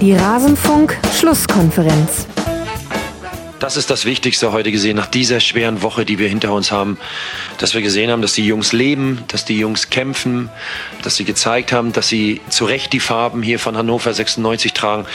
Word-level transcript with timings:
Die 0.00 0.12
Rasenfunk-Schlusskonferenz. 0.12 2.35
Das 3.58 3.78
ist 3.78 3.88
das 3.88 4.04
Wichtigste 4.04 4.52
heute 4.52 4.70
gesehen, 4.70 4.96
nach 4.96 5.06
dieser 5.06 5.40
schweren 5.40 5.80
Woche, 5.80 6.04
die 6.04 6.18
wir 6.18 6.28
hinter 6.28 6.52
uns 6.52 6.70
haben, 6.70 6.98
dass 7.56 7.72
wir 7.72 7.80
gesehen 7.80 8.10
haben, 8.10 8.20
dass 8.20 8.34
die 8.34 8.46
Jungs 8.46 8.74
leben, 8.74 9.24
dass 9.28 9.46
die 9.46 9.58
Jungs 9.58 9.88
kämpfen, 9.88 10.50
dass 11.02 11.16
sie 11.16 11.24
gezeigt 11.24 11.72
haben, 11.72 11.94
dass 11.94 12.06
sie 12.08 12.42
zu 12.50 12.66
Recht 12.66 12.92
die 12.92 13.00
Farben 13.00 13.42
hier 13.42 13.58
von 13.58 13.74
Hannover 13.76 14.12
96 14.12 14.74
tragen. 14.74 15.06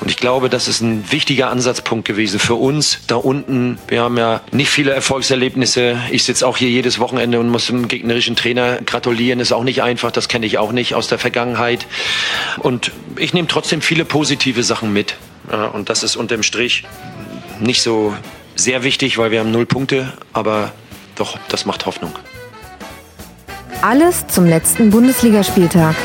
Und 0.00 0.10
ich 0.10 0.16
glaube, 0.16 0.48
das 0.48 0.66
ist 0.66 0.80
ein 0.80 1.12
wichtiger 1.12 1.50
Ansatzpunkt 1.50 2.06
gewesen 2.06 2.40
für 2.40 2.54
uns 2.54 3.00
da 3.06 3.16
unten. 3.16 3.78
Wir 3.88 4.00
haben 4.00 4.16
ja 4.16 4.40
nicht 4.50 4.70
viele 4.70 4.92
Erfolgserlebnisse. 4.92 6.00
Ich 6.10 6.24
sitze 6.24 6.46
auch 6.46 6.56
hier 6.56 6.70
jedes 6.70 7.00
Wochenende 7.00 7.38
und 7.38 7.50
muss 7.50 7.66
dem 7.66 7.86
gegnerischen 7.86 8.34
Trainer 8.34 8.78
gratulieren. 8.86 9.40
Ist 9.40 9.52
auch 9.52 9.64
nicht 9.64 9.82
einfach, 9.82 10.10
das 10.10 10.28
kenne 10.28 10.46
ich 10.46 10.56
auch 10.56 10.72
nicht 10.72 10.94
aus 10.94 11.08
der 11.08 11.18
Vergangenheit. 11.18 11.86
Und 12.60 12.92
ich 13.16 13.34
nehme 13.34 13.48
trotzdem 13.48 13.82
viele 13.82 14.06
positive 14.06 14.62
Sachen 14.62 14.90
mit. 14.92 15.16
Und 15.74 15.90
das 15.90 16.02
ist 16.02 16.16
unterm 16.16 16.42
Strich 16.42 16.84
nicht 17.60 17.82
so 17.82 18.14
sehr 18.56 18.82
wichtig, 18.82 19.18
weil 19.18 19.30
wir 19.30 19.40
haben 19.40 19.50
null 19.50 19.66
Punkte, 19.66 20.12
aber 20.32 20.72
doch, 21.14 21.38
das 21.48 21.66
macht 21.66 21.86
Hoffnung. 21.86 22.12
Alles 23.82 24.26
zum 24.26 24.46
letzten 24.46 24.90
Bundesligaspieltag. 24.90 25.96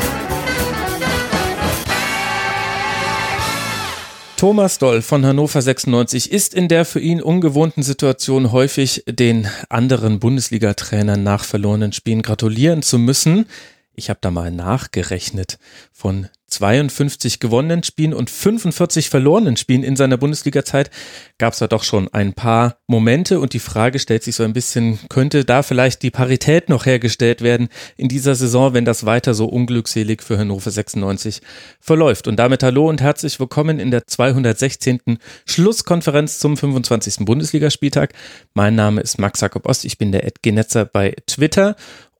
Thomas 4.36 4.78
Doll 4.78 5.00
von 5.00 5.24
Hannover 5.24 5.62
96 5.62 6.30
ist 6.30 6.52
in 6.52 6.68
der 6.68 6.84
für 6.84 7.00
ihn 7.00 7.22
ungewohnten 7.22 7.82
Situation 7.82 8.52
häufig 8.52 9.02
den 9.08 9.48
anderen 9.70 10.20
Bundesliga-Trainern 10.20 11.22
nach 11.22 11.42
verlorenen 11.42 11.92
Spielen 11.92 12.20
gratulieren 12.20 12.82
zu 12.82 12.98
müssen. 12.98 13.46
Ich 13.94 14.10
habe 14.10 14.18
da 14.20 14.30
mal 14.30 14.50
nachgerechnet. 14.50 15.58
Von 15.90 16.28
52 16.56 17.38
gewonnenen 17.38 17.82
Spielen 17.82 18.14
und 18.14 18.30
45 18.30 19.10
verlorenen 19.10 19.58
Spielen 19.58 19.82
in 19.82 19.94
seiner 19.94 20.16
Bundesliga-Zeit 20.16 20.90
gab 21.36 21.52
es 21.52 21.58
da 21.58 21.66
doch 21.66 21.84
schon 21.84 22.08
ein 22.14 22.32
paar 22.32 22.78
Momente 22.86 23.40
und 23.40 23.52
die 23.52 23.58
Frage 23.58 23.98
stellt 23.98 24.22
sich 24.22 24.36
so 24.36 24.42
ein 24.42 24.54
bisschen, 24.54 24.98
könnte 25.10 25.44
da 25.44 25.62
vielleicht 25.62 26.02
die 26.02 26.10
Parität 26.10 26.70
noch 26.70 26.86
hergestellt 26.86 27.42
werden 27.42 27.68
in 27.98 28.08
dieser 28.08 28.34
Saison, 28.34 28.72
wenn 28.72 28.86
das 28.86 29.04
weiter 29.04 29.34
so 29.34 29.44
unglückselig 29.46 30.22
für 30.22 30.38
Hannover 30.38 30.70
96 30.70 31.42
verläuft. 31.78 32.26
Und 32.26 32.36
damit 32.36 32.62
hallo 32.62 32.88
und 32.88 33.02
herzlich 33.02 33.38
willkommen 33.38 33.78
in 33.78 33.90
der 33.90 34.06
216. 34.06 35.18
Schlusskonferenz 35.44 36.38
zum 36.38 36.56
25. 36.56 37.26
Bundesligaspieltag. 37.26 38.14
Mein 38.54 38.74
Name 38.74 39.02
ist 39.02 39.18
Max 39.18 39.42
Jakob 39.42 39.66
Ost, 39.66 39.84
ich 39.84 39.98
bin 39.98 40.10
der 40.10 40.24
Ed 40.24 40.42
Genetzer 40.42 40.86
bei 40.86 41.14
Twitter 41.26 41.76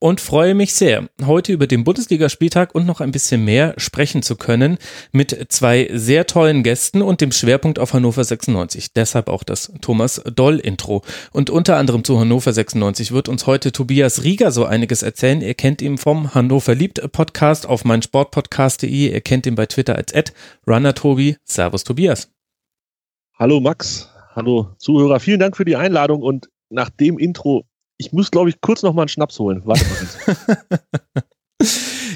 und 0.06 0.20
freue 0.20 0.54
mich 0.54 0.72
sehr, 0.72 1.08
heute 1.24 1.52
über 1.52 1.66
den 1.66 1.82
Bundesligaspieltag 1.82 2.76
und 2.76 2.86
noch 2.86 3.00
ein 3.00 3.10
bisschen 3.10 3.44
mehr 3.44 3.74
sprechen 3.76 4.22
zu 4.22 4.36
können 4.36 4.78
mit 5.10 5.46
zwei 5.48 5.90
sehr 5.92 6.28
tollen 6.28 6.62
Gästen 6.62 7.02
und 7.02 7.20
dem 7.20 7.32
Schwerpunkt 7.32 7.80
auf 7.80 7.92
Hannover 7.92 8.22
96. 8.22 8.92
Deshalb 8.92 9.28
auch 9.28 9.42
das 9.42 9.72
Thomas 9.80 10.22
Doll 10.32 10.60
Intro. 10.60 11.02
Und 11.32 11.50
unter 11.50 11.76
anderem 11.76 12.04
zu 12.04 12.20
Hannover 12.20 12.52
96 12.52 13.10
wird 13.10 13.28
uns 13.28 13.48
heute 13.48 13.72
Tobias 13.72 14.22
Rieger 14.22 14.52
so 14.52 14.64
einiges 14.64 15.02
erzählen. 15.02 15.40
Ihr 15.40 15.54
kennt 15.54 15.82
ihn 15.82 15.98
vom 15.98 16.34
Hannover 16.34 16.76
liebt 16.76 17.00
Podcast 17.10 17.66
auf 17.66 17.84
meinsportpodcast.de. 17.84 19.12
Ihr 19.12 19.20
kennt 19.22 19.44
ihn 19.46 19.56
bei 19.56 19.66
Twitter 19.66 19.96
als 19.96 20.12
Ed 20.12 20.32
Runner 20.68 20.94
Tobi. 20.94 21.36
Servus 21.42 21.82
Tobias. 21.82 22.30
Hallo 23.36 23.58
Max. 23.58 24.08
Hallo 24.36 24.68
Zuhörer. 24.78 25.18
Vielen 25.18 25.40
Dank 25.40 25.56
für 25.56 25.64
die 25.64 25.74
Einladung 25.74 26.22
und 26.22 26.48
nach 26.70 26.90
dem 26.90 27.18
Intro 27.18 27.64
ich 27.98 28.12
muss, 28.12 28.30
glaube 28.30 28.50
ich, 28.50 28.60
kurz 28.60 28.82
noch 28.82 28.94
mal 28.94 29.02
einen 29.02 29.08
Schnaps 29.08 29.38
holen. 29.38 29.62
Warte 29.64 29.84
mal. 29.84 30.78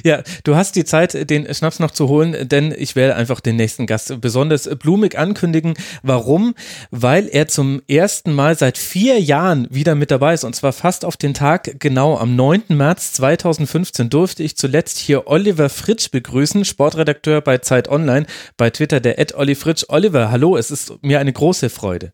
Ja, 0.05 0.23
du 0.45 0.57
hast 0.57 0.77
die 0.77 0.85
Zeit, 0.85 1.29
den 1.31 1.53
Schnaps 1.55 1.79
noch 1.79 1.91
zu 1.91 2.09
holen, 2.09 2.49
denn 2.49 2.75
ich 2.77 2.97
werde 2.97 3.17
einfach 3.17 3.41
den 3.41 3.57
nächsten 3.57 3.87
Gast 3.87 4.21
besonders 4.21 4.69
blumig 4.79 5.19
ankündigen. 5.19 5.75
Warum? 6.03 6.55
Weil 6.91 7.29
er 7.29 7.49
zum 7.49 7.83
ersten 7.89 8.33
Mal 8.33 8.57
seit 8.57 8.79
vier 8.79 9.21
Jahren 9.21 9.67
wieder 9.71 9.95
mit 9.95 10.11
dabei 10.11 10.35
ist 10.35 10.45
und 10.45 10.55
zwar 10.55 10.73
fast 10.73 11.05
auf 11.05 11.17
den 11.17 11.35
Tag 11.35 11.81
genau 11.81 12.17
am 12.17 12.35
9. 12.37 12.65
März 12.69 13.13
2015 13.13 14.11
durfte 14.11 14.43
ich 14.43 14.57
zuletzt 14.57 14.99
hier 14.99 15.27
Oliver 15.27 15.69
Fritsch 15.69 16.11
begrüßen, 16.11 16.65
Sportredakteur 16.65 17.41
bei 17.41 17.59
Zeit 17.59 17.89
Online, 17.89 18.27
bei 18.57 18.71
Twitter 18.71 19.01
der 19.01 19.19
Ed 19.19 19.35
Olli 19.35 19.55
Fritsch. 19.55 19.85
Oliver, 19.89 20.31
hallo, 20.31 20.57
es 20.57 20.71
ist 20.71 21.03
mir 21.03 21.21
eine 21.21 21.33
große 21.33 21.69
Freude. 21.69 22.13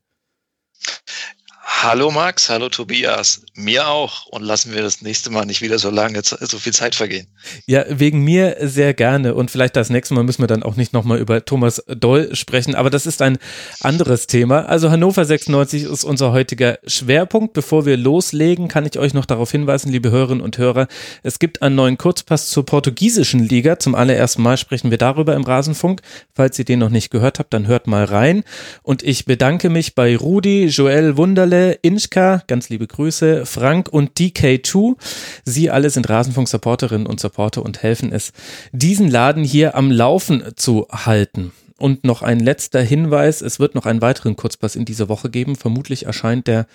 Hallo 1.68 2.12
Max, 2.12 2.48
hallo 2.48 2.68
Tobias, 2.68 3.42
mir 3.54 3.88
auch 3.88 4.26
und 4.26 4.42
lassen 4.42 4.72
wir 4.72 4.82
das 4.82 5.02
nächste 5.02 5.30
Mal 5.30 5.46
nicht 5.46 5.62
wieder 5.62 5.80
so 5.80 5.90
lange, 5.90 6.20
so 6.22 6.58
viel 6.58 6.72
Zeit 6.72 6.94
vergehen. 6.94 7.26
Ja, 7.66 7.84
wegen 7.88 8.22
mir 8.22 8.56
sehr 8.60 8.94
gerne 8.94 9.34
und 9.34 9.50
vielleicht 9.50 9.74
das 9.74 9.90
nächste 9.90 10.14
Mal 10.14 10.22
müssen 10.22 10.42
wir 10.42 10.46
dann 10.46 10.62
auch 10.62 10.76
nicht 10.76 10.92
nochmal 10.92 11.18
über 11.18 11.44
Thomas 11.44 11.82
Doll 11.88 12.36
sprechen, 12.36 12.76
aber 12.76 12.88
das 12.88 13.04
ist 13.04 13.20
ein 13.20 13.36
anderes 13.80 14.28
Thema. 14.28 14.66
Also 14.66 14.90
Hannover 14.90 15.24
96 15.24 15.82
ist 15.82 16.04
unser 16.04 16.30
heutiger 16.30 16.78
Schwerpunkt. 16.86 17.52
Bevor 17.52 17.84
wir 17.84 17.96
loslegen, 17.96 18.68
kann 18.68 18.86
ich 18.86 18.96
euch 18.96 19.12
noch 19.12 19.26
darauf 19.26 19.50
hinweisen, 19.50 19.90
liebe 19.90 20.12
Hörerinnen 20.12 20.44
und 20.44 20.58
Hörer, 20.58 20.86
es 21.24 21.40
gibt 21.40 21.62
einen 21.62 21.74
neuen 21.74 21.98
Kurzpass 21.98 22.48
zur 22.48 22.64
portugiesischen 22.64 23.40
Liga. 23.40 23.80
Zum 23.80 23.96
allerersten 23.96 24.40
Mal 24.40 24.56
sprechen 24.56 24.92
wir 24.92 24.98
darüber 24.98 25.34
im 25.34 25.42
Rasenfunk. 25.42 26.00
Falls 26.32 26.60
ihr 26.60 26.64
den 26.64 26.78
noch 26.78 26.90
nicht 26.90 27.10
gehört 27.10 27.40
habt, 27.40 27.52
dann 27.52 27.66
hört 27.66 27.88
mal 27.88 28.04
rein. 28.04 28.44
Und 28.84 29.02
ich 29.02 29.24
bedanke 29.24 29.68
mich 29.68 29.96
bei 29.96 30.16
Rudi, 30.16 30.66
Joel 30.66 31.16
Wunderle, 31.16 31.55
Inchka, 31.82 32.42
ganz 32.46 32.68
liebe 32.68 32.86
Grüße, 32.86 33.46
Frank 33.46 33.88
und 33.88 34.18
DK2. 34.18 34.96
Sie 35.44 35.70
alle 35.70 35.90
sind 35.90 36.08
Rasenfunk-Supporterinnen 36.08 37.06
und 37.06 37.20
Supporter 37.20 37.62
und 37.62 37.82
helfen 37.82 38.12
es, 38.12 38.32
diesen 38.72 39.10
Laden 39.10 39.44
hier 39.44 39.74
am 39.74 39.90
Laufen 39.90 40.42
zu 40.56 40.86
halten. 40.90 41.52
Und 41.78 42.04
noch 42.04 42.22
ein 42.22 42.40
letzter 42.40 42.80
Hinweis, 42.82 43.42
es 43.42 43.58
wird 43.58 43.74
noch 43.74 43.86
einen 43.86 44.02
weiteren 44.02 44.36
Kurzpass 44.36 44.76
in 44.76 44.84
dieser 44.84 45.08
Woche 45.08 45.30
geben. 45.30 45.56
Vermutlich 45.56 46.06
erscheint 46.06 46.46
der 46.46 46.66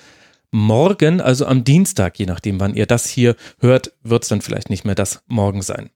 morgen, 0.52 1.22
also 1.22 1.46
am 1.46 1.64
Dienstag, 1.64 2.20
je 2.20 2.26
nachdem, 2.26 2.60
wann 2.60 2.76
ihr 2.76 2.86
das 2.86 3.08
hier 3.08 3.36
hört, 3.60 3.94
wird 4.04 4.24
es 4.24 4.30
dann 4.30 4.42
vielleicht 4.42 4.70
nicht 4.70 4.86
mehr 4.86 4.96
das 4.96 5.24
morgen 5.28 5.62
sein. 5.62 5.90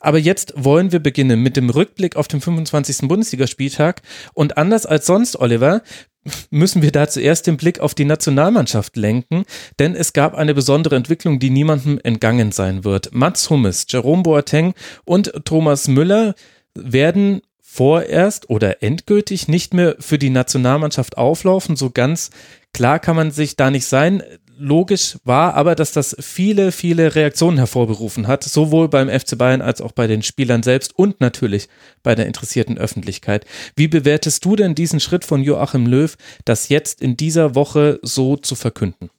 Aber 0.00 0.18
jetzt 0.18 0.52
wollen 0.56 0.92
wir 0.92 1.00
beginnen 1.00 1.42
mit 1.42 1.56
dem 1.56 1.70
Rückblick 1.70 2.16
auf 2.16 2.28
den 2.28 2.40
25. 2.40 3.08
Bundesligaspieltag. 3.08 4.02
Und 4.34 4.58
anders 4.58 4.86
als 4.86 5.06
sonst, 5.06 5.36
Oliver, 5.36 5.82
müssen 6.50 6.82
wir 6.82 6.92
da 6.92 7.08
zuerst 7.08 7.46
den 7.46 7.56
Blick 7.56 7.80
auf 7.80 7.94
die 7.94 8.04
Nationalmannschaft 8.04 8.96
lenken, 8.96 9.44
denn 9.78 9.94
es 9.94 10.12
gab 10.12 10.34
eine 10.34 10.54
besondere 10.54 10.96
Entwicklung, 10.96 11.38
die 11.38 11.50
niemandem 11.50 12.00
entgangen 12.02 12.52
sein 12.52 12.84
wird. 12.84 13.14
Mats 13.14 13.50
Hummels, 13.50 13.86
Jerome 13.88 14.22
Boateng 14.22 14.74
und 15.04 15.32
Thomas 15.44 15.88
Müller 15.88 16.34
werden 16.74 17.42
vorerst 17.60 18.48
oder 18.48 18.82
endgültig 18.82 19.48
nicht 19.48 19.74
mehr 19.74 19.96
für 19.98 20.18
die 20.18 20.30
Nationalmannschaft 20.30 21.18
auflaufen. 21.18 21.76
So 21.76 21.90
ganz 21.90 22.30
klar 22.72 22.98
kann 22.98 23.16
man 23.16 23.30
sich 23.30 23.56
da 23.56 23.70
nicht 23.70 23.86
sein 23.86 24.22
logisch 24.58 25.18
war 25.24 25.54
aber, 25.54 25.74
dass 25.74 25.92
das 25.92 26.16
viele, 26.20 26.72
viele 26.72 27.14
Reaktionen 27.14 27.58
hervorgerufen 27.58 28.26
hat, 28.26 28.44
sowohl 28.44 28.88
beim 28.88 29.08
FC 29.08 29.36
Bayern 29.38 29.62
als 29.62 29.80
auch 29.80 29.92
bei 29.92 30.06
den 30.06 30.22
Spielern 30.22 30.62
selbst 30.62 30.94
und 30.96 31.20
natürlich 31.20 31.68
bei 32.02 32.14
der 32.14 32.26
interessierten 32.26 32.78
Öffentlichkeit. 32.78 33.44
Wie 33.74 33.88
bewertest 33.88 34.44
du 34.44 34.56
denn 34.56 34.74
diesen 34.74 35.00
Schritt 35.00 35.24
von 35.24 35.42
Joachim 35.42 35.86
Löw, 35.86 36.16
das 36.44 36.68
jetzt 36.68 37.00
in 37.00 37.16
dieser 37.16 37.54
Woche 37.54 37.98
so 38.02 38.36
zu 38.36 38.54
verkünden? 38.54 39.10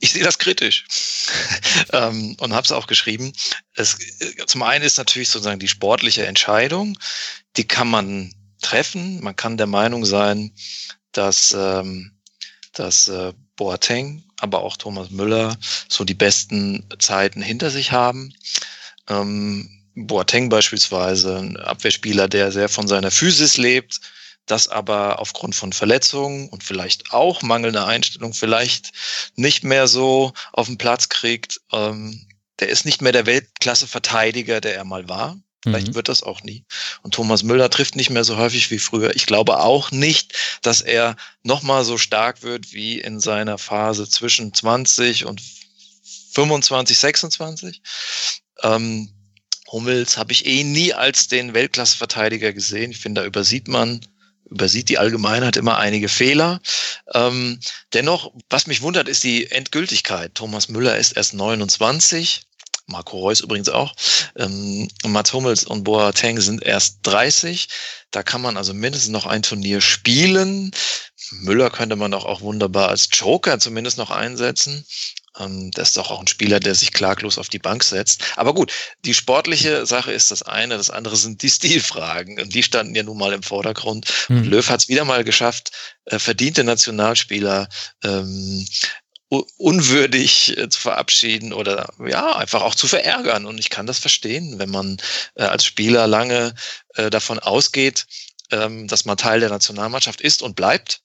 Ich 0.00 0.12
sehe 0.12 0.22
das 0.22 0.38
kritisch 0.38 0.86
ähm, 1.92 2.36
und 2.38 2.52
habe 2.52 2.64
es 2.64 2.72
auch 2.72 2.86
geschrieben. 2.86 3.32
Es, 3.74 3.98
zum 4.46 4.62
einen 4.62 4.84
ist 4.84 4.96
natürlich 4.96 5.28
sozusagen 5.28 5.58
die 5.58 5.68
sportliche 5.68 6.24
Entscheidung, 6.26 6.96
die 7.56 7.66
kann 7.66 7.88
man 7.88 8.32
treffen. 8.62 9.22
Man 9.22 9.34
kann 9.34 9.56
der 9.56 9.66
Meinung 9.66 10.04
sein, 10.04 10.52
dass 11.12 11.52
ähm, 11.56 12.17
dass 12.78 13.08
äh, 13.08 13.32
Boateng, 13.56 14.24
aber 14.40 14.62
auch 14.62 14.76
Thomas 14.76 15.10
Müller 15.10 15.56
so 15.88 16.04
die 16.04 16.14
besten 16.14 16.84
Zeiten 16.98 17.42
hinter 17.42 17.70
sich 17.70 17.92
haben. 17.92 18.32
Ähm, 19.08 19.68
Boateng 19.94 20.48
beispielsweise, 20.48 21.38
ein 21.38 21.56
Abwehrspieler, 21.56 22.28
der 22.28 22.52
sehr 22.52 22.68
von 22.68 22.86
seiner 22.86 23.10
Physis 23.10 23.56
lebt, 23.56 24.00
das 24.46 24.68
aber 24.68 25.18
aufgrund 25.18 25.54
von 25.54 25.72
Verletzungen 25.72 26.48
und 26.48 26.62
vielleicht 26.62 27.12
auch 27.12 27.42
mangelnder 27.42 27.86
Einstellung 27.86 28.32
vielleicht 28.32 28.92
nicht 29.36 29.64
mehr 29.64 29.88
so 29.88 30.32
auf 30.52 30.66
den 30.66 30.78
Platz 30.78 31.08
kriegt. 31.08 31.60
Ähm, 31.72 32.26
der 32.60 32.68
ist 32.68 32.84
nicht 32.84 33.02
mehr 33.02 33.12
der 33.12 33.26
Weltklasse-Verteidiger, 33.26 34.60
der 34.60 34.76
er 34.76 34.84
mal 34.84 35.08
war. 35.08 35.36
Vielleicht 35.62 35.88
mhm. 35.88 35.94
wird 35.94 36.08
das 36.08 36.22
auch 36.22 36.42
nie. 36.42 36.64
Und 37.02 37.14
Thomas 37.14 37.42
Müller 37.42 37.68
trifft 37.68 37.96
nicht 37.96 38.10
mehr 38.10 38.24
so 38.24 38.36
häufig 38.36 38.70
wie 38.70 38.78
früher. 38.78 39.16
Ich 39.16 39.26
glaube 39.26 39.58
auch 39.60 39.90
nicht, 39.90 40.34
dass 40.62 40.80
er 40.80 41.16
nochmal 41.42 41.84
so 41.84 41.98
stark 41.98 42.42
wird 42.42 42.72
wie 42.72 43.00
in 43.00 43.18
seiner 43.18 43.58
Phase 43.58 44.08
zwischen 44.08 44.54
20 44.54 45.24
und 45.24 45.42
25, 46.32 46.96
26. 46.96 47.82
Ähm, 48.62 49.12
Hummels 49.70 50.16
habe 50.16 50.32
ich 50.32 50.46
eh 50.46 50.62
nie 50.64 50.94
als 50.94 51.26
den 51.26 51.54
Weltklasse-Verteidiger 51.54 52.52
gesehen. 52.52 52.92
Ich 52.92 52.98
finde, 52.98 53.22
da 53.22 53.26
übersieht 53.26 53.66
man, 53.66 54.00
übersieht 54.48 54.88
die 54.88 54.98
Allgemeinheit 54.98 55.56
immer 55.56 55.78
einige 55.78 56.08
Fehler. 56.08 56.60
Ähm, 57.12 57.58
dennoch, 57.92 58.32
was 58.48 58.66
mich 58.68 58.80
wundert, 58.82 59.08
ist 59.08 59.24
die 59.24 59.50
Endgültigkeit. 59.50 60.34
Thomas 60.34 60.68
Müller 60.68 60.96
ist 60.96 61.12
erst 61.12 61.34
29 61.34 62.47
Marco 62.88 63.18
Reus 63.18 63.40
übrigens 63.40 63.68
auch. 63.68 63.94
Ähm, 64.36 64.88
Mats 65.04 65.32
Hummels 65.32 65.64
und 65.64 65.84
Boateng 65.84 66.40
sind 66.40 66.62
erst 66.62 66.98
30. 67.02 67.68
Da 68.10 68.22
kann 68.22 68.40
man 68.40 68.56
also 68.56 68.74
mindestens 68.74 69.10
noch 69.10 69.26
ein 69.26 69.42
Turnier 69.42 69.80
spielen. 69.80 70.72
Müller 71.30 71.70
könnte 71.70 71.96
man 71.96 72.10
doch 72.10 72.24
auch 72.24 72.40
wunderbar 72.40 72.88
als 72.88 73.08
Joker 73.12 73.58
zumindest 73.58 73.98
noch 73.98 74.10
einsetzen. 74.10 74.86
Ähm, 75.38 75.70
das 75.72 75.88
ist 75.88 75.96
doch 75.98 76.10
auch 76.10 76.20
ein 76.20 76.26
Spieler, 76.26 76.60
der 76.60 76.74
sich 76.74 76.92
klaglos 76.92 77.38
auf 77.38 77.48
die 77.48 77.58
Bank 77.58 77.84
setzt. 77.84 78.22
Aber 78.36 78.54
gut, 78.54 78.72
die 79.04 79.14
sportliche 79.14 79.86
Sache 79.86 80.12
ist 80.12 80.30
das 80.30 80.42
eine, 80.42 80.76
das 80.76 80.90
andere 80.90 81.16
sind 81.16 81.42
die 81.42 81.50
Stilfragen. 81.50 82.40
Und 82.40 82.54
die 82.54 82.62
standen 82.62 82.94
ja 82.94 83.02
nun 83.02 83.18
mal 83.18 83.32
im 83.32 83.42
Vordergrund. 83.42 84.06
Hm. 84.26 84.44
Löw 84.44 84.68
hat 84.68 84.80
es 84.80 84.88
wieder 84.88 85.04
mal 85.04 85.24
geschafft, 85.24 85.72
äh, 86.06 86.18
verdiente 86.18 86.64
Nationalspieler 86.64 87.68
ähm, 88.02 88.66
unwürdig 89.28 90.56
äh, 90.56 90.68
zu 90.68 90.80
verabschieden 90.80 91.52
oder 91.52 91.92
ja, 92.06 92.36
einfach 92.36 92.62
auch 92.62 92.74
zu 92.74 92.86
verärgern. 92.86 93.46
Und 93.46 93.58
ich 93.58 93.70
kann 93.70 93.86
das 93.86 93.98
verstehen, 93.98 94.58
wenn 94.58 94.70
man 94.70 94.98
äh, 95.34 95.42
als 95.42 95.64
Spieler 95.64 96.06
lange 96.06 96.54
äh, 96.94 97.10
davon 97.10 97.38
ausgeht, 97.38 98.06
ähm, 98.50 98.88
dass 98.88 99.04
man 99.04 99.16
Teil 99.16 99.40
der 99.40 99.50
Nationalmannschaft 99.50 100.20
ist 100.20 100.42
und 100.42 100.56
bleibt, 100.56 101.02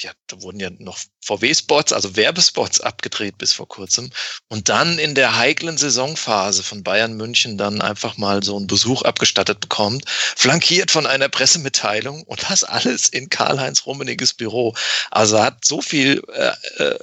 ja, 0.00 0.12
da 0.28 0.40
wurden 0.42 0.60
ja 0.60 0.70
noch 0.78 0.98
VW-Spots, 1.24 1.92
also 1.92 2.16
Werbespots 2.16 2.80
abgedreht 2.80 3.38
bis 3.38 3.52
vor 3.52 3.66
kurzem. 3.66 4.10
Und 4.48 4.68
dann 4.68 4.98
in 4.98 5.14
der 5.14 5.36
heiklen 5.36 5.76
Saisonphase 5.76 6.62
von 6.62 6.82
Bayern 6.82 7.16
München 7.16 7.58
dann 7.58 7.80
einfach 7.80 8.16
mal 8.16 8.42
so 8.42 8.56
einen 8.56 8.66
Besuch 8.66 9.02
abgestattet 9.02 9.60
bekommt, 9.60 10.04
flankiert 10.08 10.90
von 10.90 11.06
einer 11.06 11.28
Pressemitteilung 11.28 12.22
und 12.22 12.48
das 12.48 12.64
alles 12.64 13.08
in 13.08 13.28
Karl-Heinz 13.28 13.86
Rummeniges 13.86 14.34
Büro. 14.34 14.74
Also 15.10 15.42
hat 15.42 15.64
so 15.64 15.82
viel 15.82 16.22
äh, 16.32 16.52
äh, 16.82 16.98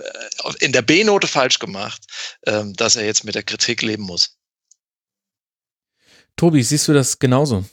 in 0.60 0.72
der 0.72 0.82
B-Note 0.82 1.28
falsch 1.28 1.60
gemacht, 1.60 2.02
äh, 2.44 2.64
dass 2.76 2.96
er 2.96 3.06
jetzt 3.06 3.26
mit 3.26 3.36
der 3.36 3.44
Kritik 3.44 3.82
leben 3.82 4.04
muss. 4.04 4.38
Tobi, 6.38 6.64
siehst 6.64 6.88
du 6.88 6.94
das 6.94 7.20
genauso? 7.20 7.66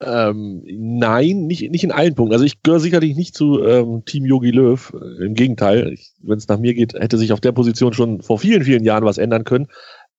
Ähm, 0.00 0.62
nein, 0.64 1.46
nicht, 1.46 1.70
nicht 1.70 1.82
in 1.82 1.90
allen 1.90 2.14
Punkten. 2.14 2.32
Also 2.32 2.44
ich 2.44 2.62
gehöre 2.62 2.80
sicherlich 2.80 3.16
nicht 3.16 3.34
zu 3.34 3.64
ähm, 3.64 4.04
Team 4.04 4.24
Yogi 4.24 4.50
Löw. 4.50 4.92
Im 5.20 5.34
Gegenteil, 5.34 5.96
wenn 6.22 6.38
es 6.38 6.46
nach 6.46 6.58
mir 6.58 6.74
geht, 6.74 6.94
hätte 6.94 7.18
sich 7.18 7.32
auf 7.32 7.40
der 7.40 7.52
Position 7.52 7.92
schon 7.92 8.22
vor 8.22 8.38
vielen, 8.38 8.62
vielen 8.62 8.84
Jahren 8.84 9.04
was 9.04 9.18
ändern 9.18 9.44
können. 9.44 9.66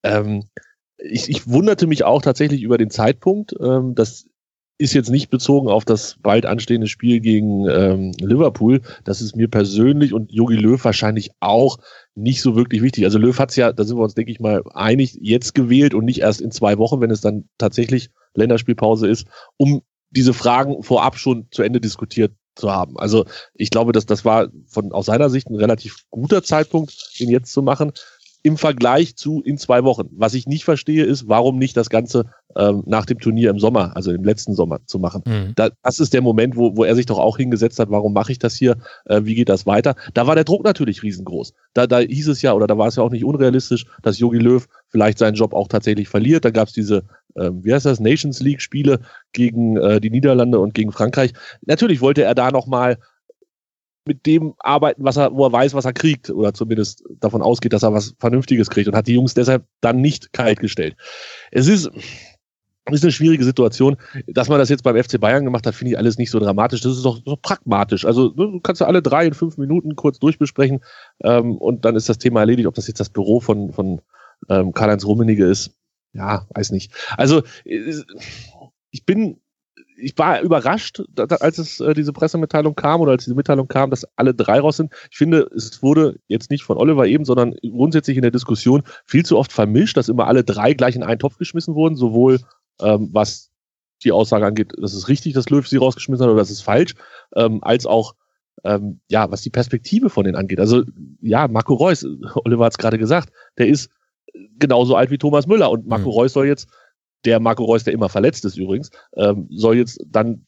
Ähm, 0.03 0.49
ich, 0.97 1.29
ich 1.29 1.47
wunderte 1.47 1.87
mich 1.87 2.03
auch 2.03 2.21
tatsächlich 2.21 2.61
über 2.61 2.77
den 2.77 2.89
Zeitpunkt. 2.89 3.53
Ähm, 3.61 3.95
das 3.95 4.25
ist 4.79 4.93
jetzt 4.93 5.09
nicht 5.09 5.29
bezogen 5.29 5.67
auf 5.69 5.85
das 5.85 6.15
bald 6.21 6.45
anstehende 6.45 6.87
Spiel 6.87 7.21
gegen 7.21 7.67
ähm, 7.69 8.11
Liverpool. 8.19 8.81
Das 9.03 9.21
ist 9.21 9.35
mir 9.35 9.49
persönlich 9.49 10.13
und 10.13 10.31
Yogi 10.31 10.55
Löw 10.55 10.83
wahrscheinlich 10.83 11.31
auch 11.39 11.77
nicht 12.15 12.41
so 12.41 12.55
wirklich 12.55 12.81
wichtig. 12.81 13.05
Also 13.05 13.17
Löw 13.17 13.37
hat's 13.37 13.55
ja, 13.55 13.71
da 13.71 13.83
sind 13.83 13.97
wir 13.97 14.03
uns, 14.03 14.13
denke 14.13 14.31
ich 14.31 14.39
mal, 14.41 14.63
einig, 14.73 15.17
jetzt 15.21 15.53
gewählt 15.53 15.93
und 15.93 16.05
nicht 16.05 16.19
erst 16.19 16.41
in 16.41 16.51
zwei 16.51 16.77
Wochen, 16.77 16.99
wenn 16.99 17.11
es 17.11 17.21
dann 17.21 17.49
tatsächlich 17.57 18.09
Länderspielpause 18.39 19.07
ist, 19.07 19.27
um 19.57 19.81
diese 20.11 20.33
Fragen 20.33 20.81
vorab 20.83 21.17
schon 21.17 21.47
zu 21.51 21.61
Ende 21.61 21.79
diskutiert 21.79 22.33
zu 22.55 22.71
haben. 22.71 22.97
Also 22.97 23.25
ich 23.53 23.69
glaube, 23.69 23.91
dass 23.91 24.05
das 24.05 24.25
war 24.25 24.49
von 24.67 24.91
aus 24.91 25.05
seiner 25.05 25.29
Sicht 25.29 25.49
ein 25.49 25.55
relativ 25.55 26.05
guter 26.09 26.43
Zeitpunkt, 26.43 27.13
ihn 27.17 27.29
jetzt 27.29 27.53
zu 27.53 27.61
machen 27.61 27.93
im 28.41 28.57
Vergleich 28.57 29.15
zu 29.15 29.41
in 29.41 29.57
zwei 29.57 29.83
Wochen. 29.83 30.09
Was 30.11 30.33
ich 30.33 30.47
nicht 30.47 30.63
verstehe, 30.63 31.03
ist, 31.03 31.27
warum 31.27 31.57
nicht 31.57 31.75
das 31.75 31.89
Ganze 31.89 32.25
ähm, 32.55 32.83
nach 32.85 33.05
dem 33.05 33.19
Turnier 33.19 33.49
im 33.49 33.59
Sommer, 33.59 33.95
also 33.95 34.11
im 34.11 34.23
letzten 34.23 34.55
Sommer, 34.55 34.79
zu 34.85 34.97
machen. 34.97 35.23
Mhm. 35.25 35.53
Da, 35.55 35.69
das 35.83 35.99
ist 35.99 36.13
der 36.13 36.21
Moment, 36.21 36.55
wo, 36.55 36.77
wo 36.77 36.83
er 36.85 36.95
sich 36.95 37.05
doch 37.05 37.19
auch 37.19 37.37
hingesetzt 37.37 37.79
hat, 37.79 37.89
warum 37.91 38.13
mache 38.13 38.31
ich 38.31 38.39
das 38.39 38.55
hier, 38.55 38.77
äh, 39.05 39.21
wie 39.23 39.35
geht 39.35 39.49
das 39.49 39.65
weiter? 39.65 39.95
Da 40.13 40.25
war 40.25 40.35
der 40.35 40.45
Druck 40.45 40.63
natürlich 40.63 41.03
riesengroß. 41.03 41.53
Da, 41.73 41.85
da 41.85 41.99
hieß 41.99 42.29
es 42.29 42.41
ja, 42.41 42.53
oder 42.53 42.67
da 42.67 42.77
war 42.77 42.87
es 42.87 42.95
ja 42.95 43.03
auch 43.03 43.11
nicht 43.11 43.25
unrealistisch, 43.25 43.85
dass 44.01 44.19
Jogi 44.19 44.39
Löw 44.39 44.65
vielleicht 44.87 45.17
seinen 45.17 45.35
Job 45.35 45.53
auch 45.53 45.67
tatsächlich 45.67 46.07
verliert. 46.07 46.45
Da 46.45 46.51
gab 46.51 46.69
es 46.69 46.73
diese, 46.73 47.03
äh, 47.35 47.49
wie 47.53 47.73
heißt 47.73 47.85
das, 47.85 47.99
Nations 47.99 48.39
League-Spiele 48.39 48.99
gegen 49.33 49.75
äh, 49.77 49.99
die 49.99 50.09
Niederlande 50.09 50.59
und 50.59 50.73
gegen 50.73 50.91
Frankreich. 50.91 51.33
Natürlich 51.65 51.99
wollte 51.99 52.23
er 52.23 52.35
da 52.35 52.51
nochmal 52.51 52.97
mit 54.09 54.25
dem 54.25 54.55
arbeiten, 54.57 55.03
was 55.03 55.17
er, 55.17 55.31
wo 55.33 55.45
er 55.45 55.51
weiß, 55.51 55.75
was 55.75 55.85
er 55.85 55.93
kriegt, 55.93 56.31
oder 56.31 56.51
zumindest 56.51 57.03
davon 57.19 57.43
ausgeht, 57.43 57.73
dass 57.73 57.83
er 57.83 57.93
was 57.93 58.15
Vernünftiges 58.19 58.69
kriegt 58.71 58.87
und 58.87 58.95
hat 58.95 59.05
die 59.05 59.13
Jungs 59.13 59.35
deshalb 59.35 59.65
dann 59.81 60.01
nicht 60.01 60.33
kalt 60.33 60.59
gestellt. 60.59 60.95
Es 61.51 61.67
ist, 61.67 61.91
ist 62.91 63.03
eine 63.03 63.11
schwierige 63.11 63.43
Situation. 63.43 63.97
Dass 64.25 64.49
man 64.49 64.57
das 64.57 64.69
jetzt 64.69 64.83
beim 64.83 65.01
FC 65.01 65.19
Bayern 65.19 65.45
gemacht 65.45 65.67
hat, 65.67 65.75
finde 65.75 65.91
ich 65.91 65.97
alles 65.99 66.17
nicht 66.17 66.31
so 66.31 66.39
dramatisch. 66.39 66.81
Das 66.81 66.97
ist 66.97 67.05
doch 67.05 67.19
so 67.23 67.37
pragmatisch. 67.39 68.03
Also 68.03 68.29
du 68.29 68.59
kannst 68.61 68.81
ja 68.81 68.87
alle 68.87 69.03
drei 69.03 69.27
in 69.27 69.35
fünf 69.35 69.57
Minuten 69.57 69.95
kurz 69.95 70.17
durchbesprechen 70.17 70.81
ähm, 71.23 71.55
und 71.57 71.85
dann 71.85 71.95
ist 71.95 72.09
das 72.09 72.17
Thema 72.17 72.39
erledigt. 72.39 72.67
Ob 72.67 72.73
das 72.73 72.87
jetzt 72.87 72.99
das 72.99 73.09
Büro 73.09 73.39
von, 73.39 73.71
von 73.71 74.01
ähm, 74.49 74.73
Karl-Heinz 74.73 75.05
Rummenigge 75.05 75.45
ist, 75.45 75.75
ja, 76.13 76.47
weiß 76.55 76.71
nicht. 76.71 76.91
Also 77.15 77.43
äh, 77.63 77.93
ich 78.89 79.05
bin 79.05 79.39
ich 80.01 80.17
war 80.17 80.41
überrascht, 80.41 81.01
als 81.17 81.57
es 81.57 81.79
äh, 81.79 81.93
diese 81.93 82.13
Pressemitteilung 82.13 82.75
kam 82.75 83.01
oder 83.01 83.11
als 83.11 83.25
diese 83.25 83.35
Mitteilung 83.35 83.67
kam, 83.67 83.89
dass 83.89 84.05
alle 84.15 84.33
drei 84.33 84.59
raus 84.59 84.77
sind. 84.77 84.93
Ich 85.11 85.17
finde, 85.17 85.49
es 85.55 85.81
wurde 85.81 86.19
jetzt 86.27 86.49
nicht 86.51 86.63
von 86.63 86.77
Oliver 86.77 87.05
eben, 87.07 87.25
sondern 87.25 87.55
grundsätzlich 87.61 88.17
in 88.17 88.21
der 88.21 88.31
Diskussion 88.31 88.83
viel 89.05 89.25
zu 89.25 89.37
oft 89.37 89.51
vermischt, 89.51 89.97
dass 89.97 90.09
immer 90.09 90.27
alle 90.27 90.43
drei 90.43 90.73
gleich 90.73 90.95
in 90.95 91.03
einen 91.03 91.19
Topf 91.19 91.37
geschmissen 91.37 91.75
wurden, 91.75 91.95
sowohl 91.95 92.39
ähm, 92.81 93.09
was 93.11 93.51
die 94.03 94.11
Aussage 94.11 94.45
angeht, 94.45 94.73
dass 94.77 94.93
es 94.93 95.09
richtig, 95.09 95.33
dass 95.33 95.49
Löw 95.49 95.67
sie 95.67 95.77
rausgeschmissen 95.77 96.23
hat 96.23 96.31
oder 96.31 96.39
das 96.39 96.51
ist 96.51 96.61
falsch, 96.61 96.95
ähm, 97.35 97.59
als 97.61 97.85
auch 97.85 98.15
ähm, 98.63 98.99
ja, 99.09 99.31
was 99.31 99.41
die 99.41 99.49
Perspektive 99.49 100.09
von 100.09 100.23
denen 100.23 100.35
angeht. 100.35 100.59
Also 100.59 100.83
ja, 101.21 101.47
Marco 101.47 101.73
Reus, 101.73 102.05
Oliver 102.45 102.65
hat 102.65 102.73
es 102.73 102.77
gerade 102.77 102.97
gesagt, 102.97 103.31
der 103.57 103.67
ist 103.67 103.89
genauso 104.57 104.95
alt 104.95 105.11
wie 105.11 105.17
Thomas 105.17 105.47
Müller 105.47 105.71
und 105.71 105.87
Marco 105.87 106.09
mhm. 106.09 106.15
Reus 106.15 106.33
soll 106.33 106.47
jetzt 106.47 106.69
der 107.25 107.39
Marco 107.39 107.63
Reus, 107.63 107.83
der 107.83 107.93
immer 107.93 108.09
verletzt 108.09 108.45
ist 108.45 108.57
übrigens, 108.57 108.91
ähm, 109.15 109.47
soll 109.49 109.77
jetzt 109.77 109.99
dann 110.07 110.43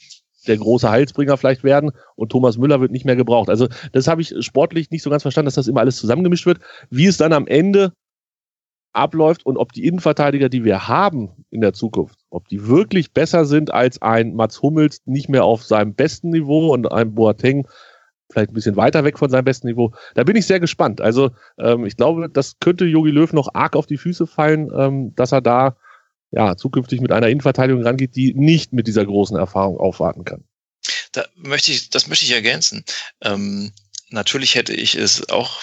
der 0.48 0.58
große 0.58 0.90
Heilsbringer 0.90 1.38
vielleicht 1.38 1.64
werden 1.64 1.92
und 2.16 2.32
Thomas 2.32 2.58
Müller 2.58 2.82
wird 2.82 2.92
nicht 2.92 3.06
mehr 3.06 3.16
gebraucht. 3.16 3.50
Also 3.50 3.68
das 3.92 4.08
habe 4.08 4.22
ich 4.22 4.34
sportlich 4.40 4.90
nicht 4.90 5.04
so 5.04 5.10
ganz 5.10 5.22
verstanden, 5.22 5.46
dass 5.48 5.56
das 5.56 5.68
immer 5.68 5.82
alles 5.82 5.98
zusammengemischt 5.98 6.46
wird. 6.46 6.60
Wie 6.90 7.06
es 7.06 7.18
dann 7.18 7.34
am 7.34 7.48
Ende 7.48 7.94
abläuft 8.94 9.46
und 9.46 9.58
ob 9.58 9.72
die 9.72 9.86
Innenverteidiger, 9.86 10.50
die 10.50 10.66
wir 10.66 10.88
haben 10.88 11.46
in 11.50 11.62
der 11.62 11.74
Zukunft, 11.74 12.18
ob 12.30 12.48
die 12.48 12.68
wirklich 12.68 13.14
besser 13.14 13.46
sind 13.46 13.74
als 13.74 14.02
ein 14.02 14.34
Mats 14.34 14.62
Hummels 14.62 15.02
nicht 15.06 15.30
mehr 15.30 15.46
auf 15.46 15.64
seinem 15.64 15.94
besten 15.94 16.30
Niveau 16.30 16.74
und 16.74 16.92
ein 16.92 17.14
Boateng 17.16 17.68
vielleicht 18.32 18.52
ein 18.52 18.54
bisschen 18.54 18.78
weiter 18.78 19.04
weg 19.04 19.20
von 19.20 19.30
seinem 19.30 19.46
besten 19.46 19.68
Niveau. 19.68 19.92
Da 20.16 20.24
bin 20.24 20.36
ich 20.36 20.46
sehr 20.46 20.60
gespannt. 20.60 21.02
Also 21.02 21.32
ähm, 21.58 21.86
ich 21.86 21.98
glaube, 21.98 22.30
das 22.30 22.58
könnte 22.60 22.86
Jogi 22.86 23.12
Löw 23.12 23.32
noch 23.34 23.50
arg 23.54 23.76
auf 23.76 23.86
die 23.86 23.98
Füße 23.98 24.26
fallen, 24.26 24.72
ähm, 24.76 25.14
dass 25.16 25.32
er 25.32 25.42
da 25.42 25.76
ja, 26.32 26.56
zukünftig 26.56 27.02
mit 27.02 27.12
einer 27.12 27.28
Innenverteidigung 27.28 27.84
rangeht, 27.84 28.16
die 28.16 28.34
nicht 28.34 28.74
mit 28.74 28.88
dieser 28.88 29.06
großen 29.06 29.38
Erfahrung 29.38 29.78
aufwarten 29.78 30.24
kann. 30.24 30.44
Da 31.12 31.26
möchte 31.36 31.72
ich, 31.72 31.90
das 31.90 32.08
möchte 32.08 32.26
ich 32.26 32.32
ergänzen. 32.32 32.84
Ähm, 33.22 33.72
natürlich 34.10 34.56
hätte 34.56 34.74
ich 34.74 34.96
es 34.96 35.30
auch 35.30 35.62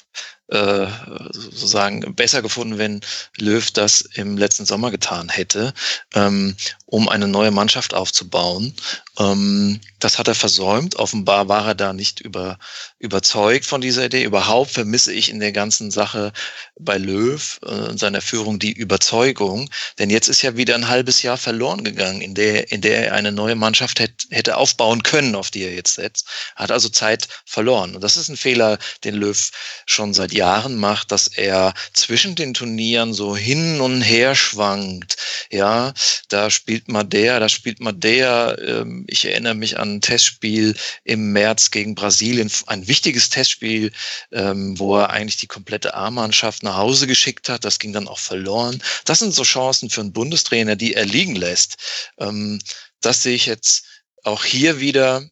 äh, 0.48 0.86
sozusagen 1.30 2.14
besser 2.14 2.42
gefunden, 2.42 2.78
wenn 2.78 3.00
Löw 3.36 3.70
das 3.70 4.00
im 4.00 4.36
letzten 4.36 4.64
Sommer 4.64 4.90
getan 4.90 5.28
hätte, 5.28 5.74
ähm, 6.14 6.54
um 6.86 7.08
eine 7.08 7.28
neue 7.28 7.50
Mannschaft 7.50 7.94
aufzubauen. 7.94 8.74
Ähm, 9.18 9.80
das 9.98 10.18
hat 10.18 10.28
er 10.28 10.34
versäumt. 10.34 10.96
Offenbar 10.96 11.48
war 11.48 11.66
er 11.66 11.74
da 11.74 11.92
nicht 11.92 12.20
über, 12.20 12.58
überzeugt 13.00 13.66
von 13.66 13.80
dieser 13.80 14.06
Idee. 14.06 14.22
Überhaupt 14.22 14.70
vermisse 14.70 15.12
ich 15.12 15.28
in 15.28 15.40
der 15.40 15.50
ganzen 15.50 15.90
Sache 15.90 16.32
bei 16.78 16.98
Löw 16.98 17.58
äh, 17.66 17.96
seiner 17.98 18.20
Führung 18.20 18.60
die 18.60 18.72
Überzeugung. 18.72 19.68
Denn 19.98 20.10
jetzt 20.10 20.28
ist 20.28 20.42
ja 20.42 20.56
wieder 20.56 20.76
ein 20.76 20.88
halbes 20.88 21.22
Jahr 21.22 21.36
verloren 21.36 21.82
gegangen, 21.82 22.20
in 22.20 22.34
der, 22.34 22.70
in 22.70 22.80
der 22.80 23.08
er 23.08 23.14
eine 23.14 23.32
neue 23.32 23.56
Mannschaft 23.56 23.98
hätte, 23.98 24.26
hätte 24.30 24.56
aufbauen 24.56 25.02
können, 25.02 25.34
auf 25.34 25.50
die 25.50 25.62
er 25.64 25.74
jetzt 25.74 25.94
setzt. 25.94 26.26
Hat 26.54 26.70
also 26.70 26.88
Zeit 26.88 27.26
verloren. 27.44 27.96
Und 27.96 28.04
das 28.04 28.16
ist 28.16 28.28
ein 28.28 28.36
Fehler, 28.36 28.78
den 29.02 29.14
Löw 29.14 29.50
schon 29.86 30.14
seit 30.14 30.32
Jahren 30.32 30.76
macht, 30.76 31.10
dass 31.10 31.26
er 31.26 31.74
zwischen 31.92 32.36
den 32.36 32.54
Turnieren 32.54 33.14
so 33.14 33.36
hin 33.36 33.80
und 33.80 34.00
her 34.00 34.36
schwankt. 34.36 35.16
Ja, 35.50 35.92
da 36.28 36.50
spielt 36.50 36.88
mal 36.88 37.04
der, 37.04 37.40
da 37.40 37.48
spielt 37.48 37.80
mal 37.80 37.92
der. 37.92 38.56
Ähm, 38.64 39.07
ich 39.08 39.24
erinnere 39.24 39.54
mich 39.54 39.78
an 39.78 39.96
ein 39.96 40.00
Testspiel 40.00 40.76
im 41.04 41.32
März 41.32 41.70
gegen 41.70 41.94
Brasilien, 41.94 42.50
ein 42.66 42.86
wichtiges 42.86 43.30
Testspiel, 43.30 43.92
ähm, 44.30 44.78
wo 44.78 44.96
er 44.96 45.10
eigentlich 45.10 45.38
die 45.38 45.46
komplette 45.46 45.94
A-Mannschaft 45.94 46.62
nach 46.62 46.76
Hause 46.76 47.06
geschickt 47.06 47.48
hat. 47.48 47.64
Das 47.64 47.78
ging 47.78 47.92
dann 47.92 48.08
auch 48.08 48.18
verloren. 48.18 48.82
Das 49.04 49.18
sind 49.18 49.34
so 49.34 49.42
Chancen 49.42 49.90
für 49.90 50.02
einen 50.02 50.12
Bundestrainer, 50.12 50.76
die 50.76 50.94
er 50.94 51.06
liegen 51.06 51.34
lässt. 51.34 51.76
Ähm, 52.18 52.60
das 53.00 53.22
sehe 53.22 53.34
ich 53.34 53.46
jetzt 53.46 53.84
auch 54.24 54.44
hier 54.44 54.80
wieder 54.80 55.28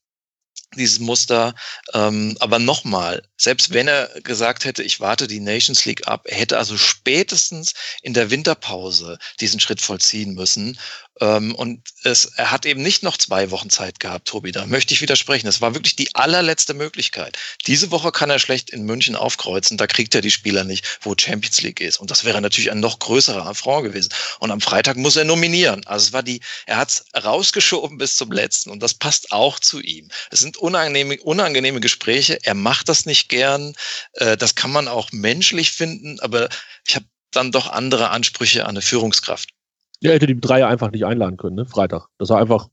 dieses 0.74 0.98
Muster. 0.98 1.54
Ähm, 1.94 2.36
aber 2.40 2.58
nochmal, 2.58 3.22
selbst 3.36 3.72
wenn 3.72 3.88
er 3.88 4.08
gesagt 4.22 4.64
hätte, 4.64 4.82
ich 4.82 5.00
warte 5.00 5.26
die 5.26 5.40
Nations 5.40 5.84
League 5.84 6.06
ab, 6.06 6.26
er 6.26 6.38
hätte 6.38 6.58
also 6.58 6.76
spätestens 6.76 7.72
in 8.02 8.14
der 8.14 8.30
Winterpause 8.30 9.18
diesen 9.40 9.60
Schritt 9.60 9.80
vollziehen 9.80 10.34
müssen 10.34 10.78
und 11.18 11.80
es, 12.02 12.26
er 12.36 12.50
hat 12.50 12.66
eben 12.66 12.82
nicht 12.82 13.02
noch 13.02 13.16
zwei 13.16 13.50
Wochen 13.50 13.70
Zeit 13.70 14.00
gehabt, 14.00 14.28
Tobi. 14.28 14.52
Da 14.52 14.66
möchte 14.66 14.92
ich 14.92 15.00
widersprechen. 15.00 15.46
Das 15.46 15.62
war 15.62 15.74
wirklich 15.74 15.96
die 15.96 16.14
allerletzte 16.14 16.74
Möglichkeit. 16.74 17.38
Diese 17.66 17.90
Woche 17.90 18.12
kann 18.12 18.28
er 18.28 18.38
schlecht 18.38 18.68
in 18.68 18.84
München 18.84 19.16
aufkreuzen. 19.16 19.78
Da 19.78 19.86
kriegt 19.86 20.14
er 20.14 20.20
die 20.20 20.30
Spieler 20.30 20.64
nicht, 20.64 20.98
wo 21.00 21.14
Champions 21.18 21.62
League 21.62 21.80
ist. 21.80 21.98
Und 21.98 22.10
das 22.10 22.24
wäre 22.24 22.42
natürlich 22.42 22.70
ein 22.70 22.80
noch 22.80 22.98
größerer 22.98 23.46
Affront 23.46 23.84
gewesen. 23.84 24.10
Und 24.40 24.50
am 24.50 24.60
Freitag 24.60 24.98
muss 24.98 25.16
er 25.16 25.24
nominieren. 25.24 25.86
Also 25.86 26.08
es 26.08 26.12
war 26.12 26.22
die, 26.22 26.40
er 26.66 26.76
hat 26.76 26.90
es 26.90 27.04
rausgeschoben 27.24 27.96
bis 27.96 28.16
zum 28.16 28.30
letzten. 28.30 28.68
Und 28.68 28.82
das 28.82 28.92
passt 28.92 29.32
auch 29.32 29.58
zu 29.58 29.80
ihm. 29.80 30.10
Es 30.30 30.40
sind 30.40 30.58
unangenehme, 30.58 31.16
unangenehme 31.22 31.80
Gespräche. 31.80 32.38
Er 32.42 32.54
macht 32.54 32.90
das 32.90 33.06
nicht 33.06 33.30
gern. 33.30 33.74
Äh, 34.12 34.36
das 34.36 34.54
kann 34.54 34.70
man 34.70 34.86
auch 34.86 35.12
menschlich 35.12 35.72
finden. 35.72 36.20
Aber 36.20 36.50
ich 36.86 36.94
habe 36.94 37.06
dann 37.30 37.52
doch 37.52 37.68
andere 37.68 38.10
Ansprüche 38.10 38.64
an 38.64 38.70
eine 38.70 38.82
Führungskraft. 38.82 39.55
Ja, 40.00 40.12
hätte 40.12 40.26
die 40.26 40.40
Dreier 40.40 40.68
einfach 40.68 40.90
nicht 40.90 41.04
einladen 41.06 41.36
können, 41.36 41.56
ne? 41.56 41.66
Freitag. 41.66 42.08
Das 42.18 42.28
war 42.30 42.40
einfach, 42.40 42.68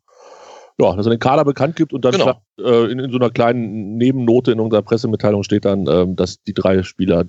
ja, 0.80 0.96
dass 0.96 1.06
er 1.06 1.12
den 1.12 1.20
Kader 1.20 1.46
bekannt 1.46 1.76
gibt 1.76 1.94
und 1.94 2.04
dann 2.04 2.14
Genau. 2.14 2.42
äh, 2.60 2.92
in, 2.92 3.00
in 3.00 3.12
so 3.12 3.18
einer 3.18 3.30
kleinen 3.30 3.96
Nebennote 3.98 4.52
in 4.52 4.60
unserer 4.60 4.82
Pressemitteilung 4.82 5.44
steht 5.44 5.66
dann, 5.66 5.86
ähm, 5.88 6.16
dass 6.16 6.42
die 6.44 6.54
drei 6.54 6.84
Spieler 6.84 7.26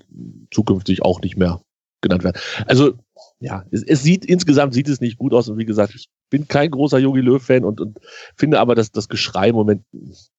zukünftig 0.50 1.02
auch 1.02 1.20
nicht 1.20 1.36
mehr 1.36 1.60
genannt 2.00 2.24
werden. 2.24 2.40
Also, 2.66 2.94
ja, 3.40 3.64
es, 3.70 3.82
es 3.82 4.02
sieht, 4.02 4.24
insgesamt 4.24 4.74
sieht 4.74 4.88
es 4.88 5.00
nicht 5.00 5.18
gut 5.18 5.32
aus 5.32 5.48
und 5.48 5.58
wie 5.58 5.64
gesagt, 5.64 5.94
ich 5.94 6.08
bin 6.30 6.48
kein 6.48 6.70
großer 6.70 6.98
Jogi 6.98 7.20
Löw-Fan 7.20 7.64
und, 7.64 7.80
und 7.80 7.98
finde 8.36 8.60
aber, 8.60 8.74
dass 8.74 8.90
das 8.90 9.08
Geschrei 9.08 9.48
im 9.48 9.54
Moment, 9.54 9.84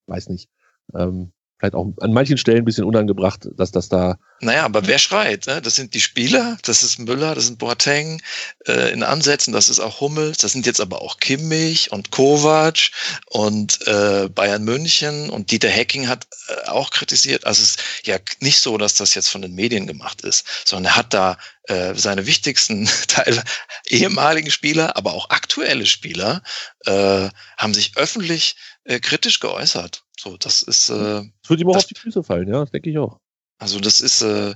weiß 0.07 0.29
nicht, 0.29 0.49
ähm, 0.93 1.31
vielleicht 1.57 1.75
auch 1.75 1.87
an 2.01 2.13
manchen 2.13 2.37
Stellen 2.37 2.59
ein 2.59 2.65
bisschen 2.65 2.83
unangebracht, 2.83 3.47
dass 3.55 3.71
das 3.71 3.87
da 3.87 4.17
Naja, 4.41 4.65
aber 4.65 4.87
wer 4.87 4.99
schreit? 4.99 5.47
Ne? 5.47 5.61
Das 5.61 5.75
sind 5.75 5.93
die 5.93 6.01
Spieler, 6.01 6.57
das 6.63 6.83
ist 6.83 6.99
Müller, 6.99 7.33
das 7.33 7.45
sind 7.45 7.59
Boateng 7.59 8.21
äh, 8.67 8.91
in 8.91 9.03
Ansätzen, 9.03 9.53
das 9.53 9.69
ist 9.69 9.79
auch 9.79 10.01
Hummels, 10.01 10.37
das 10.37 10.51
sind 10.51 10.65
jetzt 10.65 10.81
aber 10.81 11.01
auch 11.01 11.17
Kimmich 11.19 11.91
und 11.91 12.11
Kovac 12.11 12.91
und 13.27 13.87
äh, 13.87 14.27
Bayern 14.29 14.63
München 14.63 15.29
und 15.29 15.51
Dieter 15.51 15.69
Hecking 15.69 16.07
hat 16.09 16.27
äh, 16.47 16.67
auch 16.67 16.91
kritisiert. 16.91 17.45
Also 17.45 17.63
es 17.63 17.71
ist 17.71 17.79
ja 18.03 18.17
nicht 18.41 18.59
so, 18.59 18.77
dass 18.77 18.95
das 18.95 19.15
jetzt 19.15 19.29
von 19.29 19.41
den 19.41 19.55
Medien 19.55 19.87
gemacht 19.87 20.21
ist, 20.21 20.45
sondern 20.65 20.91
er 20.91 20.95
hat 20.97 21.13
da 21.13 21.37
äh, 21.67 21.95
seine 21.95 22.27
wichtigsten 22.27 22.89
Teile, 23.07 23.43
ehemaligen 23.87 24.51
Spieler, 24.51 24.97
aber 24.97 25.13
auch 25.13 25.29
aktuelle 25.29 25.85
Spieler, 25.85 26.43
äh, 26.85 27.29
haben 27.57 27.73
sich 27.73 27.97
öffentlich 27.97 28.55
äh, 28.83 28.99
kritisch 28.99 29.39
geäußert. 29.39 30.04
So, 30.25 30.37
das 30.37 30.63
ist 30.63 30.89
äh, 30.89 31.19
es 31.43 31.49
wird 31.49 31.61
ihm 31.61 31.67
auch 31.69 31.73
Das- 31.73 31.83
auf 31.83 31.87
die 31.89 31.99
Füße 31.99 32.23
fallen, 32.23 32.47
ja, 32.47 32.61
das 32.61 32.71
denke 32.71 32.89
ich 32.89 32.97
auch. 32.97 33.19
also 33.59 33.79
das 33.79 34.01
ist 34.01 34.21
äh, 34.23 34.49
äh, 34.51 34.55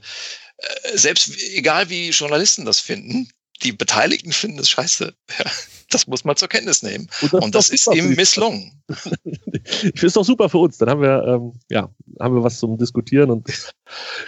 selbst 0.98 1.30
egal 1.54 1.90
wie 1.90 2.10
Journalisten 2.10 2.66
das 2.66 2.80
finden, 2.80 3.30
die 3.62 3.72
Beteiligten 3.72 4.32
finden 4.32 4.58
es 4.60 4.70
scheiße. 4.70 5.14
Ja, 5.38 5.46
das 5.90 6.08
muss 6.08 6.24
man 6.24 6.36
zur 6.36 6.48
Kenntnis 6.48 6.84
nehmen. 6.84 7.10
Und 7.32 7.56
das 7.56 7.68
doch 7.68 7.74
ist 7.74 7.84
super 7.86 7.98
für 7.98 8.04
ihm 8.04 8.16
misslungen. 8.16 8.84
Ich 8.88 10.00
finde 10.00 10.08
es 10.08 10.14
doch 10.14 10.26
super 10.26 10.50
für 10.50 10.58
uns. 10.60 10.78
Dann 10.78 10.90
haben 10.90 11.02
wir, 11.02 11.24
ähm, 11.28 11.54
ja, 11.70 11.90
haben 12.20 12.36
wir 12.36 12.44
was 12.44 12.60
zum 12.60 12.78
Diskutieren 12.78 13.30
und 13.30 13.48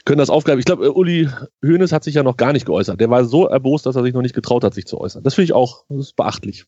können 0.06 0.20
das 0.20 0.30
aufgreifen. 0.30 0.60
Ich 0.60 0.66
glaube, 0.66 0.86
äh, 0.86 0.90
Uli 0.90 1.30
Hoeneß 1.64 1.92
hat 1.92 2.04
sich 2.04 2.16
ja 2.16 2.24
noch 2.24 2.38
gar 2.38 2.54
nicht 2.54 2.66
geäußert. 2.66 3.00
Der 3.00 3.10
war 3.10 3.26
so 3.26 3.48
erbost, 3.48 3.86
dass 3.86 3.96
er 3.96 4.04
sich 4.04 4.14
noch 4.14 4.22
nicht 4.22 4.36
getraut 4.36 4.64
hat, 4.64 4.74
sich 4.74 4.86
zu 4.86 5.00
äußern. 5.00 5.24
Das 5.24 5.36
finde 5.36 5.46
ich 5.46 5.54
auch, 5.54 5.86
das 5.90 6.08
ist 6.08 6.16
beachtlich. 6.16 6.66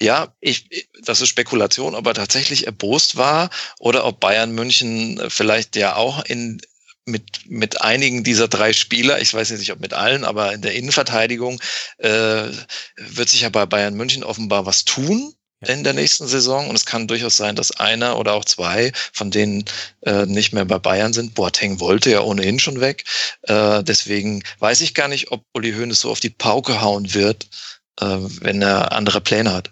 Ja, 0.00 0.34
ich, 0.40 0.88
das 1.02 1.20
ist 1.20 1.28
Spekulation, 1.28 1.94
ob 1.94 2.06
er 2.06 2.14
tatsächlich 2.14 2.66
erbost 2.66 3.16
war 3.16 3.50
oder 3.78 4.04
ob 4.04 4.20
Bayern 4.20 4.52
München 4.52 5.20
vielleicht 5.28 5.76
ja 5.76 5.96
auch 5.96 6.24
in 6.24 6.60
mit, 7.10 7.40
mit 7.46 7.82
einigen 7.82 8.24
dieser 8.24 8.48
drei 8.48 8.72
Spieler, 8.72 9.20
ich 9.20 9.32
weiß 9.32 9.50
jetzt 9.50 9.60
nicht, 9.60 9.72
ob 9.72 9.80
mit 9.80 9.92
allen, 9.92 10.24
aber 10.24 10.52
in 10.52 10.62
der 10.62 10.74
Innenverteidigung 10.74 11.60
äh, 11.98 12.48
wird 12.96 13.28
sich 13.28 13.42
ja 13.42 13.48
bei 13.48 13.66
Bayern 13.66 13.94
München 13.94 14.24
offenbar 14.24 14.66
was 14.66 14.84
tun 14.84 15.34
in 15.66 15.84
der 15.84 15.92
nächsten 15.92 16.26
Saison. 16.26 16.68
Und 16.68 16.76
es 16.76 16.86
kann 16.86 17.08
durchaus 17.08 17.36
sein, 17.36 17.56
dass 17.56 17.72
einer 17.72 18.18
oder 18.18 18.34
auch 18.34 18.44
zwei 18.44 18.92
von 19.12 19.30
denen 19.30 19.64
äh, 20.02 20.26
nicht 20.26 20.52
mehr 20.52 20.64
bei 20.64 20.78
Bayern 20.78 21.12
sind. 21.12 21.34
Boateng 21.34 21.80
wollte 21.80 22.10
ja 22.10 22.20
ohnehin 22.22 22.58
schon 22.58 22.80
weg. 22.80 23.04
Äh, 23.42 23.82
deswegen 23.84 24.42
weiß 24.58 24.80
ich 24.80 24.94
gar 24.94 25.08
nicht, 25.08 25.30
ob 25.32 25.44
Uli 25.54 25.72
Hoeneß 25.72 26.00
so 26.00 26.10
auf 26.10 26.20
die 26.20 26.30
Pauke 26.30 26.80
hauen 26.80 27.12
wird, 27.14 27.46
äh, 28.00 28.06
wenn 28.06 28.62
er 28.62 28.92
andere 28.92 29.20
Pläne 29.20 29.52
hat. 29.52 29.70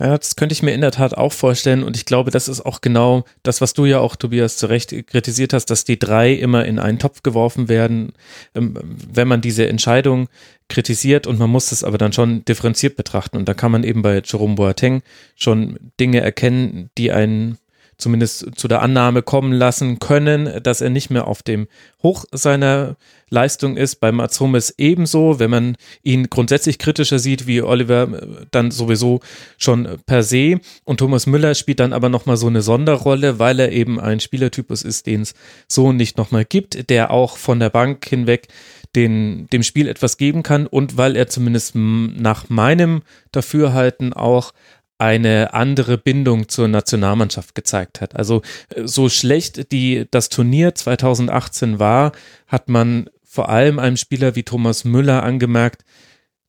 Ja, 0.00 0.16
das 0.16 0.36
könnte 0.36 0.52
ich 0.52 0.62
mir 0.62 0.72
in 0.72 0.80
der 0.80 0.92
Tat 0.92 1.14
auch 1.14 1.32
vorstellen 1.32 1.82
und 1.82 1.96
ich 1.96 2.04
glaube, 2.04 2.30
das 2.30 2.46
ist 2.46 2.64
auch 2.64 2.80
genau 2.80 3.24
das, 3.42 3.60
was 3.60 3.74
du 3.74 3.84
ja 3.84 3.98
auch, 3.98 4.14
Tobias, 4.14 4.56
zu 4.56 4.66
Recht 4.66 4.94
kritisiert 5.08 5.52
hast, 5.52 5.66
dass 5.66 5.84
die 5.84 5.98
drei 5.98 6.32
immer 6.32 6.64
in 6.66 6.78
einen 6.78 7.00
Topf 7.00 7.24
geworfen 7.24 7.68
werden, 7.68 8.12
ähm, 8.54 8.78
wenn 8.84 9.26
man 9.26 9.40
diese 9.40 9.66
Entscheidung 9.66 10.28
kritisiert 10.68 11.26
und 11.26 11.40
man 11.40 11.50
muss 11.50 11.70
das 11.70 11.82
aber 11.82 11.98
dann 11.98 12.12
schon 12.12 12.44
differenziert 12.44 12.94
betrachten. 12.96 13.36
Und 13.36 13.48
da 13.48 13.54
kann 13.54 13.72
man 13.72 13.82
eben 13.82 14.02
bei 14.02 14.22
Jerome 14.24 14.54
Boateng 14.54 15.02
schon 15.34 15.78
Dinge 15.98 16.20
erkennen, 16.20 16.90
die 16.96 17.10
einen 17.10 17.58
zumindest 17.98 18.52
zu 18.56 18.68
der 18.68 18.80
Annahme 18.80 19.22
kommen 19.22 19.52
lassen 19.52 19.98
können, 19.98 20.62
dass 20.62 20.80
er 20.80 20.88
nicht 20.88 21.10
mehr 21.10 21.26
auf 21.26 21.42
dem 21.42 21.66
Hoch 22.02 22.24
seiner 22.30 22.96
Leistung 23.28 23.76
ist. 23.76 23.96
Bei 23.96 24.12
Mats 24.12 24.40
Hummels 24.40 24.74
ebenso, 24.78 25.38
wenn 25.38 25.50
man 25.50 25.76
ihn 26.02 26.30
grundsätzlich 26.30 26.78
kritischer 26.78 27.18
sieht 27.18 27.46
wie 27.46 27.60
Oliver, 27.60 28.02
äh, 28.04 28.46
dann 28.50 28.70
sowieso 28.70 29.20
schon 29.58 29.98
per 30.06 30.22
se. 30.22 30.60
Und 30.84 30.98
Thomas 30.98 31.26
Müller 31.26 31.54
spielt 31.54 31.80
dann 31.80 31.92
aber 31.92 32.08
nochmal 32.08 32.36
so 32.36 32.46
eine 32.46 32.62
Sonderrolle, 32.62 33.38
weil 33.38 33.58
er 33.58 33.72
eben 33.72 34.00
ein 34.00 34.20
Spielertypus 34.20 34.82
ist, 34.82 35.06
den 35.06 35.22
es 35.22 35.34
so 35.66 35.92
nicht 35.92 36.16
nochmal 36.16 36.44
gibt, 36.44 36.90
der 36.90 37.10
auch 37.10 37.36
von 37.36 37.58
der 37.58 37.70
Bank 37.70 38.06
hinweg 38.08 38.48
den, 38.94 39.48
dem 39.52 39.62
Spiel 39.62 39.88
etwas 39.88 40.16
geben 40.16 40.42
kann 40.42 40.66
und 40.66 40.96
weil 40.96 41.16
er 41.16 41.28
zumindest 41.28 41.74
nach 41.74 42.48
meinem 42.48 43.02
Dafürhalten 43.32 44.12
auch 44.12 44.52
eine 44.98 45.54
andere 45.54 45.96
Bindung 45.96 46.48
zur 46.48 46.68
Nationalmannschaft 46.68 47.54
gezeigt 47.54 48.00
hat. 48.00 48.16
Also 48.16 48.42
äh, 48.74 48.86
so 48.86 49.08
schlecht 49.08 49.72
die 49.72 50.06
das 50.10 50.28
Turnier 50.28 50.74
2018 50.74 51.78
war, 51.78 52.12
hat 52.46 52.68
man 52.68 53.08
vor 53.24 53.48
allem 53.48 53.78
einem 53.78 53.96
Spieler 53.96 54.34
wie 54.34 54.42
Thomas 54.42 54.84
Müller 54.84 55.22
angemerkt, 55.22 55.84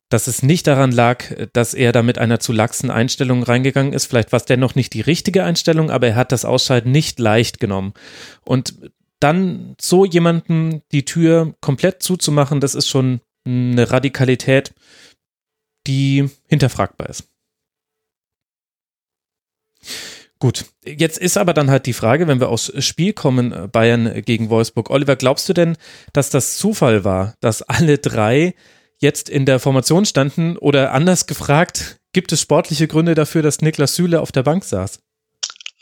dass 0.08 0.26
es 0.26 0.42
nicht 0.42 0.66
daran 0.66 0.90
lag, 0.90 1.24
dass 1.52 1.72
er 1.72 1.92
da 1.92 2.02
mit 2.02 2.18
einer 2.18 2.40
zu 2.40 2.52
laxen 2.52 2.90
Einstellung 2.90 3.44
reingegangen 3.44 3.92
ist. 3.92 4.06
Vielleicht 4.06 4.32
war 4.32 4.38
es 4.38 4.44
dennoch 4.44 4.74
nicht 4.74 4.92
die 4.92 5.00
richtige 5.00 5.44
Einstellung, 5.44 5.90
aber 5.90 6.08
er 6.08 6.16
hat 6.16 6.32
das 6.32 6.44
Ausscheiden 6.44 6.90
nicht 6.90 7.20
leicht 7.20 7.60
genommen. 7.60 7.94
Und 8.44 8.74
dann 9.20 9.76
so 9.80 10.04
jemanden 10.04 10.82
die 10.90 11.04
Tür 11.04 11.54
komplett 11.60 12.02
zuzumachen, 12.02 12.58
das 12.58 12.74
ist 12.74 12.88
schon 12.88 13.20
eine 13.44 13.90
Radikalität, 13.90 14.74
die 15.86 16.28
hinterfragbar 16.48 17.08
ist. 17.08 17.29
Gut, 20.40 20.64
jetzt 20.86 21.18
ist 21.18 21.36
aber 21.36 21.52
dann 21.52 21.70
halt 21.70 21.84
die 21.84 21.92
Frage, 21.92 22.26
wenn 22.26 22.40
wir 22.40 22.48
aufs 22.48 22.72
Spiel 22.82 23.12
kommen, 23.12 23.52
äh, 23.52 23.68
Bayern 23.68 24.22
gegen 24.22 24.48
Wolfsburg. 24.48 24.88
Oliver, 24.88 25.14
glaubst 25.14 25.46
du 25.50 25.52
denn, 25.52 25.76
dass 26.14 26.30
das 26.30 26.56
Zufall 26.56 27.04
war, 27.04 27.34
dass 27.40 27.60
alle 27.60 27.98
drei 27.98 28.54
jetzt 28.96 29.28
in 29.28 29.44
der 29.44 29.60
Formation 29.60 30.06
standen 30.06 30.56
oder 30.56 30.92
anders 30.92 31.26
gefragt, 31.26 32.00
gibt 32.14 32.32
es 32.32 32.40
sportliche 32.40 32.88
Gründe 32.88 33.14
dafür, 33.14 33.42
dass 33.42 33.60
Niklas 33.60 33.94
Süle 33.94 34.22
auf 34.22 34.32
der 34.32 34.42
Bank 34.42 34.64
saß? 34.64 35.00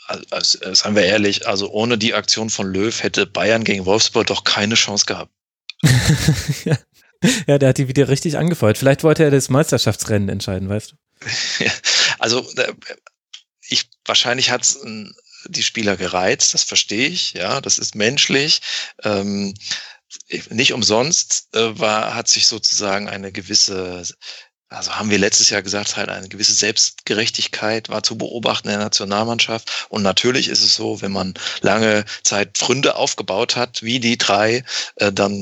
Also, 0.07 0.25
also, 0.31 0.73
seien 0.73 0.95
wir 0.95 1.03
ehrlich, 1.03 1.47
also 1.47 1.69
ohne 1.69 1.97
die 1.97 2.13
Aktion 2.13 2.49
von 2.49 2.67
Löw 2.67 3.01
hätte 3.01 3.27
Bayern 3.27 3.63
gegen 3.63 3.85
Wolfsburg 3.85 4.27
doch 4.27 4.43
keine 4.43 4.75
Chance 4.75 5.05
gehabt. 5.05 5.31
ja. 6.65 6.77
ja, 7.47 7.57
der 7.57 7.69
hat 7.69 7.77
die 7.77 7.87
wieder 7.87 8.09
richtig 8.09 8.37
angefeuert. 8.37 8.77
Vielleicht 8.77 9.03
wollte 9.03 9.23
er 9.23 9.31
das 9.31 9.47
Meisterschaftsrennen 9.49 10.27
entscheiden, 10.27 10.67
weißt 10.67 10.91
du? 10.91 10.95
also 12.19 12.39
äh, 12.57 12.73
ich 13.69 13.89
wahrscheinlich 14.05 14.49
hat 14.49 14.63
es 14.63 14.79
die 15.45 15.63
Spieler 15.63 15.95
gereizt, 15.95 16.53
das 16.53 16.63
verstehe 16.63 17.07
ich, 17.07 17.33
ja, 17.33 17.61
das 17.61 17.77
ist 17.77 17.95
menschlich. 17.95 18.61
Ähm, 19.03 19.53
nicht 20.49 20.73
umsonst 20.73 21.49
äh, 21.55 21.79
war, 21.79 22.15
hat 22.15 22.27
sich 22.27 22.47
sozusagen 22.47 23.07
eine 23.07 23.31
gewisse, 23.31 24.03
also 24.69 24.91
haben 24.91 25.09
wir 25.09 25.17
letztes 25.17 25.49
Jahr 25.49 25.63
gesagt, 25.63 25.97
halt 25.97 26.09
eine 26.09 26.29
gewisse 26.29 26.53
Selbstgerechtigkeit 26.53 27.89
war 27.89 28.03
zu 28.03 28.17
beobachten 28.17 28.67
in 28.67 28.75
der 28.75 28.83
Nationalmannschaft. 28.83 29.87
Und 29.89 30.03
natürlich 30.03 30.47
ist 30.47 30.63
es 30.63 30.75
so, 30.75 31.01
wenn 31.01 31.11
man 31.11 31.33
lange 31.61 32.05
Zeit 32.23 32.57
Fründe 32.57 32.95
aufgebaut 32.95 33.55
hat, 33.55 33.81
wie 33.81 33.99
die 33.99 34.17
drei, 34.17 34.63
äh, 34.97 35.11
dann 35.11 35.33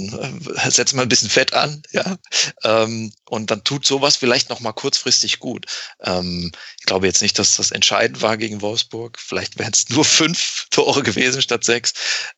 äh, 0.55 0.71
setzt 0.71 0.93
man 0.93 1.03
ein 1.03 1.09
bisschen 1.09 1.29
Fett 1.29 1.53
an, 1.53 1.81
ja. 1.91 2.15
Ähm, 2.63 3.11
und 3.25 3.51
dann 3.51 3.65
tut 3.65 3.85
sowas 3.85 4.15
vielleicht 4.15 4.49
noch 4.49 4.61
mal 4.61 4.71
kurzfristig 4.71 5.39
gut. 5.39 5.65
Ähm, 6.01 6.53
ich 6.79 6.85
glaube 6.85 7.07
jetzt 7.07 7.21
nicht, 7.21 7.37
dass 7.37 7.57
das 7.57 7.71
entscheidend 7.71 8.21
war 8.21 8.37
gegen 8.37 8.61
Wolfsburg. 8.61 9.19
Vielleicht 9.19 9.59
wären 9.59 9.73
es 9.73 9.89
nur 9.89 10.05
fünf 10.05 10.67
Tore 10.71 11.03
gewesen 11.03 11.41
statt 11.41 11.65
sechs. 11.65 11.93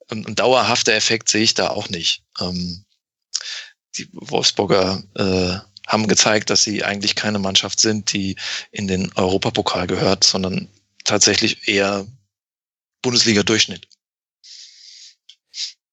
Und 0.10 0.27
ein 0.27 0.36
dauerhafter 0.36 0.93
Effekt 0.93 1.29
sehe 1.29 1.43
ich 1.43 1.53
da 1.53 1.69
auch 1.69 1.89
nicht. 1.89 2.24
Ähm, 2.39 2.84
die 3.98 4.10
Wolfsburger 4.13 5.03
äh, 5.15 5.69
haben 5.89 6.08
gezeigt, 6.08 6.51
dass 6.51 6.63
sie 6.63 6.84
eigentlich 6.84 7.15
keine 7.15 7.39
Mannschaft 7.39 7.79
sind, 7.79 8.13
die 8.13 8.38
in 8.72 8.88
den 8.88 9.12
Europapokal 9.15 9.88
gehört, 9.88 10.24
sondern 10.24 10.69
tatsächlich 11.03 11.67
eher 11.67 12.05
Bundesliga-Durchschnitt. 13.01 13.88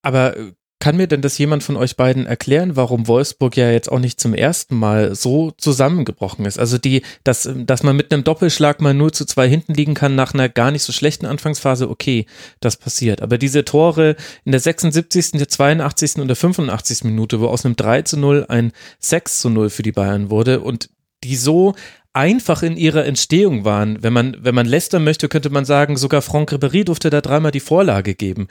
Aber 0.03 0.37
äh, 0.37 0.53
kann 0.79 0.97
mir 0.97 1.07
denn 1.07 1.21
das 1.21 1.37
jemand 1.37 1.63
von 1.63 1.75
euch 1.75 1.97
beiden 1.97 2.27
erklären, 2.27 2.75
warum 2.75 3.07
Wolfsburg 3.07 3.57
ja 3.57 3.71
jetzt 3.71 3.91
auch 3.91 3.99
nicht 3.99 4.19
zum 4.19 4.33
ersten 4.33 4.75
Mal 4.75 5.15
so 5.15 5.51
zusammengebrochen 5.51 6.45
ist? 6.45 6.59
Also 6.59 6.77
die, 6.77 7.01
dass, 7.23 7.49
dass 7.55 7.81
man 7.81 7.95
mit 7.95 8.13
einem 8.13 8.23
Doppelschlag 8.23 8.79
mal 8.79 8.93
nur 8.93 9.11
zu 9.11 9.25
zwei 9.25 9.49
hinten 9.49 9.73
liegen 9.73 9.95
kann 9.95 10.15
nach 10.15 10.33
einer 10.33 10.49
gar 10.49 10.69
nicht 10.71 10.83
so 10.83 10.93
schlechten 10.93 11.25
Anfangsphase, 11.25 11.89
okay, 11.89 12.27
das 12.59 12.77
passiert. 12.77 13.21
Aber 13.23 13.39
diese 13.39 13.65
Tore 13.65 14.15
in 14.45 14.51
der 14.51 14.61
76., 14.61 15.31
der 15.31 15.47
82. 15.47 16.17
und 16.17 16.27
der 16.27 16.35
85. 16.35 17.05
Minute, 17.05 17.39
wo 17.41 17.47
aus 17.47 17.65
einem 17.65 17.75
3 17.75 18.03
zu 18.03 18.17
0 18.17 18.45
ein 18.47 18.71
6 18.99 19.39
zu 19.39 19.49
0 19.49 19.71
für 19.71 19.83
die 19.83 19.91
Bayern 19.91 20.29
wurde 20.29 20.59
und 20.59 20.89
die 21.23 21.35
so 21.35 21.73
einfach 22.13 22.63
in 22.63 22.77
ihrer 22.77 23.05
Entstehung 23.05 23.63
waren. 23.63 24.01
Wenn 24.01 24.13
man, 24.13 24.37
wenn 24.39 24.55
man 24.55 24.65
lästern 24.65 25.03
möchte, 25.03 25.29
könnte 25.29 25.49
man 25.49 25.65
sagen, 25.65 25.97
sogar 25.97 26.21
Franck 26.21 26.51
Ribéry 26.51 26.83
durfte 26.83 27.09
da 27.09 27.21
dreimal 27.21 27.51
die 27.51 27.59
Vorlage 27.59 28.15
geben. 28.15 28.47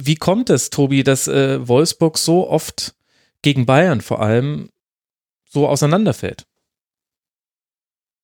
Wie 0.00 0.14
kommt 0.14 0.50
es, 0.50 0.70
Tobi, 0.70 1.02
dass 1.02 1.28
äh, 1.28 1.66
Wolfsburg 1.66 2.18
so 2.18 2.48
oft 2.48 2.94
gegen 3.42 3.66
Bayern 3.66 4.00
vor 4.00 4.20
allem 4.20 4.70
so 5.48 5.66
auseinanderfällt? 5.66 6.46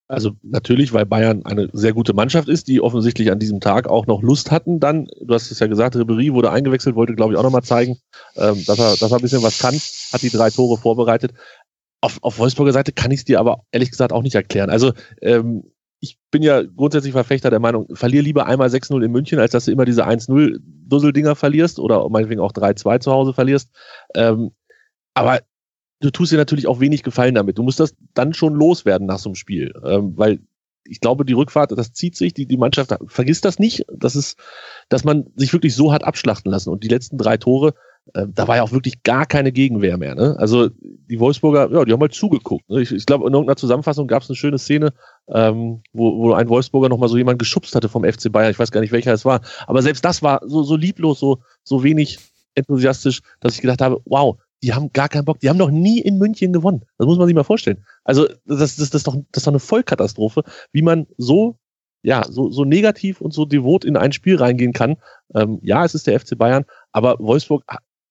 Also 0.06 0.32
natürlich, 0.42 0.92
weil 0.92 1.06
Bayern 1.06 1.46
eine 1.46 1.70
sehr 1.72 1.94
gute 1.94 2.12
Mannschaft 2.12 2.48
ist, 2.48 2.68
die 2.68 2.80
offensichtlich 2.80 3.30
an 3.30 3.38
diesem 3.38 3.60
Tag 3.60 3.88
auch 3.88 4.06
noch 4.06 4.22
Lust 4.22 4.50
hatten. 4.50 4.78
Dann, 4.78 5.08
du 5.20 5.32
hast 5.32 5.50
es 5.50 5.58
ja 5.60 5.66
gesagt, 5.66 5.96
Ribery 5.96 6.32
wurde 6.34 6.50
eingewechselt, 6.50 6.94
wollte 6.94 7.14
glaube 7.14 7.32
ich 7.32 7.38
auch 7.38 7.42
nochmal 7.42 7.62
zeigen, 7.62 7.98
ähm, 8.36 8.62
dass, 8.66 8.78
er, 8.78 8.96
dass 8.96 9.10
er 9.10 9.16
ein 9.16 9.22
bisschen 9.22 9.42
was 9.42 9.58
kann, 9.58 9.74
hat 10.12 10.22
die 10.22 10.30
drei 10.30 10.50
Tore 10.50 10.76
vorbereitet. 10.76 11.32
Auf, 12.02 12.18
auf 12.22 12.38
Wolfsburger 12.38 12.72
Seite 12.72 12.92
kann 12.92 13.10
ich 13.12 13.20
es 13.20 13.24
dir 13.24 13.40
aber 13.40 13.64
ehrlich 13.72 13.90
gesagt 13.90 14.12
auch 14.12 14.22
nicht 14.22 14.34
erklären. 14.34 14.68
Also 14.68 14.92
ähm, 15.22 15.64
ich 16.04 16.18
bin 16.30 16.42
ja 16.42 16.62
grundsätzlich 16.62 17.14
Verfechter 17.14 17.48
der 17.48 17.60
Meinung, 17.60 17.88
verlier 17.94 18.20
lieber 18.20 18.44
einmal 18.44 18.68
6-0 18.68 19.02
in 19.02 19.10
München, 19.10 19.38
als 19.38 19.52
dass 19.52 19.64
du 19.64 19.72
immer 19.72 19.86
diese 19.86 20.06
1-0 20.06 20.58
Dusseldinger 20.60 21.34
verlierst 21.34 21.78
oder 21.78 22.06
meinetwegen 22.10 22.42
auch 22.42 22.52
3-2 22.52 23.00
zu 23.00 23.10
Hause 23.10 23.32
verlierst. 23.32 23.70
Ähm, 24.14 24.50
aber 25.14 25.40
du 26.00 26.10
tust 26.10 26.30
dir 26.30 26.36
natürlich 26.36 26.66
auch 26.66 26.78
wenig 26.78 27.02
Gefallen 27.02 27.34
damit. 27.34 27.56
Du 27.56 27.62
musst 27.62 27.80
das 27.80 27.96
dann 28.12 28.34
schon 28.34 28.54
loswerden 28.54 29.06
nach 29.06 29.18
so 29.18 29.30
einem 29.30 29.34
Spiel, 29.34 29.72
ähm, 29.82 30.12
weil 30.16 30.40
ich 30.86 31.00
glaube, 31.00 31.24
die 31.24 31.32
Rückfahrt, 31.32 31.72
das 31.72 31.94
zieht 31.94 32.16
sich, 32.16 32.34
die, 32.34 32.44
die 32.44 32.58
Mannschaft 32.58 32.94
vergisst 33.06 33.46
das 33.46 33.58
nicht. 33.58 33.86
Das 33.90 34.14
ist, 34.14 34.38
dass 34.90 35.04
man 35.04 35.32
sich 35.36 35.54
wirklich 35.54 35.74
so 35.74 35.90
hat 35.90 36.04
abschlachten 36.04 36.52
lassen. 36.52 36.68
Und 36.68 36.84
die 36.84 36.88
letzten 36.88 37.16
drei 37.16 37.38
Tore, 37.38 37.72
äh, 38.12 38.26
da 38.28 38.46
war 38.46 38.56
ja 38.56 38.62
auch 38.62 38.72
wirklich 38.72 39.02
gar 39.02 39.26
keine 39.26 39.52
Gegenwehr 39.52 39.96
mehr. 39.96 40.14
Ne? 40.14 40.36
Also 40.38 40.68
die 40.80 41.18
Wolfsburger, 41.18 41.70
ja, 41.72 41.84
die 41.84 41.92
haben 41.92 42.00
halt 42.00 42.14
zugeguckt. 42.14 42.68
Ne? 42.68 42.82
Ich, 42.82 42.92
ich 42.92 43.06
glaube, 43.06 43.26
in 43.26 43.32
irgendeiner 43.32 43.56
Zusammenfassung 43.56 44.06
gab 44.06 44.22
es 44.22 44.28
eine 44.28 44.36
schöne 44.36 44.58
Szene, 44.58 44.92
ähm, 45.28 45.82
wo, 45.92 46.18
wo 46.18 46.32
ein 46.34 46.48
Wolfsburger 46.48 46.88
nochmal 46.88 47.08
so 47.08 47.16
jemand 47.16 47.38
geschubst 47.38 47.74
hatte 47.74 47.88
vom 47.88 48.04
FC 48.04 48.30
Bayern. 48.30 48.50
Ich 48.50 48.58
weiß 48.58 48.70
gar 48.70 48.80
nicht, 48.80 48.92
welcher 48.92 49.12
es 49.12 49.24
war. 49.24 49.40
Aber 49.66 49.82
selbst 49.82 50.04
das 50.04 50.22
war 50.22 50.40
so, 50.44 50.62
so 50.62 50.76
lieblos, 50.76 51.18
so, 51.18 51.38
so 51.62 51.82
wenig 51.82 52.18
enthusiastisch, 52.54 53.20
dass 53.40 53.54
ich 53.54 53.62
gedacht 53.62 53.80
habe, 53.80 54.00
wow, 54.04 54.36
die 54.62 54.72
haben 54.72 54.92
gar 54.92 55.08
keinen 55.08 55.24
Bock. 55.24 55.40
Die 55.40 55.48
haben 55.48 55.58
noch 55.58 55.70
nie 55.70 56.00
in 56.00 56.18
München 56.18 56.52
gewonnen. 56.52 56.84
Das 56.98 57.06
muss 57.06 57.18
man 57.18 57.26
sich 57.26 57.34
mal 57.34 57.44
vorstellen. 57.44 57.84
Also 58.04 58.26
das, 58.46 58.76
das, 58.76 58.76
das, 58.76 58.94
ist, 58.94 59.06
doch, 59.06 59.14
das 59.32 59.42
ist 59.42 59.46
doch 59.46 59.52
eine 59.52 59.60
Vollkatastrophe, 59.60 60.42
wie 60.72 60.82
man 60.82 61.06
so 61.18 61.58
ja, 62.04 62.22
so, 62.28 62.50
so 62.50 62.64
negativ 62.66 63.22
und 63.22 63.32
so 63.32 63.46
devot 63.46 63.82
in 63.82 63.96
ein 63.96 64.12
Spiel 64.12 64.36
reingehen 64.36 64.74
kann. 64.74 64.96
Ähm, 65.34 65.58
ja, 65.62 65.86
es 65.86 65.94
ist 65.94 66.06
der 66.06 66.20
FC 66.20 66.36
Bayern, 66.36 66.66
aber 66.92 67.16
Wolfsburg 67.18 67.64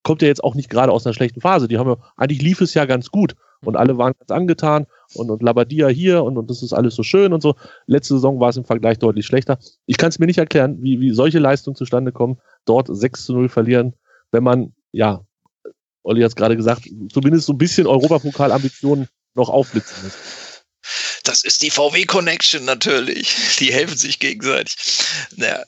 kommt 0.03 0.21
ja 0.21 0.27
jetzt 0.27 0.43
auch 0.43 0.55
nicht 0.55 0.69
gerade 0.69 0.91
aus 0.91 1.05
einer 1.05 1.13
schlechten 1.13 1.41
Phase. 1.41 1.67
Die 1.67 1.77
haben 1.77 1.89
ja, 1.89 1.97
eigentlich 2.17 2.41
lief 2.41 2.61
es 2.61 2.73
ja 2.73 2.85
ganz 2.85 3.09
gut 3.09 3.35
und 3.63 3.77
alle 3.77 3.97
waren 3.97 4.13
ganz 4.19 4.31
angetan 4.31 4.85
und, 5.13 5.29
und 5.29 5.41
Labadia 5.41 5.87
hier 5.87 6.23
und, 6.23 6.37
und 6.37 6.49
das 6.49 6.61
ist 6.61 6.73
alles 6.73 6.95
so 6.95 7.03
schön 7.03 7.33
und 7.33 7.41
so. 7.41 7.55
Letzte 7.87 8.15
Saison 8.15 8.39
war 8.39 8.49
es 8.49 8.57
im 8.57 8.65
Vergleich 8.65 8.99
deutlich 8.99 9.25
schlechter. 9.25 9.57
Ich 9.85 9.97
kann 9.97 10.09
es 10.09 10.19
mir 10.19 10.25
nicht 10.25 10.37
erklären, 10.37 10.81
wie, 10.81 10.99
wie 10.99 11.11
solche 11.11 11.39
Leistungen 11.39 11.75
zustande 11.75 12.11
kommen, 12.11 12.39
dort 12.65 12.87
6 12.89 13.25
zu 13.25 13.33
0 13.33 13.49
verlieren, 13.49 13.93
wenn 14.31 14.43
man, 14.43 14.73
ja, 14.91 15.21
Olli 16.03 16.21
hat 16.21 16.29
es 16.29 16.35
gerade 16.35 16.57
gesagt, 16.57 16.89
zumindest 17.11 17.45
so 17.45 17.53
ein 17.53 17.57
bisschen 17.57 17.87
Europapokal-Ambitionen 17.87 19.07
noch 19.35 19.49
aufblitzen 19.49 19.95
muss. 20.03 20.13
Das 21.23 21.45
ist 21.45 21.61
die 21.61 21.69
VW-Connection 21.69 22.65
natürlich. 22.65 23.55
Die 23.59 23.71
helfen 23.71 23.97
sich 23.97 24.19
gegenseitig. 24.19 24.75
Naja, 25.37 25.63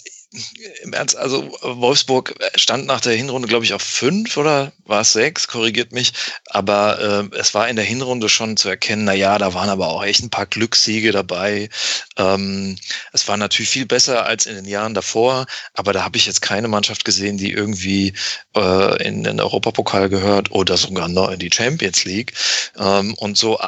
im 0.84 0.94
Ernst, 0.94 1.16
also 1.16 1.52
Wolfsburg 1.62 2.36
stand 2.56 2.86
nach 2.86 3.02
der 3.02 3.14
Hinrunde, 3.14 3.48
glaube 3.48 3.66
ich, 3.66 3.74
auf 3.74 3.82
fünf 3.82 4.38
oder 4.38 4.72
war 4.86 5.02
es 5.02 5.14
sechs, 5.14 5.48
korrigiert 5.48 5.92
mich. 5.92 6.14
Aber 6.50 7.30
äh, 7.32 7.38
es 7.38 7.54
war 7.54 7.68
in 7.68 7.76
der 7.76 7.86
Hinrunde 7.86 8.30
schon 8.30 8.58
zu 8.58 8.70
erkennen, 8.70 9.06
na 9.06 9.14
ja, 9.14 9.38
da 9.38 9.54
waren 9.54 9.70
aber 9.70 9.90
auch 9.90 10.04
echt 10.04 10.22
ein 10.22 10.30
paar 10.30 10.46
Glückssiege 10.46 11.12
dabei. 11.12 11.70
Ähm, 12.18 12.78
es 13.14 13.28
war 13.28 13.38
natürlich 13.38 13.70
viel 13.70 13.86
besser 13.86 14.26
als 14.26 14.46
in 14.46 14.56
den 14.56 14.66
Jahren 14.66 14.94
davor, 14.94 15.46
aber 15.74 15.94
da 15.94 16.04
habe 16.04 16.18
ich 16.18 16.26
jetzt 16.26 16.42
keine 16.42 16.68
Mannschaft 16.68 17.06
gesehen, 17.06 17.38
die 17.38 17.52
irgendwie 17.52 18.14
äh, 18.56 19.04
in 19.04 19.24
den 19.24 19.40
Europapokal 19.40 20.10
gehört 20.10 20.52
oder 20.52 20.78
sogar 20.78 21.08
noch 21.08 21.32
in 21.32 21.40
die 21.40 21.52
Champions 21.54 22.06
League. 22.06 22.34
Ähm, 22.78 23.14
und 23.16 23.38
so 23.38 23.60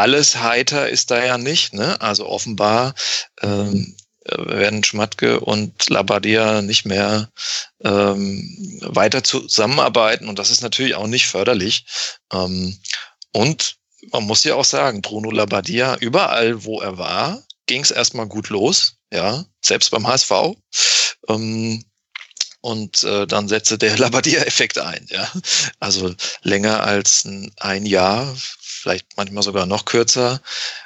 alles 0.00 0.36
heiter 0.36 0.88
ist 0.88 1.10
da 1.10 1.24
ja 1.24 1.38
nicht. 1.38 1.72
Ne? 1.74 2.00
Also 2.00 2.26
offenbar 2.26 2.94
ähm, 3.42 3.96
werden 4.26 4.84
Schmatke 4.84 5.40
und 5.40 5.88
Labadia 5.88 6.62
nicht 6.62 6.84
mehr 6.84 7.30
ähm, 7.82 8.80
weiter 8.82 9.24
zusammenarbeiten 9.24 10.28
und 10.28 10.38
das 10.38 10.50
ist 10.50 10.62
natürlich 10.62 10.94
auch 10.94 11.06
nicht 11.06 11.26
förderlich. 11.26 11.86
Ähm, 12.32 12.78
und 13.32 13.76
man 14.12 14.24
muss 14.24 14.44
ja 14.44 14.54
auch 14.54 14.64
sagen, 14.64 15.02
Bruno 15.02 15.30
Labadia, 15.30 15.96
überall 15.96 16.64
wo 16.64 16.80
er 16.80 16.98
war, 16.98 17.42
ging 17.66 17.82
es 17.82 17.90
erstmal 17.90 18.26
gut 18.26 18.48
los, 18.48 18.96
ja, 19.12 19.44
selbst 19.62 19.90
beim 19.90 20.06
HSV. 20.06 20.32
Ähm, 21.28 21.84
und 22.62 23.02
äh, 23.04 23.26
dann 23.26 23.48
setzte 23.48 23.78
der 23.78 23.96
Labadia-Effekt 23.98 24.78
ein, 24.78 25.06
ja. 25.10 25.30
Also 25.78 26.14
länger 26.42 26.82
als 26.82 27.26
ein 27.58 27.86
Jahr, 27.86 28.34
vielleicht 28.60 29.06
manchmal 29.16 29.42
sogar 29.42 29.66
noch 29.66 29.84
kürzer, 29.84 30.40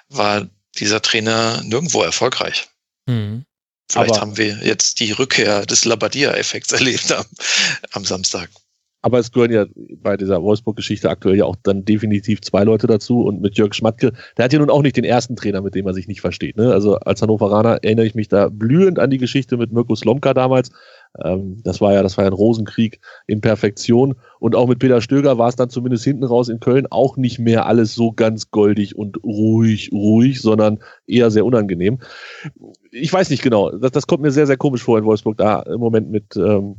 war 0.08 0.46
dieser 0.78 1.02
Trainer 1.02 1.62
nirgendwo 1.62 2.02
erfolgreich. 2.02 2.68
Mhm. 3.06 3.44
Vielleicht 3.90 4.12
aber, 4.12 4.20
haben 4.20 4.36
wir 4.38 4.58
jetzt 4.62 5.00
die 5.00 5.12
Rückkehr 5.12 5.66
des 5.66 5.84
Labadia-Effekts 5.84 6.72
erlebt 6.78 7.12
am, 7.12 7.24
am 7.92 8.04
Samstag. 8.04 8.50
Aber 9.04 9.18
es 9.18 9.30
gehören 9.30 9.52
ja 9.52 9.66
bei 9.98 10.16
dieser 10.16 10.42
Wolfsburg-Geschichte 10.42 11.10
aktuell 11.10 11.36
ja 11.36 11.44
auch 11.44 11.56
dann 11.62 11.84
definitiv 11.84 12.40
zwei 12.40 12.64
Leute 12.64 12.86
dazu 12.86 13.20
und 13.20 13.42
mit 13.42 13.58
Jörg 13.58 13.74
Schmatke, 13.74 14.14
der 14.38 14.46
hat 14.46 14.54
ja 14.54 14.58
nun 14.58 14.70
auch 14.70 14.80
nicht 14.80 14.96
den 14.96 15.04
ersten 15.04 15.36
Trainer, 15.36 15.60
mit 15.60 15.74
dem 15.74 15.86
er 15.86 15.92
sich 15.92 16.08
nicht 16.08 16.22
versteht. 16.22 16.56
Ne? 16.56 16.72
Also 16.72 16.96
als 16.96 17.20
Hannoveraner 17.20 17.80
erinnere 17.82 18.06
ich 18.06 18.14
mich 18.14 18.28
da 18.28 18.48
blühend 18.48 18.98
an 18.98 19.10
die 19.10 19.18
Geschichte 19.18 19.58
mit 19.58 19.72
Mirko 19.72 19.94
Slomka 19.94 20.32
damals, 20.32 20.70
ähm, 21.22 21.62
das 21.62 21.80
war 21.80 21.92
ja, 21.92 22.02
das 22.02 22.16
war 22.16 22.24
ja 22.24 22.30
ein 22.30 22.34
Rosenkrieg 22.36 23.00
in 23.26 23.40
Perfektion. 23.40 24.16
Und 24.40 24.56
auch 24.56 24.66
mit 24.66 24.78
Peter 24.78 25.00
Stöger 25.00 25.38
war 25.38 25.48
es 25.48 25.56
dann 25.56 25.70
zumindest 25.70 26.04
hinten 26.04 26.24
raus 26.24 26.48
in 26.48 26.60
Köln 26.60 26.86
auch 26.90 27.16
nicht 27.16 27.38
mehr 27.38 27.66
alles 27.66 27.94
so 27.94 28.12
ganz 28.12 28.50
goldig 28.50 28.96
und 28.96 29.22
ruhig, 29.22 29.90
ruhig, 29.92 30.40
sondern 30.40 30.80
eher 31.06 31.30
sehr 31.30 31.44
unangenehm. 31.44 32.00
Ich 32.90 33.12
weiß 33.12 33.30
nicht 33.30 33.42
genau. 33.42 33.70
Das, 33.70 33.92
das 33.92 34.06
kommt 34.06 34.22
mir 34.22 34.32
sehr, 34.32 34.46
sehr 34.46 34.56
komisch 34.56 34.82
vor 34.82 34.98
in 34.98 35.04
Wolfsburg 35.04 35.36
da 35.36 35.60
im 35.60 35.80
Moment 35.80 36.10
mit 36.10 36.36
ähm, 36.36 36.76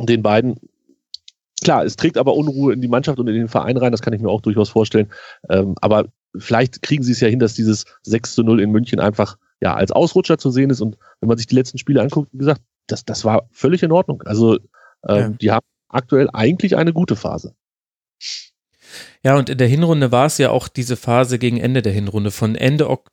den 0.00 0.22
beiden. 0.22 0.56
Klar, 1.62 1.84
es 1.84 1.96
trägt 1.96 2.18
aber 2.18 2.34
Unruhe 2.34 2.72
in 2.72 2.80
die 2.80 2.88
Mannschaft 2.88 3.18
und 3.18 3.28
in 3.28 3.34
den 3.34 3.48
Verein 3.48 3.76
rein, 3.76 3.92
das 3.92 4.02
kann 4.02 4.12
ich 4.12 4.20
mir 4.20 4.30
auch 4.30 4.40
durchaus 4.40 4.68
vorstellen. 4.68 5.08
Ähm, 5.48 5.74
aber 5.80 6.06
vielleicht 6.36 6.82
kriegen 6.82 7.02
sie 7.02 7.12
es 7.12 7.20
ja 7.20 7.28
hin, 7.28 7.40
dass 7.40 7.54
dieses 7.54 7.84
6 8.02 8.34
zu 8.34 8.42
0 8.42 8.60
in 8.60 8.70
München 8.70 9.00
einfach 9.00 9.38
ja 9.60 9.74
als 9.74 9.90
Ausrutscher 9.90 10.38
zu 10.38 10.50
sehen 10.50 10.70
ist. 10.70 10.80
Und 10.80 10.96
wenn 11.20 11.28
man 11.28 11.36
sich 11.36 11.46
die 11.46 11.56
letzten 11.56 11.78
Spiele 11.78 12.00
anguckt, 12.00 12.28
wie 12.32 12.38
gesagt, 12.38 12.62
das, 12.88 13.04
das 13.04 13.24
war 13.24 13.48
völlig 13.52 13.82
in 13.82 13.92
Ordnung. 13.92 14.22
Also 14.22 14.58
ähm, 15.06 15.16
ja. 15.16 15.28
die 15.28 15.50
haben 15.52 15.66
aktuell 15.88 16.28
eigentlich 16.32 16.76
eine 16.76 16.92
gute 16.92 17.16
Phase. 17.16 17.54
Ja, 19.22 19.36
und 19.36 19.50
in 19.50 19.58
der 19.58 19.68
Hinrunde 19.68 20.12
war 20.12 20.26
es 20.26 20.38
ja 20.38 20.50
auch 20.50 20.68
diese 20.68 20.96
Phase 20.96 21.38
gegen 21.38 21.58
Ende 21.58 21.82
der 21.82 21.92
Hinrunde. 21.92 22.30
Von 22.30 22.54
Ende 22.54 22.88
ok 22.88 23.06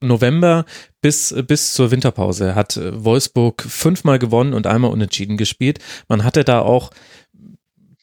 November 0.00 0.64
bis, 1.00 1.32
bis 1.46 1.74
zur 1.74 1.92
Winterpause 1.92 2.56
hat 2.56 2.76
äh, 2.76 3.04
Wolfsburg 3.04 3.62
fünfmal 3.62 4.18
gewonnen 4.18 4.52
und 4.52 4.66
einmal 4.66 4.90
unentschieden 4.90 5.36
gespielt. 5.36 5.78
Man 6.08 6.24
hatte 6.24 6.42
da 6.42 6.60
auch 6.60 6.90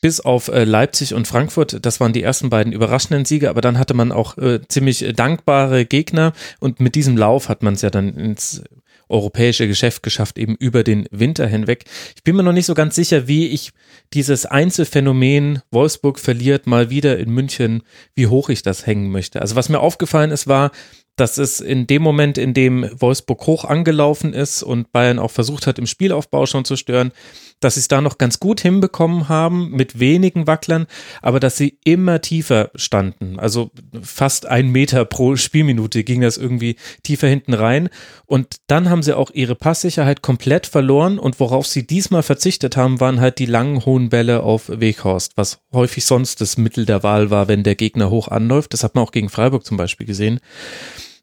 bis 0.02 0.22
auf 0.22 0.48
äh, 0.48 0.64
Leipzig 0.64 1.14
und 1.14 1.28
Frankfurt, 1.28 1.86
das 1.86 2.00
waren 2.00 2.14
die 2.14 2.24
ersten 2.24 2.50
beiden 2.50 2.72
überraschenden 2.72 3.26
Siege, 3.26 3.50
aber 3.50 3.60
dann 3.60 3.78
hatte 3.78 3.94
man 3.94 4.14
auch 4.14 4.38
äh, 4.38 4.62
ziemlich 4.70 5.14
dankbare 5.14 5.86
Gegner 5.86 6.32
und 6.62 6.80
mit 6.80 6.96
diesem 6.96 7.18
Lauf 7.18 7.50
hat 7.50 7.64
man 7.64 7.74
es 7.74 7.82
ja 7.82 7.90
dann 7.90 8.16
ins 8.16 8.64
europäische 9.10 9.68
Geschäft 9.68 10.04
geschafft, 10.04 10.38
eben 10.38 10.56
über 10.56 10.84
den 10.84 11.08
Winter 11.12 11.48
hinweg. 11.48 11.86
Ich 12.16 12.24
bin 12.24 12.36
mir 12.36 12.44
noch 12.44 12.54
nicht 12.54 12.68
so 12.68 12.74
ganz 12.74 12.96
sicher, 12.96 13.28
wie 13.28 13.48
ich 13.48 13.72
dieses 14.14 14.46
Einzelfänomen 14.46 15.62
Wolfsburg 15.72 16.20
verliert 16.20 16.68
mal 16.68 16.90
wieder 16.90 17.18
in 17.18 17.32
München, 17.32 17.84
wie 18.16 18.28
hoch 18.28 18.50
ich 18.50 18.62
das 18.62 18.86
hängen 18.86 19.12
möchte. 19.12 19.42
Also 19.42 19.56
was 19.56 19.70
mir 19.70 19.80
aufgefallen 19.80 20.32
ist, 20.32 20.48
war, 20.48 20.72
dass 21.16 21.38
es 21.38 21.60
in 21.60 21.86
dem 21.86 22.02
Moment, 22.02 22.38
in 22.38 22.54
dem 22.54 22.90
Wolfsburg 22.94 23.46
hoch 23.46 23.66
angelaufen 23.66 24.34
ist 24.34 24.64
und 24.64 24.92
Bayern 24.92 25.20
auch 25.20 25.32
versucht 25.32 25.68
hat, 25.68 25.78
im 25.78 25.86
Spielaufbau 25.86 26.46
schon 26.46 26.66
zu 26.66 26.78
stören, 26.78 27.12
dass 27.60 27.76
sie 27.76 27.82
es 27.82 27.88
da 27.88 28.02
noch 28.02 28.18
ganz 28.18 28.40
gut 28.40 28.62
hinbekommen 28.62 29.30
haben 29.30 29.72
mit 29.72 30.00
wenigen 30.00 30.48
Wacklern, 30.48 30.88
aber 31.22 31.40
dass 31.40 31.58
sie 31.58 31.78
immer 31.84 32.22
tiefer 32.22 32.72
standen. 32.76 33.40
Also 33.40 33.72
fast 34.02 34.46
ein 34.46 34.70
Meter 34.70 35.06
pro 35.06 35.36
Spielminute 35.36 36.04
ging 36.04 36.22
das 36.22 36.38
irgendwie 36.38 36.78
tiefer 37.04 37.28
hinten 37.28 37.54
rein. 37.54 37.90
Und 38.26 38.58
dann 38.68 38.90
haben 38.90 39.04
sie 39.04 39.16
auch 39.16 39.32
ihre 39.32 39.56
Passsicherheit 39.56 40.22
komplett 40.22 40.68
verloren 40.68 41.20
und 41.20 41.40
worauf 41.40 41.68
sie 41.68 41.86
diesmal 41.86 42.24
verzichtet 42.24 42.78
haben, 42.78 43.00
waren 43.00 43.20
halt 43.20 43.40
die 43.40 43.46
langen 43.46 43.86
hohen 43.86 44.10
Bälle 44.10 44.44
auf 44.44 44.70
Weghorst, 44.70 45.34
was 45.36 45.60
häufig 45.74 46.06
sonst 46.06 46.42
das 46.42 46.58
Mittel 46.58 46.86
der 46.86 47.04
Wahl 47.04 47.30
war, 47.30 47.48
wenn 47.48 47.64
der 47.64 47.76
Gegner 47.76 48.10
hoch 48.10 48.28
anläuft. 48.28 48.74
Das 48.74 48.84
hat 48.84 48.96
man 48.96 49.04
auch 49.04 49.12
gegen 49.12 49.30
Freiburg 49.30 49.66
zum 49.66 49.78
Beispiel 49.78 50.08
gesehen. 50.08 50.40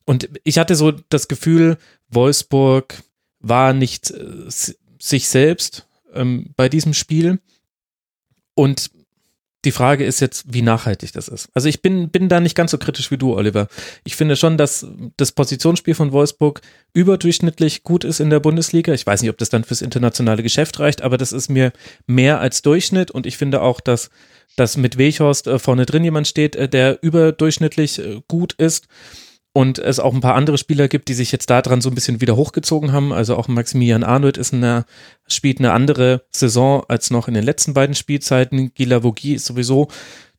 Und 0.05 0.29
ich 0.45 0.59
hatte 0.59 0.77
so 0.77 0.93
das 0.93 1.29
Gefühl, 1.29 1.79
Wolfsburg 2.09 3.03
war 3.41 3.73
nicht 3.73 4.11
äh, 4.11 4.49
sich 4.99 5.29
selbst 5.29 5.86
ähm, 6.17 6.55
bei 6.57 6.69
diesem 6.69 6.95
Spiel. 6.95 7.41
Und 8.55 8.91
die 9.67 9.73
Frage 9.73 10.05
ist 10.05 10.21
jetzt, 10.21 10.45
wie 10.53 10.63
nachhaltig 10.63 11.13
das 11.13 11.27
ist. 11.27 11.49
Also 11.53 11.69
ich 11.69 11.83
bin, 11.83 12.11
bin 12.11 12.29
da 12.29 12.39
nicht 12.39 12.55
ganz 12.55 12.71
so 12.71 12.79
kritisch 12.79 13.11
wie 13.11 13.19
du, 13.19 13.35
Oliver. 13.35 13.67
Ich 14.05 14.15
finde 14.15 14.37
schon, 14.37 14.57
dass 14.57 14.87
das 15.17 15.33
Positionsspiel 15.33 15.95
von 15.95 16.13
Wolfsburg 16.13 16.61
überdurchschnittlich 16.93 17.83
gut 17.83 18.05
ist 18.05 18.21
in 18.21 18.31
der 18.31 18.39
Bundesliga. 18.39 18.93
Ich 18.95 19.05
weiß 19.05 19.23
nicht, 19.23 19.31
ob 19.31 19.39
das 19.39 19.49
dann 19.49 19.65
fürs 19.65 19.83
internationale 19.83 20.45
Geschäft 20.45 20.79
reicht, 20.79 21.03
aber 21.03 21.19
das 21.19 21.33
ist 21.33 21.49
mir 21.49 21.73
mehr 22.07 22.41
als 22.41 22.63
Durchschnitt 22.63 23.11
und 23.11 23.27
ich 23.27 23.37
finde 23.37 23.61
auch, 23.61 23.81
dass, 23.81 24.11
dass 24.55 24.77
mit 24.77 24.99
Weghorst 24.99 25.49
äh, 25.49 25.59
vorne 25.59 25.85
drin 25.85 26.05
jemand 26.05 26.29
steht, 26.29 26.55
äh, 26.55 26.69
der 26.69 27.03
überdurchschnittlich 27.03 27.99
äh, 27.99 28.21
gut 28.29 28.53
ist 28.53 28.87
und 29.57 29.79
es 29.79 30.01
auch 30.01 30.13
ein 30.13 30.21
paar 30.21 30.35
andere 30.35 30.59
Spieler 30.59 30.87
gibt, 30.87 31.09
die 31.09 31.15
sich 31.15 31.33
jetzt 31.33 31.49
daran 31.49 31.81
so 31.81 31.89
ein 31.89 31.95
bisschen 31.95 32.21
wieder 32.21 32.37
hochgezogen 32.37 32.93
haben. 32.93 33.15
Also 33.15 33.37
auch 33.37 33.49
Maximilian 33.49 34.05
Arnold 34.05 34.37
ist 34.37 34.53
eine, 34.53 34.85
spielt 35.29 35.61
eine 35.61 35.73
andere 35.73 36.27
Saison 36.31 36.85
als 36.89 37.11
noch 37.11 37.27
in 37.27 37.33
den 37.33 37.43
letzten 37.43 37.73
beiden 37.73 37.95
Spielzeiten. 37.95 38.75
Gila 38.75 39.03
Vogie 39.03 39.33
ist 39.33 39.47
sowieso 39.47 39.89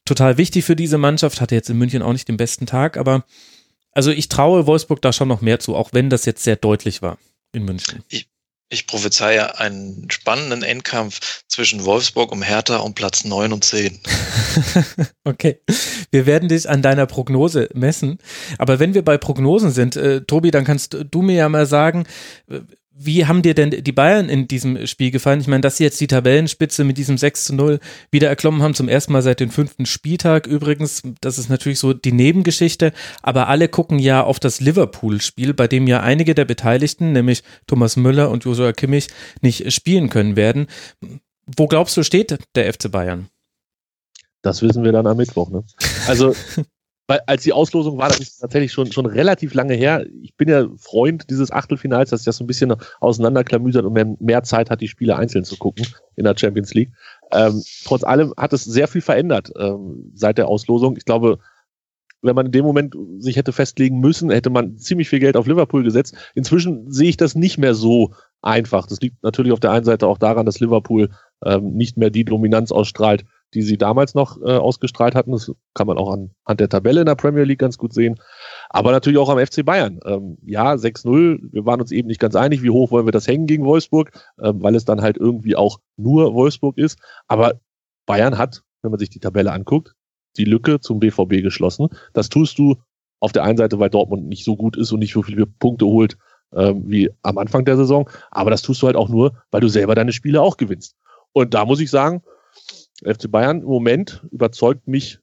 total 0.05 0.37
wichtig 0.37 0.65
für 0.65 0.75
diese 0.75 0.99
Mannschaft, 0.99 1.41
hatte 1.41 1.55
jetzt 1.55 1.67
in 1.67 1.79
München 1.79 2.03
auch 2.03 2.13
nicht 2.13 2.27
den 2.27 2.37
besten 2.37 2.67
Tag, 2.67 2.95
aber 2.95 3.25
also 3.91 4.11
ich 4.11 4.29
traue 4.29 4.67
Wolfsburg 4.67 5.01
da 5.01 5.11
schon 5.11 5.29
noch 5.29 5.41
mehr 5.41 5.59
zu, 5.59 5.75
auch 5.75 5.93
wenn 5.93 6.11
das 6.11 6.25
jetzt 6.25 6.43
sehr 6.43 6.55
deutlich 6.55 7.01
war 7.01 7.17
in 7.53 7.65
München. 7.65 8.03
Ich, 8.09 8.27
ich 8.69 8.87
prophezeie 8.87 9.59
einen 9.59 10.09
spannenden 10.09 10.61
Endkampf 10.61 11.43
zwischen 11.47 11.85
Wolfsburg 11.85 12.31
und 12.31 12.41
Hertha 12.41 12.77
um 12.77 12.93
Platz 12.93 13.23
9 13.23 13.53
und 13.53 13.63
10. 13.63 13.99
okay. 15.23 15.61
Wir 16.11 16.25
werden 16.25 16.49
dich 16.49 16.69
an 16.69 16.81
deiner 16.81 17.05
Prognose 17.05 17.69
messen. 17.73 18.19
Aber 18.57 18.79
wenn 18.79 18.93
wir 18.93 19.03
bei 19.03 19.17
Prognosen 19.17 19.71
sind, 19.71 19.95
äh, 19.95 20.21
Tobi, 20.21 20.51
dann 20.51 20.65
kannst 20.65 20.97
du 21.09 21.21
mir 21.21 21.35
ja 21.35 21.49
mal 21.49 21.65
sagen, 21.65 22.05
wie 22.99 23.25
haben 23.25 23.43
dir 23.43 23.53
denn 23.53 23.69
die 23.69 23.91
Bayern 23.91 24.27
in 24.27 24.47
diesem 24.47 24.87
Spiel 24.87 25.11
gefallen? 25.11 25.39
Ich 25.39 25.47
meine, 25.47 25.61
dass 25.61 25.77
sie 25.77 25.83
jetzt 25.83 26.01
die 26.01 26.07
Tabellenspitze 26.07 26.83
mit 26.83 26.97
diesem 26.97 27.17
6 27.17 27.45
zu 27.45 27.55
0 27.55 27.79
wieder 28.11 28.27
erklommen 28.27 28.63
haben, 28.63 28.73
zum 28.73 28.89
ersten 28.89 29.13
Mal 29.13 29.21
seit 29.21 29.39
dem 29.39 29.51
fünften 29.51 29.85
Spieltag 29.85 30.47
übrigens. 30.47 31.03
Das 31.21 31.37
ist 31.37 31.49
natürlich 31.49 31.79
so 31.79 31.93
die 31.93 32.11
Nebengeschichte. 32.11 32.93
Aber 33.21 33.49
alle 33.49 33.69
gucken 33.69 33.99
ja 33.99 34.23
auf 34.23 34.39
das 34.39 34.59
Liverpool-Spiel, 34.59 35.53
bei 35.53 35.67
dem 35.67 35.85
ja 35.85 36.01
einige 36.01 36.33
der 36.33 36.45
Beteiligten, 36.45 37.11
nämlich 37.11 37.43
Thomas 37.67 37.97
Müller 37.97 38.31
und 38.31 38.45
Joshua 38.45 38.73
Kimmich, 38.73 39.07
nicht 39.41 39.71
spielen 39.71 40.09
können 40.09 40.35
werden. 40.35 40.65
Wo 41.45 41.67
glaubst 41.67 41.95
du, 41.97 42.03
steht 42.03 42.37
der 42.55 42.73
FC 42.73 42.91
Bayern? 42.91 43.29
Das 44.41 44.61
wissen 44.61 44.83
wir 44.83 44.91
dann 44.91 45.07
am 45.07 45.17
Mittwoch. 45.17 45.49
Ne? 45.49 45.63
Also 46.07 46.35
weil 47.07 47.21
als 47.25 47.43
die 47.43 47.53
Auslosung 47.53 47.97
war, 47.97 48.09
das 48.09 48.19
ist 48.19 48.39
tatsächlich 48.39 48.73
schon, 48.73 48.91
schon 48.91 49.05
relativ 49.05 49.53
lange 49.53 49.73
her. 49.73 50.05
Ich 50.21 50.35
bin 50.35 50.49
ja 50.49 50.67
Freund 50.77 51.29
dieses 51.29 51.51
Achtelfinals, 51.51 52.09
dass 52.09 52.21
sich 52.21 52.25
das 52.25 52.37
so 52.37 52.43
ein 52.43 52.47
bisschen 52.47 52.75
auseinanderklamüsert 52.99 53.85
und 53.85 53.93
man 53.93 54.17
mehr 54.19 54.43
Zeit 54.43 54.69
hat, 54.69 54.81
die 54.81 54.89
Spiele 54.89 55.15
einzeln 55.15 55.45
zu 55.45 55.57
gucken 55.57 55.87
in 56.17 56.25
der 56.25 56.35
Champions 56.37 56.73
League. 56.73 56.91
Ähm, 57.31 57.63
trotz 57.85 58.03
allem 58.03 58.33
hat 58.37 58.51
es 58.51 58.65
sehr 58.65 58.89
viel 58.89 59.01
verändert 59.01 59.51
ähm, 59.57 60.11
seit 60.15 60.37
der 60.37 60.49
Auslosung. 60.49 60.97
Ich 60.97 61.05
glaube, 61.05 61.39
wenn 62.21 62.35
man 62.35 62.47
in 62.47 62.51
dem 62.51 62.65
Moment 62.65 62.95
sich 63.19 63.37
hätte 63.37 63.53
festlegen 63.53 63.99
müssen, 63.99 64.29
hätte 64.29 64.49
man 64.49 64.77
ziemlich 64.77 65.07
viel 65.07 65.19
Geld 65.19 65.37
auf 65.37 65.47
Liverpool 65.47 65.83
gesetzt. 65.83 66.15
Inzwischen 66.35 66.91
sehe 66.91 67.09
ich 67.09 67.17
das 67.17 67.35
nicht 67.35 67.57
mehr 67.57 67.73
so 67.73 68.13
einfach. 68.41 68.87
Das 68.87 68.99
liegt 68.99 69.23
natürlich 69.23 69.53
auf 69.53 69.59
der 69.59 69.71
einen 69.71 69.85
Seite 69.85 70.07
auch 70.07 70.17
daran, 70.17 70.45
dass 70.45 70.59
Liverpool 70.59 71.09
ähm, 71.45 71.73
nicht 71.73 71.95
mehr 71.95 72.09
die 72.09 72.25
Dominanz 72.25 72.71
ausstrahlt, 72.71 73.23
die 73.53 73.61
sie 73.61 73.77
damals 73.77 74.13
noch 74.13 74.41
äh, 74.41 74.57
ausgestrahlt 74.57 75.15
hatten. 75.15 75.31
Das 75.31 75.51
kann 75.73 75.87
man 75.87 75.97
auch 75.97 76.11
anhand 76.11 76.59
der 76.59 76.69
Tabelle 76.69 77.01
in 77.01 77.05
der 77.05 77.15
Premier 77.15 77.43
League 77.43 77.59
ganz 77.59 77.77
gut 77.77 77.93
sehen. 77.93 78.19
Aber 78.69 78.91
natürlich 78.91 79.17
auch 79.17 79.29
am 79.29 79.43
FC 79.43 79.65
Bayern. 79.65 79.99
Ähm, 80.05 80.37
ja, 80.45 80.73
6-0. 80.73 81.39
Wir 81.51 81.65
waren 81.65 81.81
uns 81.81 81.91
eben 81.91 82.07
nicht 82.07 82.19
ganz 82.19 82.35
einig, 82.35 82.61
wie 82.63 82.69
hoch 82.69 82.91
wollen 82.91 83.07
wir 83.07 83.11
das 83.11 83.27
hängen 83.27 83.47
gegen 83.47 83.65
Wolfsburg, 83.65 84.11
ähm, 84.41 84.61
weil 84.61 84.75
es 84.75 84.85
dann 84.85 85.01
halt 85.01 85.17
irgendwie 85.17 85.55
auch 85.55 85.79
nur 85.95 86.33
Wolfsburg 86.33 86.77
ist. 86.77 86.99
Aber 87.27 87.59
Bayern 88.05 88.37
hat, 88.37 88.63
wenn 88.81 88.91
man 88.91 88.99
sich 88.99 89.09
die 89.09 89.19
Tabelle 89.19 89.51
anguckt, 89.51 89.95
die 90.37 90.45
Lücke 90.45 90.79
zum 90.79 90.99
BVB 90.99 91.41
geschlossen. 91.41 91.87
Das 92.13 92.29
tust 92.29 92.59
du 92.59 92.75
auf 93.19 93.31
der 93.31 93.43
einen 93.43 93.57
Seite, 93.57 93.79
weil 93.79 93.89
Dortmund 93.89 94.27
nicht 94.27 94.43
so 94.43 94.55
gut 94.55 94.77
ist 94.77 94.91
und 94.91 94.99
nicht 94.99 95.13
so 95.13 95.23
viele 95.23 95.45
Punkte 95.47 95.85
holt 95.85 96.17
ähm, 96.53 96.83
wie 96.87 97.09
am 97.23 97.37
Anfang 97.37 97.65
der 97.65 97.77
Saison. 97.77 98.09
Aber 98.31 98.51
das 98.51 98.61
tust 98.61 98.81
du 98.81 98.87
halt 98.87 98.95
auch 98.95 99.09
nur, 99.09 99.33
weil 99.51 99.61
du 99.61 99.67
selber 99.67 99.95
deine 99.95 100.13
Spiele 100.13 100.41
auch 100.41 100.57
gewinnst. 100.57 100.95
Und 101.33 101.53
da 101.53 101.65
muss 101.65 101.79
ich 101.79 101.89
sagen, 101.89 102.21
FC 103.03 103.29
Bayern 103.29 103.61
im 103.61 103.67
Moment 103.67 104.25
überzeugt 104.31 104.87
mich 104.87 105.19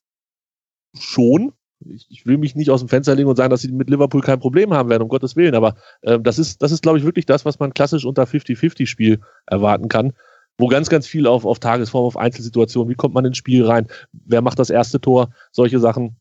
schon. 0.97 1.53
Ich, 1.87 2.07
ich, 2.09 2.27
will 2.27 2.39
mich 2.39 2.55
nicht 2.55 2.71
aus 2.71 2.81
dem 2.81 2.89
Fenster 2.89 3.15
legen 3.15 3.29
und 3.29 3.37
sagen, 3.37 3.51
dass 3.51 3.61
sie 3.61 3.73
mit 3.73 3.91
Liverpool 3.91 4.23
kein 4.23 4.39
Problem 4.39 4.73
haben 4.73 4.89
werden, 4.89 5.03
um 5.03 5.09
Gottes 5.09 5.37
Willen. 5.37 5.55
Aber 5.55 5.75
äh, 6.03 6.19
das 6.21 6.39
ist, 6.39 6.63
das 6.63 6.73
ist, 6.73 6.83
glaube 6.83 6.99
ich, 6.99 7.05
wirklich 7.05 7.27
das, 7.27 7.45
was 7.45 7.59
man 7.59 7.75
klassisch 7.75 8.05
unter 8.05 8.25
50-50-Spiel 8.25 9.21
erwarten 9.47 9.89
kann. 9.89 10.13
Wo 10.57 10.69
ganz, 10.69 10.89
ganz 10.89 11.07
viel 11.07 11.27
auf, 11.27 11.45
auf 11.45 11.59
Tagesform, 11.59 12.05
auf 12.05 12.17
Einzelsituationen, 12.17 12.91
wie 12.91 12.95
kommt 12.95 13.13
man 13.13 13.25
ins 13.25 13.37
Spiel 13.37 13.67
rein, 13.67 13.89
wer 14.13 14.41
macht 14.41 14.61
das 14.61 14.71
erste 14.71 15.01
Tor, 15.01 15.31
solche 15.51 15.81
Sachen 15.81 16.17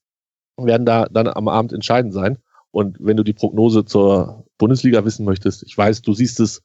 werden 0.58 0.86
da 0.86 1.06
dann 1.06 1.28
am 1.28 1.48
Abend 1.48 1.72
entscheidend 1.72 2.14
sein. 2.14 2.40
Und 2.72 2.98
wenn 3.00 3.18
du 3.18 3.24
die 3.24 3.34
Prognose 3.34 3.86
zur 3.86 4.46
Bundesliga 4.58 5.06
wissen 5.06 5.26
möchtest, 5.26 5.64
ich 5.64 5.78
weiß, 5.78 6.02
du 6.02 6.14
siehst 6.14 6.40
es 6.40 6.64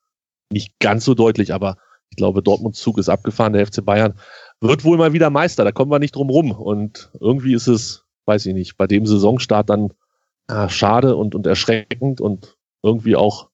nicht 0.51 0.79
ganz 0.81 1.05
so 1.05 1.15
deutlich, 1.15 1.53
aber 1.53 1.77
ich 2.11 2.17
glaube, 2.17 2.43
Dortmunds 2.43 2.81
Zug 2.81 2.99
ist 2.99 3.11
abgefahren, 3.11 3.53
der 3.53 3.67
FC 3.67 3.85
Bayern 3.85 4.15
wird 4.61 4.85
wohl 4.85 4.97
mal 4.97 5.13
wieder 5.13 5.31
Meister, 5.31 5.65
da 5.65 5.73
kommen 5.73 5.91
wir 5.91 5.99
nicht 5.99 6.15
drum 6.15 6.31
rum. 6.31 6.53
Und 6.53 7.11
irgendwie 7.21 7.55
ist 7.55 7.69
es, 7.69 8.05
weiß 8.27 8.47
ich 8.47 8.55
nicht, 8.55 8.77
bei 8.77 8.87
dem 8.87 9.07
Saisonstart 9.07 9.71
dann 9.71 9.93
ah, 10.49 10.69
schade 10.69 11.17
und, 11.17 11.35
und 11.35 11.47
erschreckend 11.47 12.21
und 12.21 12.57
irgendwie 12.83 13.17
auch, 13.17 13.49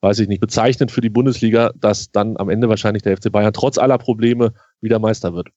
weiß 0.00 0.18
ich 0.20 0.28
nicht, 0.28 0.40
bezeichnend 0.40 0.90
für 0.90 1.00
die 1.00 1.10
Bundesliga, 1.10 1.72
dass 1.74 2.10
dann 2.10 2.36
am 2.36 2.48
Ende 2.48 2.68
wahrscheinlich 2.68 3.02
der 3.02 3.16
FC 3.16 3.30
Bayern 3.30 3.52
trotz 3.52 3.78
aller 3.78 3.98
Probleme 3.98 4.54
wieder 4.80 4.98
Meister 4.98 5.34
wird. 5.34 5.48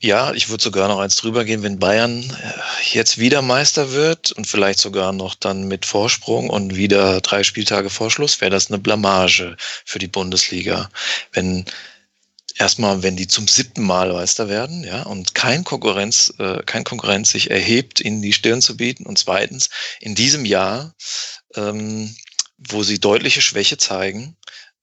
Ja, 0.00 0.32
ich 0.32 0.48
würde 0.48 0.62
sogar 0.62 0.88
noch 0.88 0.98
eins 0.98 1.16
drüber 1.16 1.44
gehen, 1.44 1.62
wenn 1.62 1.78
Bayern 1.78 2.22
äh, 2.22 2.94
jetzt 2.94 3.18
wieder 3.18 3.42
Meister 3.42 3.92
wird 3.92 4.32
und 4.32 4.46
vielleicht 4.46 4.78
sogar 4.78 5.12
noch 5.12 5.34
dann 5.34 5.68
mit 5.68 5.84
Vorsprung 5.84 6.48
und 6.48 6.76
wieder 6.76 7.20
drei 7.20 7.42
Spieltage 7.42 7.90
Vorschluss, 7.90 8.40
wäre 8.40 8.50
das 8.50 8.70
eine 8.70 8.78
Blamage 8.78 9.56
für 9.84 9.98
die 9.98 10.08
Bundesliga. 10.08 10.88
Wenn 11.32 11.66
erstmal, 12.58 13.02
wenn 13.02 13.16
die 13.16 13.28
zum 13.28 13.46
siebten 13.48 13.82
Mal 13.82 14.12
Meister 14.12 14.48
werden, 14.48 14.84
ja, 14.84 15.02
und 15.02 15.34
kein 15.34 15.64
Konkurrenz, 15.64 16.32
äh, 16.38 16.62
kein 16.64 16.84
Konkurrenz 16.84 17.30
sich 17.30 17.50
erhebt, 17.50 18.00
ihnen 18.00 18.22
die 18.22 18.32
Stirn 18.32 18.62
zu 18.62 18.76
bieten. 18.76 19.06
Und 19.06 19.18
zweitens, 19.18 19.70
in 20.00 20.14
diesem 20.14 20.44
Jahr, 20.44 20.94
ähm, 21.54 22.14
wo 22.58 22.82
sie 22.82 22.98
deutliche 22.98 23.42
Schwäche 23.42 23.76
zeigen, 23.76 24.36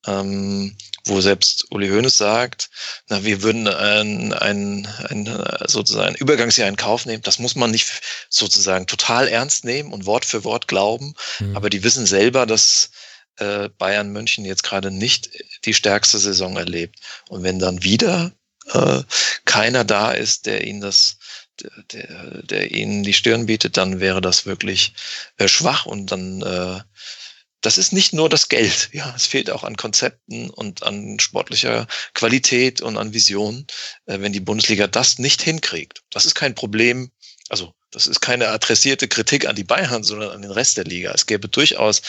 ähm, 0.06 0.76
wo 1.06 1.20
selbst 1.20 1.66
Uli 1.72 1.90
Hoeneß 1.90 2.18
sagt, 2.18 2.70
na, 3.10 3.24
wir 3.24 3.42
würden 3.42 3.68
ein, 3.68 4.32
ein, 4.34 4.88
ein, 5.10 5.46
sozusagen 5.68 6.10
ein 6.10 6.16
Übergangsjahr 6.16 6.70
in 6.70 6.78
Kauf 6.78 7.06
nehmen. 7.06 7.24
Das 7.24 7.40
muss 7.40 7.56
man 7.56 7.72
nicht 7.72 8.02
sozusagen 8.30 8.88
total 8.88 9.28
ernst 9.28 9.66
nehmen 9.66 9.92
und 9.92 10.06
Wort 10.06 10.24
für 10.24 10.44
Wort 10.46 10.68
glauben. 10.68 11.14
Mhm. 11.40 11.58
Aber 11.58 11.70
die 11.70 11.84
wissen 11.84 12.06
selber, 12.06 12.46
dass 12.46 12.92
äh, 13.38 13.70
Bayern 13.70 14.12
München 14.12 14.46
jetzt 14.46 14.64
gerade 14.64 14.92
nicht 14.92 15.30
die 15.66 15.74
stärkste 15.74 16.20
Saison 16.20 16.58
erlebt. 16.58 17.00
Und 17.30 17.44
wenn 17.44 17.60
dann 17.60 17.84
wieder 17.84 18.32
äh, 18.72 19.02
keiner 19.46 19.84
da 19.84 20.12
ist, 20.12 20.46
der 20.46 20.66
ihnen 20.66 20.82
das 20.82 21.18
der, 21.92 22.42
der 22.44 22.72
ihnen 22.72 23.04
die 23.04 23.14
Stirn 23.14 23.46
bietet, 23.46 23.78
dann 23.78 24.00
wäre 24.00 24.22
das 24.22 24.46
wirklich 24.46 24.94
äh, 25.38 25.48
schwach 25.48 25.86
und 25.86 26.12
dann 26.12 26.42
äh, 26.42 26.82
das 27.62 27.78
ist 27.78 27.94
nicht 27.94 28.12
nur 28.14 28.30
das 28.30 28.50
Geld, 28.50 28.90
ja, 28.94 29.12
es 29.16 29.26
fehlt 29.26 29.50
auch 29.50 29.64
an 29.64 29.78
Konzepten 29.78 30.50
und 30.50 30.84
an 30.84 31.20
sportlicher 31.20 31.88
Qualität 32.14 32.82
und 32.82 32.98
an 32.98 33.14
Vision, 33.14 33.66
äh, 34.06 34.20
wenn 34.20 34.34
die 34.34 34.40
Bundesliga 34.40 34.88
das 34.88 35.18
nicht 35.18 35.42
hinkriegt. 35.42 36.04
Das 36.12 36.26
ist 36.26 36.36
kein 36.36 36.56
Problem, 36.56 37.12
also 37.50 37.74
das 37.94 38.08
ist 38.08 38.22
keine 38.22 38.48
adressierte 38.48 39.08
Kritik 39.08 39.48
an 39.48 39.56
die 39.56 39.64
Bayern, 39.64 40.04
sondern 40.04 40.32
an 40.32 40.42
den 40.42 40.52
Rest 40.52 40.78
der 40.78 40.86
Liga. 40.86 41.12
Es 41.14 41.28
gäbe 41.28 41.48
durchaus 41.48 42.02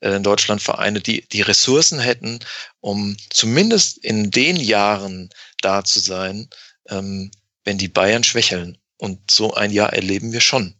äh, 0.00 0.10
in 0.16 0.22
Deutschland 0.22 0.60
Vereine, 0.60 1.00
die 1.00 1.26
die 1.28 1.42
Ressourcen 1.42 2.00
hätten, 2.00 2.40
um 2.80 3.16
zumindest 3.30 3.98
in 3.98 4.30
den 4.30 4.56
Jahren 4.56 5.30
da 5.62 5.84
zu 5.84 6.00
sein, 6.00 6.48
ähm, 6.88 7.30
wenn 7.64 7.78
die 7.78 7.88
Bayern 7.88 8.24
schwächeln. 8.24 8.78
Und 8.96 9.30
so 9.30 9.54
ein 9.54 9.70
Jahr 9.70 9.92
erleben 9.92 10.32
wir 10.32 10.40
schon. 10.40 10.74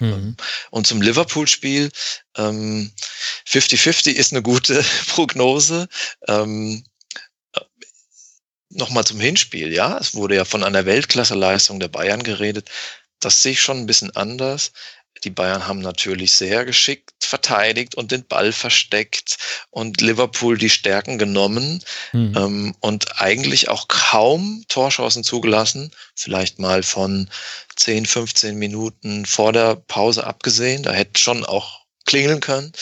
Mhm. 0.00 0.36
Und 0.70 0.86
zum 0.86 1.02
Liverpool-Spiel, 1.02 1.90
50-50 2.36 4.06
ähm, 4.08 4.16
ist 4.16 4.32
eine 4.32 4.42
gute 4.42 4.82
Prognose. 5.08 5.88
Ähm, 6.28 6.82
äh, 7.52 7.60
Nochmal 8.70 9.04
zum 9.04 9.20
Hinspiel, 9.20 9.72
ja. 9.72 9.98
Es 9.98 10.14
wurde 10.14 10.34
ja 10.34 10.44
von 10.46 10.64
einer 10.64 10.86
Weltklasseleistung 10.86 11.78
der 11.78 11.88
Bayern 11.88 12.22
geredet. 12.22 12.70
Das 13.20 13.42
sehe 13.42 13.52
ich 13.52 13.60
schon 13.60 13.78
ein 13.78 13.86
bisschen 13.86 14.14
anders. 14.14 14.72
Die 15.24 15.30
Bayern 15.30 15.66
haben 15.66 15.80
natürlich 15.80 16.32
sehr 16.32 16.64
geschickt 16.64 17.12
verteidigt 17.20 17.94
und 17.94 18.12
den 18.12 18.26
Ball 18.26 18.52
versteckt 18.52 19.38
und 19.70 20.00
Liverpool 20.00 20.58
die 20.58 20.70
Stärken 20.70 21.18
genommen 21.18 21.82
mhm. 22.12 22.34
ähm, 22.36 22.76
und 22.80 23.20
eigentlich 23.20 23.68
auch 23.68 23.88
kaum 23.88 24.64
Torschancen 24.68 25.24
zugelassen. 25.24 25.90
Vielleicht 26.14 26.58
mal 26.58 26.82
von 26.82 27.30
10, 27.76 28.06
15 28.06 28.56
Minuten 28.56 29.26
vor 29.26 29.52
der 29.52 29.76
Pause 29.76 30.26
abgesehen. 30.26 30.82
Da 30.82 30.92
hätte 30.92 31.20
schon 31.20 31.44
auch 31.44 31.86
klingeln 32.04 32.40
können. 32.40 32.72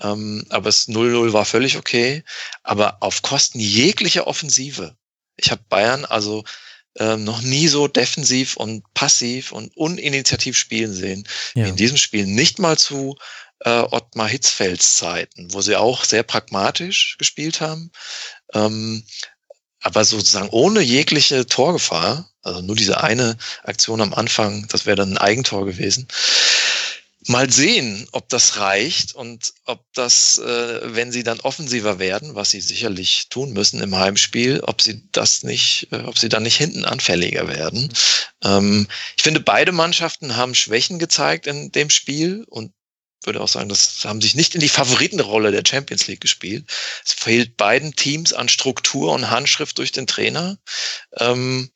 Ähm, 0.00 0.44
aber 0.48 0.64
das 0.64 0.88
0-0 0.88 1.32
war 1.32 1.44
völlig 1.44 1.76
okay. 1.76 2.24
Aber 2.62 2.98
auf 3.00 3.22
Kosten 3.22 3.60
jeglicher 3.60 4.26
Offensive. 4.26 4.96
Ich 5.36 5.50
habe 5.50 5.62
Bayern 5.68 6.04
also 6.04 6.44
ähm, 6.98 7.24
noch 7.24 7.42
nie 7.42 7.68
so 7.68 7.88
defensiv 7.88 8.56
und 8.56 8.84
passiv 8.94 9.52
und 9.52 9.76
uninitiativ 9.76 10.56
spielen 10.56 10.92
sehen. 10.92 11.26
Ja. 11.54 11.64
Wie 11.64 11.70
in 11.70 11.76
diesem 11.76 11.96
Spiel 11.96 12.26
nicht 12.26 12.58
mal 12.58 12.78
zu 12.78 13.16
äh, 13.60 13.80
Ottmar 13.80 14.28
Hitzfelds 14.28 14.96
Zeiten, 14.96 15.52
wo 15.52 15.60
sie 15.60 15.76
auch 15.76 16.04
sehr 16.04 16.22
pragmatisch 16.22 17.16
gespielt 17.18 17.60
haben. 17.60 17.90
Ähm, 18.54 19.04
aber 19.80 20.04
sozusagen 20.04 20.48
ohne 20.50 20.80
jegliche 20.80 21.46
Torgefahr, 21.46 22.30
also 22.42 22.60
nur 22.60 22.76
diese 22.76 23.02
eine 23.02 23.36
Aktion 23.64 24.00
am 24.00 24.14
Anfang, 24.14 24.66
das 24.68 24.86
wäre 24.86 24.96
dann 24.96 25.14
ein 25.14 25.18
Eigentor 25.18 25.66
gewesen 25.66 26.06
mal 27.32 27.50
sehen, 27.50 28.06
ob 28.12 28.28
das 28.28 28.58
reicht 28.58 29.14
und 29.14 29.54
ob 29.64 29.84
das, 29.94 30.38
äh, 30.38 30.94
wenn 30.94 31.10
sie 31.10 31.24
dann 31.24 31.40
offensiver 31.40 31.98
werden, 31.98 32.36
was 32.36 32.50
sie 32.50 32.60
sicherlich 32.60 33.28
tun 33.30 33.52
müssen 33.52 33.80
im 33.80 33.96
Heimspiel, 33.96 34.60
ob 34.60 34.80
sie 34.80 35.02
das 35.10 35.42
nicht, 35.42 35.88
äh, 35.90 35.96
ob 36.02 36.18
sie 36.18 36.28
dann 36.28 36.44
nicht 36.44 36.56
hinten 36.56 36.84
anfälliger 36.84 37.48
werden. 37.48 37.92
Ähm, 38.44 38.86
ich 39.16 39.22
finde, 39.22 39.40
beide 39.40 39.72
Mannschaften 39.72 40.36
haben 40.36 40.54
Schwächen 40.54 40.98
gezeigt 41.00 41.46
in 41.48 41.72
dem 41.72 41.90
Spiel 41.90 42.44
und 42.48 42.72
würde 43.24 43.40
auch 43.40 43.48
sagen, 43.48 43.68
das 43.68 44.04
haben 44.04 44.20
sich 44.20 44.34
nicht 44.34 44.54
in 44.54 44.60
die 44.60 44.68
Favoritenrolle 44.68 45.52
der 45.52 45.62
Champions 45.66 46.06
League 46.08 46.20
gespielt. 46.20 46.64
Es 47.04 47.12
fehlt 47.12 47.56
beiden 47.56 47.94
Teams 47.94 48.32
an 48.32 48.48
Struktur 48.48 49.12
und 49.12 49.30
Handschrift 49.30 49.78
durch 49.78 49.92
den 49.92 50.06
Trainer. 50.06 50.58
Ähm, 51.18 51.70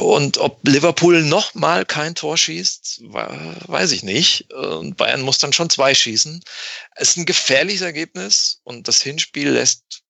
und 0.00 0.38
ob 0.38 0.66
Liverpool 0.66 1.22
noch 1.22 1.54
mal 1.54 1.84
kein 1.84 2.14
Tor 2.14 2.36
schießt, 2.36 3.02
weiß 3.04 3.92
ich 3.92 4.02
nicht. 4.02 4.52
Und 4.52 4.96
Bayern 4.96 5.22
muss 5.22 5.38
dann 5.38 5.52
schon 5.52 5.70
zwei 5.70 5.94
schießen. 5.94 6.42
Es 6.96 7.10
ist 7.10 7.16
ein 7.18 7.26
gefährliches 7.26 7.82
Ergebnis 7.82 8.60
und 8.64 8.88
das 8.88 9.02
Hinspiel 9.02 9.50
lässt, 9.50 10.02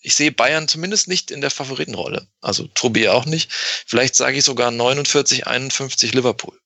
ich 0.00 0.14
sehe 0.14 0.32
Bayern 0.32 0.66
zumindest 0.68 1.06
nicht 1.08 1.30
in 1.30 1.40
der 1.40 1.50
Favoritenrolle. 1.50 2.26
Also 2.40 2.66
Tobi 2.68 3.08
auch 3.08 3.24
nicht. 3.24 3.52
Vielleicht 3.52 4.16
sage 4.16 4.38
ich 4.38 4.44
sogar 4.44 4.70
49, 4.70 5.46
51 5.46 6.12
Liverpool. 6.14 6.58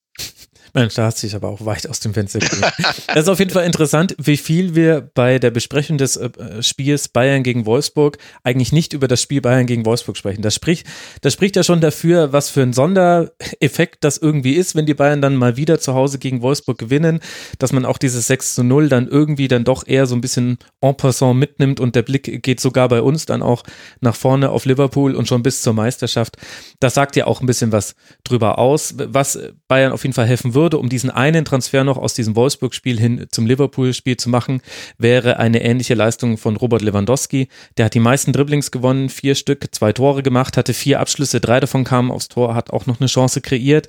Mensch, 0.76 0.92
da 0.92 1.04
hast 1.06 1.22
du 1.22 1.26
dich 1.26 1.34
aber 1.34 1.48
auch 1.48 1.64
weit 1.64 1.88
aus 1.88 2.00
dem 2.00 2.12
Fenster 2.12 2.38
gelegt. 2.38 2.72
Das 3.08 3.22
ist 3.22 3.28
auf 3.28 3.38
jeden 3.38 3.50
Fall 3.50 3.64
interessant, 3.64 4.14
wie 4.18 4.36
viel 4.36 4.74
wir 4.74 5.10
bei 5.14 5.38
der 5.38 5.50
Besprechung 5.50 5.96
des 5.96 6.18
äh, 6.18 6.62
Spiels 6.62 7.08
Bayern 7.08 7.42
gegen 7.42 7.64
Wolfsburg 7.64 8.18
eigentlich 8.42 8.72
nicht 8.72 8.92
über 8.92 9.08
das 9.08 9.22
Spiel 9.22 9.40
Bayern 9.40 9.64
gegen 9.64 9.86
Wolfsburg 9.86 10.18
sprechen. 10.18 10.42
Das 10.42 10.54
spricht, 10.54 10.86
das 11.22 11.32
spricht 11.32 11.56
ja 11.56 11.62
schon 11.62 11.80
dafür, 11.80 12.34
was 12.34 12.50
für 12.50 12.60
ein 12.60 12.74
Sondereffekt 12.74 14.04
das 14.04 14.18
irgendwie 14.18 14.52
ist, 14.52 14.74
wenn 14.74 14.84
die 14.84 14.92
Bayern 14.92 15.22
dann 15.22 15.36
mal 15.36 15.56
wieder 15.56 15.80
zu 15.80 15.94
Hause 15.94 16.18
gegen 16.18 16.42
Wolfsburg 16.42 16.76
gewinnen, 16.76 17.20
dass 17.58 17.72
man 17.72 17.86
auch 17.86 17.96
dieses 17.96 18.26
6 18.26 18.56
zu 18.56 18.62
0 18.62 18.90
dann 18.90 19.08
irgendwie 19.08 19.48
dann 19.48 19.64
doch 19.64 19.86
eher 19.86 20.04
so 20.04 20.14
ein 20.14 20.20
bisschen 20.20 20.58
en 20.82 20.94
passant 20.94 21.38
mitnimmt 21.38 21.80
und 21.80 21.96
der 21.96 22.02
Blick 22.02 22.42
geht 22.42 22.60
sogar 22.60 22.88
bei 22.88 23.00
uns 23.00 23.24
dann 23.24 23.42
auch 23.42 23.62
nach 24.00 24.14
vorne 24.14 24.50
auf 24.50 24.66
Liverpool 24.66 25.14
und 25.14 25.26
schon 25.26 25.42
bis 25.42 25.62
zur 25.62 25.72
Meisterschaft. 25.72 26.36
Das 26.80 26.92
sagt 26.92 27.16
ja 27.16 27.26
auch 27.26 27.40
ein 27.40 27.46
bisschen 27.46 27.72
was 27.72 27.94
drüber 28.24 28.58
aus, 28.58 28.94
was 28.98 29.38
Bayern 29.68 29.92
auf 29.92 30.02
jeden 30.02 30.12
Fall 30.12 30.26
helfen 30.26 30.52
würde 30.52 30.65
würde, 30.66 30.78
um 30.78 30.88
diesen 30.88 31.10
einen 31.10 31.44
Transfer 31.44 31.84
noch 31.84 31.96
aus 31.96 32.14
diesem 32.14 32.34
Wolfsburg-Spiel 32.34 32.98
hin 32.98 33.26
zum 33.30 33.46
Liverpool-Spiel 33.46 34.16
zu 34.16 34.28
machen, 34.28 34.62
wäre 34.98 35.36
eine 35.36 35.62
ähnliche 35.62 35.94
Leistung 35.94 36.38
von 36.38 36.56
Robert 36.56 36.82
Lewandowski. 36.82 37.46
Der 37.76 37.84
hat 37.84 37.94
die 37.94 38.00
meisten 38.00 38.32
Dribblings 38.32 38.72
gewonnen, 38.72 39.08
vier 39.08 39.36
Stück, 39.36 39.72
zwei 39.72 39.92
Tore 39.92 40.24
gemacht, 40.24 40.56
hatte 40.56 40.74
vier 40.74 40.98
Abschlüsse, 40.98 41.40
drei 41.40 41.60
davon 41.60 41.84
kamen 41.84 42.10
aufs 42.10 42.26
Tor, 42.26 42.56
hat 42.56 42.70
auch 42.70 42.86
noch 42.86 42.98
eine 42.98 43.06
Chance 43.06 43.42
kreiert. 43.42 43.86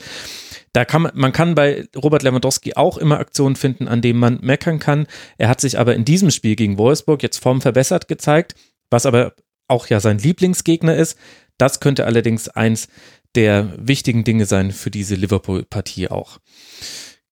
Da 0.72 0.86
kann 0.86 1.02
man, 1.02 1.12
man 1.16 1.32
kann 1.32 1.56
bei 1.56 1.86
Robert 1.96 2.22
Lewandowski 2.22 2.76
auch 2.76 3.00
immer 3.00 3.18
Aktionen 3.18 3.56
finden, 3.56 3.88
an 3.88 4.04
denen 4.04 4.20
man 4.20 4.38
meckern 4.42 4.78
kann. 4.78 5.08
Er 5.40 5.50
hat 5.50 5.60
sich 5.60 5.80
aber 5.80 5.96
in 5.96 6.06
diesem 6.06 6.30
Spiel 6.30 6.56
gegen 6.56 6.78
Wolfsburg 6.78 7.24
jetzt 7.24 7.40
form 7.40 7.60
verbessert 7.60 8.08
gezeigt, 8.08 8.54
was 8.92 9.08
aber 9.08 9.34
auch 9.68 9.88
ja 9.88 10.00
sein 10.00 10.20
Lieblingsgegner 10.20 10.96
ist. 10.96 11.18
Das 11.58 11.80
könnte 11.80 12.06
allerdings 12.06 12.50
eins 12.50 12.88
der 13.36 13.74
wichtigen 13.78 14.24
Dinge 14.24 14.46
sein 14.46 14.72
für 14.72 14.92
diese 14.92 15.16
Liverpool-Partie 15.16 16.10
auch. 16.10 16.40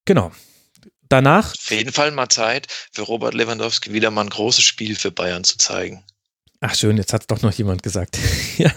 Genau. 0.05 0.31
Danach. 1.09 1.53
Auf 1.53 1.71
jeden 1.71 1.91
Fall 1.91 2.11
mal 2.11 2.29
Zeit 2.29 2.67
für 2.91 3.03
Robert 3.03 3.33
Lewandowski 3.33 3.93
wieder 3.93 4.11
mal 4.11 4.21
ein 4.21 4.29
großes 4.29 4.63
Spiel 4.63 4.95
für 4.95 5.11
Bayern 5.11 5.43
zu 5.43 5.57
zeigen. 5.57 6.03
Ach 6.67 6.73
schön, 6.73 6.97
jetzt 6.97 7.13
hat 7.13 7.21
es 7.21 7.27
doch 7.27 7.43
noch 7.43 7.53
jemand 7.53 7.83
gesagt. 7.83 8.17
ja. 8.57 8.71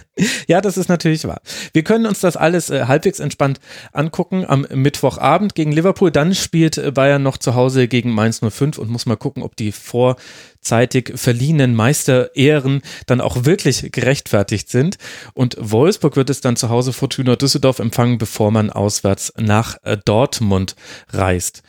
ja, 0.47 0.61
das 0.61 0.77
ist 0.77 0.91
natürlich 0.91 1.27
wahr. 1.27 1.41
Wir 1.73 1.85
können 1.85 2.05
uns 2.05 2.21
das 2.21 2.37
alles 2.37 2.69
äh, 2.69 2.85
halbwegs 2.85 3.19
entspannt 3.19 3.61
angucken 3.95 4.45
am 4.47 4.67
Mittwochabend 4.71 5.55
gegen 5.55 5.73
Liverpool. 5.73 6.11
Dann 6.11 6.35
spielt 6.35 6.77
äh, 6.77 6.91
Bayern 6.91 7.23
noch 7.23 7.39
zu 7.39 7.55
Hause 7.55 7.89
gegen 7.89 8.13
Mainz 8.13 8.43
05 8.47 8.77
und 8.77 8.91
muss 8.91 9.07
mal 9.07 9.17
gucken, 9.17 9.43
ob 9.43 9.57
die 9.57 9.73
vorzeitig 9.73 11.13
verliehenen 11.15 11.75
Meisterehren 11.75 12.83
dann 13.07 13.23
auch 13.23 13.47
wirklich 13.47 13.91
gerechtfertigt 13.91 14.69
sind. 14.69 14.99
Und 15.33 15.57
Wolfsburg 15.59 16.17
wird 16.17 16.29
es 16.29 16.43
dann 16.43 16.57
zu 16.57 16.69
Hause 16.69 16.93
Fortuna 16.93 17.37
Düsseldorf 17.37 17.79
empfangen, 17.79 18.19
bevor 18.19 18.51
man 18.51 18.69
auswärts 18.69 19.33
nach 19.39 19.79
äh, 19.85 19.97
Dortmund 20.05 20.77
reist. 21.09 21.63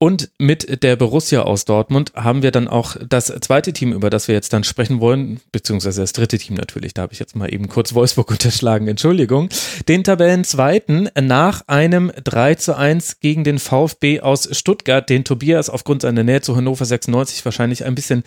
Und 0.00 0.30
mit 0.38 0.84
der 0.84 0.94
Borussia 0.94 1.42
aus 1.42 1.64
Dortmund 1.64 2.12
haben 2.14 2.42
wir 2.44 2.52
dann 2.52 2.68
auch 2.68 2.96
das 3.08 3.26
zweite 3.40 3.72
Team, 3.72 3.92
über 3.92 4.10
das 4.10 4.28
wir 4.28 4.34
jetzt 4.36 4.52
dann 4.52 4.62
sprechen 4.62 5.00
wollen, 5.00 5.40
beziehungsweise 5.50 6.02
das 6.02 6.12
dritte 6.12 6.38
Team 6.38 6.54
natürlich. 6.54 6.94
Da 6.94 7.02
habe 7.02 7.12
ich 7.12 7.18
jetzt 7.18 7.34
mal 7.34 7.52
eben 7.52 7.68
kurz 7.68 7.94
Wolfsburg 7.94 8.30
unterschlagen, 8.30 8.86
Entschuldigung. 8.86 9.48
Den 9.88 10.04
Tabellenzweiten 10.04 11.10
nach 11.20 11.62
einem 11.66 12.12
3 12.22 12.54
zu 12.54 12.76
1 12.76 13.18
gegen 13.18 13.42
den 13.42 13.58
VfB 13.58 14.20
aus 14.20 14.48
Stuttgart, 14.56 15.10
den 15.10 15.24
Tobias 15.24 15.68
aufgrund 15.68 16.02
seiner 16.02 16.22
Nähe 16.22 16.42
zu 16.42 16.54
Hannover 16.54 16.84
96 16.84 17.44
wahrscheinlich 17.44 17.84
ein 17.84 17.96
bisschen 17.96 18.22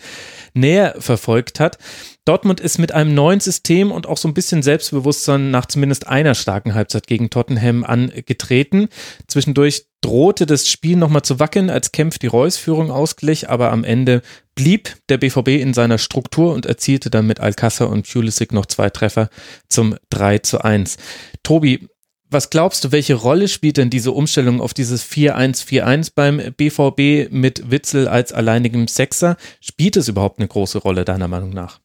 näher 0.52 0.96
verfolgt 0.98 1.58
hat. 1.58 1.78
Dortmund 2.26 2.60
ist 2.60 2.78
mit 2.78 2.92
einem 2.92 3.14
neuen 3.14 3.40
System 3.40 3.90
und 3.90 4.06
auch 4.06 4.18
so 4.18 4.28
ein 4.28 4.34
bisschen 4.34 4.62
Selbstbewusstsein 4.62 5.50
nach 5.50 5.66
zumindest 5.66 6.06
einer 6.06 6.34
starken 6.34 6.74
Halbzeit 6.74 7.06
gegen 7.06 7.30
Tottenham 7.30 7.82
angetreten. 7.82 8.88
Zwischendurch 9.26 9.86
drohte 10.02 10.44
das 10.46 10.68
Spiel 10.68 10.96
nochmal 10.96 11.22
zu 11.22 11.40
wackeln, 11.40 11.70
als 11.70 11.92
Kempf 11.92 12.18
die 12.18 12.26
Reus-Führung 12.26 12.90
ausglich, 12.90 13.48
aber 13.48 13.72
am 13.72 13.84
Ende 13.84 14.20
blieb 14.54 14.96
der 15.08 15.16
BVB 15.16 15.48
in 15.48 15.72
seiner 15.72 15.98
Struktur 15.98 16.52
und 16.52 16.66
erzielte 16.66 17.08
dann 17.08 17.26
mit 17.26 17.40
Alcázar 17.40 17.88
und 17.88 18.06
Pulisic 18.10 18.52
noch 18.52 18.66
zwei 18.66 18.90
Treffer 18.90 19.30
zum 19.68 19.96
3 20.10 20.38
zu 20.40 20.62
1. 20.62 20.98
Tobi, 21.42 21.88
was 22.28 22.50
glaubst 22.50 22.84
du, 22.84 22.92
welche 22.92 23.14
Rolle 23.14 23.46
spielt 23.46 23.76
denn 23.76 23.90
diese 23.90 24.10
Umstellung 24.12 24.60
auf 24.60 24.74
dieses 24.74 25.04
4-1-4-1 25.04 26.12
beim 26.14 26.38
BVB 26.56 27.30
mit 27.30 27.70
Witzel 27.70 28.08
als 28.08 28.32
alleinigem 28.32 28.88
Sechser? 28.88 29.36
Spielt 29.60 29.96
es 29.96 30.08
überhaupt 30.08 30.38
eine 30.38 30.48
große 30.48 30.78
Rolle 30.78 31.04
deiner 31.04 31.28
Meinung 31.28 31.50
nach? 31.50 31.80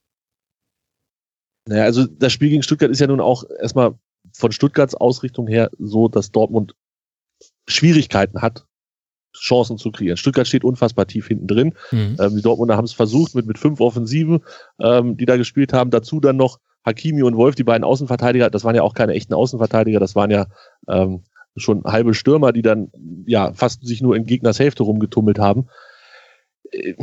Naja, 1.67 1.83
also 1.83 2.05
das 2.05 2.31
Spiel 2.31 2.49
gegen 2.49 2.63
Stuttgart 2.63 2.89
ist 2.89 3.01
ja 3.01 3.07
nun 3.07 3.19
auch 3.19 3.43
erstmal 3.59 3.95
von 4.33 4.53
Stuttgarts 4.53 4.95
Ausrichtung 4.95 5.47
her 5.47 5.69
so, 5.77 6.07
dass 6.07 6.31
Dortmund 6.31 6.75
Schwierigkeiten 7.67 8.41
hat, 8.41 8.65
Chancen 9.33 9.77
zu 9.77 9.91
kreieren. 9.91 10.17
Stuttgart 10.17 10.47
steht 10.47 10.63
unfassbar 10.63 11.05
tief 11.07 11.27
hinten 11.27 11.47
drin. 11.47 11.73
Mhm. 11.91 12.17
Ähm, 12.19 12.35
die 12.35 12.41
Dortmunder 12.41 12.77
haben 12.77 12.85
es 12.85 12.93
versucht 12.93 13.35
mit, 13.35 13.45
mit 13.45 13.57
fünf 13.57 13.79
Offensiven, 13.79 14.43
ähm, 14.81 15.17
die 15.17 15.25
da 15.25 15.37
gespielt 15.37 15.73
haben. 15.73 15.91
Dazu 15.91 16.19
dann 16.19 16.37
noch 16.37 16.59
Hakimi 16.85 17.21
und 17.21 17.35
Wolf, 17.35 17.55
die 17.55 17.63
beiden 17.63 17.83
Außenverteidiger. 17.83 18.49
Das 18.49 18.63
waren 18.63 18.75
ja 18.75 18.81
auch 18.81 18.93
keine 18.93 19.13
echten 19.13 19.33
Außenverteidiger, 19.33 19.99
das 19.99 20.15
waren 20.15 20.31
ja 20.31 20.47
ähm, 20.87 21.23
schon 21.55 21.83
halbe 21.83 22.13
Stürmer, 22.13 22.53
die 22.53 22.61
dann 22.61 22.91
ja 23.25 23.53
fast 23.53 23.85
sich 23.85 24.01
nur 24.01 24.15
in 24.15 24.25
Gegners 24.25 24.59
Hälfte 24.59 24.83
rumgetummelt 24.83 25.39
haben. 25.39 25.67
Äh, 26.71 26.93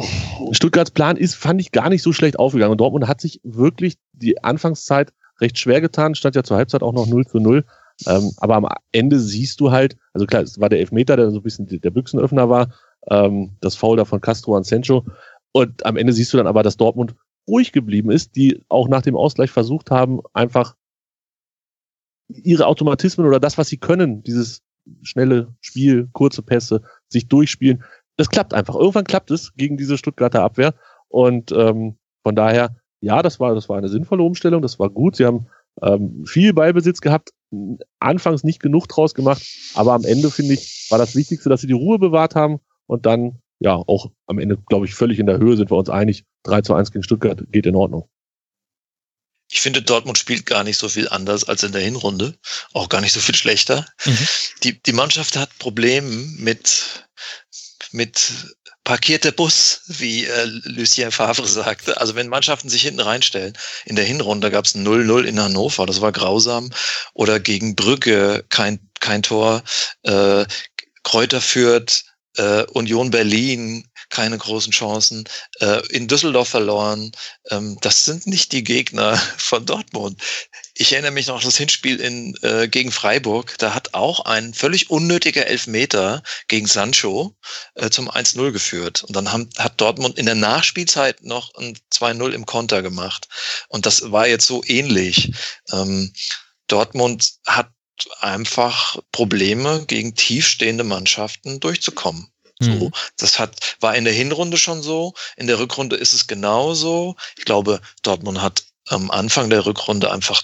Stuttgarts 0.53 0.91
Plan 0.91 1.17
ist, 1.17 1.35
fand 1.35 1.61
ich, 1.61 1.73
gar 1.73 1.91
nicht 1.91 2.03
so 2.03 2.13
schlecht 2.13 2.39
aufgegangen. 2.39 2.73
Und 2.73 2.81
Dortmund 2.81 3.07
hat 3.07 3.21
sich 3.21 3.41
wirklich 3.45 3.97
die 4.13 4.43
Anfangszeit 4.43 5.13
recht 5.41 5.59
schwer 5.59 5.81
getan, 5.81 6.15
stand 6.15 6.37
ja 6.37 6.45
zur 6.45 6.57
Halbzeit 6.57 6.83
auch 6.83 6.93
noch 6.93 7.07
0 7.07 7.27
zu 7.27 7.39
0. 7.39 7.65
Ähm, 8.07 8.33
aber 8.39 8.57
am 8.57 8.69
Ende 8.93 9.19
siehst 9.19 9.61
du 9.61 9.71
halt, 9.71 9.97
also 10.13 10.27
klar, 10.27 10.43
es 10.43 10.61
war 10.61 10.69
der 10.69 10.81
Elfmeter, 10.81 11.17
der 11.17 11.31
so 11.31 11.39
ein 11.39 11.43
bisschen 11.43 11.67
der 11.67 11.91
Büchsenöffner 11.91 12.49
war, 12.49 12.75
ähm, 13.11 13.57
das 13.61 13.77
Foul 13.77 13.97
da 13.97 14.05
von 14.05 14.21
Castro 14.21 14.57
an 14.57 14.65
Sancho. 14.65 15.05
Und 15.53 15.87
am 15.87 15.97
Ende 15.97 16.13
siehst 16.13 16.33
du 16.33 16.37
dann 16.37 16.47
aber, 16.47 16.63
dass 16.63 16.77
Dortmund 16.77 17.15
ruhig 17.47 17.73
geblieben 17.73 18.11
ist, 18.11 18.37
die 18.37 18.63
auch 18.69 18.89
nach 18.89 19.03
dem 19.03 19.17
Ausgleich 19.17 19.51
versucht 19.51 19.91
haben, 19.91 20.21
einfach 20.33 20.77
ihre 22.29 22.67
Automatismen 22.67 23.27
oder 23.27 23.39
das, 23.39 23.59
was 23.59 23.69
sie 23.69 23.77
können, 23.77 24.23
dieses 24.23 24.63
schnelle 25.03 25.55
Spiel, 25.61 26.09
kurze 26.13 26.43
Pässe, 26.43 26.83
sich 27.09 27.29
durchspielen. 27.29 27.85
Das 28.17 28.31
klappt 28.31 28.55
einfach. 28.55 28.75
Irgendwann 28.75 29.05
klappt 29.05 29.31
es 29.31 29.55
gegen 29.55 29.77
diese 29.77 29.99
Stuttgarter 29.99 30.43
Abwehr. 30.43 30.75
Und 31.09 31.53
ähm, 31.53 31.97
von 32.23 32.35
daher, 32.35 32.77
ja, 33.01 33.23
das 33.23 33.41
war, 33.41 33.55
das 33.55 33.69
war 33.69 33.77
eine 33.77 33.89
sinnvolle 33.89 34.23
Umstellung, 34.23 34.63
das 34.63 34.79
war 34.79 34.91
gut. 34.91 35.17
Sie 35.17 35.27
haben 35.27 35.47
ähm, 35.83 36.25
viel 36.27 36.53
Ballbesitz 36.53 37.01
gehabt, 37.01 37.31
anfangs 37.99 38.45
nicht 38.45 38.61
genug 38.61 38.89
draus 38.89 39.15
gemacht, 39.15 39.43
aber 39.75 39.93
am 39.93 40.05
Ende, 40.05 40.31
finde 40.31 40.55
ich, 40.55 40.87
war 40.91 40.99
das 40.99 41.15
Wichtigste, 41.15 41.49
dass 41.49 41.61
sie 41.61 41.67
die 41.67 41.73
Ruhe 41.73 41.99
bewahrt 41.99 42.35
haben 42.35 42.61
und 42.87 43.07
dann, 43.07 43.41
ja, 43.61 43.75
auch 43.75 44.11
am 44.27 44.39
Ende, 44.39 44.57
glaube 44.57 44.87
ich, 44.87 44.95
völlig 44.95 45.19
in 45.19 45.27
der 45.27 45.39
Höhe 45.39 45.57
sind 45.57 45.71
wir 45.71 45.77
uns 45.77 45.89
einig. 45.89 46.25
3 46.45 46.63
zu 46.63 46.75
1 46.75 46.93
gegen 46.93 47.03
Stuttgart 47.03 47.43
geht 47.51 47.67
in 47.67 47.77
Ordnung. 47.77 48.09
Ich 49.51 49.61
finde, 49.61 49.83
Dortmund 49.83 50.19
spielt 50.19 50.47
gar 50.47 50.65
nicht 50.65 50.79
so 50.79 50.89
viel 50.89 51.09
anders 51.09 51.45
als 51.45 51.63
in 51.63 51.73
der 51.73 51.83
Hinrunde. 51.83 52.35
Auch 52.73 52.89
gar 52.89 53.01
nicht 53.01 53.13
so 53.13 53.21
viel 53.21 53.35
schlechter. 53.35 53.87
Mhm. 54.05 54.29
Die, 54.63 54.83
die 54.83 54.93
Mannschaft 54.93 55.37
hat 55.37 55.59
Probleme 55.59 56.11
mit, 56.39 57.07
mit 57.93 58.57
parkierter 58.85 59.33
Bus, 59.33 59.81
wie 59.87 60.27
äh, 60.27 60.45
Lucien 60.45 61.11
Favre 61.11 61.49
sagte. 61.49 62.01
Also 62.01 62.15
wenn 62.15 62.29
Mannschaften 62.29 62.69
sich 62.69 62.83
hinten 62.83 63.01
reinstellen, 63.01 63.57
in 63.87 63.97
der 63.97 64.05
Hinrunde 64.05 64.51
gab 64.51 64.67
es 64.67 64.75
0-0 64.75 65.25
in 65.25 65.41
Hannover, 65.41 65.87
das 65.87 66.01
war 66.01 66.13
grausam. 66.13 66.71
Oder 67.15 67.41
gegen 67.41 67.75
Brügge 67.75 68.45
kein, 68.51 68.79
kein 69.01 69.23
Tor. 69.23 69.63
Äh, 70.03 70.45
Kräuter 71.03 71.41
führt, 71.41 72.05
äh, 72.37 72.65
Union 72.73 73.11
Berlin 73.11 73.87
keine 74.09 74.39
großen 74.39 74.73
Chancen, 74.73 75.25
äh, 75.61 75.87
in 75.89 76.09
Düsseldorf 76.09 76.49
verloren. 76.49 77.13
Ähm, 77.51 77.79
das 77.81 78.05
sind 78.05 78.27
nicht 78.27 78.53
die 78.53 78.65
Gegner 78.65 79.17
von 79.37 79.67
Dortmund. 79.67 80.21
Ich 80.77 80.93
erinnere 80.93 81.13
mich 81.13 81.29
noch 81.29 81.39
an 81.39 81.45
das 81.45 81.57
Hinspiel 81.57 82.01
in, 82.01 82.37
äh, 82.43 82.69
gegen 82.69 82.91
Freiburg. 82.91 83.57
Da 83.59 83.75
hat 83.75 83.95
auch 83.95 84.25
ein 84.25 84.55
völlig 84.55 84.91
unnötiger 84.91 85.47
Elfmeter 85.47 86.23
gegen 86.49 86.67
Sancho 86.67 87.37
äh, 87.75 87.91
zum 87.91 88.11
1-0 88.11 88.51
geführt. 88.51 89.05
Und 89.05 89.15
dann 89.15 89.31
haben, 89.33 89.49
hat 89.57 89.81
Dortmund 89.81 90.19
in 90.19 90.27
der 90.27 90.35
Nachspielzeit 90.35 91.23
noch 91.23 91.55
ein 91.55 91.79
2-0 91.93 92.33
im 92.33 92.45
Konter 92.45 92.83
gemacht. 92.83 93.29
Und 93.69 93.87
das 93.87 94.11
war 94.11 94.27
jetzt 94.27 94.47
so 94.47 94.63
ähnlich. 94.67 95.33
Ähm, 95.73 96.13
Dortmund 96.67 97.35
hat 97.47 97.71
einfach 98.21 98.99
Probleme, 99.13 99.85
gegen 99.87 100.15
tiefstehende 100.15 100.85
Mannschaften 100.85 101.61
durchzukommen. 101.61 102.34
So, 102.65 102.87
mhm. 102.87 102.93
das 103.19 103.39
hat, 103.39 103.77
war 103.81 103.95
in 103.95 104.05
der 104.05 104.13
Hinrunde 104.13 104.57
schon 104.57 104.83
so. 104.83 105.15
In 105.37 105.47
der 105.47 105.59
Rückrunde 105.59 105.97
ist 105.97 106.13
es 106.13 106.27
genauso. 106.27 107.17
Ich 107.37 107.45
glaube, 107.45 107.81
Dortmund 108.03 108.41
hat 108.41 108.65
am 108.89 109.11
Anfang 109.11 109.51
der 109.51 109.67
Rückrunde 109.67 110.13
einfach 110.13 110.43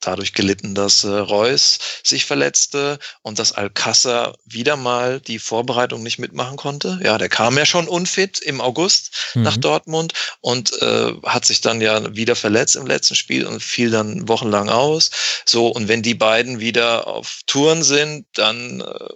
dadurch 0.00 0.32
gelitten, 0.32 0.74
dass 0.74 1.04
äh, 1.04 1.08
Reus 1.08 1.78
sich 2.02 2.24
verletzte 2.24 2.98
und 3.22 3.38
dass 3.38 3.54
Alcázar 3.56 4.34
wieder 4.44 4.76
mal 4.76 5.20
die 5.20 5.38
Vorbereitung 5.38 6.02
nicht 6.02 6.18
mitmachen 6.18 6.56
konnte. 6.56 6.98
Ja, 7.02 7.18
der 7.18 7.28
kam 7.28 7.56
ja 7.58 7.66
schon 7.66 7.86
unfit 7.86 8.38
im 8.40 8.60
August 8.60 9.34
mhm. 9.34 9.42
nach 9.42 9.56
Dortmund 9.56 10.14
und 10.40 10.72
äh, 10.80 11.12
hat 11.24 11.44
sich 11.44 11.60
dann 11.60 11.80
ja 11.80 12.14
wieder 12.14 12.34
verletzt 12.34 12.76
im 12.76 12.86
letzten 12.86 13.14
Spiel 13.14 13.46
und 13.46 13.62
fiel 13.62 13.90
dann 13.90 14.26
wochenlang 14.28 14.68
aus. 14.68 15.10
So, 15.44 15.68
und 15.68 15.88
wenn 15.88 16.02
die 16.02 16.14
beiden 16.14 16.60
wieder 16.60 17.06
auf 17.06 17.40
Touren 17.46 17.82
sind, 17.82 18.26
dann 18.34 18.80
äh, 18.80 19.08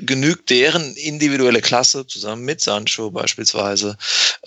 genügt 0.00 0.50
deren 0.50 0.94
individuelle 0.96 1.60
Klasse 1.60 2.06
zusammen 2.06 2.44
mit 2.44 2.60
Sancho 2.60 3.10
beispielsweise 3.10 3.96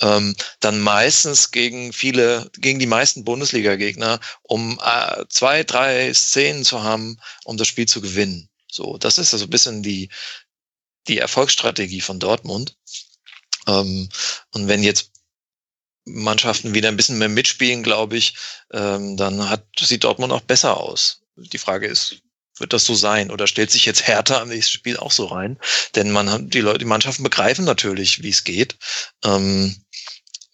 ähm, 0.02 0.36
dann 0.60 0.80
meistens 0.80 1.52
gegen 1.52 1.94
viele, 1.94 2.50
gegen 2.58 2.80
die 2.80 2.86
meisten 2.86 3.24
Bundesliga-Gegner, 3.24 4.20
um 4.44 4.80
äh, 4.84 5.26
zwei, 5.30 5.64
drei 5.64 6.14
Szenen 6.14 6.64
zu 6.64 6.84
haben, 6.84 7.18
um 7.46 7.58
das 7.58 7.68
Spiel 7.68 7.88
zu 7.88 8.02
gewinnen. 8.02 8.50
So, 8.70 8.98
das 8.98 9.18
ist 9.18 9.34
also 9.34 9.46
ein 9.46 9.50
bisschen 9.50 9.84
die 9.84 10.10
die 11.08 11.20
Erfolgsstrategie 11.20 12.02
von 12.02 12.20
Dortmund. 12.20 12.76
Ähm, 13.68 14.10
und 14.54 14.68
wenn 14.68 14.84
jetzt 14.84 15.12
Mannschaften 16.06 16.74
wieder 16.74 16.90
ein 16.90 16.98
bisschen 16.98 17.18
mehr 17.18 17.30
mitspielen, 17.30 17.84
glaube 17.84 18.18
ich, 18.18 18.36
ähm, 18.72 19.18
dann 19.18 19.50
hat, 19.50 19.66
sieht 19.80 20.04
Dortmund 20.04 20.32
auch 20.32 20.42
besser 20.42 20.78
aus. 20.78 21.22
Die 21.36 21.58
Frage 21.58 21.88
ist, 21.88 22.18
wird 22.60 22.74
das 22.74 22.86
so 22.86 22.96
sein? 22.96 23.32
Oder 23.32 23.48
stellt 23.48 23.72
sich 23.72 23.86
jetzt 23.86 24.08
Hertha 24.08 24.42
am 24.42 24.50
nächsten 24.50 24.74
Spiel 24.74 24.98
auch 24.98 25.12
so 25.12 25.26
rein? 25.26 25.58
Denn 25.96 26.12
man 26.12 26.30
hat, 26.30 26.54
die 26.54 26.62
Leute, 26.62 26.80
die 26.80 26.86
Mannschaften 26.86 27.24
begreifen 27.24 27.66
natürlich, 27.66 28.24
wie 28.24 28.30
es 28.30 28.44
geht. 28.44 28.76
Ähm, 29.24 29.76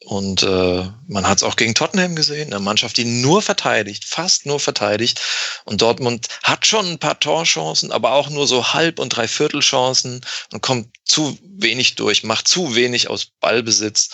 und 0.06 0.44
äh, 0.44 0.86
man 1.08 1.28
hat 1.28 1.38
es 1.38 1.44
auch 1.44 1.56
gegen 1.56 1.76
Tottenham 1.76 2.16
gesehen, 2.16 2.54
eine 2.54 2.62
Mannschaft, 2.62 2.98
die 2.98 3.06
nur 3.06 3.42
verteidigt, 3.42 4.04
fast 4.04 4.46
nur 4.46 4.60
verteidigt. 4.60 5.22
Und 5.64 5.82
Dortmund 5.82 6.28
hat 6.44 6.66
schon 6.66 6.86
ein 6.86 7.00
paar 7.00 7.20
Torchancen, 7.20 7.92
aber 7.92 8.12
auch 8.12 8.30
nur 8.30 8.46
so 8.46 8.74
Halb- 8.74 9.00
und 9.00 9.10
Dreiviertelchancen 9.10 10.22
und 10.52 10.62
kommt 10.62 10.90
zu 11.06 11.38
wenig 11.42 11.96
durch, 11.96 12.24
macht 12.24 12.50
zu 12.50 12.76
wenig 12.76 13.10
aus 13.10 13.28
Ballbesitz, 13.40 14.10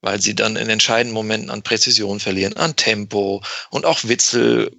weil 0.00 0.20
sie 0.20 0.34
dann 0.34 0.56
in 0.56 0.70
entscheidenden 0.70 1.14
Momenten 1.14 1.50
an 1.50 1.62
Präzision 1.62 2.20
verlieren, 2.20 2.56
an 2.56 2.76
Tempo. 2.76 3.42
Und 3.68 3.84
auch 3.84 4.04
Witzel 4.04 4.70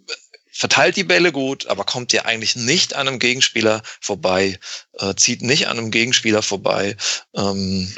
verteilt 0.60 0.98
die 0.98 1.06
Bälle 1.06 1.32
gut, 1.32 1.68
aber 1.68 1.86
kommt 1.86 2.12
ja 2.12 2.26
eigentlich 2.26 2.58
nicht 2.58 2.94
an 2.94 3.08
einem 3.08 3.18
Gegenspieler 3.18 3.82
vorbei, 4.02 4.60
äh, 5.00 5.16
zieht 5.16 5.42
nicht 5.42 5.70
an 5.70 5.80
einem 5.80 5.90
Gegenspieler 5.90 6.42
vorbei. 6.42 6.98
Ähm, 7.34 7.90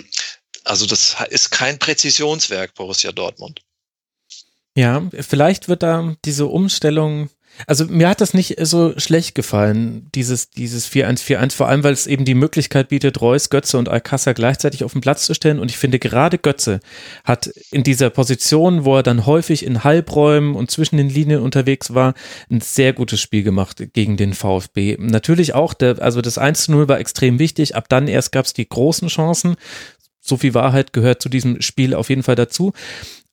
also 0.63 0.85
das 0.85 1.15
ist 1.31 1.49
kein 1.49 1.79
Präzisionswerk, 1.79 2.75
Borussia 2.75 3.11
Dortmund. 3.11 3.61
Ja, 4.77 5.09
vielleicht 5.21 5.69
wird 5.69 5.81
da 5.81 6.15
diese 6.23 6.45
Umstellung 6.45 7.31
also 7.67 7.85
mir 7.85 8.09
hat 8.09 8.21
das 8.21 8.33
nicht 8.33 8.55
so 8.61 8.93
schlecht 8.97 9.35
gefallen, 9.35 10.09
dieses, 10.13 10.49
dieses 10.49 10.89
4-1-4-1, 10.89 11.53
vor 11.53 11.67
allem, 11.67 11.83
weil 11.83 11.93
es 11.93 12.07
eben 12.07 12.25
die 12.25 12.35
Möglichkeit 12.35 12.89
bietet, 12.89 13.21
Reus, 13.21 13.49
Götze 13.49 13.77
und 13.77 13.89
Alcázar 13.89 14.33
gleichzeitig 14.33 14.83
auf 14.83 14.93
den 14.93 15.01
Platz 15.01 15.25
zu 15.25 15.33
stellen. 15.33 15.59
Und 15.59 15.69
ich 15.71 15.77
finde, 15.77 15.99
gerade 15.99 16.37
Götze 16.37 16.79
hat 17.23 17.47
in 17.71 17.83
dieser 17.83 18.09
Position, 18.09 18.85
wo 18.85 18.97
er 18.97 19.03
dann 19.03 19.25
häufig 19.25 19.65
in 19.65 19.83
Halbräumen 19.83 20.55
und 20.55 20.71
zwischen 20.71 20.97
den 20.97 21.09
Linien 21.09 21.41
unterwegs 21.41 21.93
war, 21.93 22.13
ein 22.49 22.61
sehr 22.61 22.93
gutes 22.93 23.21
Spiel 23.21 23.43
gemacht 23.43 23.83
gegen 23.93 24.17
den 24.17 24.33
VfB. 24.33 24.97
Natürlich 24.99 25.53
auch, 25.53 25.73
der, 25.73 26.01
also 26.01 26.21
das 26.21 26.39
1-0 26.39 26.87
war 26.87 26.99
extrem 26.99 27.39
wichtig. 27.39 27.75
Ab 27.75 27.89
dann 27.89 28.07
erst 28.07 28.31
gab 28.31 28.45
es 28.45 28.53
die 28.53 28.67
großen 28.67 29.07
Chancen. 29.07 29.55
So 30.21 30.37
viel 30.37 30.53
Wahrheit 30.53 30.93
gehört 30.93 31.21
zu 31.21 31.29
diesem 31.29 31.61
Spiel 31.61 31.95
auf 31.95 32.09
jeden 32.09 32.23
Fall 32.23 32.35
dazu. 32.35 32.73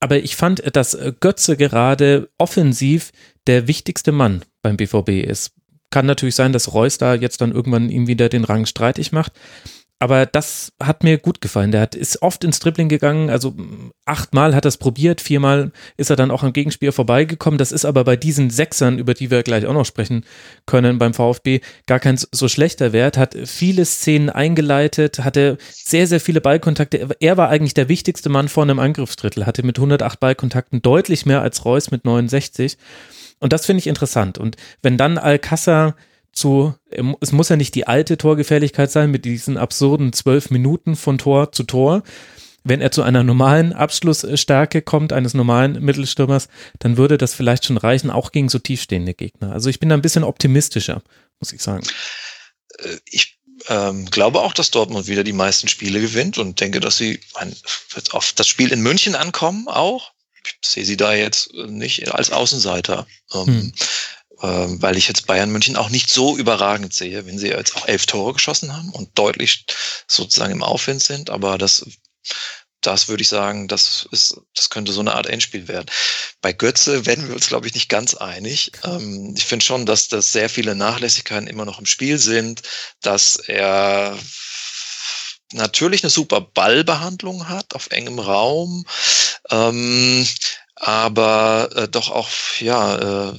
Aber 0.01 0.19
ich 0.19 0.37
fand, 0.37 0.77
dass 0.77 0.97
Götze 1.21 1.57
gerade 1.57 2.29
offensiv 2.39 3.11
der 3.47 3.67
wichtigste 3.67 4.13
Mann 4.13 4.45
beim 4.63 4.77
BVB 4.77 5.25
ist. 5.27 5.53
Kann 5.91 6.07
natürlich 6.07 6.35
sein, 6.35 6.53
dass 6.53 6.73
Reus 6.75 6.99
da 6.99 7.15
jetzt 7.15 7.41
dann 7.41 7.53
irgendwann 7.53 7.89
ihm 7.89 8.07
wieder 8.07 8.29
den 8.29 8.45
Rang 8.45 8.67
streitig 8.67 9.11
macht. 9.11 9.33
Aber 10.01 10.27
das 10.27 10.73
hat 10.81 11.03
mir 11.03 11.19
gut 11.19 11.41
gefallen. 11.41 11.73
Der 11.73 11.81
hat, 11.81 11.97
ist 11.97 12.23
oft 12.23 12.45
ins 12.45 12.61
Dribbling 12.61 12.89
gegangen, 12.89 13.31
also 13.31 13.57
achtmal 14.05 14.55
hat 14.55 14.65
er 14.65 14.69
es 14.69 14.77
probiert, 14.77 15.21
viermal 15.21 15.73
ist 15.97 16.11
er 16.11 16.17
dann 16.17 16.31
auch 16.31 16.45
am 16.45 16.53
Gegenspieler 16.53 16.93
vorbeigekommen. 16.93 17.59
Das 17.59 17.73
ist 17.73 17.85
aber 17.85 18.05
bei 18.05 18.15
diesen 18.15 18.49
Sechsern, 18.51 18.99
über 18.99 19.15
die 19.15 19.33
wir 19.33 19.43
gleich 19.43 19.67
auch 19.67 19.73
noch 19.73 19.85
sprechen 19.85 20.25
können 20.67 20.99
beim 20.99 21.15
VfB, 21.15 21.61
gar 21.87 21.99
kein 21.99 22.17
so 22.17 22.47
schlechter 22.47 22.93
Wert. 22.93 23.19
Hat 23.19 23.37
viele 23.45 23.85
Szenen 23.85 24.31
eingeleitet, 24.31 25.19
hatte 25.19 25.59
sehr, 25.73 26.07
sehr 26.07 26.21
viele 26.21 26.41
Ballkontakte. 26.41 27.09
Er 27.19 27.37
war 27.37 27.49
eigentlich 27.49 27.75
der 27.75 27.89
wichtigste 27.89 28.29
Mann 28.29 28.49
vorne 28.49 28.73
im 28.73 28.79
Angriffsdrittel, 28.79 29.47
hatte 29.47 29.65
mit 29.65 29.79
108 29.79 30.21
Ballkontakten 30.21 30.81
deutlich 30.81 31.27
mehr 31.27 31.43
als 31.43 31.65
Reus 31.65 31.91
mit 31.91 32.05
69. 32.05 32.79
Und 33.41 33.53
das 33.53 33.67
finde 33.67 33.81
ich 33.81 33.89
interessant. 33.89 34.39
Und 34.39 34.57
wenn 34.81 34.97
dann 34.97 35.19
Alcázar 35.19 35.97
zu, 36.33 36.75
es 37.21 37.33
muss 37.33 37.49
ja 37.49 37.57
nicht 37.57 37.75
die 37.75 37.87
alte 37.87 38.17
Torgefährlichkeit 38.17 38.91
sein 38.91 39.11
mit 39.11 39.25
diesen 39.25 39.57
absurden 39.57 40.13
zwölf 40.13 40.51
Minuten 40.51 40.97
von 40.97 41.19
Tor 41.19 41.53
zu 41.53 41.65
Tor. 41.65 42.03
Wenn 42.65 42.81
er 42.81 42.91
zu 42.91 43.03
einer 43.03 43.23
normalen 43.23 43.73
Abschlussstärke 43.73 44.83
kommt, 44.83 45.13
eines 45.13 45.33
normalen 45.33 45.83
Mittelstürmers, 45.83 46.49
dann 46.81 46.97
würde 46.97 47.17
das 47.17 47.35
vielleicht 47.35 47.65
schon 47.65 47.79
reichen, 47.79 48.11
auch 48.11 48.31
gegen 48.33 48.49
so 48.49 48.59
tiefstehende 48.59 49.15
Gegner. 49.15 49.53
Also 49.53 49.71
ich 49.71 49.81
bin 49.81 49.89
da 49.89 49.95
ein 49.95 50.03
bisschen 50.03 50.25
optimistischer, 50.25 51.03
muss 51.41 51.53
ich 51.53 51.63
sagen. 51.63 51.87
Äh, 52.79 52.99
ich 53.07 53.39
ähm, 53.69 54.07
glaube 54.07 54.41
auch, 54.41 54.53
dass 54.53 54.71
Dortmund 54.71 55.07
wieder 55.07 55.25
die 55.25 55.33
meisten 55.33 55.69
Spiele 55.69 56.01
gewinnt 56.01 56.39
und 56.39 56.61
denke, 56.61 56.81
dass 56.81 56.97
sie 56.97 57.21
auf 58.11 58.33
das 58.33 58.47
Spiel 58.47 58.73
in 58.73 58.83
München 58.83 59.15
ankommen 59.15 59.67
auch 59.69 60.13
ich 60.63 60.69
sehe 60.69 60.85
sie 60.85 60.97
da 60.97 61.15
jetzt 61.15 61.53
nicht 61.55 62.13
als 62.13 62.31
Außenseiter. 62.31 63.07
Ähm, 63.33 63.47
hm. 63.47 63.73
Ähm, 64.41 64.81
weil 64.81 64.97
ich 64.97 65.09
jetzt 65.09 65.27
Bayern 65.27 65.51
München 65.51 65.77
auch 65.77 65.91
nicht 65.91 66.11
so 66.11 66.37
überragend 66.37 66.95
sehe, 66.95 67.27
wenn 67.27 67.39
sie 67.39 67.49
jetzt 67.49 67.77
auch 67.77 67.89
elf 67.89 68.07
Tore 68.07 68.35
geschossen 68.35 68.77
haben 68.77 68.91
und 68.91 69.19
deutlich 69.19 69.65
sozusagen 70.07 70.53
im 70.53 70.63
Aufwind 70.63 71.03
sind. 71.03 71.29
Aber 71.31 71.59
das, 71.59 71.85
das 72.81 73.09
würde 73.09 73.23
ich 73.23 73.29
sagen, 73.29 73.67
das 73.67 74.09
ist, 74.13 74.41
das 74.55 74.71
könnte 74.71 74.93
so 74.93 75.01
eine 75.01 75.15
Art 75.15 75.27
Endspiel 75.27 75.67
werden. 75.67 75.87
Bei 76.41 76.53
Götze 76.53 77.05
werden 77.05 77.27
wir 77.27 77.35
uns, 77.35 77.49
glaube 77.49 77.67
ich, 77.67 77.75
nicht 77.75 77.89
ganz 77.89 78.15
einig. 78.15 78.71
Ähm, 78.85 79.35
ich 79.37 79.45
finde 79.45 79.65
schon, 79.65 79.87
dass 79.87 80.07
das 80.07 80.33
sehr 80.33 80.49
viele 80.49 80.77
Nachlässigkeiten 80.77 81.49
immer 81.49 81.65
noch 81.65 81.81
im 81.81 81.87
Spiel 81.87 82.19
sind, 82.19 82.63
dass 83.01 83.37
er 83.37 84.17
natürlich 85.53 86.05
eine 86.05 86.11
super 86.11 86.41
Ballbehandlung 86.41 87.49
hat 87.49 87.75
auf 87.75 87.89
engem 87.91 88.19
Raum, 88.19 88.85
ähm, 89.51 90.27
aber 90.81 91.71
äh, 91.75 91.89
doch 91.89 92.11
auch 92.11 92.31
ja 92.61 93.31
äh, 93.31 93.33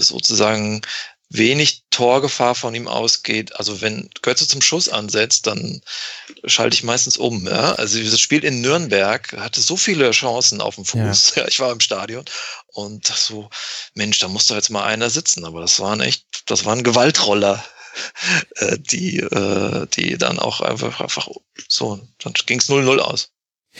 sozusagen 0.00 0.82
wenig 1.30 1.84
Torgefahr 1.90 2.54
von 2.54 2.74
ihm 2.74 2.88
ausgeht. 2.88 3.54
Also 3.56 3.80
wenn 3.80 4.08
Götze 4.22 4.48
zum 4.48 4.62
Schuss 4.62 4.88
ansetzt, 4.88 5.46
dann 5.46 5.82
schalte 6.44 6.74
ich 6.74 6.84
meistens 6.84 7.16
um. 7.16 7.46
Ja? 7.46 7.74
Also 7.74 8.02
das 8.02 8.20
Spiel 8.20 8.44
in 8.44 8.60
Nürnberg 8.60 9.32
hatte 9.36 9.60
so 9.60 9.76
viele 9.76 10.10
Chancen 10.12 10.60
auf 10.60 10.76
dem 10.76 10.84
Fuß. 10.84 11.34
Ja. 11.36 11.46
ich 11.46 11.60
war 11.60 11.72
im 11.72 11.80
Stadion 11.80 12.24
und 12.68 13.06
so, 13.06 13.50
Mensch, 13.94 14.18
da 14.20 14.28
muss 14.28 14.46
doch 14.46 14.56
jetzt 14.56 14.70
mal 14.70 14.84
einer 14.84 15.10
sitzen. 15.10 15.44
Aber 15.44 15.60
das 15.60 15.80
waren 15.80 16.00
echt, 16.00 16.24
das 16.46 16.64
waren 16.64 16.82
Gewaltroller, 16.82 17.62
äh, 18.56 18.78
die, 18.78 19.18
äh, 19.18 19.86
die 19.88 20.16
dann 20.16 20.38
auch 20.38 20.60
einfach, 20.60 21.00
einfach 21.00 21.28
so, 21.68 22.00
dann 22.22 22.32
ging 22.46 22.58
es 22.58 22.70
0-0 22.70 22.98
aus. 22.98 23.32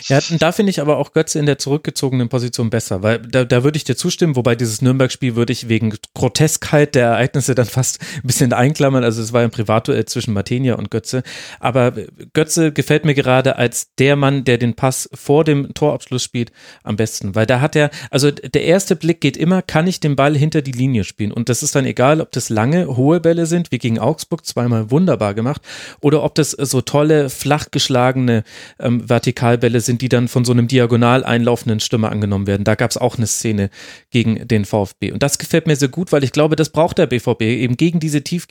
Ja, 0.07 0.20
da 0.38 0.53
finde 0.53 0.70
ich 0.70 0.80
aber 0.80 0.99
auch 0.99 1.12
Götze 1.12 1.38
in 1.38 1.46
der 1.46 1.59
zurückgezogenen 1.59 2.28
Position 2.28 2.70
besser, 2.70 3.03
weil 3.03 3.18
da, 3.18 3.44
da 3.44 3.64
würde 3.64 3.76
ich 3.76 3.84
dir 3.84 3.96
zustimmen, 3.96 4.36
wobei 4.36 4.55
dieses 4.55 4.82
Nürnberg-Spiel 4.82 5.36
würde 5.36 5.53
ich 5.53 5.68
wegen 5.68 5.94
Groteskheit 6.14 6.94
der 6.94 7.07
Ereignisse 7.07 7.55
dann 7.55 7.66
fast 7.66 8.01
ein 8.16 8.26
bisschen 8.26 8.53
einklammern. 8.53 9.05
Also 9.05 9.22
es 9.22 9.32
war 9.32 9.42
ein 9.42 9.51
Privatduell 9.51 10.05
zwischen 10.07 10.34
Martenia 10.34 10.74
und 10.74 10.90
Götze. 10.90 11.22
Aber 11.61 11.92
Götze 12.32 12.72
gefällt 12.72 13.05
mir 13.05 13.14
gerade 13.14 13.57
als 13.57 13.94
der 13.96 14.16
Mann, 14.16 14.44
der 14.44 14.59
den 14.59 14.74
Pass 14.74 15.09
vor 15.14 15.44
dem 15.44 15.74
Torabschluss 15.74 16.22
spielt, 16.22 16.53
am 16.82 16.96
besten. 16.96 17.34
Weil 17.34 17.46
da 17.46 17.61
hat 17.61 17.76
er, 17.76 17.90
also 18.11 18.30
der 18.30 18.64
erste 18.64 18.96
Blick 18.96 19.20
geht 19.20 19.36
immer, 19.36 19.62
kann 19.62 19.86
ich 19.86 20.01
den 20.01 20.16
Ball 20.16 20.36
hinter 20.36 20.62
die 20.62 20.72
Linie 20.72 21.05
spielen? 21.05 21.32
Und 21.32 21.49
das 21.49 21.62
ist 21.62 21.74
dann 21.74 21.86
egal, 21.86 22.20
ob 22.20 22.32
das 22.32 22.49
lange, 22.49 22.96
hohe 22.96 23.20
Bälle 23.20 23.46
sind, 23.46 23.72
wie 23.72 23.78
gegen 23.78 23.99
Augsburg, 23.99 24.44
zweimal 24.44 24.90
wunderbar 24.90 25.34
gemacht, 25.34 25.62
oder 26.01 26.22
ob 26.22 26.34
das 26.34 26.51
so 26.53 26.80
tolle, 26.80 27.30
flach 27.30 27.66
geschlagene 27.70 28.44
ähm, 28.78 29.09
Vertikalbälle 29.09 29.80
sind, 29.80 29.88
die 29.97 30.11
dann 30.11 30.28
von 30.28 30.45
so 30.45 30.53
einem 30.53 30.68
diagonal 30.68 31.24
einlaufenden 31.24 31.80
Stürmer 31.80 32.12
angenommen 32.12 32.47
werden. 32.47 32.64
Da 32.64 32.74
gab 32.74 32.91
es 32.91 32.99
auch 32.99 33.16
eine 33.16 33.26
Szene 33.26 33.70
gegen 34.11 34.47
den 34.47 34.66
VfB. 34.66 35.12
Und 35.12 35.22
das 35.22 35.39
gefällt 35.39 35.66
mir 35.66 35.76
sehr 35.76 35.89
gut, 35.89 36.12
weil 36.12 36.24
ich 36.24 36.32
glaube, 36.32 36.57
das 36.57 36.68
braucht 36.68 36.99
der 36.99 37.07
BVB. 37.07 37.43
Eben 37.43 37.78
gegen 37.78 38.01
diese 38.01 38.22
tief 38.22 38.47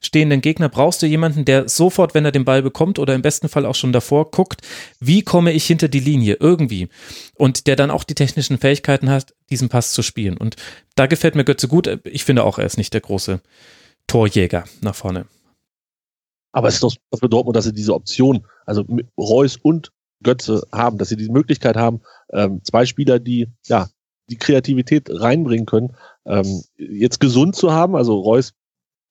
stehenden 0.00 0.40
Gegner 0.40 0.70
brauchst 0.70 1.02
du 1.02 1.06
jemanden, 1.06 1.44
der 1.44 1.68
sofort, 1.68 2.14
wenn 2.14 2.24
er 2.24 2.32
den 2.32 2.46
Ball 2.46 2.62
bekommt 2.62 2.98
oder 2.98 3.14
im 3.14 3.22
besten 3.22 3.50
Fall 3.50 3.66
auch 3.66 3.74
schon 3.74 3.92
davor, 3.92 4.30
guckt, 4.30 4.62
wie 5.00 5.22
komme 5.22 5.52
ich 5.52 5.66
hinter 5.66 5.88
die 5.88 6.00
Linie 6.00 6.38
irgendwie. 6.40 6.88
Und 7.34 7.66
der 7.66 7.76
dann 7.76 7.90
auch 7.90 8.04
die 8.04 8.14
technischen 8.14 8.56
Fähigkeiten 8.56 9.10
hat, 9.10 9.34
diesen 9.50 9.68
Pass 9.68 9.92
zu 9.92 10.02
spielen. 10.02 10.38
Und 10.38 10.56
da 10.94 11.06
gefällt 11.06 11.34
mir 11.34 11.44
Götze 11.44 11.68
gut. 11.68 12.00
Ich 12.04 12.24
finde 12.24 12.44
auch, 12.44 12.58
er 12.58 12.64
ist 12.64 12.78
nicht 12.78 12.94
der 12.94 13.02
große 13.02 13.40
Torjäger 14.06 14.64
nach 14.80 14.94
vorne. 14.94 15.26
Aber 16.52 16.68
es 16.68 16.74
ist 16.74 16.82
doch 16.82 16.94
für 17.18 17.28
Dortmund, 17.28 17.56
dass 17.56 17.64
sie 17.64 17.72
diese 17.72 17.94
Option, 17.94 18.46
also 18.66 18.84
Reus 19.18 19.56
und 19.56 19.90
Götze 20.22 20.62
haben, 20.72 20.98
dass 20.98 21.08
sie 21.08 21.16
die 21.16 21.28
Möglichkeit 21.28 21.76
haben, 21.76 22.00
ähm, 22.32 22.60
zwei 22.64 22.86
Spieler, 22.86 23.18
die 23.18 23.48
ja 23.66 23.88
die 24.30 24.38
Kreativität 24.38 25.08
reinbringen 25.10 25.66
können, 25.66 25.94
ähm, 26.24 26.62
jetzt 26.76 27.20
gesund 27.20 27.56
zu 27.56 27.72
haben. 27.72 27.96
Also 27.96 28.18
Reus 28.18 28.54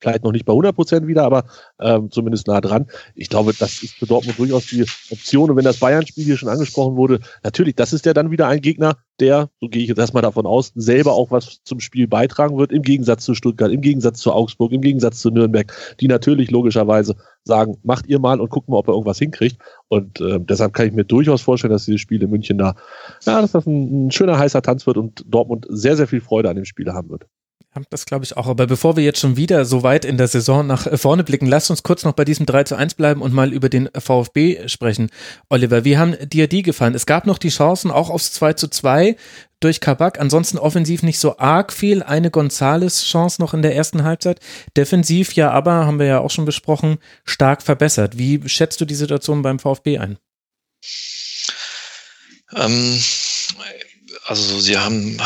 vielleicht 0.01 0.23
noch 0.23 0.31
nicht 0.31 0.45
bei 0.45 0.51
100 0.51 0.75
Prozent 0.75 1.07
wieder, 1.07 1.23
aber 1.23 1.45
ähm, 1.79 2.09
zumindest 2.11 2.47
nah 2.47 2.59
dran. 2.59 2.87
Ich 3.15 3.29
glaube, 3.29 3.53
das 3.57 3.83
ist 3.83 3.95
für 3.95 4.07
Dortmund 4.07 4.37
durchaus 4.39 4.65
die 4.67 4.83
Option. 5.11 5.49
Und 5.49 5.55
wenn 5.57 5.63
das 5.63 5.77
Bayern-Spiel 5.77 6.25
hier 6.25 6.37
schon 6.37 6.49
angesprochen 6.49 6.95
wurde, 6.95 7.19
natürlich, 7.43 7.75
das 7.75 7.93
ist 7.93 8.05
ja 8.05 8.13
dann 8.13 8.31
wieder 8.31 8.47
ein 8.47 8.61
Gegner, 8.61 8.97
der, 9.19 9.49
so 9.61 9.69
gehe 9.69 9.83
ich 9.83 9.89
jetzt 9.89 9.99
erstmal 9.99 10.23
davon 10.23 10.47
aus, 10.47 10.71
selber 10.75 11.13
auch 11.13 11.29
was 11.29 11.61
zum 11.63 11.79
Spiel 11.79 12.07
beitragen 12.07 12.57
wird, 12.57 12.71
im 12.71 12.81
Gegensatz 12.81 13.23
zu 13.23 13.35
Stuttgart, 13.35 13.71
im 13.71 13.81
Gegensatz 13.81 14.19
zu 14.19 14.33
Augsburg, 14.33 14.71
im 14.71 14.81
Gegensatz 14.81 15.19
zu 15.19 15.29
Nürnberg, 15.29 15.71
die 15.99 16.07
natürlich 16.07 16.49
logischerweise 16.49 17.15
sagen, 17.43 17.77
macht 17.83 18.07
ihr 18.07 18.19
mal 18.19 18.39
und 18.41 18.49
guckt 18.49 18.67
mal, 18.67 18.77
ob 18.77 18.87
er 18.87 18.93
irgendwas 18.93 19.19
hinkriegt. 19.19 19.57
Und 19.87 20.19
äh, 20.21 20.39
deshalb 20.39 20.73
kann 20.73 20.87
ich 20.87 20.93
mir 20.93 21.05
durchaus 21.05 21.41
vorstellen, 21.41 21.71
dass 21.71 21.85
dieses 21.85 22.01
Spiel 22.01 22.21
in 22.21 22.29
München 22.29 22.57
da, 22.57 22.75
ja, 23.25 23.41
dass 23.41 23.51
das 23.51 23.67
ein, 23.67 24.07
ein 24.07 24.11
schöner 24.11 24.37
heißer 24.37 24.61
Tanz 24.61 24.87
wird 24.87 24.97
und 24.97 25.23
Dortmund 25.27 25.67
sehr, 25.69 25.95
sehr 25.95 26.07
viel 26.07 26.21
Freude 26.21 26.49
an 26.49 26.55
dem 26.55 26.65
Spiel 26.65 26.91
haben 26.91 27.09
wird. 27.09 27.27
Ja, 27.73 27.81
das 27.89 28.05
glaube 28.05 28.25
ich 28.25 28.35
auch. 28.35 28.47
Aber 28.47 28.67
bevor 28.67 28.97
wir 28.97 29.03
jetzt 29.03 29.19
schon 29.19 29.37
wieder 29.37 29.63
so 29.63 29.81
weit 29.83 30.03
in 30.03 30.17
der 30.17 30.27
Saison 30.27 30.67
nach 30.67 30.87
vorne 30.99 31.23
blicken, 31.23 31.45
lasst 31.45 31.69
uns 31.69 31.83
kurz 31.83 32.03
noch 32.03 32.13
bei 32.13 32.25
diesem 32.25 32.45
3 32.45 32.65
zu 32.65 32.75
1 32.75 32.95
bleiben 32.95 33.21
und 33.21 33.33
mal 33.33 33.53
über 33.53 33.69
den 33.69 33.89
VfB 33.97 34.67
sprechen. 34.67 35.09
Oliver, 35.49 35.85
wie 35.85 35.97
haben 35.97 36.15
dir 36.27 36.47
die 36.47 36.63
gefallen? 36.63 36.95
Es 36.95 37.05
gab 37.05 37.25
noch 37.25 37.37
die 37.37 37.49
Chancen 37.49 37.89
auch 37.89 38.09
aufs 38.09 38.33
2 38.33 38.53
zu 38.53 38.67
2 38.67 39.15
durch 39.61 39.79
Kabak. 39.79 40.19
Ansonsten 40.19 40.57
offensiv 40.57 41.01
nicht 41.01 41.19
so 41.19 41.37
arg 41.37 41.71
viel. 41.71 42.03
Eine 42.03 42.29
Gonzales-Chance 42.29 43.41
noch 43.41 43.53
in 43.53 43.61
der 43.61 43.75
ersten 43.75 44.03
Halbzeit. 44.03 44.39
Defensiv 44.75 45.33
ja 45.33 45.51
aber, 45.51 45.85
haben 45.85 45.99
wir 45.99 46.07
ja 46.07 46.19
auch 46.19 46.31
schon 46.31 46.45
besprochen, 46.45 46.97
stark 47.23 47.61
verbessert. 47.61 48.17
Wie 48.17 48.41
schätzt 48.49 48.81
du 48.81 48.85
die 48.85 48.95
Situation 48.95 49.43
beim 49.43 49.59
VfB 49.59 49.97
ein? 49.97 50.17
Ähm, 52.53 52.99
also 54.25 54.59
sie 54.59 54.77
haben 54.77 55.17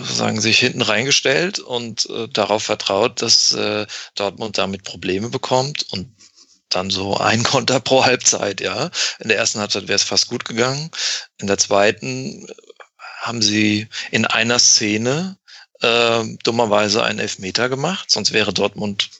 sozusagen 0.00 0.40
sich 0.40 0.58
hinten 0.58 0.82
reingestellt 0.82 1.58
und 1.58 2.08
äh, 2.10 2.28
darauf 2.28 2.62
vertraut, 2.64 3.20
dass 3.22 3.52
äh, 3.52 3.86
Dortmund 4.14 4.58
damit 4.58 4.84
Probleme 4.84 5.28
bekommt 5.28 5.86
und 5.92 6.14
dann 6.68 6.90
so 6.90 7.16
ein 7.16 7.42
Konter 7.44 7.80
pro 7.80 8.04
Halbzeit, 8.04 8.60
ja. 8.60 8.90
In 9.18 9.28
der 9.28 9.38
ersten 9.38 9.60
Halbzeit 9.60 9.88
wäre 9.88 9.96
es 9.96 10.02
fast 10.02 10.28
gut 10.28 10.44
gegangen. 10.44 10.90
In 11.38 11.46
der 11.46 11.58
zweiten 11.58 12.46
haben 13.20 13.42
sie 13.42 13.88
in 14.10 14.24
einer 14.24 14.58
Szene 14.58 15.38
äh, 15.80 16.24
dummerweise 16.44 17.02
einen 17.02 17.18
Elfmeter 17.18 17.68
gemacht, 17.68 18.10
sonst 18.10 18.32
wäre 18.32 18.52
Dortmund 18.52 19.10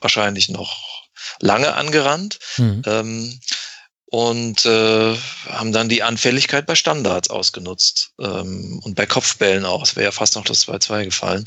wahrscheinlich 0.00 0.48
noch 0.48 1.02
lange 1.40 1.74
angerannt. 1.74 2.38
Mhm. 2.56 2.82
Ähm, 2.86 3.40
und 4.12 4.66
äh, 4.66 5.16
haben 5.48 5.72
dann 5.72 5.88
die 5.88 6.02
Anfälligkeit 6.02 6.66
bei 6.66 6.74
Standards 6.74 7.30
ausgenutzt 7.30 8.10
ähm, 8.20 8.78
und 8.84 8.94
bei 8.94 9.06
Kopfbällen 9.06 9.64
auch. 9.64 9.82
Es 9.82 9.96
wäre 9.96 10.04
ja 10.04 10.12
fast 10.12 10.36
noch 10.36 10.44
das 10.44 10.68
2-2 10.68 11.04
gefallen. 11.06 11.44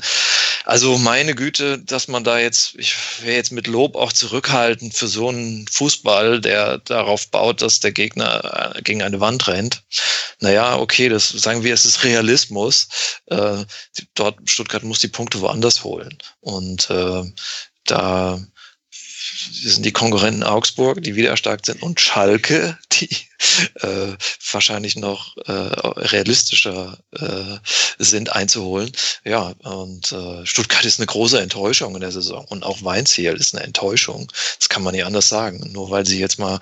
Also 0.64 0.98
meine 0.98 1.36
Güte, 1.36 1.78
dass 1.78 2.08
man 2.08 2.24
da 2.24 2.40
jetzt, 2.40 2.74
ich 2.80 2.96
wäre 3.22 3.36
jetzt 3.36 3.52
mit 3.52 3.68
Lob 3.68 3.96
auch 3.96 4.12
zurückhaltend 4.12 4.96
für 4.96 5.08
so 5.08 5.30
einen 5.30 5.68
Fußball, 5.68 6.42
der 6.42 6.80
darauf 6.80 7.30
baut, 7.30 7.62
dass 7.62 7.82
der 7.82 7.92
Gegner 7.92 8.74
äh, 8.76 8.82
gegen 8.82 9.04
eine 9.04 9.20
Wand 9.20 9.48
rennt. 9.48 9.84
Naja, 10.40 10.80
okay, 10.80 11.08
das 11.08 11.30
sagen 11.30 11.64
wir, 11.64 11.72
es 11.72 11.86
ist 11.86 12.04
Realismus. 12.04 12.88
Äh, 13.28 13.64
dort 14.16 14.40
Stuttgart 14.50 14.82
muss 14.82 15.02
die 15.02 15.08
Punkte 15.08 15.40
woanders 15.40 15.84
holen. 15.84 16.18
Und 16.40 16.90
äh, 16.90 17.32
da 17.84 18.40
sind 19.52 19.86
die 19.86 19.92
Konkurrenten 19.92 20.44
Augsburg, 20.44 21.02
die 21.02 21.16
wieder 21.16 21.30
erstarkt 21.30 21.66
sind, 21.66 21.82
und 21.82 22.00
Schalke, 22.00 22.78
die 22.94 23.10
äh, 23.82 24.16
wahrscheinlich 24.52 24.96
noch 24.96 25.38
äh, 25.46 25.52
realistischer 25.52 26.98
äh, 27.12 27.58
sind 27.98 28.34
einzuholen. 28.34 28.92
Ja, 29.24 29.54
und 29.60 30.12
äh, 30.12 30.46
Stuttgart 30.46 30.86
ist 30.86 31.00
eine 31.00 31.08
große 31.08 31.40
Enttäuschung 31.40 31.96
in 31.96 32.02
der 32.02 32.12
Saison 32.12 32.46
und 32.46 32.64
auch 32.64 32.84
Weinziel 32.84 33.34
ist 33.34 33.56
eine 33.56 33.64
Enttäuschung. 33.64 34.32
Das 34.60 34.70
kann 34.70 34.84
man 34.84 34.94
nicht 34.94 35.06
anders 35.06 35.30
sagen. 35.30 35.72
Nur 35.72 35.90
weil 35.90 36.06
sie 36.06 36.20
jetzt 36.20 36.40
mal 36.40 36.60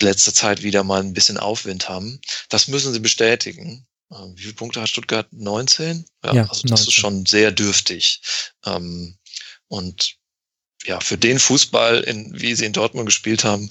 letzte 0.00 0.32
Zeit 0.32 0.62
wieder 0.62 0.84
mal 0.84 1.00
ein 1.00 1.14
bisschen 1.14 1.38
Aufwind 1.38 1.88
haben. 1.88 2.20
Das 2.48 2.68
müssen 2.68 2.92
sie 2.92 3.00
bestätigen. 3.00 3.86
Ähm, 4.10 4.34
wie 4.36 4.42
viele 4.42 4.54
Punkte 4.54 4.80
hat 4.80 4.88
Stuttgart? 4.88 5.26
19? 5.32 6.04
Ja, 6.24 6.34
ja 6.34 6.42
also 6.42 6.62
das 6.62 6.70
19. 6.70 6.88
ist 6.88 6.92
schon 6.92 7.26
sehr 7.26 7.52
dürftig. 7.52 8.20
Ähm, 8.64 9.18
und 9.68 10.16
ja, 10.86 11.00
für 11.00 11.18
den 11.18 11.38
Fußball, 11.38 12.00
in, 12.00 12.32
wie 12.34 12.54
sie 12.54 12.64
in 12.64 12.72
Dortmund 12.72 13.06
gespielt 13.06 13.44
haben, 13.44 13.70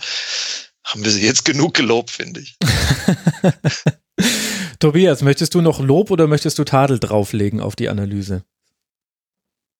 haben 0.83 1.03
wir 1.03 1.11
sie 1.11 1.25
jetzt 1.25 1.45
genug 1.45 1.73
gelobt, 1.73 2.11
finde 2.11 2.41
ich. 2.41 2.57
Tobias, 4.79 5.21
möchtest 5.21 5.55
du 5.55 5.61
noch 5.61 5.79
Lob 5.79 6.11
oder 6.11 6.27
möchtest 6.27 6.59
du 6.59 6.63
Tadel 6.63 6.99
drauflegen 6.99 7.61
auf 7.61 7.75
die 7.75 7.89
Analyse? 7.89 8.43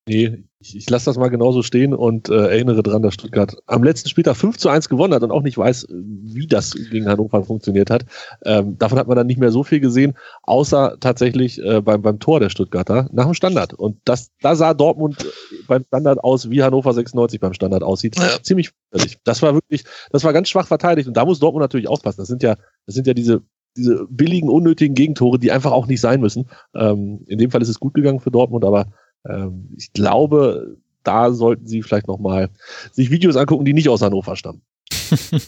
Nee, 0.07 0.43
ich, 0.59 0.75
ich 0.75 0.89
lasse 0.89 1.05
das 1.05 1.17
mal 1.17 1.29
genauso 1.29 1.61
stehen 1.61 1.93
und 1.93 2.29
äh, 2.29 2.47
erinnere 2.47 2.83
dran, 2.83 3.01
dass 3.01 3.13
Stuttgart 3.13 3.55
am 3.67 3.83
letzten 3.83 4.09
Spieltag 4.09 4.35
5 4.35 4.57
zu 4.57 4.67
1 4.67 4.89
gewonnen 4.89 5.13
hat 5.13 5.23
und 5.23 5.31
auch 5.31 5.43
nicht 5.43 5.57
weiß, 5.57 5.87
wie 5.89 6.47
das 6.47 6.71
gegen 6.71 7.07
Hannover 7.07 7.43
funktioniert 7.43 7.89
hat. 7.89 8.05
Ähm, 8.43 8.77
davon 8.77 8.99
hat 8.99 9.07
man 9.07 9.15
dann 9.15 9.27
nicht 9.27 9.39
mehr 9.39 9.51
so 9.51 9.63
viel 9.63 9.79
gesehen, 9.79 10.15
außer 10.41 10.97
tatsächlich 10.99 11.61
äh, 11.63 11.81
beim, 11.81 12.01
beim 12.01 12.19
Tor 12.19 12.41
der 12.41 12.49
Stuttgarter 12.49 13.09
nach 13.13 13.25
dem 13.25 13.33
Standard. 13.33 13.73
Und 13.73 13.97
das, 14.03 14.31
da 14.41 14.55
sah 14.55 14.73
Dortmund 14.73 15.25
beim 15.67 15.83
Standard 15.85 16.21
aus, 16.21 16.49
wie 16.49 16.63
Hannover 16.63 16.93
96 16.93 17.39
beim 17.39 17.53
Standard 17.53 17.83
aussieht. 17.83 18.17
Ja. 18.17 18.41
Ziemlich 18.41 18.71
fürchterlich. 18.91 19.19
Das 19.23 19.41
war 19.41 19.53
wirklich, 19.53 19.85
das 20.11 20.25
war 20.25 20.33
ganz 20.33 20.49
schwach 20.49 20.67
verteidigt 20.67 21.07
und 21.07 21.15
da 21.15 21.23
muss 21.23 21.39
Dortmund 21.39 21.61
natürlich 21.63 21.87
aufpassen. 21.87 22.21
Das 22.21 22.27
sind 22.27 22.43
ja, 22.43 22.57
das 22.85 22.95
sind 22.95 23.07
ja 23.07 23.13
diese 23.13 23.41
diese 23.75 24.05
billigen, 24.07 24.49
unnötigen 24.49 24.93
Gegentore, 24.93 25.39
die 25.39 25.51
einfach 25.51 25.71
auch 25.71 25.87
nicht 25.87 25.99
sein 25.99 26.21
müssen. 26.21 26.47
Ähm, 26.75 27.23
in 27.27 27.39
dem 27.39 27.49
Fall 27.49 27.63
ist 27.63 27.69
es 27.69 27.79
gut 27.79 27.95
gegangen 27.95 28.19
für 28.19 28.29
Dortmund, 28.29 28.65
aber 28.65 28.85
ähm, 29.27 29.69
ich 29.77 29.93
glaube, 29.93 30.77
da 31.03 31.31
sollten 31.31 31.67
Sie 31.67 31.81
vielleicht 31.81 32.07
nochmal 32.07 32.49
sich 32.91 33.11
Videos 33.11 33.35
angucken, 33.35 33.65
die 33.65 33.73
nicht 33.73 33.89
aus 33.89 34.01
Hannover 34.01 34.35
stammen. 34.35 34.61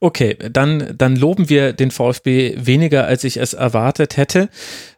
Okay, 0.00 0.36
dann, 0.52 0.94
dann 0.96 1.16
loben 1.16 1.48
wir 1.48 1.72
den 1.72 1.90
VfB 1.90 2.54
weniger, 2.58 3.06
als 3.06 3.24
ich 3.24 3.38
es 3.38 3.54
erwartet 3.54 4.16
hätte. 4.16 4.48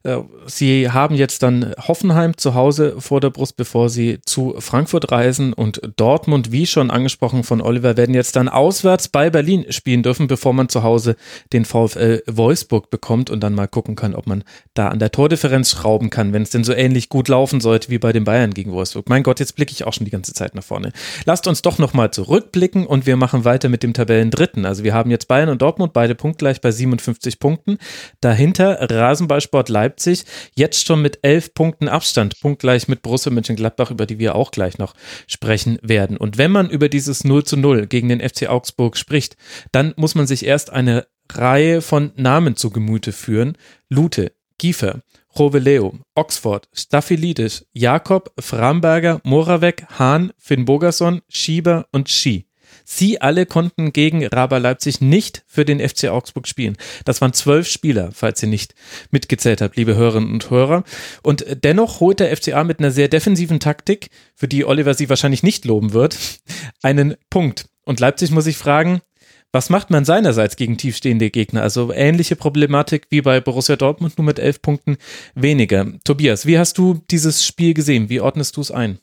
Äh, 0.03 0.19
sie 0.47 0.91
haben 0.91 1.15
jetzt 1.15 1.43
dann 1.43 1.75
Hoffenheim 1.79 2.37
zu 2.37 2.55
Hause 2.55 2.97
vor 2.99 3.21
der 3.21 3.31
Brust, 3.31 3.57
bevor 3.57 3.89
sie 3.89 4.21
zu 4.25 4.55
Frankfurt 4.59 5.13
reisen 5.13 5.53
und 5.53 5.81
Dortmund, 5.97 6.53
wie 6.53 6.67
schon 6.67 6.91
angesprochen 6.91 7.45
von 7.45 7.61
Oliver, 7.61 7.97
werden 7.97 8.15
jetzt 8.15 8.37
dann 8.37 8.49
auswärts 8.49 9.09
bei 9.09 9.31
Berlin 9.31 9.67
spielen 9.71 10.03
dürfen, 10.03 10.27
bevor 10.27 10.53
man 10.53 10.69
zu 10.69 10.83
Hause 10.83 11.17
den 11.53 11.65
VfL 11.65 12.23
Wolfsburg 12.27 12.91
bekommt 12.91 13.31
und 13.31 13.41
dann 13.41 13.55
mal 13.55 13.69
gucken 13.69 13.97
kann, 13.97 14.15
ob 14.15 14.27
man 14.27 14.45
da 14.75 14.89
an 14.89 14.99
der 14.99 15.11
Tordifferenz 15.11 15.71
schrauben 15.71 16.11
kann, 16.11 16.33
wenn 16.33 16.43
es 16.43 16.51
denn 16.51 16.65
so 16.65 16.73
ähnlich 16.73 17.09
gut 17.09 17.29
laufen 17.29 17.61
sollte 17.61 17.91
wie 17.91 17.99
bei 17.99 18.13
den 18.13 18.25
Bayern 18.25 18.55
gegen 18.55 18.73
Wolfsburg. 18.73 19.09
Mein 19.09 19.23
Gott, 19.23 19.41
jetzt 19.41 19.57
blicke 19.57 19.73
ich 19.73 19.85
auch 19.85 19.93
schon 19.93 20.05
die 20.05 20.11
ganze 20.11 20.33
Zeit 20.33 20.55
nach 20.55 20.65
vorne. 20.65 20.93
Lasst 21.27 21.47
uns 21.47 21.63
doch 21.63 21.79
nochmal 21.79 22.11
zurückblicken 22.11 22.87
und 22.87 23.07
wir 23.07 23.17
machen 23.17 23.45
weiter 23.45 23.69
mit 23.69 23.83
dem 23.83 23.93
Tabellendritten. 23.93 24.65
Also 24.65 24.85
wir 24.85 24.95
haben 24.95 25.11
jetzt 25.11 25.29
Bayern 25.29 25.49
und 25.49 25.63
Dortmund 25.63 25.93
beide 25.93 26.15
punktgleich 26.15 26.61
bei 26.61 26.71
57 26.71 27.39
Punkten. 27.39 27.79
Dahinter 28.21 28.79
Rasenballsport 28.91 29.69
Leipzig, 29.69 29.89
jetzt 30.55 30.86
schon 30.86 31.03
mit 31.03 31.18
11 31.22 31.55
Punkten 31.55 31.88
Abstand, 31.88 32.38
punktgleich 32.41 32.88
mit 32.88 33.03
Borussia 33.03 33.32
Mönchengladbach, 33.32 33.91
über 33.91 34.07
die 34.07 34.18
wir 34.18 34.34
auch 34.34 34.51
gleich 34.51 34.78
noch 34.78 34.95
sprechen 35.26 35.78
werden. 35.82 36.16
Und 36.16 36.38
wenn 36.38 36.51
man 36.51 36.70
über 36.70 36.88
dieses 36.88 37.24
0 37.24 37.45
zu 37.45 37.57
0 37.57 37.86
gegen 37.86 38.09
den 38.09 38.20
FC 38.20 38.49
Augsburg 38.49 38.97
spricht, 38.97 39.36
dann 39.72 39.95
muss 39.97 40.14
man 40.14 40.26
sich 40.26 40.45
erst 40.45 40.70
eine 40.70 41.07
Reihe 41.30 41.80
von 41.82 42.12
Namen 42.16 42.57
zu 42.57 42.70
Gemüte 42.70 43.12
führen. 43.12 43.57
Lute, 43.88 44.32
Giefer, 44.59 45.03
Roveleo, 45.38 45.99
Oxford, 46.14 46.68
Staphylidis, 46.74 47.66
Jakob, 47.72 48.32
Framberger, 48.38 49.20
Moravec, 49.24 49.86
Hahn, 49.99 50.32
Finn 50.38 50.64
Bogerson, 50.64 51.22
Schieber 51.28 51.86
und 51.93 52.09
Ski. 52.09 52.50
Sie 52.93 53.20
alle 53.20 53.47
konnten 53.47 53.93
gegen 53.93 54.26
Raba 54.26 54.59
Leipzig 54.59 55.01
nicht 55.01 55.45
für 55.47 55.64
den 55.64 55.78
FC 55.78 56.09
Augsburg 56.09 56.49
spielen. 56.49 56.76
Das 57.05 57.20
waren 57.20 57.32
zwölf 57.32 57.68
Spieler, 57.68 58.11
falls 58.12 58.43
ihr 58.43 58.49
nicht 58.49 58.74
mitgezählt 59.12 59.61
habt, 59.61 59.76
liebe 59.76 59.95
Hörerinnen 59.95 60.32
und 60.32 60.51
Hörer. 60.51 60.82
Und 61.22 61.47
dennoch 61.62 62.01
holt 62.01 62.18
der 62.18 62.36
FCA 62.36 62.64
mit 62.64 62.80
einer 62.80 62.91
sehr 62.91 63.07
defensiven 63.07 63.61
Taktik, 63.61 64.11
für 64.34 64.49
die 64.49 64.64
Oliver 64.64 64.95
sie 64.95 65.09
wahrscheinlich 65.09 65.45
nicht 65.45 65.64
loben 65.66 65.93
wird, 65.93 66.18
einen 66.82 67.14
Punkt. 67.30 67.66
Und 67.84 68.01
Leipzig 68.01 68.32
muss 68.32 68.43
sich 68.43 68.57
fragen, 68.57 69.01
was 69.53 69.70
macht 69.70 69.91
man 69.91 70.05
seinerseits 70.05 70.57
gegen 70.57 70.76
tiefstehende 70.76 71.30
Gegner? 71.30 71.62
Also 71.62 71.93
ähnliche 71.93 72.34
Problematik 72.34 73.07
wie 73.11 73.20
bei 73.20 73.41
Borussia 73.41 73.76
Dortmund, 73.76 74.18
nur 74.18 74.24
mit 74.24 74.41
elf 74.41 74.62
Punkten 74.62 74.97
weniger. 75.36 75.86
Tobias, 76.03 76.45
wie 76.45 76.59
hast 76.59 76.76
du 76.76 77.01
dieses 77.09 77.47
Spiel 77.47 77.72
gesehen? 77.72 78.09
Wie 78.09 78.20
ordnest 78.20 78.57
du 78.57 78.61
es 78.61 78.72
ein? 78.72 78.99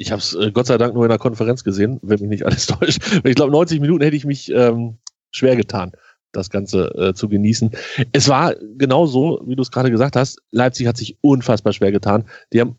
Ich 0.00 0.10
habe 0.12 0.20
es 0.20 0.34
äh, 0.34 0.50
Gott 0.50 0.66
sei 0.66 0.78
Dank 0.78 0.94
nur 0.94 1.04
in 1.04 1.10
der 1.10 1.18
Konferenz 1.18 1.62
gesehen, 1.62 1.98
wenn 2.02 2.20
mich 2.20 2.30
nicht 2.30 2.46
alles 2.46 2.66
täuscht. 2.68 3.02
Ich 3.22 3.34
glaube, 3.34 3.52
90 3.52 3.80
Minuten 3.80 4.02
hätte 4.02 4.16
ich 4.16 4.24
mich 4.24 4.50
ähm, 4.50 4.96
schwer 5.30 5.56
getan, 5.56 5.92
das 6.32 6.48
Ganze 6.48 6.94
äh, 6.94 7.14
zu 7.14 7.28
genießen. 7.28 7.70
Es 8.12 8.28
war 8.28 8.54
genau 8.78 9.04
so, 9.04 9.42
wie 9.44 9.56
du 9.56 9.62
es 9.62 9.70
gerade 9.70 9.90
gesagt 9.90 10.16
hast. 10.16 10.40
Leipzig 10.52 10.86
hat 10.86 10.96
sich 10.96 11.18
unfassbar 11.20 11.74
schwer 11.74 11.92
getan. 11.92 12.24
Die 12.52 12.60
haben 12.60 12.76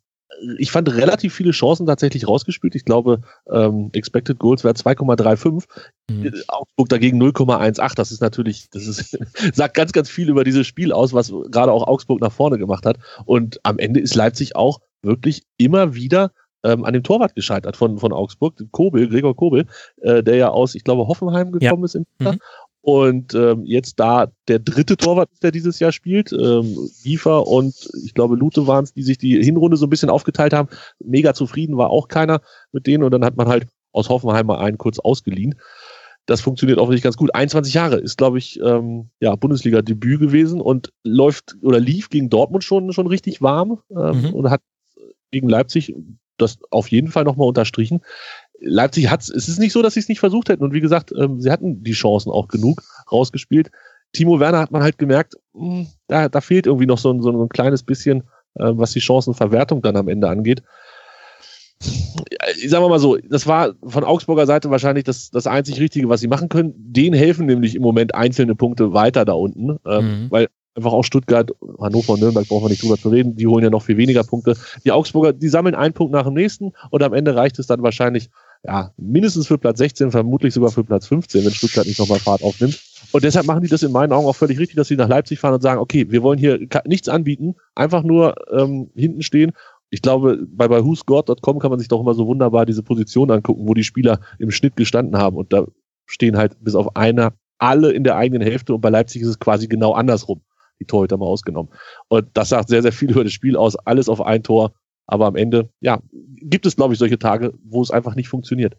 ich 0.58 0.72
fand 0.72 0.92
relativ 0.96 1.36
viele 1.36 1.52
Chancen 1.52 1.86
tatsächlich 1.86 2.28
rausgespielt. 2.28 2.74
Ich 2.74 2.86
glaube, 2.86 3.22
ähm, 3.52 3.92
Expected 3.94 4.40
Goals 4.40 4.64
wäre 4.64 4.74
2,35. 4.74 5.66
Mhm. 6.10 6.34
Augsburg 6.48 6.90
dagegen 6.90 7.22
0,18. 7.22 7.96
Das 7.96 8.12
ist 8.12 8.22
natürlich, 8.22 8.70
das 8.72 8.88
ist, 8.88 9.20
sagt 9.54 9.76
ganz, 9.76 9.92
ganz 9.92 10.10
viel 10.10 10.30
über 10.30 10.44
dieses 10.44 10.66
Spiel 10.66 10.94
aus, 10.94 11.14
was 11.14 11.32
gerade 11.52 11.72
auch 11.72 11.86
Augsburg 11.86 12.22
nach 12.22 12.32
vorne 12.32 12.58
gemacht 12.58 12.88
hat. 12.88 12.98
Und 13.26 13.60
am 13.64 13.78
Ende 13.78 14.00
ist 14.00 14.16
Leipzig 14.16 14.56
auch 14.56 14.80
wirklich 15.04 15.44
immer 15.58 15.94
wieder 15.94 16.32
ähm, 16.64 16.86
an 16.86 16.94
dem 16.94 17.04
Torwart 17.04 17.36
gescheitert 17.36 17.76
von, 17.76 17.98
von 17.98 18.14
Augsburg, 18.14 18.56
Kobel, 18.72 19.08
Gregor 19.08 19.36
Kobel, 19.36 19.66
äh, 20.02 20.24
der 20.24 20.36
ja 20.36 20.50
aus, 20.50 20.76
ich 20.76 20.84
glaube, 20.84 21.08
Hoffenheim 21.08 21.52
gekommen 21.52 21.82
ja. 21.82 21.86
ist 21.86 21.96
im 21.96 22.06
mhm. 22.20 22.40
Und 22.84 23.36
ähm, 23.36 23.64
jetzt 23.64 24.00
da 24.00 24.32
der 24.48 24.58
dritte 24.58 24.98
Torwart, 24.98 25.30
der 25.44 25.52
dieses 25.52 25.80
Jahr 25.80 25.92
spielt, 25.92 26.32
ähm, 26.34 26.90
Giefer 27.04 27.46
und 27.46 27.76
ich 28.04 28.16
glaube 28.16 28.36
Lute 28.36 28.66
waren 28.66 28.84
es, 28.84 28.94
die 28.94 29.04
sich 29.04 29.20
die 29.20 29.44
Hinrunde 29.44 29.78
so 29.78 29.86
ein 29.86 29.92
bisschen 29.92 30.10
aufgeteilt 30.10 30.52
haben. 30.52 30.68
Mega 31.00 31.36
zufrieden 31.36 31.78
war 31.78 31.92
auch 31.92 32.08
keiner 32.08 32.42
mit 32.72 32.88
denen 32.88 33.04
und 33.04 33.12
dann 33.12 33.24
hat 33.24 33.38
man 33.38 33.48
halt 33.48 33.68
aus 33.92 34.10
Hoffenheim 34.10 34.48
mal 34.48 34.58
einen 34.58 34.80
kurz 34.80 34.98
ausgeliehen. 34.98 35.56
Das 36.26 36.42
funktioniert 36.42 36.80
offensichtlich 36.80 37.04
ganz 37.04 37.18
gut. 37.18 37.36
21 37.36 37.74
Jahre 37.74 37.98
ist, 37.98 38.18
glaube 38.18 38.40
ich, 38.40 38.60
ähm, 38.62 39.10
ja, 39.20 39.36
Bundesliga-Debüt 39.36 40.20
gewesen 40.20 40.60
und 40.60 40.92
läuft 41.04 41.58
oder 41.62 41.80
lief 41.80 42.10
gegen 42.10 42.30
Dortmund 42.30 42.64
schon, 42.64 42.94
schon 42.94 43.08
richtig 43.08 43.42
warm 43.42 43.80
ähm, 43.92 44.22
mhm. 44.22 44.34
und 44.34 44.50
hat 44.50 44.62
gegen 45.32 45.50
Leipzig 45.50 45.94
das 46.38 46.60
auf 46.70 46.90
jeden 46.90 47.10
Fall 47.10 47.24
nochmal 47.24 47.48
unterstrichen. 47.48 48.02
Leipzig 48.60 49.10
hat 49.10 49.22
es 49.22 49.30
ist 49.30 49.60
nicht 49.60 49.74
so, 49.74 49.82
dass 49.82 49.96
sie 49.96 50.00
es 50.00 50.10
nicht 50.10 50.20
versucht 50.20 50.50
hätten. 50.50 50.64
Und 50.64 50.74
wie 50.74 50.82
gesagt, 50.82 51.12
ähm, 51.18 51.42
sie 51.42 51.52
hatten 51.52 51.84
die 51.84 51.94
Chancen 51.94 52.32
auch 52.32 52.48
genug 52.48 52.84
rausgespielt. 53.12 53.72
Timo 54.14 54.40
Werner 54.40 54.60
hat 54.60 54.72
man 54.72 54.84
halt 54.84 54.98
gemerkt, 54.98 55.36
mh, 55.54 55.66
hm, 55.66 55.88
da, 56.08 56.30
da 56.30 56.42
fehlt 56.42 56.68
irgendwie 56.68 56.86
noch 56.86 56.98
so 56.98 57.12
ein, 57.12 57.22
so 57.22 57.32
ein 57.32 57.50
kleines 57.50 57.84
bisschen, 57.84 58.24
äh, 58.56 58.72
was 58.74 58.92
die 58.92 59.02
Chancenverwertung 59.02 59.82
dann 59.82 59.96
am 59.96 60.08
Ende 60.08 60.30
angeht. 60.30 60.64
Sagen 61.80 62.84
wir 62.84 62.90
mal 62.90 63.00
so, 63.00 63.18
das 63.18 63.48
war 63.48 63.74
von 63.84 64.04
Augsburger 64.04 64.46
Seite 64.46 64.70
wahrscheinlich 64.70 65.04
das, 65.04 65.32
das 65.32 65.48
einzig 65.48 65.80
Richtige, 65.80 66.10
was 66.10 66.22
sie 66.22 66.28
machen 66.28 66.50
können. 66.50 66.74
Den 66.76 67.14
helfen 67.14 67.48
nämlich 67.48 67.74
im 67.74 67.82
Moment 67.82 68.14
einzelne 68.14 68.54
Punkte 68.54 68.94
weiter 68.94 69.26
da 69.26 69.34
unten, 69.34 69.80
ähm, 69.88 70.06
mhm. 70.06 70.28
weil 70.30 70.48
einfach 70.76 70.94
auch 70.94 71.04
Stuttgart, 71.04 71.52
Hannover 71.80 72.14
und 72.14 72.22
Nürnberg 72.22 72.48
brauchen 72.48 72.66
wir 72.66 72.70
nicht 72.70 72.84
drüber 72.84 72.98
zu 72.98 73.10
reden, 73.10 73.36
die 73.36 73.48
holen 73.48 73.64
ja 73.64 73.70
noch 73.70 73.84
viel 73.84 73.98
weniger 73.98 74.24
Punkte. 74.24 74.56
Die 74.86 74.92
Augsburger, 74.92 75.34
die 75.34 75.50
sammeln 75.50 75.76
einen 75.76 75.94
Punkt 75.94 76.14
nach 76.14 76.24
dem 76.24 76.34
nächsten 76.34 76.72
und 76.90 77.04
am 77.04 77.14
Ende 77.14 77.36
reicht 77.36 77.60
es 77.60 77.68
dann 77.68 77.84
wahrscheinlich 77.84 78.30
ja, 78.64 78.92
mindestens 78.98 79.48
für 79.48 79.58
Platz 79.58 79.80
16, 79.80 80.12
vermutlich 80.12 80.54
sogar 80.54 80.72
für 80.72 80.84
Platz 80.84 81.08
15, 81.08 81.44
wenn 81.44 81.52
Stuttgart 81.52 81.88
nicht 81.88 82.00
nochmal 82.00 82.20
Fahrt 82.20 82.44
aufnimmt. 82.44 82.80
Und 83.12 83.24
deshalb 83.24 83.48
machen 83.48 83.64
die 83.64 83.70
das 83.70 83.84
in 83.84 83.92
meinen 83.92 84.14
Augen 84.14 84.28
auch 84.28 84.36
völlig 84.36 84.60
richtig, 84.60 84.76
dass 84.76 84.88
sie 84.88 84.96
nach 84.96 85.10
Leipzig 85.10 85.40
fahren 85.40 85.56
und 85.56 85.62
sagen, 85.62 85.82
okay, 85.82 86.10
wir 86.10 86.22
wollen 86.22 86.38
hier 86.38 86.60
nichts 86.86 87.10
anbieten, 87.10 87.56
einfach 87.76 88.04
nur 88.04 88.36
ähm, 88.52 88.92
hinten 88.96 89.24
stehen. 89.24 89.52
Ich 89.90 90.02
glaube, 90.02 90.40
bei, 90.48 90.68
bei 90.68 90.86
whosgod.com 90.86 91.60
kann 91.60 91.72
man 91.72 91.80
sich 91.80 91.90
doch 91.90 92.00
immer 92.00 92.14
so 92.14 92.28
wunderbar 92.28 92.66
diese 92.66 92.84
Position 92.84 93.32
angucken, 93.32 93.68
wo 93.68 93.74
die 93.74 93.84
Spieler 93.84 94.22
im 94.40 94.52
Schnitt 94.52 94.78
gestanden 94.78 95.18
haben. 95.18 95.36
Und 95.36 95.52
da 95.52 95.66
stehen 96.06 96.38
halt 96.38 96.56
bis 96.64 96.76
auf 96.76 96.96
einer 96.96 97.34
alle 97.58 97.92
in 97.92 98.04
der 98.04 98.16
eigenen 98.16 98.42
Hälfte 98.42 98.74
und 98.74 98.82
bei 98.82 98.90
Leipzig 98.90 99.22
ist 99.22 99.28
es 99.28 99.40
quasi 99.40 99.68
genau 99.68 99.94
andersrum. 99.94 100.42
Die 100.82 100.86
Torhüter 100.86 101.16
mal 101.16 101.28
ausgenommen. 101.28 101.72
Und 102.10 102.28
das 102.34 102.50
sagt 102.50 102.68
sehr, 102.68 102.82
sehr 102.82 102.92
viel 102.92 103.12
über 103.12 103.24
das 103.24 103.32
Spiel 103.32 103.56
aus. 103.56 103.78
Alles 103.78 104.10
auf 104.10 104.20
ein 104.20 104.44
Tor 104.44 104.74
aber 105.12 105.26
am 105.26 105.36
Ende, 105.36 105.70
ja, 105.82 106.02
gibt 106.42 106.66
es, 106.66 106.78
glaube 106.78 106.94
ich, 106.94 107.00
solche 107.00 107.20
Tage, 107.20 107.54
wo 107.66 107.82
es 107.82 107.92
einfach 107.92 108.16
nicht 108.16 108.30
funktioniert. 108.30 108.78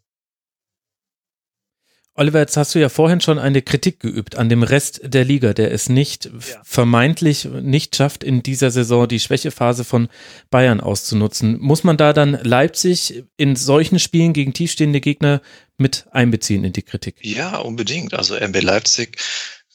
Oliver, 2.15 2.41
jetzt 2.41 2.57
hast 2.57 2.75
du 2.75 2.79
ja 2.79 2.91
vorhin 2.91 3.21
schon 3.21 3.39
eine 3.39 3.63
Kritik 3.63 4.01
geübt 4.01 4.37
an 4.37 4.49
dem 4.49 4.63
Rest 4.63 5.01
der 5.03 5.25
Liga, 5.25 5.53
der 5.53 5.73
es 5.73 5.89
nicht 5.89 6.27
ja. 6.27 6.61
vermeintlich 6.63 7.45
nicht 7.45 7.97
schafft, 7.97 8.25
in 8.25 8.43
dieser 8.43 8.71
Saison 8.71 9.09
die 9.09 9.21
Schwächephase 9.21 9.85
von 9.85 10.09
Bayern 10.51 10.81
auszunutzen. 10.81 11.59
Muss 11.59 11.85
man 11.85 11.99
da 11.99 12.13
dann 12.13 12.39
Leipzig 12.43 13.25
in 13.37 13.57
solchen 13.57 13.99
Spielen 13.99 14.35
gegen 14.35 14.53
tiefstehende 14.55 15.01
Gegner 15.01 15.43
mit 15.79 16.07
einbeziehen 16.13 16.65
in 16.65 16.73
die 16.73 16.83
Kritik? 16.83 17.17
Ja, 17.21 17.59
unbedingt. 17.59 18.13
Also 18.13 18.35
RB 18.37 18.63
Leipzig 18.63 19.19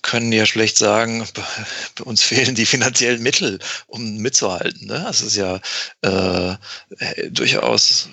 können 0.08 0.32
ja 0.32 0.46
schlecht 0.46 0.78
sagen, 0.78 1.28
uns 2.04 2.24
fehlen 2.24 2.56
die 2.56 2.66
finanziellen 2.66 3.22
Mittel, 3.22 3.60
um 3.88 4.18
mitzuhalten. 4.18 4.88
Ne? 4.88 5.04
Das 5.06 5.22
ist 5.22 5.36
ja 5.36 5.60
äh, 6.02 6.56
durchaus 7.30 8.10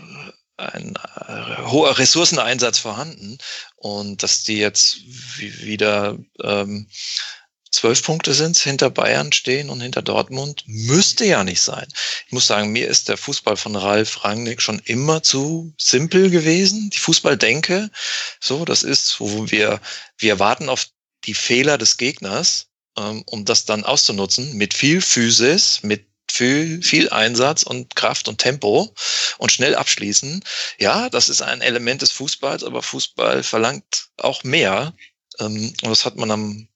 ein 0.57 0.95
äh, 1.27 1.63
hoher 1.67 1.97
Ressourceneinsatz 1.99 2.81
vorhanden 2.81 3.39
und 3.77 4.23
dass 4.23 4.43
die 4.43 4.59
jetzt 4.59 4.99
wieder 5.39 6.19
ähm, 6.43 6.89
zwölf 7.71 8.03
Punkte 8.03 8.35
sind, 8.35 8.57
hinter 8.57 8.91
Bayern 8.91 9.33
stehen 9.33 9.71
und 9.71 9.81
hinter 9.81 10.03
Dortmund, 10.03 10.65
müsste 10.67 11.25
ja 11.25 11.45
nicht 11.45 11.61
sein. 11.61 11.87
Ich 12.27 12.33
muss 12.33 12.47
sagen, 12.47 12.71
mir 12.71 12.89
ist 12.89 13.09
der 13.09 13.17
Fußball 13.17 13.57
von 13.57 13.77
Ralf 13.77 14.25
Rangnick 14.25 14.63
schon 14.63 14.81
immer 14.85 15.23
zu 15.23 15.73
simpel 15.77 16.31
gewesen. 16.31 16.91
Die 16.91 16.99
Fußballdenke, 16.99 17.91
so, 18.41 18.65
das 18.65 18.83
ist, 18.85 19.21
wo 19.21 19.51
wir, 19.51 19.81
wir 20.19 20.39
warten 20.39 20.69
auf 20.69 20.87
die 21.27 21.35
Fehler 21.35 21.79
des 21.79 21.97
Gegners, 21.97 22.67
ähm, 22.97 23.23
um 23.27 23.45
das 23.45 23.65
dann 23.65 23.85
auszunutzen, 23.85 24.55
mit 24.57 24.75
viel 24.75 25.01
Physis, 25.01 25.81
mit 25.83 26.07
viel, 26.31 26.83
viel 26.83 27.11
Einsatz 27.11 27.63
und 27.63 27.95
Kraft 27.95 28.29
und 28.29 28.39
Tempo 28.39 28.93
und 29.39 29.53
schnell 29.53 29.75
abschließen. 29.75 30.43
Ja, 30.79 31.09
das 31.09 31.29
ist 31.29 31.43
ein 31.43 31.61
Element 31.61 32.03
des 32.03 32.13
Fußballs, 32.13 32.65
aber 32.65 32.83
Fußball 32.83 33.43
verlangt 33.43 34.09
auch 34.17 34.43
mehr. 34.45 34.95
Ähm, 35.39 35.73
und 35.83 35.91
das 35.91 36.05
hat 36.05 36.17
man 36.17 36.31
am 36.31 36.69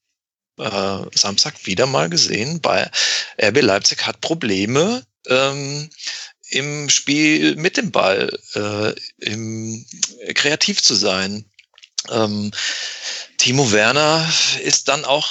äh, 0.57 1.17
Samstag 1.17 1.65
wieder 1.65 1.87
mal 1.87 2.09
gesehen. 2.09 2.61
Bei 2.61 2.89
RB 3.41 3.61
Leipzig 3.61 4.05
hat 4.05 4.21
Probleme 4.21 5.05
ähm, 5.27 5.89
im 6.49 6.89
Spiel 6.89 7.55
mit 7.55 7.77
dem 7.77 7.91
Ball, 7.91 8.37
äh, 8.55 8.93
im, 9.19 9.85
kreativ 10.35 10.81
zu 10.81 10.95
sein. 10.95 11.45
Ähm, 12.11 12.51
Timo 13.37 13.71
Werner 13.71 14.29
ist 14.63 14.89
dann 14.89 15.05
auch, 15.05 15.29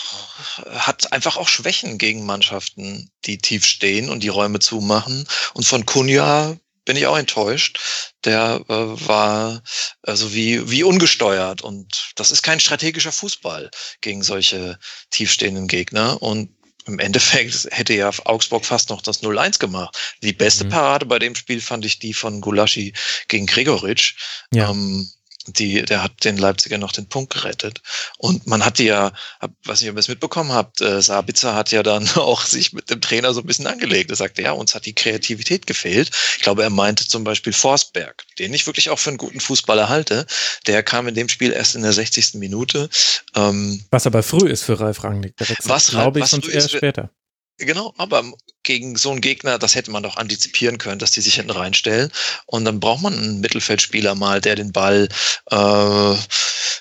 hat 0.70 1.12
einfach 1.12 1.36
auch 1.36 1.48
Schwächen 1.48 1.98
gegen 1.98 2.24
Mannschaften, 2.24 3.10
die 3.26 3.38
tief 3.38 3.66
stehen 3.66 4.08
und 4.08 4.22
die 4.22 4.28
Räume 4.28 4.60
zumachen. 4.60 5.28
Und 5.54 5.64
von 5.64 5.84
Kunja 5.84 6.56
bin 6.86 6.96
ich 6.96 7.06
auch 7.06 7.18
enttäuscht. 7.18 7.78
Der 8.24 8.64
äh, 8.68 8.72
war 8.72 9.62
also 10.02 10.32
wie, 10.32 10.70
wie 10.70 10.84
ungesteuert 10.84 11.60
und 11.60 12.12
das 12.16 12.30
ist 12.30 12.42
kein 12.42 12.60
strategischer 12.60 13.12
Fußball 13.12 13.70
gegen 14.00 14.22
solche 14.22 14.78
tiefstehenden 15.10 15.68
Gegner. 15.68 16.22
Und 16.22 16.56
im 16.86 16.98
Endeffekt 16.98 17.68
hätte 17.70 17.92
ja 17.92 18.10
Augsburg 18.24 18.64
fast 18.64 18.88
noch 18.88 19.02
das 19.02 19.22
0-1 19.22 19.58
gemacht. 19.58 20.16
Die 20.22 20.32
beste 20.32 20.64
mhm. 20.64 20.70
Parade 20.70 21.04
bei 21.04 21.18
dem 21.18 21.34
Spiel 21.34 21.60
fand 21.60 21.84
ich 21.84 21.98
die 21.98 22.14
von 22.14 22.40
Gulaschi 22.40 22.94
gegen 23.28 23.44
Gregoritsch. 23.44 24.14
Ja. 24.54 24.70
Ähm, 24.70 25.10
die, 25.52 25.82
der 25.82 26.02
hat 26.02 26.24
den 26.24 26.36
Leipziger 26.36 26.78
noch 26.78 26.92
den 26.92 27.08
Punkt 27.08 27.32
gerettet. 27.32 27.80
Und 28.18 28.46
man 28.46 28.64
hat 28.64 28.78
die 28.78 28.84
ja, 28.84 29.12
hab, 29.40 29.52
was 29.64 29.80
ich, 29.82 29.88
ob 29.88 29.96
ihr 29.96 30.00
es 30.00 30.08
mitbekommen 30.08 30.52
habt, 30.52 30.80
äh, 30.80 31.00
Sabitzer 31.00 31.54
hat 31.54 31.70
ja 31.70 31.82
dann 31.82 32.08
auch 32.16 32.42
sich 32.42 32.72
mit 32.72 32.90
dem 32.90 33.00
Trainer 33.00 33.32
so 33.34 33.40
ein 33.40 33.46
bisschen 33.46 33.66
angelegt. 33.66 34.10
Er 34.10 34.16
sagte, 34.16 34.42
ja, 34.42 34.52
uns 34.52 34.74
hat 34.74 34.86
die 34.86 34.94
Kreativität 34.94 35.66
gefehlt. 35.66 36.10
Ich 36.36 36.42
glaube, 36.42 36.62
er 36.62 36.70
meinte 36.70 37.06
zum 37.06 37.24
Beispiel 37.24 37.52
Forsberg, 37.52 38.24
den 38.38 38.52
ich 38.54 38.66
wirklich 38.66 38.90
auch 38.90 38.98
für 38.98 39.10
einen 39.10 39.18
guten 39.18 39.40
Fußballer 39.40 39.88
halte. 39.88 40.26
Der 40.66 40.82
kam 40.82 41.08
in 41.08 41.14
dem 41.14 41.28
Spiel 41.28 41.52
erst 41.52 41.74
in 41.74 41.82
der 41.82 41.92
60. 41.92 42.34
Minute. 42.34 42.88
Ähm, 43.34 43.84
was 43.90 44.06
aber 44.06 44.22
früh 44.22 44.48
ist 44.48 44.62
für 44.62 44.78
Ralf 44.78 45.04
Rangnick. 45.04 45.34
Was, 45.64 45.88
glaube 45.88 46.20
ich, 46.20 46.26
sonst 46.26 46.48
eher 46.48 46.68
später. 46.68 47.10
Genau, 47.58 47.92
aber 47.96 48.24
gegen 48.62 48.96
so 48.96 49.10
einen 49.10 49.20
Gegner, 49.20 49.58
das 49.58 49.74
hätte 49.74 49.90
man 49.90 50.04
doch 50.04 50.16
antizipieren 50.16 50.78
können, 50.78 51.00
dass 51.00 51.10
die 51.10 51.20
sich 51.20 51.34
hinten 51.34 51.50
reinstellen. 51.50 52.12
Und 52.46 52.64
dann 52.64 52.78
braucht 52.78 53.02
man 53.02 53.14
einen 53.14 53.40
Mittelfeldspieler 53.40 54.14
mal, 54.14 54.40
der 54.40 54.54
den 54.54 54.70
Ball 54.70 55.08
äh, 55.50 56.14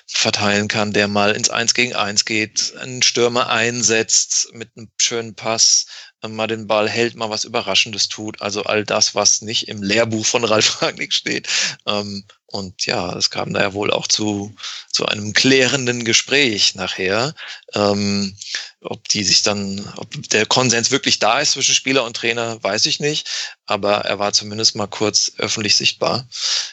verteilen 0.06 0.68
kann, 0.68 0.92
der 0.92 1.08
mal 1.08 1.32
ins 1.32 1.50
Eins 1.50 1.74
gegen 1.74 1.94
Eins 1.94 2.24
geht, 2.24 2.74
einen 2.80 3.02
Stürmer 3.02 3.48
einsetzt 3.50 4.50
mit 4.52 4.70
einem 4.76 4.88
schönen 4.98 5.34
Pass, 5.34 5.86
äh, 6.22 6.28
mal 6.28 6.46
den 6.46 6.68
Ball 6.68 6.88
hält, 6.88 7.16
mal 7.16 7.30
was 7.30 7.44
Überraschendes 7.44 8.08
tut. 8.08 8.40
Also 8.40 8.62
all 8.62 8.84
das, 8.84 9.16
was 9.16 9.42
nicht 9.42 9.66
im 9.66 9.82
Lehrbuch 9.82 10.26
von 10.26 10.44
Ralf 10.44 10.80
Ragnick 10.82 11.12
steht. 11.12 11.48
Ähm, 11.86 12.24
und 12.50 12.86
ja, 12.86 13.14
es 13.14 13.28
kam 13.28 13.52
da 13.52 13.60
ja 13.60 13.72
wohl 13.74 13.90
auch 13.90 14.06
zu, 14.06 14.54
zu 14.90 15.04
einem 15.04 15.34
klärenden 15.34 16.04
Gespräch 16.04 16.74
nachher. 16.74 17.34
Ähm, 17.74 18.34
ob 18.80 19.06
die 19.08 19.22
sich 19.22 19.42
dann, 19.42 19.86
ob 19.96 20.10
der 20.30 20.46
Konsens 20.46 20.90
wirklich 20.90 21.18
da 21.18 21.40
ist 21.40 21.52
zwischen 21.52 21.74
Spieler 21.74 22.04
und 22.04 22.16
Trainer, 22.16 22.62
weiß 22.62 22.86
ich 22.86 23.00
nicht. 23.00 23.28
Aber 23.66 24.06
er 24.06 24.18
war 24.18 24.32
zumindest 24.32 24.76
mal 24.76 24.86
kurz 24.86 25.32
öffentlich 25.36 25.76
sichtbar. 25.76 26.26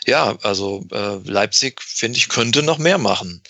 Ja, 0.06 0.38
also 0.44 0.86
äh, 0.92 1.18
Leipzig, 1.30 1.82
finde 1.82 2.20
ich, 2.20 2.30
könnte 2.30 2.64
noch 2.64 2.78
mehr 2.78 2.98
machen. 2.98 3.44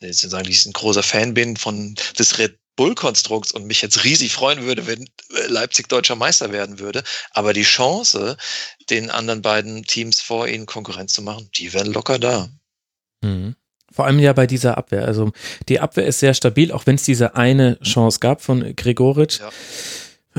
Jetzt 0.00 0.20
sagen, 0.20 0.48
ich 0.50 0.66
ein 0.66 0.74
großer 0.74 1.02
Fan 1.02 1.32
bin 1.32 1.56
von 1.56 1.94
des 2.18 2.38
Red 2.38 2.59
Bull-Konstrukts 2.80 3.52
und 3.52 3.66
mich 3.66 3.82
jetzt 3.82 4.04
riesig 4.04 4.32
freuen 4.32 4.62
würde, 4.62 4.86
wenn 4.86 5.04
Leipzig 5.48 5.90
deutscher 5.90 6.16
Meister 6.16 6.50
werden 6.50 6.78
würde. 6.78 7.02
Aber 7.32 7.52
die 7.52 7.62
Chance, 7.62 8.38
den 8.88 9.10
anderen 9.10 9.42
beiden 9.42 9.84
Teams 9.84 10.22
vor 10.22 10.48
ihnen 10.48 10.64
Konkurrenz 10.64 11.12
zu 11.12 11.20
machen, 11.20 11.50
die 11.56 11.74
wären 11.74 11.92
locker 11.92 12.18
da. 12.18 12.48
Mhm. 13.20 13.54
Vor 13.92 14.06
allem 14.06 14.18
ja 14.18 14.32
bei 14.32 14.46
dieser 14.46 14.78
Abwehr. 14.78 15.04
Also 15.04 15.30
die 15.68 15.78
Abwehr 15.78 16.06
ist 16.06 16.20
sehr 16.20 16.32
stabil, 16.32 16.72
auch 16.72 16.86
wenn 16.86 16.94
es 16.94 17.02
diese 17.02 17.34
eine 17.34 17.78
Chance 17.80 18.18
gab 18.18 18.40
von 18.40 18.74
Gregoritsch. 18.74 19.40
Ja. 19.40 19.50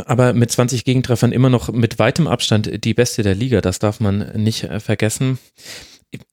Aber 0.06 0.34
mit 0.34 0.52
20 0.52 0.84
Gegentreffern 0.84 1.34
immer 1.34 1.52
noch 1.52 1.70
mit 1.72 2.00
weitem 2.00 2.26
Abstand 2.26 2.84
die 2.84 2.96
beste 2.96 3.22
der 3.22 3.36
Liga. 3.36 3.62
Das 3.62 3.78
darf 3.78 4.00
man 4.00 4.32
nicht 4.42 4.64
äh, 4.64 4.80
vergessen 4.80 5.38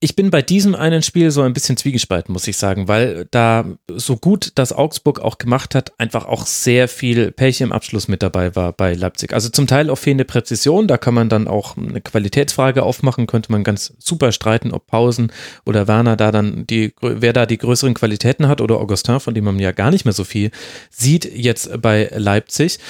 ich 0.00 0.16
bin 0.16 0.30
bei 0.30 0.42
diesem 0.42 0.74
einen 0.74 1.02
Spiel 1.02 1.30
so 1.30 1.42
ein 1.42 1.52
bisschen 1.52 1.76
zwiegespalten, 1.76 2.32
muss 2.32 2.48
ich 2.48 2.56
sagen, 2.56 2.88
weil 2.88 3.28
da 3.30 3.64
so 3.88 4.16
gut 4.16 4.50
das 4.56 4.72
Augsburg 4.72 5.20
auch 5.20 5.38
gemacht 5.38 5.76
hat, 5.76 5.92
einfach 5.98 6.26
auch 6.26 6.46
sehr 6.46 6.88
viel 6.88 7.30
Pech 7.30 7.60
im 7.60 7.70
Abschluss 7.70 8.08
mit 8.08 8.22
dabei 8.22 8.56
war 8.56 8.72
bei 8.72 8.94
Leipzig. 8.94 9.32
Also 9.32 9.50
zum 9.50 9.68
Teil 9.68 9.88
auch 9.90 9.96
fehlende 9.96 10.24
Präzision, 10.24 10.88
da 10.88 10.98
kann 10.98 11.14
man 11.14 11.28
dann 11.28 11.46
auch 11.46 11.76
eine 11.76 12.00
Qualitätsfrage 12.00 12.82
aufmachen, 12.82 13.28
könnte 13.28 13.52
man 13.52 13.62
ganz 13.62 13.94
super 13.98 14.32
streiten, 14.32 14.72
ob 14.72 14.88
Pausen 14.88 15.30
oder 15.64 15.86
Werner 15.86 16.16
da 16.16 16.32
dann 16.32 16.66
die, 16.66 16.92
wer 17.00 17.32
da 17.32 17.46
die 17.46 17.58
größeren 17.58 17.94
Qualitäten 17.94 18.48
hat 18.48 18.60
oder 18.60 18.80
Augustin, 18.80 19.20
von 19.20 19.34
dem 19.34 19.44
man 19.44 19.60
ja 19.60 19.70
gar 19.70 19.92
nicht 19.92 20.04
mehr 20.04 20.14
so 20.14 20.24
viel 20.24 20.50
sieht 20.90 21.24
jetzt 21.24 21.80
bei 21.80 22.10
Leipzig. 22.16 22.80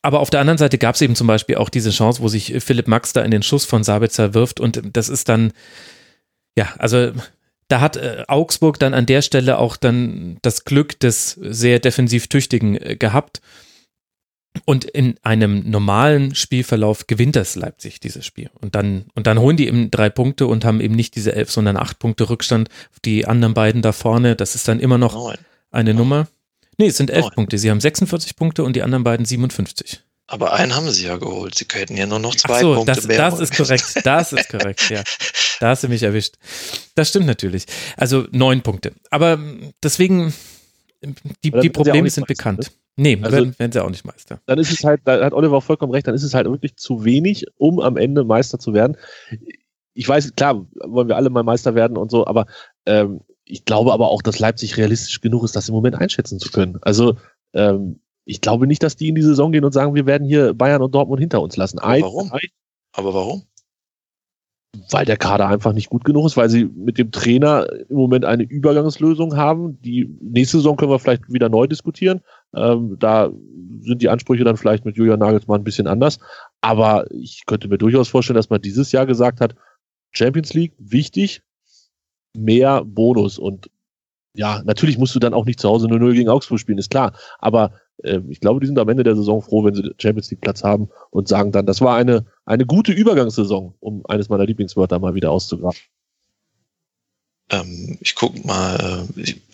Aber 0.00 0.20
auf 0.20 0.30
der 0.30 0.40
anderen 0.40 0.58
Seite 0.58 0.78
gab 0.78 0.94
es 0.94 1.00
eben 1.00 1.16
zum 1.16 1.26
Beispiel 1.26 1.56
auch 1.56 1.70
diese 1.70 1.90
Chance, 1.90 2.22
wo 2.22 2.28
sich 2.28 2.54
Philipp 2.58 2.86
Max 2.88 3.14
da 3.14 3.22
in 3.22 3.30
den 3.30 3.42
Schuss 3.42 3.64
von 3.64 3.82
Sabitzer 3.82 4.34
wirft 4.34 4.60
und 4.60 4.80
das 4.92 5.08
ist 5.08 5.28
dann, 5.28 5.52
ja, 6.56 6.74
also 6.78 7.12
da 7.68 7.80
hat 7.80 7.96
äh, 7.96 8.24
Augsburg 8.28 8.78
dann 8.78 8.94
an 8.94 9.06
der 9.06 9.22
Stelle 9.22 9.58
auch 9.58 9.76
dann 9.76 10.38
das 10.42 10.64
Glück 10.64 10.98
des 11.00 11.32
sehr 11.32 11.78
defensiv 11.78 12.28
Tüchtigen 12.28 12.76
äh, 12.76 12.96
gehabt. 12.96 13.40
Und 14.66 14.84
in 14.84 15.16
einem 15.22 15.68
normalen 15.68 16.36
Spielverlauf 16.36 17.08
gewinnt 17.08 17.34
das 17.34 17.56
Leipzig 17.56 17.98
dieses 17.98 18.24
Spiel. 18.24 18.50
Und 18.60 18.76
dann, 18.76 19.06
und 19.14 19.26
dann 19.26 19.40
holen 19.40 19.56
die 19.56 19.66
eben 19.66 19.90
drei 19.90 20.10
Punkte 20.10 20.46
und 20.46 20.64
haben 20.64 20.80
eben 20.80 20.94
nicht 20.94 21.16
diese 21.16 21.34
elf, 21.34 21.50
sondern 21.50 21.76
acht 21.76 21.98
Punkte 21.98 22.30
Rückstand 22.30 22.68
auf 22.92 23.00
die 23.00 23.26
anderen 23.26 23.54
beiden 23.54 23.82
da 23.82 23.90
vorne. 23.90 24.36
Das 24.36 24.54
ist 24.54 24.68
dann 24.68 24.78
immer 24.78 24.96
noch 24.96 25.34
eine. 25.72 25.92
Nummer. 25.92 26.28
Nee, 26.78 26.86
es 26.86 26.96
sind 26.96 27.10
elf. 27.10 27.30
Punkte. 27.34 27.58
Sie 27.58 27.68
haben 27.68 27.80
46 27.80 28.36
Punkte 28.36 28.62
und 28.62 28.76
die 28.76 28.82
anderen 28.82 29.02
beiden 29.02 29.26
57. 29.26 30.02
Aber 30.26 30.54
einen 30.54 30.74
haben 30.74 30.88
sie 30.90 31.06
ja 31.06 31.16
geholt. 31.16 31.54
Sie 31.54 31.66
könnten 31.66 31.96
ja 31.96 32.06
nur 32.06 32.18
noch 32.18 32.34
zwei 32.34 32.54
Ach 32.54 32.60
so, 32.60 32.74
Punkte 32.74 32.94
das, 32.94 33.06
mehr. 33.06 33.18
Das 33.18 33.40
ist 33.40 33.54
korrekt. 33.56 34.00
Das 34.04 34.32
ist 34.32 34.48
korrekt, 34.48 34.88
ja. 34.90 35.02
Da 35.60 35.68
hast 35.68 35.84
du 35.84 35.88
mich 35.88 36.02
erwischt. 36.02 36.34
Das 36.94 37.10
stimmt 37.10 37.26
natürlich. 37.26 37.66
Also 37.96 38.26
neun 38.32 38.62
Punkte. 38.62 38.92
Aber 39.10 39.38
deswegen, 39.82 40.34
die, 41.44 41.50
die 41.50 41.70
Probleme 41.70 42.10
sind 42.10 42.22
Meister, 42.22 42.34
bekannt. 42.34 42.58
Ne? 42.58 42.66
Nee, 42.96 43.18
also, 43.22 43.36
werden, 43.36 43.58
werden 43.58 43.72
sie 43.72 43.84
auch 43.84 43.90
nicht 43.90 44.04
Meister. 44.04 44.40
Dann 44.46 44.58
ist 44.58 44.72
es 44.72 44.84
halt, 44.84 45.02
da 45.04 45.24
hat 45.24 45.32
Oliver 45.32 45.56
auch 45.56 45.62
vollkommen 45.62 45.92
recht, 45.92 46.06
dann 46.06 46.14
ist 46.14 46.22
es 46.22 46.34
halt 46.34 46.46
wirklich 46.46 46.76
zu 46.76 47.04
wenig, 47.04 47.46
um 47.56 47.80
am 47.80 47.96
Ende 47.96 48.24
Meister 48.24 48.58
zu 48.58 48.72
werden. 48.72 48.96
Ich 49.94 50.08
weiß, 50.08 50.34
klar, 50.34 50.66
wollen 50.84 51.08
wir 51.08 51.16
alle 51.16 51.30
mal 51.30 51.42
Meister 51.42 51.74
werden 51.74 51.96
und 51.96 52.10
so, 52.10 52.26
aber 52.26 52.46
ähm, 52.86 53.20
ich 53.44 53.64
glaube 53.64 53.92
aber 53.92 54.08
auch, 54.08 54.22
dass 54.22 54.38
Leipzig 54.38 54.76
realistisch 54.76 55.20
genug 55.20 55.44
ist, 55.44 55.54
das 55.54 55.68
im 55.68 55.74
Moment 55.74 55.96
einschätzen 55.96 56.38
zu 56.38 56.50
können. 56.50 56.78
Also 56.82 57.16
ähm, 57.52 58.00
ich 58.24 58.40
glaube 58.40 58.66
nicht, 58.66 58.82
dass 58.82 58.96
die 58.96 59.08
in 59.08 59.14
die 59.14 59.22
Saison 59.22 59.52
gehen 59.52 59.64
und 59.64 59.72
sagen, 59.72 59.94
wir 59.94 60.06
werden 60.06 60.26
hier 60.26 60.54
Bayern 60.54 60.82
und 60.82 60.94
Dortmund 60.94 61.20
hinter 61.20 61.42
uns 61.42 61.56
lassen. 61.56 61.78
Aber 61.78 62.00
warum? 62.00 62.32
Aber 62.92 63.14
warum? 63.14 63.42
Weil 64.90 65.04
der 65.04 65.16
Kader 65.16 65.46
einfach 65.46 65.72
nicht 65.72 65.88
gut 65.88 66.04
genug 66.04 66.26
ist, 66.26 66.36
weil 66.36 66.48
sie 66.48 66.64
mit 66.64 66.98
dem 66.98 67.12
Trainer 67.12 67.66
im 67.88 67.96
Moment 67.96 68.24
eine 68.24 68.42
Übergangslösung 68.42 69.36
haben. 69.36 69.80
Die 69.82 70.08
nächste 70.20 70.56
Saison 70.56 70.76
können 70.76 70.90
wir 70.90 70.98
vielleicht 70.98 71.32
wieder 71.32 71.48
neu 71.48 71.66
diskutieren. 71.68 72.22
Ähm, 72.54 72.96
da 72.98 73.30
sind 73.82 74.02
die 74.02 74.08
Ansprüche 74.08 74.42
dann 74.42 74.56
vielleicht 74.56 74.84
mit 74.84 74.96
Julian 74.96 75.20
Nagelsmann 75.20 75.60
ein 75.60 75.64
bisschen 75.64 75.86
anders. 75.86 76.18
Aber 76.60 77.06
ich 77.12 77.44
könnte 77.46 77.68
mir 77.68 77.78
durchaus 77.78 78.08
vorstellen, 78.08 78.36
dass 78.36 78.50
man 78.50 78.62
dieses 78.62 78.90
Jahr 78.90 79.06
gesagt 79.06 79.40
hat, 79.40 79.54
Champions 80.10 80.54
League, 80.54 80.74
wichtig, 80.78 81.42
mehr 82.36 82.84
Bonus. 82.84 83.38
Und 83.38 83.70
ja, 84.34 84.62
natürlich 84.64 84.98
musst 84.98 85.14
du 85.14 85.20
dann 85.20 85.34
auch 85.34 85.44
nicht 85.46 85.60
zu 85.60 85.68
Hause 85.68 85.86
0-0 85.86 86.12
gegen 86.12 86.28
Augsburg 86.28 86.58
spielen, 86.58 86.78
ist 86.78 86.90
klar. 86.90 87.16
Aber 87.38 87.72
äh, 88.02 88.20
ich 88.28 88.40
glaube, 88.40 88.60
die 88.60 88.66
sind 88.66 88.78
am 88.78 88.88
Ende 88.88 89.04
der 89.04 89.16
Saison 89.16 89.40
froh, 89.40 89.64
wenn 89.64 89.74
sie 89.74 89.94
Champions 89.98 90.30
League 90.30 90.40
Platz 90.40 90.64
haben 90.64 90.88
und 91.10 91.28
sagen 91.28 91.52
dann, 91.52 91.66
das 91.66 91.80
war 91.80 91.96
eine, 91.96 92.26
eine 92.44 92.66
gute 92.66 92.92
Übergangssaison, 92.92 93.74
um 93.80 94.04
eines 94.06 94.28
meiner 94.28 94.44
Lieblingswörter 94.44 94.98
mal 94.98 95.14
wieder 95.14 95.30
auszugraben. 95.30 95.78
Ähm, 97.50 97.98
ich 98.00 98.14
gucke 98.14 98.44
mal, 98.46 99.06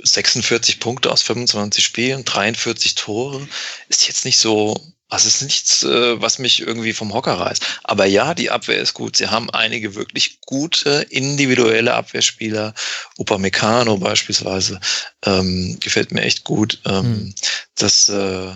46 0.03 0.77
äh, 0.77 0.79
Punkte 0.79 1.13
aus 1.13 1.23
25 1.23 1.85
Spielen, 1.85 2.25
43 2.25 2.95
Tore, 2.95 3.41
ist 3.89 4.09
jetzt 4.09 4.25
nicht 4.25 4.39
so 4.39 4.75
also 5.11 5.29
es 5.29 5.37
ist 5.37 5.43
nichts, 5.43 5.83
äh, 5.83 6.21
was 6.21 6.39
mich 6.39 6.61
irgendwie 6.61 6.93
vom 6.93 7.13
Hocker 7.13 7.35
reißt. 7.35 7.63
Aber 7.85 8.07
ja, 8.07 8.35
die 8.35 8.51
Abwehr 8.51 8.79
ist 8.79 8.95
gut. 8.95 9.17
Sie 9.17 9.27
haben 9.27 9.51
einige 9.51 9.95
wirklich 9.95 10.41
gute 10.43 11.07
individuelle 11.11 11.95
Abwehrspieler. 11.95 12.75
Upamecano 13.19 13.99
beispielsweise 13.99 14.81
ähm, 15.25 15.79
gefällt 15.81 16.13
mir 16.13 16.23
echt 16.23 16.45
gut. 16.45 16.81
Mhm. 16.87 17.35
Das 17.75 18.09
äh, 18.09 18.55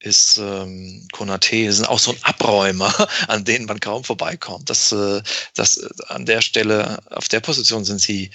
ist 0.00 0.36
ähm, 0.36 1.08
Konate, 1.12 1.72
sind 1.72 1.88
auch 1.88 1.98
so 1.98 2.10
ein 2.12 2.18
Abräumer, 2.22 2.92
an 3.28 3.44
denen 3.44 3.64
man 3.64 3.80
kaum 3.80 4.04
vorbeikommt. 4.04 4.68
Das, 4.68 4.92
äh, 4.92 5.22
das 5.54 5.78
äh, 5.78 5.88
an 6.08 6.26
der 6.26 6.42
Stelle, 6.42 6.98
auf 7.10 7.28
der 7.28 7.40
Position 7.40 7.84
sind 7.84 8.00
sie 8.00 8.30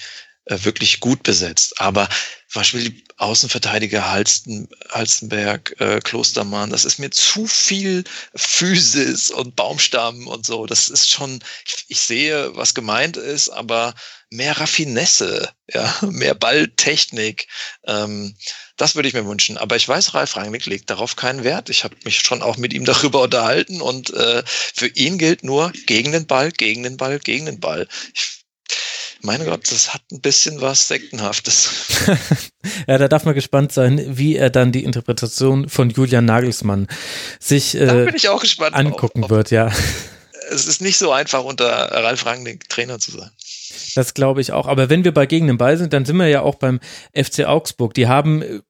wirklich 0.49 0.99
gut 0.99 1.23
besetzt. 1.23 1.79
Aber 1.79 2.09
zum 2.47 2.61
Beispiel 2.61 2.89
die 2.89 3.03
Außenverteidiger 3.17 4.09
Halsten, 4.09 4.67
Halstenberg, 4.89 5.75
äh, 5.79 5.99
Klostermann, 5.99 6.71
das 6.71 6.85
ist 6.85 6.97
mir 6.97 7.11
zu 7.11 7.45
viel 7.45 8.03
Physis 8.33 9.29
und 9.29 9.55
Baumstamm 9.55 10.27
und 10.27 10.45
so. 10.45 10.65
Das 10.65 10.89
ist 10.89 11.09
schon, 11.09 11.43
ich, 11.65 11.85
ich 11.89 11.99
sehe, 11.99 12.55
was 12.55 12.73
gemeint 12.73 13.17
ist, 13.17 13.49
aber 13.49 13.93
mehr 14.31 14.57
Raffinesse, 14.59 15.49
ja, 15.71 15.93
mehr 16.09 16.33
Balltechnik. 16.33 17.47
Ähm, 17.85 18.35
das 18.77 18.95
würde 18.95 19.09
ich 19.09 19.13
mir 19.13 19.27
wünschen. 19.27 19.57
Aber 19.57 19.75
ich 19.75 19.87
weiß, 19.87 20.13
Ralf 20.13 20.35
Rangnick 20.35 20.65
legt 20.65 20.89
darauf 20.89 21.15
keinen 21.15 21.43
Wert. 21.43 21.69
Ich 21.69 21.83
habe 21.83 21.95
mich 22.05 22.19
schon 22.19 22.41
auch 22.41 22.57
mit 22.57 22.73
ihm 22.73 22.85
darüber 22.85 23.21
unterhalten 23.21 23.81
und 23.81 24.11
äh, 24.13 24.43
für 24.45 24.87
ihn 24.87 25.17
gilt 25.17 25.43
nur 25.43 25.71
gegen 25.85 26.11
den 26.11 26.25
Ball, 26.25 26.51
gegen 26.51 26.83
den 26.83 26.97
Ball, 26.97 27.19
gegen 27.19 27.45
den 27.45 27.59
Ball. 27.59 27.87
Ich, 28.13 28.38
mein 29.21 29.43
Gott, 29.45 29.71
das 29.71 29.93
hat 29.93 30.01
ein 30.11 30.21
bisschen 30.21 30.61
was 30.61 30.87
Sektenhaftes. 30.87 31.69
ja, 32.87 32.97
da 32.97 33.07
darf 33.07 33.25
man 33.25 33.35
gespannt 33.35 33.71
sein, 33.71 34.17
wie 34.17 34.35
er 34.35 34.49
dann 34.49 34.71
die 34.71 34.83
Interpretation 34.83 35.69
von 35.69 35.89
Julian 35.89 36.25
Nagelsmann 36.25 36.87
sich 37.39 37.75
äh, 37.75 38.11
angucken 38.71 39.25
auf, 39.25 39.29
wird, 39.29 39.51
ja. 39.51 39.71
Es 40.51 40.65
ist 40.65 40.81
nicht 40.81 40.97
so 40.97 41.11
einfach, 41.11 41.43
unter 41.43 41.67
Ralf 41.67 42.25
Rangnick 42.25 42.67
Trainer 42.69 42.97
zu 42.97 43.11
sein. 43.11 43.29
Das 43.93 44.15
glaube 44.15 44.41
ich 44.41 44.51
auch. 44.51 44.65
Aber 44.65 44.89
wenn 44.89 45.03
wir 45.03 45.13
bei 45.13 45.27
gegen 45.27 45.45
den 45.45 45.59
Ball 45.59 45.77
sind, 45.77 45.93
dann 45.93 46.05
sind 46.05 46.17
wir 46.17 46.27
ja 46.27 46.41
auch 46.41 46.55
beim 46.55 46.79
FC 47.13 47.45
Augsburg. 47.45 47.93
Die 47.93 48.07
haben 48.07 48.63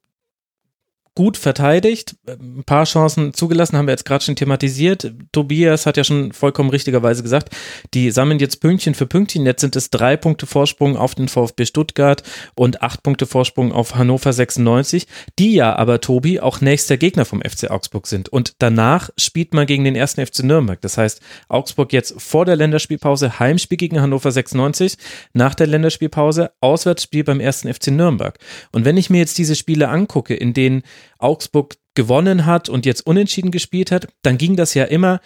gut 1.14 1.36
verteidigt, 1.36 2.16
ein 2.28 2.62
paar 2.64 2.84
Chancen 2.84 3.34
zugelassen, 3.34 3.76
haben 3.76 3.86
wir 3.86 3.92
jetzt 3.92 4.04
gerade 4.04 4.24
schon 4.24 4.36
thematisiert. 4.36 5.12
Tobias 5.32 5.84
hat 5.84 5.96
ja 5.96 6.04
schon 6.04 6.32
vollkommen 6.32 6.70
richtigerweise 6.70 7.22
gesagt, 7.22 7.54
die 7.94 8.10
sammeln 8.10 8.38
jetzt 8.38 8.60
Pünktchen 8.60 8.94
für 8.94 9.06
Pünktchen. 9.06 9.44
Jetzt 9.44 9.60
sind 9.60 9.74
es 9.76 9.90
drei 9.90 10.16
Punkte 10.16 10.46
Vorsprung 10.46 10.96
auf 10.96 11.14
den 11.14 11.28
VfB 11.28 11.66
Stuttgart 11.66 12.22
und 12.54 12.82
acht 12.82 13.02
Punkte 13.02 13.26
Vorsprung 13.26 13.72
auf 13.72 13.96
Hannover 13.96 14.32
96, 14.32 15.06
die 15.38 15.54
ja 15.54 15.74
aber, 15.74 16.00
Tobi, 16.00 16.40
auch 16.40 16.60
nächster 16.60 16.96
Gegner 16.96 17.24
vom 17.24 17.42
FC 17.42 17.70
Augsburg 17.70 18.06
sind. 18.06 18.28
Und 18.28 18.54
danach 18.58 19.10
spielt 19.18 19.52
man 19.52 19.66
gegen 19.66 19.84
den 19.84 19.96
ersten 19.96 20.24
FC 20.24 20.44
Nürnberg. 20.44 20.80
Das 20.80 20.96
heißt, 20.96 21.20
Augsburg 21.48 21.92
jetzt 21.92 22.20
vor 22.20 22.44
der 22.44 22.56
Länderspielpause 22.56 23.40
Heimspiel 23.40 23.78
gegen 23.78 24.00
Hannover 24.00 24.30
96, 24.30 24.96
nach 25.32 25.54
der 25.54 25.66
Länderspielpause 25.66 26.52
Auswärtsspiel 26.60 27.24
beim 27.24 27.40
ersten 27.40 27.72
FC 27.72 27.88
Nürnberg. 27.88 28.38
Und 28.70 28.84
wenn 28.84 28.96
ich 28.96 29.10
mir 29.10 29.18
jetzt 29.18 29.38
diese 29.38 29.56
Spiele 29.56 29.88
angucke, 29.88 30.34
in 30.34 30.54
denen 30.54 30.82
Augsburg 31.18 31.76
gewonnen 31.94 32.46
hat 32.46 32.68
und 32.68 32.86
jetzt 32.86 33.06
unentschieden 33.06 33.50
gespielt 33.50 33.90
hat, 33.90 34.08
dann 34.22 34.38
ging 34.38 34.56
das 34.56 34.74
ja 34.74 34.84
immer 34.84 35.20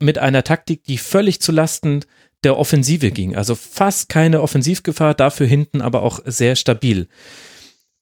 mit 0.00 0.18
einer 0.18 0.44
Taktik, 0.44 0.84
die 0.84 0.98
völlig 0.98 1.40
zu 1.40 1.52
Lasten 1.52 2.04
der 2.44 2.58
Offensive 2.58 3.10
ging. 3.10 3.36
Also 3.36 3.54
fast 3.54 4.08
keine 4.08 4.40
Offensivgefahr, 4.40 5.14
dafür 5.14 5.46
hinten 5.46 5.82
aber 5.82 6.02
auch 6.02 6.20
sehr 6.24 6.56
stabil. 6.56 7.08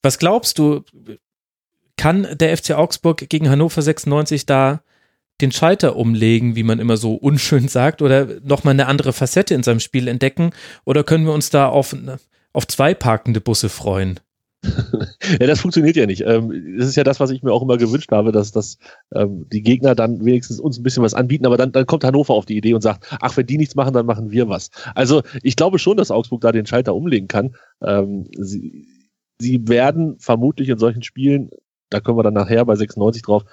Was 0.01 0.17
glaubst 0.17 0.59
du, 0.59 0.83
kann 1.97 2.27
der 2.31 2.55
FC 2.55 2.71
Augsburg 2.71 3.27
gegen 3.29 3.49
Hannover 3.49 3.81
96 3.81 4.45
da 4.45 4.81
den 5.41 5.51
Schalter 5.51 5.95
umlegen, 5.95 6.55
wie 6.55 6.63
man 6.63 6.79
immer 6.79 6.97
so 6.97 7.15
unschön 7.15 7.67
sagt, 7.67 8.01
oder 8.01 8.39
nochmal 8.41 8.73
eine 8.73 8.87
andere 8.87 9.13
Facette 9.13 9.53
in 9.53 9.63
seinem 9.63 9.79
Spiel 9.79 10.07
entdecken? 10.07 10.51
Oder 10.85 11.03
können 11.03 11.25
wir 11.25 11.33
uns 11.33 11.49
da 11.49 11.67
auf, 11.67 11.95
auf 12.53 12.67
zwei 12.67 12.93
parkende 12.93 13.41
Busse 13.41 13.69
freuen? 13.69 14.19
Ja, 15.39 15.47
das 15.47 15.61
funktioniert 15.61 15.95
ja 15.95 16.05
nicht. 16.05 16.21
Ähm, 16.21 16.77
das 16.77 16.87
ist 16.87 16.95
ja 16.95 17.03
das, 17.03 17.19
was 17.19 17.29
ich 17.29 17.43
mir 17.43 17.53
auch 17.53 17.61
immer 17.61 17.77
gewünscht 17.77 18.11
habe, 18.11 18.31
dass, 18.31 18.51
dass 18.51 18.77
ähm, 19.13 19.47
die 19.51 19.61
Gegner 19.61 19.95
dann 19.95 20.25
wenigstens 20.25 20.59
uns 20.59 20.77
ein 20.77 20.83
bisschen 20.83 21.03
was 21.03 21.13
anbieten, 21.13 21.45
aber 21.45 21.57
dann, 21.57 21.71
dann 21.71 21.85
kommt 21.85 22.03
Hannover 22.03 22.33
auf 22.33 22.45
die 22.45 22.57
Idee 22.57 22.73
und 22.73 22.81
sagt, 22.81 23.05
ach, 23.21 23.37
wenn 23.37 23.45
die 23.45 23.57
nichts 23.57 23.75
machen, 23.75 23.93
dann 23.93 24.05
machen 24.05 24.31
wir 24.31 24.49
was. 24.49 24.69
Also 24.95 25.21
ich 25.43 25.55
glaube 25.55 25.79
schon, 25.79 25.97
dass 25.97 26.11
Augsburg 26.11 26.41
da 26.41 26.51
den 26.51 26.65
Schalter 26.65 26.93
umlegen 26.93 27.27
kann. 27.27 27.55
Ähm, 27.81 28.27
sie, 28.37 28.85
sie 29.39 29.67
werden 29.67 30.17
vermutlich 30.19 30.67
in 30.67 30.77
solchen 30.77 31.03
Spielen, 31.03 31.51
da 31.89 32.01
können 32.01 32.17
wir 32.17 32.23
dann 32.23 32.33
nachher 32.33 32.65
bei 32.65 32.75
96 32.75 33.21
drauf, 33.21 33.45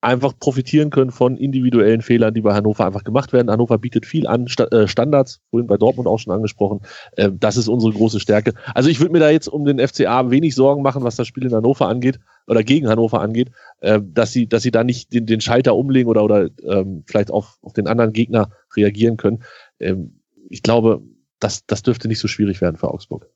einfach 0.00 0.38
profitieren 0.38 0.90
können 0.90 1.10
von 1.10 1.36
individuellen 1.36 2.02
Fehlern, 2.02 2.32
die 2.32 2.40
bei 2.40 2.54
Hannover 2.54 2.86
einfach 2.86 3.02
gemacht 3.02 3.32
werden. 3.32 3.50
Hannover 3.50 3.78
bietet 3.78 4.06
viel 4.06 4.26
an, 4.26 4.46
äh, 4.70 4.86
Standards, 4.86 5.40
vorhin 5.50 5.66
bei 5.66 5.76
Dortmund 5.76 6.06
auch 6.06 6.18
schon 6.18 6.32
angesprochen. 6.32 6.80
Ähm, 7.16 7.38
das 7.40 7.56
ist 7.56 7.68
unsere 7.68 7.92
große 7.92 8.20
Stärke. 8.20 8.54
Also 8.74 8.90
ich 8.90 9.00
würde 9.00 9.12
mir 9.12 9.18
da 9.18 9.30
jetzt 9.30 9.48
um 9.48 9.64
den 9.64 9.80
FCA 9.80 10.30
wenig 10.30 10.54
Sorgen 10.54 10.82
machen, 10.82 11.02
was 11.02 11.16
das 11.16 11.26
Spiel 11.26 11.46
in 11.46 11.54
Hannover 11.54 11.88
angeht 11.88 12.20
oder 12.46 12.62
gegen 12.62 12.88
Hannover 12.88 13.20
angeht, 13.20 13.50
ähm, 13.82 14.12
dass 14.14 14.32
sie, 14.32 14.48
dass 14.48 14.62
sie 14.62 14.70
da 14.70 14.84
nicht 14.84 15.12
den, 15.12 15.26
den 15.26 15.40
Schalter 15.40 15.74
umlegen 15.74 16.08
oder, 16.08 16.22
oder 16.22 16.48
ähm, 16.62 17.02
vielleicht 17.06 17.30
auf, 17.30 17.58
auf 17.62 17.72
den 17.72 17.88
anderen 17.88 18.12
Gegner 18.12 18.50
reagieren 18.76 19.16
können. 19.16 19.42
ich 20.50 20.62
glaube, 20.62 21.02
das, 21.40 21.64
das 21.66 21.82
dürfte 21.82 22.08
nicht 22.08 22.18
so 22.18 22.28
schwierig 22.28 22.60
werden 22.60 22.76
für 22.76 22.88
Augsburg 22.92 23.28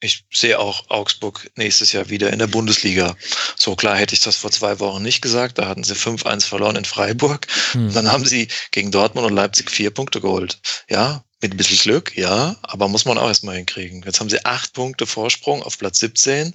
ich 0.00 0.24
sehe 0.32 0.58
auch 0.58 0.88
Augsburg 0.88 1.50
nächstes 1.56 1.92
Jahr 1.92 2.08
wieder 2.08 2.32
in 2.32 2.38
der 2.38 2.46
Bundesliga. 2.46 3.16
So 3.56 3.76
klar 3.76 3.96
hätte 3.96 4.14
ich 4.14 4.20
das 4.20 4.36
vor 4.36 4.50
zwei 4.50 4.80
Wochen 4.80 5.02
nicht 5.02 5.20
gesagt. 5.20 5.58
Da 5.58 5.68
hatten 5.68 5.84
sie 5.84 5.94
5-1 5.94 6.46
verloren 6.46 6.76
in 6.76 6.86
Freiburg. 6.86 7.46
Hm. 7.72 7.92
Dann 7.92 8.10
haben 8.10 8.24
sie 8.24 8.48
gegen 8.70 8.90
Dortmund 8.90 9.26
und 9.26 9.34
Leipzig 9.34 9.70
vier 9.70 9.90
Punkte 9.90 10.20
geholt. 10.20 10.58
Ja, 10.88 11.22
mit 11.42 11.52
ein 11.52 11.56
bisschen 11.56 11.78
Glück, 11.78 12.16
ja, 12.16 12.56
aber 12.62 12.88
muss 12.88 13.04
man 13.04 13.18
auch 13.18 13.28
erstmal 13.28 13.56
hinkriegen. 13.56 14.02
Jetzt 14.04 14.20
haben 14.20 14.30
sie 14.30 14.44
acht 14.44 14.72
Punkte 14.72 15.06
Vorsprung 15.06 15.62
auf 15.62 15.78
Platz 15.78 15.98
17 16.00 16.54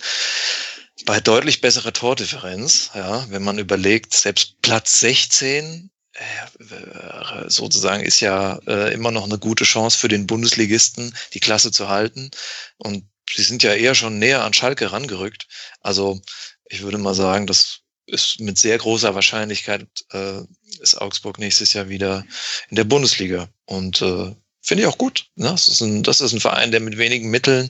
bei 1.06 1.20
deutlich 1.20 1.62
besserer 1.62 1.94
Tordifferenz. 1.94 2.92
Ja, 2.96 3.26
wenn 3.30 3.44
man 3.44 3.60
überlegt, 3.60 4.14
selbst 4.14 4.62
Platz 4.62 5.00
16 5.00 5.92
äh, 6.14 7.50
sozusagen 7.50 8.04
ist 8.04 8.22
ja 8.22 8.60
äh, 8.68 8.94
immer 8.94 9.12
noch 9.12 9.26
eine 9.26 9.38
gute 9.38 9.66
Chance 9.66 9.98
für 9.98 10.08
den 10.08 10.26
Bundesligisten, 10.26 11.14
die 11.34 11.40
Klasse 11.40 11.72
zu 11.72 11.90
halten. 11.90 12.32
Und 12.78 13.04
sie 13.34 13.44
sind 13.44 13.64
ja 13.64 13.74
eher 13.74 13.96
schon 13.96 14.20
näher 14.20 14.44
an 14.44 14.54
Schalke 14.54 14.92
rangerückt. 14.92 15.48
Also 15.82 16.22
ich 16.66 16.82
würde 16.82 16.98
mal 16.98 17.14
sagen, 17.14 17.48
das 17.48 17.82
ist 18.08 18.40
mit 18.40 18.58
sehr 18.58 18.78
großer 18.78 19.16
Wahrscheinlichkeit 19.16 19.88
äh, 20.12 20.42
ist 20.80 21.02
Augsburg 21.02 21.40
nächstes 21.40 21.74
Jahr 21.74 21.90
wieder 21.90 22.26
in 22.70 22.76
der 22.76 22.84
Bundesliga. 22.84 23.50
Und 23.66 24.02
äh, 24.02 24.36
finde 24.62 24.84
ich 24.84 24.88
auch 24.88 24.98
gut. 24.98 25.28
Ne? 25.36 25.50
Das, 25.50 25.68
ist 25.68 25.82
ein, 25.82 26.04
das 26.04 26.22
ist 26.22 26.34
ein 26.34 26.40
Verein, 26.40 26.72
der 26.72 26.82
mit 26.82 26.98
wenigen 26.98 27.30
Mitteln 27.30 27.70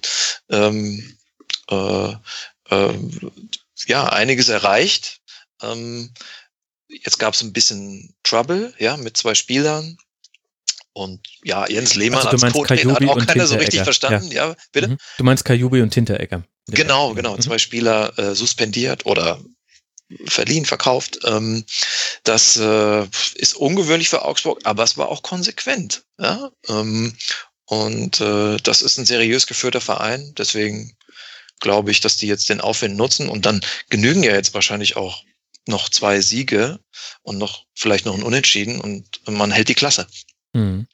ähm, 0.50 1.18
äh, 1.70 2.14
äh, 2.70 2.94
ja 3.88 4.10
einiges 4.10 4.50
erreicht. 4.50 5.22
Ähm, 5.62 6.14
jetzt 6.88 7.20
gab 7.20 7.34
es 7.34 7.42
ein 7.42 7.54
bisschen 7.54 8.16
Trouble, 8.24 8.74
ja, 8.80 8.98
mit 8.98 9.18
zwei 9.18 9.36
Spielern, 9.36 9.98
und 10.96 11.28
ja, 11.44 11.68
Jens 11.68 11.96
Lehmann 11.96 12.26
also, 12.26 12.46
als 12.46 12.54
Co-Trainer 12.54 12.96
hat 12.96 13.06
auch 13.06 13.26
keiner 13.26 13.48
so 13.48 13.56
richtig 13.56 13.82
verstanden. 13.82 14.32
Ja, 14.32 14.50
ja 14.50 14.56
bitte? 14.72 14.88
Mhm. 14.88 14.98
Du 15.18 15.26
meinst 15.26 15.44
Kajubi 15.44 15.82
und 15.82 15.94
Hinteregger. 15.94 16.46
Genau, 16.68 17.14
genau. 17.14 17.36
Mhm. 17.36 17.42
Zwei 17.42 17.58
Spieler 17.58 18.18
äh, 18.18 18.34
suspendiert 18.34 19.06
oder 19.06 19.42
verliehen, 20.26 20.64
verkauft. 20.66 21.20
Ähm, 21.26 21.66
das 22.24 22.56
äh, 22.56 23.06
ist 23.36 23.56
ungewöhnlich 23.56 24.08
für 24.08 24.24
Augsburg, 24.24 24.62
aber 24.64 24.84
es 24.84 24.98
war 24.98 25.10
auch 25.10 25.22
konsequent. 25.22 26.06
Ja? 26.18 26.50
Ähm, 26.70 27.14
und 27.66 28.22
äh, 28.22 28.56
das 28.64 28.82
ist 28.82 28.98
ein 28.98 29.06
seriös 29.06 29.48
geführter 29.48 29.82
Verein. 29.82 30.34
Deswegen 30.38 30.96
glaube 31.60 31.92
ich, 31.92 32.00
dass 32.00 32.16
die 32.16 32.28
jetzt 32.28 32.48
den 32.48 32.62
Aufwind 32.62 32.96
nutzen 32.96 33.28
und 33.28 33.46
dann 33.46 33.60
genügen 33.90 34.24
ja 34.24 34.34
jetzt 34.34 34.54
wahrscheinlich 34.54 34.96
auch 34.96 35.24
noch 35.68 35.90
zwei 35.90 36.22
Siege 36.22 36.80
und 37.24 37.38
noch 37.38 37.66
vielleicht 37.74 38.06
noch 38.06 38.14
ein 38.14 38.24
Unentschieden 38.24 38.80
und 38.80 39.22
man 39.28 39.52
hält 39.52 39.68
die 39.68 39.76
Klasse. 39.76 40.08
Mhm. 40.56 40.88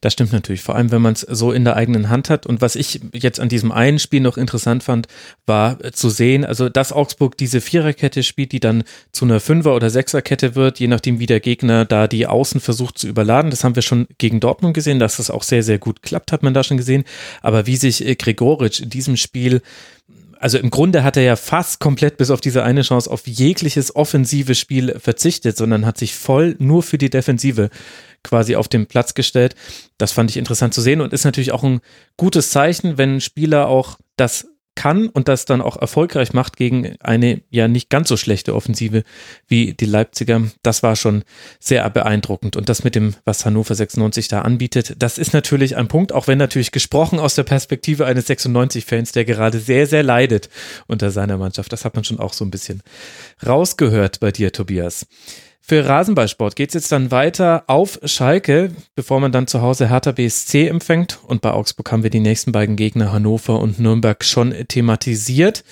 Das 0.00 0.14
stimmt 0.14 0.32
natürlich, 0.32 0.62
vor 0.62 0.76
allem 0.76 0.90
wenn 0.92 1.02
man 1.02 1.12
es 1.12 1.20
so 1.20 1.52
in 1.52 1.64
der 1.64 1.76
eigenen 1.76 2.08
Hand 2.08 2.30
hat. 2.30 2.46
Und 2.46 2.62
was 2.62 2.74
ich 2.74 3.00
jetzt 3.12 3.38
an 3.38 3.50
diesem 3.50 3.70
einen 3.70 3.98
Spiel 3.98 4.20
noch 4.20 4.38
interessant 4.38 4.82
fand, 4.82 5.08
war 5.44 5.78
zu 5.92 6.08
sehen, 6.08 6.44
also 6.44 6.70
dass 6.70 6.92
Augsburg 6.92 7.36
diese 7.36 7.60
Viererkette 7.60 8.22
spielt, 8.22 8.52
die 8.52 8.60
dann 8.60 8.84
zu 9.12 9.26
einer 9.26 9.40
Fünfer- 9.40 9.74
oder 9.74 9.90
Sechserkette 9.90 10.54
wird, 10.54 10.78
je 10.78 10.86
nachdem 10.86 11.18
wie 11.20 11.26
der 11.26 11.40
Gegner 11.40 11.84
da 11.84 12.06
die 12.06 12.26
Außen 12.26 12.60
versucht 12.60 12.96
zu 12.96 13.08
überladen. 13.08 13.50
Das 13.50 13.62
haben 13.62 13.74
wir 13.74 13.82
schon 13.82 14.06
gegen 14.16 14.40
Dortmund 14.40 14.72
gesehen, 14.72 15.00
dass 15.00 15.18
das 15.18 15.30
auch 15.30 15.42
sehr, 15.42 15.62
sehr 15.62 15.78
gut 15.78 16.02
klappt, 16.02 16.32
hat 16.32 16.42
man 16.42 16.54
da 16.54 16.64
schon 16.64 16.78
gesehen. 16.78 17.04
Aber 17.42 17.66
wie 17.66 17.76
sich 17.76 18.06
äh, 18.06 18.14
Gregoritsch 18.14 18.80
in 18.80 18.88
diesem 18.88 19.18
Spiel 19.18 19.60
also 20.40 20.56
im 20.56 20.70
Grunde 20.70 21.04
hat 21.04 21.18
er 21.18 21.22
ja 21.22 21.36
fast 21.36 21.80
komplett 21.80 22.16
bis 22.16 22.30
auf 22.30 22.40
diese 22.40 22.62
eine 22.62 22.80
Chance 22.80 23.10
auf 23.10 23.26
jegliches 23.26 23.94
offensive 23.94 24.54
Spiel 24.54 24.98
verzichtet, 24.98 25.58
sondern 25.58 25.84
hat 25.84 25.98
sich 25.98 26.14
voll 26.14 26.56
nur 26.58 26.82
für 26.82 26.96
die 26.96 27.10
Defensive 27.10 27.68
quasi 28.22 28.56
auf 28.56 28.68
den 28.68 28.86
Platz 28.86 29.14
gestellt. 29.14 29.54
Das 29.98 30.12
fand 30.12 30.30
ich 30.30 30.36
interessant 30.36 30.74
zu 30.74 30.80
sehen 30.80 31.00
und 31.00 31.12
ist 31.12 31.24
natürlich 31.24 31.52
auch 31.52 31.62
ein 31.62 31.80
gutes 32.16 32.50
Zeichen, 32.50 32.98
wenn 32.98 33.16
ein 33.16 33.20
Spieler 33.20 33.68
auch 33.68 33.98
das 34.16 34.46
kann 34.80 35.08
und 35.08 35.28
das 35.28 35.44
dann 35.44 35.60
auch 35.60 35.76
erfolgreich 35.76 36.32
macht 36.32 36.56
gegen 36.56 36.96
eine 37.00 37.42
ja 37.50 37.68
nicht 37.68 37.90
ganz 37.90 38.08
so 38.08 38.16
schlechte 38.16 38.54
Offensive 38.54 39.02
wie 39.46 39.74
die 39.74 39.84
Leipziger. 39.84 40.42
Das 40.62 40.82
war 40.82 40.96
schon 40.96 41.22
sehr 41.58 41.88
beeindruckend. 41.90 42.56
Und 42.56 42.68
das 42.68 42.82
mit 42.84 42.94
dem, 42.94 43.14
was 43.24 43.44
Hannover 43.44 43.74
96 43.74 44.28
da 44.28 44.40
anbietet, 44.42 44.94
das 44.98 45.18
ist 45.18 45.34
natürlich 45.34 45.76
ein 45.76 45.88
Punkt, 45.88 46.12
auch 46.12 46.28
wenn 46.28 46.38
natürlich 46.38 46.72
gesprochen 46.72 47.18
aus 47.18 47.34
der 47.34 47.42
Perspektive 47.42 48.06
eines 48.06 48.26
96-Fans, 48.28 49.12
der 49.12 49.24
gerade 49.24 49.58
sehr, 49.58 49.86
sehr 49.86 50.02
leidet 50.02 50.48
unter 50.86 51.10
seiner 51.10 51.36
Mannschaft. 51.36 51.72
Das 51.72 51.84
hat 51.84 51.94
man 51.94 52.04
schon 52.04 52.18
auch 52.18 52.32
so 52.32 52.44
ein 52.44 52.50
bisschen 52.50 52.82
rausgehört 53.44 54.20
bei 54.20 54.30
dir, 54.30 54.52
Tobias. 54.52 55.06
Für 55.70 55.86
Rasenballsport 55.86 56.56
geht 56.56 56.70
es 56.70 56.74
jetzt 56.74 56.90
dann 56.90 57.12
weiter 57.12 57.62
auf 57.68 58.00
Schalke, 58.02 58.72
bevor 58.96 59.20
man 59.20 59.30
dann 59.30 59.46
zu 59.46 59.62
Hause 59.62 59.88
Hertha 59.88 60.10
BSC 60.10 60.66
empfängt. 60.66 61.20
Und 61.24 61.42
bei 61.42 61.52
Augsburg 61.52 61.92
haben 61.92 62.02
wir 62.02 62.10
die 62.10 62.18
nächsten 62.18 62.50
beiden 62.50 62.74
Gegner 62.74 63.12
Hannover 63.12 63.60
und 63.60 63.78
Nürnberg 63.78 64.24
schon 64.24 64.52
thematisiert. 64.66 65.62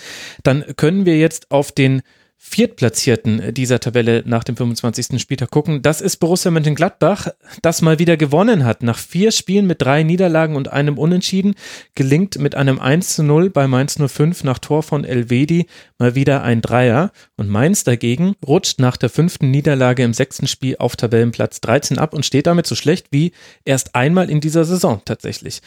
Dann 0.44 0.64
können 0.76 1.04
wir 1.04 1.18
jetzt 1.18 1.50
auf 1.50 1.72
den 1.72 2.02
Viertplatzierten 2.40 3.52
dieser 3.52 3.80
Tabelle 3.80 4.22
nach 4.24 4.44
dem 4.44 4.56
25. 4.56 5.20
Spieltag 5.20 5.50
gucken. 5.50 5.82
Das 5.82 6.00
ist 6.00 6.18
Borussia 6.18 6.52
Mönchengladbach, 6.52 7.26
das 7.62 7.82
mal 7.82 7.98
wieder 7.98 8.16
gewonnen 8.16 8.64
hat. 8.64 8.84
Nach 8.84 8.96
vier 8.96 9.32
Spielen 9.32 9.66
mit 9.66 9.82
drei 9.82 10.04
Niederlagen 10.04 10.54
und 10.54 10.68
einem 10.72 10.98
Unentschieden 10.98 11.56
gelingt 11.96 12.38
mit 12.38 12.54
einem 12.54 12.78
1 12.78 13.16
zu 13.16 13.24
0 13.24 13.50
bei 13.50 13.66
Mainz 13.66 13.98
05 13.98 14.44
nach 14.44 14.60
Tor 14.60 14.84
von 14.84 15.04
Elvedi 15.04 15.66
mal 15.98 16.14
wieder 16.14 16.44
ein 16.44 16.62
Dreier. 16.62 17.10
Und 17.36 17.48
Mainz 17.48 17.82
dagegen 17.82 18.36
rutscht 18.46 18.78
nach 18.78 18.96
der 18.96 19.10
fünften 19.10 19.50
Niederlage 19.50 20.04
im 20.04 20.14
sechsten 20.14 20.46
Spiel 20.46 20.76
auf 20.78 20.94
Tabellenplatz 20.94 21.60
13 21.60 21.98
ab 21.98 22.14
und 22.14 22.24
steht 22.24 22.46
damit 22.46 22.68
so 22.68 22.76
schlecht 22.76 23.08
wie 23.10 23.32
erst 23.64 23.96
einmal 23.96 24.30
in 24.30 24.40
dieser 24.40 24.64
Saison 24.64 25.02
tatsächlich. 25.04 25.60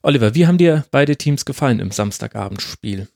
Oliver, 0.00 0.34
wie 0.34 0.46
haben 0.46 0.56
dir 0.56 0.86
beide 0.90 1.16
Teams 1.16 1.44
gefallen 1.44 1.80
im 1.80 1.90
Samstagabendspiel? 1.90 3.08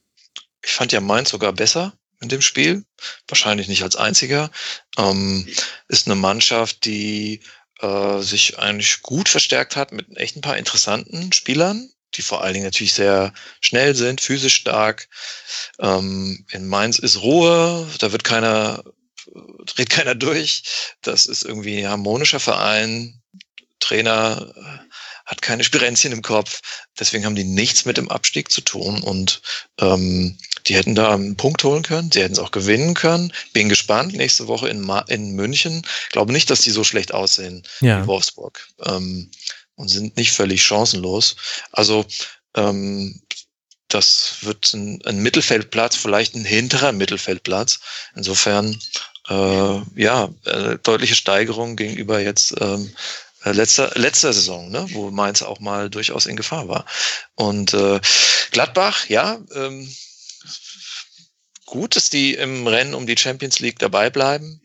Ich 0.62 0.72
fand 0.72 0.92
ja 0.92 1.00
Mainz 1.00 1.30
sogar 1.30 1.54
besser 1.54 1.94
in 2.20 2.28
dem 2.28 2.42
Spiel, 2.42 2.84
wahrscheinlich 3.28 3.68
nicht 3.68 3.82
als 3.82 3.96
einziger. 3.96 4.50
Ähm, 4.96 5.48
ist 5.88 6.06
eine 6.06 6.16
Mannschaft, 6.16 6.84
die 6.84 7.40
äh, 7.80 8.20
sich 8.20 8.58
eigentlich 8.58 9.02
gut 9.02 9.28
verstärkt 9.28 9.76
hat 9.76 9.92
mit 9.92 10.16
echt 10.16 10.36
ein 10.36 10.42
paar 10.42 10.56
interessanten 10.56 11.32
Spielern, 11.32 11.90
die 12.14 12.22
vor 12.22 12.42
allen 12.42 12.54
Dingen 12.54 12.66
natürlich 12.66 12.94
sehr 12.94 13.32
schnell 13.60 13.94
sind, 13.94 14.20
physisch 14.20 14.54
stark. 14.54 15.08
Ähm, 15.78 16.44
in 16.50 16.66
Mainz 16.66 16.98
ist 16.98 17.22
Ruhe, 17.22 17.88
da 17.98 18.10
wird 18.12 18.24
keiner, 18.24 18.82
dreht 19.66 19.90
keiner 19.90 20.14
durch. 20.14 20.62
Das 21.02 21.26
ist 21.26 21.44
irgendwie 21.44 21.78
ein 21.78 21.90
harmonischer 21.90 22.40
Verein. 22.40 23.22
Trainer 23.78 24.52
hat 25.28 25.42
keine 25.42 25.62
Spirenzchen 25.62 26.12
im 26.12 26.22
Kopf. 26.22 26.62
Deswegen 26.98 27.24
haben 27.26 27.36
die 27.36 27.44
nichts 27.44 27.84
mit 27.84 27.98
dem 27.98 28.10
Abstieg 28.10 28.50
zu 28.50 28.62
tun 28.62 29.02
und 29.02 29.42
ähm, 29.78 30.38
die 30.68 30.76
hätten 30.76 30.94
da 30.94 31.14
einen 31.14 31.36
Punkt 31.36 31.64
holen 31.64 31.82
können. 31.82 32.10
Sie 32.12 32.20
hätten 32.20 32.34
es 32.34 32.38
auch 32.38 32.50
gewinnen 32.50 32.94
können. 32.94 33.32
Bin 33.52 33.68
gespannt. 33.68 34.14
Nächste 34.14 34.48
Woche 34.48 34.68
in, 34.68 34.80
Ma 34.80 35.00
in 35.00 35.32
München. 35.32 35.82
Glaube 36.10 36.32
nicht, 36.32 36.50
dass 36.50 36.60
die 36.60 36.70
so 36.70 36.84
schlecht 36.84 37.14
aussehen 37.14 37.62
ja. 37.80 38.02
wie 38.02 38.06
Wolfsburg 38.06 38.66
ähm, 38.84 39.30
und 39.76 39.88
sind 39.88 40.16
nicht 40.16 40.32
völlig 40.32 40.62
chancenlos. 40.62 41.36
Also 41.72 42.04
ähm, 42.54 43.20
das 43.88 44.36
wird 44.42 44.72
ein, 44.74 45.00
ein 45.06 45.18
Mittelfeldplatz, 45.18 45.96
vielleicht 45.96 46.34
ein 46.34 46.44
hinterer 46.44 46.92
Mittelfeldplatz. 46.92 47.80
Insofern 48.14 48.78
äh, 49.28 49.80
ja, 49.94 50.28
äh, 50.44 50.76
deutliche 50.82 51.14
Steigerung 51.14 51.76
gegenüber 51.76 52.20
jetzt 52.20 52.54
ähm, 52.60 52.92
äh, 53.44 53.52
letzter, 53.52 53.92
letzter 53.94 54.32
Saison, 54.32 54.70
ne, 54.70 54.86
wo 54.90 55.10
Mainz 55.10 55.42
auch 55.42 55.60
mal 55.60 55.88
durchaus 55.88 56.26
in 56.26 56.36
Gefahr 56.36 56.68
war. 56.68 56.84
Und 57.34 57.72
äh, 57.72 58.00
Gladbach, 58.50 59.08
ja, 59.08 59.38
ähm, 59.54 59.88
gut, 61.68 61.96
dass 61.96 62.10
die 62.10 62.34
im 62.34 62.66
Rennen 62.66 62.94
um 62.94 63.06
die 63.06 63.16
Champions 63.16 63.60
League 63.60 63.78
dabei 63.78 64.10
bleiben. 64.10 64.60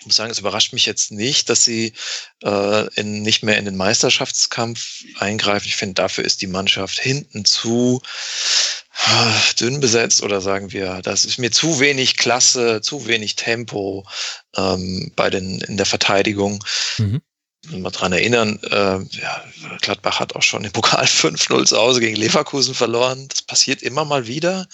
Ich 0.00 0.06
muss 0.06 0.16
sagen, 0.16 0.30
es 0.30 0.38
überrascht 0.38 0.72
mich 0.72 0.86
jetzt 0.86 1.10
nicht, 1.10 1.50
dass 1.50 1.64
sie 1.64 1.92
äh, 2.44 2.94
in, 2.94 3.22
nicht 3.22 3.42
mehr 3.42 3.58
in 3.58 3.64
den 3.64 3.76
Meisterschaftskampf 3.76 5.04
eingreifen. 5.18 5.66
Ich 5.66 5.76
finde, 5.76 5.94
dafür 5.94 6.24
ist 6.24 6.40
die 6.40 6.46
Mannschaft 6.46 7.00
hinten 7.00 7.44
zu 7.44 8.00
äh, 9.06 9.54
dünn 9.60 9.80
besetzt 9.80 10.22
oder 10.22 10.40
sagen 10.40 10.72
wir, 10.72 11.02
das 11.02 11.24
ist 11.24 11.38
mir 11.38 11.50
zu 11.50 11.80
wenig 11.80 12.16
Klasse, 12.16 12.80
zu 12.80 13.06
wenig 13.06 13.34
Tempo 13.34 14.06
ähm, 14.56 15.12
bei 15.16 15.30
den 15.30 15.60
in 15.62 15.76
der 15.76 15.86
Verteidigung. 15.86 16.64
Mhm 16.98 17.20
mal 17.70 17.90
dran 17.90 18.12
erinnern, 18.12 18.58
äh, 18.70 18.98
ja, 19.18 19.44
Gladbach 19.80 20.20
hat 20.20 20.36
auch 20.36 20.42
schon 20.42 20.64
im 20.64 20.72
Pokal 20.72 21.04
5-0 21.06 21.66
zu 21.66 21.76
Hause 21.76 22.00
gegen 22.00 22.16
Leverkusen 22.16 22.74
verloren. 22.74 23.26
Das 23.28 23.42
passiert 23.42 23.82
immer 23.82 24.04
mal 24.04 24.26
wieder. 24.26 24.66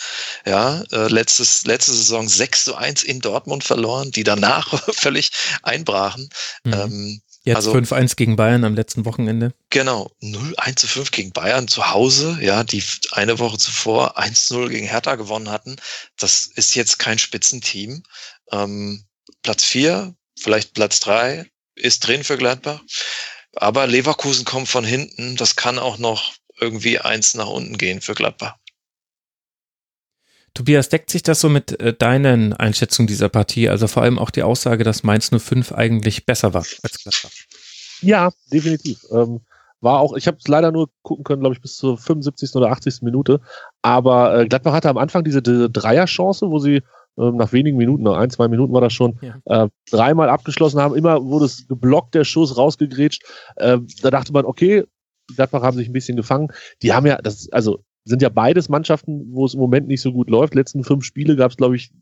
Ja, 0.46 0.82
äh, 0.92 1.08
letztes, 1.08 1.64
letzte 1.64 1.92
Saison 1.92 2.28
6 2.28 2.64
zu 2.64 2.74
1 2.76 3.02
in 3.02 3.20
Dortmund 3.20 3.64
verloren, 3.64 4.10
die 4.10 4.24
danach 4.24 4.82
völlig 4.94 5.30
einbrachen. 5.62 6.28
Mhm. 6.64 6.72
Ähm, 6.72 7.20
Jetzt 7.46 7.56
also, 7.56 7.74
5-1 7.74 8.16
gegen 8.16 8.36
Bayern 8.36 8.64
am 8.64 8.74
letzten 8.74 9.04
Wochenende. 9.04 9.52
Genau, 9.68 10.10
0-1 10.22 10.76
zu 10.76 10.86
5 10.86 11.10
gegen 11.10 11.32
Bayern 11.32 11.68
zu 11.68 11.90
Hause, 11.90 12.38
ja, 12.40 12.64
die 12.64 12.82
eine 13.10 13.38
Woche 13.38 13.58
zuvor 13.58 14.18
1-0 14.18 14.70
gegen 14.70 14.86
Hertha 14.86 15.16
gewonnen 15.16 15.50
hatten. 15.50 15.76
Das 16.16 16.46
ist 16.46 16.74
jetzt 16.74 16.98
kein 16.98 17.18
Spitzenteam. 17.18 18.02
Ähm, 18.50 19.04
Platz 19.42 19.62
4, 19.64 20.14
vielleicht 20.38 20.72
Platz 20.72 21.00
3, 21.00 21.44
ist 21.76 22.06
drin 22.06 22.24
für 22.24 22.36
Gladbach. 22.36 22.80
Aber 23.56 23.86
Leverkusen 23.86 24.44
kommt 24.44 24.68
von 24.68 24.84
hinten. 24.84 25.36
Das 25.36 25.56
kann 25.56 25.78
auch 25.78 25.98
noch 25.98 26.34
irgendwie 26.60 26.98
eins 26.98 27.34
nach 27.34 27.48
unten 27.48 27.78
gehen 27.78 28.00
für 28.00 28.14
Gladbach. 28.14 28.56
Tobias, 30.54 30.88
deckt 30.88 31.10
sich 31.10 31.24
das 31.24 31.40
so 31.40 31.48
mit 31.48 31.80
äh, 31.80 31.92
deinen 31.92 32.52
Einschätzungen 32.52 33.08
dieser 33.08 33.28
Partie? 33.28 33.68
Also 33.68 33.88
vor 33.88 34.04
allem 34.04 34.20
auch 34.20 34.30
die 34.30 34.44
Aussage, 34.44 34.84
dass 34.84 35.02
Mainz 35.02 35.30
05 35.36 35.72
eigentlich 35.72 36.26
besser 36.26 36.54
war 36.54 36.64
als 36.82 37.02
Gladbach. 37.02 37.30
Ja, 38.00 38.30
definitiv. 38.52 39.00
Ähm, 39.10 39.40
war 39.80 39.98
auch, 39.98 40.14
ich 40.16 40.26
habe 40.28 40.38
es 40.38 40.46
leider 40.46 40.70
nur 40.70 40.90
gucken 41.02 41.24
können, 41.24 41.40
glaube 41.40 41.56
ich, 41.56 41.60
bis 41.60 41.76
zur 41.76 41.98
75. 41.98 42.54
oder 42.54 42.70
80. 42.70 43.02
Minute. 43.02 43.40
Aber 43.82 44.38
äh, 44.38 44.46
Gladbach 44.46 44.72
hatte 44.72 44.88
am 44.88 44.96
Anfang 44.96 45.24
diese, 45.24 45.42
diese 45.42 45.68
Dreierchance, 45.68 46.48
wo 46.48 46.58
sie 46.60 46.82
nach 47.16 47.52
wenigen 47.52 47.76
Minuten, 47.76 48.02
nach 48.02 48.16
ein, 48.16 48.30
zwei 48.30 48.48
Minuten 48.48 48.72
war 48.72 48.80
das 48.80 48.92
schon, 48.92 49.18
ja. 49.20 49.64
äh, 49.64 49.68
dreimal 49.90 50.28
abgeschlossen 50.28 50.80
haben. 50.80 50.96
Immer 50.96 51.24
wurde 51.24 51.44
es 51.46 51.66
geblockt, 51.68 52.14
der 52.14 52.24
Schuss 52.24 52.56
rausgegrätscht. 52.56 53.24
Äh, 53.56 53.78
da 54.02 54.10
dachte 54.10 54.32
man, 54.32 54.44
okay, 54.44 54.84
die 55.30 55.34
Gladbach 55.34 55.62
haben 55.62 55.76
sich 55.76 55.88
ein 55.88 55.92
bisschen 55.92 56.16
gefangen. 56.16 56.48
Die 56.82 56.92
haben 56.92 57.06
ja, 57.06 57.18
das, 57.22 57.48
also 57.52 57.80
sind 58.04 58.20
ja 58.20 58.28
beides 58.28 58.68
Mannschaften, 58.68 59.32
wo 59.32 59.46
es 59.46 59.54
im 59.54 59.60
Moment 59.60 59.88
nicht 59.88 60.02
so 60.02 60.12
gut 60.12 60.28
läuft. 60.28 60.54
Letzten 60.54 60.84
fünf 60.84 61.04
Spiele 61.04 61.36
gab 61.36 61.50
es, 61.50 61.56
glaube 61.56 61.76
ich, 61.76 61.92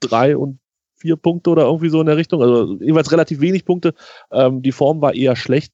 drei 0.00 0.36
und 0.36 0.58
vier 0.96 1.16
Punkte 1.16 1.50
oder 1.50 1.64
irgendwie 1.64 1.88
so 1.88 2.00
in 2.00 2.06
der 2.06 2.16
Richtung. 2.16 2.42
Also 2.42 2.78
jeweils 2.80 3.12
relativ 3.12 3.40
wenig 3.40 3.64
Punkte. 3.64 3.94
Ähm, 4.30 4.62
die 4.62 4.72
Form 4.72 5.00
war 5.00 5.14
eher 5.14 5.36
schlecht. 5.36 5.72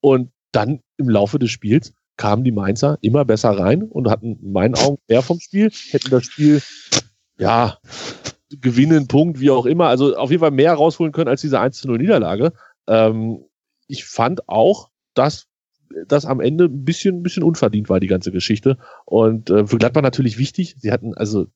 Und 0.00 0.30
dann 0.52 0.80
im 0.96 1.08
Laufe 1.08 1.38
des 1.38 1.50
Spiels 1.50 1.92
kamen 2.16 2.44
die 2.44 2.52
Mainzer 2.52 2.98
immer 3.02 3.24
besser 3.24 3.50
rein 3.50 3.82
und 3.82 4.08
hatten 4.08 4.38
in 4.40 4.52
meinen 4.52 4.74
Augen 4.74 4.98
mehr 5.08 5.22
vom 5.22 5.40
Spiel, 5.40 5.70
hätten 5.90 6.10
das 6.10 6.24
Spiel 6.24 6.62
ja 7.38 7.78
gewinnen, 8.50 9.08
Punkt, 9.08 9.40
wie 9.40 9.50
auch 9.50 9.66
immer. 9.66 9.86
Also 9.88 10.16
auf 10.16 10.30
jeden 10.30 10.40
Fall 10.40 10.50
mehr 10.50 10.74
rausholen 10.74 11.12
können 11.12 11.28
als 11.28 11.40
diese 11.40 11.60
1 11.60 11.84
0 11.84 11.98
Niederlage. 11.98 12.52
Ähm, 12.86 13.44
ich 13.88 14.04
fand 14.04 14.48
auch, 14.48 14.90
dass 15.14 15.46
das 16.06 16.24
am 16.24 16.40
Ende 16.40 16.64
ein 16.64 16.84
bisschen, 16.84 17.18
ein 17.18 17.22
bisschen 17.22 17.42
unverdient 17.42 17.88
war, 17.88 18.00
die 18.00 18.06
ganze 18.06 18.32
Geschichte. 18.32 18.76
Und 19.04 19.50
äh, 19.50 19.66
für 19.66 19.78
Gladbach 19.78 20.02
natürlich 20.02 20.38
wichtig. 20.38 20.76
Sie 20.78 20.92
hatten, 20.92 21.14
also, 21.14 21.46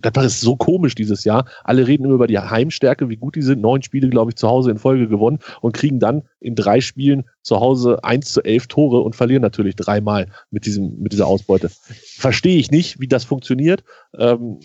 Gladbach 0.00 0.24
ist 0.24 0.40
so 0.40 0.56
komisch 0.56 0.94
dieses 0.94 1.24
Jahr. 1.24 1.46
Alle 1.64 1.86
reden 1.86 2.04
immer 2.04 2.14
über 2.14 2.26
die 2.26 2.38
Heimstärke, 2.38 3.08
wie 3.08 3.16
gut 3.16 3.36
die 3.36 3.42
sind. 3.42 3.60
Neun 3.60 3.82
Spiele, 3.82 4.08
glaube 4.08 4.30
ich, 4.30 4.36
zu 4.36 4.48
Hause 4.48 4.70
in 4.70 4.78
Folge 4.78 5.08
gewonnen 5.08 5.38
und 5.60 5.74
kriegen 5.74 6.00
dann 6.00 6.22
in 6.40 6.54
drei 6.54 6.80
Spielen 6.80 7.24
zu 7.42 7.60
Hause 7.60 8.04
eins 8.04 8.32
zu 8.32 8.42
elf 8.42 8.66
Tore 8.66 9.00
und 9.00 9.16
verlieren 9.16 9.42
natürlich 9.42 9.76
dreimal 9.76 10.28
mit 10.50 10.66
diesem, 10.66 10.98
mit 10.98 11.12
dieser 11.12 11.26
Ausbeute. 11.26 11.70
Verstehe 11.70 12.58
ich 12.58 12.70
nicht, 12.70 13.00
wie 13.00 13.08
das 13.08 13.24
funktioniert. 13.24 13.84
Ähm, 14.16 14.60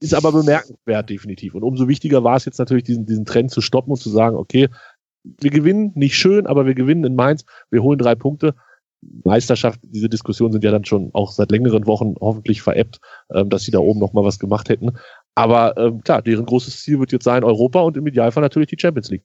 ist 0.00 0.14
aber 0.14 0.32
bemerkenswert, 0.32 1.10
definitiv. 1.10 1.54
Und 1.54 1.62
umso 1.62 1.88
wichtiger 1.88 2.24
war 2.24 2.36
es 2.36 2.44
jetzt 2.44 2.58
natürlich, 2.58 2.84
diesen, 2.84 3.06
diesen 3.06 3.24
Trend 3.24 3.50
zu 3.50 3.60
stoppen 3.60 3.92
und 3.92 3.98
zu 3.98 4.10
sagen, 4.10 4.36
okay, 4.36 4.68
wir 5.24 5.50
gewinnen, 5.50 5.92
nicht 5.94 6.16
schön, 6.16 6.46
aber 6.46 6.66
wir 6.66 6.74
gewinnen 6.74 7.04
in 7.04 7.14
Mainz, 7.14 7.44
wir 7.70 7.82
holen 7.82 7.98
drei 7.98 8.14
Punkte. 8.14 8.54
Meisterschaft, 9.24 9.80
diese 9.82 10.08
Diskussionen 10.08 10.52
sind 10.52 10.64
ja 10.64 10.72
dann 10.72 10.84
schon 10.84 11.10
auch 11.12 11.30
seit 11.30 11.50
längeren 11.52 11.86
Wochen 11.86 12.14
hoffentlich 12.20 12.62
veräppt, 12.62 13.00
ähm, 13.32 13.48
dass 13.48 13.62
sie 13.62 13.70
da 13.70 13.78
oben 13.78 14.00
nochmal 14.00 14.24
was 14.24 14.38
gemacht 14.38 14.68
hätten. 14.68 14.92
Aber 15.34 15.76
ähm, 15.76 16.00
klar, 16.00 16.22
deren 16.22 16.46
großes 16.46 16.82
Ziel 16.82 16.98
wird 16.98 17.12
jetzt 17.12 17.24
sein 17.24 17.44
Europa 17.44 17.80
und 17.80 17.96
im 17.96 18.06
Idealfall 18.06 18.42
natürlich 18.42 18.68
die 18.68 18.78
Champions 18.78 19.10
League. 19.10 19.24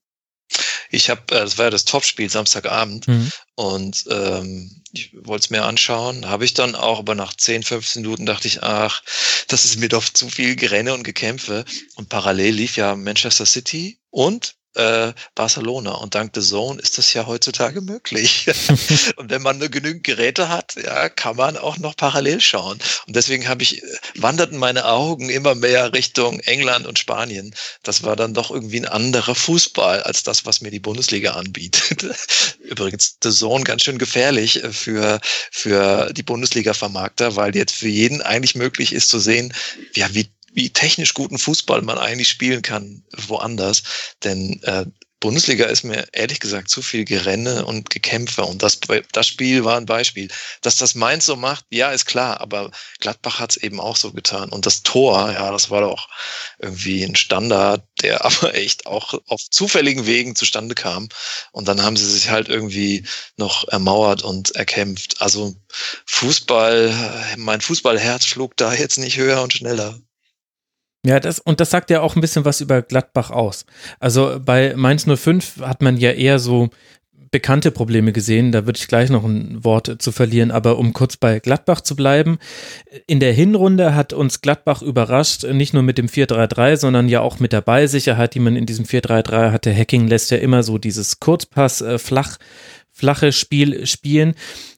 Ich 0.93 1.09
habe, 1.09 1.21
äh, 1.35 1.39
das 1.39 1.57
war 1.57 1.65
ja 1.65 1.71
das 1.71 1.85
Topspiel 1.85 2.29
Samstagabend 2.29 3.07
mhm. 3.07 3.31
und 3.55 4.05
ähm, 4.09 4.83
ich 4.91 5.11
wollte 5.23 5.45
es 5.45 5.49
mir 5.49 5.63
anschauen, 5.63 6.27
habe 6.27 6.45
ich 6.45 6.53
dann 6.53 6.75
auch, 6.75 6.99
aber 6.99 7.15
nach 7.15 7.33
10, 7.33 7.63
15 7.63 8.03
Minuten 8.03 8.27
dachte 8.27 8.47
ich, 8.47 8.61
ach, 8.61 9.01
das 9.47 9.65
ist 9.65 9.79
mir 9.79 9.89
doch 9.89 10.07
zu 10.07 10.29
viel 10.29 10.55
Gerenne 10.55 10.93
und 10.93 11.03
Gekämpfe. 11.03 11.65
Und 11.95 12.09
parallel 12.09 12.53
lief 12.53 12.77
ja 12.77 12.95
Manchester 12.95 13.47
City 13.47 13.97
und 14.11 14.55
äh, 14.76 15.13
Barcelona. 15.36 15.91
Und 15.91 16.15
dank 16.15 16.32
The 16.36 16.41
Zone 16.41 16.82
ist 16.82 16.97
das 16.97 17.13
ja 17.13 17.26
heutzutage 17.26 17.82
möglich. 17.82 18.47
und 19.15 19.30
wenn 19.30 19.41
man 19.41 19.57
nur 19.57 19.69
genügend 19.69 20.03
Geräte 20.03 20.49
hat, 20.49 20.76
ja, 20.76 21.09
kann 21.09 21.36
man 21.36 21.57
auch 21.57 21.78
noch 21.78 21.95
parallel 21.95 22.41
schauen. 22.41 22.80
Und 23.07 23.15
deswegen 23.15 23.47
habe 23.47 23.63
ich, 23.63 23.84
äh, 23.84 23.88
wanderten 24.15 24.57
meine 24.57 24.86
Augen 24.86 25.30
immer 25.30 25.55
mehr 25.55 25.93
Richtung 25.93 26.39
England 26.41 26.86
und 26.86 26.99
Spanien. 26.99 27.53
Das 27.84 28.03
war 28.03 28.15
dann 28.15 28.34
doch 28.34 28.51
irgendwie 28.51 28.80
ein 28.80 28.88
anderer 28.88 29.36
Fußball 29.36 30.03
als 30.03 30.24
das, 30.24 30.45
was 30.45 30.61
mir 30.61 30.71
die 30.71 30.80
Bundesliga 30.80 31.34
anbietet. 31.34 32.03
Übrigens, 32.59 33.17
The 33.24 33.32
Zone 33.32 33.63
ganz 33.63 33.84
schön 33.84 33.97
gefährlich 33.97 34.63
äh, 34.63 34.71
für, 34.71 35.19
für 35.51 36.11
die 36.13 36.24
Bundesliga-Vermarkter, 36.24 37.36
weil 37.36 37.55
jetzt 37.55 37.76
für 37.76 37.88
jeden 37.88 38.21
eigentlich 38.21 38.55
möglich 38.55 38.93
ist 38.93 39.09
zu 39.09 39.19
sehen, 39.19 39.53
ja, 39.95 40.13
wie 40.13 40.32
wie 40.54 40.70
technisch 40.70 41.14
guten 41.14 41.38
Fußball 41.38 41.82
man 41.82 41.97
eigentlich 41.97 42.30
spielen 42.30 42.62
kann 42.62 43.04
woanders. 43.28 43.84
Denn 44.24 44.62
äh, 44.64 44.86
Bundesliga 45.24 45.68
ist 45.68 45.84
mir 45.84 46.06
ehrlich 46.12 46.41
gesagt 46.41 46.70
zu 46.70 46.82
viel 46.82 47.06
Gerenne 47.06 47.66
und 47.66 47.89
Gekämpfe. 47.89 48.43
Und 48.43 48.62
das, 48.62 48.78
das 49.14 49.26
Spiel 49.26 49.64
war 49.64 49.78
ein 49.78 49.86
Beispiel. 49.86 50.28
Dass 50.60 50.76
das 50.76 50.95
Mainz 50.95 51.26
so 51.26 51.38
macht, 51.38 51.64
ja, 51.70 51.93
ist 51.93 52.08
klar, 52.08 52.41
aber 52.41 52.72
Gladbach 52.99 53.39
hat 53.39 53.51
es 53.51 53.64
eben 53.64 53.80
auch 53.80 53.95
so 53.95 54.12
getan. 54.12 54.49
Und 54.49 54.66
das 54.66 54.84
Tor, 54.84 55.32
ja, 55.32 55.49
das 55.49 55.70
war 55.70 55.80
doch 55.80 56.10
irgendwie 56.60 57.04
ein 57.04 57.16
Standard, 57.16 57.88
der 58.01 58.26
aber 58.26 58.54
echt 58.54 58.86
auch 58.86 59.14
auf 59.28 59.49
zufälligen 59.49 60.06
Wegen 60.06 60.36
zustande 60.36 60.76
kam. 60.76 61.08
Und 61.54 61.70
dann 61.70 61.82
haben 61.82 61.95
sie 61.95 62.12
sich 62.12 62.30
halt 62.30 62.49
irgendwie 62.49 63.06
noch 63.38 63.66
ermauert 63.70 64.24
und 64.24 64.54
erkämpft. 64.58 65.22
Also 65.22 65.56
Fußball, 66.06 66.93
mein 67.38 67.62
Fußballherz 67.62 68.26
schlug 68.26 68.58
da 68.58 68.74
jetzt 68.74 68.97
nicht 68.97 69.16
höher 69.16 69.41
und 69.41 69.54
schneller. 69.54 70.01
Ja, 71.06 71.20
das, 71.20 71.39
und 71.39 71.60
das 71.60 71.70
sagt 71.70 71.89
ja 71.89 72.01
auch 72.01 72.16
ein 72.16 72.22
bisschen 72.22 72.45
was 72.45 72.62
über 72.62 72.82
Gladbach 72.82 73.30
aus. 73.30 73.66
Also 73.99 74.39
bei 74.43 74.74
Mainz 74.76 75.06
05 75.06 75.62
hat 75.62 75.82
man 75.82 75.97
ja 75.97 76.12
eher 76.12 76.39
so 76.39 76.70
bekannte 77.34 77.72
Probleme 77.72 78.14
gesehen. 78.14 78.54
Da 78.54 78.66
würde 78.66 78.78
ich 78.78 78.88
gleich 78.88 79.10
noch 79.10 79.26
ein 79.26 79.66
Wort 79.66 80.01
zu 80.01 80.14
verlieren. 80.14 80.51
Aber 80.51 80.78
um 80.78 80.93
kurz 80.93 81.18
bei 81.18 81.39
Gladbach 81.39 81.82
zu 81.82 81.97
bleiben. 81.97 82.38
In 83.08 83.20
der 83.20 83.34
Hinrunde 83.34 83.95
hat 83.95 84.14
uns 84.14 84.39
Gladbach 84.39 84.82
überrascht, 84.82 85.43
nicht 85.43 85.74
nur 85.74 85.84
mit 85.84 85.97
dem 85.97 86.08
4-3-3, 86.08 86.78
sondern 86.78 87.10
ja 87.10 87.20
auch 87.20 87.39
mit 87.39 87.51
der 87.51 87.62
Ballsicherheit, 87.62 88.36
die 88.36 88.39
man 88.39 88.56
in 88.56 88.68
diesem 88.68 88.86
4-3-3 88.86 89.51
hatte. 89.51 89.76
Hacking 89.76 90.08
lässt 90.08 90.32
ja 90.32 90.38
immer 90.38 90.64
so 90.64 90.78
dieses 90.78 91.20
Kurzpass 91.20 91.82
äh, 91.82 91.97
flach, 91.97 92.38
flache 92.91 93.34
Spiel 93.34 93.86
spielen. 93.88 94.36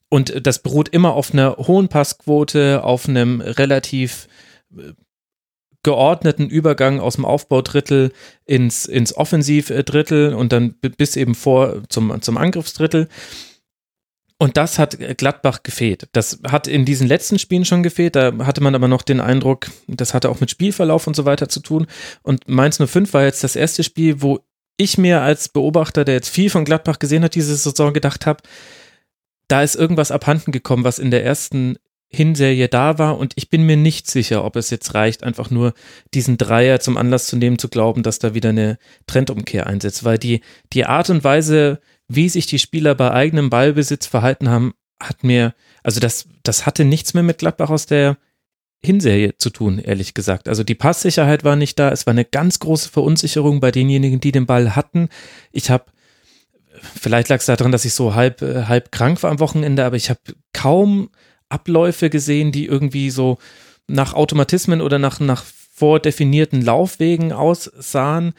Und 0.10 0.48
das 0.48 0.60
beruht 0.60 0.90
immer 0.90 1.14
auf 1.14 1.34
einer 1.34 1.58
hohen 1.58 1.90
Passquote, 1.90 2.84
auf 2.84 3.10
einem 3.10 3.42
relativ 3.42 4.28
äh, 4.76 4.94
geordneten 5.86 6.50
Übergang 6.50 7.00
aus 7.00 7.14
dem 7.16 7.26
Aufbaudrittel 7.26 8.12
ins, 8.44 8.88
ins 8.88 9.16
Offensivdrittel 9.16 10.34
und 10.34 10.52
dann 10.52 10.74
bis 10.74 11.16
eben 11.16 11.36
vor 11.36 11.84
zum, 11.90 12.22
zum 12.24 12.38
Angriffsdrittel. 12.38 13.08
Und 14.40 14.58
das 14.58 14.80
hat 14.80 14.98
Gladbach 15.18 15.62
gefehlt. 15.62 16.10
Das 16.12 16.40
hat 16.48 16.68
in 16.68 16.86
diesen 16.86 17.08
letzten 17.08 17.38
Spielen 17.38 17.66
schon 17.66 17.84
gefehlt. 17.84 18.16
Da 18.16 18.34
hatte 18.40 18.62
man 18.62 18.74
aber 18.74 18.88
noch 18.88 19.04
den 19.04 19.22
Eindruck, 19.22 19.68
das 19.88 20.16
hatte 20.16 20.30
auch 20.30 20.42
mit 20.42 20.50
Spielverlauf 20.50 21.06
und 21.06 21.16
so 21.16 21.24
weiter 21.24 21.50
zu 21.50 21.60
tun. 21.60 21.86
Und 22.24 22.48
Mainz 22.50 22.80
05 22.84 23.14
war 23.14 23.24
jetzt 23.24 23.44
das 23.44 23.56
erste 23.56 23.84
Spiel, 23.84 24.24
wo 24.24 24.40
ich 24.78 24.98
mir 24.98 25.22
als 25.22 25.50
Beobachter, 25.50 26.04
der 26.04 26.16
jetzt 26.16 26.30
viel 26.30 26.50
von 26.50 26.66
Gladbach 26.66 26.98
gesehen 26.98 27.24
hat, 27.24 27.36
diese 27.36 27.56
Saison 27.56 27.94
gedacht 27.94 28.26
habe, 28.26 28.42
da 29.48 29.62
ist 29.62 29.76
irgendwas 29.76 30.10
abhanden 30.10 30.52
gekommen, 30.52 30.84
was 30.84 30.98
in 30.98 31.12
der 31.12 31.24
ersten 31.24 31.78
Hinserie 32.08 32.68
da 32.68 32.97
war 32.97 33.18
und 33.18 33.34
ich 33.36 33.49
bin 33.49 33.64
mir 33.64 33.78
nicht 33.78 34.10
sicher, 34.10 34.45
ob 34.45 34.56
es 34.56 34.70
jetzt 34.70 34.93
reicht, 34.93 35.24
einfach 35.24 35.49
nur 35.49 35.74
diesen 36.14 36.38
Dreier 36.38 36.80
zum 36.80 36.97
Anlass 36.97 37.28
zu 37.28 37.36
nehmen, 37.36 37.60
zu 37.60 37.68
glauben, 37.68 38.03
dass 38.03 38.20
da 38.20 38.34
wieder 38.34 38.49
eine 38.49 38.78
Trendumkehr 39.08 39.68
einsetzt, 39.68 40.03
weil 40.03 40.18
die, 40.18 40.41
die 40.72 40.86
Art 40.86 41.10
und 41.10 41.24
Weise, 41.24 41.80
wie 42.08 42.30
sich 42.30 42.45
die 42.45 42.60
Spieler 42.60 42.95
bei 42.95 43.12
eigenem 43.12 43.49
Ballbesitz 43.49 44.06
verhalten 44.06 44.49
haben, 44.49 44.74
hat 45.01 45.24
mir, 45.24 45.53
also 45.84 45.99
das, 45.99 46.28
das 46.43 46.66
hatte 46.66 46.86
nichts 46.86 47.14
mehr 47.14 47.24
mit 47.24 47.39
Gladbach 47.39 47.70
aus 47.70 47.86
der 47.86 48.18
Hinserie 48.84 49.38
zu 49.38 49.49
tun, 49.49 49.80
ehrlich 49.80 50.14
gesagt. 50.14 50.47
Also 50.47 50.64
die 50.64 50.76
Passsicherheit 50.76 51.43
war 51.43 51.56
nicht 51.56 51.80
da, 51.80 51.89
es 51.89 52.06
war 52.06 52.12
eine 52.12 52.26
ganz 52.26 52.60
große 52.60 52.89
Verunsicherung 52.89 53.60
bei 53.60 53.72
denjenigen, 53.72 54.22
die 54.22 54.32
den 54.32 54.45
Ball 54.45 54.76
hatten. 54.76 55.10
Ich 55.51 55.70
habe 55.70 55.86
vielleicht 56.82 57.30
lag 57.30 57.39
es 57.39 57.45
daran, 57.45 57.72
dass 57.72 57.86
ich 57.86 57.93
so 57.93 58.16
halb, 58.16 58.41
äh, 58.41 58.66
halb 58.66 58.91
krank 58.91 59.22
war 59.24 59.32
am 59.32 59.39
Wochenende, 59.39 59.86
aber 59.86 59.95
ich 59.95 60.10
habe 60.10 60.20
kaum 60.53 61.10
Abläufe 61.56 62.10
gesehen, 62.10 62.51
die 62.51 62.66
irgendwie 62.66 63.10
so 63.10 63.38
nach 63.88 64.14
Automatismen 64.14 64.82
oder 64.82 64.99
nach, 64.99 65.22
nach 65.22 65.43
vordefinierten 65.74 66.62
Laufwegen 66.62 67.32
aussahen. 67.32 68.34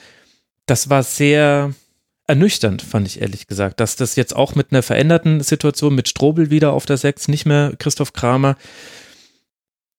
Das 0.66 0.90
war 0.90 1.02
sehr 1.02 1.72
ernüchternd, 2.26 2.82
fand 2.82 3.06
ich 3.06 3.22
ehrlich 3.22 3.46
gesagt, 3.46 3.80
dass 3.80 3.96
das 3.96 4.16
jetzt 4.16 4.36
auch 4.36 4.54
mit 4.54 4.72
einer 4.72 4.82
veränderten 4.82 5.40
Situation 5.40 5.94
mit 5.94 6.08
Strobel 6.08 6.50
wieder 6.50 6.72
auf 6.72 6.84
der 6.84 6.96
Sechs, 6.98 7.28
nicht 7.28 7.46
mehr 7.46 7.74
Christoph 7.78 8.12
Kramer, 8.12 8.56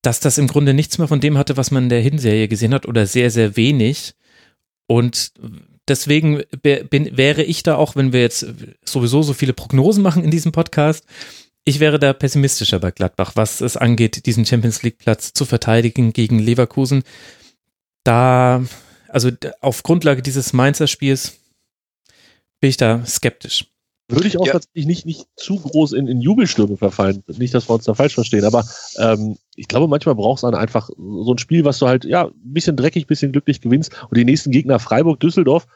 dass 0.02 0.20
das 0.20 0.38
im 0.38 0.46
Grunde 0.46 0.74
nichts 0.74 0.98
mehr 0.98 1.08
von 1.08 1.20
dem 1.20 1.38
hatte, 1.38 1.56
was 1.56 1.70
man 1.70 1.84
in 1.84 1.88
der 1.88 2.02
Hinserie 2.02 2.48
gesehen 2.48 2.74
hat 2.74 2.86
oder 2.86 3.06
sehr, 3.06 3.30
sehr 3.30 3.56
wenig. 3.56 4.14
Und 4.86 5.32
deswegen 5.88 6.42
bin, 6.62 7.16
wäre 7.16 7.42
ich 7.42 7.62
da 7.62 7.76
auch, 7.76 7.96
wenn 7.96 8.12
wir 8.12 8.20
jetzt 8.20 8.46
sowieso 8.84 9.22
so 9.22 9.32
viele 9.32 9.54
Prognosen 9.54 10.02
machen 10.02 10.24
in 10.24 10.30
diesem 10.30 10.52
Podcast, 10.52 11.04
ich 11.68 11.80
wäre 11.80 11.98
da 11.98 12.14
pessimistischer 12.14 12.78
bei 12.80 12.90
Gladbach, 12.90 13.32
was 13.34 13.60
es 13.60 13.76
angeht, 13.76 14.24
diesen 14.24 14.46
Champions 14.46 14.82
League 14.82 14.96
Platz 14.96 15.34
zu 15.34 15.44
verteidigen 15.44 16.14
gegen 16.14 16.38
Leverkusen. 16.38 17.02
Da, 18.04 18.64
also 19.08 19.30
auf 19.60 19.82
Grundlage 19.82 20.22
dieses 20.22 20.54
Mainzer 20.54 20.86
Spiels 20.86 21.38
bin 22.60 22.70
ich 22.70 22.78
da 22.78 23.04
skeptisch. 23.04 23.66
Würde 24.10 24.26
ich 24.26 24.38
auch 24.38 24.46
ja. 24.46 24.52
tatsächlich 24.54 24.86
nicht, 24.86 25.04
nicht 25.04 25.26
zu 25.36 25.56
groß 25.56 25.92
in, 25.92 26.06
in 26.06 26.22
Jubelstürme 26.22 26.78
verfallen. 26.78 27.22
Nicht, 27.36 27.52
dass 27.52 27.68
wir 27.68 27.74
uns 27.74 27.84
da 27.84 27.92
falsch 27.92 28.14
verstehen, 28.14 28.44
aber 28.44 28.66
ähm, 28.96 29.36
ich 29.54 29.68
glaube, 29.68 29.88
manchmal 29.88 30.14
brauchst 30.14 30.44
du 30.44 30.50
dann 30.50 30.58
einfach 30.58 30.88
so 30.96 31.34
ein 31.34 31.38
Spiel, 31.38 31.66
was 31.66 31.78
du 31.80 31.86
halt, 31.86 32.06
ja, 32.06 32.28
ein 32.28 32.32
bisschen 32.54 32.76
dreckig, 32.76 33.04
ein 33.04 33.08
bisschen 33.08 33.32
glücklich 33.32 33.60
gewinnst 33.60 33.92
und 34.08 34.16
die 34.16 34.24
nächsten 34.24 34.52
Gegner 34.52 34.78
Freiburg, 34.78 35.20
Düsseldorf, 35.20 35.66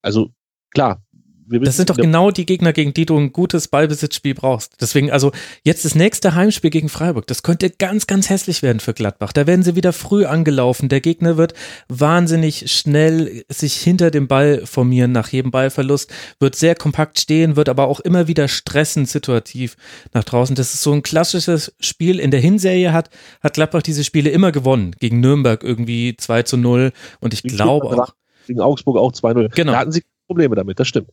also 0.00 0.30
klar, 0.70 1.02
das 1.46 1.76
sind 1.76 1.90
doch 1.90 1.96
genau 1.96 2.30
die 2.30 2.46
Gegner, 2.46 2.72
gegen 2.72 2.94
die 2.94 3.06
du 3.06 3.16
ein 3.16 3.32
gutes 3.32 3.68
Ballbesitzspiel 3.68 4.34
brauchst. 4.34 4.74
Deswegen, 4.80 5.10
also 5.10 5.32
jetzt 5.62 5.84
das 5.84 5.94
nächste 5.94 6.34
Heimspiel 6.34 6.70
gegen 6.70 6.88
Freiburg, 6.88 7.26
das 7.26 7.42
könnte 7.42 7.70
ganz, 7.70 8.06
ganz 8.06 8.30
hässlich 8.30 8.62
werden 8.62 8.80
für 8.80 8.94
Gladbach. 8.94 9.32
Da 9.32 9.46
werden 9.46 9.62
sie 9.62 9.76
wieder 9.76 9.92
früh 9.92 10.24
angelaufen. 10.24 10.88
Der 10.88 11.00
Gegner 11.00 11.36
wird 11.36 11.54
wahnsinnig 11.88 12.70
schnell 12.70 13.44
sich 13.48 13.74
hinter 13.76 14.10
dem 14.10 14.28
Ball 14.28 14.66
formieren 14.66 15.12
nach 15.12 15.28
jedem 15.28 15.50
Ballverlust, 15.50 16.12
wird 16.40 16.56
sehr 16.56 16.74
kompakt 16.74 17.18
stehen, 17.18 17.56
wird 17.56 17.68
aber 17.68 17.88
auch 17.88 18.00
immer 18.00 18.28
wieder 18.28 18.48
stressen 18.48 19.06
situativ 19.06 19.76
nach 20.12 20.24
draußen. 20.24 20.56
Das 20.56 20.74
ist 20.74 20.82
so 20.82 20.92
ein 20.92 21.02
klassisches 21.02 21.74
Spiel. 21.80 22.20
In 22.20 22.30
der 22.30 22.40
Hinserie 22.40 22.92
hat, 22.92 23.10
hat 23.42 23.54
Gladbach 23.54 23.82
diese 23.82 24.04
Spiele 24.04 24.30
immer 24.30 24.52
gewonnen. 24.52 24.94
Gegen 24.98 25.20
Nürnberg 25.20 25.62
irgendwie 25.62 26.16
2 26.16 26.42
zu 26.42 26.56
0 26.56 26.92
und 27.20 27.34
ich 27.34 27.42
glaube 27.42 27.86
auch. 27.86 28.14
Gegen 28.46 28.60
Augsburg 28.60 28.98
auch 28.98 29.12
2-0. 29.12 29.54
Genau. 29.54 29.72
Da 29.72 29.78
hatten 29.78 29.92
sie 29.92 30.02
Probleme 30.26 30.54
damit, 30.54 30.78
das 30.78 30.88
stimmt. 30.88 31.08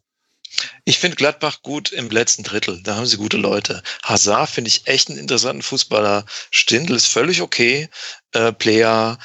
Ich 0.85 0.99
finde 0.99 1.15
Gladbach 1.15 1.61
gut 1.61 1.91
im 1.91 2.09
letzten 2.09 2.43
Drittel. 2.43 2.81
Da 2.83 2.95
haben 2.95 3.05
sie 3.05 3.17
gute 3.17 3.37
Leute. 3.37 3.83
Hazard 4.03 4.49
finde 4.49 4.69
ich 4.69 4.87
echt 4.87 5.09
einen 5.09 5.19
interessanten 5.19 5.61
Fußballer. 5.61 6.25
Stindl 6.49 6.95
ist 6.95 7.07
völlig 7.07 7.41
okay. 7.41 7.89
Äh, 8.33 8.51
Player. 8.51 9.17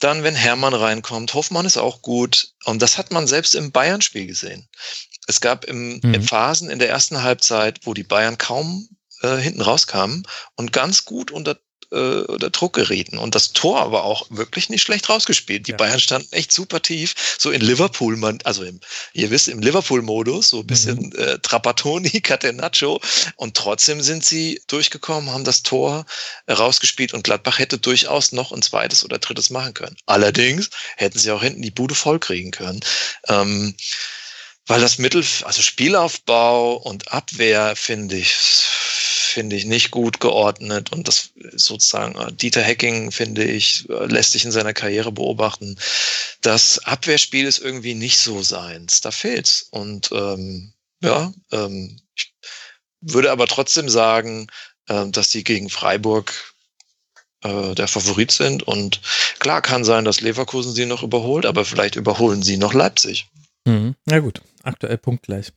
Dann, 0.00 0.22
wenn 0.22 0.34
Hermann 0.34 0.74
reinkommt, 0.74 1.34
Hoffmann 1.34 1.66
ist 1.66 1.76
auch 1.76 2.02
gut. 2.02 2.54
Und 2.64 2.82
das 2.82 2.98
hat 2.98 3.12
man 3.12 3.26
selbst 3.26 3.54
im 3.54 3.72
Bayern-Spiel 3.72 4.26
gesehen. 4.26 4.68
Es 5.26 5.40
gab 5.40 5.64
im, 5.64 6.00
mhm. 6.02 6.14
in 6.14 6.22
Phasen 6.22 6.70
in 6.70 6.78
der 6.78 6.90
ersten 6.90 7.22
Halbzeit, 7.22 7.80
wo 7.84 7.94
die 7.94 8.02
Bayern 8.02 8.38
kaum 8.38 8.88
äh, 9.22 9.36
hinten 9.36 9.62
rauskamen 9.62 10.26
und 10.56 10.72
ganz 10.72 11.04
gut 11.04 11.30
unter 11.30 11.58
äh, 11.94 12.24
unter 12.24 12.50
Druck 12.50 12.74
gerieten. 12.74 13.18
Und 13.18 13.34
das 13.34 13.52
Tor 13.52 13.92
war 13.92 14.04
auch 14.04 14.26
wirklich 14.30 14.68
nicht 14.68 14.82
schlecht 14.82 15.08
rausgespielt. 15.08 15.66
Die 15.66 15.72
ja. 15.72 15.76
Bayern 15.76 16.00
standen 16.00 16.32
echt 16.32 16.52
super 16.52 16.82
tief, 16.82 17.14
so 17.38 17.50
in 17.50 17.60
Liverpool, 17.60 18.16
man, 18.16 18.38
also 18.44 18.64
im, 18.64 18.80
ihr 19.12 19.30
wisst, 19.30 19.48
im 19.48 19.60
Liverpool-Modus, 19.60 20.50
so 20.50 20.60
ein 20.60 20.66
bisschen 20.66 20.98
mhm. 20.98 21.18
äh, 21.18 21.38
Trapattoni, 21.38 22.10
Catenaccio. 22.22 23.00
Und 23.36 23.56
trotzdem 23.56 24.00
sind 24.00 24.24
sie 24.24 24.60
durchgekommen, 24.66 25.32
haben 25.32 25.44
das 25.44 25.62
Tor 25.62 26.04
rausgespielt 26.50 27.14
und 27.14 27.24
Gladbach 27.24 27.58
hätte 27.58 27.78
durchaus 27.78 28.32
noch 28.32 28.52
ein 28.52 28.62
zweites 28.62 29.04
oder 29.04 29.18
drittes 29.18 29.50
machen 29.50 29.74
können. 29.74 29.96
Allerdings 30.06 30.70
hätten 30.96 31.18
sie 31.18 31.30
auch 31.30 31.42
hinten 31.42 31.62
die 31.62 31.70
Bude 31.70 31.94
voll 31.94 32.18
kriegen 32.18 32.50
können. 32.50 32.80
Ähm, 33.28 33.74
weil 34.66 34.80
das 34.80 34.98
Mittel, 34.98 35.22
also 35.42 35.60
Spielaufbau 35.60 36.76
und 36.76 37.12
Abwehr, 37.12 37.76
finde 37.76 38.16
ich, 38.16 38.34
finde 39.34 39.56
ich 39.56 39.66
nicht 39.66 39.90
gut 39.90 40.20
geordnet 40.20 40.92
und 40.92 41.08
das 41.08 41.30
sozusagen 41.52 42.16
äh, 42.16 42.32
Dieter 42.32 42.64
Hacking, 42.64 43.10
finde 43.10 43.44
ich, 43.44 43.88
äh, 43.90 44.06
lässt 44.06 44.32
sich 44.32 44.44
in 44.44 44.52
seiner 44.52 44.72
Karriere 44.72 45.12
beobachten. 45.12 45.76
Das 46.40 46.78
Abwehrspiel 46.78 47.46
ist 47.46 47.58
irgendwie 47.58 47.94
nicht 47.94 48.18
so 48.18 48.42
seins. 48.42 49.00
Da 49.00 49.10
fehlt's. 49.10 49.66
Und 49.70 50.10
ähm, 50.12 50.72
ja, 51.02 51.32
ähm, 51.52 52.00
ich 52.14 52.32
würde 53.00 53.32
aber 53.32 53.46
trotzdem 53.46 53.88
sagen, 53.88 54.46
äh, 54.88 55.06
dass 55.08 55.30
sie 55.30 55.44
gegen 55.44 55.68
Freiburg 55.68 56.54
äh, 57.42 57.74
der 57.74 57.88
Favorit 57.88 58.30
sind. 58.30 58.62
Und 58.62 59.00
klar 59.40 59.60
kann 59.62 59.84
sein, 59.84 60.04
dass 60.04 60.20
Leverkusen 60.20 60.72
sie 60.72 60.86
noch 60.86 61.02
überholt, 61.02 61.44
aber 61.44 61.64
vielleicht 61.64 61.96
überholen 61.96 62.42
sie 62.42 62.56
noch 62.56 62.72
Leipzig. 62.72 63.26
Mhm. 63.66 63.96
Ja 64.08 64.20
gut, 64.20 64.40
aktuell 64.62 64.98
punktgleich. 64.98 65.52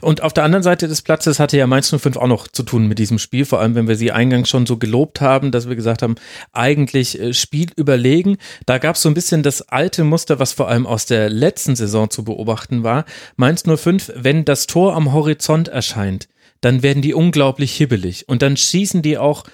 Und 0.00 0.22
auf 0.22 0.32
der 0.32 0.44
anderen 0.44 0.62
Seite 0.62 0.88
des 0.88 1.02
Platzes 1.02 1.38
hatte 1.38 1.56
ja 1.56 1.66
Mainz 1.66 1.88
05 1.88 2.16
auch 2.16 2.26
noch 2.26 2.48
zu 2.48 2.62
tun 2.62 2.86
mit 2.86 2.98
diesem 2.98 3.18
Spiel, 3.18 3.44
vor 3.44 3.60
allem 3.60 3.74
wenn 3.74 3.88
wir 3.88 3.96
sie 3.96 4.12
eingangs 4.12 4.48
schon 4.48 4.66
so 4.66 4.76
gelobt 4.76 5.20
haben, 5.20 5.50
dass 5.50 5.68
wir 5.68 5.76
gesagt 5.76 6.02
haben, 6.02 6.16
eigentlich 6.52 7.20
äh, 7.20 7.34
Spiel 7.34 7.68
überlegen. 7.76 8.38
Da 8.66 8.78
gab 8.78 8.96
es 8.96 9.02
so 9.02 9.08
ein 9.08 9.14
bisschen 9.14 9.42
das 9.42 9.62
alte 9.62 10.04
Muster, 10.04 10.38
was 10.38 10.52
vor 10.52 10.68
allem 10.68 10.86
aus 10.86 11.06
der 11.06 11.30
letzten 11.30 11.76
Saison 11.76 12.10
zu 12.10 12.24
beobachten 12.24 12.82
war. 12.82 13.04
Mainz 13.36 13.64
05, 13.64 14.12
wenn 14.16 14.44
das 14.44 14.66
Tor 14.66 14.94
am 14.94 15.12
Horizont 15.12 15.68
erscheint, 15.68 16.28
dann 16.60 16.82
werden 16.82 17.02
die 17.02 17.14
unglaublich 17.14 17.76
hibbelig 17.76 18.28
und 18.28 18.42
dann 18.42 18.56
schießen 18.56 19.02
die 19.02 19.18
auch 19.18 19.44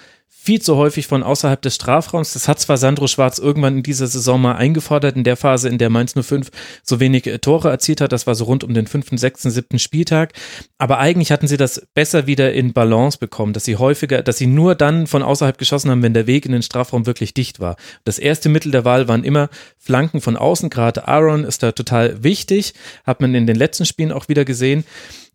viel 0.45 0.61
zu 0.61 0.75
häufig 0.75 1.07
von 1.07 1.23
außerhalb 1.23 1.59
des 1.59 1.73
Strafraums. 1.73 2.33
Das 2.33 2.47
hat 2.47 2.59
zwar 2.59 2.77
Sandro 2.77 3.07
Schwarz 3.07 3.39
irgendwann 3.39 3.77
in 3.77 3.83
dieser 3.83 4.05
Saison 4.05 4.39
mal 4.39 4.55
eingefordert, 4.55 5.15
in 5.15 5.23
der 5.23 5.37
Phase, 5.37 5.69
in 5.69 5.79
der 5.79 5.89
Mainz 5.89 6.13
05 6.13 6.51
so 6.83 6.99
wenig 6.99 7.25
äh, 7.25 7.39
Tore 7.39 7.69
erzielt 7.71 7.99
hat. 7.99 8.11
Das 8.11 8.27
war 8.27 8.35
so 8.35 8.43
rund 8.43 8.63
um 8.63 8.75
den 8.75 8.85
fünften, 8.85 9.17
sechsten, 9.17 9.49
siebten 9.49 9.79
Spieltag. 9.79 10.33
Aber 10.77 10.99
eigentlich 10.99 11.31
hatten 11.31 11.47
sie 11.47 11.57
das 11.57 11.87
besser 11.95 12.27
wieder 12.27 12.53
in 12.53 12.73
Balance 12.73 13.17
bekommen, 13.17 13.53
dass 13.53 13.65
sie 13.65 13.77
häufiger, 13.77 14.21
dass 14.21 14.37
sie 14.37 14.45
nur 14.45 14.75
dann 14.75 15.07
von 15.07 15.23
außerhalb 15.23 15.57
geschossen 15.57 15.89
haben, 15.89 16.03
wenn 16.03 16.13
der 16.13 16.27
Weg 16.27 16.45
in 16.45 16.51
den 16.51 16.61
Strafraum 16.61 17.07
wirklich 17.07 17.33
dicht 17.33 17.59
war. 17.59 17.75
Das 18.03 18.19
erste 18.19 18.47
Mittel 18.47 18.71
der 18.71 18.85
Wahl 18.85 19.07
waren 19.07 19.23
immer 19.23 19.49
Flanken 19.79 20.21
von 20.21 20.37
außen. 20.37 20.69
Gerade 20.69 21.07
Aaron 21.07 21.43
ist 21.43 21.63
da 21.63 21.71
total 21.71 22.23
wichtig. 22.23 22.75
Hat 23.03 23.19
man 23.19 23.33
in 23.33 23.47
den 23.47 23.55
letzten 23.55 23.85
Spielen 23.85 24.11
auch 24.11 24.29
wieder 24.29 24.45
gesehen. 24.45 24.83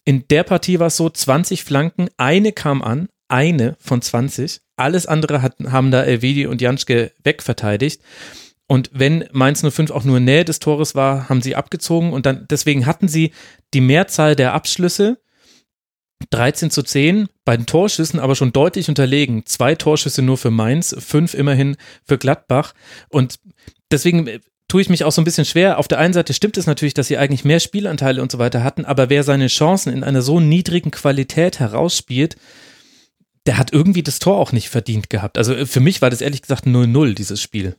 In 0.04 0.28
der 0.28 0.44
Partie 0.44 0.78
war 0.78 0.86
es 0.86 0.96
so, 0.96 1.10
20 1.10 1.64
Flanken, 1.64 2.08
eine 2.16 2.52
kam 2.52 2.80
an, 2.80 3.08
eine 3.26 3.76
von 3.80 4.00
20. 4.00 4.60
Alles 4.80 5.06
andere 5.06 5.42
hat, 5.42 5.56
haben 5.70 5.90
da 5.90 6.02
Elvedi 6.02 6.46
und 6.46 6.60
Janschke 6.60 7.12
wegverteidigt. 7.22 8.02
Und 8.66 8.90
wenn 8.92 9.24
Mainz 9.32 9.62
05 9.68 9.90
auch 9.90 10.04
nur 10.04 10.18
in 10.18 10.24
Nähe 10.24 10.44
des 10.44 10.60
Tores 10.60 10.94
war, 10.94 11.28
haben 11.28 11.42
sie 11.42 11.56
abgezogen 11.56 12.12
und 12.12 12.24
dann 12.24 12.46
deswegen 12.48 12.86
hatten 12.86 13.08
sie 13.08 13.32
die 13.74 13.80
Mehrzahl 13.80 14.36
der 14.36 14.54
Abschlüsse 14.54 15.18
13 16.30 16.70
zu 16.70 16.82
10 16.82 17.28
bei 17.44 17.56
den 17.56 17.66
Torschüssen, 17.66 18.20
aber 18.20 18.36
schon 18.36 18.52
deutlich 18.52 18.88
unterlegen. 18.88 19.44
Zwei 19.46 19.74
Torschüsse 19.74 20.22
nur 20.22 20.38
für 20.38 20.50
Mainz, 20.50 20.94
fünf 20.98 21.34
immerhin 21.34 21.76
für 22.04 22.18
Gladbach. 22.18 22.74
Und 23.08 23.40
deswegen 23.90 24.26
äh, 24.26 24.40
tue 24.68 24.82
ich 24.82 24.90
mich 24.90 25.04
auch 25.04 25.12
so 25.12 25.20
ein 25.20 25.24
bisschen 25.24 25.46
schwer. 25.46 25.78
Auf 25.78 25.88
der 25.88 25.98
einen 25.98 26.12
Seite 26.12 26.34
stimmt 26.34 26.56
es 26.56 26.66
natürlich, 26.66 26.94
dass 26.94 27.08
sie 27.08 27.18
eigentlich 27.18 27.44
mehr 27.44 27.58
Spielanteile 27.58 28.22
und 28.22 28.30
so 28.30 28.38
weiter 28.38 28.62
hatten, 28.62 28.84
aber 28.84 29.10
wer 29.10 29.24
seine 29.24 29.48
Chancen 29.48 29.92
in 29.92 30.04
einer 30.04 30.22
so 30.22 30.38
niedrigen 30.38 30.90
Qualität 30.90 31.58
herausspielt, 31.58 32.36
der 33.46 33.56
hat 33.56 33.72
irgendwie 33.72 34.02
das 34.02 34.18
Tor 34.18 34.38
auch 34.38 34.52
nicht 34.52 34.68
verdient 34.68 35.10
gehabt. 35.10 35.38
Also 35.38 35.54
äh, 35.54 35.66
für 35.66 35.80
mich 35.80 36.02
war 36.02 36.10
das 36.10 36.20
ehrlich 36.20 36.42
gesagt 36.42 36.66
0-0, 36.66 37.14
dieses 37.14 37.40
Spiel. 37.40 37.76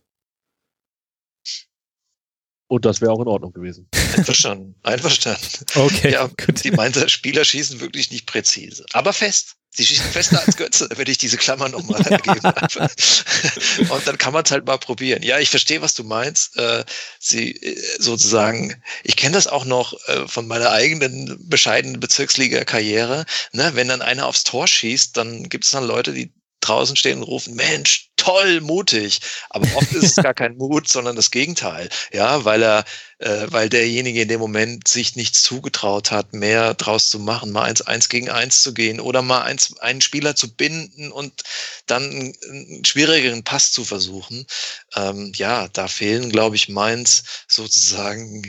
Und 2.68 2.86
das 2.86 3.02
wäre 3.02 3.12
auch 3.12 3.20
in 3.20 3.28
Ordnung 3.28 3.52
gewesen. 3.52 3.90
Einverstanden. 4.16 4.76
Einverstanden. 4.82 5.66
Okay. 5.76 6.14
Ja, 6.14 6.28
gut. 6.46 6.64
Die 6.64 6.72
Mainzer 6.72 7.10
Spieler 7.10 7.44
schießen 7.44 7.82
wirklich 7.82 8.12
nicht 8.12 8.26
präzise. 8.26 8.86
Aber 8.94 9.12
fest. 9.12 9.58
Sie 9.74 9.86
schießen 9.86 10.12
fester 10.12 10.42
als 10.46 10.58
Götze, 10.58 10.90
wenn 10.96 11.08
ich 11.08 11.18
diese 11.18 11.38
Klammer 11.38 11.70
nochmal 11.70 12.02
ergeben 12.02 12.42
habe. 12.44 12.90
Und 13.90 14.08
dann 14.08 14.18
kann 14.18 14.34
man 14.34 14.44
es 14.44 14.52
halt 14.52 14.66
mal 14.66 14.78
probieren. 14.78 15.24
Ja, 15.24 15.40
ich 15.40 15.50
verstehe, 15.50 15.82
was 15.82 15.94
du 15.94 16.04
meinst. 16.04 16.58
Äh, 16.58 16.84
sie 17.20 17.52
äh, 17.52 17.82
sozusagen, 17.98 18.84
ich 19.04 19.16
kenne 19.16 19.34
das 19.34 19.48
auch 19.48 19.64
noch 19.64 19.94
äh, 20.08 20.28
von 20.28 20.46
meiner 20.46 20.72
eigenen 20.72 21.38
bescheidenen 21.48 22.02
Bezirksliga-Karriere. 22.02 23.26
Ne? 23.54 23.72
Wenn 23.74 23.88
dann 23.88 24.02
einer 24.02 24.28
aufs 24.28 24.44
Tor 24.44 24.68
schießt, 24.68 25.16
dann 25.16 25.48
gibt 25.48 25.64
es 25.64 25.72
dann 25.72 25.86
Leute, 25.86 26.12
die 26.12 26.34
draußen 26.62 26.96
stehen 26.96 27.20
und 27.20 27.24
rufen, 27.24 27.56
Mensch, 27.56 28.12
toll, 28.22 28.62
mutig. 28.62 29.20
Aber 29.50 29.68
oft 29.76 29.92
ist 29.94 30.18
es 30.18 30.24
gar 30.24 30.34
kein 30.34 30.56
Mut, 30.58 30.88
sondern 30.88 31.16
das 31.16 31.32
Gegenteil. 31.32 31.90
Ja, 32.14 32.46
weil 32.46 32.62
er, 32.62 32.86
äh, 33.20 33.48
weil 33.48 33.70
derjenige 33.70 34.22
in 34.22 34.28
dem 34.28 34.40
Moment 34.40 34.88
sich 34.88 35.16
nichts 35.16 35.42
zugetraut 35.42 36.12
hat, 36.12 36.34
mehr 36.34 36.74
draus 36.76 37.10
zu 37.10 37.20
machen, 37.20 37.52
mal 37.52 37.64
eins, 37.64 37.82
eins 37.82 38.10
gegen 38.10 38.30
eins 38.30 38.62
zu 38.62 38.74
gehen 38.74 39.00
oder 39.00 39.22
mal 39.22 39.42
eins, 39.42 39.78
einen 39.80 40.02
Spieler 40.02 40.36
zu 40.36 40.56
binden 40.56 41.12
und 41.12 41.44
dann 41.88 42.04
einen, 42.04 42.86
schwierigeren 42.86 43.44
Pass 43.44 43.72
zu 43.72 43.84
versuchen. 43.84 44.46
Ähm, 44.96 45.32
ja, 45.36 45.68
da 45.70 45.88
fehlen, 45.88 46.32
glaube 46.32 46.56
ich, 46.56 46.70
Mainz 46.70 47.24
sozusagen 47.48 48.44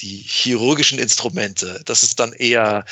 die 0.00 0.24
chirurgischen 0.26 0.98
Instrumente. 0.98 1.82
Das 1.84 2.02
ist 2.02 2.20
dann 2.20 2.32
eher 2.32 2.84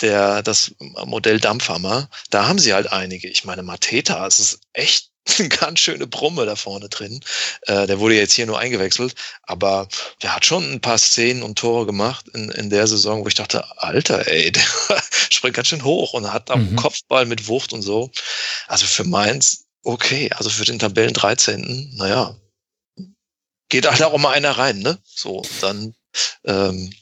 der, 0.00 0.42
das 0.42 0.74
Modell 0.78 1.40
Dampfhammer, 1.40 2.08
da 2.30 2.46
haben 2.46 2.58
sie 2.58 2.74
halt 2.74 2.92
einige. 2.92 3.28
Ich 3.28 3.44
meine, 3.44 3.62
Mateta, 3.62 4.26
es 4.26 4.38
ist 4.38 4.60
echt 4.72 5.10
eine 5.38 5.48
ganz 5.48 5.80
schöne 5.80 6.06
Brumme 6.06 6.46
da 6.46 6.56
vorne 6.56 6.88
drin. 6.88 7.20
Äh, 7.62 7.86
der 7.86 7.98
wurde 7.98 8.14
jetzt 8.14 8.34
hier 8.34 8.46
nur 8.46 8.58
eingewechselt, 8.58 9.14
aber 9.42 9.88
der 10.22 10.34
hat 10.34 10.46
schon 10.46 10.70
ein 10.70 10.80
paar 10.80 10.98
Szenen 10.98 11.42
und 11.42 11.58
Tore 11.58 11.86
gemacht 11.86 12.28
in, 12.28 12.50
in 12.50 12.70
der 12.70 12.86
Saison, 12.86 13.24
wo 13.24 13.28
ich 13.28 13.34
dachte, 13.34 13.64
Alter, 13.78 14.26
ey, 14.28 14.52
der 14.52 14.62
springt 15.30 15.56
ganz 15.56 15.68
schön 15.68 15.84
hoch 15.84 16.12
und 16.12 16.32
hat 16.32 16.50
am 16.50 16.70
mhm. 16.70 16.76
Kopfball 16.76 17.26
mit 17.26 17.48
Wucht 17.48 17.72
und 17.72 17.82
so. 17.82 18.10
Also 18.68 18.86
für 18.86 19.04
Mainz, 19.04 19.64
okay, 19.82 20.30
also 20.34 20.50
für 20.50 20.64
den 20.64 20.78
Tabellen 20.78 21.14
13. 21.14 21.94
Naja, 21.96 22.36
geht 23.68 23.86
halt 23.90 24.02
auch 24.02 24.16
mal 24.18 24.32
einer 24.32 24.52
rein, 24.52 24.78
ne? 24.78 24.98
So, 25.04 25.42
dann 25.60 25.94
ähm, 26.44 26.92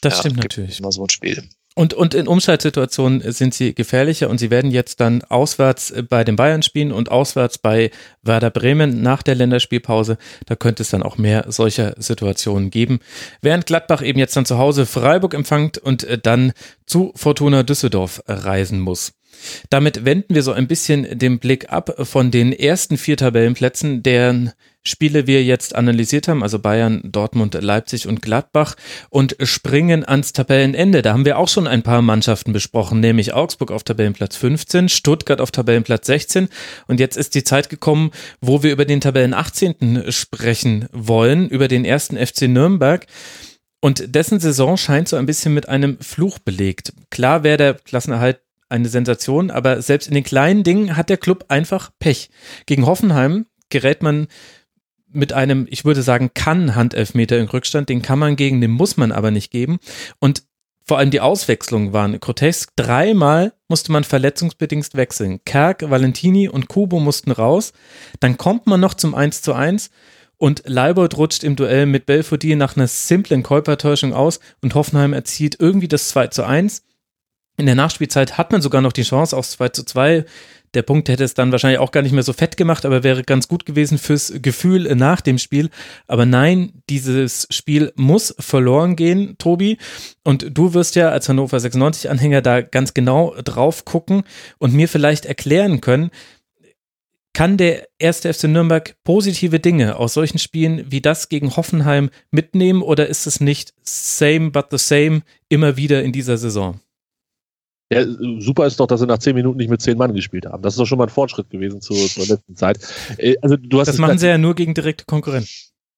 das 0.00 0.14
ja, 0.14 0.20
stimmt 0.20 0.36
natürlich. 0.36 0.78
Immer 0.78 0.92
so 0.92 1.04
ein 1.04 1.10
Spiel. 1.10 1.48
Und, 1.78 1.92
und 1.92 2.14
in 2.14 2.26
Umschaltsituationen 2.26 3.20
sind 3.32 3.52
sie 3.52 3.74
gefährlicher 3.74 4.30
und 4.30 4.38
sie 4.38 4.50
werden 4.50 4.70
jetzt 4.70 4.98
dann 4.98 5.22
auswärts 5.24 5.92
bei 6.08 6.24
den 6.24 6.34
Bayern 6.34 6.62
spielen 6.62 6.90
und 6.90 7.10
auswärts 7.10 7.58
bei 7.58 7.90
Werder 8.22 8.48
Bremen 8.48 9.02
nach 9.02 9.22
der 9.22 9.34
Länderspielpause. 9.34 10.16
Da 10.46 10.56
könnte 10.56 10.82
es 10.82 10.88
dann 10.88 11.02
auch 11.02 11.18
mehr 11.18 11.44
solcher 11.48 11.92
Situationen 11.98 12.70
geben. 12.70 13.00
Während 13.42 13.66
Gladbach 13.66 14.00
eben 14.00 14.18
jetzt 14.18 14.34
dann 14.36 14.46
zu 14.46 14.56
Hause 14.56 14.86
Freiburg 14.86 15.34
empfangt 15.34 15.76
und 15.76 16.04
äh, 16.04 16.16
dann 16.16 16.52
zu 16.86 17.12
Fortuna 17.14 17.62
Düsseldorf 17.62 18.22
reisen 18.26 18.80
muss. 18.80 19.12
Damit 19.70 20.04
wenden 20.04 20.34
wir 20.34 20.42
so 20.42 20.52
ein 20.52 20.66
bisschen 20.66 21.18
den 21.18 21.38
Blick 21.38 21.72
ab 21.72 21.94
von 22.02 22.30
den 22.30 22.52
ersten 22.52 22.96
vier 22.96 23.16
Tabellenplätzen, 23.16 24.02
deren 24.02 24.52
Spiele 24.86 25.26
wir 25.26 25.42
jetzt 25.42 25.74
analysiert 25.74 26.28
haben, 26.28 26.44
also 26.44 26.60
Bayern, 26.60 27.00
Dortmund, 27.04 27.54
Leipzig 27.60 28.06
und 28.06 28.22
Gladbach 28.22 28.76
und 29.10 29.36
springen 29.42 30.04
ans 30.04 30.32
Tabellenende. 30.32 31.02
Da 31.02 31.12
haben 31.12 31.24
wir 31.24 31.38
auch 31.38 31.48
schon 31.48 31.66
ein 31.66 31.82
paar 31.82 32.02
Mannschaften 32.02 32.52
besprochen, 32.52 33.00
nämlich 33.00 33.34
Augsburg 33.34 33.72
auf 33.72 33.82
Tabellenplatz 33.82 34.36
15, 34.36 34.88
Stuttgart 34.88 35.40
auf 35.40 35.50
Tabellenplatz 35.50 36.06
16 36.06 36.48
und 36.86 37.00
jetzt 37.00 37.16
ist 37.16 37.34
die 37.34 37.42
Zeit 37.42 37.68
gekommen, 37.68 38.12
wo 38.40 38.62
wir 38.62 38.70
über 38.70 38.84
den 38.84 39.00
Tabellen 39.00 39.34
18. 39.34 40.12
sprechen 40.12 40.88
wollen, 40.92 41.48
über 41.48 41.66
den 41.66 41.84
ersten 41.84 42.16
FC 42.16 42.42
Nürnberg. 42.42 43.06
Und 43.80 44.14
dessen 44.14 44.40
Saison 44.40 44.76
scheint 44.76 45.08
so 45.08 45.16
ein 45.16 45.26
bisschen 45.26 45.52
mit 45.52 45.68
einem 45.68 45.98
Fluch 46.00 46.38
belegt. 46.38 46.92
Klar 47.10 47.42
wäre 47.42 47.56
der 47.56 47.74
Klassenerhalt 47.74 48.40
eine 48.68 48.88
Sensation, 48.88 49.50
aber 49.50 49.82
selbst 49.82 50.08
in 50.08 50.14
den 50.14 50.24
kleinen 50.24 50.64
Dingen 50.64 50.96
hat 50.96 51.08
der 51.08 51.16
Club 51.16 51.46
einfach 51.48 51.90
Pech. 51.98 52.30
Gegen 52.66 52.86
Hoffenheim 52.86 53.46
gerät 53.68 54.02
man 54.02 54.28
mit 55.08 55.32
einem, 55.32 55.66
ich 55.70 55.84
würde 55.84 56.02
sagen, 56.02 56.30
kann 56.34 56.74
Handelfmeter 56.74 57.38
in 57.38 57.48
Rückstand, 57.48 57.88
den 57.88 58.02
kann 58.02 58.18
man 58.18 58.36
gegen, 58.36 58.60
den 58.60 58.72
muss 58.72 58.96
man 58.96 59.12
aber 59.12 59.30
nicht 59.30 59.50
geben. 59.50 59.78
Und 60.18 60.42
vor 60.88 60.98
allem 60.98 61.10
die 61.10 61.20
Auswechslungen 61.20 61.92
waren 61.92 62.20
grotesk. 62.20 62.70
Dreimal 62.76 63.52
musste 63.68 63.90
man 63.90 64.04
verletzungsbedingt 64.04 64.94
wechseln. 64.94 65.40
Kerk, 65.44 65.90
Valentini 65.90 66.48
und 66.48 66.68
Kubo 66.68 67.00
mussten 67.00 67.32
raus. 67.32 67.72
Dann 68.20 68.36
kommt 68.36 68.68
man 68.68 68.78
noch 68.78 68.94
zum 68.94 69.14
1 69.14 69.42
zu 69.42 69.52
1 69.52 69.90
und 70.36 70.62
Leibold 70.66 71.16
rutscht 71.16 71.42
im 71.42 71.56
Duell 71.56 71.86
mit 71.86 72.06
Belfodil 72.06 72.54
nach 72.56 72.76
einer 72.76 72.86
simplen 72.86 73.42
Käupertäuschung 73.42 74.14
aus 74.14 74.38
und 74.60 74.74
Hoffenheim 74.74 75.12
erzielt 75.12 75.56
irgendwie 75.58 75.88
das 75.88 76.10
2 76.10 76.28
zu 76.28 76.44
1. 76.44 76.82
In 77.56 77.66
der 77.66 77.74
Nachspielzeit 77.74 78.36
hat 78.36 78.52
man 78.52 78.60
sogar 78.60 78.82
noch 78.82 78.92
die 78.92 79.02
Chance 79.02 79.36
aufs 79.36 79.52
2 79.52 79.68
zu 79.70 79.84
2. 79.84 80.24
Der 80.74 80.82
Punkt 80.82 81.08
hätte 81.08 81.24
es 81.24 81.32
dann 81.32 81.52
wahrscheinlich 81.52 81.78
auch 81.78 81.90
gar 81.90 82.02
nicht 82.02 82.12
mehr 82.12 82.22
so 82.22 82.34
fett 82.34 82.58
gemacht, 82.58 82.84
aber 82.84 83.02
wäre 83.02 83.22
ganz 83.22 83.48
gut 83.48 83.64
gewesen 83.64 83.96
fürs 83.96 84.34
Gefühl 84.42 84.94
nach 84.94 85.22
dem 85.22 85.38
Spiel. 85.38 85.70
Aber 86.06 86.26
nein, 86.26 86.82
dieses 86.90 87.46
Spiel 87.50 87.92
muss 87.96 88.34
verloren 88.38 88.94
gehen, 88.94 89.38
Tobi. 89.38 89.78
Und 90.22 90.46
du 90.50 90.74
wirst 90.74 90.94
ja 90.94 91.08
als 91.08 91.30
Hannover 91.30 91.58
96 91.58 92.10
Anhänger 92.10 92.42
da 92.42 92.60
ganz 92.60 92.92
genau 92.92 93.34
drauf 93.42 93.86
gucken 93.86 94.24
und 94.58 94.74
mir 94.74 94.88
vielleicht 94.88 95.24
erklären 95.24 95.80
können, 95.80 96.10
kann 97.32 97.56
der 97.56 97.88
erste 97.98 98.32
FC 98.32 98.44
Nürnberg 98.44 98.96
positive 99.04 99.60
Dinge 99.60 99.96
aus 99.96 100.14
solchen 100.14 100.38
Spielen 100.38 100.90
wie 100.90 101.00
das 101.00 101.28
gegen 101.28 101.56
Hoffenheim 101.56 102.10
mitnehmen 102.30 102.82
oder 102.82 103.08
ist 103.08 103.26
es 103.26 103.40
nicht 103.40 103.72
same 103.82 104.50
but 104.50 104.66
the 104.70 104.78
same 104.78 105.22
immer 105.48 105.76
wieder 105.76 106.02
in 106.02 106.12
dieser 106.12 106.38
Saison? 106.38 106.80
Ja, 107.92 108.04
super 108.40 108.66
ist 108.66 108.80
doch, 108.80 108.86
dass 108.86 109.00
sie 109.00 109.06
nach 109.06 109.18
zehn 109.18 109.36
Minuten 109.36 109.58
nicht 109.58 109.70
mit 109.70 109.80
zehn 109.80 109.96
Mann 109.96 110.12
gespielt 110.12 110.46
haben. 110.46 110.62
Das 110.62 110.74
ist 110.74 110.80
doch 110.80 110.86
schon 110.86 110.98
mal 110.98 111.04
ein 111.04 111.10
Fortschritt 111.10 111.50
gewesen 111.50 111.80
zur, 111.80 111.96
zur 111.96 112.26
letzten 112.26 112.56
Zeit. 112.56 112.78
Äh, 113.18 113.36
also 113.42 113.56
du 113.56 113.78
hast 113.78 113.86
das 113.86 113.98
machen 113.98 114.18
sie 114.18 114.26
ja 114.26 114.38
nur 114.38 114.54
gegen 114.54 114.74
direkte 114.74 115.04
Konkurrenten. 115.04 115.50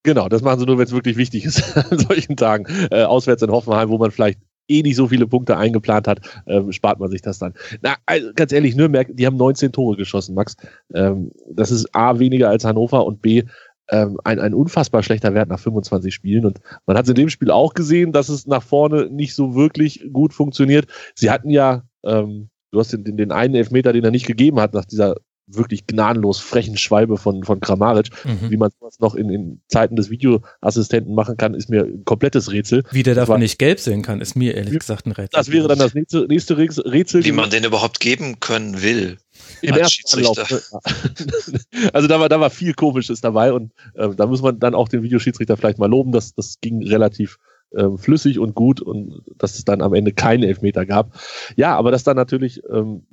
Genau, 0.03 0.29
das 0.29 0.43
machen 0.43 0.61
sie 0.61 0.67
nur, 0.67 0.79
wenn 0.79 0.85
es 0.85 0.93
wirklich 0.93 1.17
wichtig 1.17 1.45
ist 1.45 1.77
an 1.91 1.99
solchen 1.99 2.37
Tagen. 2.37 2.67
Äh, 2.91 3.05
auswärts 3.05 3.43
in 3.43 3.51
Hoffenheim, 3.51 3.89
wo 3.89 3.99
man 3.99 4.11
vielleicht 4.11 4.39
eh 4.69 4.83
nicht 4.83 4.97
so 4.97 5.09
viele 5.09 5.27
Punkte 5.27 5.57
eingeplant 5.57 6.07
hat, 6.07 6.21
ähm, 6.47 6.73
spart 6.73 7.01
man 7.01 7.11
sich 7.11 7.23
das 7.23 7.39
dann. 7.39 7.55
Na, 7.81 7.97
also 8.07 8.29
ganz 8.35 8.53
ehrlich, 8.53 8.77
Nürnberg, 8.77 9.09
die 9.11 9.27
haben 9.27 9.37
19 9.37 9.73
Tore 9.73 9.97
geschossen, 9.97 10.35
Max. 10.35 10.57
Ähm, 10.95 11.33
das 11.51 11.71
ist 11.71 11.95
A 11.95 12.19
weniger 12.19 12.51
als 12.51 12.65
Hannover 12.65 13.07
und 13.07 13.23
B 13.23 13.45
ähm, 13.91 14.19
ein, 14.25 14.39
ein 14.39 14.55
unfassbar 14.55 15.03
schlechter 15.03 15.35
Wert 15.35 15.49
nach 15.49 15.61
25 15.61 16.15
Spielen. 16.15 16.45
Und 16.45 16.61
man 16.87 16.97
hat 16.97 17.05
es 17.05 17.11
in 17.11 17.17
dem 17.17 17.31
Spiel 17.31 17.51
auch 17.51 17.75
gesehen, 17.75 18.13
dass 18.13 18.29
es 18.29 18.47
nach 18.47 18.63
vorne 18.63 19.09
nicht 19.11 19.35
so 19.35 19.55
wirklich 19.55 20.09
gut 20.13 20.33
funktioniert. 20.33 20.87
Sie 21.15 21.31
hatten 21.31 21.51
ja, 21.51 21.85
ähm, 22.05 22.51
du 22.71 22.79
hast 22.79 22.93
den, 22.93 23.05
den, 23.05 23.17
den 23.17 23.33
einen 23.33 23.55
Elfmeter, 23.55 23.93
den 23.93 24.05
er 24.05 24.11
nicht 24.11 24.27
gegeben 24.27 24.61
hat, 24.61 24.75
nach 24.75 24.85
dieser 24.85 25.17
wirklich 25.51 25.87
gnadenlos 25.87 26.39
frechen 26.39 26.77
Schwalbe 26.77 27.17
von, 27.17 27.43
von 27.43 27.61
Kramaric. 27.61 28.11
Mhm. 28.25 28.51
Wie 28.51 28.57
man 28.57 28.71
sowas 28.79 28.99
noch 29.01 29.15
in, 29.15 29.31
in 29.31 29.61
Zeiten 29.69 29.97
des 29.97 30.11
Videoassistenten 30.11 31.15
machen 31.15 31.37
kann, 31.37 31.55
ist 31.55 31.71
mir 31.71 31.85
ein 31.85 32.05
komplettes 32.05 32.53
Rätsel. 32.53 32.85
Wie 32.91 33.03
der 33.03 33.15
davon 33.15 33.41
nicht 33.41 33.59
gelb 33.59 33.81
sehen 33.81 34.03
kann, 34.03 34.21
ist 34.21 34.37
mir 34.37 34.55
ehrlich 34.55 34.79
gesagt 34.79 35.07
ein 35.07 35.13
Rätsel. 35.13 35.31
Das 35.33 35.51
wäre 35.51 35.69
dann 35.69 35.79
das 35.79 35.95
nächste, 35.95 36.27
nächste 36.27 36.57
Rätsel. 36.59 37.25
Wie 37.25 37.33
man 37.33 37.51
den 37.51 37.65
überhaupt 37.65 38.01
geben 38.01 38.41
können 38.41 38.83
will. 38.83 39.19
Im 39.63 39.75
ersten 39.75 40.19
Anlauf. 40.19 40.73
Also 41.93 42.09
da 42.09 42.21
war, 42.21 42.29
da 42.29 42.41
war 42.41 42.51
viel 42.51 42.75
Komisches 42.75 43.21
dabei 43.21 43.53
und 43.53 43.73
äh, 43.95 44.09
da 44.15 44.27
muss 44.27 44.43
man 44.43 44.59
dann 44.59 44.75
auch 44.75 44.89
den 44.89 45.03
Videoschiedsrichter 45.03 45.57
vielleicht 45.57 45.79
mal 45.79 45.89
loben, 45.89 46.13
dass 46.13 46.35
das 46.35 46.61
ging 46.61 46.87
relativ 46.87 47.39
ähm, 47.75 47.99
flüssig 47.99 48.39
und 48.39 48.55
gut 48.55 48.81
und 48.81 49.23
dass 49.37 49.57
es 49.57 49.65
dann 49.65 49.83
am 49.83 49.95
Ende 49.95 50.13
keine 50.13 50.47
Elfmeter 50.47 50.87
gab. 50.87 51.13
Ja, 51.57 51.77
aber 51.77 51.91
dass 51.91 52.05
dann 52.05 52.17
natürlich 52.17 52.63
ähm, 52.71 53.07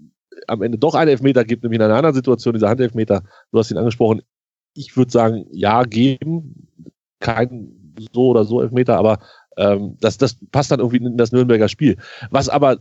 am 0.47 0.61
Ende 0.61 0.77
doch 0.77 0.95
einen 0.95 1.11
Elfmeter 1.11 1.43
gibt, 1.43 1.63
nämlich 1.63 1.79
in 1.79 1.86
einer 1.86 1.95
anderen 1.95 2.15
Situation, 2.15 2.53
dieser 2.53 2.69
Handelfmeter, 2.69 3.23
du 3.51 3.59
hast 3.59 3.71
ihn 3.71 3.77
angesprochen, 3.77 4.21
ich 4.73 4.95
würde 4.97 5.11
sagen, 5.11 5.45
ja, 5.51 5.83
geben, 5.83 6.67
kein 7.19 7.95
so 8.13 8.29
oder 8.29 8.43
so 8.43 8.61
Elfmeter, 8.61 8.97
aber 8.97 9.19
ähm, 9.57 9.97
das, 10.01 10.17
das 10.17 10.38
passt 10.51 10.71
dann 10.71 10.79
irgendwie 10.79 10.97
in 10.97 11.17
das 11.17 11.31
Nürnberger 11.31 11.69
Spiel. 11.69 11.97
Was 12.29 12.49
aber, 12.49 12.77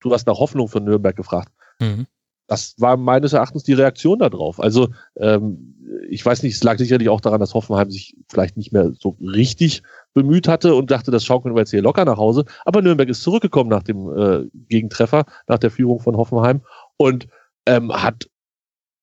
du 0.00 0.12
hast 0.12 0.26
nach 0.26 0.38
Hoffnung 0.38 0.68
von 0.68 0.84
Nürnberg 0.84 1.16
gefragt. 1.16 1.52
Mhm 1.80 2.06
das 2.46 2.74
war 2.78 2.96
meines 2.96 3.32
Erachtens 3.32 3.62
die 3.62 3.72
Reaktion 3.72 4.18
darauf. 4.18 4.60
Also 4.60 4.88
ähm, 5.16 5.76
ich 6.08 6.24
weiß 6.24 6.42
nicht, 6.42 6.54
es 6.54 6.62
lag 6.62 6.78
sicherlich 6.78 7.08
auch 7.08 7.20
daran, 7.20 7.40
dass 7.40 7.54
Hoffenheim 7.54 7.90
sich 7.90 8.16
vielleicht 8.28 8.56
nicht 8.56 8.72
mehr 8.72 8.92
so 8.98 9.16
richtig 9.20 9.82
bemüht 10.14 10.48
hatte 10.48 10.74
und 10.74 10.90
dachte, 10.90 11.10
das 11.10 11.24
schaukeln 11.24 11.54
wir 11.54 11.60
jetzt 11.60 11.70
hier 11.70 11.82
locker 11.82 12.04
nach 12.04 12.18
Hause. 12.18 12.44
Aber 12.64 12.82
Nürnberg 12.82 13.08
ist 13.08 13.22
zurückgekommen 13.22 13.70
nach 13.70 13.82
dem 13.82 14.08
äh, 14.16 14.48
Gegentreffer, 14.68 15.24
nach 15.46 15.58
der 15.58 15.70
Führung 15.70 16.00
von 16.00 16.16
Hoffenheim 16.16 16.62
und 16.96 17.28
ähm, 17.66 17.92
hat 17.92 18.28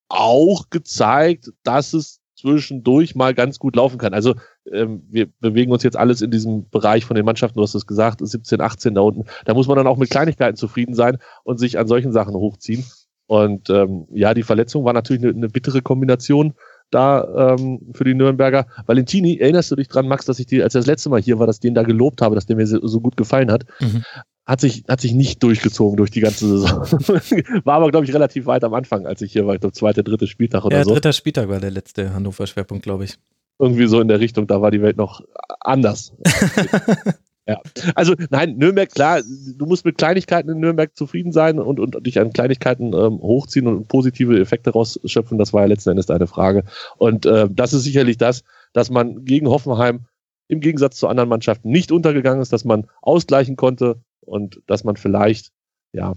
auch 0.09 0.69
gezeigt, 0.69 1.51
dass 1.63 1.93
es 1.93 2.19
zwischendurch 2.35 3.15
mal 3.15 3.33
ganz 3.33 3.59
gut 3.59 3.75
laufen 3.75 3.97
kann. 3.97 4.13
Also 4.13 4.35
ähm, 4.71 5.03
wir 5.09 5.27
bewegen 5.39 5.71
uns 5.71 5.83
jetzt 5.83 5.97
alles 5.97 6.21
in 6.21 6.31
diesem 6.31 6.69
Bereich 6.69 7.05
von 7.05 7.15
den 7.15 7.25
Mannschaften, 7.25 7.57
du 7.57 7.63
hast 7.63 7.75
es 7.75 7.85
gesagt, 7.85 8.21
17, 8.23 8.61
18 8.61 8.95
da 8.95 9.01
unten. 9.01 9.25
Da 9.45 9.53
muss 9.53 9.67
man 9.67 9.77
dann 9.77 9.87
auch 9.87 9.97
mit 9.97 10.09
Kleinigkeiten 10.09 10.55
zufrieden 10.55 10.93
sein 10.93 11.17
und 11.43 11.59
sich 11.59 11.77
an 11.77 11.87
solchen 11.87 12.11
Sachen 12.11 12.33
hochziehen. 12.35 12.85
Und 13.29 13.69
ähm, 13.69 14.07
ja, 14.11 14.33
die 14.33 14.41
Verletzung 14.41 14.85
war 14.85 14.93
natürlich 14.93 15.23
eine, 15.23 15.31
eine 15.31 15.49
bittere 15.49 15.83
Kombination 15.83 16.55
da 16.89 17.53
ähm, 17.53 17.79
für 17.93 18.03
die 18.03 18.15
Nürnberger. 18.15 18.65
Valentini, 18.87 19.37
erinnerst 19.37 19.69
du 19.69 19.75
dich 19.75 19.87
dran, 19.87 20.07
Max, 20.07 20.25
dass 20.25 20.39
ich 20.39 20.47
dir, 20.47 20.63
als 20.63 20.73
er 20.73 20.79
das 20.79 20.87
letzte 20.87 21.09
Mal 21.11 21.21
hier 21.21 21.37
war, 21.37 21.45
dass 21.45 21.57
ich 21.57 21.61
den 21.61 21.75
da 21.75 21.83
gelobt 21.83 22.23
habe, 22.23 22.33
dass 22.33 22.47
der 22.47 22.55
mir 22.55 22.65
so, 22.65 22.85
so 22.87 23.01
gut 23.01 23.17
gefallen 23.17 23.51
hat? 23.51 23.65
Mhm. 23.81 24.03
Hat 24.47 24.61
sich, 24.61 24.85
hat 24.89 24.99
sich 24.99 25.13
nicht 25.13 25.43
durchgezogen 25.43 25.95
durch 25.95 26.09
die 26.09 26.21
ganze 26.21 26.47
Saison. 26.47 26.79
war 27.65 27.75
aber, 27.75 27.91
glaube 27.91 28.07
ich, 28.07 28.15
relativ 28.15 28.47
weit 28.47 28.63
am 28.63 28.73
Anfang, 28.73 29.05
als 29.05 29.21
ich 29.21 29.31
hier 29.31 29.45
war. 29.45 29.53
Ich 29.53 29.61
glaube, 29.61 29.73
zweiter, 29.73 30.01
dritter 30.01 30.25
Spieltag 30.25 30.65
oder 30.65 30.77
ja, 30.77 30.83
so. 30.83 30.93
dritter 30.93 31.13
Spieltag 31.13 31.49
war 31.49 31.59
der 31.59 31.69
letzte 31.69 32.11
Hannover-Schwerpunkt, 32.11 32.81
glaube 32.81 33.03
ich. 33.03 33.19
Irgendwie 33.59 33.85
so 33.85 34.01
in 34.01 34.07
der 34.07 34.21
Richtung, 34.21 34.47
da 34.47 34.59
war 34.59 34.71
die 34.71 34.81
Welt 34.81 34.97
noch 34.97 35.21
anders. 35.59 36.13
Ja. 37.49 37.59
Also 37.95 38.13
nein, 38.29 38.57
Nürnberg, 38.57 38.91
klar, 38.91 39.23
du 39.23 39.65
musst 39.65 39.83
mit 39.83 39.97
Kleinigkeiten 39.97 40.51
in 40.51 40.59
Nürnberg 40.59 40.95
zufrieden 40.95 41.31
sein 41.31 41.57
und, 41.57 41.79
und 41.79 42.05
dich 42.05 42.19
an 42.19 42.31
Kleinigkeiten 42.31 42.93
ähm, 42.93 43.19
hochziehen 43.19 43.65
und 43.65 43.87
positive 43.87 44.39
Effekte 44.39 44.69
rausschöpfen. 44.69 45.39
Das 45.39 45.51
war 45.51 45.61
ja 45.61 45.67
letzten 45.67 45.89
Endes 45.89 46.05
deine 46.05 46.27
Frage. 46.27 46.63
Und 46.97 47.25
äh, 47.25 47.47
das 47.49 47.73
ist 47.73 47.85
sicherlich 47.85 48.19
das, 48.19 48.43
dass 48.73 48.91
man 48.91 49.25
gegen 49.25 49.47
Hoffenheim 49.47 50.05
im 50.47 50.59
Gegensatz 50.59 50.97
zu 50.97 51.07
anderen 51.07 51.27
Mannschaften 51.27 51.71
nicht 51.71 51.91
untergegangen 51.91 52.43
ist, 52.43 52.53
dass 52.53 52.65
man 52.65 52.87
ausgleichen 53.01 53.55
konnte 53.55 53.99
und 54.19 54.61
dass 54.67 54.83
man 54.83 54.95
vielleicht 54.95 55.51
ja 55.91 56.13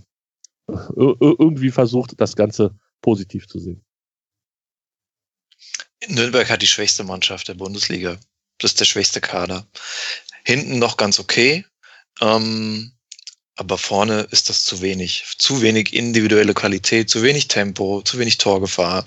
irgendwie 0.68 1.70
versucht, 1.70 2.20
das 2.20 2.36
Ganze 2.36 2.74
positiv 3.00 3.48
zu 3.48 3.58
sehen. 3.58 3.82
Nürnberg 6.08 6.50
hat 6.50 6.60
die 6.60 6.66
schwächste 6.66 7.04
Mannschaft 7.04 7.48
der 7.48 7.54
Bundesliga. 7.54 8.18
Das 8.58 8.72
ist 8.72 8.80
der 8.80 8.84
schwächste 8.84 9.22
Kader. 9.22 9.66
Hinten 10.44 10.78
noch 10.78 10.96
ganz 10.96 11.18
okay. 11.18 11.64
Ähm, 12.20 12.92
aber 13.56 13.78
vorne 13.78 14.26
ist 14.30 14.48
das 14.48 14.64
zu 14.64 14.80
wenig. 14.80 15.24
Zu 15.38 15.62
wenig 15.62 15.92
individuelle 15.92 16.54
Qualität, 16.54 17.10
zu 17.10 17.22
wenig 17.22 17.48
Tempo, 17.48 18.02
zu 18.02 18.18
wenig 18.18 18.38
Torgefahr. 18.38 19.04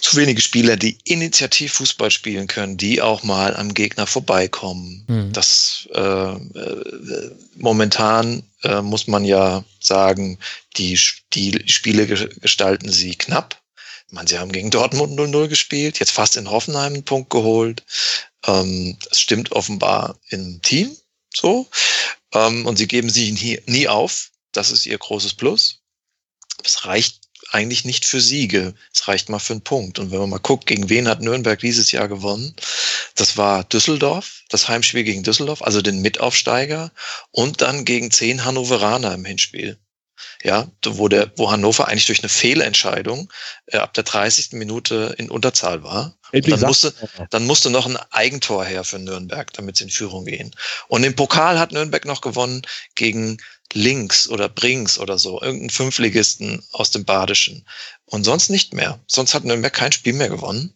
Zu 0.00 0.16
wenige 0.16 0.40
Spieler, 0.40 0.76
die 0.76 0.98
initiativ 1.04 1.74
Fußball 1.74 2.10
spielen 2.10 2.46
können, 2.46 2.76
die 2.76 3.02
auch 3.02 3.22
mal 3.24 3.56
am 3.56 3.74
Gegner 3.74 4.06
vorbeikommen. 4.06 5.04
Mhm. 5.08 5.32
Das 5.32 5.88
äh, 5.92 6.00
äh, 6.00 7.30
momentan 7.56 8.42
äh, 8.62 8.80
muss 8.80 9.06
man 9.06 9.24
ja 9.24 9.64
sagen, 9.80 10.38
die, 10.76 10.98
die 11.32 11.62
Spiele 11.66 12.06
gestalten 12.06 12.90
sie 12.90 13.16
knapp. 13.16 13.60
Man, 14.10 14.26
sie 14.26 14.38
haben 14.38 14.52
gegen 14.52 14.70
Dortmund 14.70 15.18
0-0 15.18 15.48
gespielt, 15.48 15.98
jetzt 15.98 16.12
fast 16.12 16.36
in 16.36 16.50
Hoffenheim 16.50 16.94
einen 16.94 17.04
Punkt 17.04 17.28
geholt. 17.28 17.84
Ähm, 18.46 18.96
das 19.08 19.20
stimmt 19.20 19.52
offenbar 19.52 20.18
im 20.30 20.60
Team 20.62 20.96
so. 21.34 21.68
Ähm, 22.32 22.66
und 22.66 22.76
sie 22.76 22.86
geben 22.86 23.10
sich 23.10 23.32
nie, 23.32 23.60
nie 23.66 23.88
auf. 23.88 24.30
Das 24.52 24.70
ist 24.70 24.86
ihr 24.86 24.98
großes 24.98 25.34
Plus. 25.34 25.80
Es 26.64 26.84
reicht 26.86 27.28
eigentlich 27.50 27.84
nicht 27.84 28.04
für 28.04 28.20
Siege. 28.20 28.74
Es 28.92 29.08
reicht 29.08 29.28
mal 29.28 29.38
für 29.38 29.54
einen 29.54 29.62
Punkt. 29.62 29.98
Und 29.98 30.10
wenn 30.10 30.18
man 30.18 30.30
mal 30.30 30.38
guckt, 30.38 30.66
gegen 30.66 30.88
wen 30.88 31.08
hat 31.08 31.20
Nürnberg 31.20 31.58
dieses 31.58 31.92
Jahr 31.92 32.08
gewonnen? 32.08 32.54
Das 33.14 33.36
war 33.36 33.64
Düsseldorf, 33.64 34.42
das 34.48 34.68
Heimspiel 34.68 35.04
gegen 35.04 35.22
Düsseldorf, 35.22 35.62
also 35.62 35.80
den 35.80 36.02
Mitaufsteiger 36.02 36.92
und 37.30 37.62
dann 37.62 37.84
gegen 37.84 38.10
zehn 38.10 38.44
Hannoveraner 38.44 39.14
im 39.14 39.24
Hinspiel 39.24 39.78
ja, 40.42 40.68
wo 40.84 41.08
der, 41.08 41.32
wo 41.36 41.50
Hannover 41.50 41.88
eigentlich 41.88 42.06
durch 42.06 42.20
eine 42.20 42.28
Fehlentscheidung 42.28 43.32
äh, 43.66 43.78
ab 43.78 43.94
der 43.94 44.04
30. 44.04 44.52
Minute 44.52 45.14
in 45.18 45.30
Unterzahl 45.30 45.82
war. 45.82 46.16
dann 46.50 46.60
musste, 46.68 46.94
dann 47.30 47.46
musste 47.46 47.70
noch 47.70 47.86
ein 47.86 47.96
Eigentor 48.10 48.64
her 48.64 48.84
für 48.84 48.98
Nürnberg, 48.98 49.52
damit 49.54 49.76
sie 49.76 49.84
in 49.84 49.90
Führung 49.90 50.24
gehen. 50.24 50.54
Und 50.88 51.04
im 51.04 51.16
Pokal 51.16 51.58
hat 51.58 51.72
Nürnberg 51.72 52.04
noch 52.04 52.20
gewonnen 52.20 52.62
gegen 52.94 53.38
Links 53.72 54.28
oder 54.28 54.48
Brings 54.48 54.98
oder 54.98 55.18
so, 55.18 55.40
irgendeinen 55.42 55.70
Fünfligisten 55.70 56.62
aus 56.72 56.90
dem 56.90 57.04
Badischen. 57.04 57.66
Und 58.06 58.24
sonst 58.24 58.48
nicht 58.48 58.72
mehr. 58.72 58.98
Sonst 59.06 59.34
hat 59.34 59.44
Nürnberg 59.44 59.72
kein 59.72 59.92
Spiel 59.92 60.14
mehr 60.14 60.30
gewonnen. 60.30 60.74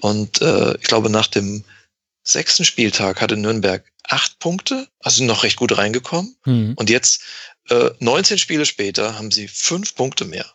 Und 0.00 0.42
äh, 0.42 0.74
ich 0.76 0.82
glaube, 0.84 1.08
nach 1.08 1.26
dem 1.26 1.64
sechsten 2.22 2.64
Spieltag 2.64 3.20
hatte 3.20 3.36
Nürnberg 3.36 3.84
acht 4.08 4.38
Punkte, 4.38 4.88
also 5.00 5.24
noch 5.24 5.44
recht 5.44 5.56
gut 5.56 5.76
reingekommen. 5.76 6.36
Mhm. 6.44 6.74
Und 6.76 6.90
jetzt 6.90 7.22
äh, 7.68 7.90
19 7.98 8.38
Spiele 8.38 8.66
später 8.66 9.18
haben 9.18 9.30
sie 9.30 9.48
fünf 9.48 9.94
Punkte 9.94 10.24
mehr. 10.24 10.46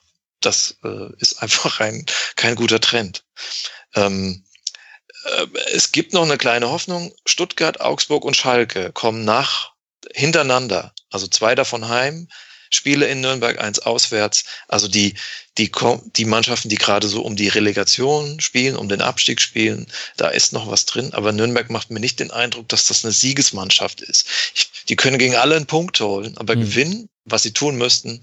Das 0.41 0.77
äh, 0.84 1.14
ist 1.19 1.41
einfach 1.41 1.80
ein, 1.80 2.06
kein 2.36 2.56
guter 2.56 2.80
Trend. 2.80 3.23
Ähm, 3.95 4.45
äh, 5.26 5.48
es 5.73 5.91
gibt 5.91 6.14
noch 6.14 6.23
eine 6.23 6.38
kleine 6.38 6.69
Hoffnung. 6.69 7.14
Stuttgart, 7.26 7.81
Augsburg 7.81 8.26
und 8.26 8.38
Schalke 8.38 8.91
kommen 8.94 9.26
nach 9.26 9.73
hintereinander. 10.14 10.94
Also 11.10 11.27
zwei 11.27 11.56
davon 11.56 11.90
heim, 11.90 12.30
Spiele 12.69 13.07
in 13.07 13.22
Nürnberg, 13.22 13.60
eins 13.60 13.80
auswärts. 13.80 14.45
Also 14.68 14.88
die, 14.88 15.15
die, 15.57 15.72
die 16.15 16.26
Mannschaften, 16.26 16.69
die 16.69 16.77
gerade 16.77 17.07
so 17.07 17.22
um 17.22 17.36
die 17.36 17.48
Relegation 17.48 18.40
spielen, 18.40 18.76
um 18.76 18.88
den 18.88 19.02
Abstieg 19.02 19.41
spielen, 19.41 19.88
da 20.18 20.30
ist 20.30 20.53
noch 20.53 20.68
was 20.68 20.86
drin. 20.86 21.14
Aber 21.14 21.31
Nürnberg 21.31 21.69
macht 21.69 21.90
mir 21.90 21.99
nicht 21.99 22.19
den 22.19 22.31
Eindruck, 22.31 22.69
dass 22.69 22.88
das 22.88 23.03
eine 23.03 23.11
Siegesmannschaft 23.11 24.02
ist. 24.02 24.27
Ich, 24.53 24.69
die 24.90 24.95
können 24.95 25.20
gegen 25.20 25.36
alle 25.36 25.56
einen 25.56 25.68
Punkt 25.68 25.99
holen, 25.99 26.38
aber 26.38 26.56
mhm. 26.56 26.61
gewinnen, 26.61 27.10
was 27.26 27.44
sie 27.44 27.53
tun 27.53 27.78
müssten, 27.78 28.22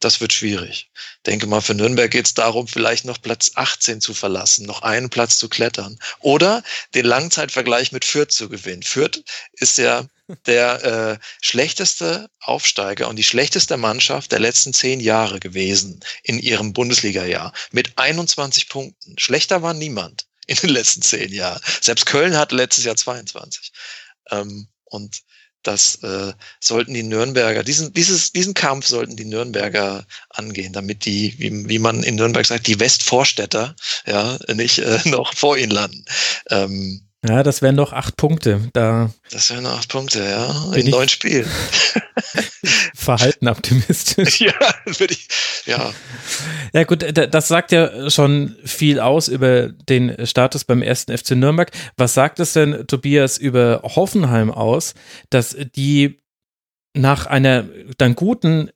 das 0.00 0.20
wird 0.20 0.32
schwierig. 0.32 0.90
Denke 1.24 1.46
mal, 1.46 1.60
für 1.60 1.74
Nürnberg 1.74 2.10
geht 2.10 2.26
es 2.26 2.34
darum, 2.34 2.68
vielleicht 2.68 3.04
noch 3.04 3.20
Platz 3.20 3.52
18 3.54 4.00
zu 4.00 4.14
verlassen, 4.14 4.66
noch 4.66 4.82
einen 4.82 5.10
Platz 5.10 5.38
zu 5.38 5.48
klettern 5.48 5.98
oder 6.20 6.62
den 6.94 7.06
Langzeitvergleich 7.06 7.92
mit 7.92 8.04
Fürth 8.04 8.32
zu 8.32 8.48
gewinnen. 8.48 8.82
Fürth 8.82 9.22
ist 9.52 9.78
ja 9.78 10.06
der 10.46 10.84
äh, 10.84 11.18
schlechteste 11.40 12.28
Aufsteiger 12.40 13.08
und 13.08 13.16
die 13.16 13.22
schlechteste 13.22 13.76
Mannschaft 13.76 14.32
der 14.32 14.40
letzten 14.40 14.72
zehn 14.72 15.00
Jahre 15.00 15.38
gewesen 15.38 16.00
in 16.22 16.38
ihrem 16.38 16.72
Bundesliga-Jahr 16.72 17.52
mit 17.72 17.96
21 17.96 18.68
Punkten. 18.68 19.18
Schlechter 19.18 19.62
war 19.62 19.72
niemand 19.72 20.26
in 20.46 20.56
den 20.56 20.70
letzten 20.70 21.02
zehn 21.02 21.32
Jahren. 21.32 21.60
Selbst 21.80 22.06
Köln 22.06 22.36
hatte 22.36 22.56
letztes 22.56 22.84
Jahr 22.84 22.96
22. 22.96 23.72
Ähm, 24.30 24.68
und 24.84 25.22
das 25.62 25.96
äh, 26.02 26.32
sollten 26.60 26.94
die 26.94 27.02
Nürnberger, 27.02 27.64
diesen, 27.64 27.92
dieses, 27.92 28.32
diesen 28.32 28.54
Kampf 28.54 28.86
sollten 28.86 29.16
die 29.16 29.24
Nürnberger 29.24 30.06
angehen, 30.30 30.72
damit 30.72 31.04
die, 31.04 31.34
wie, 31.38 31.68
wie 31.68 31.78
man 31.78 32.02
in 32.02 32.16
Nürnberg 32.16 32.46
sagt, 32.46 32.66
die 32.66 32.78
Westvorstädter 32.78 33.74
ja 34.06 34.38
nicht 34.54 34.78
äh, 34.78 35.00
noch 35.08 35.34
vor 35.34 35.56
ihnen 35.56 35.72
landen. 35.72 36.04
Ähm, 36.50 37.02
ja, 37.28 37.42
das 37.42 37.60
wären 37.60 37.76
doch 37.76 37.92
acht 37.92 38.16
Punkte. 38.16 38.68
Da 38.72 39.10
das 39.30 39.50
wären 39.50 39.66
acht 39.66 39.88
Punkte, 39.88 40.22
ja, 40.22 40.72
in 40.74 40.90
neun 40.90 41.08
Spielen. 41.08 41.50
Verhalten 43.06 43.48
optimistisch. 43.48 44.40
ja, 44.40 44.52
würde 44.84 45.14
ich, 45.14 45.28
ja. 45.64 45.92
Ja, 46.74 46.84
gut, 46.84 47.04
das 47.16 47.48
sagt 47.48 47.72
ja 47.72 48.10
schon 48.10 48.56
viel 48.64 49.00
aus 49.00 49.28
über 49.28 49.68
den 49.68 50.26
Status 50.26 50.64
beim 50.64 50.82
ersten 50.82 51.16
FC 51.16 51.30
Nürnberg. 51.32 51.70
Was 51.96 52.14
sagt 52.14 52.40
es 52.40 52.52
denn, 52.52 52.86
Tobias, 52.86 53.38
über 53.38 53.80
Hoffenheim 53.84 54.50
aus, 54.50 54.94
dass 55.30 55.56
die 55.76 56.20
nach 56.94 57.26
einer 57.26 57.64
dann 57.98 58.16
guten 58.16 58.70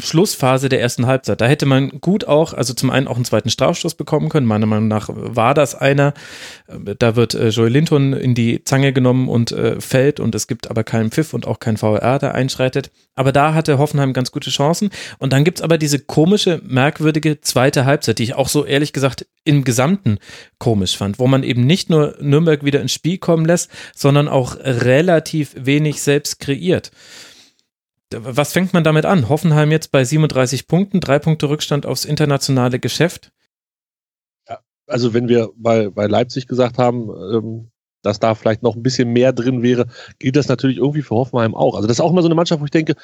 Schlussphase 0.00 0.68
der 0.68 0.80
ersten 0.80 1.06
Halbzeit. 1.06 1.40
Da 1.40 1.46
hätte 1.46 1.66
man 1.66 1.88
gut 2.00 2.24
auch, 2.24 2.52
also 2.52 2.72
zum 2.72 2.90
einen 2.90 3.08
auch 3.08 3.16
einen 3.16 3.24
zweiten 3.24 3.50
Strafstoß 3.50 3.96
bekommen 3.96 4.28
können. 4.28 4.46
Meiner 4.46 4.66
Meinung 4.66 4.86
nach 4.86 5.08
war 5.12 5.54
das 5.54 5.74
einer. 5.74 6.14
Da 6.98 7.16
wird 7.16 7.34
äh, 7.34 7.48
Joel 7.48 7.72
Linton 7.72 8.12
in 8.12 8.36
die 8.36 8.62
Zange 8.62 8.92
genommen 8.92 9.28
und 9.28 9.50
äh, 9.50 9.80
fällt 9.80 10.20
und 10.20 10.36
es 10.36 10.46
gibt 10.46 10.70
aber 10.70 10.84
keinen 10.84 11.10
Pfiff 11.10 11.34
und 11.34 11.48
auch 11.48 11.58
kein 11.58 11.76
VR, 11.76 12.20
der 12.20 12.36
einschreitet. 12.36 12.92
Aber 13.16 13.32
da 13.32 13.54
hatte 13.54 13.78
Hoffenheim 13.78 14.12
ganz 14.12 14.30
gute 14.30 14.50
Chancen. 14.50 14.90
Und 15.18 15.32
dann 15.32 15.42
gibt's 15.42 15.62
aber 15.62 15.78
diese 15.78 15.98
komische, 15.98 16.62
merkwürdige 16.64 17.40
zweite 17.40 17.84
Halbzeit, 17.84 18.20
die 18.20 18.24
ich 18.24 18.34
auch 18.34 18.48
so 18.48 18.64
ehrlich 18.64 18.92
gesagt 18.92 19.26
im 19.42 19.64
Gesamten 19.64 20.18
komisch 20.58 20.96
fand, 20.96 21.18
wo 21.18 21.26
man 21.26 21.42
eben 21.42 21.66
nicht 21.66 21.90
nur 21.90 22.14
Nürnberg 22.20 22.64
wieder 22.64 22.80
ins 22.80 22.92
Spiel 22.92 23.18
kommen 23.18 23.44
lässt, 23.44 23.68
sondern 23.96 24.28
auch 24.28 24.56
relativ 24.60 25.56
wenig 25.56 26.00
selbst 26.02 26.38
kreiert 26.38 26.92
was 28.14 28.52
fängt 28.52 28.72
man 28.72 28.84
damit 28.84 29.04
an? 29.04 29.28
Hoffenheim 29.28 29.70
jetzt 29.70 29.92
bei 29.92 30.04
37 30.04 30.66
Punkten, 30.66 31.00
drei 31.00 31.18
Punkte 31.18 31.48
Rückstand 31.48 31.86
aufs 31.86 32.04
internationale 32.04 32.78
Geschäft? 32.78 33.32
Ja, 34.48 34.60
also 34.86 35.14
wenn 35.14 35.28
wir 35.28 35.50
bei, 35.56 35.90
bei 35.90 36.06
Leipzig 36.06 36.46
gesagt 36.46 36.78
haben, 36.78 37.10
ähm, 37.10 37.70
dass 38.02 38.20
da 38.20 38.34
vielleicht 38.34 38.62
noch 38.62 38.76
ein 38.76 38.82
bisschen 38.82 39.12
mehr 39.12 39.32
drin 39.32 39.62
wäre, 39.62 39.86
gilt 40.18 40.36
das 40.36 40.48
natürlich 40.48 40.78
irgendwie 40.78 41.02
für 41.02 41.16
Hoffenheim 41.16 41.54
auch. 41.54 41.74
Also 41.74 41.86
das 41.86 41.98
ist 41.98 42.00
auch 42.00 42.10
immer 42.10 42.22
so 42.22 42.28
eine 42.28 42.34
Mannschaft, 42.34 42.60
wo 42.60 42.64
ich 42.64 42.70
denke, 42.70 42.94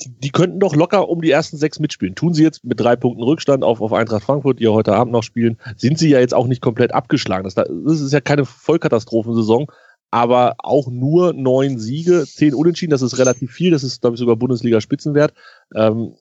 die, 0.00 0.18
die 0.18 0.30
könnten 0.30 0.58
doch 0.58 0.74
locker 0.74 1.08
um 1.08 1.20
die 1.20 1.30
ersten 1.30 1.56
sechs 1.56 1.78
mitspielen. 1.78 2.14
Tun 2.14 2.34
sie 2.34 2.42
jetzt 2.42 2.64
mit 2.64 2.80
drei 2.80 2.96
Punkten 2.96 3.22
Rückstand 3.22 3.62
auf, 3.62 3.80
auf 3.80 3.92
Eintracht 3.92 4.24
Frankfurt, 4.24 4.58
die 4.58 4.64
ja 4.64 4.70
heute 4.70 4.94
Abend 4.94 5.12
noch 5.12 5.22
spielen, 5.22 5.58
sind 5.76 5.98
sie 5.98 6.08
ja 6.08 6.18
jetzt 6.20 6.34
auch 6.34 6.46
nicht 6.46 6.62
komplett 6.62 6.92
abgeschlagen. 6.92 7.44
Das, 7.44 7.54
das 7.54 8.00
ist 8.00 8.12
ja 8.12 8.20
keine 8.20 8.44
Vollkatastrophensaison, 8.44 9.66
aber 10.10 10.56
auch 10.58 10.88
nur 10.88 11.32
neun 11.32 11.78
Siege, 11.78 12.24
zehn 12.26 12.54
Unentschieden, 12.54 12.90
das 12.90 13.02
ist 13.02 13.18
relativ 13.18 13.52
viel, 13.52 13.70
das 13.70 13.84
ist, 13.84 14.00
glaube 14.00 14.14
ich, 14.14 14.20
sogar 14.20 14.36
Bundesliga-Spitzenwert. 14.36 15.32
Ähm, 15.74 16.14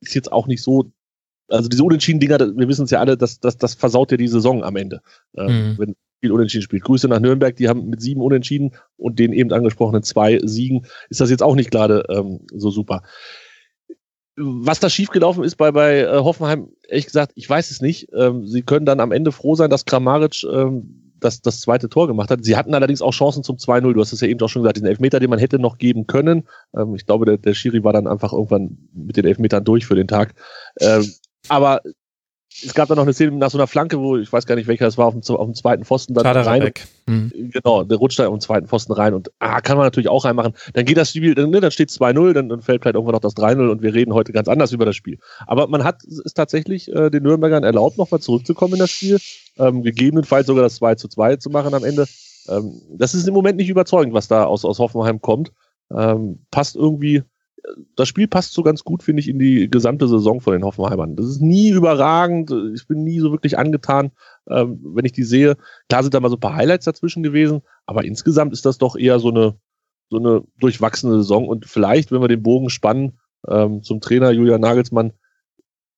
ist 0.00 0.14
jetzt 0.14 0.30
auch 0.30 0.46
nicht 0.46 0.62
so, 0.62 0.92
also 1.48 1.68
diese 1.68 1.82
Unentschieden-Dinger, 1.84 2.38
wir 2.56 2.68
wissen 2.68 2.84
es 2.84 2.90
ja 2.90 3.00
alle, 3.00 3.16
das, 3.16 3.40
das, 3.40 3.56
das 3.56 3.74
versaut 3.74 4.10
ja 4.10 4.16
die 4.16 4.28
Saison 4.28 4.62
am 4.62 4.76
Ende, 4.76 5.00
ähm, 5.36 5.46
mhm. 5.46 5.78
wenn 5.78 5.96
viel 6.20 6.32
Unentschieden 6.32 6.62
spielt. 6.62 6.84
Grüße 6.84 7.08
nach 7.08 7.20
Nürnberg, 7.20 7.56
die 7.56 7.68
haben 7.68 7.88
mit 7.88 8.02
sieben 8.02 8.20
Unentschieden 8.20 8.72
und 8.96 9.18
den 9.18 9.32
eben 9.32 9.52
angesprochenen 9.52 10.02
zwei 10.02 10.40
Siegen, 10.42 10.84
ist 11.08 11.20
das 11.20 11.30
jetzt 11.30 11.42
auch 11.42 11.54
nicht 11.54 11.70
gerade 11.70 12.04
ähm, 12.10 12.40
so 12.52 12.70
super. 12.70 13.02
was 14.36 14.80
da 14.80 14.88
schiefgelaufen 14.90 15.44
ist 15.44 15.56
bei, 15.56 15.72
bei 15.72 16.00
äh, 16.00 16.18
Hoffenheim, 16.18 16.70
ehrlich 16.88 17.06
gesagt, 17.06 17.32
ich 17.34 17.48
weiß 17.48 17.70
es 17.70 17.80
nicht. 17.80 18.08
Ähm, 18.14 18.46
sie 18.46 18.62
können 18.62 18.86
dann 18.86 19.00
am 19.00 19.12
Ende 19.12 19.32
froh 19.32 19.54
sein, 19.54 19.70
dass 19.70 19.84
Kramaric 19.84 20.44
ähm, 20.44 21.07
das, 21.20 21.40
das 21.40 21.60
zweite 21.60 21.88
Tor 21.88 22.06
gemacht 22.06 22.30
hat. 22.30 22.44
Sie 22.44 22.56
hatten 22.56 22.74
allerdings 22.74 23.02
auch 23.02 23.12
Chancen 23.12 23.42
zum 23.42 23.56
2-0. 23.56 23.92
Du 23.92 24.00
hast 24.00 24.12
es 24.12 24.20
ja 24.20 24.28
eben 24.28 24.40
auch 24.40 24.48
schon 24.48 24.62
gesagt, 24.62 24.76
diesen 24.76 24.88
Elfmeter, 24.88 25.20
den 25.20 25.30
man 25.30 25.38
hätte 25.38 25.58
noch 25.58 25.78
geben 25.78 26.06
können. 26.06 26.48
Ähm, 26.76 26.94
ich 26.94 27.06
glaube, 27.06 27.24
der, 27.26 27.38
der 27.38 27.54
Schiri 27.54 27.84
war 27.84 27.92
dann 27.92 28.06
einfach 28.06 28.32
irgendwann 28.32 28.78
mit 28.92 29.16
den 29.16 29.24
Elfmetern 29.24 29.64
durch 29.64 29.86
für 29.86 29.94
den 29.94 30.08
Tag. 30.08 30.34
Ähm, 30.80 31.12
aber 31.48 31.80
es 32.64 32.74
gab 32.74 32.88
dann 32.88 32.96
noch 32.96 33.04
eine 33.04 33.12
Szene 33.12 33.32
nach 33.32 33.50
so 33.50 33.58
einer 33.58 33.66
Flanke, 33.66 33.98
wo 33.98 34.16
ich 34.16 34.32
weiß 34.32 34.46
gar 34.46 34.54
nicht 34.54 34.66
welcher 34.66 34.86
es 34.86 34.98
war, 34.98 35.06
auf 35.06 35.14
dem, 35.14 35.36
auf 35.36 35.46
dem 35.46 35.54
zweiten 35.54 35.84
Pfosten 35.84 36.14
dann 36.14 36.24
Kader 36.24 36.46
rein. 36.46 36.62
weg. 36.62 36.86
Mhm. 37.06 37.50
Genau, 37.52 37.84
der 37.84 37.98
rutscht 37.98 38.18
da 38.18 38.26
auf 38.26 38.34
dem 38.34 38.40
zweiten 38.40 38.66
Pfosten 38.66 38.92
rein 38.92 39.14
und 39.14 39.30
ah, 39.38 39.60
kann 39.60 39.76
man 39.76 39.86
natürlich 39.86 40.08
auch 40.08 40.24
reinmachen. 40.24 40.54
Dann 40.74 40.84
geht 40.84 40.96
das 40.96 41.10
Spiel, 41.10 41.34
dann, 41.34 41.50
ne, 41.50 41.60
dann 41.60 41.70
steht 41.70 41.90
2-0, 41.90 42.32
dann, 42.32 42.48
dann 42.48 42.62
fällt 42.62 42.82
vielleicht 42.82 42.94
irgendwann 42.94 43.14
noch 43.14 43.20
das 43.20 43.36
3-0 43.36 43.68
und 43.68 43.82
wir 43.82 43.94
reden 43.94 44.14
heute 44.14 44.32
ganz 44.32 44.48
anders 44.48 44.72
über 44.72 44.84
das 44.84 44.96
Spiel. 44.96 45.18
Aber 45.46 45.66
man 45.68 45.84
hat 45.84 46.02
es 46.04 46.34
tatsächlich 46.34 46.92
äh, 46.92 47.10
den 47.10 47.22
Nürnbergern 47.22 47.64
erlaubt, 47.64 47.98
nochmal 47.98 48.20
zurückzukommen 48.20 48.74
in 48.74 48.80
das 48.80 48.90
Spiel, 48.90 49.18
ähm, 49.58 49.82
gegebenenfalls 49.82 50.46
sogar 50.46 50.62
das 50.62 50.76
2 50.76 50.96
zu 50.96 51.08
2 51.08 51.36
zu 51.36 51.50
machen 51.50 51.74
am 51.74 51.84
Ende. 51.84 52.06
Ähm, 52.48 52.80
das 52.90 53.14
ist 53.14 53.28
im 53.28 53.34
Moment 53.34 53.56
nicht 53.56 53.68
überzeugend, 53.68 54.14
was 54.14 54.28
da 54.28 54.44
aus, 54.44 54.64
aus 54.64 54.78
Hoffenheim 54.78 55.20
kommt. 55.20 55.52
Ähm, 55.90 56.40
passt 56.50 56.76
irgendwie 56.76 57.22
das 57.96 58.08
Spiel 58.08 58.28
passt 58.28 58.52
so 58.52 58.62
ganz 58.62 58.84
gut, 58.84 59.02
finde 59.02 59.20
ich, 59.20 59.28
in 59.28 59.38
die 59.38 59.70
gesamte 59.70 60.08
Saison 60.08 60.40
von 60.40 60.52
den 60.52 60.64
Hoffenheimern. 60.64 61.16
Das 61.16 61.26
ist 61.26 61.40
nie 61.40 61.70
überragend. 61.70 62.52
Ich 62.74 62.86
bin 62.86 63.04
nie 63.04 63.20
so 63.20 63.32
wirklich 63.32 63.58
angetan, 63.58 64.12
ähm, 64.48 64.80
wenn 64.82 65.04
ich 65.04 65.12
die 65.12 65.24
sehe. 65.24 65.56
Klar 65.88 66.02
sind 66.02 66.14
da 66.14 66.20
mal 66.20 66.30
so 66.30 66.36
ein 66.36 66.40
paar 66.40 66.54
Highlights 66.54 66.84
dazwischen 66.84 67.22
gewesen, 67.22 67.62
aber 67.86 68.04
insgesamt 68.04 68.52
ist 68.52 68.64
das 68.64 68.78
doch 68.78 68.96
eher 68.96 69.18
so 69.18 69.28
eine, 69.30 69.56
so 70.10 70.18
eine 70.18 70.42
durchwachsene 70.58 71.16
Saison. 71.16 71.48
Und 71.48 71.66
vielleicht, 71.66 72.12
wenn 72.12 72.20
wir 72.20 72.28
den 72.28 72.42
Bogen 72.42 72.70
spannen 72.70 73.18
ähm, 73.46 73.82
zum 73.82 74.00
Trainer 74.00 74.30
Julian 74.30 74.60
Nagelsmann, 74.60 75.12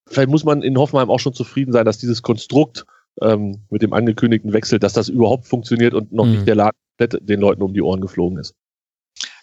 vielleicht 0.06 0.30
muss 0.30 0.44
man 0.44 0.62
in 0.62 0.78
Hoffenheim 0.78 1.10
auch 1.10 1.20
schon 1.20 1.34
zufrieden 1.34 1.72
sein, 1.72 1.84
dass 1.84 1.98
dieses 1.98 2.22
Konstrukt 2.22 2.86
ähm, 3.20 3.62
mit 3.70 3.82
dem 3.82 3.92
angekündigten 3.92 4.52
Wechsel, 4.52 4.78
dass 4.78 4.92
das 4.92 5.08
überhaupt 5.08 5.46
funktioniert 5.46 5.94
und 5.94 6.12
noch 6.12 6.26
mhm. 6.26 6.32
nicht 6.32 6.48
der 6.48 6.54
Laden 6.54 6.76
den 7.00 7.40
Leuten 7.40 7.62
um 7.62 7.72
die 7.72 7.80
Ohren 7.80 8.02
geflogen 8.02 8.38
ist. 8.38 8.54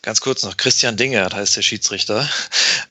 Ganz 0.02 0.22
kurz 0.22 0.44
noch, 0.44 0.58
Christian 0.58 0.96
Dingert 0.96 1.34
heißt 1.34 1.58
der 1.58 1.62
Schiedsrichter. 1.62 2.30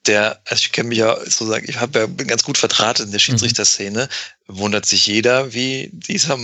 Der, 0.07 0.41
also 0.45 0.61
ich 0.61 0.73
kenne 0.73 0.91
mich 0.91 0.99
ja 0.99 1.17
sozusagen, 1.25 1.69
ich 1.69 1.81
hab 1.81 1.97
ja, 1.97 2.07
bin 2.07 2.29
ganz 2.29 2.45
gut 2.45 2.59
vertratet 2.59 3.07
in 3.07 3.13
der 3.13 3.19
mhm. 3.19 3.23
Schiedsrichterszene. 3.23 4.09
Wundert 4.47 4.87
sich 4.87 5.07
jeder, 5.07 5.53
wie 5.53 5.91
dieser 5.93 6.39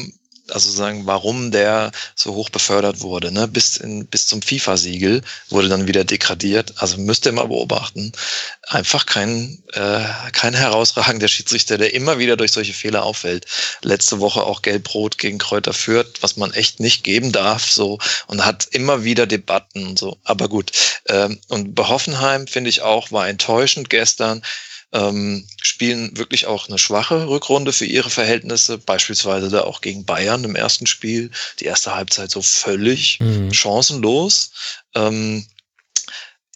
also 0.48 0.70
sagen, 0.70 1.06
warum 1.06 1.50
der 1.50 1.92
so 2.14 2.34
hoch 2.34 2.50
befördert 2.50 3.00
wurde, 3.00 3.32
ne? 3.32 3.48
bis, 3.48 3.76
in, 3.76 4.06
bis 4.06 4.26
zum 4.26 4.42
FIFA-Siegel 4.42 5.22
wurde 5.48 5.68
dann 5.68 5.86
wieder 5.86 6.04
degradiert. 6.04 6.74
Also 6.76 6.98
müsst 6.98 7.26
ihr 7.26 7.32
mal 7.32 7.46
beobachten. 7.46 8.12
Einfach 8.68 9.06
kein, 9.06 9.62
äh, 9.72 10.04
kein 10.32 10.54
herausragender 10.54 11.28
Schiedsrichter, 11.28 11.78
der 11.78 11.94
immer 11.94 12.18
wieder 12.18 12.36
durch 12.36 12.52
solche 12.52 12.74
Fehler 12.74 13.04
auffällt. 13.04 13.46
Letzte 13.82 14.20
Woche 14.20 14.42
auch 14.42 14.62
Gelb-Rot 14.62 15.18
gegen 15.18 15.38
Kräuter 15.38 15.72
führt, 15.72 16.22
was 16.22 16.36
man 16.36 16.52
echt 16.52 16.80
nicht 16.80 17.04
geben 17.04 17.32
darf, 17.32 17.70
so, 17.70 17.98
und 18.26 18.44
hat 18.44 18.66
immer 18.70 19.04
wieder 19.04 19.26
Debatten 19.26 19.86
und 19.86 19.98
so. 19.98 20.18
Aber 20.24 20.48
gut. 20.48 20.72
Ähm, 21.08 21.38
und 21.48 21.74
bei 21.74 21.88
Hoffenheim, 21.88 22.46
finde 22.46 22.70
ich 22.70 22.82
auch, 22.82 23.12
war 23.12 23.28
enttäuschend 23.28 23.90
gestern 23.90 24.42
ähm, 24.92 25.46
spielen 25.62 26.16
wirklich 26.16 26.46
auch 26.46 26.68
eine 26.68 26.78
schwache 26.78 27.28
Rückrunde 27.28 27.72
für 27.72 27.86
ihre 27.86 28.10
Verhältnisse, 28.10 28.78
beispielsweise 28.78 29.48
da 29.48 29.62
auch 29.62 29.80
gegen 29.80 30.04
Bayern 30.04 30.44
im 30.44 30.54
ersten 30.54 30.86
Spiel, 30.86 31.30
die 31.60 31.64
erste 31.64 31.94
Halbzeit 31.94 32.30
so 32.30 32.42
völlig 32.42 33.18
mhm. 33.20 33.52
chancenlos. 33.52 34.52
Ähm, 34.94 35.46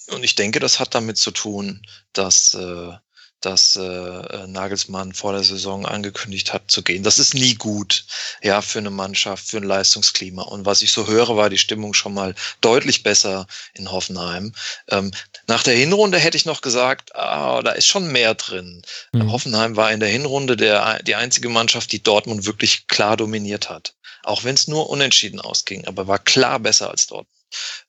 und 0.08 0.22
ich 0.22 0.34
denke, 0.34 0.60
das 0.60 0.78
hat 0.78 0.94
damit 0.94 1.16
zu 1.16 1.30
tun, 1.30 1.82
dass 2.12 2.54
äh, 2.54 2.92
dass 3.40 3.76
äh, 3.76 4.46
Nagelsmann 4.46 5.12
vor 5.12 5.32
der 5.32 5.44
Saison 5.44 5.86
angekündigt 5.86 6.52
hat 6.52 6.70
zu 6.70 6.82
gehen. 6.82 7.02
Das 7.02 7.18
ist 7.18 7.34
nie 7.34 7.54
gut, 7.54 8.04
ja, 8.42 8.62
für 8.62 8.78
eine 8.78 8.90
Mannschaft, 8.90 9.46
für 9.46 9.58
ein 9.58 9.62
Leistungsklima. 9.62 10.42
Und 10.42 10.64
was 10.66 10.82
ich 10.82 10.92
so 10.92 11.06
höre, 11.06 11.36
war 11.36 11.50
die 11.50 11.58
Stimmung 11.58 11.94
schon 11.94 12.14
mal 12.14 12.34
deutlich 12.60 13.02
besser 13.02 13.46
in 13.74 13.90
Hoffenheim. 13.90 14.54
Ähm, 14.88 15.10
nach 15.46 15.62
der 15.62 15.76
Hinrunde 15.76 16.18
hätte 16.18 16.36
ich 16.36 16.46
noch 16.46 16.60
gesagt, 16.60 17.14
ah, 17.14 17.62
da 17.62 17.72
ist 17.72 17.86
schon 17.86 18.10
mehr 18.10 18.34
drin. 18.34 18.82
Mhm. 19.12 19.30
Hoffenheim 19.30 19.76
war 19.76 19.92
in 19.92 20.00
der 20.00 20.08
Hinrunde 20.08 20.56
der, 20.56 21.02
die 21.02 21.14
einzige 21.14 21.48
Mannschaft, 21.48 21.92
die 21.92 22.02
Dortmund 22.02 22.46
wirklich 22.46 22.86
klar 22.88 23.16
dominiert 23.16 23.68
hat. 23.68 23.94
Auch 24.22 24.44
wenn 24.44 24.54
es 24.54 24.66
nur 24.66 24.90
unentschieden 24.90 25.40
ausging, 25.40 25.86
aber 25.86 26.08
war 26.08 26.18
klar 26.18 26.58
besser 26.58 26.90
als 26.90 27.06
Dortmund. 27.06 27.35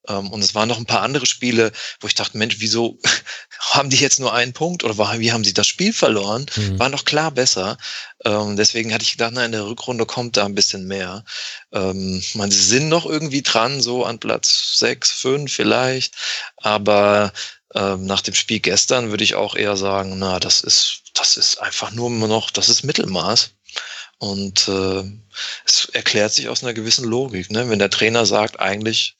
Ähm, 0.07 0.31
und 0.31 0.41
es 0.41 0.55
waren 0.55 0.67
noch 0.67 0.77
ein 0.77 0.85
paar 0.85 1.01
andere 1.01 1.25
Spiele, 1.25 1.71
wo 1.99 2.07
ich 2.07 2.15
dachte, 2.15 2.37
Mensch, 2.37 2.55
wieso 2.59 2.99
haben 3.59 3.89
die 3.89 3.97
jetzt 3.97 4.19
nur 4.19 4.33
einen 4.33 4.53
Punkt 4.53 4.83
oder 4.83 4.97
wie 5.19 5.31
haben 5.31 5.43
sie 5.43 5.53
das 5.53 5.67
Spiel 5.67 5.93
verloren? 5.93 6.45
Mhm. 6.55 6.79
War 6.79 6.89
noch 6.89 7.05
klar 7.05 7.31
besser. 7.31 7.77
Ähm, 8.23 8.55
deswegen 8.55 8.93
hatte 8.93 9.03
ich 9.03 9.11
gedacht, 9.11 9.33
na, 9.33 9.45
in 9.45 9.51
der 9.51 9.65
Rückrunde 9.65 10.05
kommt 10.05 10.37
da 10.37 10.45
ein 10.45 10.55
bisschen 10.55 10.85
mehr. 10.85 11.23
Ähm, 11.71 12.23
man, 12.33 12.51
sie 12.51 12.63
sind 12.63 12.89
noch 12.89 13.05
irgendwie 13.05 13.41
dran, 13.41 13.81
so 13.81 14.05
an 14.05 14.19
Platz 14.19 14.75
sechs, 14.75 15.11
fünf 15.11 15.53
vielleicht. 15.53 16.15
Aber 16.57 17.31
nach 17.75 18.21
dem 18.21 18.33
Spiel 18.33 18.59
gestern 18.59 19.11
würde 19.11 19.25
ich 19.25 19.35
auch 19.35 19.53
eher 19.53 19.77
sagen, 19.77 20.17
na, 20.17 20.39
das 20.39 20.61
ist, 20.61 21.03
das 21.13 21.35
ist 21.35 21.57
einfach 21.61 21.91
nur 21.91 22.09
noch, 22.09 22.49
das 22.49 22.69
ist 22.69 22.83
Mittelmaß. 22.83 23.51
Und 24.19 24.67
äh, 24.67 25.03
es 25.65 25.89
erklärt 25.93 26.33
sich 26.33 26.49
aus 26.49 26.63
einer 26.63 26.73
gewissen 26.73 27.05
Logik. 27.05 27.51
Ne? 27.51 27.69
Wenn 27.69 27.79
der 27.79 27.89
Trainer 27.89 28.25
sagt, 28.25 28.59
eigentlich 28.59 29.15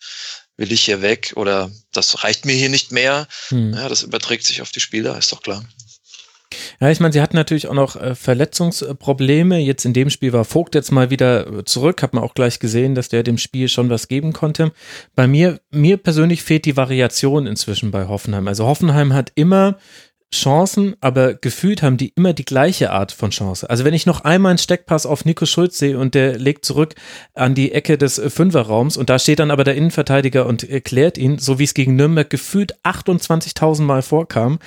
will 0.58 0.72
ich 0.72 0.84
hier 0.84 1.02
weg 1.02 1.34
oder 1.36 1.72
das 1.92 2.24
reicht 2.24 2.46
mir 2.46 2.56
hier 2.56 2.70
nicht 2.70 2.92
mehr, 2.92 3.28
hm. 3.50 3.74
ja, 3.74 3.88
das 3.90 4.02
überträgt 4.02 4.44
sich 4.44 4.62
auf 4.62 4.72
die 4.72 4.80
Spieler, 4.80 5.18
ist 5.18 5.32
doch 5.32 5.44
klar. 5.44 5.64
Ja, 6.80 6.90
ich 6.90 7.00
meine, 7.00 7.14
sie 7.14 7.22
hatten 7.22 7.36
natürlich 7.36 7.68
auch 7.68 7.74
noch 7.74 7.96
äh, 7.96 8.16
Verletzungsprobleme. 8.16 9.60
Jetzt 9.60 9.86
in 9.86 9.94
dem 9.94 10.10
Spiel 10.10 10.34
war 10.34 10.46
Vogt 10.46 10.76
jetzt 10.76 10.92
mal 10.92 11.10
wieder 11.10 11.66
zurück. 11.66 12.02
Hat 12.02 12.14
man 12.14 12.24
auch 12.24 12.34
gleich 12.34 12.60
gesehen, 12.60 12.96
dass 12.96 13.10
der 13.10 13.24
dem 13.24 13.38
Spiel 13.38 13.68
schon 13.68 13.90
was 13.90 14.08
geben 14.08 14.34
konnte. 14.34 14.72
Bei 15.16 15.28
mir, 15.28 15.60
mir 15.72 15.98
persönlich 15.98 16.44
fehlt 16.44 16.66
die 16.66 16.78
Variation 16.78 17.48
inzwischen 17.48 17.92
bei 17.92 18.08
Hoffenheim. 18.08 18.48
Also 18.48 18.66
Hoffenheim 18.66 19.14
hat 19.14 19.32
immer 19.36 19.78
Chancen, 20.34 20.96
aber 21.00 21.36
gefühlt 21.36 21.82
haben 21.82 21.96
die 21.96 22.12
immer 22.16 22.34
die 22.34 22.44
gleiche 22.44 22.92
Art 22.92 23.14
von 23.14 23.32
Chance. 23.32 23.70
Also 23.70 23.86
wenn 23.86 23.94
ich 23.94 24.06
noch 24.06 24.22
einmal 24.22 24.50
einen 24.52 24.58
Steckpass 24.58 25.06
auf 25.06 25.24
Nico 25.24 25.46
Schulz 25.46 25.80
sehe 25.80 25.98
und 25.98 26.16
der 26.16 26.38
legt 26.38 26.66
zurück 26.66 26.96
an 27.34 27.56
die 27.56 27.72
Ecke 27.72 27.98
des 27.98 28.22
Fünferraums 28.28 28.98
und 28.98 29.10
da 29.10 29.20
steht 29.20 29.40
dann 29.40 29.52
aber 29.52 29.64
der 29.64 29.76
Innenverteidiger 29.76 30.46
und 30.46 30.70
erklärt 30.70 31.18
ihn, 31.18 31.38
so 31.38 31.60
wie 31.60 31.64
es 31.64 31.74
gegen 31.74 31.96
Nürnberg 31.96 32.30
gefühlt 32.30 32.76
28.000 32.84 33.84
Mal 33.84 34.02
vorkam, 34.02 34.60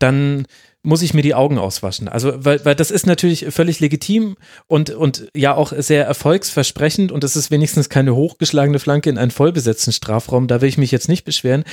dann 0.00 0.46
muss 0.82 1.02
ich 1.02 1.14
mir 1.14 1.22
die 1.22 1.34
Augen 1.34 1.58
auswaschen. 1.58 2.08
Also, 2.08 2.44
weil, 2.44 2.64
weil 2.64 2.74
das 2.74 2.90
ist 2.90 3.06
natürlich 3.06 3.46
völlig 3.50 3.80
legitim 3.80 4.36
und, 4.66 4.90
und 4.90 5.28
ja 5.36 5.54
auch 5.54 5.72
sehr 5.76 6.06
erfolgsversprechend 6.06 7.12
und 7.12 7.22
es 7.22 7.36
ist 7.36 7.50
wenigstens 7.50 7.90
keine 7.90 8.16
hochgeschlagene 8.16 8.78
Flanke 8.78 9.10
in 9.10 9.18
einen 9.18 9.30
vollbesetzten 9.30 9.92
Strafraum. 9.92 10.46
Da 10.48 10.62
will 10.62 10.70
ich 10.70 10.78
mich 10.78 10.90
jetzt 10.90 11.08
nicht 11.08 11.24
beschweren 11.24 11.64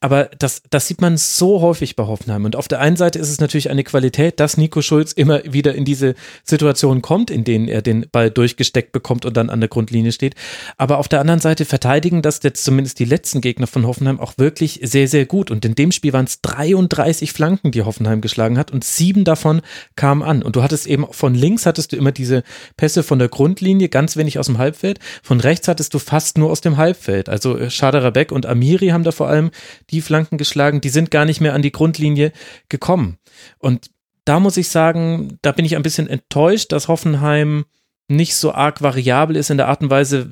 aber 0.00 0.30
das, 0.38 0.62
das 0.70 0.86
sieht 0.86 1.02
man 1.02 1.18
so 1.18 1.60
häufig 1.60 1.94
bei 1.94 2.06
Hoffenheim. 2.06 2.46
Und 2.46 2.56
auf 2.56 2.68
der 2.68 2.80
einen 2.80 2.96
Seite 2.96 3.18
ist 3.18 3.28
es 3.28 3.38
natürlich 3.38 3.68
eine 3.68 3.84
Qualität, 3.84 4.40
dass 4.40 4.56
Nico 4.56 4.80
Schulz 4.80 5.12
immer 5.12 5.42
wieder 5.44 5.74
in 5.74 5.84
diese 5.84 6.14
Situation 6.42 7.02
kommt, 7.02 7.30
in 7.30 7.44
denen 7.44 7.68
er 7.68 7.82
den 7.82 8.06
Ball 8.10 8.30
durchgesteckt 8.30 8.92
bekommt 8.92 9.26
und 9.26 9.36
dann 9.36 9.50
an 9.50 9.60
der 9.60 9.68
Grundlinie 9.68 10.12
steht. 10.12 10.34
Aber 10.78 10.98
auf 10.98 11.08
der 11.08 11.20
anderen 11.20 11.40
Seite 11.40 11.66
verteidigen 11.66 12.22
das 12.22 12.40
jetzt 12.42 12.64
zumindest 12.64 12.98
die 12.98 13.04
letzten 13.04 13.42
Gegner 13.42 13.66
von 13.66 13.86
Hoffenheim 13.86 14.20
auch 14.20 14.34
wirklich 14.38 14.80
sehr, 14.82 15.06
sehr 15.06 15.26
gut. 15.26 15.50
Und 15.50 15.66
in 15.66 15.74
dem 15.74 15.92
Spiel 15.92 16.14
waren 16.14 16.24
es 16.24 16.40
33 16.40 17.32
Flanken, 17.32 17.70
die 17.70 17.82
Hoffenheim 17.82 18.22
geschlagen 18.22 18.56
hat 18.56 18.70
und 18.70 18.84
sieben 18.84 19.24
davon 19.24 19.60
kamen 19.96 20.22
an. 20.22 20.42
Und 20.42 20.56
du 20.56 20.62
hattest 20.62 20.86
eben 20.86 21.06
von 21.10 21.34
links 21.34 21.66
hattest 21.66 21.92
du 21.92 21.96
immer 21.96 22.12
diese 22.12 22.42
Pässe 22.78 23.02
von 23.02 23.18
der 23.18 23.28
Grundlinie, 23.28 23.90
ganz 23.90 24.16
wenig 24.16 24.38
aus 24.38 24.46
dem 24.46 24.56
Halbfeld. 24.56 24.98
Von 25.22 25.40
rechts 25.40 25.68
hattest 25.68 25.92
du 25.92 25.98
fast 25.98 26.38
nur 26.38 26.50
aus 26.50 26.62
dem 26.62 26.78
Halbfeld. 26.78 27.28
Also 27.28 27.58
äh, 27.58 27.68
Schaderabek 27.70 28.32
und 28.32 28.46
Amiri 28.46 28.88
haben 28.88 29.04
da 29.04 29.12
vor 29.12 29.28
allem 29.28 29.50
die 29.90 30.00
Flanken 30.00 30.38
geschlagen, 30.38 30.80
die 30.80 30.88
sind 30.88 31.10
gar 31.10 31.24
nicht 31.24 31.40
mehr 31.40 31.54
an 31.54 31.62
die 31.62 31.72
Grundlinie 31.72 32.32
gekommen. 32.68 33.18
Und 33.58 33.90
da 34.24 34.40
muss 34.40 34.56
ich 34.56 34.68
sagen, 34.68 35.38
da 35.42 35.52
bin 35.52 35.64
ich 35.64 35.76
ein 35.76 35.82
bisschen 35.82 36.08
enttäuscht, 36.08 36.72
dass 36.72 36.88
Hoffenheim 36.88 37.64
nicht 38.08 38.34
so 38.34 38.52
arg 38.52 38.82
variabel 38.82 39.36
ist 39.36 39.50
in 39.50 39.56
der 39.56 39.68
Art 39.68 39.82
und 39.82 39.90
Weise, 39.90 40.30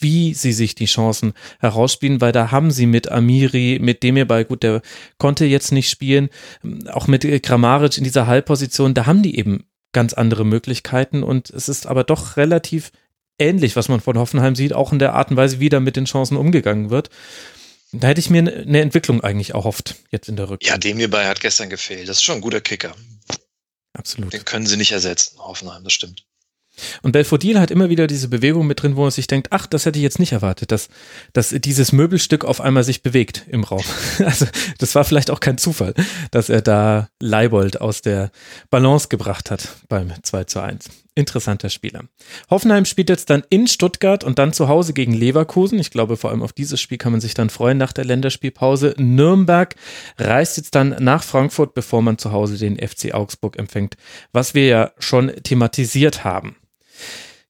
wie 0.00 0.34
sie 0.34 0.52
sich 0.52 0.74
die 0.74 0.86
Chancen 0.86 1.32
herausspielen, 1.58 2.20
weil 2.20 2.32
da 2.32 2.50
haben 2.50 2.70
sie 2.70 2.86
mit 2.86 3.10
Amiri, 3.10 3.78
mit 3.82 4.02
dem 4.02 4.26
bei 4.28 4.44
gut, 4.44 4.62
der 4.62 4.82
konnte 5.18 5.44
jetzt 5.44 5.72
nicht 5.72 5.90
spielen, 5.90 6.28
auch 6.92 7.08
mit 7.08 7.22
Grammaric 7.42 7.98
in 7.98 8.04
dieser 8.04 8.26
Halbposition, 8.26 8.94
da 8.94 9.06
haben 9.06 9.22
die 9.22 9.36
eben 9.36 9.64
ganz 9.92 10.12
andere 10.12 10.44
Möglichkeiten 10.44 11.22
und 11.22 11.50
es 11.50 11.68
ist 11.68 11.86
aber 11.86 12.04
doch 12.04 12.36
relativ 12.36 12.92
ähnlich, 13.38 13.76
was 13.76 13.88
man 13.88 14.00
von 14.00 14.18
Hoffenheim 14.18 14.54
sieht, 14.54 14.72
auch 14.72 14.92
in 14.92 14.98
der 14.98 15.14
Art 15.14 15.30
und 15.30 15.36
Weise, 15.36 15.60
wie 15.60 15.68
da 15.68 15.80
mit 15.80 15.96
den 15.96 16.04
Chancen 16.04 16.36
umgegangen 16.36 16.90
wird. 16.90 17.10
Da 17.92 18.08
hätte 18.08 18.20
ich 18.20 18.28
mir 18.28 18.40
eine 18.40 18.80
Entwicklung 18.80 19.22
eigentlich 19.22 19.50
erhofft, 19.50 19.96
jetzt 20.10 20.28
in 20.28 20.36
der 20.36 20.50
Rückkehr. 20.50 20.72
Ja, 20.72 20.78
dem 20.78 20.98
hierbei 20.98 21.26
hat 21.26 21.40
gestern 21.40 21.70
gefehlt. 21.70 22.08
Das 22.08 22.18
ist 22.18 22.22
schon 22.22 22.36
ein 22.36 22.40
guter 22.42 22.60
Kicker. 22.60 22.94
Absolut. 23.94 24.32
Den 24.32 24.44
können 24.44 24.66
sie 24.66 24.76
nicht 24.76 24.92
ersetzen, 24.92 25.38
Hoffenheim, 25.38 25.84
das 25.84 25.92
stimmt. 25.94 26.24
Und 27.02 27.12
Belfodil 27.12 27.58
hat 27.58 27.70
immer 27.70 27.88
wieder 27.88 28.06
diese 28.06 28.28
Bewegung 28.28 28.66
mit 28.66 28.82
drin, 28.82 28.96
wo 28.96 29.02
man 29.02 29.10
sich 29.10 29.26
denkt, 29.26 29.48
ach, 29.50 29.66
das 29.66 29.84
hätte 29.86 29.98
ich 29.98 30.02
jetzt 30.02 30.20
nicht 30.20 30.32
erwartet, 30.32 30.70
dass, 30.70 30.88
dass 31.32 31.48
dieses 31.50 31.92
Möbelstück 31.92 32.44
auf 32.44 32.60
einmal 32.60 32.84
sich 32.84 33.02
bewegt 33.02 33.44
im 33.48 33.64
Raum. 33.64 33.82
Also 34.24 34.46
das 34.78 34.94
war 34.94 35.04
vielleicht 35.04 35.30
auch 35.30 35.40
kein 35.40 35.58
Zufall, 35.58 35.94
dass 36.30 36.50
er 36.50 36.60
da 36.60 37.08
Leibold 37.20 37.80
aus 37.80 38.02
der 38.02 38.30
Balance 38.70 39.08
gebracht 39.08 39.50
hat 39.50 39.68
beim 39.88 40.12
2 40.22 40.44
zu 40.44 40.60
1. 40.60 40.90
Interessanter 41.18 41.68
Spieler. 41.68 42.04
Hoffenheim 42.48 42.84
spielt 42.84 43.10
jetzt 43.10 43.28
dann 43.28 43.42
in 43.50 43.66
Stuttgart 43.66 44.22
und 44.22 44.38
dann 44.38 44.52
zu 44.52 44.68
Hause 44.68 44.92
gegen 44.92 45.12
Leverkusen. 45.12 45.80
Ich 45.80 45.90
glaube, 45.90 46.16
vor 46.16 46.30
allem 46.30 46.44
auf 46.44 46.52
dieses 46.52 46.80
Spiel 46.80 46.96
kann 46.96 47.10
man 47.10 47.20
sich 47.20 47.34
dann 47.34 47.50
freuen 47.50 47.76
nach 47.76 47.92
der 47.92 48.04
Länderspielpause. 48.04 48.94
Nürnberg 48.98 49.74
reist 50.16 50.56
jetzt 50.58 50.76
dann 50.76 50.94
nach 51.00 51.24
Frankfurt, 51.24 51.74
bevor 51.74 52.02
man 52.02 52.18
zu 52.18 52.30
Hause 52.30 52.56
den 52.56 52.78
FC 52.78 53.14
Augsburg 53.14 53.58
empfängt, 53.58 53.96
was 54.32 54.54
wir 54.54 54.66
ja 54.68 54.92
schon 55.00 55.32
thematisiert 55.42 56.22
haben. 56.22 56.54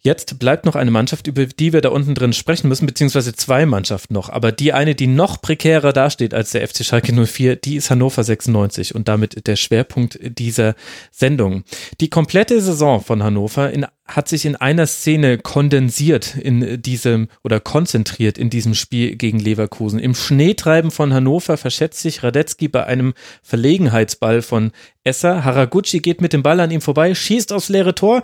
Jetzt 0.01 0.39
bleibt 0.39 0.65
noch 0.65 0.77
eine 0.77 0.93
Mannschaft, 0.93 1.27
über 1.27 1.45
die 1.47 1.73
wir 1.73 1.81
da 1.81 1.89
unten 1.89 2.15
drin 2.15 2.33
sprechen 2.33 2.69
müssen, 2.69 2.87
beziehungsweise 2.87 3.35
zwei 3.35 3.66
Mannschaften 3.66 4.15
noch. 4.15 4.29
Aber 4.29 4.53
die 4.53 4.73
eine, 4.73 4.95
die 4.95 5.09
noch 5.09 5.43
prekärer 5.43 5.93
dasteht 5.93 6.35
als 6.35 6.53
der 6.53 6.66
FC 6.69 6.85
Schalke 6.85 7.12
04, 7.12 7.57
die 7.57 7.75
ist 7.75 7.91
Hannover 7.91 8.23
96 8.23 8.95
und 8.95 9.09
damit 9.09 9.49
der 9.49 9.57
Schwerpunkt 9.57 10.20
dieser 10.23 10.77
Sendung. 11.11 11.65
Die 12.01 12.11
komplette 12.11 12.61
Saison 12.61 13.01
von 13.01 13.25
Hannover 13.25 13.73
in, 13.73 13.87
hat 14.07 14.29
sich 14.29 14.47
in 14.47 14.55
einer 14.55 14.87
Szene 14.87 15.37
kondensiert 15.37 16.37
in 16.37 16.81
diesem 16.81 17.27
oder 17.43 17.59
konzentriert 17.59 18.39
in 18.39 18.51
diesem 18.51 18.75
Spiel 18.75 19.16
gegen 19.16 19.41
Leverkusen. 19.41 19.99
Im 19.99 20.15
Schneetreiben 20.15 20.93
von 20.93 21.12
Hannover 21.12 21.57
verschätzt 21.57 22.03
sich 22.03 22.23
Radetzky 22.23 22.69
bei 22.69 22.85
einem 22.85 23.15
Verlegenheitsball 23.43 24.43
von 24.43 24.70
Esser. 25.03 25.45
Haraguchi 25.45 25.99
geht 25.99 26.20
mit 26.20 26.33
dem 26.33 26.45
Ball 26.45 26.61
an 26.61 26.70
ihm 26.70 26.83
vorbei, 26.83 27.16
schießt 27.16 27.53
aufs 27.53 27.69
leere 27.69 27.97
Tor 27.97 28.23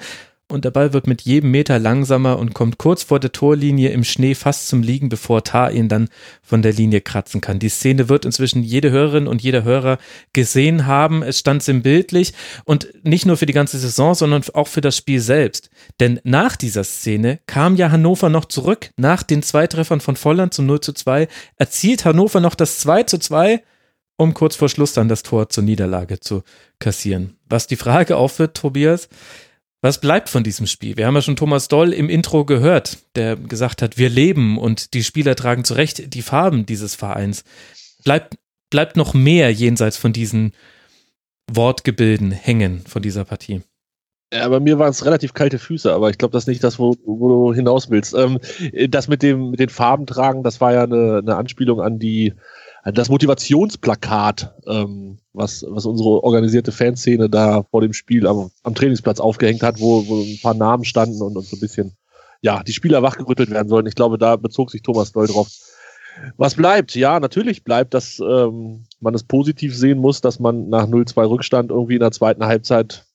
und 0.51 0.65
der 0.65 0.71
Ball 0.71 0.93
wird 0.93 1.07
mit 1.07 1.23
jedem 1.23 1.51
Meter 1.51 1.79
langsamer 1.79 2.39
und 2.39 2.55
kommt 2.55 2.77
kurz 2.77 3.03
vor 3.03 3.19
der 3.19 3.33
Torlinie 3.33 3.91
im 3.91 4.05
Schnee 4.05 4.35
fast 4.35 4.69
zum 4.69 4.83
Liegen, 4.83 5.09
bevor 5.09 5.43
Tar 5.43 5.73
ihn 5.73 5.89
dann 5.89 6.09
von 6.43 6.61
der 6.61 6.73
Linie 6.73 7.01
kratzen 7.01 7.41
kann. 7.41 7.59
Die 7.59 7.71
Szene 7.71 8.11
wird 8.11 8.27
inzwischen 8.27 8.63
jede 8.63 8.91
Hörerin 8.91 9.27
und 9.27 9.43
jeder 9.43 9.65
Hörer 9.65 9.99
gesehen 10.35 10.87
haben. 10.87 11.23
Es 11.23 11.39
stand 11.39 11.63
sinnbildlich 11.63 12.35
und 12.65 12.89
nicht 13.03 13.25
nur 13.25 13.39
für 13.39 13.47
die 13.47 13.55
ganze 13.55 13.79
Saison, 13.79 14.15
sondern 14.15 14.43
auch 14.53 14.69
für 14.69 14.83
das 14.83 14.97
Spiel 14.97 15.21
selbst. 15.21 15.71
Denn 15.99 16.21
nach 16.25 16.57
dieser 16.57 16.85
Szene 16.85 17.41
kam 17.47 17.77
ja 17.77 17.91
Hannover 17.91 18.29
noch 18.29 18.45
zurück. 18.45 18.91
Nach 18.97 19.23
den 19.23 19.43
zwei 19.43 19.67
Treffern 19.67 20.01
von 20.01 20.17
Volland 20.17 20.53
zum 20.53 20.67
0 20.67 20.81
zu 20.81 20.93
2 20.93 21.27
erzielt 21.57 22.05
Hannover 22.05 22.41
noch 22.41 22.55
das 22.55 22.79
2 22.81 23.05
zu 23.05 23.19
2 23.19 23.63
um 24.17 24.35
kurz 24.35 24.57
vor 24.57 24.69
Schluss 24.69 24.93
dann 24.93 25.09
das 25.09 25.23
Tor 25.23 25.49
zur 25.49 25.65
Niederlage 25.65 26.21
zu 26.21 26.43
kassieren. 26.79 27.37
Was 27.49 27.67
die 27.67 27.77
Frage 27.77 28.17
aufwirft, 28.17 28.55
Tobias, 28.55 29.09
was 29.85 29.99
bleibt 29.99 30.31
von 30.31 30.43
diesem 30.43 30.67
Spiel? 30.67 30.97
Wir 30.97 31.07
haben 31.07 31.15
ja 31.15 31.21
schon 31.21 31.37
Thomas 31.37 31.69
Doll 31.69 31.93
im 31.93 32.09
Intro 32.09 32.47
gehört, 32.47 33.01
der 33.17 33.37
gesagt 33.37 33.83
hat, 33.83 33.99
wir 33.99 34.09
leben 34.09 34.57
und 34.57 34.95
die 34.95 35.05
Spieler 35.05 35.37
tragen 35.37 35.63
zu 35.63 35.75
Recht 35.75 36.15
die 36.15 36.23
Farben 36.23 36.65
dieses 36.65 36.95
Vereins. 36.95 37.45
Bleibt, 38.03 38.39
bleibt 38.71 38.97
noch 38.97 39.13
mehr 39.13 39.53
jenseits 39.53 39.99
von 39.99 40.15
diesen 40.15 40.55
Wortgebilden 41.53 42.31
hängen 42.31 42.81
von 42.87 43.03
dieser 43.03 43.27
Partie? 43.27 43.61
Ja, 44.33 44.49
bei 44.49 44.59
mir 44.59 44.79
waren 44.79 44.89
es 44.89 45.05
relativ 45.05 45.35
kalte 45.35 45.59
Füße, 45.59 45.93
aber 45.93 46.09
ich 46.09 46.17
glaube, 46.17 46.33
das 46.33 46.45
ist 46.45 46.49
nicht 46.49 46.65
das, 46.65 46.79
wo, 46.79 46.97
wo 47.05 47.29
du 47.29 47.53
hinaus 47.53 47.91
willst. 47.91 48.15
Ähm, 48.15 48.39
das 48.89 49.07
mit 49.07 49.23
dem 49.23 49.51
mit 49.51 49.61
den 49.61 49.69
Farben 49.69 50.07
tragen, 50.07 50.43
das 50.43 50.63
war 50.63 50.73
ja 50.73 50.85
eine, 50.85 51.19
eine 51.19 51.37
Anspielung 51.37 51.83
an 51.83 51.99
die 51.99 52.33
das 52.93 53.09
Motivationsplakat, 53.09 54.55
ähm, 54.67 55.19
was, 55.33 55.65
was 55.69 55.87
unsere 55.87 56.23
organisierte 56.23 56.71
Fanszene 56.71 57.31
da 57.31 57.63
vor 57.63 57.81
dem 57.81 57.95
Spiel 57.95 58.27
am, 58.27 58.51
am 58.63 58.75
Trainingsplatz 58.75 59.21
aufgehängt 59.21 59.63
hat, 59.63 59.81
wo, 59.81 60.07
wo 60.07 60.21
ein 60.21 60.39
paar 60.43 60.55
Namen 60.55 60.85
standen 60.85 61.23
und, 61.23 61.37
und 61.37 61.47
so 61.47 61.57
ein 61.57 61.61
bisschen, 61.61 61.97
ja, 62.43 62.63
die 62.63 62.73
Spieler 62.73 63.03
wachgerüttelt 63.03 63.51
werden 63.51 63.69
sollen. 63.69 63.87
Ich 63.87 63.95
glaube, 63.95 64.19
da 64.19 64.37
bezog 64.37 64.71
sich 64.71 64.83
Thomas 64.83 65.13
Doll 65.13 65.29
drauf. 65.29 65.49
Was 66.37 66.55
bleibt? 66.55 66.95
Ja, 66.95 67.19
natürlich 67.21 67.65
bleibt, 67.65 67.95
dass 67.95 68.21
ähm, 68.21 68.85
man 69.01 69.15
es 69.15 69.25
positiv 69.25 69.77
sehen 69.77 69.99
muss, 69.99 70.21
dass 70.21 70.39
man 70.39 70.69
nach 70.69 70.87
0-2 70.87 71.29
Rückstand 71.29 71.71
irgendwie 71.71 71.95
in 71.95 72.01
der 72.01 72.13
zweiten 72.13 72.45
Halbzeit 72.45 73.07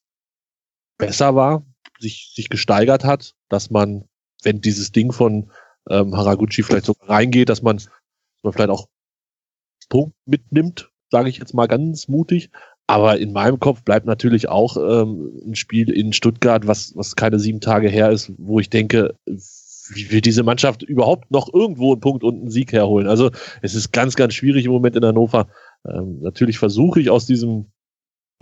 besser 0.98 1.36
war, 1.36 1.64
sich, 2.00 2.34
sich 2.36 2.50
gesteigert 2.50 3.06
hat, 3.06 3.36
dass 3.50 3.70
man, 3.70 4.06
wenn 4.44 4.62
dieses 4.62 4.92
Ding 4.92 5.12
von 5.12 5.52
ähm, 5.90 6.18
Haraguchi 6.18 6.64
vielleicht 6.64 6.86
so 6.86 6.96
reingeht, 7.02 7.50
dass 7.50 7.62
man, 7.62 7.78
dass 7.78 7.90
man 8.44 8.54
vielleicht 8.54 8.72
auch 8.72 8.88
Punkt 9.90 10.16
mitnimmt, 10.26 10.92
sage 11.12 11.30
ich 11.30 11.38
jetzt 11.38 11.54
mal 11.54 11.68
ganz 11.68 12.08
mutig. 12.08 12.52
Aber 12.88 13.20
in 13.20 13.34
meinem 13.34 13.60
Kopf 13.60 13.84
bleibt 13.84 14.08
natürlich 14.08 14.50
auch 14.50 14.76
ähm, 14.78 15.32
ein 15.46 15.56
Spiel 15.56 15.92
in 15.92 16.12
Stuttgart, 16.12 16.66
was, 16.66 16.94
was 16.96 17.16
keine 17.16 17.38
sieben 17.38 17.62
Tage 17.62 17.88
her 17.88 18.10
ist, 18.10 18.32
wo 18.38 18.60
ich 18.60 18.72
denke, 18.72 19.16
wie 19.26 20.12
will 20.12 20.22
diese 20.22 20.44
Mannschaft 20.44 20.82
überhaupt 20.84 21.30
noch 21.32 21.54
irgendwo 21.54 21.92
einen 21.92 22.02
Punkt 22.02 22.24
und 22.24 22.40
einen 22.40 22.50
Sieg 22.50 22.72
herholen? 22.72 23.08
Also 23.08 23.30
es 23.62 23.76
ist 23.76 23.92
ganz, 23.92 24.16
ganz 24.16 24.34
schwierig 24.34 24.66
im 24.66 24.72
Moment 24.72 24.96
in 24.96 25.06
Hannover. 25.06 25.48
Ähm, 25.88 26.20
natürlich 26.22 26.58
versuche 26.58 27.00
ich 27.00 27.10
aus 27.10 27.26
diesem, 27.26 27.68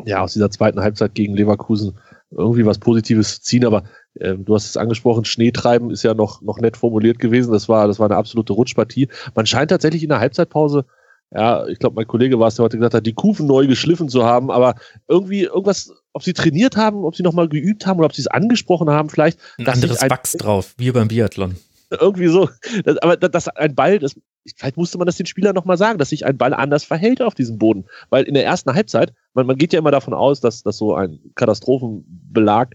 ja, 0.05 0.21
aus 0.21 0.33
dieser 0.33 0.49
zweiten 0.49 0.79
Halbzeit 0.79 1.13
gegen 1.15 1.35
Leverkusen 1.35 1.97
irgendwie 2.31 2.65
was 2.65 2.79
Positives 2.79 3.35
zu 3.35 3.41
ziehen, 3.41 3.65
aber 3.65 3.83
ähm, 4.19 4.45
du 4.45 4.55
hast 4.55 4.65
es 4.65 4.77
angesprochen, 4.77 5.25
Schneetreiben 5.25 5.91
ist 5.91 6.03
ja 6.03 6.13
noch, 6.13 6.41
noch 6.41 6.59
nett 6.59 6.77
formuliert 6.77 7.19
gewesen. 7.19 7.51
Das 7.51 7.69
war, 7.69 7.87
das 7.87 7.99
war 7.99 8.07
eine 8.07 8.17
absolute 8.17 8.53
Rutschpartie. 8.53 9.07
Man 9.35 9.45
scheint 9.45 9.71
tatsächlich 9.71 10.03
in 10.03 10.09
der 10.09 10.19
Halbzeitpause 10.19 10.85
ja, 11.31 11.67
ich 11.67 11.79
glaube, 11.79 11.95
mein 11.95 12.07
Kollege 12.07 12.39
war 12.39 12.47
es, 12.47 12.55
der 12.55 12.63
heute 12.63 12.77
gesagt 12.77 12.93
hat, 12.93 13.05
die 13.05 13.13
Kufen 13.13 13.47
neu 13.47 13.67
geschliffen 13.67 14.07
zu 14.07 14.23
haben, 14.23 14.49
aber 14.49 14.75
irgendwie 15.07 15.43
irgendwas, 15.43 15.91
ob 16.13 16.23
sie 16.23 16.33
trainiert 16.33 16.77
haben, 16.77 17.03
ob 17.03 17.15
sie 17.15 17.23
nochmal 17.23 17.49
geübt 17.49 17.85
haben 17.85 17.97
oder 17.99 18.05
ob 18.05 18.15
sie 18.15 18.21
es 18.21 18.27
angesprochen 18.27 18.89
haben, 18.89 19.09
vielleicht. 19.09 19.39
Ein 19.57 19.67
anderes 19.67 19.99
ein, 19.99 20.09
Wachs 20.09 20.33
drauf, 20.33 20.73
wie 20.77 20.91
beim 20.91 21.09
Biathlon. 21.09 21.57
Irgendwie 21.89 22.27
so. 22.27 22.49
Das, 22.83 22.97
aber 22.97 23.17
dass 23.17 23.47
ein 23.49 23.75
Ball, 23.75 23.99
das, 23.99 24.15
vielleicht 24.55 24.77
musste 24.77 24.97
man 24.97 25.05
das 25.05 25.17
den 25.17 25.25
Spielern 25.25 25.55
nochmal 25.55 25.77
sagen, 25.77 25.99
dass 25.99 26.09
sich 26.09 26.25
ein 26.25 26.37
Ball 26.37 26.53
anders 26.53 26.83
verhält 26.83 27.21
auf 27.21 27.33
diesem 27.33 27.57
Boden. 27.57 27.85
Weil 28.09 28.23
in 28.25 28.33
der 28.33 28.45
ersten 28.45 28.73
Halbzeit, 28.73 29.13
man, 29.33 29.47
man 29.47 29.57
geht 29.57 29.73
ja 29.73 29.79
immer 29.79 29.91
davon 29.91 30.13
aus, 30.13 30.39
dass, 30.41 30.63
dass 30.63 30.77
so 30.77 30.95
ein 30.95 31.19
Katastrophenbelag 31.35 32.71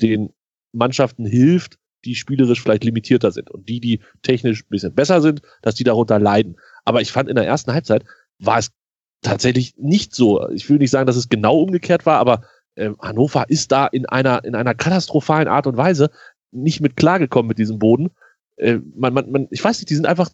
den 0.00 0.30
Mannschaften 0.72 1.26
hilft, 1.26 1.78
die 2.04 2.14
spielerisch 2.14 2.62
vielleicht 2.62 2.84
limitierter 2.84 3.30
sind. 3.32 3.50
Und 3.50 3.68
die, 3.68 3.80
die 3.80 4.00
technisch 4.22 4.62
ein 4.62 4.70
bisschen 4.70 4.94
besser 4.94 5.20
sind, 5.20 5.42
dass 5.62 5.74
die 5.74 5.84
darunter 5.84 6.18
leiden. 6.18 6.56
Aber 6.84 7.00
ich 7.00 7.12
fand 7.12 7.28
in 7.28 7.36
der 7.36 7.46
ersten 7.46 7.72
Halbzeit 7.72 8.04
war 8.38 8.58
es 8.58 8.70
tatsächlich 9.22 9.74
nicht 9.76 10.14
so. 10.14 10.48
Ich 10.50 10.68
will 10.68 10.78
nicht 10.78 10.90
sagen, 10.90 11.06
dass 11.06 11.16
es 11.16 11.28
genau 11.28 11.58
umgekehrt 11.60 12.06
war, 12.06 12.18
aber 12.18 12.42
äh, 12.74 12.90
Hannover 13.00 13.44
ist 13.48 13.72
da 13.72 13.86
in 13.86 14.06
einer, 14.06 14.44
in 14.44 14.54
einer 14.54 14.74
katastrophalen 14.74 15.48
Art 15.48 15.66
und 15.66 15.76
Weise 15.76 16.10
nicht 16.52 16.80
mit 16.80 16.96
klargekommen 16.96 17.48
mit 17.48 17.58
diesem 17.58 17.78
Boden. 17.78 18.10
Äh, 18.56 18.78
man, 18.94 19.12
man, 19.12 19.30
man, 19.30 19.48
ich 19.50 19.62
weiß 19.62 19.78
nicht, 19.78 19.90
die 19.90 19.94
sind 19.94 20.06
einfach, 20.06 20.30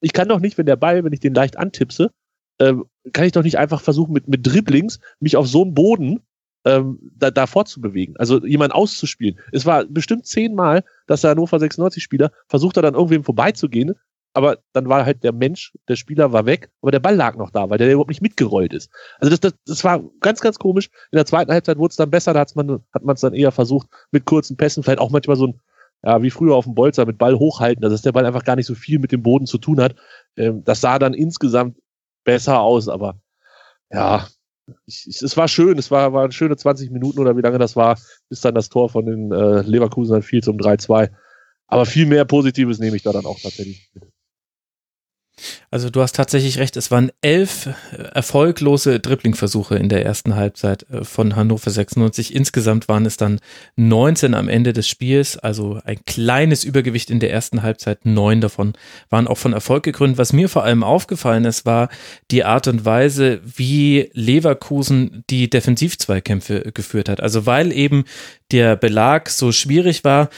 ich 0.00 0.12
kann 0.12 0.28
doch 0.28 0.40
nicht, 0.40 0.58
wenn 0.58 0.66
der 0.66 0.76
Ball, 0.76 1.04
wenn 1.04 1.12
ich 1.12 1.20
den 1.20 1.34
leicht 1.34 1.58
antipse, 1.58 2.10
äh, 2.58 2.74
kann 3.12 3.24
ich 3.24 3.32
doch 3.32 3.42
nicht 3.42 3.58
einfach 3.58 3.80
versuchen, 3.80 4.12
mit, 4.12 4.28
mit 4.28 4.46
Dribblings 4.46 5.00
mich 5.20 5.36
auf 5.36 5.48
so 5.48 5.62
einen 5.62 5.74
Boden 5.74 6.20
ähm, 6.64 6.98
da, 7.16 7.30
da 7.30 7.46
fortzubewegen, 7.46 8.16
also 8.16 8.44
jemanden 8.44 8.72
auszuspielen. 8.72 9.38
Es 9.52 9.66
war 9.66 9.84
bestimmt 9.84 10.26
zehnmal, 10.26 10.84
dass 11.06 11.22
der 11.22 11.30
Hannover 11.30 11.56
96-Spieler 11.58 12.30
versucht 12.46 12.76
hat, 12.76 12.84
an 12.84 12.94
irgendwem 12.94 13.24
vorbeizugehen, 13.24 13.94
aber 14.34 14.58
dann 14.72 14.88
war 14.88 15.04
halt 15.04 15.24
der 15.24 15.32
Mensch, 15.32 15.72
der 15.88 15.96
Spieler 15.96 16.32
war 16.32 16.46
weg, 16.46 16.70
aber 16.82 16.92
der 16.92 17.00
Ball 17.00 17.16
lag 17.16 17.36
noch 17.36 17.50
da, 17.50 17.70
weil 17.70 17.78
der 17.78 17.90
überhaupt 17.90 18.10
nicht 18.10 18.22
mitgerollt 18.22 18.72
ist. 18.72 18.90
Also 19.18 19.30
das, 19.30 19.40
das, 19.40 19.54
das 19.66 19.84
war 19.84 20.02
ganz, 20.20 20.40
ganz 20.40 20.58
komisch. 20.58 20.90
In 21.10 21.16
der 21.16 21.26
zweiten 21.26 21.50
Halbzeit 21.50 21.78
wurde 21.78 21.90
es 21.90 21.96
dann 21.96 22.10
besser, 22.10 22.34
da 22.34 22.40
hat's 22.40 22.54
man, 22.54 22.84
hat 22.92 23.04
man 23.04 23.14
es 23.14 23.20
dann 23.20 23.34
eher 23.34 23.52
versucht, 23.52 23.88
mit 24.10 24.26
kurzen 24.26 24.56
Pässen, 24.56 24.82
vielleicht 24.82 25.00
auch 25.00 25.10
manchmal 25.10 25.36
so 25.36 25.48
ein, 25.48 25.60
ja, 26.04 26.22
wie 26.22 26.30
früher 26.30 26.54
auf 26.54 26.64
dem 26.64 26.74
Bolzer, 26.74 27.06
mit 27.06 27.18
Ball 27.18 27.36
hochhalten, 27.36 27.82
dass 27.82 28.02
der 28.02 28.12
Ball 28.12 28.26
einfach 28.26 28.44
gar 28.44 28.56
nicht 28.56 28.66
so 28.66 28.74
viel 28.74 28.98
mit 28.98 29.10
dem 29.10 29.22
Boden 29.22 29.46
zu 29.46 29.58
tun 29.58 29.80
hat. 29.80 29.96
Ähm, 30.36 30.62
das 30.64 30.80
sah 30.80 30.98
dann 30.98 31.14
insgesamt 31.14 31.76
besser 32.24 32.60
aus, 32.60 32.88
aber 32.88 33.20
ja, 33.90 34.28
ich, 34.86 35.06
ich, 35.06 35.22
es 35.22 35.36
war 35.36 35.48
schön, 35.48 35.78
es 35.78 35.90
war, 35.90 36.12
waren 36.12 36.32
schöne 36.32 36.56
20 36.56 36.90
Minuten 36.90 37.18
oder 37.18 37.36
wie 37.36 37.42
lange 37.42 37.58
das 37.58 37.76
war, 37.76 37.98
bis 38.28 38.40
dann 38.40 38.54
das 38.54 38.68
Tor 38.68 38.88
von 38.88 39.06
den 39.06 39.32
äh, 39.32 39.62
Leverkusen 39.62 40.12
dann 40.12 40.22
fiel 40.22 40.42
zum 40.42 40.56
3-2. 40.56 41.10
Aber 41.66 41.86
viel 41.86 42.06
mehr 42.06 42.24
Positives 42.24 42.78
nehme 42.78 42.96
ich 42.96 43.02
da 43.02 43.12
dann 43.12 43.26
auch 43.26 43.38
tatsächlich 43.40 43.90
mit. 43.94 44.07
Also 45.70 45.90
du 45.90 46.00
hast 46.00 46.14
tatsächlich 46.16 46.58
recht, 46.58 46.76
es 46.76 46.90
waren 46.90 47.10
elf 47.22 47.68
erfolglose 48.14 49.00
Dribbling-Versuche 49.00 49.76
in 49.76 49.88
der 49.88 50.04
ersten 50.04 50.34
Halbzeit 50.34 50.86
äh, 50.90 51.04
von 51.04 51.36
Hannover 51.36 51.70
96. 51.70 52.34
Insgesamt 52.34 52.88
waren 52.88 53.06
es 53.06 53.16
dann 53.16 53.40
19 53.76 54.34
am 54.34 54.48
Ende 54.48 54.72
des 54.72 54.88
Spiels, 54.88 55.36
also 55.36 55.80
ein 55.84 55.98
kleines 56.06 56.64
Übergewicht 56.64 57.10
in 57.10 57.20
der 57.20 57.32
ersten 57.32 57.62
Halbzeit. 57.62 58.04
Neun 58.04 58.40
davon 58.40 58.74
waren 59.10 59.28
auch 59.28 59.38
von 59.38 59.52
Erfolg 59.52 59.84
gegründet. 59.84 60.18
Was 60.18 60.32
mir 60.32 60.48
vor 60.48 60.64
allem 60.64 60.82
aufgefallen 60.82 61.44
ist, 61.44 61.66
war 61.66 61.88
die 62.30 62.44
Art 62.44 62.68
und 62.68 62.84
Weise, 62.84 63.40
wie 63.44 64.10
Leverkusen 64.12 65.24
die 65.30 65.50
Defensivzweikämpfe 65.50 66.72
geführt 66.72 67.08
hat. 67.08 67.20
Also 67.20 67.46
weil 67.46 67.72
eben 67.72 68.04
der 68.50 68.76
Belag 68.76 69.28
so 69.28 69.52
schwierig 69.52 70.04
war, 70.04 70.30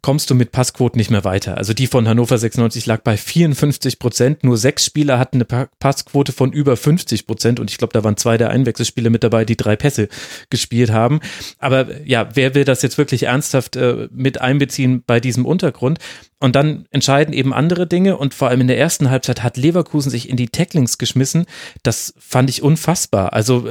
kommst 0.00 0.30
du 0.30 0.34
mit 0.34 0.52
Passquoten 0.52 0.98
nicht 0.98 1.10
mehr 1.10 1.24
weiter. 1.24 1.58
Also 1.58 1.74
die 1.74 1.86
von 1.86 2.08
Hannover 2.08 2.38
96 2.38 2.86
lag 2.86 3.02
bei 3.02 3.16
54 3.16 3.98
Prozent 3.98 4.44
nur 4.48 4.56
sechs 4.56 4.84
Spieler 4.84 5.18
hatten 5.18 5.36
eine 5.36 5.68
Passquote 5.78 6.32
von 6.32 6.52
über 6.52 6.76
50 6.76 7.26
Prozent 7.26 7.60
und 7.60 7.70
ich 7.70 7.76
glaube, 7.76 7.92
da 7.92 8.02
waren 8.02 8.16
zwei 8.16 8.38
der 8.38 8.50
Einwechselspieler 8.50 9.10
mit 9.10 9.22
dabei, 9.22 9.44
die 9.44 9.56
drei 9.56 9.76
Pässe 9.76 10.08
gespielt 10.48 10.90
haben. 10.90 11.20
Aber 11.58 12.00
ja, 12.04 12.30
wer 12.34 12.54
will 12.54 12.64
das 12.64 12.82
jetzt 12.82 12.98
wirklich 12.98 13.24
ernsthaft 13.24 13.76
äh, 13.76 14.08
mit 14.10 14.40
einbeziehen 14.40 15.04
bei 15.06 15.20
diesem 15.20 15.44
Untergrund? 15.44 15.98
Und 16.40 16.56
dann 16.56 16.86
entscheiden 16.90 17.34
eben 17.34 17.52
andere 17.52 17.86
Dinge 17.86 18.16
und 18.16 18.32
vor 18.32 18.48
allem 18.48 18.62
in 18.62 18.68
der 18.68 18.78
ersten 18.78 19.10
Halbzeit 19.10 19.42
hat 19.42 19.56
Leverkusen 19.56 20.10
sich 20.10 20.28
in 20.28 20.36
die 20.36 20.48
Tacklings 20.48 20.96
geschmissen. 20.96 21.44
Das 21.82 22.14
fand 22.18 22.48
ich 22.48 22.62
unfassbar. 22.62 23.32
Also 23.32 23.68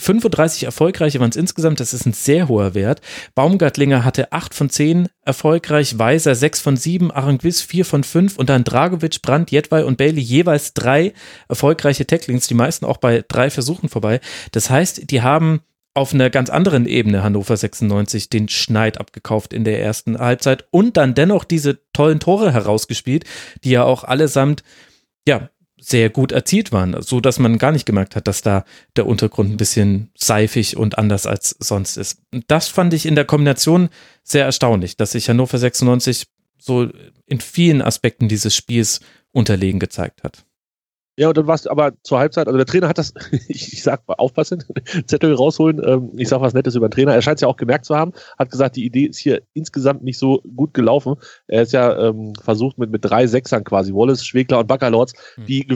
35 0.00 0.64
erfolgreiche 0.64 1.20
waren 1.20 1.30
es 1.30 1.36
insgesamt, 1.36 1.80
das 1.80 1.94
ist 1.94 2.06
ein 2.06 2.12
sehr 2.12 2.48
hoher 2.48 2.74
Wert. 2.74 3.00
Baumgartlinger 3.34 4.04
hatte 4.04 4.32
8 4.32 4.54
von 4.54 4.70
10 4.70 5.08
erfolgreich, 5.22 5.98
Weiser 5.98 6.34
6 6.34 6.60
von 6.60 6.76
7, 6.76 7.10
Aranguiz 7.10 7.62
4 7.62 7.84
von 7.84 8.04
5 8.04 8.36
und 8.36 8.48
dann 8.48 8.64
Dragovic, 8.64 9.22
Brandt, 9.22 9.50
Jedwai 9.50 9.84
und 9.84 9.98
Bailey 9.98 10.20
jeweils 10.20 10.74
drei 10.74 11.12
erfolgreiche 11.48 12.06
Tacklings, 12.06 12.46
die 12.46 12.54
meisten 12.54 12.84
auch 12.84 12.96
bei 12.96 13.24
drei 13.26 13.50
Versuchen 13.50 13.88
vorbei. 13.88 14.20
Das 14.52 14.70
heißt, 14.70 15.10
die 15.10 15.22
haben 15.22 15.60
auf 15.94 16.14
einer 16.14 16.30
ganz 16.30 16.50
anderen 16.50 16.86
Ebene 16.86 17.22
Hannover 17.22 17.56
96 17.56 18.30
den 18.30 18.48
Schneid 18.48 18.98
abgekauft 18.98 19.52
in 19.52 19.64
der 19.64 19.82
ersten 19.82 20.18
Halbzeit 20.18 20.66
und 20.70 20.96
dann 20.96 21.14
dennoch 21.14 21.44
diese 21.44 21.80
tollen 21.92 22.20
Tore 22.20 22.52
herausgespielt, 22.52 23.24
die 23.64 23.70
ja 23.70 23.84
auch 23.84 24.04
allesamt 24.04 24.62
ja, 25.26 25.50
sehr 25.80 26.10
gut 26.10 26.30
erzielt 26.30 26.72
waren, 26.72 27.00
so 27.02 27.20
dass 27.20 27.38
man 27.38 27.58
gar 27.58 27.72
nicht 27.72 27.86
gemerkt 27.86 28.14
hat, 28.14 28.28
dass 28.28 28.42
da 28.42 28.64
der 28.96 29.06
Untergrund 29.06 29.50
ein 29.50 29.56
bisschen 29.56 30.10
seifig 30.16 30.76
und 30.76 30.98
anders 30.98 31.26
als 31.26 31.56
sonst 31.58 31.96
ist. 31.96 32.22
Das 32.46 32.68
fand 32.68 32.92
ich 32.94 33.06
in 33.06 33.14
der 33.14 33.24
Kombination 33.24 33.88
sehr 34.22 34.44
erstaunlich, 34.44 34.96
dass 34.96 35.12
sich 35.12 35.28
Hannover 35.28 35.58
96 35.58 36.26
so 36.58 36.88
in 37.26 37.40
vielen 37.40 37.80
Aspekten 37.80 38.28
dieses 38.28 38.54
Spiels 38.54 39.00
unterlegen 39.32 39.80
gezeigt 39.80 40.22
hat. 40.22 40.44
Ja, 41.20 41.28
und 41.28 41.36
dann 41.36 41.46
war 41.46 41.54
es 41.54 41.66
aber 41.66 41.92
zur 42.02 42.18
Halbzeit, 42.18 42.46
also 42.46 42.56
der 42.56 42.64
Trainer 42.64 42.88
hat 42.88 42.96
das, 42.96 43.12
ich, 43.48 43.74
ich 43.74 43.82
sag 43.82 44.08
mal, 44.08 44.14
aufpassen, 44.14 44.64
Zettel 45.06 45.34
rausholen, 45.34 45.82
ähm, 45.86 46.12
ich 46.16 46.30
sag 46.30 46.40
was 46.40 46.54
Nettes 46.54 46.76
über 46.76 46.88
den 46.88 46.92
Trainer. 46.92 47.14
Er 47.14 47.20
scheint 47.20 47.36
es 47.36 47.42
ja 47.42 47.48
auch 47.48 47.58
gemerkt 47.58 47.84
zu 47.84 47.94
haben, 47.94 48.12
hat 48.38 48.50
gesagt, 48.50 48.76
die 48.76 48.86
Idee 48.86 49.04
ist 49.04 49.18
hier 49.18 49.42
insgesamt 49.52 50.02
nicht 50.02 50.16
so 50.16 50.40
gut 50.56 50.72
gelaufen. 50.72 51.16
Er 51.46 51.60
ist 51.60 51.74
ja 51.74 52.08
ähm, 52.08 52.32
versucht 52.42 52.78
mit, 52.78 52.90
mit 52.90 53.04
drei 53.04 53.26
Sechsern 53.26 53.64
quasi, 53.64 53.92
Wallace, 53.92 54.24
Schwegler 54.24 54.60
und 54.60 54.66
Baccalords, 54.66 55.12
mhm. 55.36 55.44
die 55.44 55.66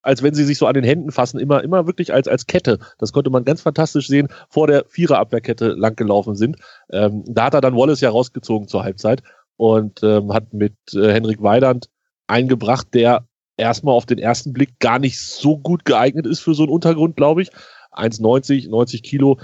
als 0.00 0.22
wenn 0.22 0.32
sie 0.32 0.44
sich 0.44 0.56
so 0.56 0.66
an 0.66 0.74
den 0.74 0.84
Händen 0.84 1.12
fassen, 1.12 1.38
immer, 1.38 1.62
immer 1.62 1.86
wirklich 1.86 2.14
als, 2.14 2.26
als 2.26 2.46
Kette. 2.46 2.78
Das 2.96 3.12
konnte 3.12 3.28
man 3.28 3.44
ganz 3.44 3.60
fantastisch 3.60 4.06
sehen, 4.06 4.28
vor 4.48 4.68
der 4.68 4.86
Viererabwehrkette 4.88 5.68
langgelaufen 5.68 6.34
sind. 6.34 6.56
Ähm, 6.90 7.24
da 7.26 7.44
hat 7.44 7.54
er 7.54 7.60
dann 7.60 7.76
Wallace 7.76 8.00
ja 8.00 8.08
rausgezogen 8.08 8.68
zur 8.68 8.84
Halbzeit 8.84 9.22
und 9.56 10.02
ähm, 10.02 10.32
hat 10.32 10.54
mit 10.54 10.76
äh, 10.94 11.12
Henrik 11.12 11.42
Weidand 11.42 11.90
eingebracht, 12.26 12.88
der 12.94 13.26
erstmal 13.56 13.94
auf 13.94 14.06
den 14.06 14.18
ersten 14.18 14.52
Blick 14.52 14.78
gar 14.78 14.98
nicht 14.98 15.20
so 15.20 15.58
gut 15.58 15.84
geeignet 15.84 16.26
ist 16.26 16.40
für 16.40 16.54
so 16.54 16.64
einen 16.64 16.72
Untergrund, 16.72 17.16
glaube 17.16 17.42
ich. 17.42 17.50
1,90, 17.92 18.70
90 18.70 19.02
Kilo. 19.02 19.38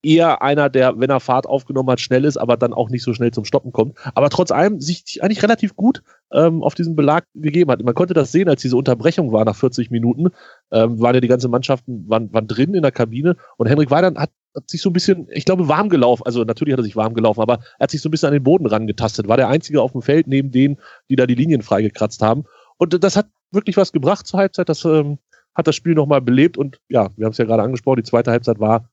Eher 0.00 0.42
einer, 0.42 0.68
der, 0.68 1.00
wenn 1.00 1.10
er 1.10 1.18
Fahrt 1.18 1.48
aufgenommen 1.48 1.90
hat, 1.90 2.00
schnell 2.00 2.24
ist, 2.24 2.36
aber 2.36 2.56
dann 2.56 2.72
auch 2.72 2.88
nicht 2.88 3.02
so 3.02 3.14
schnell 3.14 3.32
zum 3.32 3.44
Stoppen 3.44 3.72
kommt. 3.72 3.98
Aber 4.14 4.30
trotz 4.30 4.52
allem 4.52 4.80
sich 4.80 5.20
eigentlich 5.22 5.42
relativ 5.42 5.74
gut 5.74 6.02
ähm, 6.32 6.62
auf 6.62 6.76
diesen 6.76 6.94
Belag 6.94 7.24
gegeben 7.34 7.70
hat. 7.72 7.82
Man 7.82 7.94
konnte 7.94 8.14
das 8.14 8.30
sehen, 8.30 8.48
als 8.48 8.62
diese 8.62 8.76
Unterbrechung 8.76 9.32
war 9.32 9.44
nach 9.44 9.56
40 9.56 9.90
Minuten, 9.90 10.28
ähm, 10.70 11.00
waren 11.00 11.14
ja 11.14 11.20
die 11.20 11.26
ganze 11.26 11.48
Mannschaften 11.48 12.08
waren, 12.08 12.32
waren 12.32 12.46
drin 12.46 12.74
in 12.74 12.82
der 12.82 12.92
Kabine 12.92 13.36
und 13.56 13.66
Henrik 13.66 13.90
Weidern 13.90 14.16
hat, 14.16 14.30
hat 14.54 14.70
sich 14.70 14.82
so 14.82 14.90
ein 14.90 14.92
bisschen, 14.92 15.26
ich 15.32 15.44
glaube, 15.44 15.66
warm 15.66 15.88
gelaufen. 15.88 16.22
Also 16.24 16.44
natürlich 16.44 16.74
hat 16.74 16.80
er 16.80 16.84
sich 16.84 16.96
warm 16.96 17.14
gelaufen, 17.14 17.40
aber 17.40 17.54
er 17.78 17.84
hat 17.84 17.90
sich 17.90 18.00
so 18.00 18.08
ein 18.08 18.12
bisschen 18.12 18.28
an 18.28 18.34
den 18.34 18.44
Boden 18.44 18.66
rangetastet. 18.66 19.26
War 19.26 19.36
der 19.36 19.48
Einzige 19.48 19.82
auf 19.82 19.92
dem 19.92 20.02
Feld 20.02 20.28
neben 20.28 20.52
denen, 20.52 20.76
die 21.10 21.16
da 21.16 21.26
die 21.26 21.34
Linien 21.34 21.62
freigekratzt 21.62 22.22
haben. 22.22 22.44
Und 22.78 23.02
das 23.02 23.16
hat 23.16 23.28
wirklich 23.50 23.76
was 23.76 23.92
gebracht 23.92 24.26
zur 24.26 24.40
Halbzeit. 24.40 24.68
Das 24.68 24.84
ähm, 24.84 25.18
hat 25.54 25.66
das 25.66 25.76
Spiel 25.76 25.94
nochmal 25.94 26.20
belebt 26.20 26.56
und 26.56 26.80
ja, 26.88 27.10
wir 27.16 27.26
haben 27.26 27.32
es 27.32 27.38
ja 27.38 27.44
gerade 27.44 27.62
angesprochen, 27.62 27.96
die 27.96 28.08
zweite 28.08 28.30
Halbzeit 28.30 28.60
war 28.60 28.88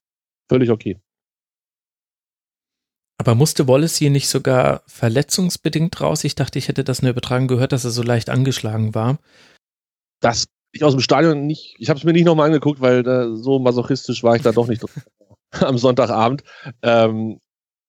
völlig 0.50 0.72
okay. 0.72 1.00
Aber 3.18 3.36
musste 3.36 3.68
Wallace 3.68 3.96
hier 3.98 4.10
nicht 4.10 4.28
sogar 4.28 4.82
verletzungsbedingt 4.88 6.02
raus? 6.02 6.24
Ich 6.24 6.36
dachte, 6.36 6.60
ich 6.60 6.68
hätte 6.68 6.84
das 6.84 7.02
nur 7.02 7.12
übertragen 7.12 7.48
gehört, 7.48 7.72
dass 7.72 7.86
er 7.86 7.92
so 7.92 8.04
leicht 8.04 8.30
angeschlagen 8.30 8.94
war. 8.94 9.20
Das 10.20 10.48
ich 10.76 10.84
aus 10.84 10.94
dem 10.94 11.02
Stadion 11.02 11.48
nicht, 11.48 11.76
ich 11.80 11.90
habe 11.90 11.98
es 11.98 12.04
mir 12.04 12.12
nicht 12.12 12.26
nochmal 12.26 12.48
angeguckt, 12.48 12.82
weil 12.82 13.02
da, 13.02 13.34
so 13.34 13.60
masochistisch 13.60 14.24
war 14.24 14.36
ich 14.36 14.42
da 14.42 14.52
doch 14.52 14.68
nicht 14.68 14.84
am 15.52 15.78
Sonntagabend. 15.78 16.44
Ähm, 16.82 17.40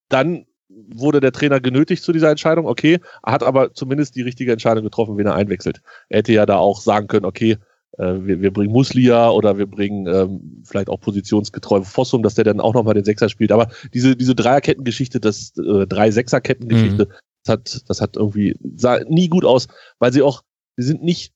dann 0.08 0.46
wurde 0.88 1.20
der 1.20 1.32
Trainer 1.32 1.60
genötigt 1.60 2.02
zu 2.02 2.12
dieser 2.12 2.30
Entscheidung, 2.30 2.66
okay, 2.66 2.98
er 3.24 3.32
hat 3.32 3.42
aber 3.42 3.72
zumindest 3.72 4.16
die 4.16 4.22
richtige 4.22 4.52
Entscheidung 4.52 4.84
getroffen, 4.84 5.16
wen 5.16 5.26
er 5.26 5.34
einwechselt. 5.34 5.80
Er 6.08 6.18
hätte 6.18 6.32
ja 6.32 6.46
da 6.46 6.56
auch 6.56 6.80
sagen 6.80 7.06
können, 7.06 7.24
okay, 7.24 7.56
äh, 7.98 8.14
wir, 8.20 8.40
wir 8.42 8.52
bringen 8.52 8.72
Muslia 8.72 9.30
oder 9.30 9.58
wir 9.58 9.66
bringen 9.66 10.06
ähm, 10.06 10.62
vielleicht 10.64 10.88
auch 10.88 11.00
positionsgetreu 11.00 11.82
Fossum, 11.82 12.22
dass 12.22 12.34
der 12.34 12.44
dann 12.44 12.60
auch 12.60 12.74
nochmal 12.74 12.94
den 12.94 13.04
Sechser 13.04 13.28
spielt. 13.28 13.52
Aber 13.52 13.68
diese, 13.94 14.16
diese 14.16 14.34
Dreierkettengeschichte, 14.34 15.20
das 15.20 15.52
äh, 15.56 15.86
drei 15.86 16.10
Sechserkettengeschichte, 16.10 17.06
mhm. 17.06 17.12
das 17.44 17.52
hat, 17.52 17.88
das 17.88 18.00
hat 18.00 18.16
irgendwie, 18.16 18.56
sah 18.76 19.00
nie 19.08 19.28
gut 19.28 19.44
aus, 19.44 19.68
weil 19.98 20.12
sie 20.12 20.22
auch, 20.22 20.42
sie 20.76 20.86
sind 20.86 21.02
nicht 21.02 21.32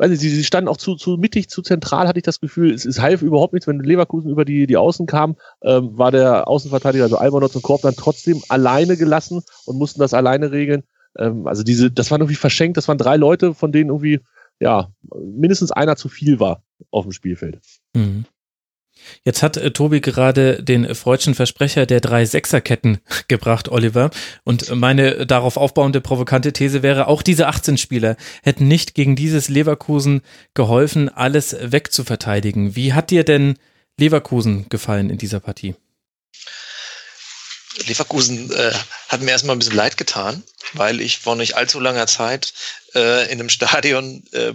weiß 0.00 0.10
nicht, 0.10 0.20
sie, 0.20 0.44
standen 0.44 0.68
auch 0.68 0.78
zu, 0.78 0.96
zu 0.96 1.18
mittig, 1.18 1.50
zu 1.50 1.60
zentral, 1.60 2.08
hatte 2.08 2.18
ich 2.18 2.24
das 2.24 2.40
Gefühl. 2.40 2.72
Es, 2.72 2.86
es 2.86 3.00
half 3.00 3.20
überhaupt 3.20 3.52
nichts, 3.52 3.66
wenn 3.66 3.80
Leverkusen 3.80 4.30
über 4.30 4.46
die, 4.46 4.66
die 4.66 4.78
Außen 4.78 5.06
kam, 5.06 5.36
ähm, 5.62 5.96
war 5.98 6.10
der 6.10 6.48
Außenverteidiger, 6.48 7.04
also 7.04 7.18
Albanotz 7.18 7.54
und 7.54 7.62
Korb, 7.62 7.82
dann 7.82 7.94
trotzdem 7.94 8.42
alleine 8.48 8.96
gelassen 8.96 9.42
und 9.66 9.78
mussten 9.78 10.00
das 10.00 10.14
alleine 10.14 10.52
regeln. 10.52 10.84
Ähm, 11.18 11.46
also 11.46 11.62
diese, 11.62 11.90
das 11.90 12.10
waren 12.10 12.22
irgendwie 12.22 12.36
verschenkt, 12.36 12.78
das 12.78 12.88
waren 12.88 12.96
drei 12.96 13.16
Leute, 13.16 13.52
von 13.52 13.72
denen 13.72 13.90
irgendwie, 13.90 14.20
ja, 14.58 14.90
mindestens 15.22 15.70
einer 15.70 15.96
zu 15.96 16.08
viel 16.08 16.40
war 16.40 16.62
auf 16.90 17.04
dem 17.04 17.12
Spielfeld. 17.12 17.60
Mhm. 17.94 18.24
Jetzt 19.24 19.42
hat 19.42 19.56
äh, 19.56 19.70
Tobi 19.70 20.00
gerade 20.00 20.62
den 20.62 20.94
freudschen 20.94 21.34
Versprecher 21.34 21.86
der 21.86 22.00
drei 22.00 22.24
Sechserketten 22.24 22.98
gebracht, 23.28 23.68
Oliver. 23.68 24.10
Und 24.44 24.74
meine 24.74 25.26
darauf 25.26 25.56
aufbauende 25.56 26.00
provokante 26.00 26.52
These 26.52 26.82
wäre, 26.82 27.06
auch 27.06 27.22
diese 27.22 27.48
18 27.48 27.78
Spieler 27.78 28.16
hätten 28.42 28.68
nicht 28.68 28.94
gegen 28.94 29.16
dieses 29.16 29.48
Leverkusen 29.48 30.22
geholfen, 30.54 31.08
alles 31.08 31.56
wegzuverteidigen. 31.60 32.76
Wie 32.76 32.92
hat 32.92 33.10
dir 33.10 33.24
denn 33.24 33.56
Leverkusen 33.98 34.66
gefallen 34.68 35.10
in 35.10 35.18
dieser 35.18 35.40
Partie? 35.40 35.74
Leverkusen 37.86 38.50
äh, 38.52 38.72
hat 39.08 39.20
mir 39.20 39.30
erstmal 39.30 39.54
ein 39.54 39.60
bisschen 39.60 39.76
leid 39.76 39.96
getan, 39.96 40.42
weil 40.72 41.00
ich 41.00 41.18
vor 41.18 41.36
nicht 41.36 41.54
allzu 41.56 41.78
langer 41.78 42.06
Zeit 42.06 42.52
äh, 42.94 43.24
in 43.30 43.38
einem 43.38 43.48
Stadion 43.50 44.24
äh, 44.32 44.48
äh, 44.48 44.54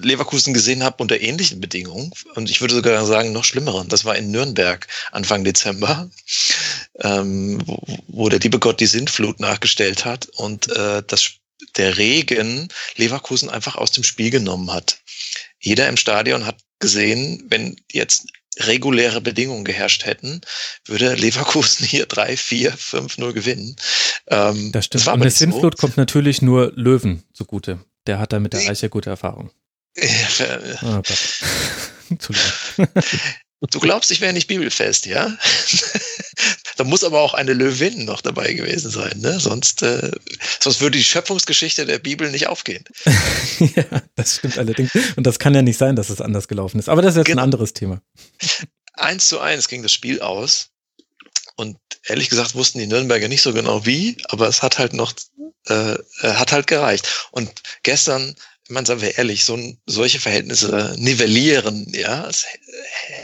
Leverkusen 0.00 0.54
gesehen 0.54 0.84
habe 0.84 1.02
unter 1.02 1.20
ähnlichen 1.20 1.60
Bedingungen 1.60 2.12
und 2.34 2.50
ich 2.50 2.60
würde 2.60 2.74
sogar 2.74 3.04
sagen 3.06 3.32
noch 3.32 3.44
schlimmeren. 3.44 3.88
Das 3.88 4.04
war 4.04 4.16
in 4.16 4.30
Nürnberg 4.30 4.86
Anfang 5.12 5.44
Dezember, 5.44 6.08
ähm, 7.00 7.60
wo, 7.66 7.82
wo 8.08 8.28
der 8.28 8.40
liebe 8.40 8.58
Gott 8.58 8.80
die 8.80 8.86
Sintflut 8.86 9.40
nachgestellt 9.40 10.04
hat 10.04 10.28
und 10.28 10.70
äh, 10.70 11.02
das 11.06 11.32
der 11.76 11.96
Regen 11.96 12.68
Leverkusen 12.96 13.48
einfach 13.48 13.76
aus 13.76 13.90
dem 13.90 14.04
Spiel 14.04 14.30
genommen 14.30 14.72
hat. 14.72 14.98
Jeder 15.60 15.88
im 15.88 15.96
Stadion 15.96 16.46
hat 16.46 16.56
gesehen, 16.78 17.44
wenn 17.48 17.76
jetzt 17.90 18.26
reguläre 18.60 19.20
Bedingungen 19.20 19.64
geherrscht 19.64 20.04
hätten, 20.06 20.40
würde 20.86 21.14
Leverkusen 21.14 21.86
hier 21.86 22.06
3, 22.06 22.36
4, 22.36 22.72
5, 22.72 23.18
0 23.18 23.32
gewinnen. 23.32 23.76
Ähm, 24.28 24.72
das 24.72 24.86
stimmt. 24.86 25.06
Das 25.06 25.14
Und 25.14 25.20
der 25.22 25.30
Sinnflut 25.30 25.76
so. 25.76 25.80
kommt 25.80 25.96
natürlich 25.96 26.42
nur 26.42 26.72
Löwen 26.74 27.24
zugute. 27.32 27.80
Der 28.06 28.18
hat 28.18 28.32
da 28.32 28.40
mit 28.40 28.52
der 28.52 28.68
Eiche 28.68 28.88
gute 28.88 29.10
Erfahrung. 29.10 29.50
Ja, 29.96 30.58
oh 30.82 31.02
Du 33.70 33.80
glaubst, 33.80 34.10
ich 34.10 34.20
wäre 34.20 34.32
nicht 34.32 34.48
bibelfest, 34.48 35.06
ja? 35.06 35.38
Da 36.76 36.84
muss 36.84 37.04
aber 37.04 37.20
auch 37.20 37.34
eine 37.34 37.52
Löwin 37.52 38.04
noch 38.04 38.20
dabei 38.20 38.52
gewesen 38.52 38.90
sein, 38.90 39.18
ne? 39.20 39.38
Sonst, 39.40 39.82
äh, 39.82 40.10
sonst 40.60 40.80
würde 40.80 40.98
die 40.98 41.04
Schöpfungsgeschichte 41.04 41.86
der 41.86 41.98
Bibel 41.98 42.30
nicht 42.30 42.48
aufgehen. 42.48 42.84
ja, 43.58 44.02
das 44.16 44.36
stimmt 44.36 44.58
allerdings. 44.58 44.90
Und 45.16 45.26
das 45.26 45.38
kann 45.38 45.54
ja 45.54 45.62
nicht 45.62 45.78
sein, 45.78 45.96
dass 45.96 46.10
es 46.10 46.20
anders 46.20 46.48
gelaufen 46.48 46.78
ist. 46.78 46.88
Aber 46.88 47.02
das 47.02 47.14
ist 47.14 47.18
jetzt 47.18 47.26
genau. 47.26 47.42
ein 47.42 47.44
anderes 47.44 47.72
Thema. 47.72 48.00
Eins 48.94 49.28
zu 49.28 49.40
eins 49.40 49.68
ging 49.68 49.82
das 49.82 49.92
Spiel 49.92 50.20
aus. 50.20 50.70
Und 51.56 51.78
ehrlich 52.04 52.30
gesagt 52.30 52.54
wussten 52.54 52.80
die 52.80 52.86
Nürnberger 52.86 53.28
nicht 53.28 53.42
so 53.42 53.52
genau 53.52 53.86
wie, 53.86 54.16
aber 54.24 54.48
es 54.48 54.62
hat 54.62 54.78
halt 54.78 54.92
noch, 54.92 55.12
äh, 55.68 55.92
äh 55.92 55.98
hat 56.22 56.52
halt 56.52 56.66
gereicht. 56.66 57.28
Und 57.30 57.62
gestern 57.82 58.34
man 58.68 58.86
sagen 58.86 59.02
wir 59.02 59.18
ehrlich, 59.18 59.44
so, 59.44 59.58
solche 59.86 60.20
Verhältnisse 60.20 60.94
nivellieren, 60.98 61.86
ja. 61.92 62.30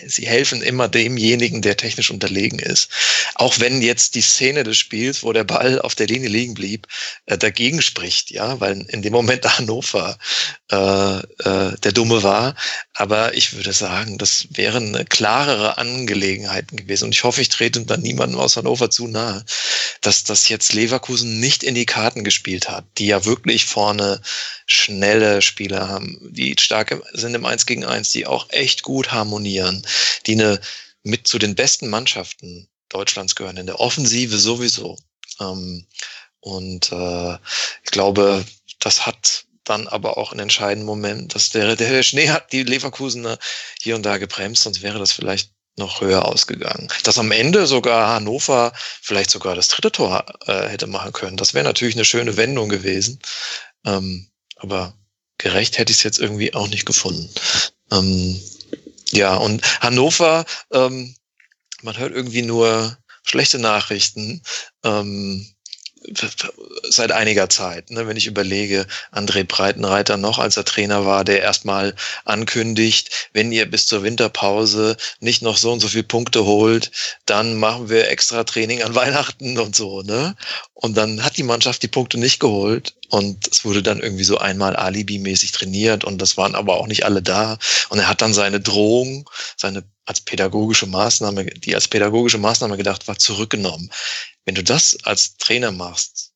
Sie 0.07 0.27
helfen 0.27 0.61
immer 0.61 0.89
demjenigen, 0.89 1.63
der 1.63 1.77
technisch 1.77 2.11
unterlegen 2.11 2.59
ist. 2.59 2.91
Auch 3.37 3.59
wenn 3.59 3.81
jetzt 3.81 4.15
die 4.15 4.21
Szene 4.21 4.65
des 4.65 4.77
Spiels, 4.77 5.23
wo 5.23 5.33
der 5.33 5.45
Ball 5.45 5.81
auf 5.81 5.95
der 5.95 6.07
Linie 6.07 6.29
liegen 6.29 6.55
blieb, 6.55 6.87
äh, 7.27 7.39
dagegen 7.39 7.81
spricht, 7.81 8.31
ja, 8.31 8.61
weil 8.61 8.85
in 8.89 9.03
dem 9.03 9.13
Moment 9.13 9.45
Hannover 9.59 10.19
äh, 10.71 11.19
äh, 11.19 11.77
der 11.79 11.93
Dumme 11.93 12.23
war. 12.23 12.55
Aber 12.93 13.35
ich 13.35 13.55
würde 13.55 13.73
sagen, 13.73 14.19
das 14.19 14.47
wären 14.51 15.07
klarere 15.09 15.79
Angelegenheiten 15.79 16.77
gewesen. 16.77 17.05
Und 17.07 17.13
ich 17.13 17.25
hoffe, 17.25 17.41
ich 17.41 17.49
trete 17.49 17.81
dann 17.87 18.03
niemandem 18.03 18.39
aus 18.39 18.57
Hannover 18.57 18.91
zu 18.91 19.09
nahe, 19.09 19.45
dass 20.03 20.25
das 20.25 20.49
jetzt 20.51 20.75
Leverkusen 20.75 21.41
nicht 21.41 21.63
in 21.63 21.75
die 21.75 21.87
Karten 21.87 22.25
gespielt 22.25 22.69
hat, 22.69 22.85
die 22.99 23.07
ja 23.07 23.25
wirklich 23.25 23.65
vorne 23.65 24.21
schnelle 24.71 25.43
Spieler 25.43 25.89
haben, 25.89 26.19
die 26.33 26.55
stark 26.59 26.97
sind 27.13 27.35
im 27.35 27.45
1 27.45 27.67
gegen 27.67 27.85
1, 27.85 28.11
die 28.11 28.27
auch 28.27 28.47
echt 28.51 28.83
gut 28.83 29.11
harmonieren, 29.11 29.85
die 30.27 30.33
eine 30.33 30.61
mit 31.03 31.27
zu 31.27 31.39
den 31.39 31.55
besten 31.55 31.89
Mannschaften 31.89 32.69
Deutschlands 32.89 33.35
gehören, 33.35 33.57
in 33.57 33.67
der 33.67 33.81
Offensive 33.81 34.39
sowieso. 34.39 34.97
Ähm, 35.41 35.87
und 36.41 36.93
äh, 36.93 37.35
ich 37.85 37.91
glaube, 37.91 38.45
das 38.79 39.07
hat 39.07 39.45
dann 39.65 39.89
aber 39.89 40.17
auch 40.19 40.33
einen 40.33 40.41
entscheidenden 40.41 40.87
Moment, 40.87 41.35
dass 41.35 41.51
der, 41.51 41.77
der 41.77 42.03
Schnee 42.03 42.29
hat 42.29 42.53
die 42.53 42.63
Leverkusener 42.63 43.39
hier 43.81 43.97
und 43.97 44.05
da 44.05 44.19
gebremst, 44.19 44.63
sonst 44.63 44.83
wäre 44.83 44.99
das 44.99 45.13
vielleicht 45.13 45.51
noch 45.77 46.01
höher 46.01 46.25
ausgegangen. 46.25 46.89
Dass 47.05 47.19
am 47.19 47.33
Ende 47.33 47.67
sogar 47.67 48.09
Hannover 48.09 48.73
vielleicht 49.03 49.31
sogar 49.31 49.55
das 49.55 49.69
dritte 49.69 49.93
Tor 49.93 50.27
äh, 50.47 50.69
hätte 50.69 50.87
machen 50.87 51.13
können, 51.13 51.37
das 51.37 51.55
wäre 51.55 51.65
natürlich 51.65 51.95
eine 51.95 52.05
schöne 52.05 52.37
Wendung 52.37 52.69
gewesen. 52.69 53.21
Ähm, 53.85 54.30
aber 54.61 54.95
gerecht 55.39 55.79
hätte 55.79 55.91
ich 55.93 55.99
es 55.99 56.05
jetzt 56.05 56.19
irgendwie 56.19 56.55
auch 56.55 56.69
nicht 56.69 56.87
gefunden. 56.87 57.29
Ähm, 57.91 58.41
ja, 59.11 59.35
und 59.37 59.63
Hannover, 59.81 60.45
ähm, 60.73 61.15
man 61.83 61.99
hört 61.99 62.15
irgendwie 62.15 62.43
nur 62.43 62.97
schlechte 63.23 63.59
Nachrichten. 63.59 64.43
Ähm, 64.85 65.47
seit 66.89 67.13
einiger 67.13 67.49
Zeit. 67.49 67.91
Ne? 67.91 68.07
Wenn 68.07 68.17
ich 68.17 68.27
überlege, 68.27 68.87
André 69.13 69.45
Breitenreiter 69.45 70.17
noch, 70.17 70.39
als 70.39 70.57
er 70.57 70.65
Trainer 70.65 71.05
war, 71.05 71.25
der 71.25 71.43
erstmal 71.43 71.95
ankündigt, 72.25 73.29
wenn 73.33 73.53
ihr 73.53 73.71
bis 73.71 73.87
zur 73.87 74.03
Winterpause 74.03 74.97
nicht 75.21 75.43
noch 75.43 75.57
so 75.57 75.73
und 75.73 75.81
so 75.81 75.89
viele 75.89 76.05
Punkte 76.05 76.45
holt, 76.45 76.91
dann 77.27 77.57
machen 77.57 77.91
wir 77.91 78.09
extra 78.09 78.45
Training 78.45 78.83
an 78.83 78.95
Weihnachten 79.01 79.59
und 79.59 79.77
so. 79.77 80.03
Ne? 80.03 80.37
Und 80.75 80.97
dann 80.97 81.23
hat 81.23 81.37
die 81.37 81.43
Mannschaft 81.43 81.83
die 81.83 81.89
Punkte 81.89 82.19
nicht 82.19 82.41
geholt 82.41 82.95
und 83.11 83.49
es 83.51 83.65
wurde 83.65 83.83
dann 83.83 84.01
irgendwie 84.01 84.25
so 84.25 84.39
einmal 84.39 84.77
Alibi-mäßig 84.77 85.53
trainiert 85.53 86.05
und 86.05 86.19
das 86.23 86.37
waren 86.37 86.55
aber 86.55 86.79
auch 86.79 86.87
nicht 86.87 87.05
alle 87.05 87.23
da. 87.23 87.59
Und 87.91 87.99
er 87.99 88.09
hat 88.09 88.23
dann 88.23 88.33
seine 88.33 88.61
Drohung, 88.61 89.29
seine 89.57 89.85
als 90.07 90.23
pädagogische 90.23 90.87
Maßnahme, 90.87 91.45
die 91.45 91.75
als 91.75 91.87
pädagogische 91.87 92.39
Maßnahme 92.39 92.77
gedacht 92.77 93.07
war, 93.07 93.19
zurückgenommen. 93.19 93.91
Wenn 94.51 94.57
du 94.57 94.65
das 94.65 94.99
als 95.05 95.37
Trainer 95.37 95.71
machst, 95.71 96.33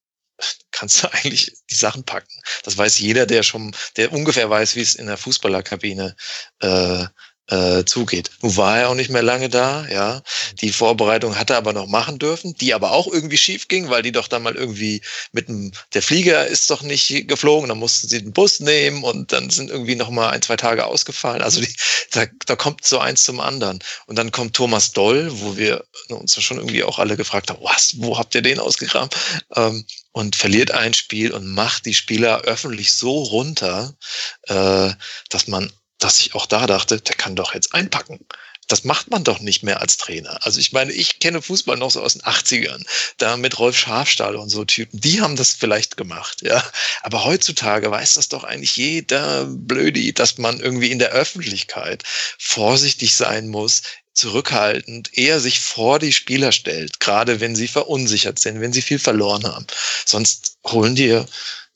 kannst 0.70 1.02
du 1.02 1.12
eigentlich 1.12 1.50
die 1.68 1.74
Sachen 1.74 2.04
packen. 2.04 2.30
Das 2.62 2.78
weiß 2.78 3.00
jeder, 3.00 3.26
der 3.26 3.42
schon, 3.42 3.74
der 3.96 4.12
ungefähr 4.12 4.48
weiß, 4.48 4.76
wie 4.76 4.82
es 4.82 4.94
in 4.94 5.08
der 5.08 5.16
Fußballerkabine 5.16 6.14
äh, 6.60 7.06
äh, 7.48 7.84
zugeht. 7.84 8.30
Nun 8.40 8.56
war 8.56 8.78
er 8.78 8.88
auch 8.88 8.94
nicht 8.94 9.10
mehr 9.10 9.22
lange 9.22 9.48
da, 9.48 9.86
ja. 9.88 10.22
Die 10.60 10.72
Vorbereitung 10.72 11.38
hat 11.38 11.50
er 11.50 11.58
aber 11.58 11.72
noch 11.72 11.86
machen 11.86 12.18
dürfen, 12.18 12.54
die 12.54 12.72
aber 12.72 12.92
auch 12.92 13.06
irgendwie 13.06 13.36
schief 13.36 13.68
ging, 13.68 13.90
weil 13.90 14.02
die 14.02 14.12
doch 14.12 14.28
dann 14.28 14.42
mal 14.42 14.54
irgendwie 14.54 15.02
mit 15.32 15.48
dem, 15.48 15.72
der 15.92 16.02
Flieger 16.02 16.46
ist 16.46 16.70
doch 16.70 16.82
nicht 16.82 17.28
geflogen, 17.28 17.68
dann 17.68 17.78
mussten 17.78 18.08
sie 18.08 18.22
den 18.22 18.32
Bus 18.32 18.60
nehmen 18.60 19.04
und 19.04 19.32
dann 19.32 19.50
sind 19.50 19.70
irgendwie 19.70 19.94
noch 19.94 20.10
mal 20.10 20.30
ein, 20.30 20.42
zwei 20.42 20.56
Tage 20.56 20.86
ausgefallen. 20.86 21.42
Also 21.42 21.60
die, 21.60 21.74
da, 22.12 22.24
da 22.46 22.56
kommt 22.56 22.86
so 22.86 22.98
eins 22.98 23.24
zum 23.24 23.40
anderen. 23.40 23.78
Und 24.06 24.16
dann 24.16 24.32
kommt 24.32 24.56
Thomas 24.56 24.92
Doll, 24.92 25.28
wo 25.32 25.56
wir 25.56 25.84
uns 26.08 26.40
schon 26.42 26.56
irgendwie 26.56 26.84
auch 26.84 26.98
alle 26.98 27.16
gefragt 27.16 27.50
haben, 27.50 27.62
was, 27.62 27.94
wo 27.98 28.18
habt 28.18 28.34
ihr 28.34 28.42
den 28.42 28.58
ausgegraben? 28.58 29.10
Ähm, 29.54 29.84
und 30.12 30.36
verliert 30.36 30.70
ein 30.70 30.94
Spiel 30.94 31.32
und 31.32 31.46
macht 31.46 31.86
die 31.86 31.94
Spieler 31.94 32.42
öffentlich 32.42 32.92
so 32.92 33.22
runter, 33.22 33.94
äh, 34.42 34.92
dass 35.28 35.48
man 35.48 35.72
dass 36.04 36.20
ich 36.20 36.34
auch 36.34 36.44
da 36.44 36.66
dachte, 36.66 37.00
der 37.00 37.14
kann 37.16 37.34
doch 37.34 37.54
jetzt 37.54 37.72
einpacken. 37.72 38.20
Das 38.68 38.84
macht 38.84 39.10
man 39.10 39.24
doch 39.24 39.40
nicht 39.40 39.62
mehr 39.62 39.80
als 39.80 39.96
Trainer. 39.96 40.38
Also 40.44 40.60
ich 40.60 40.72
meine, 40.72 40.92
ich 40.92 41.18
kenne 41.18 41.40
Fußball 41.40 41.78
noch 41.78 41.90
so 41.90 42.02
aus 42.02 42.12
den 42.12 42.22
80ern, 42.22 42.84
da 43.16 43.38
mit 43.38 43.58
Rolf 43.58 43.76
Schafstahl 43.76 44.36
und 44.36 44.50
so 44.50 44.66
Typen, 44.66 45.00
die 45.00 45.22
haben 45.22 45.36
das 45.36 45.52
vielleicht 45.52 45.96
gemacht, 45.96 46.42
ja. 46.42 46.62
Aber 47.02 47.24
heutzutage 47.24 47.90
weiß 47.90 48.14
das 48.14 48.28
doch 48.28 48.44
eigentlich 48.44 48.76
jeder 48.76 49.46
Blödi, 49.46 50.12
dass 50.12 50.36
man 50.36 50.60
irgendwie 50.60 50.90
in 50.90 50.98
der 50.98 51.10
Öffentlichkeit 51.10 52.04
vorsichtig 52.38 53.16
sein 53.16 53.48
muss, 53.48 53.82
zurückhaltend, 54.12 55.16
eher 55.16 55.40
sich 55.40 55.60
vor 55.60 55.98
die 55.98 56.12
Spieler 56.12 56.52
stellt, 56.52 57.00
gerade 57.00 57.40
wenn 57.40 57.56
sie 57.56 57.68
verunsichert 57.68 58.38
sind, 58.38 58.60
wenn 58.60 58.74
sie 58.74 58.82
viel 58.82 58.98
verloren 58.98 59.44
haben. 59.46 59.66
Sonst 60.04 60.58
holen 60.66 60.94
dir, 60.94 61.26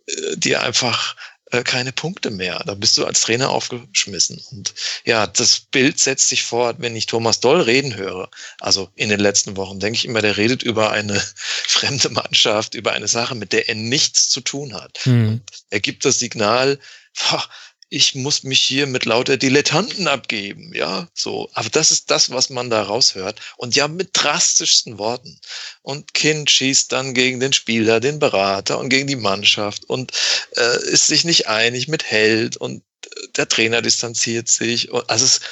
äh, 0.06 0.36
dir 0.36 0.62
einfach 0.62 1.16
äh, 1.50 1.62
keine 1.62 1.92
Punkte 1.92 2.30
mehr. 2.30 2.62
Da 2.66 2.74
bist 2.74 2.96
du 2.98 3.04
als 3.04 3.22
Trainer 3.22 3.50
aufgeschmissen. 3.50 4.42
Und 4.50 4.74
ja, 5.04 5.26
das 5.26 5.60
Bild 5.60 5.98
setzt 5.98 6.28
sich 6.28 6.42
fort, 6.42 6.76
wenn 6.80 6.96
ich 6.96 7.06
Thomas 7.06 7.40
Doll 7.40 7.60
reden 7.60 7.96
höre. 7.96 8.30
Also 8.60 8.90
in 8.96 9.08
den 9.08 9.20
letzten 9.20 9.56
Wochen 9.56 9.80
denke 9.80 9.96
ich 9.96 10.04
immer, 10.04 10.20
der 10.20 10.36
redet 10.36 10.62
über 10.62 10.90
eine 10.90 11.18
fremde 11.66 12.10
Mannschaft, 12.10 12.74
über 12.74 12.92
eine 12.92 13.08
Sache, 13.08 13.34
mit 13.34 13.52
der 13.52 13.68
er 13.68 13.74
nichts 13.74 14.28
zu 14.28 14.40
tun 14.40 14.74
hat. 14.74 15.00
Mhm. 15.06 15.40
Er 15.70 15.80
gibt 15.80 16.04
das 16.04 16.18
Signal, 16.18 16.78
boah, 17.14 17.44
ich 17.90 18.14
muss 18.14 18.42
mich 18.42 18.60
hier 18.60 18.86
mit 18.86 19.06
lauter 19.06 19.36
Dilettanten 19.36 20.08
abgeben, 20.08 20.72
ja, 20.74 21.08
so. 21.14 21.48
Aber 21.54 21.70
das 21.70 21.90
ist 21.90 22.10
das, 22.10 22.30
was 22.30 22.50
man 22.50 22.68
da 22.68 22.82
raushört. 22.82 23.40
Und 23.56 23.76
ja, 23.76 23.88
mit 23.88 24.10
drastischsten 24.12 24.98
Worten. 24.98 25.40
Und 25.82 26.12
Kind 26.12 26.50
schießt 26.50 26.92
dann 26.92 27.14
gegen 27.14 27.40
den 27.40 27.52
Spieler, 27.52 28.00
den 28.00 28.18
Berater 28.18 28.78
und 28.78 28.90
gegen 28.90 29.06
die 29.06 29.16
Mannschaft 29.16 29.84
und 29.86 30.12
äh, 30.56 30.84
ist 30.90 31.06
sich 31.06 31.24
nicht 31.24 31.48
einig 31.48 31.88
mit 31.88 32.04
Held 32.04 32.56
und 32.58 32.82
äh, 33.06 33.28
der 33.36 33.48
Trainer 33.48 33.80
distanziert 33.80 34.48
sich. 34.48 34.92
Also 34.92 35.24
es 35.24 35.38
ist 35.38 35.42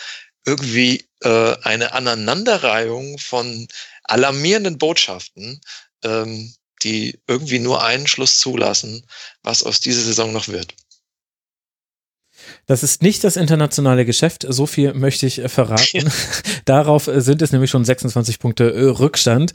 irgendwie 0.45 1.07
äh, 1.23 1.57
eine 1.63 1.93
Aneinanderreihung 1.93 3.19
von 3.19 3.67
alarmierenden 4.05 4.79
Botschaften, 4.79 5.61
ähm, 6.05 6.55
die 6.83 7.19
irgendwie 7.27 7.59
nur 7.59 7.83
einen 7.83 8.07
Schluss 8.07 8.39
zulassen, 8.39 9.07
was 9.43 9.63
aus 9.63 9.81
dieser 9.81 10.03
Saison 10.03 10.33
noch 10.33 10.49
wird. 10.49 10.75
Das 12.67 12.83
ist 12.83 13.01
nicht 13.01 13.23
das 13.23 13.37
internationale 13.37 14.05
Geschäft, 14.05 14.45
so 14.49 14.67
viel 14.67 14.93
möchte 14.93 15.27
ich 15.27 15.39
äh, 15.39 15.49
verraten. 15.49 15.99
Ja. 15.99 16.03
Darauf 16.65 17.07
äh, 17.07 17.21
sind 17.21 17.41
es 17.41 17.53
nämlich 17.53 17.71
schon 17.71 17.85
26 17.85 18.41
Punkte 18.41 18.73
äh, 18.73 18.85
Rückstand 18.87 19.53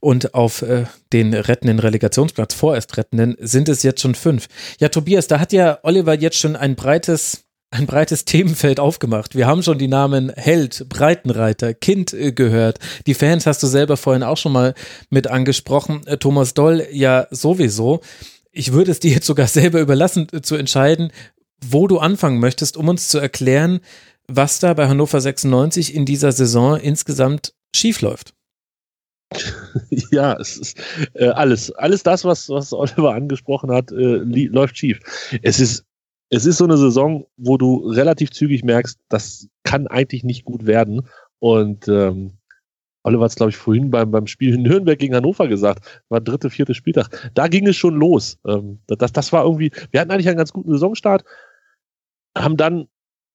und 0.00 0.34
auf 0.34 0.64
den 1.12 1.34
rettenden 1.34 1.78
Relegationsplatz, 1.78 2.54
vorerst 2.54 2.96
rettenden, 2.96 3.36
sind 3.40 3.68
es 3.68 3.82
jetzt 3.82 4.00
schon 4.00 4.14
fünf. 4.14 4.48
Ja, 4.80 4.88
Tobias, 4.88 5.26
da 5.26 5.40
hat 5.40 5.52
ja 5.52 5.78
Oliver 5.82 6.14
jetzt 6.14 6.38
schon 6.38 6.56
ein 6.56 6.74
breites 6.74 7.44
ein 7.70 7.86
breites 7.86 8.24
Themenfeld 8.24 8.80
aufgemacht. 8.80 9.34
Wir 9.34 9.46
haben 9.46 9.62
schon 9.62 9.78
die 9.78 9.88
Namen 9.88 10.32
Held, 10.34 10.88
Breitenreiter, 10.88 11.74
Kind 11.74 12.14
gehört. 12.34 12.78
Die 13.06 13.14
Fans 13.14 13.46
hast 13.46 13.62
du 13.62 13.66
selber 13.66 13.96
vorhin 13.96 14.22
auch 14.22 14.36
schon 14.36 14.52
mal 14.52 14.74
mit 15.10 15.26
angesprochen. 15.26 16.02
Thomas 16.20 16.54
Doll 16.54 16.86
ja 16.92 17.26
sowieso. 17.30 18.00
Ich 18.52 18.72
würde 18.72 18.92
es 18.92 19.00
dir 19.00 19.10
jetzt 19.10 19.26
sogar 19.26 19.48
selber 19.48 19.80
überlassen 19.80 20.28
zu 20.42 20.54
entscheiden, 20.54 21.10
wo 21.70 21.86
du 21.86 21.98
anfangen 21.98 22.40
möchtest, 22.40 22.76
um 22.76 22.88
uns 22.88 23.08
zu 23.08 23.18
erklären, 23.18 23.80
was 24.28 24.58
da 24.58 24.74
bei 24.74 24.88
Hannover 24.88 25.20
96 25.20 25.94
in 25.94 26.06
dieser 26.06 26.32
Saison 26.32 26.76
insgesamt 26.76 27.54
schiefläuft. 27.74 28.34
Ja, 30.10 30.34
es 30.34 30.56
ist 30.56 30.78
äh, 31.14 31.28
alles, 31.28 31.72
alles 31.72 32.02
das, 32.02 32.24
was, 32.24 32.48
was 32.48 32.72
Oliver 32.72 33.14
angesprochen 33.14 33.70
hat, 33.70 33.90
äh, 33.90 34.18
läuft 34.18 34.78
schief. 34.78 35.00
Es 35.42 35.58
ist, 35.58 35.84
es 36.30 36.46
ist 36.46 36.58
so 36.58 36.64
eine 36.64 36.76
Saison, 36.76 37.26
wo 37.36 37.56
du 37.56 37.88
relativ 37.88 38.30
zügig 38.30 38.62
merkst, 38.62 38.98
das 39.08 39.48
kann 39.64 39.88
eigentlich 39.88 40.22
nicht 40.22 40.44
gut 40.44 40.66
werden. 40.66 41.08
Und 41.40 41.88
ähm, 41.88 42.38
Oliver 43.02 43.24
hat 43.24 43.30
es, 43.30 43.36
glaube 43.36 43.50
ich, 43.50 43.56
vorhin 43.56 43.90
beim, 43.90 44.10
beim 44.10 44.26
Spiel 44.26 44.54
in 44.54 44.62
Nürnberg 44.62 44.98
gegen 44.98 45.14
Hannover 45.14 45.46
gesagt, 45.46 46.02
war 46.08 46.20
dritte, 46.20 46.48
vierte 46.48 46.74
Spieltag. 46.74 47.30
Da 47.34 47.48
ging 47.48 47.66
es 47.66 47.76
schon 47.76 47.94
los. 47.94 48.38
Ähm, 48.46 48.80
das, 48.86 49.12
das 49.12 49.32
war 49.32 49.44
irgendwie, 49.44 49.70
wir 49.90 50.00
hatten 50.00 50.10
eigentlich 50.10 50.28
einen 50.28 50.38
ganz 50.38 50.52
guten 50.52 50.72
Saisonstart, 50.72 51.24
haben 52.36 52.56
dann 52.56 52.88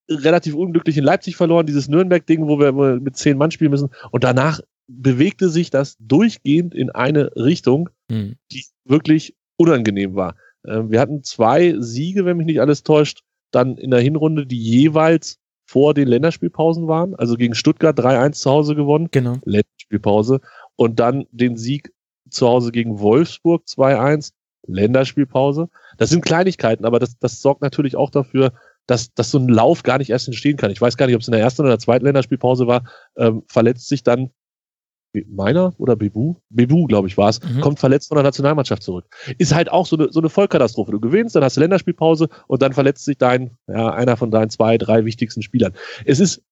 relativ 0.09 0.55
unglücklich 0.55 0.97
in 0.97 1.03
Leipzig 1.03 1.35
verloren, 1.35 1.65
dieses 1.65 1.87
Nürnberg-Ding, 1.87 2.47
wo 2.47 2.59
wir 2.59 2.71
mit 2.99 3.15
zehn 3.15 3.37
Mann 3.37 3.51
spielen 3.51 3.71
müssen. 3.71 3.89
Und 4.11 4.23
danach 4.23 4.59
bewegte 4.87 5.49
sich 5.49 5.69
das 5.69 5.97
durchgehend 5.99 6.73
in 6.73 6.89
eine 6.89 7.35
Richtung, 7.35 7.89
mhm. 8.09 8.35
die 8.51 8.65
wirklich 8.85 9.35
unangenehm 9.57 10.15
war. 10.15 10.35
Ähm, 10.65 10.89
wir 10.89 10.99
hatten 10.99 11.23
zwei 11.23 11.75
Siege, 11.79 12.25
wenn 12.25 12.37
mich 12.37 12.47
nicht 12.47 12.61
alles 12.61 12.83
täuscht, 12.83 13.21
dann 13.51 13.77
in 13.77 13.91
der 13.91 13.99
Hinrunde, 13.99 14.45
die 14.45 14.59
jeweils 14.59 15.37
vor 15.67 15.93
den 15.93 16.07
Länderspielpausen 16.07 16.87
waren. 16.87 17.13
Also 17.15 17.35
gegen 17.35 17.53
Stuttgart 17.53 17.97
3-1 17.97 18.31
zu 18.33 18.49
Hause 18.49 18.75
gewonnen. 18.75 19.09
Genau. 19.11 19.37
Länderspielpause. 19.45 20.41
Und 20.75 20.99
dann 20.99 21.25
den 21.31 21.57
Sieg 21.57 21.93
zu 22.29 22.47
Hause 22.47 22.71
gegen 22.71 22.99
Wolfsburg 22.99 23.63
2-1. 23.67 24.31
Länderspielpause. 24.67 25.69
Das 25.97 26.09
sind 26.09 26.23
Kleinigkeiten, 26.23 26.85
aber 26.85 26.99
das, 26.99 27.17
das 27.17 27.41
sorgt 27.41 27.61
natürlich 27.61 27.95
auch 27.95 28.09
dafür, 28.09 28.53
dass, 28.89 29.13
dass 29.13 29.31
so 29.31 29.37
ein 29.37 29.47
Lauf 29.47 29.83
gar 29.83 29.97
nicht 29.97 30.09
erst 30.09 30.27
entstehen 30.27 30.57
kann. 30.57 30.71
Ich 30.71 30.81
weiß 30.81 30.97
gar 30.97 31.05
nicht, 31.05 31.15
ob 31.15 31.21
es 31.21 31.27
in 31.27 31.33
der 31.33 31.41
ersten 31.41 31.61
oder 31.61 31.71
der 31.71 31.79
zweiten 31.79 32.05
Länderspielpause 32.05 32.67
war, 32.67 32.83
ähm, 33.17 33.43
verletzt 33.47 33.87
sich 33.87 34.03
dann 34.03 34.31
meiner 35.27 35.73
oder 35.77 35.95
Bebu? 35.95 36.35
Bebu, 36.49 36.85
glaube 36.85 37.07
ich, 37.07 37.17
war 37.17 37.29
es, 37.29 37.41
mhm. 37.41 37.61
kommt 37.61 37.79
verletzt 37.79 38.09
von 38.09 38.15
der 38.15 38.23
Nationalmannschaft 38.23 38.83
zurück. 38.83 39.05
Ist 39.37 39.53
halt 39.53 39.71
auch 39.71 39.85
so 39.85 39.95
eine, 39.95 40.11
so 40.11 40.19
eine 40.19 40.29
Vollkatastrophe. 40.29 40.91
Du 40.91 40.99
gewinnst, 40.99 41.35
dann 41.35 41.43
hast 41.43 41.57
du 41.57 41.61
Länderspielpause 41.61 42.29
und 42.47 42.61
dann 42.61 42.73
verletzt 42.73 43.05
sich 43.05 43.17
dein, 43.17 43.57
ja, 43.67 43.91
einer 43.91 44.17
von 44.17 44.31
deinen 44.31 44.49
zwei, 44.49 44.77
drei 44.77 45.05
wichtigsten 45.05 45.41
Spielern. 45.41 45.73
Es 46.05 46.19
ist, 46.19 46.43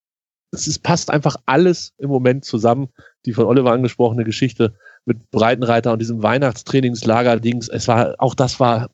es 0.50 0.66
ist, 0.66 0.82
passt 0.82 1.10
einfach 1.10 1.36
alles 1.46 1.92
im 1.98 2.08
Moment 2.08 2.44
zusammen. 2.44 2.88
Die 3.26 3.32
von 3.32 3.46
Oliver 3.46 3.72
angesprochene 3.72 4.24
Geschichte 4.24 4.74
mit 5.04 5.30
Breitenreiter 5.30 5.92
und 5.92 5.98
diesem 5.98 6.22
Weihnachtstrainingslager-Dings. 6.22 7.68
Es 7.68 7.86
war, 7.88 8.14
auch 8.18 8.34
das 8.34 8.58
war 8.58 8.90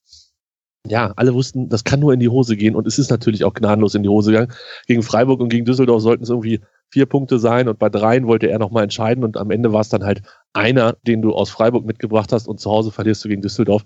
ja, 0.87 1.13
alle 1.17 1.33
wussten, 1.33 1.69
das 1.69 1.85
kann 1.85 2.01
nur 2.01 2.13
in 2.13 2.21
die 2.21 2.29
Hose 2.29 2.57
gehen 2.57 2.77
und 2.77 2.87
es 2.87 2.99
ist 2.99 3.11
natürlich 3.11 3.45
auch 3.45 3.55
gnadenlos 3.55 3.95
in 3.95 4.03
die 4.03 4.09
Hose 4.09 4.33
gegangen. 4.33 4.53
Gegen 4.87 5.03
Freiburg 5.03 5.41
und 5.41 5.49
gegen 5.49 5.65
Düsseldorf 5.65 6.03
sollten 6.03 6.25
es 6.25 6.31
irgendwie 6.31 6.61
vier 6.91 7.07
Punkte 7.07 7.39
sein 7.39 7.69
und 7.69 7.79
bei 7.79 7.89
dreien 7.89 8.27
wollte 8.27 8.49
er 8.49 8.59
nochmal 8.59 8.83
entscheiden 8.83 9.25
und 9.25 9.39
am 9.39 9.51
Ende 9.51 9.73
war 9.73 9.81
es 9.81 9.89
dann 9.89 10.05
halt 10.05 10.23
einer, 10.53 10.95
den 11.07 11.23
du 11.23 11.33
aus 11.33 11.49
Freiburg 11.49 11.87
mitgebracht 11.87 12.33
hast 12.33 12.47
und 12.47 12.61
zu 12.61 12.71
Hause 12.71 12.91
verlierst 12.91 13.25
du 13.25 13.29
gegen 13.29 13.41
Düsseldorf. 13.41 13.85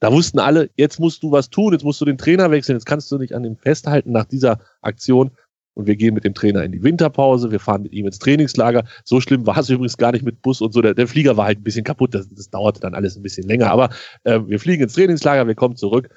Da 0.00 0.12
wussten 0.12 0.40
alle, 0.40 0.68
jetzt 0.76 0.98
musst 0.98 1.22
du 1.22 1.30
was 1.30 1.48
tun, 1.48 1.74
jetzt 1.74 1.84
musst 1.84 2.00
du 2.00 2.04
den 2.04 2.18
Trainer 2.18 2.50
wechseln, 2.50 2.74
jetzt 2.74 2.86
kannst 2.86 3.12
du 3.12 3.18
nicht 3.18 3.34
an 3.36 3.44
ihm 3.44 3.56
festhalten 3.56 4.10
nach 4.10 4.24
dieser 4.24 4.58
Aktion. 4.80 5.30
Und 5.74 5.86
wir 5.86 5.96
gehen 5.96 6.12
mit 6.12 6.24
dem 6.24 6.34
Trainer 6.34 6.64
in 6.64 6.72
die 6.72 6.82
Winterpause, 6.82 7.50
wir 7.50 7.60
fahren 7.60 7.82
mit 7.82 7.92
ihm 7.92 8.04
ins 8.04 8.18
Trainingslager. 8.18 8.84
So 9.04 9.22
schlimm 9.22 9.46
war 9.46 9.56
es 9.56 9.70
übrigens 9.70 9.96
gar 9.96 10.12
nicht 10.12 10.22
mit 10.22 10.42
Bus 10.42 10.60
und 10.60 10.74
so. 10.74 10.82
Der, 10.82 10.92
der 10.92 11.08
Flieger 11.08 11.38
war 11.38 11.46
halt 11.46 11.60
ein 11.60 11.62
bisschen 11.62 11.84
kaputt, 11.84 12.14
das, 12.14 12.28
das 12.28 12.50
dauerte 12.50 12.80
dann 12.80 12.94
alles 12.94 13.16
ein 13.16 13.22
bisschen 13.22 13.48
länger. 13.48 13.70
Aber 13.70 13.88
äh, 14.24 14.40
wir 14.44 14.60
fliegen 14.60 14.82
ins 14.82 14.92
Trainingslager, 14.92 15.46
wir 15.46 15.54
kommen 15.54 15.76
zurück 15.76 16.10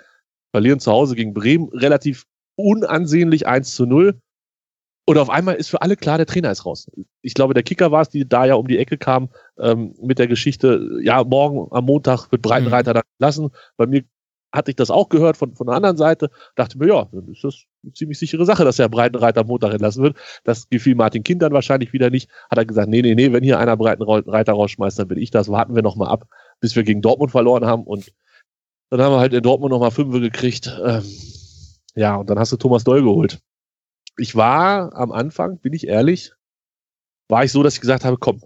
verlieren 0.55 0.79
zu 0.79 0.89
Hause 0.89 1.15
gegen 1.15 1.33
Bremen 1.33 1.67
relativ 1.73 2.23
unansehnlich 2.55 3.45
1 3.45 3.75
zu 3.75 3.85
0. 3.85 4.17
Und 5.05 5.17
auf 5.17 5.29
einmal 5.29 5.55
ist 5.55 5.67
für 5.67 5.81
alle 5.81 5.97
klar, 5.97 6.15
der 6.15 6.27
Trainer 6.27 6.49
ist 6.49 6.65
raus. 6.65 6.89
Ich 7.21 7.33
glaube, 7.33 7.53
der 7.53 7.63
Kicker 7.63 7.91
war 7.91 8.03
es, 8.03 8.09
die 8.09 8.25
da 8.25 8.45
ja 8.45 8.55
um 8.55 8.65
die 8.65 8.77
Ecke 8.77 8.97
kam 8.97 9.27
ähm, 9.59 9.95
mit 10.01 10.17
der 10.17 10.27
Geschichte, 10.27 11.01
ja, 11.01 11.25
morgen 11.25 11.67
am 11.75 11.83
Montag 11.83 12.31
wird 12.31 12.41
Breitenreiter 12.41 12.91
mhm. 12.91 12.93
dann 12.93 13.03
lassen. 13.19 13.49
Bei 13.75 13.85
mir 13.85 14.05
hatte 14.53 14.71
ich 14.71 14.77
das 14.77 14.89
auch 14.89 15.09
gehört 15.09 15.35
von, 15.35 15.53
von 15.55 15.67
der 15.67 15.75
anderen 15.75 15.97
Seite, 15.97 16.29
dachte 16.55 16.77
mir, 16.77 16.87
ja, 16.87 17.05
dann 17.11 17.27
ist 17.27 17.43
das 17.43 17.65
eine 17.83 17.91
ziemlich 17.91 18.17
sichere 18.17 18.45
Sache, 18.45 18.63
dass 18.63 18.77
der 18.77 18.87
Breitenreiter 18.87 19.41
am 19.41 19.47
Montag 19.47 19.73
entlassen 19.73 20.03
wird. 20.03 20.15
Das 20.45 20.69
gefiel 20.69 20.95
Martin 20.95 21.23
Kind 21.23 21.41
dann 21.41 21.51
wahrscheinlich 21.51 21.91
wieder 21.91 22.09
nicht. 22.09 22.29
Hat 22.49 22.57
er 22.57 22.65
gesagt, 22.65 22.87
nee, 22.87 23.01
nee, 23.01 23.13
nee, 23.13 23.33
wenn 23.33 23.43
hier 23.43 23.59
einer 23.59 23.75
Breitenreiter 23.75 24.53
rausschmeißt, 24.53 24.99
dann 24.99 25.09
bin 25.09 25.17
ich 25.17 25.31
das. 25.31 25.49
Warten 25.49 25.75
wir 25.75 25.81
noch 25.81 25.97
mal 25.97 26.07
ab, 26.07 26.29
bis 26.61 26.77
wir 26.77 26.83
gegen 26.83 27.01
Dortmund 27.01 27.31
verloren 27.31 27.65
haben 27.65 27.83
und 27.83 28.13
dann 28.89 29.01
haben 29.01 29.13
wir 29.13 29.19
halt 29.19 29.33
in 29.33 29.43
Dortmund 29.43 29.71
nochmal 29.71 29.91
Fünfe 29.91 30.19
gekriegt. 30.19 30.71
Ähm, 30.83 31.03
ja, 31.95 32.15
und 32.15 32.29
dann 32.29 32.39
hast 32.39 32.51
du 32.51 32.57
Thomas 32.57 32.83
Doll 32.83 33.03
geholt. 33.03 33.39
Ich 34.17 34.35
war 34.35 34.95
am 34.95 35.11
Anfang, 35.11 35.59
bin 35.59 35.73
ich 35.73 35.87
ehrlich, 35.87 36.31
war 37.27 37.43
ich 37.43 37.51
so, 37.51 37.63
dass 37.63 37.75
ich 37.75 37.81
gesagt 37.81 38.05
habe, 38.05 38.17
komm, 38.17 38.41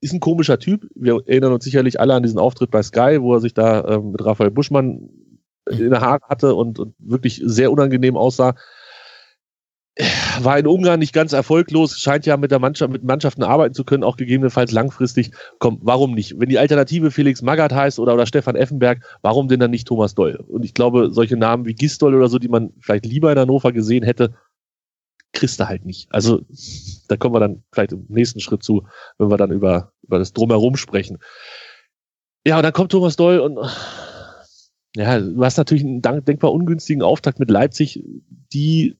ist 0.00 0.12
ein 0.12 0.20
komischer 0.20 0.58
Typ. 0.58 0.88
Wir 0.94 1.20
erinnern 1.26 1.52
uns 1.52 1.64
sicherlich 1.64 2.00
alle 2.00 2.14
an 2.14 2.22
diesen 2.22 2.38
Auftritt 2.38 2.70
bei 2.70 2.82
Sky, 2.82 3.18
wo 3.20 3.34
er 3.34 3.40
sich 3.40 3.54
da 3.54 3.84
ähm, 3.86 4.12
mit 4.12 4.24
Raphael 4.24 4.50
Buschmann 4.50 5.10
in 5.68 5.90
der 5.90 6.00
Haare 6.00 6.22
hatte 6.28 6.54
und, 6.54 6.78
und 6.78 6.94
wirklich 6.98 7.40
sehr 7.44 7.70
unangenehm 7.70 8.16
aussah 8.16 8.54
war 10.40 10.58
in 10.58 10.66
Ungarn 10.66 11.00
nicht 11.00 11.12
ganz 11.12 11.32
erfolglos, 11.32 11.98
scheint 11.98 12.24
ja 12.24 12.36
mit 12.36 12.50
der 12.50 12.58
Mannschaft, 12.58 12.92
mit 12.92 13.02
Mannschaften 13.02 13.42
arbeiten 13.42 13.74
zu 13.74 13.84
können, 13.84 14.04
auch 14.04 14.16
gegebenenfalls 14.16 14.72
langfristig. 14.72 15.32
Komm, 15.58 15.78
warum 15.82 16.14
nicht? 16.14 16.38
Wenn 16.38 16.48
die 16.48 16.58
Alternative 16.58 17.10
Felix 17.10 17.42
Magath 17.42 17.72
heißt 17.72 17.98
oder, 17.98 18.14
oder 18.14 18.26
Stefan 18.26 18.56
Effenberg, 18.56 19.04
warum 19.22 19.48
denn 19.48 19.60
dann 19.60 19.70
nicht 19.70 19.88
Thomas 19.88 20.14
Doll? 20.14 20.36
Und 20.48 20.64
ich 20.64 20.74
glaube, 20.74 21.10
solche 21.10 21.36
Namen 21.36 21.66
wie 21.66 21.74
Gistol 21.74 22.14
oder 22.14 22.28
so, 22.28 22.38
die 22.38 22.48
man 22.48 22.72
vielleicht 22.80 23.04
lieber 23.04 23.32
in 23.32 23.38
Hannover 23.38 23.72
gesehen 23.72 24.04
hätte, 24.04 24.34
kriegst 25.32 25.60
du 25.60 25.68
halt 25.68 25.84
nicht. 25.84 26.08
Also, 26.12 26.42
da 27.08 27.16
kommen 27.16 27.34
wir 27.34 27.40
dann 27.40 27.62
vielleicht 27.72 27.92
im 27.92 28.06
nächsten 28.08 28.40
Schritt 28.40 28.62
zu, 28.62 28.86
wenn 29.18 29.30
wir 29.30 29.36
dann 29.36 29.50
über, 29.50 29.92
über 30.02 30.18
das 30.18 30.32
Drumherum 30.32 30.76
sprechen. 30.76 31.18
Ja, 32.46 32.56
und 32.56 32.62
dann 32.62 32.72
kommt 32.72 32.92
Thomas 32.92 33.16
Doll 33.16 33.38
und 33.38 33.58
ja, 34.96 35.20
du 35.20 35.44
hast 35.44 35.56
natürlich 35.56 35.84
einen 35.84 36.02
denkbar 36.02 36.52
ungünstigen 36.52 37.02
Auftakt 37.02 37.38
mit 37.38 37.50
Leipzig, 37.50 38.02
die 38.52 38.96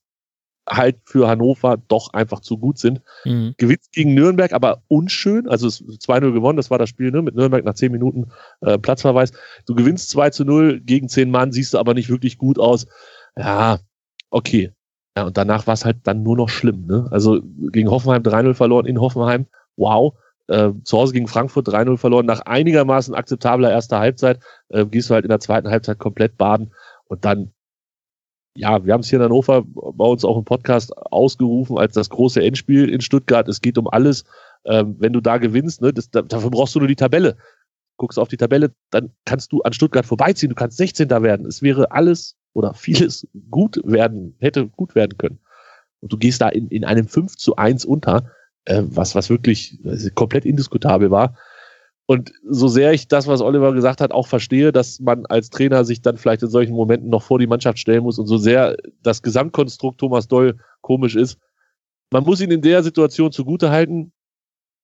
halt 0.70 0.98
für 1.04 1.28
Hannover 1.28 1.76
doch 1.88 2.12
einfach 2.12 2.40
zu 2.40 2.58
gut 2.58 2.78
sind. 2.78 3.00
Mhm. 3.24 3.54
Gewinnt 3.58 3.80
gegen 3.92 4.14
Nürnberg, 4.14 4.52
aber 4.52 4.82
unschön. 4.88 5.48
Also 5.48 5.66
es 5.66 5.82
2-0 5.82 6.32
gewonnen, 6.32 6.56
das 6.56 6.70
war 6.70 6.78
das 6.78 6.88
Spiel 6.88 7.10
ne, 7.10 7.22
mit 7.22 7.34
Nürnberg 7.34 7.64
nach 7.64 7.74
10 7.74 7.92
Minuten 7.92 8.30
äh, 8.60 8.78
Platzverweis. 8.78 9.32
Du 9.66 9.74
gewinnst 9.74 10.10
2 10.10 10.30
zu 10.30 10.44
0 10.44 10.80
gegen 10.80 11.08
10 11.08 11.30
Mann, 11.30 11.52
siehst 11.52 11.74
du 11.74 11.78
aber 11.78 11.94
nicht 11.94 12.08
wirklich 12.08 12.38
gut 12.38 12.58
aus. 12.58 12.86
Ja, 13.36 13.78
okay. 14.30 14.72
Ja, 15.16 15.24
und 15.24 15.36
danach 15.36 15.66
war 15.66 15.74
es 15.74 15.84
halt 15.84 15.98
dann 16.04 16.22
nur 16.22 16.36
noch 16.36 16.48
schlimm. 16.48 16.86
Ne? 16.86 17.08
Also 17.10 17.40
gegen 17.72 17.90
Hoffenheim 17.90 18.22
3-0 18.22 18.54
verloren 18.54 18.86
in 18.86 19.00
Hoffenheim. 19.00 19.46
Wow. 19.76 20.14
Äh, 20.46 20.70
zu 20.84 20.98
Hause 20.98 21.12
gegen 21.12 21.26
Frankfurt 21.26 21.68
3-0 21.68 21.96
verloren. 21.96 22.26
Nach 22.26 22.40
einigermaßen 22.40 23.14
akzeptabler 23.14 23.70
erster 23.70 23.98
Halbzeit 23.98 24.40
äh, 24.68 24.86
gehst 24.86 25.10
du 25.10 25.14
halt 25.14 25.24
in 25.24 25.30
der 25.30 25.40
zweiten 25.40 25.68
Halbzeit 25.68 25.98
komplett 25.98 26.36
baden. 26.36 26.72
Und 27.06 27.24
dann 27.24 27.52
ja, 28.54 28.84
wir 28.84 28.92
haben 28.92 29.00
es 29.00 29.08
hier 29.08 29.18
in 29.18 29.24
Hannover 29.24 29.64
bei 29.64 30.04
uns 30.04 30.24
auch 30.24 30.36
im 30.36 30.44
Podcast 30.44 30.96
ausgerufen 30.96 31.78
als 31.78 31.94
das 31.94 32.10
große 32.10 32.42
Endspiel 32.42 32.88
in 32.88 33.00
Stuttgart. 33.00 33.48
Es 33.48 33.60
geht 33.60 33.78
um 33.78 33.88
alles. 33.88 34.24
Ähm, 34.64 34.96
wenn 34.98 35.12
du 35.12 35.20
da 35.20 35.38
gewinnst, 35.38 35.80
ne, 35.80 35.92
das, 35.92 36.10
dafür 36.10 36.50
brauchst 36.50 36.74
du 36.74 36.80
nur 36.80 36.88
die 36.88 36.96
Tabelle. 36.96 37.36
Guckst 37.96 38.18
auf 38.18 38.28
die 38.28 38.36
Tabelle, 38.36 38.72
dann 38.90 39.12
kannst 39.24 39.52
du 39.52 39.62
an 39.62 39.72
Stuttgart 39.72 40.04
vorbeiziehen. 40.04 40.50
Du 40.50 40.54
kannst 40.54 40.76
16. 40.76 41.10
werden. 41.10 41.46
Es 41.46 41.62
wäre 41.62 41.92
alles 41.92 42.36
oder 42.52 42.74
vieles 42.74 43.26
gut 43.50 43.80
werden, 43.84 44.36
hätte 44.40 44.66
gut 44.68 44.94
werden 44.94 45.16
können. 45.16 45.38
Und 46.00 46.12
du 46.12 46.18
gehst 46.18 46.40
da 46.40 46.48
in, 46.48 46.68
in 46.68 46.84
einem 46.84 47.06
5 47.06 47.36
zu 47.36 47.56
1 47.56 47.84
unter, 47.84 48.30
äh, 48.64 48.82
was, 48.84 49.14
was 49.14 49.30
wirklich 49.30 49.78
komplett 50.14 50.44
indiskutabel 50.44 51.10
war. 51.10 51.36
Und 52.10 52.32
so 52.42 52.66
sehr 52.66 52.92
ich 52.92 53.06
das, 53.06 53.28
was 53.28 53.40
Oliver 53.40 53.72
gesagt 53.72 54.00
hat, 54.00 54.10
auch 54.10 54.26
verstehe, 54.26 54.72
dass 54.72 54.98
man 54.98 55.26
als 55.26 55.48
Trainer 55.48 55.84
sich 55.84 56.02
dann 56.02 56.16
vielleicht 56.16 56.42
in 56.42 56.50
solchen 56.50 56.74
Momenten 56.74 57.08
noch 57.08 57.22
vor 57.22 57.38
die 57.38 57.46
Mannschaft 57.46 57.78
stellen 57.78 58.02
muss 58.02 58.18
und 58.18 58.26
so 58.26 58.36
sehr 58.36 58.76
das 59.00 59.22
Gesamtkonstrukt 59.22 60.00
Thomas 60.00 60.26
Doll 60.26 60.56
komisch 60.80 61.14
ist, 61.14 61.38
man 62.10 62.24
muss 62.24 62.40
ihn 62.40 62.50
in 62.50 62.62
der 62.62 62.82
Situation 62.82 63.30
zugute 63.30 63.70
halten. 63.70 64.10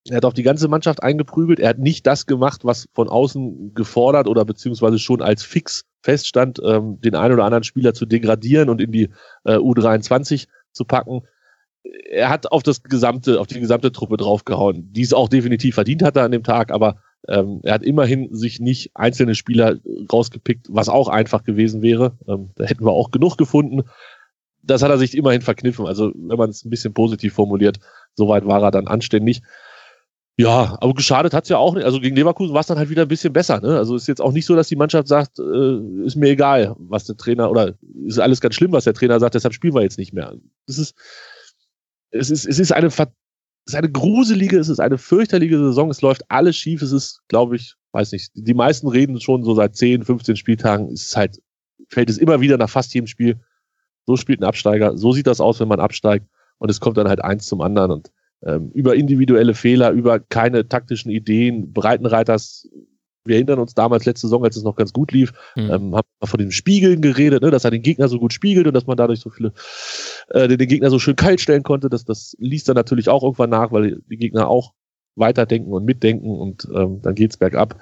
Er 0.08 0.18
hat 0.18 0.24
auf 0.24 0.34
die 0.34 0.44
ganze 0.44 0.68
Mannschaft 0.68 1.02
eingeprügelt. 1.02 1.58
Er 1.58 1.70
hat 1.70 1.80
nicht 1.80 2.06
das 2.06 2.26
gemacht, 2.26 2.64
was 2.64 2.86
von 2.94 3.08
außen 3.08 3.74
gefordert 3.74 4.28
oder 4.28 4.44
beziehungsweise 4.44 5.00
schon 5.00 5.20
als 5.20 5.42
fix 5.42 5.84
feststand, 6.04 6.60
ähm, 6.64 7.00
den 7.00 7.16
einen 7.16 7.34
oder 7.34 7.44
anderen 7.44 7.64
Spieler 7.64 7.92
zu 7.92 8.06
degradieren 8.06 8.70
und 8.70 8.80
in 8.80 8.92
die 8.92 9.10
äh, 9.42 9.56
U23 9.56 10.46
zu 10.70 10.84
packen. 10.84 11.22
Er 12.08 12.28
hat 12.28 12.52
auf 12.52 12.62
das 12.62 12.84
gesamte, 12.84 13.40
auf 13.40 13.48
die 13.48 13.58
gesamte 13.58 13.90
Truppe 13.90 14.16
draufgehauen, 14.16 14.92
die 14.92 15.02
es 15.02 15.12
auch 15.12 15.28
definitiv 15.28 15.74
verdient 15.74 16.04
hatte 16.04 16.22
an 16.22 16.30
dem 16.30 16.44
Tag, 16.44 16.70
aber 16.70 17.00
ähm, 17.28 17.60
er 17.62 17.74
hat 17.74 17.82
immerhin 17.82 18.34
sich 18.34 18.60
nicht 18.60 18.90
einzelne 18.94 19.34
Spieler 19.34 19.76
rausgepickt, 20.12 20.68
was 20.70 20.88
auch 20.88 21.08
einfach 21.08 21.44
gewesen 21.44 21.82
wäre. 21.82 22.16
Ähm, 22.28 22.50
da 22.56 22.64
hätten 22.64 22.84
wir 22.84 22.92
auch 22.92 23.10
genug 23.10 23.36
gefunden. 23.36 23.82
Das 24.62 24.82
hat 24.82 24.90
er 24.90 24.98
sich 24.98 25.16
immerhin 25.16 25.42
verkniffen. 25.42 25.86
Also, 25.86 26.12
wenn 26.14 26.38
man 26.38 26.50
es 26.50 26.64
ein 26.64 26.70
bisschen 26.70 26.94
positiv 26.94 27.34
formuliert, 27.34 27.78
soweit 28.14 28.46
war 28.46 28.62
er 28.62 28.70
dann 28.70 28.88
anständig. 28.88 29.42
Ja, 30.38 30.76
aber 30.80 30.92
geschadet 30.92 31.32
hat's 31.32 31.48
ja 31.48 31.56
auch 31.56 31.74
nicht. 31.74 31.84
Also 31.84 31.98
gegen 31.98 32.14
Leverkusen 32.14 32.52
war 32.52 32.60
es 32.60 32.66
dann 32.66 32.76
halt 32.76 32.90
wieder 32.90 33.02
ein 33.02 33.08
bisschen 33.08 33.32
besser. 33.32 33.58
Ne? 33.60 33.78
Also 33.78 33.96
ist 33.96 34.06
jetzt 34.06 34.20
auch 34.20 34.32
nicht 34.32 34.44
so, 34.44 34.54
dass 34.54 34.68
die 34.68 34.76
Mannschaft 34.76 35.08
sagt, 35.08 35.38
äh, 35.38 36.04
ist 36.04 36.16
mir 36.16 36.28
egal, 36.28 36.76
was 36.78 37.04
der 37.04 37.16
Trainer 37.16 37.50
oder 37.50 37.72
ist 38.04 38.18
alles 38.18 38.42
ganz 38.42 38.54
schlimm, 38.54 38.72
was 38.72 38.84
der 38.84 38.92
Trainer 38.92 39.18
sagt, 39.18 39.34
deshalb 39.34 39.54
spielen 39.54 39.74
wir 39.74 39.80
jetzt 39.80 39.96
nicht 39.96 40.12
mehr. 40.12 40.34
Das 40.66 40.76
ist, 40.76 40.94
es 42.10 42.28
ist, 42.28 42.46
es 42.46 42.58
ist 42.58 42.72
eine 42.72 42.88
es 42.88 42.98
ist 43.66 43.74
eine 43.74 43.90
gruselige, 43.90 44.58
es 44.58 44.68
ist 44.68 44.80
eine 44.80 44.98
fürchterliche 44.98 45.58
Saison, 45.58 45.90
es 45.90 46.02
läuft 46.02 46.30
alles 46.30 46.56
schief, 46.56 46.82
es 46.82 46.92
ist, 46.92 47.22
glaube 47.28 47.56
ich, 47.56 47.74
weiß 47.92 48.12
nicht, 48.12 48.30
die 48.34 48.54
meisten 48.54 48.88
reden 48.88 49.20
schon 49.20 49.42
so 49.42 49.54
seit 49.54 49.76
10, 49.76 50.04
15 50.04 50.36
Spieltagen, 50.36 50.88
es 50.92 51.04
ist 51.04 51.16
halt, 51.16 51.40
fällt 51.88 52.10
es 52.10 52.18
immer 52.18 52.40
wieder 52.40 52.58
nach 52.58 52.70
fast 52.70 52.94
jedem 52.94 53.06
Spiel, 53.06 53.40
so 54.06 54.16
spielt 54.16 54.40
ein 54.40 54.44
Absteiger, 54.44 54.96
so 54.96 55.12
sieht 55.12 55.26
das 55.26 55.40
aus, 55.40 55.60
wenn 55.60 55.68
man 55.68 55.80
absteigt. 55.80 56.26
Und 56.58 56.70
es 56.70 56.80
kommt 56.80 56.96
dann 56.96 57.08
halt 57.08 57.22
eins 57.22 57.46
zum 57.46 57.60
anderen. 57.60 57.90
Und 57.90 58.12
ähm, 58.44 58.70
über 58.72 58.94
individuelle 58.94 59.54
Fehler, 59.54 59.90
über 59.90 60.20
keine 60.20 60.68
taktischen 60.68 61.10
Ideen, 61.10 61.72
Breitenreiters. 61.72 62.68
Wir 63.24 63.36
erinnern 63.36 63.58
uns 63.58 63.74
damals 63.74 64.04
letzte 64.04 64.28
Saison, 64.28 64.44
als 64.44 64.56
es 64.56 64.62
noch 64.62 64.76
ganz 64.76 64.92
gut 64.92 65.10
lief, 65.10 65.32
mhm. 65.56 65.62
ähm, 65.62 65.96
haben 65.96 66.08
wir 66.20 66.28
von 66.28 66.38
den 66.38 66.52
Spiegeln 66.52 67.02
geredet, 67.02 67.42
ne, 67.42 67.50
dass 67.50 67.64
er 67.64 67.72
den 67.72 67.82
Gegner 67.82 68.08
so 68.08 68.20
gut 68.20 68.32
spiegelt 68.32 68.68
und 68.68 68.74
dass 68.74 68.86
man 68.86 68.96
dadurch 68.96 69.18
so 69.18 69.30
viele, 69.30 69.52
äh, 70.28 70.48
den 70.48 70.68
Gegner 70.68 70.90
so 70.90 70.98
schön 70.98 71.16
kalt 71.16 71.40
stellen 71.40 71.62
konnte. 71.62 71.88
Das, 71.88 72.04
das 72.04 72.36
liest 72.38 72.68
dann 72.68 72.76
natürlich 72.76 73.08
auch 73.08 73.22
irgendwann 73.22 73.50
nach, 73.50 73.72
weil 73.72 74.02
die 74.10 74.16
Gegner 74.16 74.48
auch 74.48 74.72
weiterdenken 75.14 75.72
und 75.72 75.84
mitdenken 75.84 76.30
und 76.30 76.68
ähm, 76.74 77.00
dann 77.02 77.14
geht's 77.14 77.36
bergab. 77.36 77.76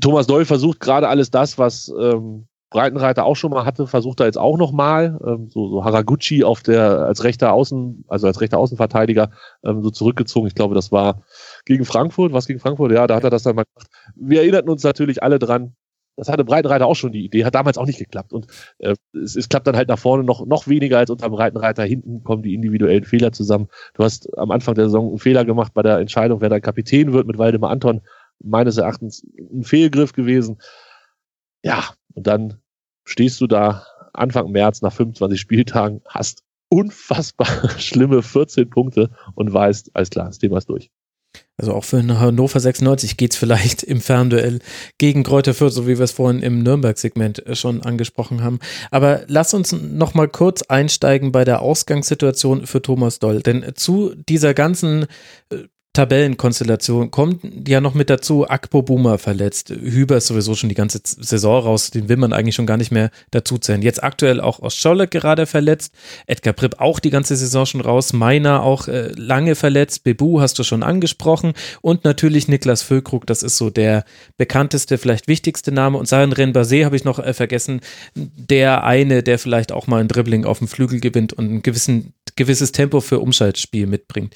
Thomas 0.00 0.26
Doll 0.26 0.44
versucht 0.44 0.80
gerade 0.80 1.08
alles 1.08 1.30
das, 1.30 1.58
was 1.58 1.92
ähm, 1.98 2.48
Breitenreiter 2.70 3.24
auch 3.24 3.36
schon 3.36 3.52
mal 3.52 3.64
hatte, 3.64 3.86
versucht 3.86 4.20
er 4.20 4.26
jetzt 4.26 4.38
auch 4.38 4.58
nochmal, 4.58 5.18
ähm, 5.24 5.48
so, 5.48 5.68
so 5.68 5.84
Haraguchi 5.84 6.42
auf 6.42 6.62
der 6.62 7.06
als 7.06 7.22
rechter 7.22 7.52
Außen, 7.52 8.04
also 8.08 8.26
als 8.26 8.40
rechter 8.40 8.58
Außenverteidiger 8.58 9.30
ähm, 9.64 9.82
so 9.82 9.90
zurückgezogen. 9.90 10.48
Ich 10.48 10.54
glaube, 10.54 10.74
das 10.74 10.90
war 10.90 11.22
gegen 11.64 11.84
Frankfurt, 11.84 12.32
was 12.32 12.46
gegen 12.46 12.58
Frankfurt, 12.58 12.92
ja, 12.92 13.06
da 13.06 13.14
hat 13.14 13.24
er 13.24 13.30
das 13.30 13.44
dann 13.44 13.56
mal 13.56 13.64
gemacht. 13.64 13.88
Wir 14.16 14.40
erinnerten 14.40 14.68
uns 14.68 14.82
natürlich 14.82 15.22
alle 15.22 15.38
dran, 15.38 15.76
das 16.16 16.28
hatte 16.28 16.44
Breitenreiter 16.44 16.86
auch 16.86 16.96
schon 16.96 17.12
die 17.12 17.24
Idee, 17.24 17.44
hat 17.44 17.54
damals 17.54 17.78
auch 17.78 17.86
nicht 17.86 17.98
geklappt. 17.98 18.32
Und 18.32 18.46
äh, 18.78 18.94
es, 19.12 19.36
es 19.36 19.48
klappt 19.48 19.66
dann 19.66 19.76
halt 19.76 19.88
nach 19.88 19.98
vorne 19.98 20.24
noch, 20.24 20.46
noch 20.46 20.66
weniger 20.66 20.98
als 20.98 21.10
unter 21.10 21.28
Breitenreiter. 21.28 21.84
Hinten 21.84 22.24
kommen 22.24 22.42
die 22.42 22.54
individuellen 22.54 23.04
Fehler 23.04 23.32
zusammen. 23.32 23.68
Du 23.94 24.02
hast 24.02 24.36
am 24.38 24.50
Anfang 24.50 24.74
der 24.74 24.86
Saison 24.86 25.08
einen 25.08 25.18
Fehler 25.18 25.44
gemacht 25.44 25.74
bei 25.74 25.82
der 25.82 25.98
Entscheidung, 25.98 26.40
wer 26.40 26.48
dein 26.48 26.62
Kapitän 26.62 27.12
wird 27.12 27.26
mit 27.26 27.38
Waldemar 27.38 27.70
Anton. 27.70 28.00
Meines 28.42 28.78
Erachtens 28.78 29.26
ein 29.38 29.62
Fehlgriff 29.62 30.12
gewesen. 30.12 30.58
Ja, 31.62 31.84
und 32.14 32.26
dann 32.26 32.60
stehst 33.04 33.40
du 33.40 33.46
da 33.46 33.84
Anfang 34.12 34.50
März 34.50 34.82
nach 34.82 34.92
25 34.92 35.38
Spieltagen, 35.38 36.00
hast 36.06 36.42
unfassbar 36.68 37.46
schlimme 37.78 38.22
14 38.22 38.70
Punkte 38.70 39.10
und 39.34 39.52
weißt, 39.52 39.90
alles 39.94 40.10
klar, 40.10 40.26
das 40.26 40.38
Thema 40.38 40.58
ist 40.58 40.68
durch. 40.68 40.90
Also 41.58 41.72
auch 41.72 41.84
für 41.84 42.02
Hannover 42.02 42.60
96 42.60 43.16
geht 43.16 43.32
es 43.32 43.38
vielleicht 43.38 43.82
im 43.82 44.00
Fernduell 44.00 44.58
gegen 44.98 45.22
Kräuter 45.22 45.54
Fürth, 45.54 45.72
so 45.72 45.86
wie 45.86 45.96
wir 45.96 46.04
es 46.04 46.12
vorhin 46.12 46.42
im 46.42 46.62
Nürnberg-Segment 46.62 47.46
äh, 47.46 47.56
schon 47.56 47.82
angesprochen 47.82 48.42
haben. 48.42 48.58
Aber 48.90 49.22
lass 49.26 49.54
uns 49.54 49.72
noch 49.72 50.12
mal 50.12 50.28
kurz 50.28 50.62
einsteigen 50.62 51.32
bei 51.32 51.44
der 51.44 51.62
Ausgangssituation 51.62 52.66
für 52.66 52.82
Thomas 52.82 53.18
Doll. 53.18 53.40
Denn 53.40 53.72
zu 53.74 54.14
dieser 54.14 54.52
ganzen 54.52 55.06
äh, 55.50 55.64
Tabellenkonstellation 55.96 57.10
kommt 57.10 57.40
ja 57.66 57.80
noch 57.80 57.94
mit 57.94 58.10
dazu, 58.10 58.46
Akpo 58.46 58.82
Boomer 58.82 59.16
verletzt. 59.16 59.70
Hüber 59.70 60.18
ist 60.18 60.26
sowieso 60.26 60.54
schon 60.54 60.68
die 60.68 60.74
ganze 60.74 61.00
Saison 61.02 61.62
raus, 61.62 61.90
den 61.90 62.10
will 62.10 62.18
man 62.18 62.34
eigentlich 62.34 62.54
schon 62.54 62.66
gar 62.66 62.76
nicht 62.76 62.92
mehr 62.92 63.10
dazu 63.30 63.56
zählen. 63.56 63.80
Jetzt 63.80 64.04
aktuell 64.04 64.42
auch 64.42 64.58
Ostscholleck 64.58 65.10
gerade 65.10 65.46
verletzt, 65.46 65.94
Edgar 66.26 66.52
Pripp 66.52 66.80
auch 66.80 67.00
die 67.00 67.08
ganze 67.08 67.34
Saison 67.34 67.64
schon 67.64 67.80
raus, 67.80 68.12
Meiner 68.12 68.62
auch 68.62 68.88
äh, 68.88 69.10
lange 69.16 69.54
verletzt, 69.54 70.04
Bebu 70.04 70.42
hast 70.42 70.58
du 70.58 70.64
schon 70.64 70.82
angesprochen. 70.82 71.54
Und 71.80 72.04
natürlich 72.04 72.46
Niklas 72.46 72.82
Füllkrug, 72.82 73.26
das 73.26 73.42
ist 73.42 73.56
so 73.56 73.70
der 73.70 74.04
bekannteste, 74.36 74.98
vielleicht 74.98 75.28
wichtigste 75.28 75.72
Name. 75.72 75.96
Und 75.96 76.08
Sarin 76.08 76.32
Renbase 76.32 76.84
habe 76.84 76.96
ich 76.96 77.04
noch 77.04 77.18
äh, 77.18 77.32
vergessen, 77.32 77.80
der 78.14 78.84
eine, 78.84 79.22
der 79.22 79.38
vielleicht 79.38 79.72
auch 79.72 79.86
mal 79.86 80.02
ein 80.02 80.08
Dribbling 80.08 80.44
auf 80.44 80.58
dem 80.58 80.68
Flügel 80.68 81.00
gewinnt 81.00 81.32
und 81.32 81.50
ein 81.50 81.62
gewissen, 81.62 82.12
gewisses 82.36 82.72
Tempo 82.72 83.00
für 83.00 83.18
Umschaltspiel 83.18 83.86
mitbringt. 83.86 84.34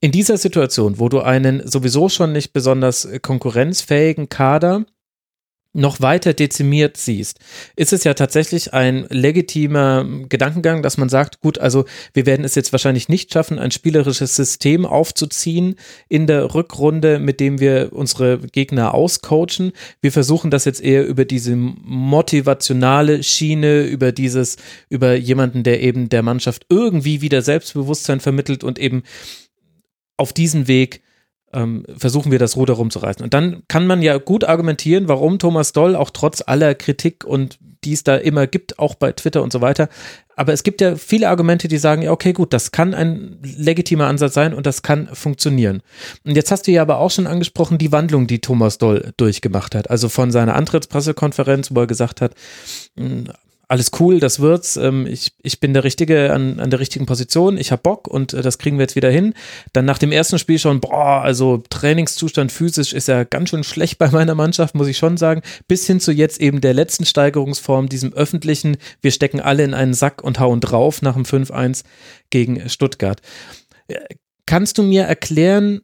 In 0.00 0.12
dieser 0.12 0.38
Situation, 0.38 0.98
wo 0.98 1.08
du 1.08 1.20
einen 1.20 1.66
sowieso 1.66 2.08
schon 2.08 2.32
nicht 2.32 2.52
besonders 2.52 3.08
konkurrenzfähigen 3.22 4.28
Kader 4.28 4.86
noch 5.72 6.00
weiter 6.00 6.34
dezimiert 6.34 6.96
siehst, 6.96 7.38
ist 7.76 7.92
es 7.92 8.02
ja 8.02 8.14
tatsächlich 8.14 8.74
ein 8.74 9.06
legitimer 9.08 10.04
Gedankengang, 10.28 10.82
dass 10.82 10.98
man 10.98 11.08
sagt, 11.08 11.40
gut, 11.40 11.58
also 11.58 11.84
wir 12.12 12.26
werden 12.26 12.44
es 12.44 12.56
jetzt 12.56 12.72
wahrscheinlich 12.72 13.08
nicht 13.08 13.32
schaffen, 13.32 13.58
ein 13.58 13.70
spielerisches 13.70 14.34
System 14.34 14.84
aufzuziehen 14.84 15.76
in 16.08 16.26
der 16.26 16.54
Rückrunde, 16.54 17.20
mit 17.20 17.38
dem 17.38 17.60
wir 17.60 17.90
unsere 17.92 18.38
Gegner 18.38 18.94
auscoachen. 18.94 19.72
Wir 20.00 20.10
versuchen 20.10 20.50
das 20.50 20.64
jetzt 20.64 20.82
eher 20.82 21.06
über 21.06 21.24
diese 21.24 21.54
motivationale 21.54 23.22
Schiene, 23.22 23.82
über 23.82 24.10
dieses, 24.10 24.56
über 24.88 25.14
jemanden, 25.14 25.62
der 25.62 25.82
eben 25.82 26.08
der 26.08 26.22
Mannschaft 26.22 26.66
irgendwie 26.68 27.20
wieder 27.20 27.42
Selbstbewusstsein 27.42 28.18
vermittelt 28.18 28.64
und 28.64 28.78
eben 28.78 29.04
auf 30.16 30.32
diesen 30.32 30.66
Weg 30.66 31.02
ähm, 31.52 31.84
versuchen 31.96 32.32
wir 32.32 32.38
das 32.38 32.56
Ruder 32.56 32.74
rumzureißen. 32.74 33.22
Und 33.24 33.34
dann 33.34 33.62
kann 33.68 33.86
man 33.86 34.02
ja 34.02 34.18
gut 34.18 34.44
argumentieren, 34.44 35.08
warum 35.08 35.38
Thomas 35.38 35.72
Doll 35.72 35.96
auch 35.96 36.10
trotz 36.10 36.42
aller 36.46 36.74
Kritik 36.74 37.24
und 37.24 37.58
die 37.84 37.94
es 37.94 38.04
da 38.04 38.16
immer 38.16 38.46
gibt, 38.46 38.78
auch 38.78 38.94
bei 38.94 39.12
Twitter 39.12 39.42
und 39.42 39.52
so 39.52 39.60
weiter. 39.60 39.88
Aber 40.36 40.52
es 40.52 40.62
gibt 40.62 40.80
ja 40.80 40.96
viele 40.96 41.28
Argumente, 41.28 41.68
die 41.68 41.78
sagen, 41.78 42.02
ja, 42.02 42.12
okay, 42.12 42.32
gut, 42.32 42.52
das 42.52 42.72
kann 42.72 42.94
ein 42.94 43.38
legitimer 43.42 44.06
Ansatz 44.06 44.34
sein 44.34 44.54
und 44.54 44.66
das 44.66 44.82
kann 44.82 45.08
funktionieren. 45.12 45.82
Und 46.24 46.34
jetzt 46.34 46.50
hast 46.50 46.66
du 46.66 46.70
ja 46.70 46.82
aber 46.82 46.98
auch 46.98 47.10
schon 47.10 47.26
angesprochen, 47.26 47.78
die 47.78 47.92
Wandlung, 47.92 48.26
die 48.26 48.40
Thomas 48.40 48.78
Doll 48.78 49.12
durchgemacht 49.16 49.74
hat. 49.74 49.90
Also 49.90 50.08
von 50.08 50.30
seiner 50.30 50.56
Antrittspressekonferenz, 50.56 51.74
wo 51.74 51.80
er 51.80 51.86
gesagt 51.86 52.20
hat, 52.20 52.34
alles 53.70 53.92
cool, 54.00 54.18
das 54.18 54.40
wird's. 54.40 54.76
Ähm, 54.76 55.06
ich, 55.06 55.32
ich 55.42 55.60
bin 55.60 55.72
der 55.74 55.84
Richtige 55.84 56.32
an, 56.32 56.58
an 56.58 56.70
der 56.70 56.80
richtigen 56.80 57.06
Position, 57.06 57.56
ich 57.56 57.70
hab 57.70 57.84
Bock 57.84 58.08
und 58.08 58.32
äh, 58.32 58.42
das 58.42 58.58
kriegen 58.58 58.78
wir 58.78 58.82
jetzt 58.82 58.96
wieder 58.96 59.10
hin. 59.10 59.32
Dann 59.72 59.84
nach 59.84 59.98
dem 59.98 60.10
ersten 60.10 60.40
Spiel 60.40 60.58
schon, 60.58 60.80
boah, 60.80 61.22
also 61.22 61.62
Trainingszustand 61.70 62.50
physisch 62.50 62.92
ist 62.92 63.06
ja 63.06 63.22
ganz 63.22 63.50
schön 63.50 63.62
schlecht 63.62 63.98
bei 63.98 64.10
meiner 64.10 64.34
Mannschaft, 64.34 64.74
muss 64.74 64.88
ich 64.88 64.98
schon 64.98 65.16
sagen. 65.16 65.42
Bis 65.68 65.86
hin 65.86 66.00
zu 66.00 66.10
jetzt 66.10 66.40
eben 66.40 66.60
der 66.60 66.74
letzten 66.74 67.06
Steigerungsform, 67.06 67.88
diesem 67.88 68.12
öffentlichen, 68.12 68.76
wir 69.02 69.12
stecken 69.12 69.40
alle 69.40 69.62
in 69.62 69.74
einen 69.74 69.94
Sack 69.94 70.24
und 70.24 70.40
hauen 70.40 70.60
drauf 70.60 71.00
nach 71.00 71.14
dem 71.14 71.24
5-1 71.24 71.84
gegen 72.30 72.68
Stuttgart. 72.68 73.20
Äh, 73.86 74.00
kannst 74.46 74.78
du 74.78 74.82
mir 74.82 75.04
erklären, 75.04 75.82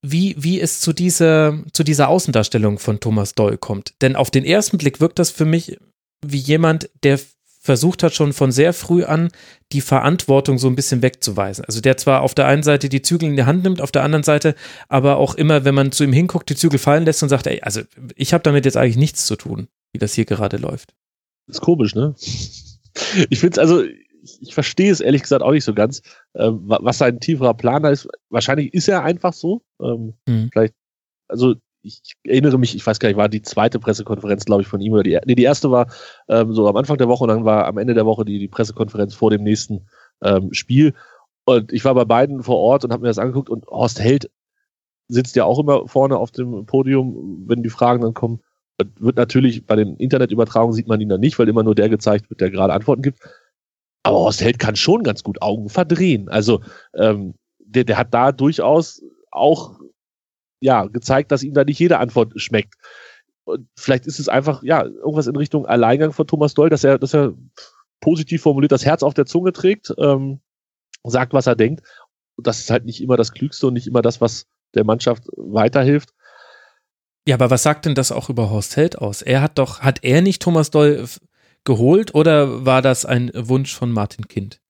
wie, 0.00 0.34
wie 0.38 0.62
es 0.62 0.80
zu 0.80 0.94
dieser, 0.94 1.62
zu 1.72 1.84
dieser 1.84 2.08
Außendarstellung 2.08 2.78
von 2.78 3.00
Thomas 3.00 3.34
Doll 3.34 3.58
kommt? 3.58 3.92
Denn 4.00 4.16
auf 4.16 4.30
den 4.30 4.46
ersten 4.46 4.78
Blick 4.78 5.00
wirkt 5.00 5.18
das 5.18 5.30
für 5.30 5.44
mich 5.44 5.76
wie 6.24 6.38
jemand, 6.38 6.90
der 7.02 7.18
versucht 7.66 8.02
hat, 8.02 8.14
schon 8.14 8.32
von 8.32 8.52
sehr 8.52 8.72
früh 8.72 9.04
an 9.04 9.30
die 9.72 9.80
Verantwortung 9.80 10.56
so 10.56 10.68
ein 10.68 10.76
bisschen 10.76 11.02
wegzuweisen. 11.02 11.64
Also 11.64 11.80
der 11.80 11.96
zwar 11.96 12.22
auf 12.22 12.34
der 12.34 12.46
einen 12.46 12.62
Seite 12.62 12.88
die 12.88 13.02
Zügel 13.02 13.28
in 13.28 13.36
die 13.36 13.44
Hand 13.44 13.64
nimmt, 13.64 13.82
auf 13.82 13.92
der 13.92 14.04
anderen 14.04 14.22
Seite 14.22 14.54
aber 14.88 15.16
auch 15.16 15.34
immer, 15.34 15.64
wenn 15.64 15.74
man 15.74 15.92
zu 15.92 16.04
ihm 16.04 16.12
hinguckt, 16.12 16.48
die 16.48 16.56
Zügel 16.56 16.78
fallen 16.78 17.04
lässt 17.04 17.22
und 17.22 17.28
sagt, 17.28 17.46
ey, 17.46 17.60
also 17.60 17.82
ich 18.14 18.32
habe 18.32 18.42
damit 18.42 18.64
jetzt 18.64 18.76
eigentlich 18.76 18.96
nichts 18.96 19.26
zu 19.26 19.36
tun, 19.36 19.68
wie 19.92 19.98
das 19.98 20.14
hier 20.14 20.24
gerade 20.24 20.56
läuft. 20.56 20.94
Das 21.46 21.56
ist 21.56 21.60
komisch, 21.60 21.94
ne? 21.94 22.14
Ich 23.28 23.40
finde 23.40 23.52
es 23.52 23.58
also, 23.58 23.82
ich, 23.82 24.54
verstehe 24.54 24.90
es 24.90 25.00
ehrlich 25.00 25.22
gesagt 25.22 25.42
auch 25.42 25.52
nicht 25.52 25.64
so 25.64 25.74
ganz, 25.74 26.00
ähm, 26.34 26.62
was 26.64 26.98
sein 26.98 27.20
tieferer 27.20 27.54
Planer 27.54 27.90
ist. 27.90 28.08
Wahrscheinlich 28.30 28.72
ist 28.72 28.88
er 28.88 29.04
einfach 29.04 29.34
so. 29.34 29.60
Ähm, 29.82 30.14
mhm. 30.26 30.48
Vielleicht, 30.50 30.74
also 31.28 31.56
ich 31.86 32.14
erinnere 32.24 32.58
mich, 32.58 32.74
ich 32.74 32.86
weiß 32.86 32.98
gar 32.98 33.08
nicht, 33.08 33.16
war 33.16 33.28
die 33.28 33.42
zweite 33.42 33.78
Pressekonferenz, 33.78 34.44
glaube 34.44 34.62
ich, 34.62 34.68
von 34.68 34.80
ihm 34.80 34.92
oder 34.92 35.04
die, 35.04 35.18
nee, 35.24 35.34
die 35.34 35.44
erste 35.44 35.70
war 35.70 35.86
ähm, 36.28 36.52
so 36.52 36.68
am 36.68 36.76
Anfang 36.76 36.98
der 36.98 37.08
Woche 37.08 37.24
und 37.24 37.28
dann 37.28 37.44
war 37.44 37.66
am 37.66 37.78
Ende 37.78 37.94
der 37.94 38.06
Woche 38.06 38.24
die, 38.24 38.38
die 38.38 38.48
Pressekonferenz 38.48 39.14
vor 39.14 39.30
dem 39.30 39.42
nächsten 39.42 39.86
ähm, 40.22 40.52
Spiel. 40.52 40.94
Und 41.44 41.72
ich 41.72 41.84
war 41.84 41.94
bei 41.94 42.04
beiden 42.04 42.42
vor 42.42 42.58
Ort 42.58 42.84
und 42.84 42.92
habe 42.92 43.02
mir 43.02 43.08
das 43.08 43.18
angeguckt 43.18 43.48
und 43.48 43.66
Horst 43.66 44.00
Held 44.00 44.30
sitzt 45.08 45.36
ja 45.36 45.44
auch 45.44 45.60
immer 45.60 45.86
vorne 45.86 46.16
auf 46.16 46.32
dem 46.32 46.66
Podium, 46.66 47.44
wenn 47.46 47.62
die 47.62 47.70
Fragen 47.70 48.02
dann 48.02 48.14
kommen. 48.14 48.40
Wird 48.98 49.16
natürlich 49.16 49.64
bei 49.64 49.76
den 49.76 49.96
Internetübertragungen 49.96 50.74
sieht 50.74 50.88
man 50.88 51.00
ihn 51.00 51.08
dann 51.08 51.20
nicht, 51.20 51.38
weil 51.38 51.48
immer 51.48 51.62
nur 51.62 51.76
der 51.76 51.88
gezeigt 51.88 52.28
wird, 52.28 52.40
der 52.40 52.50
gerade 52.50 52.72
Antworten 52.72 53.02
gibt. 53.02 53.20
Aber 54.02 54.18
Horst 54.18 54.40
Held 54.40 54.58
kann 54.58 54.76
schon 54.76 55.04
ganz 55.04 55.22
gut 55.22 55.40
Augen 55.40 55.68
verdrehen. 55.68 56.28
Also 56.28 56.60
ähm, 56.94 57.34
der, 57.60 57.84
der 57.84 57.96
hat 57.96 58.12
da 58.12 58.32
durchaus 58.32 59.02
auch 59.30 59.78
ja, 60.60 60.86
gezeigt, 60.86 61.32
dass 61.32 61.42
ihm 61.42 61.54
da 61.54 61.64
nicht 61.64 61.78
jede 61.78 61.98
Antwort 61.98 62.32
schmeckt. 62.40 62.74
Und 63.44 63.68
vielleicht 63.76 64.06
ist 64.06 64.18
es 64.18 64.28
einfach, 64.28 64.62
ja, 64.62 64.84
irgendwas 64.84 65.26
in 65.26 65.36
Richtung 65.36 65.66
Alleingang 65.66 66.12
von 66.12 66.26
Thomas 66.26 66.54
Doll, 66.54 66.68
dass 66.68 66.84
er, 66.84 66.98
dass 66.98 67.14
er 67.14 67.34
positiv 68.00 68.42
formuliert 68.42 68.72
das 68.72 68.84
Herz 68.84 69.02
auf 69.02 69.14
der 69.14 69.26
Zunge 69.26 69.52
trägt, 69.52 69.94
ähm, 69.98 70.40
sagt, 71.04 71.32
was 71.32 71.46
er 71.46 71.56
denkt. 71.56 71.82
Und 72.36 72.46
das 72.46 72.58
ist 72.58 72.70
halt 72.70 72.84
nicht 72.84 73.00
immer 73.00 73.16
das 73.16 73.32
Klügste 73.32 73.68
und 73.68 73.74
nicht 73.74 73.86
immer 73.86 74.02
das, 74.02 74.20
was 74.20 74.46
der 74.74 74.84
Mannschaft 74.84 75.24
weiterhilft. 75.36 76.12
Ja, 77.26 77.34
aber 77.34 77.50
was 77.50 77.62
sagt 77.62 77.86
denn 77.86 77.94
das 77.94 78.12
auch 78.12 78.28
über 78.28 78.50
Horst 78.50 78.76
Held 78.76 78.98
aus? 78.98 79.22
Er 79.22 79.42
hat 79.42 79.58
doch, 79.58 79.80
hat 79.80 80.04
er 80.04 80.22
nicht 80.22 80.42
Thomas 80.42 80.70
Doll 80.70 81.04
geholt 81.64 82.14
oder 82.14 82.64
war 82.64 82.82
das 82.82 83.04
ein 83.04 83.30
Wunsch 83.34 83.74
von 83.74 83.90
Martin 83.90 84.28
Kind? 84.28 84.60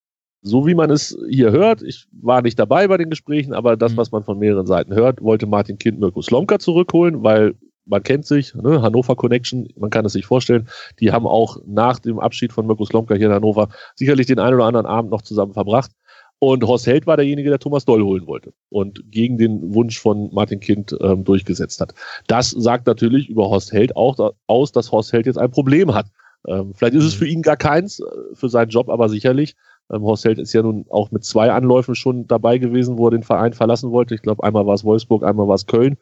So 0.47 0.66
wie 0.66 0.74
man 0.74 0.90
es 0.90 1.18
hier 1.28 1.51
hört, 1.51 1.82
ich 1.82 2.06
war 2.12 2.40
nicht 2.43 2.59
dabei 2.59 2.86
bei 2.86 2.97
den 2.97 3.10
Gesprächen, 3.10 3.52
aber 3.52 3.77
das, 3.77 3.93
mhm. 3.93 3.97
was 3.97 4.12
man 4.12 4.23
von 4.23 4.39
mehreren 4.39 4.66
Seiten 4.66 4.94
hört, 4.94 5.20
wollte 5.20 5.47
Martin 5.47 5.78
Kind 5.78 5.98
Mirko 5.98 6.23
Slomka 6.23 6.59
zurückholen, 6.59 7.23
weil 7.24 7.55
man 7.85 8.02
kennt 8.02 8.27
sich, 8.27 8.55
ne, 8.55 8.81
Hannover 8.82 9.16
Connection, 9.16 9.68
man 9.77 9.90
kann 9.90 10.05
es 10.05 10.12
sich 10.12 10.27
vorstellen, 10.27 10.68
die 11.01 11.12
haben 11.12 11.27
auch 11.27 11.59
nach 11.66 11.98
dem 11.98 12.18
Abschied 12.18 12.52
von 12.52 12.66
Mirko 12.66 12.85
Slomka 12.85 13.14
hier 13.14 13.27
in 13.27 13.32
Hannover 13.32 13.68
sicherlich 13.97 14.27
den 14.27 14.39
einen 14.39 14.55
oder 14.55 14.66
anderen 14.66 14.86
Abend 14.86 15.10
noch 15.10 15.23
zusammen 15.23 15.52
verbracht. 15.52 15.90
Und 16.39 16.62
Horst 16.64 16.86
Held 16.86 17.06
war 17.06 17.16
derjenige, 17.16 17.48
der 17.48 17.59
Thomas 17.59 17.86
Doll 17.86 18.02
holen 18.02 18.27
wollte 18.27 18.52
und 18.68 19.02
gegen 19.10 19.39
den 19.39 19.74
Wunsch 19.74 19.98
von 19.98 20.28
Martin 20.35 20.60
Kind 20.60 20.94
ähm, 21.01 21.24
durchgesetzt 21.24 21.81
hat. 21.81 21.94
Das 22.27 22.51
sagt 22.51 22.86
natürlich 22.86 23.31
über 23.31 23.48
Horst 23.48 23.73
Held 23.73 23.97
auch 23.97 24.16
da, 24.16 24.32
aus, 24.47 24.70
dass 24.70 24.93
Horst 24.93 25.14
Held 25.14 25.24
jetzt 25.24 25.39
ein 25.39 25.51
Problem 25.51 25.94
hat. 25.94 26.06
Ähm, 26.47 26.74
vielleicht 26.74 26.94
ist 26.94 27.05
es 27.05 27.14
mhm. 27.14 27.18
für 27.18 27.27
ihn 27.27 27.43
gar 27.43 27.56
keins, 27.56 28.01
äh, 28.01 28.05
für 28.35 28.48
seinen 28.48 28.68
Job, 28.68 28.89
aber 28.90 29.09
sicherlich 29.09 29.56
ähm, 29.92 30.02
Horst 30.02 30.24
Held 30.24 30.38
ist 30.38 30.52
ja 30.52 30.62
nun 30.62 30.86
auch 30.90 31.10
mit 31.10 31.24
zwei 31.24 31.50
Anläufen 31.52 31.94
schon 31.94 32.26
dabei 32.26 32.58
gewesen, 32.58 32.98
wo 32.98 33.08
er 33.08 33.12
den 33.12 33.22
Verein 33.22 33.52
verlassen 33.52 33.92
wollte. 33.92 34.14
Ich 34.14 34.22
glaube, 34.22 34.42
einmal 34.44 34.66
war 34.66 34.74
es 34.74 34.84
Wolfsburg, 34.84 35.22
einmal 35.22 35.48
war 35.48 35.54
es 35.54 35.66
Köln. 35.66 35.96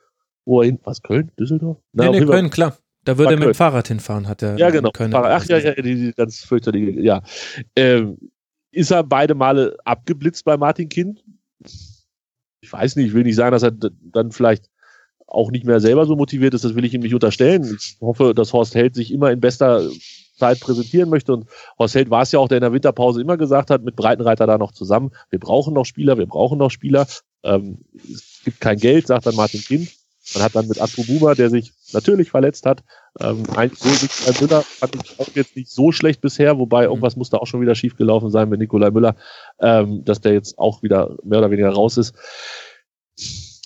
Wo 0.47 0.61
er 0.61 0.67
hin, 0.67 0.79
was 0.85 1.03
Köln? 1.03 1.31
Düsseldorf? 1.39 1.79
Na, 1.93 2.11
nee, 2.11 2.21
nee 2.21 2.27
Köln, 2.27 2.51
klar. 2.51 2.77
Da 3.05 3.19
würde 3.19 3.35
er 3.35 3.39
mit 3.39 3.49
dem 3.49 3.55
Fahrrad 3.55 3.89
hinfahren, 3.89 4.29
hat 4.29 4.43
er. 4.43 4.57
Ja, 4.57 4.71
genau. 4.71 4.91
Ach 4.99 5.45
ja, 5.45 5.59
ja, 5.59 5.75
die, 5.75 5.95
die 5.95 6.13
ganz 6.13 6.39
fürchterliche, 6.39 7.01
ja. 7.01 7.23
Ähm, 7.77 8.19
ist 8.73 8.91
er 8.91 9.05
beide 9.05 9.35
Male 9.35 9.77
abgeblitzt 9.85 10.45
bei 10.45 10.57
Martin 10.57 10.89
Kind? 10.89 11.23
Ich 12.61 12.73
weiß 12.73 12.97
nicht, 12.97 13.09
ich 13.09 13.15
will 13.15 13.25
nicht 13.25 13.37
sagen, 13.37 13.53
dass 13.53 13.63
er 13.63 13.73
dann 13.73 14.33
vielleicht 14.33 14.71
auch 15.27 15.51
nicht 15.51 15.67
mehr 15.67 15.81
selber 15.81 16.07
so 16.07 16.17
motiviert 16.17 16.55
ist, 16.55 16.65
das 16.65 16.75
will 16.75 16.85
ich 16.85 16.95
ihm 16.95 17.03
nicht 17.03 17.15
unterstellen. 17.15 17.77
Ich 17.79 17.99
hoffe, 18.01 18.35
dass 18.35 18.53
Horst 18.53 18.75
Held 18.75 18.95
sich 18.95 19.13
immer 19.13 19.31
in 19.31 19.41
bester 19.41 19.83
Zeit 20.37 20.61
präsentieren 20.61 21.11
möchte. 21.11 21.33
Und 21.33 21.47
Horst 21.79 21.95
Held 21.95 22.11
war 22.11 22.23
es 22.23 22.33
ja 22.33 22.39
auch, 22.39 22.49
der 22.49 22.59
in 22.59 22.63
der 22.63 22.73
Winterpause 22.73 23.21
immer 23.21 23.37
gesagt 23.37 23.71
hat, 23.71 23.83
mit 23.83 23.97
Breitenreiter 23.97 24.47
da 24.47 24.59
noch 24.59 24.73
zusammen, 24.73 25.11
wir 25.31 25.39
brauchen 25.39 25.75
noch 25.75 25.85
Spieler, 25.85 26.19
wir 26.19 26.27
brauchen 26.27 26.59
noch 26.59 26.71
Spieler. 26.71 27.07
Ähm, 27.43 27.79
es 28.13 28.41
gibt 28.45 28.61
kein 28.61 28.79
Geld, 28.79 29.07
sagt 29.07 29.27
dann 29.27 29.37
Martin 29.37 29.61
Kind. 29.61 29.91
Man 30.35 30.43
hat 30.43 30.55
dann 30.55 30.69
mit 30.69 30.81
Atro 30.81 31.03
Buma, 31.03 31.35
der 31.35 31.51
sich 31.51 31.73
natürlich 31.93 32.31
verletzt 32.31 32.65
hat, 32.65 32.83
ähm, 33.21 33.45
ein 33.55 33.71
Nikolai 33.71 34.41
Müller 34.41 34.63
fand 34.63 34.97
ich 34.97 35.21
auch 35.21 35.29
jetzt 35.35 35.55
nicht 35.55 35.71
so 35.71 35.93
schlecht 35.93 36.21
bisher, 36.21 36.59
wobei 36.59 36.83
mhm. 36.83 36.91
irgendwas 36.91 37.17
musste 37.17 37.41
auch 37.41 37.47
schon 37.47 37.61
wieder 37.61 37.75
schiefgelaufen 37.75 38.31
sein 38.31 38.49
mit 38.49 38.59
Nikolai 38.59 38.91
Müller, 38.91 39.15
ähm, 39.61 40.05
dass 40.05 40.21
der 40.21 40.33
jetzt 40.33 40.59
auch 40.59 40.83
wieder 40.83 41.17
mehr 41.23 41.39
oder 41.39 41.51
weniger 41.51 41.71
raus 41.71 41.97
ist 41.97 42.15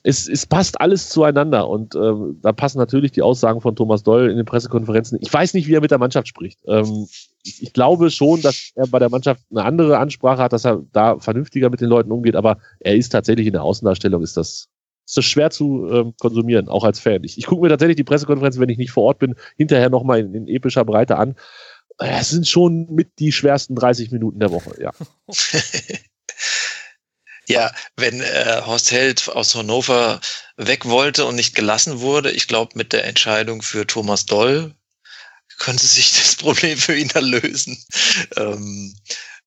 es, 0.04 0.28
es 0.28 0.46
passt 0.46 0.80
alles 0.80 1.08
zueinander 1.08 1.68
und 1.68 1.94
ähm, 1.94 2.38
da 2.42 2.52
passen 2.52 2.78
natürlich 2.78 3.12
die 3.12 3.22
Aussagen 3.22 3.60
von 3.60 3.74
Thomas 3.74 4.02
Doll 4.02 4.30
in 4.30 4.36
den 4.36 4.46
Pressekonferenzen. 4.46 5.18
Ich 5.20 5.32
weiß 5.32 5.54
nicht, 5.54 5.66
wie 5.66 5.74
er 5.74 5.80
mit 5.80 5.90
der 5.90 5.98
Mannschaft 5.98 6.28
spricht. 6.28 6.60
Ähm, 6.66 7.08
ich, 7.44 7.62
ich 7.62 7.72
glaube 7.72 8.10
schon, 8.10 8.40
dass 8.42 8.72
er 8.74 8.86
bei 8.86 8.98
der 8.98 9.10
Mannschaft 9.10 9.42
eine 9.50 9.64
andere 9.64 9.98
Ansprache 9.98 10.42
hat, 10.42 10.52
dass 10.52 10.64
er 10.64 10.82
da 10.92 11.18
vernünftiger 11.18 11.70
mit 11.70 11.80
den 11.80 11.88
Leuten 11.88 12.12
umgeht, 12.12 12.36
aber 12.36 12.58
er 12.80 12.96
ist 12.96 13.10
tatsächlich 13.10 13.46
in 13.46 13.52
der 13.52 13.62
Außendarstellung, 13.62 14.22
ist 14.22 14.36
das 14.36 14.68
ist 15.08 15.16
das 15.16 15.24
schwer 15.24 15.48
zu 15.48 15.88
ähm, 15.90 16.14
konsumieren, 16.20 16.68
auch 16.68 16.84
als 16.84 17.00
Fan. 17.00 17.24
Ich, 17.24 17.38
ich 17.38 17.46
gucke 17.46 17.62
mir 17.62 17.70
tatsächlich 17.70 17.96
die 17.96 18.04
Pressekonferenz, 18.04 18.58
wenn 18.58 18.68
ich 18.68 18.76
nicht 18.76 18.90
vor 18.90 19.04
Ort 19.04 19.18
bin, 19.18 19.36
hinterher 19.56 19.88
nochmal 19.88 20.20
in, 20.20 20.34
in 20.34 20.48
epischer 20.48 20.84
Breite 20.84 21.16
an. 21.16 21.34
Es 21.96 22.28
sind 22.28 22.46
schon 22.46 22.94
mit 22.94 23.18
die 23.18 23.32
schwersten 23.32 23.74
30 23.74 24.10
Minuten 24.10 24.38
der 24.38 24.52
Woche, 24.52 24.74
ja. 24.80 24.92
Ja, 27.48 27.72
wenn 27.96 28.20
äh, 28.20 28.62
Horst 28.66 28.90
Held 28.90 29.28
aus 29.30 29.54
Hannover 29.54 30.20
weg 30.58 30.84
wollte 30.84 31.24
und 31.24 31.34
nicht 31.36 31.54
gelassen 31.54 32.00
wurde, 32.00 32.30
ich 32.30 32.46
glaube, 32.46 32.72
mit 32.74 32.92
der 32.92 33.04
Entscheidung 33.04 33.62
für 33.62 33.86
Thomas 33.86 34.26
Doll 34.26 34.74
könnte 35.58 35.86
sich 35.86 36.12
das 36.12 36.36
Problem 36.36 36.78
für 36.78 36.94
ihn 36.94 37.10
erlösen. 37.10 37.82
Ähm, 38.36 38.94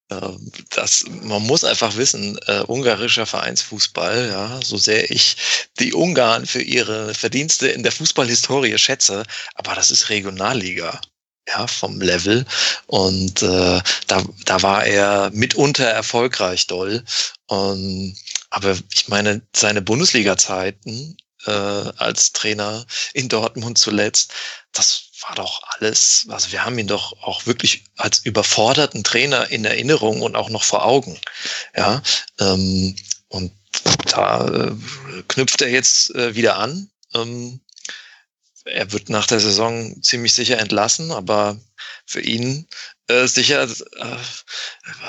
ähm, 0.09 0.51
das, 0.71 1.05
man 1.07 1.43
muss 1.43 1.63
einfach 1.63 1.95
wissen, 1.95 2.39
äh, 2.47 2.61
ungarischer 2.61 3.27
Vereinsfußball, 3.27 4.29
ja, 4.31 4.59
so 4.63 4.77
sehr 4.77 5.11
ich 5.11 5.37
die 5.79 5.93
Ungarn 5.93 6.47
für 6.47 6.61
ihre 6.61 7.13
Verdienste 7.13 7.67
in 7.67 7.83
der 7.83 7.91
Fußballhistorie 7.91 8.77
schätze, 8.79 9.25
aber 9.55 9.75
das 9.75 9.91
ist 9.91 10.09
Regionalliga 10.09 10.99
ja, 11.47 11.67
vom 11.67 11.99
Level. 11.99 12.45
Und 12.87 13.41
äh, 13.41 13.81
da, 14.07 14.23
da 14.45 14.61
war 14.61 14.85
er 14.85 15.31
mitunter 15.33 15.85
erfolgreich 15.85 16.67
doll. 16.67 17.03
Und, 17.47 18.15
aber 18.49 18.77
ich 18.93 19.07
meine, 19.07 19.41
seine 19.55 19.81
Bundesliga-Zeiten 19.81 21.17
äh, 21.45 21.51
als 21.51 22.31
Trainer 22.33 22.85
in 23.13 23.29
Dortmund 23.29 23.77
zuletzt, 23.77 24.33
das 24.71 25.03
war 25.27 25.35
doch 25.35 25.61
alles, 25.63 26.25
also 26.29 26.51
wir 26.51 26.65
haben 26.65 26.79
ihn 26.79 26.87
doch 26.87 27.13
auch 27.21 27.45
wirklich 27.45 27.83
als 27.97 28.19
überforderten 28.19 29.03
Trainer 29.03 29.49
in 29.51 29.65
Erinnerung 29.65 30.21
und 30.21 30.35
auch 30.35 30.49
noch 30.49 30.63
vor 30.63 30.85
Augen. 30.85 31.19
Ja, 31.75 32.01
ähm, 32.39 32.95
und 33.27 33.51
da 34.05 34.47
äh, 34.47 34.71
knüpft 35.27 35.61
er 35.61 35.69
jetzt 35.69 36.13
äh, 36.15 36.35
wieder 36.35 36.57
an. 36.57 36.89
Ähm, 37.13 37.61
er 38.65 38.91
wird 38.91 39.09
nach 39.09 39.27
der 39.27 39.39
Saison 39.39 40.01
ziemlich 40.03 40.33
sicher 40.33 40.59
entlassen, 40.59 41.11
aber 41.11 41.59
für 42.05 42.21
ihn 42.21 42.67
äh, 43.07 43.27
sicher 43.27 43.63
äh, 43.63 44.17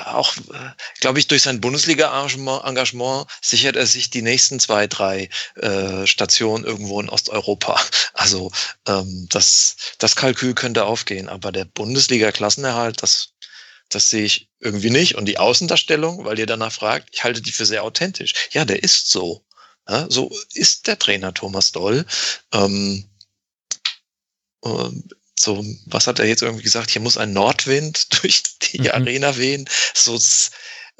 auch, 0.05 0.35
äh, 0.37 0.71
glaube 0.99 1.19
ich, 1.19 1.27
durch 1.27 1.43
sein 1.43 1.61
Bundesliga-Engagement 1.61 3.27
sichert 3.41 3.75
er 3.75 3.85
sich 3.85 4.09
die 4.09 4.21
nächsten 4.21 4.59
zwei, 4.59 4.87
drei 4.87 5.29
äh, 5.55 6.05
Stationen 6.07 6.65
irgendwo 6.65 6.99
in 6.99 7.09
Osteuropa. 7.09 7.81
Also 8.15 8.51
ähm, 8.87 9.27
das, 9.29 9.75
das 9.97 10.15
Kalkül 10.15 10.53
könnte 10.53 10.85
aufgehen, 10.85 11.29
aber 11.29 11.51
der 11.51 11.65
Bundesliga-Klassenerhalt, 11.65 13.01
das, 13.01 13.33
das 13.89 14.09
sehe 14.09 14.25
ich 14.25 14.49
irgendwie 14.59 14.91
nicht. 14.91 15.15
Und 15.15 15.25
die 15.25 15.39
Außendarstellung, 15.39 16.23
weil 16.23 16.39
ihr 16.39 16.45
danach 16.45 16.71
fragt, 16.71 17.09
ich 17.11 17.23
halte 17.23 17.41
die 17.41 17.51
für 17.51 17.65
sehr 17.65 17.83
authentisch. 17.83 18.33
Ja, 18.51 18.65
der 18.65 18.83
ist 18.83 19.09
so. 19.09 19.43
Ja, 19.89 20.05
so 20.09 20.31
ist 20.53 20.87
der 20.87 20.97
Trainer 20.99 21.33
Thomas 21.33 21.71
Doll. 21.71 22.05
Ähm, 22.53 23.09
so, 25.37 25.63
was 25.85 26.07
hat 26.07 26.19
er 26.19 26.25
jetzt 26.25 26.41
irgendwie 26.41 26.63
gesagt? 26.63 26.91
Hier 26.91 27.01
muss 27.01 27.17
ein 27.17 27.33
Nordwind 27.33 28.07
durch 28.21 28.43
die 28.59 28.81
mhm. 28.81 28.91
Arena 28.91 29.37
wehen. 29.37 29.69
So, 29.93 30.19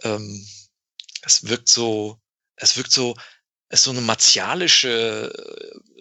ähm, 0.03 0.48
es 1.22 1.48
wirkt 1.48 1.69
so, 1.69 2.19
es 2.56 2.77
wirkt 2.77 2.91
so, 2.91 3.15
es 3.69 3.80
ist 3.80 3.85
so 3.85 3.91
eine 3.91 4.02
martialische, 4.02 5.31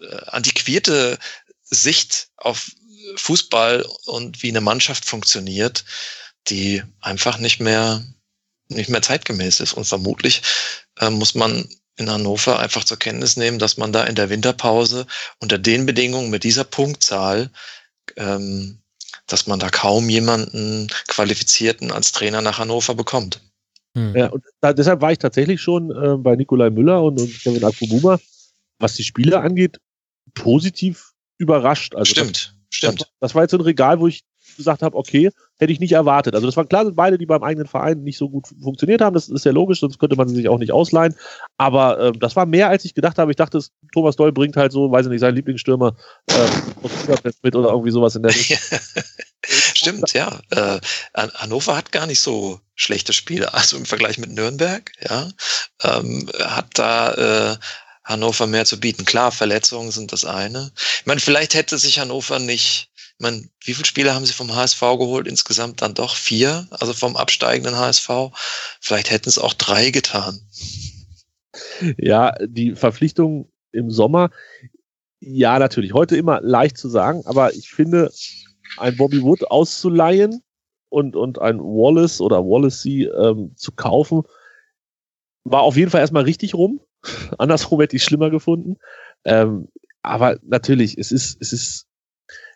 äh, 0.03 0.17
antiquierte 0.27 1.19
Sicht 1.63 2.29
auf 2.37 2.71
Fußball 3.17 3.87
und 4.05 4.43
wie 4.43 4.49
eine 4.49 4.61
Mannschaft 4.61 5.05
funktioniert, 5.05 5.85
die 6.49 6.83
einfach 7.01 7.39
nicht 7.39 7.61
mehr, 7.61 8.05
nicht 8.69 8.91
mehr 8.91 9.03
zeitgemäß 9.03 9.61
ist. 9.61 9.73
Und 9.73 9.85
vermutlich 9.85 10.43
äh, 10.99 11.11
muss 11.11 11.35
man 11.35 11.69
in 11.97 12.11
Hannover 12.11 12.59
einfach 12.59 12.85
zur 12.85 12.99
Kenntnis 12.99 13.37
nehmen, 13.37 13.59
dass 13.59 13.77
man 13.77 13.93
da 13.93 14.05
in 14.05 14.15
der 14.15 14.31
Winterpause 14.31 15.07
unter 15.41 15.59
den 15.59 15.87
Bedingungen 15.87 16.31
mit 16.31 16.45
dieser 16.45 16.65
Punktzahl, 16.65 17.51
ähm, 18.17 18.79
dass 19.27 19.47
man 19.47 19.61
da 19.61 19.69
kaum 19.69 20.09
jemanden 20.09 20.89
Qualifizierten 21.09 21.91
als 21.91 22.13
Trainer 22.13 22.41
nach 22.41 22.59
Hannover 22.59 22.95
bekommt. 22.95 23.41
Hm. 23.97 24.17
Ja, 24.17 24.29
und 24.29 24.45
da, 24.61 24.73
deshalb 24.73 25.01
war 25.01 25.13
ich 25.13 25.19
tatsächlich 25.19 25.61
schon 25.61 25.91
äh, 25.91 26.17
bei 26.17 26.35
Nikolai 26.35 26.71
Müller 26.71 27.03
und, 27.03 27.21
und 27.21 27.43
Kevin 27.43 27.65
Akubuma, 27.65 28.19
was 28.79 28.95
die 28.95 29.05
Spiele 29.05 29.41
angeht, 29.41 29.79
positiv 30.35 31.13
überrascht. 31.39 31.95
Also 31.95 32.11
stimmt, 32.11 32.55
das, 32.71 32.77
stimmt. 32.77 33.01
Das, 33.03 33.09
das 33.21 33.35
war 33.35 33.43
jetzt 33.43 33.51
so 33.51 33.59
ein 33.59 33.63
Regal, 33.63 34.01
wo 34.01 34.09
ich 34.09 34.25
gesagt 34.57 34.83
habe, 34.83 34.97
okay, 34.97 35.31
hätte 35.59 35.73
ich 35.73 35.81
nicht 35.81 35.93
erwartet. 35.93 36.35
Also 36.35 36.47
das 36.47 36.57
waren 36.57 36.69
klar 36.69 36.91
beide, 36.93 37.19
die 37.19 37.27
beim 37.27 37.43
eigenen 37.43 37.67
Verein 37.67 38.03
nicht 38.03 38.19
so 38.19 38.29
gut 38.29 38.47
funktioniert 38.63 39.01
haben. 39.01 39.15
Das 39.15 39.29
ist 39.29 39.45
ja 39.45 39.53
logisch, 39.53 39.81
sonst 39.81 39.99
könnte 39.99 40.17
man 40.17 40.29
sie 40.29 40.35
sich 40.35 40.49
auch 40.49 40.59
nicht 40.59 40.73
ausleihen. 40.73 41.15
Aber 41.57 41.99
äh, 41.99 42.13
das 42.13 42.37
war 42.37 42.47
mehr, 42.47 42.69
als 42.69 42.85
ich 42.85 42.95
gedacht 42.95 43.19
habe. 43.19 43.31
Ich 43.31 43.37
dachte, 43.37 43.63
Thomas 43.93 44.17
Doll 44.17 44.33
bringt 44.33 44.57
halt 44.57 44.73
so, 44.73 44.91
weiß 44.91 45.07
ich 45.07 45.11
nicht, 45.11 45.21
seinen 45.21 45.37
Lieblingsstürmer 45.37 45.97
äh, 46.27 46.49
mit 47.43 47.57
oder 47.57 47.71
irgendwie 47.71 47.91
sowas 47.91 48.17
in 48.17 48.23
der 48.23 48.35
Richtung. 48.35 48.59
Stimmt, 49.45 50.13
ja. 50.13 50.41
Äh, 50.51 50.81
Hannover 51.15 51.77
hat 51.77 51.93
gar 51.93 52.07
nicht 52.07 52.21
so 52.21 52.61
schlechte 52.75 53.13
Spiele. 53.13 53.55
Also 53.55 53.77
im 53.77 53.87
Vergleich 53.87 54.19
mit 54.19 54.31
Nürnberg, 54.31 54.91
ja, 55.01 55.29
ähm, 55.83 56.29
hat 56.39 56.67
da 56.75 57.53
äh, 57.53 57.57
Hannover 58.05 58.47
mehr 58.47 58.65
zu 58.65 58.81
bieten. 58.81 59.05
Klar, 59.05 59.33
Verletzungen 59.33 59.91
sind 59.91 60.13
das 60.13 60.25
eine. 60.25 60.73
Ich 61.01 61.07
meine, 61.07 61.21
vielleicht 61.21 61.55
hätte 61.55 61.79
sich 61.79 61.99
Hannover 61.99 62.39
nicht 62.39 62.92
meine, 63.23 63.49
wie 63.65 63.75
viele 63.75 63.87
Spiele 63.87 64.15
haben 64.15 64.27
sie 64.27 64.33
vom 64.33 64.55
HSV 64.55 64.81
geholt? 64.81 65.27
Insgesamt 65.27 65.81
dann 65.81 65.95
doch 65.95 66.15
vier, 66.15 66.67
also 66.71 66.93
vom 66.93 67.17
absteigenden 67.17 67.77
HSV. 67.77 68.09
Vielleicht 68.81 69.11
hätten 69.11 69.29
es 69.29 69.39
auch 69.39 69.55
drei 69.55 69.91
getan. 69.91 70.41
Ja, 71.97 72.35
die 72.45 72.75
Verpflichtung 72.75 73.51
im 73.73 73.91
Sommer, 73.91 74.31
ja, 75.21 75.59
natürlich. 75.59 75.95
Heute 75.95 76.17
immer 76.17 76.41
leicht 76.41 76.77
zu 76.77 76.89
sagen, 76.89 77.23
aber 77.27 77.55
ich 77.55 77.71
finde, 77.71 78.13
ein 78.77 78.97
Bobby 78.97 79.23
Wood 79.23 79.45
auszuleihen 79.51 80.43
und, 80.89 81.15
und 81.15 81.41
ein 81.41 81.61
Wallace 81.61 82.21
oder 82.21 82.39
Wallacey 82.39 83.05
ähm, 83.05 83.53
zu 83.55 83.73
kaufen, 83.73 84.23
war 85.45 85.63
auf 85.63 85.77
jeden 85.77 85.91
Fall 85.91 86.01
erstmal 86.01 86.25
richtig 86.25 86.55
rum. 86.55 86.81
Andersrum 87.39 87.81
hätte 87.81 87.97
ich 87.97 88.03
schlimmer 88.03 88.31
gefunden. 88.31 88.79
Ähm, 89.25 89.69
aber 90.03 90.39
natürlich, 90.43 90.99
es 90.99 91.13
ist, 91.13 91.41
es 91.41 91.53
ist 91.53 91.87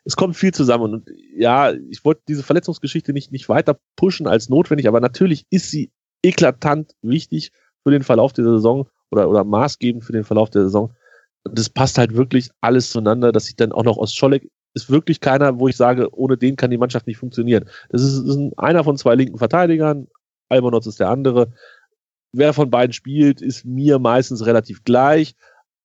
es 0.06 0.16
kommt 0.16 0.36
viel 0.36 0.54
zusammen. 0.54 0.94
Und 0.94 1.10
ja, 1.36 1.72
ich 1.90 2.04
wollte 2.04 2.22
diese 2.28 2.44
Verletzungsgeschichte 2.44 3.12
nicht, 3.12 3.32
nicht 3.32 3.48
weiter 3.48 3.78
pushen 3.96 4.28
als 4.28 4.48
notwendig, 4.48 4.86
aber 4.86 5.00
natürlich 5.00 5.46
ist 5.50 5.70
sie 5.70 5.90
eklatant 6.22 6.94
wichtig 7.02 7.50
für 7.82 7.90
den 7.90 8.04
Verlauf 8.04 8.32
der 8.32 8.44
Saison 8.44 8.88
oder, 9.10 9.28
oder 9.28 9.44
maßgebend 9.44 10.04
für 10.04 10.12
den 10.12 10.24
Verlauf 10.24 10.48
der 10.50 10.62
Saison. 10.62 10.94
Und 11.44 11.58
das 11.58 11.68
passt 11.68 11.98
halt 11.98 12.14
wirklich 12.14 12.50
alles 12.60 12.90
zueinander, 12.90 13.32
dass 13.32 13.48
ich 13.48 13.56
dann 13.56 13.72
auch 13.72 13.84
noch 13.84 13.98
aus 13.98 14.14
Scholleck 14.14 14.48
ist 14.74 14.90
wirklich 14.90 15.20
keiner, 15.20 15.58
wo 15.58 15.68
ich 15.68 15.76
sage, 15.76 16.14
ohne 16.14 16.36
den 16.36 16.56
kann 16.56 16.70
die 16.70 16.78
Mannschaft 16.78 17.06
nicht 17.06 17.16
funktionieren. 17.16 17.64
Das 17.88 18.02
ist, 18.02 18.18
ist 18.18 18.38
einer 18.58 18.84
von 18.84 18.98
zwei 18.98 19.14
linken 19.14 19.38
Verteidigern, 19.38 20.06
Albonotz 20.48 20.86
ist 20.86 21.00
der 21.00 21.08
andere. 21.08 21.52
Wer 22.32 22.52
von 22.52 22.70
beiden 22.70 22.92
spielt, 22.92 23.40
ist 23.40 23.64
mir 23.64 23.98
meistens 23.98 24.44
relativ 24.44 24.84
gleich 24.84 25.34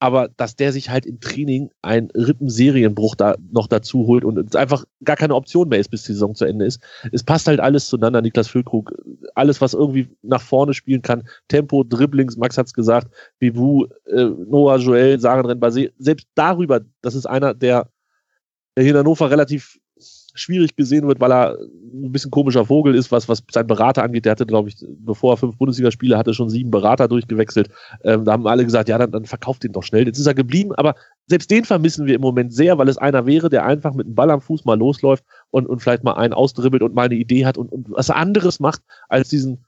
aber 0.02 0.30
dass 0.30 0.56
der 0.56 0.74
sich 0.74 0.90
halt 0.90 1.06
im 1.06 1.20
Training 1.20 1.70
einen 1.84 2.10
Rippenserienbruch 2.10 3.14
da 3.14 3.36
noch 3.52 3.68
dazu 3.68 4.08
holt 4.08 4.26
und 4.26 4.36
es 4.40 4.56
einfach 4.56 4.84
gar 5.04 5.16
keine 5.16 5.36
Option 5.36 5.70
mehr 5.70 5.78
ist, 5.78 5.92
bis 5.92 6.02
die 6.04 6.14
Saison 6.14 6.34
zu 6.34 6.46
Ende 6.46 6.66
ist. 6.66 6.82
Es 7.12 7.24
passt 7.24 7.48
halt 7.48 7.60
alles 7.60 7.86
zueinander, 7.86 8.24
Niklas 8.24 8.48
Füllkrug, 8.48 8.92
alles, 9.36 9.62
was 9.62 9.76
irgendwie 9.76 10.10
nach 10.24 10.42
vorne 10.42 10.74
spielen 10.74 11.04
kann, 11.04 11.24
Tempo, 11.50 11.84
Dribblings, 11.84 12.36
Max 12.36 12.58
hat's 12.58 12.74
gesagt, 12.74 13.14
Bivu, 13.38 13.86
äh, 14.08 14.26
Noah, 14.26 14.78
Joel, 14.78 15.20
Saren 15.20 15.60
Basé, 15.60 15.92
selbst 16.00 16.28
darüber, 16.34 16.82
das 17.04 17.14
ist 17.14 17.28
einer, 17.28 17.54
der, 17.54 17.88
der 18.76 18.84
hier 18.84 18.94
in 18.94 18.98
Hannover 18.98 19.30
relativ 19.30 19.78
schwierig 20.34 20.76
gesehen 20.76 21.08
wird, 21.08 21.20
weil 21.20 21.32
er 21.32 21.58
ein 21.60 22.12
bisschen 22.12 22.32
komischer 22.32 22.66
Vogel 22.66 22.96
ist, 22.96 23.12
was, 23.12 23.28
was 23.28 23.44
sein 23.52 23.68
Berater 23.68 24.04
angeht. 24.04 24.26
Der 24.26 24.32
hatte, 24.32 24.46
glaube 24.46 24.70
ich, 24.70 24.76
bevor 25.00 25.34
er 25.34 25.38
fünf 25.38 25.58
Bundesligaspiele 25.58 26.18
hatte, 26.18 26.34
schon 26.34 26.50
sieben 26.50 26.72
Berater 26.72 27.08
durchgewechselt. 27.08 27.70
Ähm, 28.04 28.26
da 28.26 28.34
haben 28.34 28.48
alle 28.48 28.66
gesagt, 28.66 28.90
ja, 28.90 28.98
dann, 28.98 29.12
dann 29.12 29.26
verkauft 29.26 29.64
ihn 29.64 29.74
doch 29.74 29.84
schnell. 29.84 30.06
Jetzt 30.06 30.20
ist 30.20 30.28
er 30.28 30.34
geblieben, 30.34 30.74
aber 30.76 30.96
selbst 31.28 31.52
den 31.52 31.66
vermissen 31.66 32.06
wir 32.06 32.16
im 32.16 32.22
Moment 32.22 32.54
sehr, 32.54 32.78
weil 32.78 32.90
es 32.90 32.98
einer 32.98 33.26
wäre, 33.26 33.50
der 33.50 33.66
einfach 33.66 33.94
mit 33.94 34.08
dem 34.08 34.16
Ball 34.16 34.32
am 34.32 34.42
Fuß 34.42 34.66
mal 34.66 34.78
losläuft 34.78 35.24
und, 35.50 35.68
und 35.68 35.80
vielleicht 35.80 36.04
mal 36.04 36.14
einen 36.14 36.34
ausdribbelt 36.34 36.84
und 36.84 36.94
mal 36.94 37.06
eine 37.06 37.16
Idee 37.16 37.46
hat 37.46 37.58
und, 37.58 37.72
und 37.72 37.90
was 37.92 38.10
anderes 38.10 38.60
macht 38.60 38.82
als 39.10 39.30
diesen, 39.30 39.66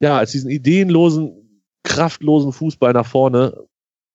ja, 0.00 0.18
als 0.18 0.32
diesen 0.32 0.50
ideenlosen, 0.50 1.64
kraftlosen 1.82 2.52
Fußball 2.52 2.92
nach 2.92 3.06
vorne. 3.06 3.56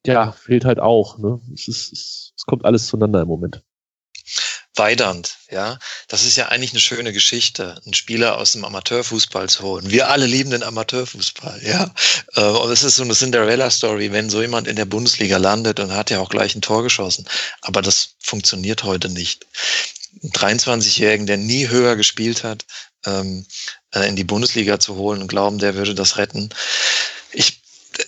Ja, 0.05 0.31
fehlt 0.31 0.65
halt 0.65 0.79
auch. 0.79 1.17
Ne? 1.17 1.39
Es, 1.53 1.67
ist, 1.67 2.33
es 2.35 2.45
kommt 2.45 2.63
alles 2.65 2.87
zueinander 2.87 3.21
im 3.21 3.27
Moment. 3.27 3.63
Weidernd, 4.77 5.37
ja. 5.51 5.79
Das 6.07 6.23
ist 6.23 6.35
ja 6.35 6.47
eigentlich 6.47 6.71
eine 6.71 6.79
schöne 6.79 7.13
Geschichte, 7.13 7.79
einen 7.85 7.93
Spieler 7.93 8.37
aus 8.37 8.53
dem 8.53 8.65
Amateurfußball 8.65 9.49
zu 9.49 9.63
holen. 9.63 9.89
Wir 9.89 10.09
alle 10.09 10.25
lieben 10.25 10.51
den 10.51 10.63
Amateurfußball, 10.63 11.61
ja. 11.63 11.93
Äh, 12.35 12.41
und 12.41 12.71
es 12.71 12.83
ist 12.83 12.95
so 12.95 13.03
eine 13.03 13.15
Cinderella-Story, 13.15 14.11
wenn 14.11 14.29
so 14.29 14.41
jemand 14.41 14.67
in 14.67 14.75
der 14.75 14.85
Bundesliga 14.85 15.37
landet 15.37 15.79
und 15.79 15.93
hat 15.93 16.09
ja 16.09 16.19
auch 16.19 16.29
gleich 16.29 16.55
ein 16.55 16.61
Tor 16.61 16.83
geschossen. 16.83 17.27
Aber 17.61 17.81
das 17.81 18.15
funktioniert 18.19 18.83
heute 18.83 19.09
nicht. 19.09 19.45
Einen 20.23 20.31
23-Jährigen, 20.31 21.27
der 21.27 21.37
nie 21.37 21.67
höher 21.67 21.95
gespielt 21.95 22.43
hat, 22.43 22.65
ähm, 23.05 23.45
äh, 23.93 24.07
in 24.07 24.15
die 24.15 24.23
Bundesliga 24.23 24.79
zu 24.79 24.95
holen 24.95 25.21
und 25.21 25.27
glauben, 25.27 25.59
der 25.59 25.75
würde 25.75 25.95
das 25.95 26.17
retten. 26.17 26.49
Ich, 27.31 27.61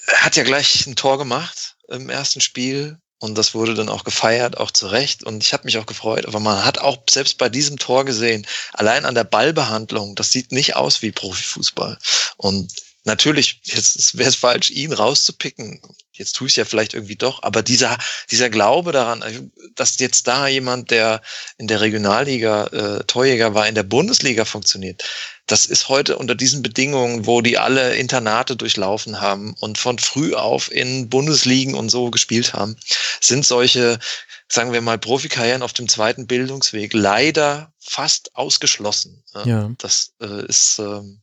hat 0.08 0.36
ja 0.36 0.44
gleich 0.44 0.86
ein 0.86 0.96
Tor 0.96 1.18
gemacht 1.18 1.76
im 1.88 2.10
ersten 2.10 2.42
Spiel 2.42 3.00
und 3.20 3.38
das 3.38 3.54
wurde 3.54 3.74
dann 3.74 3.90
auch 3.90 4.06
gefeiert, 4.06 4.58
auch 4.58 4.72
zu 4.72 4.88
Recht. 4.88 5.24
Und 5.24 5.44
ich 5.44 5.52
habe 5.52 5.66
mich 5.66 5.78
auch 5.78 5.86
gefreut. 5.86 6.26
Aber 6.26 6.40
man 6.40 6.64
hat 6.64 6.80
auch 6.80 6.98
selbst 7.10 7.38
bei 7.38 7.50
diesem 7.50 7.78
Tor 7.78 8.06
gesehen, 8.06 8.48
allein 8.74 9.06
an 9.06 9.14
der 9.14 9.26
Ballbehandlung, 9.26 10.16
das 10.16 10.32
sieht 10.32 10.54
nicht 10.54 10.78
aus 10.78 11.02
wie 11.02 11.12
Profifußball. 11.12 11.98
Und 12.38 12.72
natürlich, 13.04 13.60
jetzt 13.66 14.18
wäre 14.18 14.30
es 14.30 14.36
falsch, 14.36 14.70
ihn 14.70 14.94
rauszupicken. 14.94 15.82
Jetzt 16.14 16.34
tue 16.34 16.48
ich 16.48 16.54
es 16.54 16.58
ja 16.58 16.66
vielleicht 16.66 16.94
irgendwie 16.94 17.16
doch, 17.16 17.44
aber 17.44 17.62
dieser, 17.62 17.98
dieser 18.30 18.50
Glaube 18.50 18.92
daran, 18.92 19.52
dass 19.76 20.00
jetzt 20.00 20.28
da 20.28 20.48
jemand, 20.48 20.92
der 20.92 21.22
in 21.58 21.68
der 21.68 21.80
Regionalliga 21.80 22.68
äh, 22.68 23.04
Torjäger 23.06 23.54
war, 23.54 23.68
in 23.68 23.76
der 23.76 23.84
Bundesliga 23.84 24.44
funktioniert, 24.44 25.04
das 25.52 25.66
ist 25.66 25.90
heute 25.90 26.18
unter 26.18 26.36
diesen 26.36 26.62
Bedingungen, 26.62 27.26
wo 27.26 27.42
die 27.42 27.58
alle 27.58 27.96
Internate 27.96 28.56
durchlaufen 28.56 29.20
haben 29.20 29.56
und 29.60 29.78
von 29.78 29.98
früh 30.00 30.36
auf 30.36 30.72
in 30.72 31.10
Bundesligen 31.10 31.74
und 31.74 31.90
so 31.90 32.12
gespielt 32.12 32.54
haben, 32.54 32.78
sind 33.20 33.46
solche, 33.46 34.00
sagen 34.48 34.74
wir 34.74 34.82
mal, 34.82 34.98
Profikarrieren 34.98 35.64
auf 35.64 35.74
dem 35.74 35.90
zweiten 35.90 36.28
Bildungsweg 36.28 36.94
leider 36.94 37.74
fast 37.80 38.36
ausgeschlossen. 38.36 39.24
Ja. 39.46 39.72
Das 39.78 40.14
äh, 40.22 40.46
ist 40.46 40.80
ähm, 40.80 41.22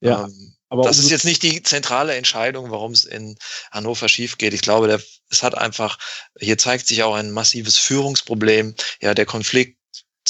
ja. 0.00 0.24
Ähm, 0.24 0.56
aber 0.68 0.84
das 0.84 0.98
ist 0.98 1.10
jetzt 1.10 1.24
nicht 1.24 1.42
die 1.42 1.64
zentrale 1.64 2.14
Entscheidung, 2.14 2.70
warum 2.70 2.92
es 2.92 3.04
in 3.04 3.36
Hannover 3.72 4.08
schief 4.08 4.38
geht. 4.38 4.54
Ich 4.54 4.60
glaube, 4.60 4.86
der, 4.86 5.02
es 5.28 5.42
hat 5.42 5.58
einfach, 5.58 5.98
hier 6.38 6.58
zeigt 6.58 6.86
sich 6.86 7.02
auch 7.02 7.14
ein 7.14 7.32
massives 7.32 7.76
Führungsproblem. 7.76 8.76
Ja, 9.00 9.14
der 9.14 9.26
Konflikt 9.26 9.79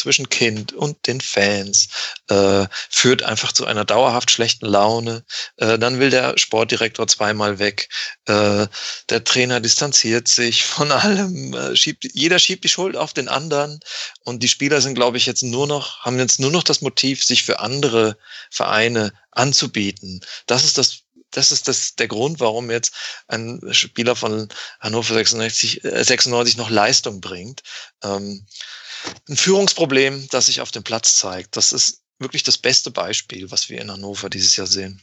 zwischen 0.00 0.28
Kind 0.28 0.72
und 0.72 1.06
den 1.06 1.20
Fans 1.20 1.88
äh, 2.28 2.66
führt 2.88 3.22
einfach 3.22 3.52
zu 3.52 3.66
einer 3.66 3.84
dauerhaft 3.84 4.30
schlechten 4.30 4.66
Laune. 4.66 5.24
Äh, 5.56 5.78
dann 5.78 6.00
will 6.00 6.10
der 6.10 6.38
Sportdirektor 6.38 7.06
zweimal 7.06 7.58
weg. 7.58 7.88
Äh, 8.26 8.66
der 9.08 9.24
Trainer 9.24 9.60
distanziert 9.60 10.28
sich 10.28 10.64
von 10.64 10.90
allem. 10.90 11.54
Äh, 11.54 11.76
schiebt, 11.76 12.06
jeder 12.14 12.38
schiebt 12.38 12.64
die 12.64 12.68
Schuld 12.68 12.96
auf 12.96 13.12
den 13.12 13.28
anderen. 13.28 13.80
Und 14.24 14.42
die 14.42 14.48
Spieler 14.48 14.80
sind, 14.80 14.94
glaube 14.94 15.18
ich, 15.18 15.26
jetzt 15.26 15.42
nur 15.42 15.66
noch, 15.66 16.00
haben 16.00 16.18
jetzt 16.18 16.40
nur 16.40 16.50
noch 16.50 16.62
das 16.62 16.80
Motiv, 16.80 17.22
sich 17.24 17.44
für 17.44 17.60
andere 17.60 18.16
Vereine 18.50 19.12
anzubieten. 19.30 20.20
Das 20.46 20.64
ist 20.64 20.78
das 20.78 21.02
das 21.30 21.52
ist 21.52 21.68
das, 21.68 21.94
der 21.94 22.08
Grund, 22.08 22.40
warum 22.40 22.70
jetzt 22.70 22.92
ein 23.28 23.60
Spieler 23.70 24.16
von 24.16 24.48
Hannover 24.80 25.14
96, 25.14 25.84
äh, 25.84 26.04
96 26.04 26.56
noch 26.56 26.70
Leistung 26.70 27.20
bringt. 27.20 27.62
Ähm, 28.02 28.46
ein 29.28 29.36
Führungsproblem, 29.36 30.28
das 30.30 30.46
sich 30.46 30.60
auf 30.60 30.70
dem 30.70 30.82
Platz 30.82 31.16
zeigt. 31.16 31.56
Das 31.56 31.72
ist 31.72 32.02
wirklich 32.18 32.42
das 32.42 32.58
beste 32.58 32.90
Beispiel, 32.90 33.50
was 33.50 33.68
wir 33.68 33.80
in 33.80 33.90
Hannover 33.90 34.30
dieses 34.30 34.56
Jahr 34.56 34.66
sehen. 34.66 35.02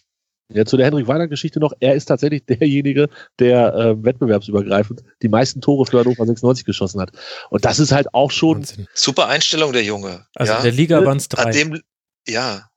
Ja, 0.53 0.63
zu 0.63 0.77
der 0.77 0.85
Henrik 0.85 1.07
Weiner 1.07 1.27
Geschichte 1.27 1.59
noch. 1.59 1.73
Er 1.79 1.95
ist 1.95 2.05
tatsächlich 2.05 2.45
derjenige, 2.47 3.09
der 3.39 3.73
äh, 3.73 4.03
wettbewerbsübergreifend 4.03 5.03
die 5.21 5.27
meisten 5.27 5.59
Tore 5.61 5.85
für 5.85 5.99
Hannover 5.99 6.25
96 6.25 6.65
geschossen 6.65 7.01
hat. 7.01 7.11
Und 7.49 7.65
das 7.65 7.79
ist 7.79 7.91
halt 7.91 8.13
auch 8.13 8.31
schon. 8.31 8.59
Wahnsinn. 8.59 8.87
Super 8.93 9.27
Einstellung 9.27 9.73
der 9.73 9.83
Junge. 9.83 10.25
Also 10.35 10.53
ja? 10.53 10.61
der 10.61 10.71
Liga 10.71 11.03
waren 11.05 11.17
es 11.17 11.27
drei. 11.27 11.51
Dem, 11.51 11.81
ja. 12.27 12.69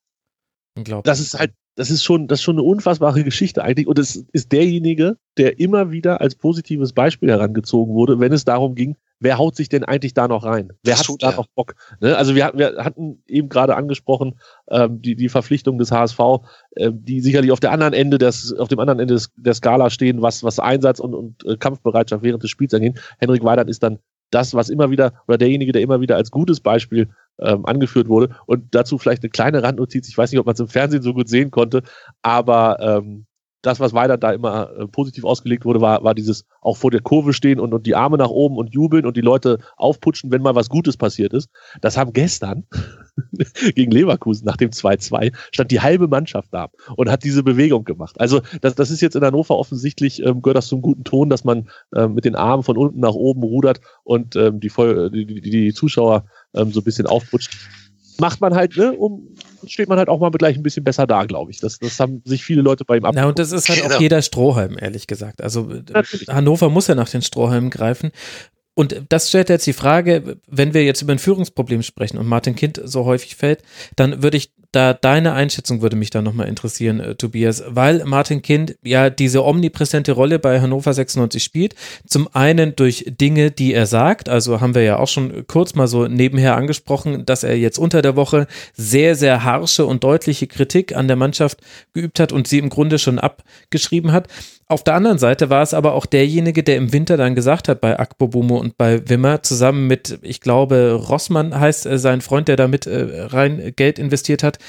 Unglaublich. 0.76 1.04
Das 1.04 1.20
ist 1.20 1.38
halt, 1.38 1.52
das 1.76 1.90
ist 1.90 2.02
schon, 2.02 2.26
das 2.26 2.40
ist 2.40 2.42
schon 2.42 2.56
eine 2.56 2.64
unfassbare 2.64 3.22
Geschichte 3.22 3.62
eigentlich. 3.62 3.86
Und 3.86 3.98
es 3.98 4.16
ist 4.32 4.50
derjenige, 4.50 5.16
der 5.36 5.60
immer 5.60 5.92
wieder 5.92 6.20
als 6.20 6.34
positives 6.34 6.92
Beispiel 6.92 7.30
herangezogen 7.30 7.94
wurde, 7.94 8.18
wenn 8.18 8.32
es 8.32 8.44
darum 8.44 8.74
ging, 8.74 8.96
wer 9.20 9.38
haut 9.38 9.54
sich 9.54 9.68
denn 9.68 9.84
eigentlich 9.84 10.14
da 10.14 10.26
noch 10.26 10.44
rein? 10.44 10.72
Wer 10.82 10.96
das 10.96 11.08
hat 11.08 11.16
da 11.20 11.32
noch 11.32 11.46
Bock? 11.54 11.74
Ne? 12.00 12.16
Also 12.16 12.34
wir 12.34 12.44
hatten, 12.44 12.58
wir 12.58 12.76
hatten 12.78 13.22
eben 13.26 13.48
gerade 13.48 13.76
angesprochen, 13.76 14.40
ähm, 14.68 15.00
die, 15.00 15.14
die 15.14 15.28
Verpflichtung 15.28 15.78
des 15.78 15.92
HSV, 15.92 16.18
äh, 16.72 16.90
die 16.92 17.20
sicherlich 17.20 17.52
auf 17.52 17.60
der 17.60 17.72
anderen 17.72 17.92
Ende 17.92 18.18
des, 18.18 18.52
auf 18.54 18.68
dem 18.68 18.80
anderen 18.80 18.98
Ende 18.98 19.14
des, 19.14 19.30
der 19.36 19.54
Skala 19.54 19.90
stehen, 19.90 20.22
was, 20.22 20.42
was 20.42 20.58
Einsatz 20.58 20.98
und, 20.98 21.14
und 21.14 21.44
äh, 21.44 21.56
Kampfbereitschaft 21.56 22.24
während 22.24 22.42
des 22.42 22.50
Spiels 22.50 22.74
angeht. 22.74 23.00
Henrik 23.18 23.44
Weidert 23.44 23.68
ist 23.68 23.82
dann 23.82 23.98
das, 24.30 24.54
was 24.54 24.68
immer 24.68 24.90
wieder, 24.90 25.12
oder 25.28 25.38
derjenige, 25.38 25.72
der 25.72 25.82
immer 25.82 26.00
wieder 26.00 26.16
als 26.16 26.30
gutes 26.30 26.60
Beispiel 26.60 27.10
ähm, 27.40 27.66
angeführt 27.66 28.08
wurde. 28.08 28.34
Und 28.46 28.74
dazu 28.74 28.96
vielleicht 28.98 29.22
eine 29.22 29.30
kleine 29.30 29.62
Randnotiz, 29.62 30.08
ich 30.08 30.16
weiß 30.16 30.30
nicht, 30.30 30.40
ob 30.40 30.46
man 30.46 30.54
es 30.54 30.60
im 30.60 30.68
Fernsehen 30.68 31.02
so 31.02 31.14
gut 31.14 31.28
sehen 31.28 31.50
konnte, 31.50 31.82
aber 32.22 32.78
ähm, 32.80 33.26
das, 33.62 33.80
was 33.80 33.92
weiter 33.92 34.16
da 34.16 34.32
immer 34.32 34.70
äh, 34.78 34.86
positiv 34.86 35.24
ausgelegt 35.24 35.64
wurde, 35.64 35.80
war, 35.80 36.02
war 36.02 36.14
dieses 36.14 36.44
auch 36.60 36.76
vor 36.76 36.90
der 36.90 37.00
Kurve 37.00 37.32
stehen 37.32 37.60
und, 37.60 37.74
und 37.74 37.86
die 37.86 37.94
Arme 37.94 38.16
nach 38.16 38.30
oben 38.30 38.56
und 38.56 38.72
jubeln 38.72 39.06
und 39.06 39.16
die 39.16 39.22
Leute 39.22 39.58
aufputschen, 39.76 40.30
wenn 40.30 40.42
mal 40.42 40.54
was 40.54 40.68
Gutes 40.68 40.96
passiert 40.96 41.32
ist. 41.32 41.50
Das 41.80 41.96
haben 41.96 42.12
gestern 42.12 42.66
gegen 43.74 43.90
Leverkusen 43.90 44.46
nach 44.46 44.56
dem 44.56 44.70
2-2 44.70 45.32
stand 45.52 45.70
die 45.70 45.80
halbe 45.80 46.08
Mannschaft 46.08 46.48
da 46.52 46.68
und 46.96 47.10
hat 47.10 47.24
diese 47.24 47.42
Bewegung 47.42 47.84
gemacht. 47.84 48.20
Also 48.20 48.40
das, 48.60 48.74
das 48.74 48.90
ist 48.90 49.00
jetzt 49.00 49.16
in 49.16 49.24
Hannover 49.24 49.56
offensichtlich, 49.56 50.22
ähm, 50.24 50.42
gehört 50.42 50.56
das 50.56 50.68
zum 50.68 50.82
guten 50.82 51.04
Ton, 51.04 51.28
dass 51.28 51.44
man 51.44 51.68
ähm, 51.94 52.14
mit 52.14 52.24
den 52.24 52.36
Armen 52.36 52.62
von 52.62 52.76
unten 52.76 53.00
nach 53.00 53.14
oben 53.14 53.42
rudert 53.42 53.80
und 54.04 54.36
ähm, 54.36 54.60
die, 54.60 54.70
die, 54.70 55.26
die, 55.26 55.50
die 55.50 55.74
Zuschauer 55.74 56.24
ähm, 56.54 56.72
so 56.72 56.80
ein 56.80 56.84
bisschen 56.84 57.06
aufputscht 57.06 57.50
macht 58.20 58.40
man 58.40 58.54
halt, 58.54 58.76
ne, 58.76 58.92
um 58.92 59.34
steht 59.66 59.88
man 59.88 59.98
halt 59.98 60.08
auch 60.08 60.20
mal 60.20 60.30
gleich 60.30 60.56
ein 60.56 60.62
bisschen 60.62 60.84
besser 60.84 61.06
da, 61.06 61.24
glaube 61.24 61.50
ich. 61.50 61.60
Das, 61.60 61.78
das 61.78 61.98
haben 61.98 62.22
sich 62.24 62.44
viele 62.44 62.62
Leute 62.62 62.84
bei 62.84 62.96
ihm 62.96 63.04
ab. 63.04 63.14
Na, 63.14 63.26
und 63.26 63.38
das 63.38 63.52
ist 63.52 63.68
halt 63.68 63.82
genau. 63.82 63.96
auch 63.96 64.00
jeder 64.00 64.22
Strohhalm, 64.22 64.76
ehrlich 64.78 65.06
gesagt. 65.06 65.42
Also 65.42 65.62
Natürlich. 65.92 66.28
Hannover 66.28 66.68
muss 66.68 66.86
ja 66.86 66.94
nach 66.94 67.08
den 67.08 67.22
Strohhalmen 67.22 67.70
greifen. 67.70 68.10
Und 68.74 69.02
das 69.08 69.28
stellt 69.28 69.48
jetzt 69.48 69.66
die 69.66 69.72
Frage, 69.72 70.38
wenn 70.46 70.74
wir 70.74 70.84
jetzt 70.84 71.02
über 71.02 71.12
ein 71.12 71.18
Führungsproblem 71.18 71.82
sprechen 71.82 72.18
und 72.18 72.26
Martin 72.26 72.54
Kind 72.54 72.80
so 72.82 73.04
häufig 73.04 73.36
fällt, 73.36 73.62
dann 73.96 74.22
würde 74.22 74.36
ich 74.36 74.52
da 74.72 74.94
deine 74.94 75.32
Einschätzung 75.32 75.82
würde 75.82 75.96
mich 75.96 76.10
da 76.10 76.22
nochmal 76.22 76.48
interessieren, 76.48 77.00
äh, 77.00 77.14
Tobias, 77.16 77.64
weil 77.66 78.04
Martin 78.04 78.40
Kind 78.40 78.76
ja 78.82 79.10
diese 79.10 79.44
omnipräsente 79.44 80.12
Rolle 80.12 80.38
bei 80.38 80.60
Hannover 80.60 80.94
96 80.94 81.42
spielt. 81.42 81.74
Zum 82.06 82.28
einen 82.34 82.76
durch 82.76 83.04
Dinge, 83.08 83.50
die 83.50 83.74
er 83.74 83.86
sagt, 83.86 84.28
also 84.28 84.60
haben 84.60 84.74
wir 84.74 84.82
ja 84.82 84.98
auch 84.98 85.08
schon 85.08 85.46
kurz 85.48 85.74
mal 85.74 85.88
so 85.88 86.06
nebenher 86.06 86.56
angesprochen, 86.56 87.26
dass 87.26 87.42
er 87.42 87.56
jetzt 87.56 87.78
unter 87.78 88.00
der 88.00 88.14
Woche 88.14 88.46
sehr, 88.74 89.16
sehr 89.16 89.42
harsche 89.42 89.86
und 89.86 90.04
deutliche 90.04 90.46
Kritik 90.46 90.94
an 90.94 91.08
der 91.08 91.16
Mannschaft 91.16 91.58
geübt 91.92 92.20
hat 92.20 92.32
und 92.32 92.46
sie 92.46 92.58
im 92.58 92.68
Grunde 92.68 92.98
schon 92.98 93.18
abgeschrieben 93.18 94.12
hat. 94.12 94.28
Auf 94.70 94.84
der 94.84 94.94
anderen 94.94 95.18
Seite 95.18 95.50
war 95.50 95.62
es 95.64 95.74
aber 95.74 95.94
auch 95.94 96.06
derjenige, 96.06 96.62
der 96.62 96.76
im 96.76 96.92
Winter 96.92 97.16
dann 97.16 97.34
gesagt 97.34 97.66
hat 97.66 97.80
bei 97.80 97.98
Akpobumo 97.98 98.56
und 98.56 98.78
bei 98.78 99.08
Wimmer, 99.08 99.42
zusammen 99.42 99.88
mit, 99.88 100.20
ich 100.22 100.40
glaube, 100.40 100.92
Rossmann 100.92 101.58
heißt 101.58 101.86
äh, 101.86 101.98
sein 101.98 102.20
Freund, 102.20 102.46
der 102.46 102.54
damit 102.54 102.86
äh, 102.86 103.24
rein 103.24 103.72
Geld 103.74 103.98
investiert 103.98 104.44
hat, 104.44 104.60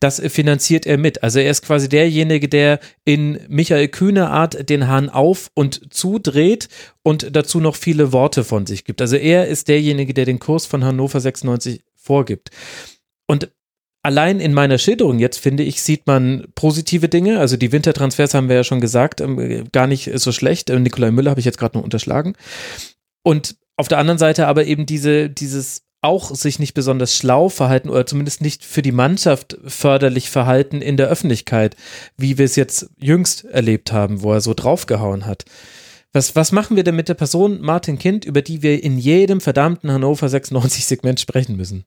das 0.00 0.20
finanziert 0.20 0.84
er 0.84 0.98
mit. 0.98 1.22
Also 1.22 1.38
er 1.38 1.48
ist 1.48 1.64
quasi 1.64 1.88
derjenige, 1.88 2.48
der 2.48 2.80
in 3.04 3.38
Michael 3.46 3.86
Kühne 3.86 4.30
Art 4.30 4.68
den 4.68 4.88
Hahn 4.88 5.10
auf 5.10 5.52
und 5.54 5.94
zudreht 5.94 6.68
und 7.04 7.36
dazu 7.36 7.60
noch 7.60 7.76
viele 7.76 8.12
Worte 8.12 8.42
von 8.42 8.66
sich 8.66 8.84
gibt. 8.84 9.00
Also 9.00 9.14
er 9.14 9.46
ist 9.46 9.68
derjenige, 9.68 10.12
der 10.12 10.24
den 10.24 10.40
Kurs 10.40 10.66
von 10.66 10.82
Hannover 10.82 11.20
96 11.20 11.84
vorgibt. 11.94 12.50
Und 13.28 13.48
allein 14.06 14.38
in 14.38 14.54
meiner 14.54 14.78
Schilderung 14.78 15.18
jetzt, 15.18 15.38
finde 15.38 15.64
ich, 15.64 15.82
sieht 15.82 16.06
man 16.06 16.46
positive 16.54 17.08
Dinge. 17.08 17.40
Also 17.40 17.56
die 17.56 17.72
Wintertransfers 17.72 18.34
haben 18.34 18.48
wir 18.48 18.54
ja 18.54 18.64
schon 18.64 18.80
gesagt, 18.80 19.20
ähm, 19.20 19.64
gar 19.72 19.88
nicht 19.88 20.08
so 20.14 20.30
schlecht. 20.30 20.70
Äh, 20.70 20.78
Nikolai 20.78 21.10
Müller 21.10 21.30
habe 21.30 21.40
ich 21.40 21.44
jetzt 21.44 21.58
gerade 21.58 21.76
noch 21.76 21.84
unterschlagen. 21.84 22.34
Und 23.24 23.56
auf 23.76 23.88
der 23.88 23.98
anderen 23.98 24.18
Seite 24.18 24.46
aber 24.46 24.64
eben 24.64 24.86
diese, 24.86 25.28
dieses 25.28 25.82
auch 26.02 26.32
sich 26.32 26.60
nicht 26.60 26.74
besonders 26.74 27.16
schlau 27.16 27.48
verhalten 27.48 27.90
oder 27.90 28.06
zumindest 28.06 28.42
nicht 28.42 28.64
für 28.64 28.80
die 28.80 28.92
Mannschaft 28.92 29.58
förderlich 29.66 30.30
verhalten 30.30 30.82
in 30.82 30.96
der 30.96 31.08
Öffentlichkeit, 31.08 31.74
wie 32.16 32.38
wir 32.38 32.44
es 32.44 32.54
jetzt 32.54 32.90
jüngst 32.96 33.44
erlebt 33.44 33.90
haben, 33.90 34.22
wo 34.22 34.32
er 34.32 34.40
so 34.40 34.54
draufgehauen 34.54 35.26
hat. 35.26 35.46
Was, 36.12 36.36
was 36.36 36.52
machen 36.52 36.76
wir 36.76 36.84
denn 36.84 36.94
mit 36.94 37.08
der 37.08 37.14
Person 37.14 37.60
Martin 37.60 37.98
Kind, 37.98 38.24
über 38.24 38.40
die 38.40 38.62
wir 38.62 38.84
in 38.84 38.98
jedem 38.98 39.40
verdammten 39.40 39.90
Hannover 39.90 40.28
96 40.28 40.86
Segment 40.86 41.18
sprechen 41.18 41.56
müssen? 41.56 41.86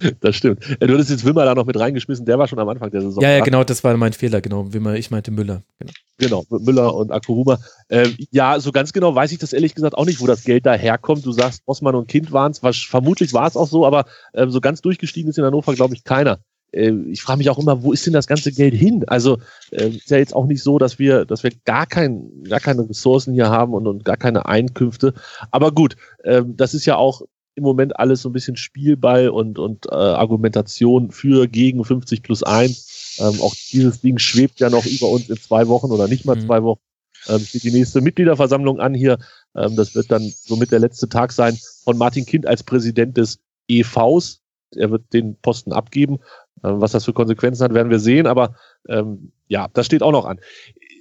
Das 0.20 0.36
stimmt. 0.36 0.64
Du 0.80 0.92
hattest 0.92 1.10
jetzt 1.10 1.24
Wimmer 1.24 1.44
da 1.44 1.54
noch 1.54 1.66
mit 1.66 1.78
reingeschmissen, 1.78 2.26
der 2.26 2.38
war 2.38 2.48
schon 2.48 2.58
am 2.58 2.68
Anfang 2.68 2.90
der 2.90 3.02
Saison. 3.02 3.22
Ja, 3.22 3.30
ja, 3.30 3.44
genau, 3.44 3.64
das 3.64 3.84
war 3.84 3.96
mein 3.96 4.12
Fehler, 4.12 4.40
genau. 4.40 4.72
Wimmer, 4.72 4.94
ich 4.94 5.10
meinte 5.10 5.30
Müller. 5.30 5.62
Genau, 5.78 6.44
genau 6.48 6.58
Müller 6.58 6.94
und 6.94 7.10
Akuruma. 7.10 7.58
Ähm, 7.88 8.16
ja, 8.30 8.58
so 8.60 8.72
ganz 8.72 8.92
genau 8.92 9.14
weiß 9.14 9.32
ich 9.32 9.38
das 9.38 9.52
ehrlich 9.52 9.74
gesagt 9.74 9.96
auch 9.96 10.06
nicht, 10.06 10.20
wo 10.20 10.26
das 10.26 10.44
Geld 10.44 10.66
da 10.66 10.74
herkommt. 10.74 11.24
Du 11.24 11.32
sagst, 11.32 11.62
Osman 11.66 11.94
und 11.94 12.08
Kind 12.08 12.32
waren 12.32 12.52
es, 12.52 12.60
vermutlich 12.78 13.32
war 13.32 13.46
es 13.46 13.56
auch 13.56 13.68
so, 13.68 13.86
aber 13.86 14.06
ähm, 14.34 14.50
so 14.50 14.60
ganz 14.60 14.80
durchgestiegen 14.80 15.30
ist 15.30 15.38
in 15.38 15.44
Hannover, 15.44 15.74
glaube 15.74 15.94
ich, 15.94 16.04
keiner. 16.04 16.40
Ähm, 16.72 17.08
ich 17.10 17.22
frage 17.22 17.38
mich 17.38 17.50
auch 17.50 17.58
immer, 17.58 17.82
wo 17.82 17.92
ist 17.92 18.06
denn 18.06 18.12
das 18.12 18.26
ganze 18.26 18.52
Geld 18.52 18.74
hin? 18.74 19.04
Also 19.06 19.38
äh, 19.70 19.88
ist 19.88 20.10
ja 20.10 20.18
jetzt 20.18 20.34
auch 20.34 20.46
nicht 20.46 20.62
so, 20.62 20.78
dass 20.78 20.98
wir, 20.98 21.24
dass 21.24 21.42
wir 21.42 21.50
gar, 21.64 21.86
kein, 21.86 22.44
gar 22.44 22.60
keine 22.60 22.88
Ressourcen 22.88 23.34
hier 23.34 23.48
haben 23.48 23.74
und, 23.74 23.86
und 23.86 24.04
gar 24.04 24.16
keine 24.16 24.46
Einkünfte. 24.46 25.14
Aber 25.50 25.72
gut, 25.72 25.96
ähm, 26.24 26.56
das 26.56 26.74
ist 26.74 26.86
ja 26.86 26.96
auch 26.96 27.22
im 27.54 27.64
Moment 27.64 27.98
alles 27.98 28.22
so 28.22 28.28
ein 28.28 28.32
bisschen 28.32 28.56
Spielball 28.56 29.28
und, 29.28 29.58
und 29.58 29.86
äh, 29.86 29.94
Argumentation 29.94 31.10
für 31.10 31.48
gegen 31.48 31.84
50 31.84 32.22
plus 32.22 32.42
1. 32.42 33.18
Ähm, 33.20 33.40
auch 33.40 33.54
dieses 33.72 34.00
Ding 34.00 34.18
schwebt 34.18 34.60
ja 34.60 34.70
noch 34.70 34.86
über 34.86 35.08
uns 35.08 35.28
in 35.28 35.36
zwei 35.36 35.68
Wochen 35.68 35.90
oder 35.90 36.08
nicht 36.08 36.24
mal 36.24 36.36
mhm. 36.36 36.46
zwei 36.46 36.62
Wochen. 36.62 36.80
Ähm, 37.28 37.40
steht 37.40 37.64
die 37.64 37.72
nächste 37.72 38.00
Mitgliederversammlung 38.00 38.80
an 38.80 38.94
hier. 38.94 39.18
Ähm, 39.54 39.76
das 39.76 39.94
wird 39.94 40.10
dann 40.10 40.22
somit 40.22 40.72
der 40.72 40.78
letzte 40.78 41.08
Tag 41.08 41.32
sein 41.32 41.58
von 41.84 41.98
Martin 41.98 42.24
Kind 42.24 42.46
als 42.46 42.62
Präsident 42.62 43.16
des 43.16 43.40
EVs. 43.68 44.40
Er 44.76 44.90
wird 44.90 45.12
den 45.12 45.36
Posten 45.36 45.72
abgeben. 45.72 46.18
Ähm, 46.64 46.80
was 46.80 46.92
das 46.92 47.04
für 47.04 47.12
Konsequenzen 47.12 47.64
hat, 47.64 47.74
werden 47.74 47.90
wir 47.90 48.00
sehen. 48.00 48.26
Aber 48.26 48.54
ähm, 48.88 49.32
ja, 49.48 49.68
das 49.72 49.86
steht 49.86 50.02
auch 50.02 50.12
noch 50.12 50.24
an 50.24 50.40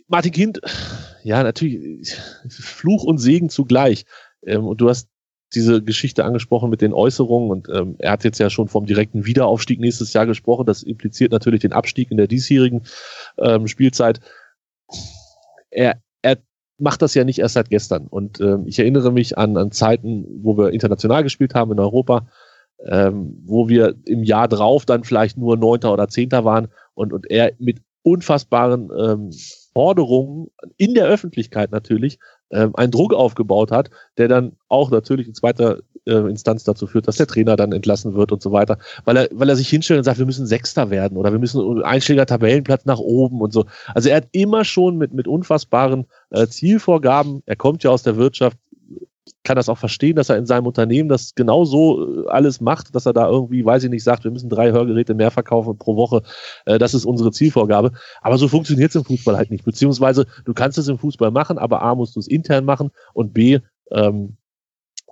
Martin 0.09 0.31
Kind, 0.31 0.59
ja, 1.23 1.43
natürlich 1.43 2.15
Fluch 2.49 3.03
und 3.03 3.19
Segen 3.19 3.49
zugleich. 3.49 4.05
Ähm, 4.43 4.65
und 4.65 4.81
du 4.81 4.89
hast 4.89 5.07
diese 5.55 5.84
Geschichte 5.84 6.26
angesprochen 6.26 6.69
mit 6.69 6.81
den 6.81 6.93
Äußerungen 6.93 7.49
und 7.49 7.69
ähm, 7.69 7.95
er 7.99 8.11
hat 8.11 8.23
jetzt 8.23 8.39
ja 8.39 8.49
schon 8.49 8.67
vom 8.67 8.85
direkten 8.85 9.26
Wiederaufstieg 9.26 9.80
nächstes 9.80 10.13
Jahr 10.13 10.26
gesprochen. 10.26 10.65
Das 10.65 10.84
impliziert 10.84 11.31
natürlich 11.31 11.61
den 11.61 11.73
Abstieg 11.73 12.11
in 12.11 12.17
der 12.17 12.27
diesjährigen 12.27 12.84
ähm, 13.38 13.67
Spielzeit. 13.67 14.19
Er, 15.71 16.01
er 16.21 16.38
macht 16.77 17.01
das 17.01 17.13
ja 17.15 17.23
nicht 17.23 17.39
erst 17.39 17.55
seit 17.55 17.69
gestern. 17.69 18.07
Und 18.07 18.39
ähm, 18.39 18.65
ich 18.67 18.80
erinnere 18.80 19.11
mich 19.11 19.38
an, 19.38 19.57
an 19.57 19.71
Zeiten, 19.71 20.26
wo 20.43 20.57
wir 20.57 20.69
international 20.69 21.23
gespielt 21.23 21.55
haben 21.55 21.71
in 21.71 21.80
Europa, 21.80 22.27
ähm, 22.85 23.41
wo 23.45 23.67
wir 23.67 23.95
im 24.05 24.23
Jahr 24.23 24.47
drauf 24.47 24.85
dann 24.85 25.03
vielleicht 25.03 25.38
nur 25.38 25.57
Neunter 25.57 25.91
oder 25.91 26.07
Zehnter 26.07 26.45
waren 26.45 26.69
und, 26.93 27.11
und 27.11 27.30
er 27.30 27.53
mit 27.59 27.80
unfassbaren 28.03 28.89
ähm, 28.97 29.31
Forderungen 29.73 30.47
in 30.77 30.93
der 30.93 31.05
Öffentlichkeit 31.05 31.71
natürlich 31.71 32.19
ähm, 32.51 32.76
einen 32.76 32.91
Druck 32.91 33.13
aufgebaut 33.13 33.71
hat, 33.71 33.89
der 34.17 34.27
dann 34.27 34.53
auch 34.67 34.91
natürlich 34.91 35.27
in 35.27 35.34
zweiter 35.34 35.80
äh, 36.05 36.30
Instanz 36.30 36.63
dazu 36.63 36.88
führt, 36.88 37.07
dass 37.07 37.17
der 37.17 37.27
Trainer 37.27 37.55
dann 37.55 37.71
entlassen 37.71 38.13
wird 38.15 38.31
und 38.31 38.41
so 38.41 38.51
weiter, 38.51 38.77
weil 39.05 39.17
er, 39.17 39.30
weil 39.31 39.49
er 39.49 39.55
sich 39.55 39.69
hinstellt 39.69 39.99
und 39.99 40.03
sagt, 40.03 40.19
wir 40.19 40.26
müssen 40.26 40.47
Sechster 40.47 40.89
werden 40.89 41.17
oder 41.17 41.31
wir 41.31 41.39
müssen 41.39 41.84
einstelliger 41.84 42.26
Tabellenplatz 42.26 42.85
nach 42.85 42.99
oben 42.99 43.41
und 43.41 43.53
so. 43.53 43.65
Also 43.93 44.09
er 44.09 44.17
hat 44.17 44.27
immer 44.31 44.65
schon 44.65 44.97
mit, 44.97 45.13
mit 45.13 45.27
unfassbaren 45.27 46.05
äh, 46.31 46.47
Zielvorgaben, 46.47 47.43
er 47.45 47.55
kommt 47.55 47.84
ja 47.84 47.91
aus 47.91 48.03
der 48.03 48.17
Wirtschaft, 48.17 48.57
kann 49.43 49.56
das 49.56 49.69
auch 49.69 49.77
verstehen, 49.77 50.15
dass 50.15 50.30
er 50.30 50.38
in 50.38 50.45
seinem 50.45 50.65
Unternehmen 50.65 51.10
das 51.10 51.35
genau 51.35 51.65
so 51.65 52.26
äh, 52.26 52.27
alles 52.30 52.61
macht, 52.61 52.95
dass 52.95 53.06
er 53.06 53.14
da 53.14 53.27
irgendwie, 53.27 53.64
weiß 53.64 53.84
ich 53.84 53.89
nicht, 53.89 54.03
sagt, 54.03 54.23
wir 54.23 54.31
müssen 54.31 54.49
drei 54.49 54.72
Hörgeräte 54.72 55.14
mehr 55.14 55.31
verkaufen 55.31 55.77
pro 55.77 55.95
Woche. 55.95 56.23
Äh, 56.65 56.80
das 56.80 56.93
ist 56.93 57.06
unsere 57.06 57.31
Zielvorgabe. 57.31 57.91
Aber 58.22 58.38
so 58.38 58.47
funktioniert 58.47 58.89
es 58.89 58.95
im 58.95 59.06
Fußball 59.06 59.38
halt 59.38 59.51
nicht. 59.51 59.65
Beziehungsweise 59.65 60.26
du 60.45 60.53
kannst 60.53 60.77
es 60.77 60.88
im 60.88 60.97
Fußball 60.97 61.31
machen, 61.31 61.57
aber 61.57 61.81
A 61.81 61.95
musst 61.95 62.15
du 62.15 62.19
es 62.19 62.27
intern 62.27 62.65
machen 62.65 62.91
und 63.14 63.34
B 63.34 63.60
ähm, 63.91 64.38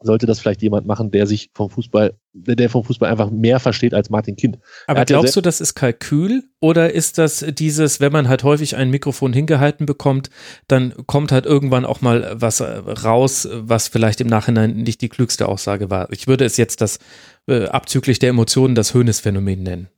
sollte 0.02 0.26
das 0.26 0.40
vielleicht 0.40 0.62
jemand 0.62 0.86
machen, 0.86 1.12
der 1.12 1.28
sich 1.28 1.50
vom 1.54 1.70
Fußball, 1.70 2.14
der 2.34 2.70
vom 2.70 2.84
Fußball 2.84 3.10
einfach 3.10 3.32
mehr 3.32 3.60
versteht 3.60 3.94
als 3.94 4.10
Martin 4.10 4.36
Kind. 4.36 4.60
Aber 4.86 5.06
glaubst 5.06 5.36
ja 5.36 5.42
du, 5.42 5.46
das 5.46 5.62
ist 5.62 5.76
Kalkül 5.76 6.44
oder 6.60 6.94
ist 6.94 7.18
das 7.18 7.46
dieses, 7.50 8.00
wenn 8.00 8.12
man 8.12 8.28
halt 8.28 8.44
häufig 8.44 8.76
ein 8.76 8.90
Mikrofon 8.90 9.34
hingehalten 9.34 9.86
bekommt, 9.86 10.30
dann 10.68 10.94
kommt 11.08 11.32
halt 11.32 11.46
irgendwann 11.46 11.86
auch 11.86 12.02
mal 12.02 12.36
was 12.36 12.62
raus, 12.62 13.48
was 13.52 13.88
vielleicht 13.88 14.22
im 14.22 14.28
Nachhinein 14.28 14.76
nicht 14.78 15.02
die 15.02 15.10
klügste 15.10 15.48
Aussage 15.48 15.90
war. 15.90 16.12
Ich 16.12 16.28
würde 16.28 16.46
es 16.46 16.58
jetzt 16.58 16.82
das 16.82 17.00
äh, 17.48 17.66
abzüglich 17.66 18.20
der 18.20 18.30
Emotionen 18.30 18.76
das 18.76 18.94
Höhnesphänomen 18.94 19.64
nennen. 19.64 19.90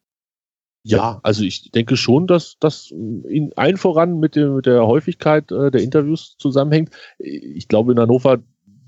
Ja, 0.84 1.20
also 1.24 1.44
ich 1.44 1.72
denke 1.72 1.98
schon, 1.98 2.26
dass 2.26 2.56
das 2.60 2.90
in 2.92 3.52
allen 3.56 3.78
voran 3.78 4.20
mit, 4.20 4.36
dem, 4.36 4.56
mit 4.56 4.66
der 4.66 4.88
Häufigkeit 4.88 5.52
äh, 5.52 5.72
der 5.72 5.82
Interviews 5.82 6.38
zusammenhängt. 6.38 6.92
Ich 7.20 7.68
glaube, 7.68 7.92
in 7.92 8.00
Hannover 8.00 8.40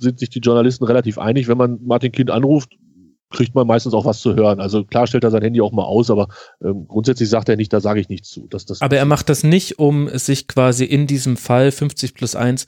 sind 0.02 0.20
sich 0.20 0.30
die 0.30 0.40
Journalisten 0.40 0.84
relativ 0.84 1.18
einig. 1.18 1.48
Wenn 1.48 1.58
man 1.58 1.80
Martin 1.84 2.12
Kind 2.12 2.32
anruft, 2.32 2.72
kriegt 3.32 3.56
man 3.56 3.66
meistens 3.66 3.94
auch 3.94 4.06
was 4.06 4.20
zu 4.20 4.36
hören. 4.36 4.60
Also 4.60 4.84
klar 4.84 5.08
stellt 5.08 5.24
er 5.24 5.32
sein 5.32 5.42
Handy 5.42 5.62
auch 5.62 5.72
mal 5.72 5.86
aus, 5.86 6.10
aber 6.10 6.28
ähm, 6.64 6.86
grundsätzlich 6.88 7.30
sagt 7.30 7.50
er 7.50 7.56
nicht, 7.56 7.72
da 7.74 7.80
sage 7.80 8.00
ich 8.00 8.10
nichts 8.10 8.30
zu. 8.30 8.48
Dass 8.48 8.66
das 8.66 8.82
aber 8.82 8.98
er 8.98 9.06
macht 9.06 9.30
das 9.30 9.44
nicht, 9.44 9.80
um 9.80 10.10
sich 10.10 10.48
quasi 10.48 10.84
in 10.86 11.08
diesem 11.08 11.38
Fall 11.38 11.72
50 11.72 12.14
plus 12.14 12.36
1 12.36 12.68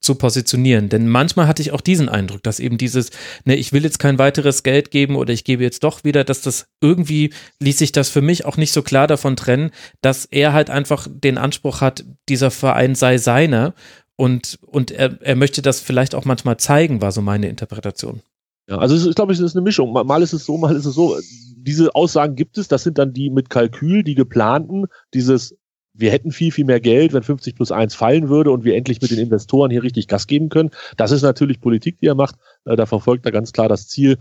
zu 0.00 0.14
positionieren. 0.14 0.88
Denn 0.88 1.08
manchmal 1.08 1.48
hatte 1.48 1.60
ich 1.60 1.72
auch 1.72 1.80
diesen 1.80 2.08
Eindruck, 2.08 2.42
dass 2.42 2.60
eben 2.60 2.78
dieses, 2.78 3.10
ne, 3.44 3.56
ich 3.56 3.72
will 3.72 3.82
jetzt 3.82 3.98
kein 3.98 4.18
weiteres 4.18 4.62
Geld 4.62 4.90
geben 4.90 5.16
oder 5.16 5.32
ich 5.32 5.44
gebe 5.44 5.62
jetzt 5.62 5.82
doch 5.82 6.04
wieder, 6.04 6.24
dass 6.24 6.40
das 6.40 6.68
irgendwie 6.80 7.32
ließ 7.60 7.78
sich 7.78 7.92
das 7.92 8.08
für 8.08 8.22
mich 8.22 8.44
auch 8.44 8.56
nicht 8.56 8.72
so 8.72 8.82
klar 8.82 9.06
davon 9.06 9.36
trennen, 9.36 9.70
dass 10.00 10.24
er 10.24 10.52
halt 10.52 10.70
einfach 10.70 11.08
den 11.10 11.36
Anspruch 11.36 11.80
hat, 11.80 12.04
dieser 12.28 12.50
Verein 12.50 12.94
sei 12.94 13.18
seiner 13.18 13.74
und, 14.20 14.58
und 14.66 14.90
er, 14.90 15.16
er 15.22 15.36
möchte 15.36 15.62
das 15.62 15.78
vielleicht 15.78 16.16
auch 16.16 16.24
manchmal 16.24 16.56
zeigen, 16.56 17.00
war 17.00 17.12
so 17.12 17.22
meine 17.22 17.48
Interpretation. 17.48 18.20
Ja, 18.68 18.78
also 18.78 19.08
ich 19.08 19.14
glaube, 19.14 19.32
es 19.32 19.38
ist 19.38 19.54
eine 19.54 19.62
Mischung. 19.62 19.92
Mal 19.92 20.22
ist 20.22 20.32
es 20.32 20.44
so, 20.44 20.58
mal 20.58 20.74
ist 20.74 20.86
es 20.86 20.94
so. 20.96 21.16
Diese 21.56 21.94
Aussagen 21.94 22.34
gibt 22.34 22.58
es, 22.58 22.66
das 22.66 22.82
sind 22.82 22.98
dann 22.98 23.12
die 23.12 23.30
mit 23.30 23.48
Kalkül, 23.48 24.02
die 24.02 24.16
geplanten, 24.16 24.86
dieses, 25.14 25.56
wir 25.94 26.10
hätten 26.10 26.32
viel, 26.32 26.50
viel 26.50 26.64
mehr 26.64 26.80
Geld, 26.80 27.12
wenn 27.12 27.22
50 27.22 27.54
plus 27.54 27.70
1 27.70 27.94
fallen 27.94 28.28
würde 28.28 28.50
und 28.50 28.64
wir 28.64 28.74
endlich 28.74 29.00
mit 29.00 29.12
den 29.12 29.20
Investoren 29.20 29.70
hier 29.70 29.84
richtig 29.84 30.08
Gas 30.08 30.26
geben 30.26 30.48
können. 30.48 30.70
Das 30.96 31.12
ist 31.12 31.22
natürlich 31.22 31.60
Politik, 31.60 31.98
die 32.00 32.06
er 32.06 32.16
macht. 32.16 32.34
Äh, 32.64 32.74
da 32.74 32.86
verfolgt 32.86 33.24
er 33.24 33.30
ganz 33.30 33.52
klar 33.52 33.68
das 33.68 33.86
Ziel, 33.86 34.18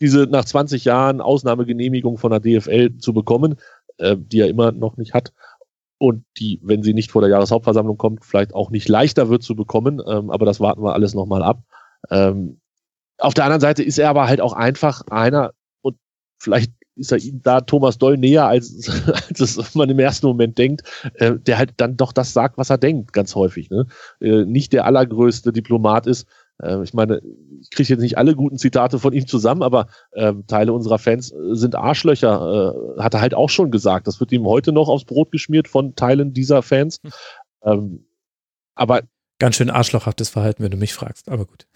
diese 0.00 0.28
nach 0.30 0.44
20 0.44 0.84
Jahren 0.84 1.20
Ausnahmegenehmigung 1.20 2.18
von 2.18 2.30
der 2.30 2.38
DFL 2.38 2.98
zu 2.98 3.12
bekommen, 3.12 3.56
äh, 3.98 4.16
die 4.16 4.38
er 4.38 4.48
immer 4.48 4.70
noch 4.70 4.96
nicht 4.96 5.12
hat 5.12 5.32
und 6.04 6.24
die, 6.38 6.60
wenn 6.62 6.82
sie 6.82 6.94
nicht 6.94 7.10
vor 7.10 7.22
der 7.22 7.30
Jahreshauptversammlung 7.30 7.96
kommt, 7.96 8.24
vielleicht 8.24 8.54
auch 8.54 8.70
nicht 8.70 8.88
leichter 8.88 9.28
wird 9.28 9.42
zu 9.42 9.56
bekommen. 9.56 10.00
Ähm, 10.06 10.30
aber 10.30 10.46
das 10.46 10.60
warten 10.60 10.82
wir 10.82 10.94
alles 10.94 11.14
nochmal 11.14 11.42
ab. 11.42 11.62
Ähm, 12.10 12.60
auf 13.18 13.34
der 13.34 13.44
anderen 13.44 13.60
Seite 13.60 13.82
ist 13.82 13.98
er 13.98 14.10
aber 14.10 14.26
halt 14.26 14.40
auch 14.40 14.52
einfach 14.52 15.02
einer 15.08 15.52
und 15.82 15.96
vielleicht 16.38 16.72
ist 16.96 17.12
er 17.12 17.18
ihm 17.18 17.42
da 17.42 17.60
Thomas 17.60 17.98
Doll 17.98 18.16
näher, 18.16 18.46
als, 18.46 18.88
als 19.28 19.40
es 19.40 19.74
man 19.74 19.90
im 19.90 19.98
ersten 19.98 20.26
Moment 20.26 20.58
denkt, 20.58 20.82
äh, 21.14 21.34
der 21.38 21.58
halt 21.58 21.74
dann 21.76 21.96
doch 21.96 22.12
das 22.12 22.32
sagt, 22.32 22.58
was 22.58 22.70
er 22.70 22.78
denkt, 22.78 23.12
ganz 23.12 23.34
häufig. 23.34 23.70
Ne? 23.70 23.86
Äh, 24.20 24.44
nicht 24.44 24.72
der 24.72 24.84
allergrößte 24.84 25.52
Diplomat 25.52 26.06
ist, 26.06 26.28
ich 26.84 26.94
meine, 26.94 27.20
ich 27.60 27.70
kriege 27.70 27.88
jetzt 27.88 28.00
nicht 28.00 28.16
alle 28.16 28.36
guten 28.36 28.58
Zitate 28.58 28.98
von 28.98 29.12
ihm 29.12 29.26
zusammen, 29.26 29.62
aber 29.62 29.88
äh, 30.12 30.32
Teile 30.46 30.72
unserer 30.72 30.98
Fans 30.98 31.32
äh, 31.32 31.36
sind 31.54 31.74
Arschlöcher, 31.74 32.94
äh, 32.96 33.02
hat 33.02 33.14
er 33.14 33.20
halt 33.20 33.34
auch 33.34 33.50
schon 33.50 33.70
gesagt. 33.70 34.06
Das 34.06 34.20
wird 34.20 34.30
ihm 34.30 34.46
heute 34.46 34.72
noch 34.72 34.88
aufs 34.88 35.04
Brot 35.04 35.32
geschmiert 35.32 35.66
von 35.66 35.96
Teilen 35.96 36.32
dieser 36.32 36.62
Fans. 36.62 37.00
Hm. 37.02 37.12
Ähm, 37.64 38.06
aber 38.76 39.02
ganz 39.38 39.56
schön 39.56 39.70
arschlochhaftes 39.70 40.28
Verhalten, 40.28 40.62
wenn 40.62 40.70
du 40.70 40.76
mich 40.76 40.94
fragst, 40.94 41.28
aber 41.28 41.44
gut 41.44 41.66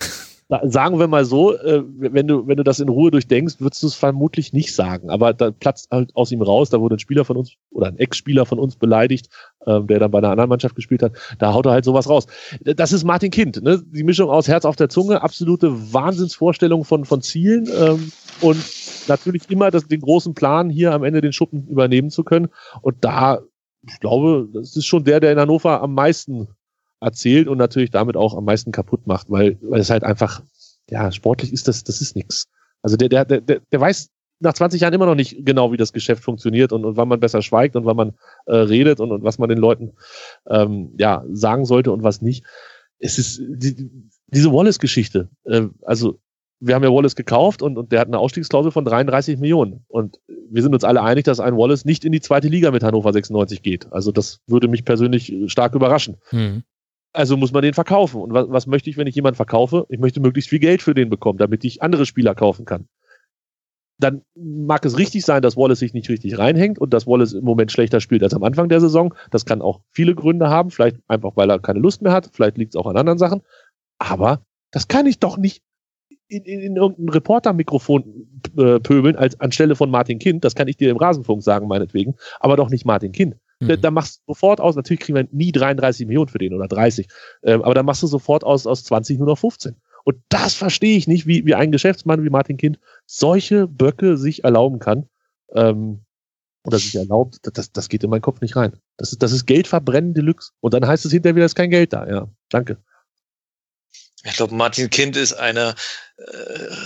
sagen 0.49 0.99
wir 0.99 1.09
mal 1.09 1.27
so, 1.27 1.55
äh, 1.55 1.83
wenn 1.87 2.27
du, 2.27 2.47
wenn 2.47 2.57
du 2.57 2.65
das 2.65 2.81
in 2.81 2.89
Ruhe 2.89 3.11
durchdenkst, 3.11 3.61
würdest 3.61 3.83
du 3.83 3.87
es 3.87 3.95
vermutlich 3.95 4.53
nicht 4.55 4.75
sagen. 4.75 5.11
Aber 5.11 5.35
da 5.35 5.51
platzt 5.51 5.91
halt 5.91 6.16
aus 6.16 6.33
ihm 6.33 6.41
raus, 6.41 6.70
da 6.70 6.81
wurde 6.81 6.97
ein 6.97 7.01
Spieler 7.01 7.27
von 7.27 7.37
uns 7.37 7.53
oder 7.70 7.89
ein 7.89 7.99
Ex-Spieler 7.99 8.47
von 8.47 8.59
uns 8.59 8.77
beleidigt, 8.77 9.29
ähm, 9.66 9.87
der 9.87 9.99
dann 9.99 10.11
bei 10.11 10.19
einer 10.19 10.31
anderen 10.31 10.49
Mannschaft 10.49 10.75
gespielt 10.75 11.03
hat. 11.03 11.12
Da 11.39 11.53
haut 11.53 11.66
er 11.66 11.73
halt 11.73 11.85
sowas 11.85 12.09
raus. 12.09 12.27
Das 12.62 12.93
ist 12.93 13.05
Martin 13.05 13.31
Kind, 13.31 13.62
ne? 13.62 13.83
Die 13.85 14.05
Mischung 14.05 14.31
aus 14.31 14.49
Herz 14.49 14.65
auf 14.65 14.77
der 14.77 14.89
Zunge, 14.89 15.23
absolute 15.23 15.93
Wahnsinnsvorstellung 15.93 16.85
von, 16.85 17.05
von 17.05 17.20
Zielen 17.20 17.69
ähm, 17.79 18.11
und 18.41 18.59
natürlich 19.07 19.51
immer 19.51 19.70
das, 19.70 19.87
den 19.87 20.01
großen 20.01 20.33
Plan, 20.33 20.70
hier 20.70 20.93
am 20.93 21.05
Ende 21.05 21.20
den 21.20 21.35
Schuppen 21.35 21.66
übernehmen 21.69 22.09
zu 22.11 22.25
können. 22.25 22.49
Und 22.81 23.05
da, 23.05 23.41
ich 23.87 24.01
glaube, 24.01 24.49
das 24.53 24.77
ist 24.77 24.87
schon 24.87 25.05
der, 25.05 25.20
der 25.20 25.33
in 25.33 25.39
Hannover 25.39 25.83
am 25.83 25.93
meisten 25.93 26.49
erzählt 27.01 27.49
und 27.49 27.59
natürlich 27.59 27.91
damit 27.91 28.16
auch 28.16 28.37
am 28.37 28.45
meisten 28.45 28.73
kaputt 28.73 29.07
macht, 29.07 29.31
weil, 29.31 29.59
weil 29.62 29.81
es 29.81 29.91
halt 29.91 30.05
einfach, 30.05 30.43
ja, 30.91 31.12
sportlich 31.12 31.53
ist 31.53 31.69
das, 31.69 31.85
das 31.85 32.01
ist 32.01 32.16
nix. 32.16 32.49
Also 32.83 32.97
der, 32.97 33.09
der, 33.09 33.25
der, 33.25 33.61
der 33.61 33.81
weiß 33.81 34.11
nach 34.41 34.55
20 34.55 34.81
Jahren 34.81 34.95
immer 34.95 35.07
noch 35.07 35.15
nicht 35.15 35.45
genau, 35.45 35.73
wie 35.73 35.77
das 35.77 35.93
Geschäft 35.93 36.23
funktioniert 36.23 36.73
und, 36.73 36.85
und 36.85 36.97
wann 36.97 37.09
man 37.09 37.20
besser 37.20 37.43
schweigt 37.43 37.77
und 37.77 37.85
wann 37.85 37.97
man 37.97 38.12
äh, 38.47 38.55
redet 38.55 39.01
und, 39.01 39.11
und 39.11 39.25
was 39.25 39.39
man 39.39 39.49
den 39.49 39.59
Leuten 39.59 39.93
ähm, 40.49 40.93
ja 40.97 41.25
sagen 41.33 41.65
sollte 41.65 41.91
und 41.93 42.03
was 42.03 42.23
nicht. 42.23 42.45
Es 43.01 43.19
ist 43.19 43.41
die, 43.41 43.91
diese 44.29 44.53
Wallace-Geschichte. 44.53 45.29
Äh, 45.45 45.66
also 45.83 46.20
wir 46.61 46.75
haben 46.75 46.83
ja 46.83 46.93
Wallace 46.93 47.16
gekauft 47.16 47.62
und, 47.62 47.79
und 47.79 47.93
der 47.93 48.01
hat 48.01 48.09
eine 48.09 48.19
Ausstiegsklausel 48.19 48.73
von 48.73 48.85
33 48.85 49.39
Millionen. 49.39 49.85
Und 49.89 50.20
wir 50.27 50.62
sind 50.62 50.75
uns 50.75 50.85
alle 50.85 51.03
einig, 51.03 51.25
dass 51.25 51.41
ein 51.41 51.57
Wallace 51.57 51.85
nicht 51.85 52.05
in 52.05 52.12
die 52.12 52.20
zweite 52.20 52.49
Liga 52.49 52.70
mit 52.70 52.83
Hannover 52.83 53.12
96 53.12 53.62
geht. 53.62 53.93
Also 53.93 54.12
das 54.12 54.41
würde 54.47 54.69
mich 54.69 54.85
persönlich 54.85 55.33
stark 55.47 55.75
überraschen. 55.75 56.16
Hm. 56.31 56.62
Also 57.19 57.36
muss 57.36 57.51
man 57.51 57.62
den 57.62 57.74
verkaufen. 57.74 58.23
Und 58.23 58.32
was, 58.32 58.49
was 58.49 58.66
möchte 58.69 58.89
ich, 58.89 58.97
wenn 58.97 59.09
ich 59.09 59.16
jemanden 59.16 59.35
verkaufe? 59.35 59.86
Ich 59.89 59.99
möchte 59.99 60.20
möglichst 60.20 60.51
viel 60.51 60.61
Geld 60.61 60.82
für 60.82 60.95
den 60.95 61.11
bekommen, 61.11 61.36
damit 61.36 61.65
ich 61.65 61.82
andere 61.82 62.07
Spieler 62.07 62.36
kaufen 62.36 62.65
kann. 62.65 62.86
Dann 63.99 64.23
mag 64.36 64.85
es 64.85 64.97
richtig 64.99 65.24
sein, 65.24 65.43
dass 65.43 65.57
Wallace 65.57 65.81
sich 65.81 65.95
nicht 65.95 66.09
richtig 66.11 66.39
reinhängt 66.39 66.78
und 66.78 66.95
dass 66.95 67.09
Wallace 67.09 67.32
im 67.32 67.43
Moment 67.43 67.73
schlechter 67.73 68.01
spielt 68.01 68.23
als 68.23 68.35
am 68.35 68.45
Anfang 68.45 68.69
der 68.69 68.81
Saison. 68.81 69.15
Das 69.32 69.45
kann 69.45 69.62
auch 69.62 69.81
viele 69.90 70.15
Gründe 70.15 70.49
haben. 70.49 70.70
Vielleicht 70.70 70.99
einfach, 71.09 71.32
weil 71.35 71.51
er 71.51 71.59
keine 71.59 71.81
Lust 71.81 72.03
mehr 72.03 72.12
hat. 72.12 72.31
Vielleicht 72.32 72.57
liegt 72.57 72.77
es 72.77 72.81
auch 72.81 72.86
an 72.86 72.97
anderen 72.97 73.19
Sachen. 73.19 73.43
Aber 73.99 74.43
das 74.70 74.86
kann 74.86 75.07
ich 75.07 75.19
doch 75.19 75.39
nicht 75.39 75.65
in, 76.28 76.45
in, 76.45 76.61
in 76.61 76.77
irgendein 76.77 77.09
Reportermikrofon 77.09 78.28
äh, 78.57 78.78
pöbeln 78.78 79.16
als 79.16 79.40
anstelle 79.40 79.74
von 79.74 79.90
Martin 79.90 80.20
Kind. 80.20 80.45
Das 80.45 80.55
kann 80.55 80.69
ich 80.69 80.77
dir 80.77 80.93
im 80.93 80.99
Rasenfunk 80.99 81.43
sagen, 81.43 81.66
meinetwegen. 81.66 82.15
Aber 82.39 82.55
doch 82.55 82.70
nicht 82.70 82.85
Martin 82.85 83.11
Kind. 83.11 83.35
Mhm. 83.61 83.81
Da 83.81 83.91
machst 83.91 84.21
du 84.21 84.33
sofort 84.33 84.61
aus, 84.61 84.77
natürlich 84.77 85.01
kriegen 85.01 85.17
wir 85.17 85.29
nie 85.33 85.53
33 85.53 86.07
Millionen 86.07 86.29
für 86.29 86.39
den 86.39 86.55
oder 86.55 86.69
30, 86.69 87.09
ähm, 87.43 87.63
aber 87.63 87.75
da 87.75 87.83
machst 87.83 88.03
du 88.03 88.07
sofort 88.07 88.45
aus, 88.45 88.67
aus 88.67 88.85
20 88.85 89.19
nur 89.19 89.27
noch 89.29 89.39
15. 89.39 89.77
Und 90.05 90.17
das 90.29 90.55
verstehe 90.55 90.97
ich 90.97 91.07
nicht, 91.07 91.27
wie, 91.27 91.45
wie 91.45 91.55
ein 91.55 91.73
Geschäftsmann 91.73 92.25
wie 92.25 92.31
Martin 92.31 92.57
Kind 92.57 92.79
solche 93.05 93.67
Böcke 93.67 94.17
sich 94.17 94.45
erlauben 94.45 94.79
kann. 94.79 95.09
Ähm, 95.53 96.01
oder 96.65 96.79
sich 96.79 96.95
erlaubt, 96.97 97.39
das, 97.43 97.73
das 97.73 97.89
geht 97.89 98.05
in 98.05 98.11
meinen 98.11 98.21
Kopf 98.21 98.41
nicht 98.41 98.57
rein. 98.57 98.77
Das 98.97 99.13
ist, 99.13 99.23
das 99.23 99.33
ist 99.33 99.47
Geldverbrennen 99.47 100.15
Deluxe. 100.15 100.53
Und 100.61 100.75
dann 100.75 100.87
heißt 100.87 101.05
es 101.05 101.13
hinterher 101.13 101.37
wieder, 101.37 101.47
ist 101.47 101.55
kein 101.55 101.71
Geld 101.71 101.93
da. 101.93 102.07
Ja, 102.07 102.29
danke. 102.51 102.79
Ich 104.24 104.35
glaube, 104.35 104.55
Martin 104.55 104.90
Kind 104.90 105.16
ist 105.16 105.32
einer, 105.32 105.77
äh, 106.16 106.77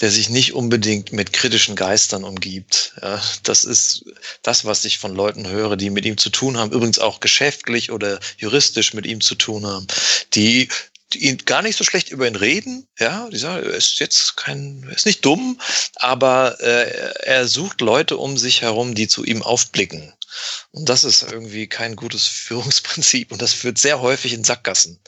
der 0.00 0.10
sich 0.10 0.28
nicht 0.28 0.52
unbedingt 0.52 1.12
mit 1.12 1.32
kritischen 1.32 1.74
Geistern 1.74 2.22
umgibt. 2.22 2.94
Ja, 3.02 3.20
das 3.42 3.64
ist 3.64 4.04
das, 4.42 4.64
was 4.64 4.84
ich 4.84 4.98
von 4.98 5.14
Leuten 5.14 5.48
höre, 5.48 5.76
die 5.76 5.90
mit 5.90 6.04
ihm 6.04 6.16
zu 6.16 6.30
tun 6.30 6.56
haben, 6.56 6.72
übrigens 6.72 7.00
auch 7.00 7.18
geschäftlich 7.20 7.90
oder 7.90 8.20
juristisch 8.36 8.94
mit 8.94 9.06
ihm 9.06 9.20
zu 9.20 9.34
tun 9.34 9.66
haben, 9.66 9.86
die 10.34 10.68
ihn 11.14 11.38
gar 11.38 11.62
nicht 11.62 11.76
so 11.76 11.84
schlecht 11.84 12.10
über 12.10 12.28
ihn 12.28 12.36
reden. 12.36 12.86
Ja, 12.98 13.28
die 13.30 13.38
sagen, 13.38 13.66
er 13.66 13.74
ist 13.74 13.98
jetzt 13.98 14.36
kein, 14.36 14.84
er 14.86 14.94
ist 14.94 15.06
nicht 15.06 15.24
dumm, 15.24 15.60
aber 15.96 16.60
äh, 16.60 17.24
er 17.24 17.48
sucht 17.48 17.80
Leute 17.80 18.16
um 18.16 18.36
sich 18.38 18.62
herum, 18.62 18.94
die 18.94 19.08
zu 19.08 19.24
ihm 19.24 19.42
aufblicken. 19.42 20.12
Und 20.70 20.88
das 20.88 21.04
ist 21.04 21.22
irgendwie 21.22 21.66
kein 21.66 21.96
gutes 21.96 22.26
Führungsprinzip 22.26 23.32
und 23.32 23.42
das 23.42 23.54
führt 23.54 23.78
sehr 23.78 24.00
häufig 24.00 24.32
in 24.32 24.44
Sackgassen. 24.44 25.00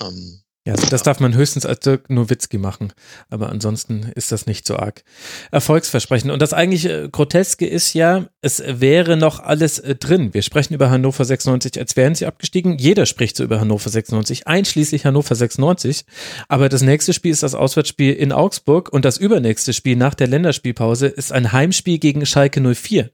Ähm, 0.00 0.43
ja, 0.66 0.72
also 0.72 0.86
das 0.88 1.02
darf 1.02 1.20
man 1.20 1.34
höchstens 1.34 1.66
als 1.66 1.80
Dirk 1.80 2.08
Nowitzki 2.08 2.56
machen, 2.56 2.94
aber 3.28 3.50
ansonsten 3.50 4.10
ist 4.14 4.32
das 4.32 4.46
nicht 4.46 4.66
so 4.66 4.76
arg 4.76 5.04
erfolgsversprechend. 5.50 6.30
Und 6.30 6.40
das 6.40 6.54
eigentlich 6.54 6.86
äh, 6.86 7.08
Groteske 7.10 7.66
ist 7.66 7.92
ja, 7.92 8.28
es 8.40 8.62
wäre 8.66 9.18
noch 9.18 9.40
alles 9.40 9.78
äh, 9.78 9.94
drin. 9.94 10.32
Wir 10.32 10.40
sprechen 10.40 10.72
über 10.72 10.88
Hannover 10.88 11.26
96, 11.26 11.78
als 11.78 11.96
wären 11.96 12.14
sie 12.14 12.24
abgestiegen. 12.24 12.78
Jeder 12.78 13.04
spricht 13.04 13.36
so 13.36 13.44
über 13.44 13.60
Hannover 13.60 13.90
96, 13.90 14.46
einschließlich 14.46 15.04
Hannover 15.04 15.34
96. 15.34 16.06
Aber 16.48 16.70
das 16.70 16.80
nächste 16.80 17.12
Spiel 17.12 17.32
ist 17.32 17.42
das 17.42 17.54
Auswärtsspiel 17.54 18.14
in 18.14 18.32
Augsburg 18.32 18.90
und 18.90 19.04
das 19.04 19.18
übernächste 19.18 19.74
Spiel 19.74 19.96
nach 19.96 20.14
der 20.14 20.28
Länderspielpause 20.28 21.08
ist 21.08 21.30
ein 21.30 21.52
Heimspiel 21.52 21.98
gegen 21.98 22.24
Schalke 22.24 22.62
04. 22.62 23.10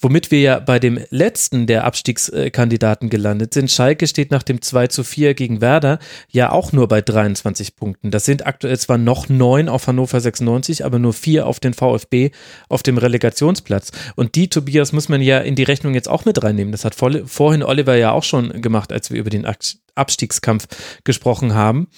Womit 0.00 0.30
wir 0.30 0.40
ja 0.40 0.58
bei 0.58 0.78
dem 0.78 0.98
letzten 1.10 1.66
der 1.66 1.84
Abstiegskandidaten 1.84 3.08
gelandet 3.08 3.54
sind. 3.54 3.70
Schalke 3.70 4.06
steht 4.06 4.30
nach 4.30 4.42
dem 4.42 4.62
2 4.62 4.88
zu 4.88 5.04
4 5.04 5.34
gegen 5.34 5.60
Werder 5.60 5.98
ja 6.28 6.50
auch 6.50 6.72
nur 6.72 6.88
bei 6.88 7.00
23 7.00 7.76
Punkten. 7.76 8.10
Das 8.10 8.24
sind 8.24 8.46
aktuell 8.46 8.78
zwar 8.78 8.98
noch 8.98 9.28
neun 9.28 9.68
auf 9.68 9.86
Hannover 9.86 10.20
96, 10.20 10.84
aber 10.84 10.98
nur 10.98 11.12
vier 11.12 11.46
auf 11.46 11.60
den 11.60 11.74
VfB 11.74 12.30
auf 12.68 12.82
dem 12.82 12.98
Relegationsplatz. 12.98 13.92
Und 14.16 14.34
die, 14.34 14.48
Tobias, 14.48 14.92
muss 14.92 15.08
man 15.08 15.22
ja 15.22 15.38
in 15.38 15.54
die 15.54 15.62
Rechnung 15.62 15.94
jetzt 15.94 16.08
auch 16.08 16.24
mit 16.24 16.42
reinnehmen. 16.42 16.72
Das 16.72 16.84
hat 16.84 16.94
vorhin 16.94 17.62
Oliver 17.62 17.96
ja 17.96 18.12
auch 18.12 18.24
schon 18.24 18.60
gemacht, 18.62 18.92
als 18.92 19.10
wir 19.10 19.18
über 19.18 19.30
den 19.30 19.46
Abstiegskampf 19.94 20.66
gesprochen 21.04 21.54
haben. 21.54 21.88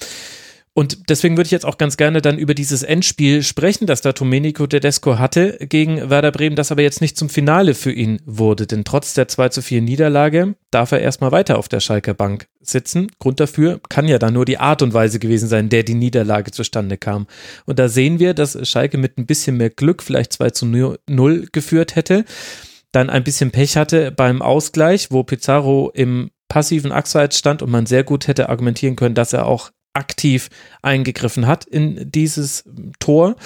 Und 0.76 1.08
deswegen 1.08 1.36
würde 1.36 1.46
ich 1.46 1.52
jetzt 1.52 1.64
auch 1.64 1.78
ganz 1.78 1.96
gerne 1.96 2.20
dann 2.20 2.36
über 2.36 2.52
dieses 2.52 2.82
Endspiel 2.82 3.44
sprechen, 3.44 3.86
das 3.86 4.00
da 4.00 4.12
Domenico 4.12 4.66
Tedesco 4.66 5.20
hatte 5.20 5.56
gegen 5.68 6.10
Werder 6.10 6.32
Bremen, 6.32 6.56
das 6.56 6.72
aber 6.72 6.82
jetzt 6.82 7.00
nicht 7.00 7.16
zum 7.16 7.28
Finale 7.28 7.74
für 7.74 7.92
ihn 7.92 8.20
wurde. 8.26 8.66
Denn 8.66 8.84
trotz 8.84 9.14
der 9.14 9.28
2 9.28 9.50
zu 9.50 9.62
4 9.62 9.82
Niederlage 9.82 10.56
darf 10.72 10.90
er 10.90 11.00
erstmal 11.00 11.30
weiter 11.30 11.58
auf 11.58 11.68
der 11.68 11.78
Schalker 11.78 12.14
Bank 12.14 12.48
sitzen. 12.60 13.06
Grund 13.20 13.38
dafür 13.38 13.80
kann 13.88 14.08
ja 14.08 14.18
dann 14.18 14.34
nur 14.34 14.44
die 14.44 14.58
Art 14.58 14.82
und 14.82 14.92
Weise 14.94 15.20
gewesen 15.20 15.48
sein, 15.48 15.68
der 15.68 15.84
die 15.84 15.94
Niederlage 15.94 16.50
zustande 16.50 16.98
kam. 16.98 17.28
Und 17.66 17.78
da 17.78 17.88
sehen 17.88 18.18
wir, 18.18 18.34
dass 18.34 18.58
Schalke 18.68 18.98
mit 18.98 19.16
ein 19.16 19.26
bisschen 19.26 19.56
mehr 19.56 19.70
Glück 19.70 20.02
vielleicht 20.02 20.32
2 20.32 20.50
zu 20.50 20.66
0 20.66 21.48
geführt 21.52 21.94
hätte. 21.94 22.24
Dann 22.90 23.10
ein 23.10 23.22
bisschen 23.22 23.52
Pech 23.52 23.76
hatte 23.76 24.10
beim 24.10 24.42
Ausgleich, 24.42 25.12
wo 25.12 25.22
Pizarro 25.22 25.92
im 25.94 26.30
passiven 26.48 26.90
Achseits 26.92 27.38
stand 27.38 27.62
und 27.62 27.70
man 27.70 27.86
sehr 27.86 28.04
gut 28.04 28.26
hätte 28.26 28.48
argumentieren 28.48 28.96
können, 28.96 29.14
dass 29.14 29.32
er 29.32 29.46
auch 29.46 29.70
aktiv 29.94 30.48
eingegriffen 30.82 31.46
hat 31.46 31.64
in 31.64 32.10
dieses 32.10 32.64
Tor. 32.98 33.36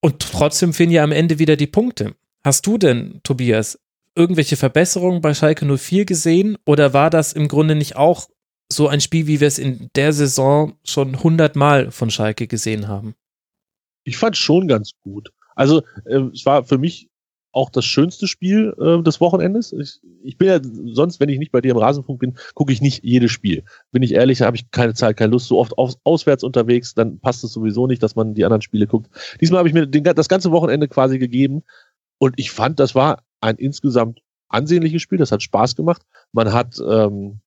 Und 0.00 0.20
trotzdem 0.20 0.72
fehlen 0.72 0.90
ja 0.90 1.02
am 1.02 1.12
Ende 1.12 1.38
wieder 1.38 1.56
die 1.56 1.66
Punkte. 1.66 2.14
Hast 2.44 2.66
du 2.66 2.78
denn, 2.78 3.20
Tobias, 3.24 3.78
irgendwelche 4.14 4.56
Verbesserungen 4.56 5.20
bei 5.20 5.34
Schalke 5.34 5.64
04 5.64 6.04
gesehen 6.04 6.56
oder 6.64 6.92
war 6.92 7.10
das 7.10 7.32
im 7.32 7.48
Grunde 7.48 7.74
nicht 7.74 7.96
auch 7.96 8.28
so 8.70 8.88
ein 8.88 9.00
Spiel, 9.00 9.26
wie 9.26 9.40
wir 9.40 9.48
es 9.48 9.58
in 9.58 9.90
der 9.96 10.12
Saison 10.12 10.74
schon 10.84 11.22
hundertmal 11.22 11.90
von 11.90 12.10
Schalke 12.10 12.46
gesehen 12.46 12.88
haben? 12.88 13.14
Ich 14.04 14.18
fand 14.18 14.36
schon 14.36 14.68
ganz 14.68 14.92
gut. 15.02 15.30
Also 15.54 15.82
äh, 16.04 16.20
es 16.32 16.46
war 16.46 16.64
für 16.64 16.78
mich 16.78 17.07
auch 17.52 17.70
das 17.70 17.84
schönste 17.84 18.26
Spiel 18.26 18.74
äh, 18.78 19.02
des 19.02 19.20
Wochenendes. 19.20 19.72
Ich, 19.72 20.00
ich 20.22 20.36
bin 20.36 20.48
ja 20.48 20.60
sonst, 20.92 21.18
wenn 21.20 21.28
ich 21.28 21.38
nicht 21.38 21.52
bei 21.52 21.60
dir 21.60 21.72
im 21.72 21.78
Rasenfunk 21.78 22.20
bin, 22.20 22.38
gucke 22.54 22.72
ich 22.72 22.80
nicht 22.80 23.02
jedes 23.02 23.32
Spiel. 23.32 23.64
Bin 23.90 24.02
ich 24.02 24.14
ehrlich, 24.14 24.42
habe 24.42 24.56
ich 24.56 24.70
keine 24.70 24.94
Zeit, 24.94 25.16
keine 25.16 25.32
Lust. 25.32 25.48
So 25.48 25.58
oft 25.58 25.76
aus, 25.78 25.98
auswärts 26.04 26.44
unterwegs, 26.44 26.94
dann 26.94 27.18
passt 27.20 27.44
es 27.44 27.52
sowieso 27.52 27.86
nicht, 27.86 28.02
dass 28.02 28.16
man 28.16 28.34
die 28.34 28.44
anderen 28.44 28.62
Spiele 28.62 28.86
guckt. 28.86 29.08
Diesmal 29.40 29.58
habe 29.58 29.68
ich 29.68 29.74
mir 29.74 29.86
den, 29.86 30.04
das 30.04 30.28
ganze 30.28 30.50
Wochenende 30.52 30.88
quasi 30.88 31.18
gegeben 31.18 31.62
und 32.18 32.34
ich 32.36 32.50
fand, 32.50 32.80
das 32.80 32.94
war 32.94 33.22
ein 33.40 33.56
insgesamt 33.56 34.20
ansehnliches 34.48 35.02
Spiel. 35.02 35.18
Das 35.18 35.32
hat 35.32 35.42
Spaß 35.42 35.76
gemacht. 35.76 36.02
Man 36.32 36.52
hat 36.52 36.78
ähm, 36.86 37.40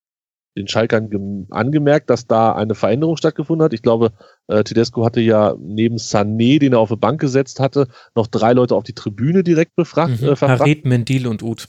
den 0.57 0.67
Schalkern 0.67 1.47
angemerkt, 1.49 2.09
dass 2.09 2.27
da 2.27 2.53
eine 2.53 2.75
Veränderung 2.75 3.17
stattgefunden 3.17 3.63
hat. 3.63 3.73
Ich 3.73 3.81
glaube, 3.81 4.11
äh, 4.47 4.63
Tedesco 4.63 5.05
hatte 5.05 5.21
ja 5.21 5.55
neben 5.59 5.95
Sané, 5.95 6.59
den 6.59 6.73
er 6.73 6.79
auf 6.79 6.89
die 6.89 6.97
Bank 6.97 7.21
gesetzt 7.21 7.59
hatte, 7.59 7.87
noch 8.15 8.27
drei 8.27 8.53
Leute 8.53 8.75
auf 8.75 8.83
die 8.83 8.93
Tribüne 8.93 9.43
direkt 9.43 9.75
befragt. 9.75 10.21
Mhm. 10.21 10.29
Äh, 10.29 10.35
Harit, 10.35 10.85
Mendil 10.85 11.27
und 11.27 11.41
Uth. 11.41 11.67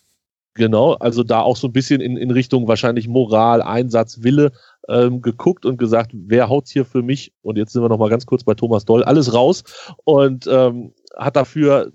Genau, 0.55 0.93
also 0.95 1.23
da 1.23 1.41
auch 1.41 1.57
so 1.57 1.69
ein 1.69 1.73
bisschen 1.73 2.03
in, 2.03 2.19
in 2.19 2.31
Richtung 2.31 2.69
wahrscheinlich 2.69 3.09
Moral, 3.09 3.63
Einsatz, 3.63 4.23
Wille 4.23 4.53
ähm, 4.87 5.23
geguckt 5.23 5.65
und 5.65 5.79
gesagt, 5.79 6.11
wer 6.13 6.51
haut's 6.51 6.71
hier 6.71 6.85
für 6.85 7.03
mich? 7.03 7.33
Und 7.41 7.57
jetzt 7.57 7.73
sind 7.73 7.83
wir 7.83 7.89
noch 7.89 7.99
mal 7.99 8.11
ganz 8.11 8.27
kurz 8.27 8.45
bei 8.45 8.53
Thomas 8.53 8.85
Doll, 8.85 9.03
alles 9.03 9.33
raus 9.33 9.65
und 10.05 10.47
ähm, 10.47 10.93
hat 11.17 11.37
dafür, 11.37 11.91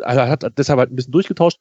äh, 0.00 0.16
hat 0.16 0.44
deshalb 0.56 0.78
halt 0.78 0.92
ein 0.92 0.96
bisschen 0.96 1.12
durchgetauscht. 1.12 1.58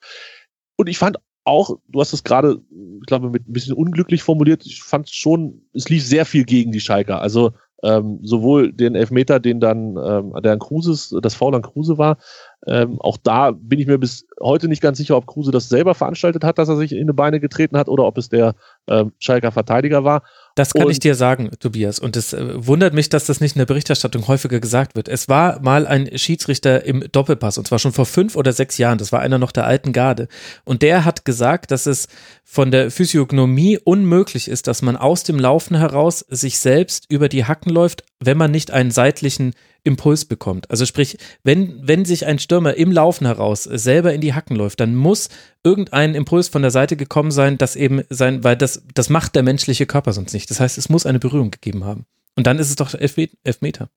Und 0.78 0.88
ich 0.88 0.98
fand 0.98 1.18
auch, 1.44 1.78
du 1.90 2.00
hast 2.00 2.14
es 2.14 2.24
gerade, 2.24 2.62
ich 2.72 3.06
glaube, 3.06 3.30
mit 3.30 3.48
ein 3.48 3.54
bisschen 3.54 3.76
unglücklich 3.76 4.24
formuliert. 4.24 4.66
Ich 4.66 4.84
fand 4.84 5.10
schon, 5.10 5.62
es 5.74 5.90
lief 5.90 6.06
sehr 6.06 6.26
viel 6.26 6.46
gegen 6.46 6.72
die 6.72 6.80
Schalker. 6.80 7.22
Also 7.22 7.52
ähm, 7.84 8.20
sowohl 8.24 8.72
den 8.72 8.96
Elfmeter, 8.96 9.40
den 9.40 9.60
dann 9.60 9.98
ähm, 9.98 10.34
der 10.42 10.54
an 10.54 10.60
Kruse, 10.60 11.20
das 11.22 11.36
Foul 11.36 11.56
an 11.56 11.62
Kruse 11.62 11.98
war, 11.98 12.18
ähm, 12.66 13.00
auch 13.02 13.18
da 13.18 13.52
bin 13.52 13.80
ich 13.80 13.88
mir 13.88 13.98
bis 13.98 14.26
heute 14.42 14.70
nicht 14.70 14.82
ganz 14.82 14.98
sicher, 14.98 15.18
ob 15.18 15.28
Kruse 15.28 15.52
das 15.52 15.68
selber 15.68 15.94
veranstaltet 15.94 16.46
hat, 16.46 16.58
dass 16.58 16.70
er 16.70 16.78
sich 16.78 16.94
in 16.94 17.08
die 17.08 17.14
Beine 17.14 17.42
getreten 17.42 17.78
hat 17.78 17.90
oder 17.90 18.06
ob 18.06 18.18
es 18.18 18.30
der 18.30 18.56
ähm, 18.88 19.12
Schalker 19.20 19.52
Verteidiger 19.52 20.06
war. 20.06 20.24
Das 20.56 20.74
kann 20.74 20.86
und 20.86 20.92
ich 20.92 21.00
dir 21.00 21.16
sagen, 21.16 21.50
Tobias. 21.60 21.98
Und 21.98 22.16
es 22.16 22.34
äh, 22.34 22.66
wundert 22.68 22.94
mich, 22.94 23.10
dass 23.10 23.26
das 23.26 23.42
nicht 23.42 23.56
in 23.56 23.60
der 23.60 23.66
Berichterstattung 23.66 24.28
häufiger 24.28 24.60
gesagt 24.60 24.96
wird. 24.96 25.08
Es 25.08 25.28
war 25.28 25.60
mal 25.62 25.88
ein 25.88 26.18
Schiedsrichter 26.18 26.86
im 26.86 27.04
Doppelpass 27.12 27.58
und 27.58 27.68
zwar 27.68 27.80
schon 27.80 27.94
vor 27.94 28.06
fünf 28.06 28.36
oder 28.36 28.54
sechs 28.54 28.78
Jahren. 28.78 29.00
Das 29.00 29.12
war 29.12 29.22
einer 29.22 29.40
noch 29.40 29.52
der 29.52 29.66
alten 29.66 29.94
Garde. 29.94 30.28
Und 30.64 30.84
der 30.84 31.06
hat 31.06 31.26
gesagt, 31.26 31.72
dass 31.72 31.88
es 31.88 32.08
von 32.44 32.70
der 32.70 32.92
Physiognomie 32.92 33.80
unmöglich 33.84 34.48
ist, 34.48 34.68
dass 34.68 34.82
man 34.84 34.96
aus 34.96 35.24
dem 35.24 35.40
Laufen 35.40 35.76
heraus 35.76 36.20
sich 36.30 36.60
selbst 36.60 37.06
über 37.10 37.30
die 37.30 37.46
Hacken 37.46 37.72
läuft, 37.72 38.04
wenn 38.20 38.38
man 38.38 38.52
nicht 38.52 38.72
einen 38.72 38.92
seitlichen 38.92 39.54
Impuls 39.84 40.26
bekommt. 40.26 40.70
Also 40.72 40.86
sprich, 40.86 41.18
wenn, 41.44 41.86
wenn 41.86 42.06
sich 42.06 42.26
ein 42.26 42.40
Stürmer 42.40 42.76
im 42.76 42.92
Laufen 42.92 43.26
heraus 43.26 43.64
selber 43.64 44.14
in 44.14 44.22
die 44.22 44.34
Hacken 44.34 44.56
läuft, 44.56 44.80
dann 44.80 44.96
muss 44.96 45.30
irgendein 45.64 46.16
Impuls 46.16 46.48
von 46.48 46.62
der 46.62 46.72
Seite 46.72 46.96
gekommen 46.96 47.32
sein, 47.32 47.58
das 47.58 47.76
eben 47.76 48.04
sein, 48.10 48.44
weil 48.44 48.56
das, 48.56 48.84
das 48.94 49.10
macht 49.10 49.36
der 49.36 49.44
menschliche 49.44 49.86
Körper 49.86 50.14
sonst 50.14 50.34
nicht. 50.34 50.50
Das 50.50 50.60
heißt, 50.60 50.78
es 50.78 50.90
muss 50.90 51.06
eine 51.06 51.20
Berührung 51.20 51.52
gegeben 51.52 51.84
haben. 51.84 52.06
Und 52.36 52.48
dann 52.48 52.60
ist 52.60 52.70
es 52.70 52.76
doch 52.76 52.94
Elfmeter. 52.94 53.90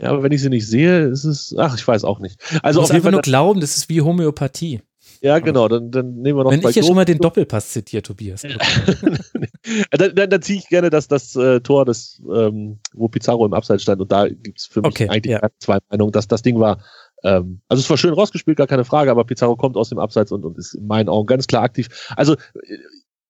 Ja, 0.00 0.10
aber 0.10 0.22
wenn 0.22 0.32
ich 0.32 0.42
sie 0.42 0.48
nicht 0.48 0.66
sehe, 0.66 1.06
ist 1.06 1.24
es, 1.24 1.54
ach, 1.56 1.76
ich 1.76 1.86
weiß 1.86 2.04
auch 2.04 2.18
nicht. 2.18 2.40
Also 2.62 2.78
du 2.78 2.82
musst 2.82 2.92
einfach 2.92 3.10
nur 3.10 3.20
glauben, 3.20 3.60
das 3.60 3.76
ist 3.76 3.88
wie 3.88 4.00
Homöopathie. 4.00 4.80
Ja, 5.20 5.38
genau, 5.38 5.68
dann, 5.68 5.90
dann 5.90 6.16
nehmen 6.16 6.38
wir 6.38 6.44
noch 6.44 6.50
Wenn 6.50 6.60
ich 6.60 6.74
hier 6.74 6.82
schon 6.82 6.96
mal 6.96 7.04
den 7.04 7.18
Doppelpass 7.18 7.70
zitiere, 7.70 8.02
Tobias. 8.02 8.42
dann, 9.90 10.14
dann, 10.14 10.30
dann 10.30 10.42
ziehe 10.42 10.58
ich 10.58 10.68
gerne 10.68 10.90
das, 10.90 11.08
das 11.08 11.36
äh, 11.36 11.60
Tor, 11.60 11.84
das, 11.84 12.20
ähm, 12.34 12.78
wo 12.92 13.08
Pizarro 13.08 13.46
im 13.46 13.54
Abseits 13.54 13.82
stand 13.82 14.00
und 14.00 14.10
da 14.10 14.28
gibt's 14.28 14.66
für 14.66 14.80
mich 14.80 14.90
okay, 14.90 15.08
eigentlich 15.08 15.32
ja. 15.32 15.48
zwei 15.58 15.78
Meinungen, 15.90 16.12
dass 16.12 16.28
das 16.28 16.42
Ding 16.42 16.58
war, 16.58 16.82
ähm, 17.22 17.60
also 17.68 17.80
es 17.80 17.90
war 17.90 17.96
schön 17.96 18.14
rausgespielt, 18.14 18.56
gar 18.56 18.66
keine 18.66 18.84
Frage, 18.84 19.10
aber 19.10 19.24
Pizarro 19.24 19.56
kommt 19.56 19.76
aus 19.76 19.88
dem 19.88 19.98
Abseits 19.98 20.32
und, 20.32 20.44
und 20.44 20.58
ist 20.58 20.74
in 20.74 20.86
meinen 20.86 21.08
Augen 21.08 21.26
ganz 21.26 21.46
klar 21.46 21.62
aktiv. 21.62 21.88
Also 22.16 22.34
äh, 22.34 22.78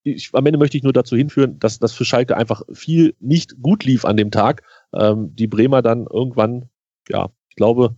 ich, 0.04 0.30
am 0.32 0.46
Ende 0.46 0.58
möchte 0.58 0.76
ich 0.76 0.82
nur 0.82 0.92
dazu 0.92 1.16
hinführen, 1.16 1.58
dass 1.58 1.78
das 1.78 1.92
für 1.92 2.04
Schalke 2.04 2.36
einfach 2.36 2.62
viel 2.72 3.14
nicht 3.20 3.60
gut 3.62 3.84
lief 3.84 4.04
an 4.04 4.16
dem 4.16 4.30
Tag. 4.30 4.62
Ähm, 4.92 5.34
die 5.34 5.46
Bremer 5.46 5.82
dann 5.82 6.06
irgendwann, 6.10 6.68
ja, 7.08 7.28
ich 7.48 7.56
glaube, 7.56 7.96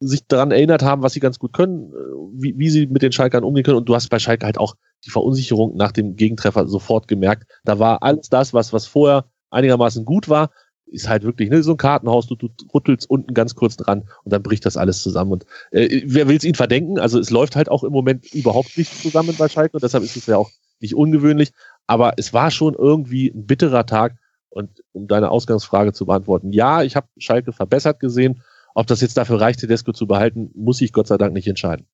sich 0.00 0.26
daran 0.26 0.50
erinnert 0.50 0.82
haben, 0.82 1.02
was 1.02 1.12
sie 1.12 1.20
ganz 1.20 1.38
gut 1.38 1.52
können, 1.52 1.92
äh, 1.92 2.42
wie, 2.42 2.58
wie 2.58 2.70
sie 2.70 2.86
mit 2.86 3.02
den 3.02 3.12
Schalkern 3.12 3.44
umgehen 3.44 3.64
können. 3.64 3.76
Und 3.76 3.88
du 3.88 3.94
hast 3.94 4.08
bei 4.08 4.18
Schalke 4.18 4.46
halt 4.46 4.58
auch 4.58 4.74
die 5.04 5.10
Verunsicherung 5.10 5.76
nach 5.76 5.92
dem 5.92 6.16
Gegentreffer 6.16 6.66
sofort 6.66 7.08
gemerkt. 7.08 7.50
Da 7.64 7.78
war 7.78 8.02
alles 8.02 8.28
das, 8.28 8.54
was, 8.54 8.72
was 8.72 8.86
vorher 8.86 9.26
einigermaßen 9.50 10.04
gut 10.04 10.28
war, 10.28 10.50
ist 10.86 11.08
halt 11.08 11.24
wirklich 11.24 11.50
ne, 11.50 11.62
so 11.62 11.72
ein 11.72 11.76
Kartenhaus, 11.76 12.26
du, 12.26 12.36
du 12.36 12.48
rüttelst 12.72 13.08
unten 13.08 13.34
ganz 13.34 13.54
kurz 13.54 13.76
dran 13.76 14.08
und 14.22 14.32
dann 14.32 14.42
bricht 14.42 14.66
das 14.66 14.76
alles 14.76 15.02
zusammen. 15.02 15.32
Und 15.32 15.46
äh, 15.70 16.02
wer 16.06 16.28
will 16.28 16.36
es 16.36 16.44
ihnen 16.44 16.54
verdenken? 16.54 16.98
Also 16.98 17.18
es 17.18 17.30
läuft 17.30 17.56
halt 17.56 17.68
auch 17.68 17.84
im 17.84 17.92
Moment 17.92 18.32
überhaupt 18.32 18.76
nicht 18.76 18.94
zusammen 19.00 19.34
bei 19.36 19.48
Schalke 19.48 19.76
und 19.76 19.82
deshalb 19.82 20.04
ist 20.04 20.16
es 20.16 20.26
ja 20.26 20.36
auch 20.36 20.50
nicht 20.80 20.94
ungewöhnlich. 20.94 21.52
Aber 21.86 22.14
es 22.16 22.32
war 22.32 22.50
schon 22.50 22.74
irgendwie 22.74 23.28
ein 23.28 23.46
bitterer 23.46 23.86
Tag. 23.86 24.16
Und 24.50 24.84
um 24.92 25.08
deine 25.08 25.32
Ausgangsfrage 25.32 25.92
zu 25.92 26.06
beantworten, 26.06 26.52
ja, 26.52 26.84
ich 26.84 26.94
habe 26.94 27.08
Schalke 27.18 27.52
verbessert 27.52 27.98
gesehen 27.98 28.40
ob 28.74 28.88
das 28.88 29.00
jetzt 29.00 29.16
dafür 29.16 29.40
reicht, 29.40 29.60
Tedesco 29.60 29.92
zu 29.92 30.06
behalten, 30.06 30.50
muss 30.54 30.80
ich 30.80 30.92
Gott 30.92 31.06
sei 31.06 31.16
Dank 31.16 31.32
nicht 31.32 31.46
entscheiden. 31.46 31.86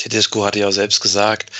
Tedesco 0.00 0.44
hatte 0.44 0.58
ja 0.58 0.72
selbst 0.72 1.00
gesagt, 1.00 1.50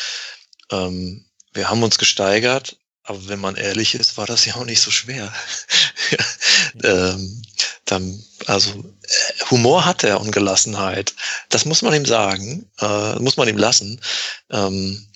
ähm, 0.71 1.27
wir 1.53 1.69
haben 1.69 1.83
uns 1.83 1.99
gesteigert, 1.99 2.77
aber 3.03 3.29
wenn 3.29 3.41
man 3.41 3.57
ehrlich 3.57 3.95
ist, 3.95 4.17
war 4.17 4.27
das 4.27 4.45
ja 4.45 4.55
auch 4.55 4.65
nicht 4.65 4.81
so 4.81 4.91
schwer. 4.91 5.33
ähm, 6.83 7.43
dann, 7.85 8.25
Also 8.47 8.71
äh, 8.71 9.45
Humor 9.51 9.85
hat 9.85 10.05
er 10.05 10.21
und 10.21 10.33
Gelassenheit. 10.33 11.15
Das 11.49 11.65
muss 11.65 11.83
man 11.83 11.93
ihm 11.93 12.07
sagen, 12.07 12.71
äh, 12.81 13.17
muss 13.17 13.37
man 13.37 13.49
ihm 13.49 13.59
lassen. 13.59 14.01
Ähm, 14.51 15.07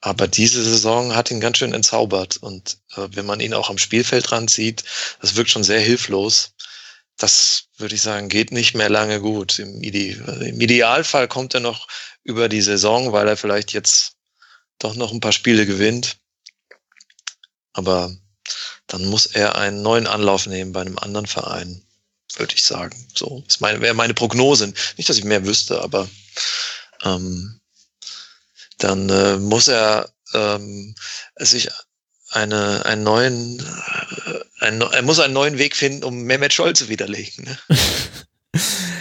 aber 0.00 0.28
diese 0.28 0.62
Saison 0.62 1.16
hat 1.16 1.30
ihn 1.30 1.40
ganz 1.40 1.58
schön 1.58 1.74
entzaubert. 1.74 2.36
Und 2.36 2.78
äh, 2.96 3.08
wenn 3.10 3.26
man 3.26 3.40
ihn 3.40 3.54
auch 3.54 3.70
am 3.70 3.78
Spielfeld 3.78 4.30
dran 4.30 4.46
sieht, 4.46 4.84
das 5.20 5.34
wirkt 5.34 5.50
schon 5.50 5.64
sehr 5.64 5.80
hilflos. 5.80 6.52
Das 7.16 7.64
würde 7.78 7.96
ich 7.96 8.02
sagen, 8.02 8.28
geht 8.28 8.52
nicht 8.52 8.74
mehr 8.74 8.90
lange 8.90 9.20
gut. 9.20 9.58
Im, 9.58 9.82
Ide 9.82 10.44
Im 10.46 10.60
Idealfall 10.60 11.26
kommt 11.26 11.54
er 11.54 11.60
noch 11.60 11.88
über 12.24 12.48
die 12.48 12.62
Saison, 12.62 13.12
weil 13.12 13.28
er 13.28 13.36
vielleicht 13.36 13.72
jetzt 13.72 14.12
doch 14.78 14.94
noch 14.94 15.12
ein 15.12 15.20
paar 15.20 15.32
Spiele 15.32 15.66
gewinnt. 15.66 16.18
Aber 17.72 18.14
dann 18.86 19.04
muss 19.04 19.26
er 19.26 19.56
einen 19.56 19.82
neuen 19.82 20.06
Anlauf 20.06 20.46
nehmen 20.46 20.72
bei 20.72 20.80
einem 20.80 20.98
anderen 20.98 21.26
Verein, 21.26 21.82
würde 22.36 22.54
ich 22.54 22.62
sagen. 22.62 22.96
So 23.14 23.44
meine, 23.60 23.80
wäre 23.80 23.94
meine 23.94 24.14
Prognose. 24.14 24.72
Nicht, 24.96 25.08
dass 25.08 25.18
ich 25.18 25.24
mehr 25.24 25.44
wüsste, 25.44 25.82
aber 25.82 26.08
ähm, 27.04 27.60
dann 28.78 29.08
äh, 29.08 29.36
muss 29.36 29.68
er 29.68 30.10
ähm, 30.34 30.94
sich 31.36 31.68
eine, 32.30 32.84
einen 32.84 33.02
neuen, 33.02 33.58
äh, 33.60 34.64
einen, 34.64 34.80
er 34.80 35.02
muss 35.02 35.20
einen 35.20 35.34
neuen 35.34 35.58
Weg 35.58 35.76
finden, 35.76 36.04
um 36.04 36.22
Mehmet 36.22 36.52
Scholl 36.52 36.74
zu 36.74 36.88
widerlegen. 36.88 37.44
Ne? 37.44 37.58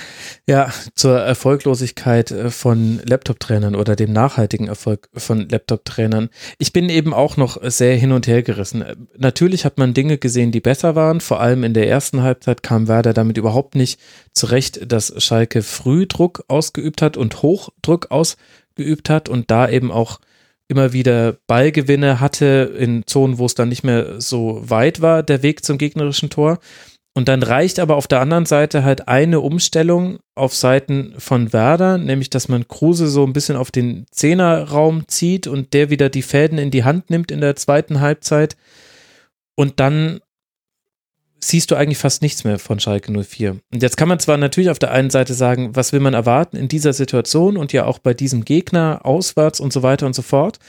Ja, 0.50 0.72
zur 0.96 1.20
Erfolglosigkeit 1.20 2.32
äh, 2.32 2.50
von 2.50 3.02
Laptop-Trainern 3.04 3.76
oder 3.76 3.98
dem 3.98 4.14
nachhaltigen 4.14 4.70
Erfolg 4.70 5.10
von 5.14 5.50
Laptop-Trainern. 5.50 6.30
Ich 6.58 6.72
bin 6.72 6.88
eben 6.88 7.14
auch 7.14 7.36
noch 7.36 7.58
sehr 7.64 7.98
hin 7.98 8.14
und 8.14 8.28
her 8.28 8.44
gerissen. 8.44 8.82
Äh, 8.82 8.96
natürlich 9.18 9.66
hat 9.66 9.78
man 9.78 9.94
Dinge 9.94 10.18
gesehen, 10.18 10.54
die 10.54 10.62
besser 10.62 10.96
waren. 10.96 11.20
Vor 11.20 11.42
allem 11.42 11.66
in 11.66 11.74
der 11.74 11.90
ersten 11.90 12.22
Halbzeit 12.22 12.64
kam 12.64 12.88
Werder 12.88 13.14
damit 13.14 13.38
überhaupt 13.38 13.76
nicht 13.76 14.00
zurecht, 14.32 14.90
dass 14.90 15.22
Schalke 15.22 15.64
früh 15.64 16.08
Druck 16.08 16.46
ausgeübt 16.48 17.02
hat 17.02 17.18
und 17.18 17.42
Hochdruck 17.42 18.10
ausgeübt 18.10 19.10
hat 19.10 19.28
und 19.28 19.52
da 19.52 19.68
eben 19.68 19.92
auch 19.92 20.22
immer 20.70 20.94
wieder 20.94 21.36
Ballgewinne 21.48 22.22
hatte 22.22 22.74
in 22.78 23.06
Zonen, 23.06 23.38
wo 23.38 23.46
es 23.46 23.56
dann 23.56 23.68
nicht 23.68 23.84
mehr 23.84 24.22
so 24.22 24.62
weit 24.64 25.02
war, 25.02 25.24
der 25.24 25.44
Weg 25.44 25.66
zum 25.66 25.78
gegnerischen 25.78 26.30
Tor. 26.30 26.60
Und 27.18 27.30
dann 27.30 27.42
reicht 27.42 27.80
aber 27.80 27.96
auf 27.96 28.06
der 28.06 28.22
anderen 28.22 28.46
Seite 28.46 28.84
halt 28.84 29.08
eine 29.08 29.40
Umstellung 29.40 30.20
auf 30.36 30.54
Seiten 30.54 31.16
von 31.18 31.52
Werder, 31.52 31.98
nämlich 31.98 32.30
dass 32.30 32.48
man 32.48 32.68
Kruse 32.68 33.08
so 33.08 33.24
ein 33.24 33.34
bisschen 33.34 33.58
auf 33.58 33.72
den 33.72 34.06
Zehnerraum 34.12 35.08
zieht 35.08 35.48
und 35.48 35.74
der 35.74 35.90
wieder 35.90 36.10
die 36.10 36.22
Fäden 36.22 36.60
in 36.60 36.70
die 36.70 36.84
Hand 36.84 37.10
nimmt 37.10 37.32
in 37.32 37.42
der 37.42 37.56
zweiten 37.56 38.02
Halbzeit. 38.02 38.56
Und 39.56 39.80
dann 39.80 40.20
siehst 41.40 41.72
du 41.72 41.76
eigentlich 41.76 41.98
fast 41.98 42.22
nichts 42.22 42.44
mehr 42.44 42.60
von 42.60 42.80
Schalke 42.80 43.12
04. 43.12 43.58
Und 43.74 43.82
jetzt 43.82 43.98
kann 43.98 44.10
man 44.10 44.20
zwar 44.20 44.38
natürlich 44.38 44.70
auf 44.70 44.78
der 44.78 44.92
einen 44.92 45.10
Seite 45.10 45.34
sagen, 45.34 45.76
was 45.76 45.94
will 45.94 46.02
man 46.02 46.14
erwarten 46.14 46.56
in 46.56 46.68
dieser 46.68 46.94
Situation 46.94 47.58
und 47.58 47.74
ja 47.74 47.86
auch 47.86 47.98
bei 47.98 48.14
diesem 48.14 48.46
Gegner 48.46 49.00
auswärts 49.06 49.60
und 49.60 49.74
so 49.74 49.82
weiter 49.82 50.06
und 50.06 50.14
so 50.14 50.22
fort. 50.22 50.60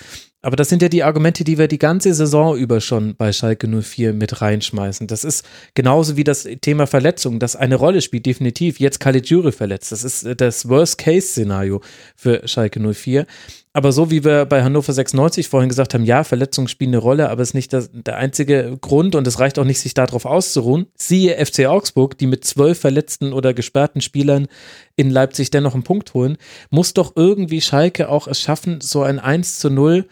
Aber 0.40 0.54
das 0.54 0.68
sind 0.68 0.82
ja 0.82 0.88
die 0.88 1.02
Argumente, 1.02 1.42
die 1.42 1.58
wir 1.58 1.66
die 1.66 1.78
ganze 1.78 2.14
Saison 2.14 2.56
über 2.56 2.80
schon 2.80 3.16
bei 3.16 3.32
Schalke 3.32 3.66
04 3.66 4.12
mit 4.12 4.40
reinschmeißen. 4.40 5.08
Das 5.08 5.24
ist 5.24 5.44
genauso 5.74 6.16
wie 6.16 6.22
das 6.22 6.46
Thema 6.60 6.86
Verletzung, 6.86 7.40
das 7.40 7.56
eine 7.56 7.74
Rolle 7.74 8.00
spielt, 8.00 8.26
definitiv. 8.26 8.78
Jetzt 8.78 9.00
Caligiuri 9.00 9.50
verletzt. 9.50 9.90
Das 9.90 10.04
ist 10.04 10.40
das 10.40 10.68
Worst-Case-Szenario 10.68 11.80
für 12.14 12.46
Schalke 12.46 12.78
04. 12.78 13.26
Aber 13.72 13.92
so 13.92 14.10
wie 14.10 14.24
wir 14.24 14.46
bei 14.46 14.62
Hannover 14.62 14.92
96 14.92 15.48
vorhin 15.48 15.68
gesagt 15.68 15.94
haben, 15.94 16.04
ja, 16.04 16.24
Verletzungen 16.24 16.68
spielen 16.68 16.90
eine 16.90 16.98
Rolle, 16.98 17.28
aber 17.28 17.42
es 17.42 17.50
ist 17.50 17.54
nicht 17.54 17.72
das, 17.72 17.90
der 17.92 18.16
einzige 18.16 18.78
Grund 18.80 19.14
und 19.14 19.26
es 19.26 19.38
reicht 19.38 19.58
auch 19.58 19.64
nicht, 19.64 19.78
sich 19.78 19.94
darauf 19.94 20.24
auszuruhen. 20.24 20.86
Siehe 20.96 21.44
FC 21.44 21.66
Augsburg, 21.66 22.16
die 22.16 22.26
mit 22.26 22.44
zwölf 22.44 22.80
verletzten 22.80 23.32
oder 23.32 23.54
gesperrten 23.54 24.00
Spielern 24.00 24.48
in 24.96 25.10
Leipzig 25.10 25.50
dennoch 25.50 25.74
einen 25.74 25.82
Punkt 25.84 26.14
holen, 26.14 26.38
muss 26.70 26.94
doch 26.94 27.12
irgendwie 27.14 27.60
Schalke 27.60 28.08
auch 28.08 28.26
es 28.26 28.40
schaffen, 28.40 28.80
so 28.80 29.02
ein 29.02 29.18
1 29.18 29.58
zu 29.58 29.70
0 29.70 30.06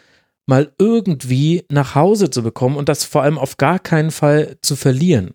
mal 0.47 0.73
irgendwie 0.79 1.65
nach 1.71 1.95
Hause 1.95 2.31
zu 2.31 2.43
bekommen 2.43 2.77
und 2.77 2.89
das 2.89 3.05
vor 3.05 3.23
allem 3.23 3.39
auf 3.39 3.57
gar 3.57 3.79
keinen 3.79 4.11
Fall 4.11 4.59
zu 4.63 4.77
verlieren. 4.77 5.35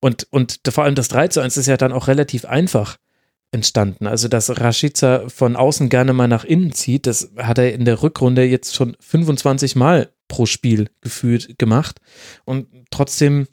Und, 0.00 0.26
und 0.30 0.60
vor 0.68 0.84
allem 0.84 0.94
das 0.94 1.08
3 1.08 1.28
zu 1.28 1.40
1 1.40 1.56
ist 1.56 1.66
ja 1.66 1.76
dann 1.76 1.92
auch 1.92 2.08
relativ 2.08 2.46
einfach 2.46 2.96
entstanden. 3.52 4.06
Also, 4.06 4.28
dass 4.28 4.60
Rashica 4.60 5.28
von 5.28 5.56
außen 5.56 5.88
gerne 5.88 6.12
mal 6.12 6.28
nach 6.28 6.44
innen 6.44 6.72
zieht, 6.72 7.06
das 7.06 7.32
hat 7.36 7.58
er 7.58 7.72
in 7.72 7.84
der 7.84 8.02
Rückrunde 8.02 8.44
jetzt 8.44 8.74
schon 8.74 8.96
25 9.00 9.76
Mal 9.76 10.12
pro 10.28 10.46
Spiel 10.46 10.88
gefühlt 11.00 11.58
gemacht. 11.58 12.00
Und 12.44 12.68
trotzdem 12.90 13.48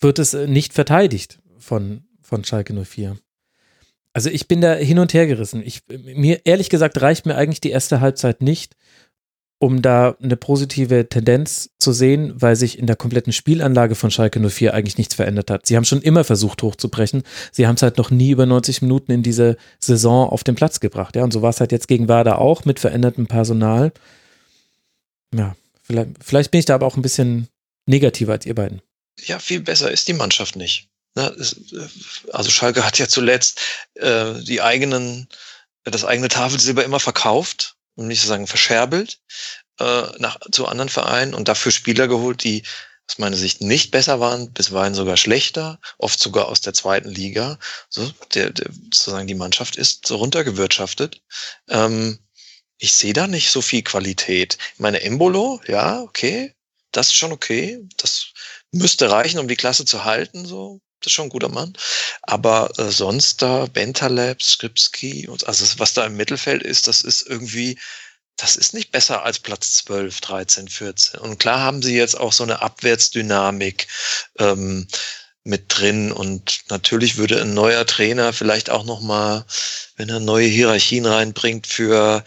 wird 0.00 0.18
es 0.18 0.34
nicht 0.34 0.72
verteidigt 0.72 1.38
von, 1.58 2.04
von 2.20 2.44
Schalke 2.44 2.74
04. 2.74 3.16
Also 4.12 4.30
ich 4.30 4.46
bin 4.46 4.60
da 4.60 4.74
hin 4.74 4.98
und 4.98 5.12
her 5.12 5.26
gerissen. 5.26 5.62
Ich, 5.64 5.82
mir, 5.88 6.42
ehrlich 6.44 6.70
gesagt, 6.70 7.00
reicht 7.00 7.26
mir 7.26 7.36
eigentlich 7.36 7.60
die 7.60 7.70
erste 7.70 8.00
Halbzeit 8.00 8.42
nicht, 8.42 8.76
um 9.58 9.82
da 9.82 10.16
eine 10.22 10.36
positive 10.36 11.08
Tendenz 11.08 11.70
zu 11.78 11.92
sehen, 11.92 12.34
weil 12.36 12.56
sich 12.56 12.78
in 12.78 12.86
der 12.86 12.96
kompletten 12.96 13.32
Spielanlage 13.32 13.94
von 13.94 14.10
Schalke 14.10 14.40
04 14.40 14.74
eigentlich 14.74 14.98
nichts 14.98 15.14
verändert 15.14 15.50
hat. 15.50 15.66
Sie 15.66 15.76
haben 15.76 15.84
schon 15.84 16.02
immer 16.02 16.24
versucht 16.24 16.62
hochzubrechen. 16.62 17.22
Sie 17.52 17.66
haben 17.66 17.76
es 17.76 17.82
halt 17.82 17.96
noch 17.96 18.10
nie 18.10 18.30
über 18.30 18.46
90 18.46 18.82
Minuten 18.82 19.12
in 19.12 19.22
diese 19.22 19.56
Saison 19.78 20.28
auf 20.28 20.44
den 20.44 20.54
Platz 20.54 20.80
gebracht. 20.80 21.16
Ja, 21.16 21.24
und 21.24 21.32
so 21.32 21.40
war 21.40 21.50
es 21.50 21.60
halt 21.60 21.72
jetzt 21.72 21.88
gegen 21.88 22.08
Werder 22.08 22.38
auch 22.38 22.64
mit 22.64 22.80
verändertem 22.80 23.26
Personal. 23.26 23.92
Ja, 25.34 25.56
vielleicht, 25.82 26.10
vielleicht 26.22 26.50
bin 26.50 26.58
ich 26.58 26.66
da 26.66 26.74
aber 26.74 26.86
auch 26.86 26.96
ein 26.96 27.02
bisschen 27.02 27.48
negativer 27.86 28.32
als 28.32 28.46
ihr 28.46 28.54
beiden. 28.54 28.82
Ja, 29.20 29.38
viel 29.38 29.60
besser 29.60 29.90
ist 29.90 30.08
die 30.08 30.14
Mannschaft 30.14 30.56
nicht. 30.56 30.88
Ne, 31.14 31.34
also 32.32 32.50
Schalke 32.50 32.84
hat 32.84 32.98
ja 32.98 33.06
zuletzt 33.06 33.60
äh, 33.94 34.34
die 34.42 34.60
eigenen, 34.60 35.28
das 35.84 36.04
eigene 36.04 36.28
Tafelsilber 36.28 36.84
immer 36.84 36.98
verkauft 36.98 37.73
um 37.94 38.06
nicht 38.06 38.20
zu 38.20 38.26
sagen 38.26 38.46
verscherbelt, 38.46 39.20
äh, 39.80 40.02
nach, 40.18 40.38
zu 40.52 40.66
anderen 40.66 40.88
Vereinen 40.88 41.34
und 41.34 41.48
dafür 41.48 41.72
Spieler 41.72 42.08
geholt, 42.08 42.44
die 42.44 42.62
aus 43.08 43.18
meiner 43.18 43.36
Sicht 43.36 43.60
nicht 43.60 43.90
besser 43.90 44.18
waren, 44.20 44.52
bisweilen 44.52 44.94
sogar 44.94 45.16
schlechter, 45.16 45.78
oft 45.98 46.18
sogar 46.18 46.48
aus 46.48 46.60
der 46.60 46.72
zweiten 46.72 47.10
Liga. 47.10 47.58
So, 47.90 48.10
der, 48.32 48.50
der 48.50 48.70
sozusagen 48.72 49.26
die 49.26 49.34
Mannschaft 49.34 49.76
ist 49.76 50.06
so 50.06 50.16
runtergewirtschaftet. 50.16 51.22
Ähm, 51.68 52.18
ich 52.78 52.92
sehe 52.92 53.12
da 53.12 53.26
nicht 53.26 53.50
so 53.50 53.62
viel 53.62 53.82
Qualität. 53.82 54.58
Meine 54.78 55.02
Embolo, 55.02 55.60
ja, 55.66 56.00
okay, 56.00 56.54
das 56.92 57.08
ist 57.08 57.14
schon 57.14 57.32
okay. 57.32 57.86
Das 57.96 58.32
müsste 58.72 59.10
reichen, 59.10 59.38
um 59.38 59.48
die 59.48 59.56
Klasse 59.56 59.84
zu 59.84 60.04
halten, 60.04 60.46
so. 60.46 60.80
Das 61.04 61.10
ist 61.10 61.16
schon 61.16 61.26
ein 61.26 61.30
guter 61.30 61.50
Mann. 61.50 61.74
Aber 62.22 62.70
äh, 62.78 62.90
sonst 62.90 63.42
da 63.42 63.66
Bentaleb, 63.66 64.42
Skripski 64.42 65.28
und 65.28 65.46
also 65.46 65.66
was 65.78 65.92
da 65.92 66.06
im 66.06 66.16
Mittelfeld 66.16 66.62
ist, 66.62 66.88
das 66.88 67.02
ist 67.02 67.26
irgendwie, 67.28 67.78
das 68.36 68.56
ist 68.56 68.72
nicht 68.72 68.90
besser 68.90 69.22
als 69.22 69.38
Platz 69.38 69.74
12, 69.84 70.20
13, 70.22 70.68
14. 70.68 71.20
Und 71.20 71.38
klar 71.38 71.60
haben 71.60 71.82
sie 71.82 71.94
jetzt 71.94 72.18
auch 72.18 72.32
so 72.32 72.42
eine 72.42 72.62
Abwärtsdynamik 72.62 73.86
ähm, 74.38 74.88
mit 75.44 75.64
drin. 75.68 76.10
Und 76.10 76.62
natürlich 76.70 77.18
würde 77.18 77.42
ein 77.42 77.52
neuer 77.52 77.84
Trainer 77.86 78.32
vielleicht 78.32 78.70
auch 78.70 78.84
nochmal, 78.84 79.44
wenn 79.96 80.08
er 80.08 80.20
neue 80.20 80.46
Hierarchien 80.46 81.04
reinbringt, 81.04 81.66
für 81.66 82.24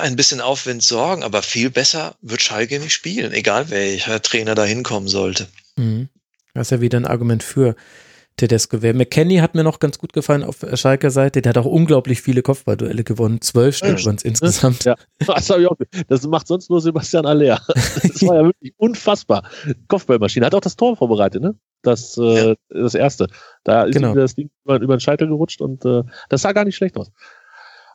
ein 0.00 0.14
bisschen 0.14 0.40
Aufwind 0.40 0.84
sorgen. 0.84 1.24
Aber 1.24 1.42
viel 1.42 1.70
besser 1.70 2.14
wird 2.20 2.40
Schalke 2.40 2.78
nicht 2.78 2.94
spielen, 2.94 3.32
egal 3.32 3.70
welcher 3.70 4.22
Trainer 4.22 4.54
da 4.54 4.64
hinkommen 4.64 5.08
sollte. 5.08 5.48
Mhm. 5.74 6.08
Das 6.54 6.68
ist 6.68 6.70
ja 6.70 6.80
wieder 6.80 6.98
ein 6.98 7.06
Argument 7.06 7.42
für 7.42 7.74
Tedesco. 8.36 8.82
Wer 8.82 8.94
McKenny 8.94 9.36
hat 9.36 9.54
mir 9.54 9.62
noch 9.62 9.78
ganz 9.78 9.98
gut 9.98 10.12
gefallen 10.12 10.42
auf 10.42 10.64
Schalker 10.74 11.10
Seite. 11.10 11.42
Der 11.42 11.50
hat 11.50 11.58
auch 11.58 11.66
unglaublich 11.66 12.22
viele 12.22 12.42
Kopfballduelle 12.42 13.04
gewonnen. 13.04 13.40
Zwölf 13.40 13.76
Stück 13.76 14.04
waren 14.04 14.16
es 14.16 14.22
insgesamt. 14.22 14.84
Ja, 14.84 14.96
das, 15.26 15.50
ich 15.50 15.66
auch, 15.66 15.76
das 16.08 16.26
macht 16.26 16.46
sonst 16.46 16.70
nur 16.70 16.80
Sebastian 16.80 17.26
Aller. 17.26 17.60
Das 17.74 18.22
war 18.26 18.36
ja 18.36 18.44
wirklich 18.44 18.74
unfassbar. 18.76 19.48
Kopfballmaschine. 19.88 20.46
Hat 20.46 20.54
auch 20.54 20.60
das 20.60 20.76
Tor 20.76 20.96
vorbereitet, 20.96 21.42
ne? 21.42 21.54
Das, 21.82 22.16
äh, 22.16 22.54
das 22.68 22.94
erste. 22.94 23.28
Da 23.64 23.84
ist 23.84 23.94
genau. 23.94 24.14
das 24.14 24.34
Ding 24.34 24.50
über, 24.64 24.80
über 24.80 24.96
den 24.96 25.00
Scheitel 25.00 25.28
gerutscht 25.28 25.60
und 25.60 25.84
äh, 25.84 26.02
das 26.28 26.42
sah 26.42 26.52
gar 26.52 26.64
nicht 26.64 26.76
schlecht 26.76 26.96
aus. 26.96 27.10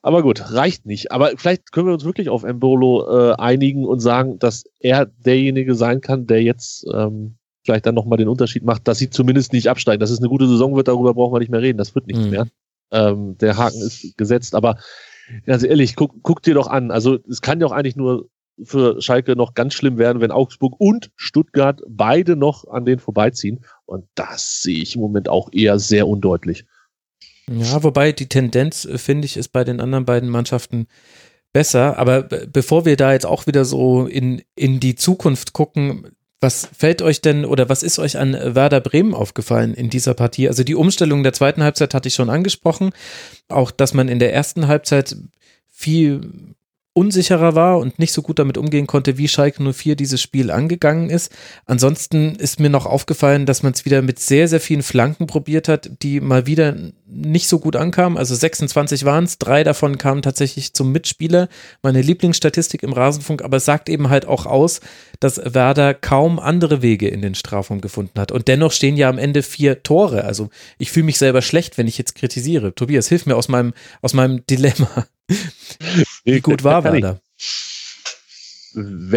Aber 0.02 0.22
gut, 0.22 0.52
reicht 0.52 0.86
nicht. 0.86 1.12
Aber 1.12 1.32
vielleicht 1.38 1.72
können 1.72 1.88
wir 1.88 1.94
uns 1.94 2.06
wirklich 2.06 2.30
auf 2.30 2.44
Embolo 2.44 3.32
äh, 3.32 3.36
einigen 3.36 3.86
und 3.86 4.00
sagen, 4.00 4.40
dass 4.40 4.66
er 4.80 5.06
derjenige 5.06 5.76
sein 5.76 6.02
kann, 6.02 6.28
der 6.28 6.44
jetzt 6.44 6.86
ähm, 6.94 7.38
vielleicht 7.68 7.86
dann 7.86 7.96
nochmal 7.96 8.18
den 8.18 8.30
Unterschied 8.30 8.64
macht, 8.64 8.88
dass 8.88 8.98
sie 8.98 9.10
zumindest 9.10 9.52
nicht 9.52 9.68
absteigen. 9.68 10.00
Dass 10.00 10.10
es 10.10 10.20
eine 10.20 10.30
gute 10.30 10.48
Saison 10.48 10.76
wird, 10.78 10.88
darüber 10.88 11.14
brauchen 11.14 11.34
wir 11.34 11.40
nicht 11.40 11.52
mehr 11.52 11.62
reden. 11.62 11.78
Das 11.78 11.94
wird 11.94 12.08
nichts 12.08 12.24
mhm. 12.24 12.30
mehr. 12.30 12.48
Ähm, 12.92 13.38
der 13.40 13.58
Haken 13.58 13.82
ist 13.82 14.18
gesetzt. 14.18 14.56
Aber 14.56 14.78
ganz 15.46 15.64
ehrlich, 15.64 15.98
guck, 15.98 16.24
guck 16.24 16.42
dir 16.42 16.54
doch 16.54 16.68
an. 16.68 16.92
Also 16.92 17.20
es 17.30 17.42
kann 17.42 17.60
ja 17.60 17.68
auch 17.68 17.74
eigentlich 17.74 17.98
nur 17.98 18.30
für 18.64 19.02
Schalke 19.02 19.36
noch 19.36 19.54
ganz 19.54 19.74
schlimm 19.74 19.98
werden, 19.98 20.22
wenn 20.22 20.32
Augsburg 20.32 20.76
und 20.80 21.12
Stuttgart 21.18 21.82
beide 21.90 22.38
noch 22.38 22.66
an 22.70 22.86
den 22.86 23.00
vorbeiziehen. 23.00 23.66
Und 23.86 24.06
das 24.16 24.62
sehe 24.62 24.82
ich 24.82 24.96
im 24.96 25.02
Moment 25.02 25.28
auch 25.28 25.50
eher 25.52 25.78
sehr 25.78 26.08
undeutlich. 26.08 26.64
Ja, 27.52 27.84
wobei 27.84 28.14
die 28.14 28.28
Tendenz, 28.28 28.86
äh, 28.86 28.98
finde 28.98 29.26
ich, 29.26 29.36
ist 29.36 29.50
bei 29.50 29.66
den 29.66 29.82
anderen 29.82 30.06
beiden 30.06 30.30
Mannschaften 30.30 30.88
besser. 31.52 32.00
Aber 32.00 32.24
bevor 32.24 32.86
wir 32.86 32.96
da 32.96 33.12
jetzt 33.12 33.26
auch 33.26 33.46
wieder 33.46 33.66
so 33.66 34.06
in, 34.06 34.42
in 34.56 34.80
die 34.80 34.96
Zukunft 34.96 35.52
gucken, 35.52 36.12
Was 36.40 36.70
fällt 36.78 37.02
euch 37.02 37.22
denn 37.22 37.46
oder 37.46 37.68
was 37.68 37.82
ist 37.82 37.98
euch 37.98 38.18
an 38.18 38.34
Werder 38.34 38.80
Bremen 38.80 39.16
aufgefallen 39.16 39.74
in 39.74 39.90
dieser 39.90 40.14
Partie? 40.14 40.48
Also 40.48 40.64
die 40.64 40.76
Umstellung 40.76 41.24
der 41.24 41.34
zweiten 41.34 41.64
Halbzeit 41.64 41.96
hatte 41.96 42.10
ich 42.10 42.14
schon 42.14 42.30
angesprochen. 42.30 42.92
Auch, 43.50 43.72
dass 43.72 43.96
man 43.96 44.08
in 44.08 44.20
der 44.20 44.34
ersten 44.34 44.68
Halbzeit 44.68 45.16
viel 45.72 46.56
unsicherer 46.98 47.54
war 47.54 47.78
und 47.78 48.00
nicht 48.00 48.12
so 48.12 48.24
gut 48.24 48.40
damit 48.40 48.58
umgehen 48.58 48.88
konnte, 48.88 49.20
wie 49.20 49.28
Schalke 49.28 49.62
04 49.72 49.96
dieses 49.96 50.20
Spiel 50.20 50.50
angegangen 50.50 51.12
ist. 51.12 51.32
Ansonsten 51.68 52.36
ist 52.36 52.60
mir 52.60 52.72
noch 52.72 52.88
aufgefallen, 52.88 53.46
dass 53.46 53.62
man 53.62 53.74
es 53.74 53.86
wieder 53.86 54.02
mit 54.02 54.18
sehr, 54.18 54.48
sehr 54.48 54.60
vielen 54.60 54.82
Flanken 54.82 55.28
probiert 55.28 55.68
hat, 55.68 55.92
die 56.02 56.20
mal 56.20 56.48
wieder 56.48 56.76
nicht 57.06 57.50
so 57.50 57.60
gut 57.60 57.76
ankamen. 57.76 58.18
Also 58.18 58.34
26 58.34 59.06
waren 59.06 59.26
es, 59.26 59.38
drei 59.38 59.64
davon 59.64 60.00
kamen 60.00 60.24
tatsächlich 60.24 60.74
zum 60.74 60.92
Mitspieler. 60.92 61.50
Meine 61.84 62.02
Lieblingsstatistik 62.02 62.82
im 62.82 62.94
Rasenfunk, 62.94 63.44
aber 63.44 63.58
es 63.58 63.66
sagt 63.66 63.90
eben 63.90 64.10
halt 64.10 64.26
auch 64.26 64.48
aus, 64.48 64.82
dass 65.20 65.40
Werder 65.46 65.94
kaum 65.94 66.40
andere 66.40 66.82
Wege 66.82 67.10
in 67.10 67.22
den 67.22 67.36
Strafraum 67.36 67.80
gefunden 67.80 68.20
hat. 68.20 68.32
Und 68.32 68.48
dennoch 68.48 68.72
stehen 68.72 68.98
ja 68.98 69.08
am 69.08 69.20
Ende 69.20 69.44
vier 69.44 69.84
Tore. 69.84 70.24
Also 70.24 70.50
ich 70.80 70.92
fühle 70.92 71.06
mich 71.06 71.20
selber 71.20 71.44
schlecht, 71.44 71.78
wenn 71.78 71.88
ich 71.88 72.00
jetzt 72.00 72.16
kritisiere. 72.16 72.74
Tobias, 72.74 73.08
hilf 73.08 73.28
mir 73.28 73.36
aus 73.36 73.50
meinem, 73.50 73.76
aus 74.02 74.16
meinem 74.16 74.44
Dilemma. 74.48 75.06
Wie 76.24 76.42
gut 76.42 76.64
war 76.64 76.84
Werder? 76.84 77.20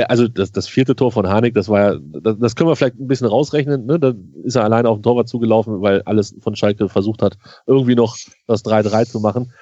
Also 0.08 0.26
das, 0.26 0.52
das 0.52 0.68
vierte 0.68 0.96
Tor 0.96 1.12
von 1.12 1.28
Harnik, 1.28 1.54
das 1.54 1.68
war 1.68 1.80
ja, 1.80 2.00
das, 2.00 2.38
das 2.38 2.56
können 2.56 2.70
wir 2.70 2.76
vielleicht 2.76 2.98
ein 2.98 3.08
bisschen 3.08 3.26
rausrechnen, 3.26 3.84
ne? 3.84 3.98
Da 3.98 4.14
ist 4.42 4.56
er 4.56 4.64
alleine 4.64 4.88
auf 4.88 4.98
den 4.98 5.02
Torwart 5.02 5.28
zugelaufen, 5.28 5.82
weil 5.82 6.00
alles 6.02 6.34
von 6.40 6.56
Schalke 6.56 6.88
versucht 6.88 7.20
hat, 7.20 7.36
irgendwie 7.66 7.94
noch 7.94 8.16
das 8.46 8.64
3-3 8.64 9.06
zu 9.06 9.20
machen. 9.20 9.52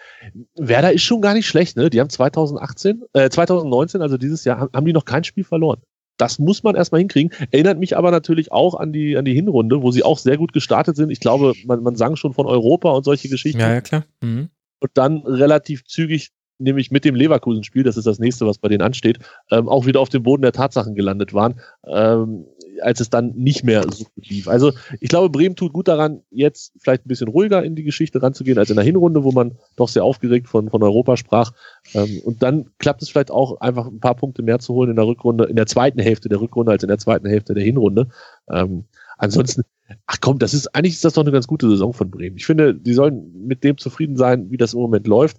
Werder 0.55 0.93
ist 0.93 1.03
schon 1.03 1.21
gar 1.21 1.35
nicht 1.35 1.49
schlecht, 1.49 1.77
ne? 1.77 1.91
Die 1.91 2.01
haben 2.01 2.11
2018, 2.11 3.03
äh, 3.13 3.29
2019, 3.29 4.01
also 4.01 4.19
dieses 4.19 4.45
Jahr, 4.45 4.71
haben 4.73 4.87
die 4.87 4.93
noch 4.93 5.05
kein 5.05 5.25
Spiel 5.25 5.45
verloren. 5.45 5.81
Das 6.17 6.39
muss 6.39 6.63
man 6.63 6.75
erstmal 6.75 7.01
hinkriegen. 7.01 7.33
Erinnert 7.51 7.79
mich 7.79 7.97
aber 7.97 8.11
natürlich 8.11 8.53
auch 8.53 8.75
an 8.75 8.93
die, 8.93 9.17
an 9.17 9.25
die 9.25 9.35
Hinrunde, 9.35 9.83
wo 9.83 9.91
sie 9.91 10.03
auch 10.03 10.19
sehr 10.19 10.37
gut 10.37 10.53
gestartet 10.53 10.97
sind. 10.97 11.11
Ich 11.11 11.21
glaube, 11.21 11.55
man, 11.65 11.83
man 11.83 11.97
sang 11.97 12.17
schon 12.17 12.35
von 12.35 12.47
Europa 12.47 12.91
und 12.91 13.05
solche 13.05 13.29
Geschichten. 13.29 13.61
Ja, 13.61 13.73
ja, 13.73 13.81
klar. 13.81 14.05
Mhm. 14.21 14.51
Und 14.81 14.91
dann 14.95 15.19
relativ 15.19 15.85
zügig 15.85 16.31
nämlich 16.59 16.91
mit 16.91 17.05
dem 17.05 17.15
Leverkusen-Spiel, 17.15 17.83
das 17.83 17.97
ist 17.97 18.07
das 18.07 18.19
nächste, 18.19 18.47
was 18.47 18.59
bei 18.59 18.69
denen 18.69 18.83
ansteht, 18.83 19.19
ähm, 19.51 19.69
auch 19.69 19.87
wieder 19.87 20.01
auf 20.01 20.09
dem 20.09 20.23
Boden 20.23 20.43
der 20.43 20.53
Tatsachen 20.53 20.95
gelandet 20.95 21.35
waren, 21.35 21.61
ähm, 21.87 22.47
als 22.83 23.01
es 23.01 23.11
dann 23.11 23.33
nicht 23.35 23.65
mehr 23.65 23.85
so 23.91 24.07
lief. 24.17 24.49
Also 24.49 24.73
ich 25.01 25.09
glaube, 25.09 25.31
Bremen 25.31 25.57
tut 25.57 25.73
gut 25.73 25.89
daran, 25.89 26.23
jetzt 26.31 26.73
vielleicht 26.79 27.05
ein 27.05 27.09
bisschen 27.09 27.29
ruhiger 27.29 27.63
in 27.65 27.75
die 27.75 27.85
Geschichte 27.85 28.23
ranzugehen 28.23 28.59
als 28.59 28.71
in 28.71 28.77
der 28.77 28.85
Hinrunde, 28.85 29.25
wo 29.25 29.33
man 29.33 29.57
doch 29.77 29.89
sehr 29.89 30.05
aufgeregt 30.05 30.49
von, 30.49 30.71
von 30.71 30.83
Europa 30.83 31.17
sprach. 31.17 31.53
Ähm, 31.95 32.21
und 32.25 32.43
dann 32.43 32.71
klappt 32.79 33.03
es 33.03 33.09
vielleicht 33.09 33.31
auch 33.31 33.61
einfach 33.61 33.87
ein 33.87 34.01
paar 34.01 34.15
Punkte 34.15 34.43
mehr 34.43 34.59
zu 34.59 34.75
holen 34.75 34.91
in 34.91 34.97
der 34.97 35.07
Rückrunde, 35.07 35.45
in 35.45 35.57
der 35.57 35.67
zweiten 35.67 36.01
Hälfte 36.01 36.29
der 36.29 36.41
Rückrunde 36.41 36.73
als 36.73 36.83
in 36.83 36.89
der 36.89 36.99
zweiten 36.99 37.27
Hälfte 37.27 37.55
der 37.55 37.65
Hinrunde. 37.65 38.09
Ähm, 38.51 38.85
ansonsten 39.17 39.63
Ach 40.07 40.19
komm, 40.21 40.39
das 40.39 40.53
ist 40.53 40.75
eigentlich 40.75 40.95
ist 40.95 41.05
das 41.05 41.15
doch 41.15 41.23
eine 41.23 41.33
ganz 41.33 41.47
gute 41.47 41.69
Saison 41.69 41.93
von 41.95 42.11
Bremen. 42.11 42.37
Ich 42.37 42.47
finde, 42.47 42.75
die 42.75 42.93
sollen 42.93 43.47
mit 43.47 43.65
dem 43.65 43.79
zufrieden 43.79 44.17
sein, 44.17 44.51
wie 44.51 44.59
das 44.59 44.75
im 44.75 44.81
Moment 44.81 45.07
läuft. 45.07 45.39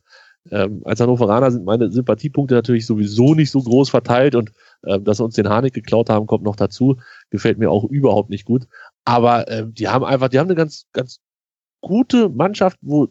Ähm, 0.52 0.82
als 0.86 1.00
Hannoveraner 1.00 1.52
sind 1.52 1.66
meine 1.66 1.92
Sympathiepunkte 1.92 2.56
natürlich 2.56 2.86
sowieso 2.86 3.36
nicht 3.36 3.52
so 3.52 3.62
groß 3.62 3.90
verteilt 3.90 4.36
und 4.36 4.52
äh, 4.84 5.00
dass 5.00 5.18
sie 5.18 5.24
uns 5.24 5.36
den 5.36 5.50
Harnik 5.50 5.74
geklaut 5.74 6.10
haben, 6.10 6.28
kommt 6.28 6.44
noch 6.44 6.56
dazu. 6.56 6.98
Gefällt 7.30 7.58
mir 7.58 7.72
auch 7.72 7.84
überhaupt 7.86 8.30
nicht 8.30 8.46
gut. 8.46 8.68
Aber 9.06 9.48
äh, 9.48 9.66
die 9.68 9.88
haben 9.88 10.06
einfach, 10.06 10.30
die 10.30 10.40
haben 10.40 10.48
eine 10.48 10.56
ganz, 10.56 10.88
ganz 10.94 11.20
gute 11.82 12.30
Mannschaft, 12.30 12.78
wo 12.82 13.08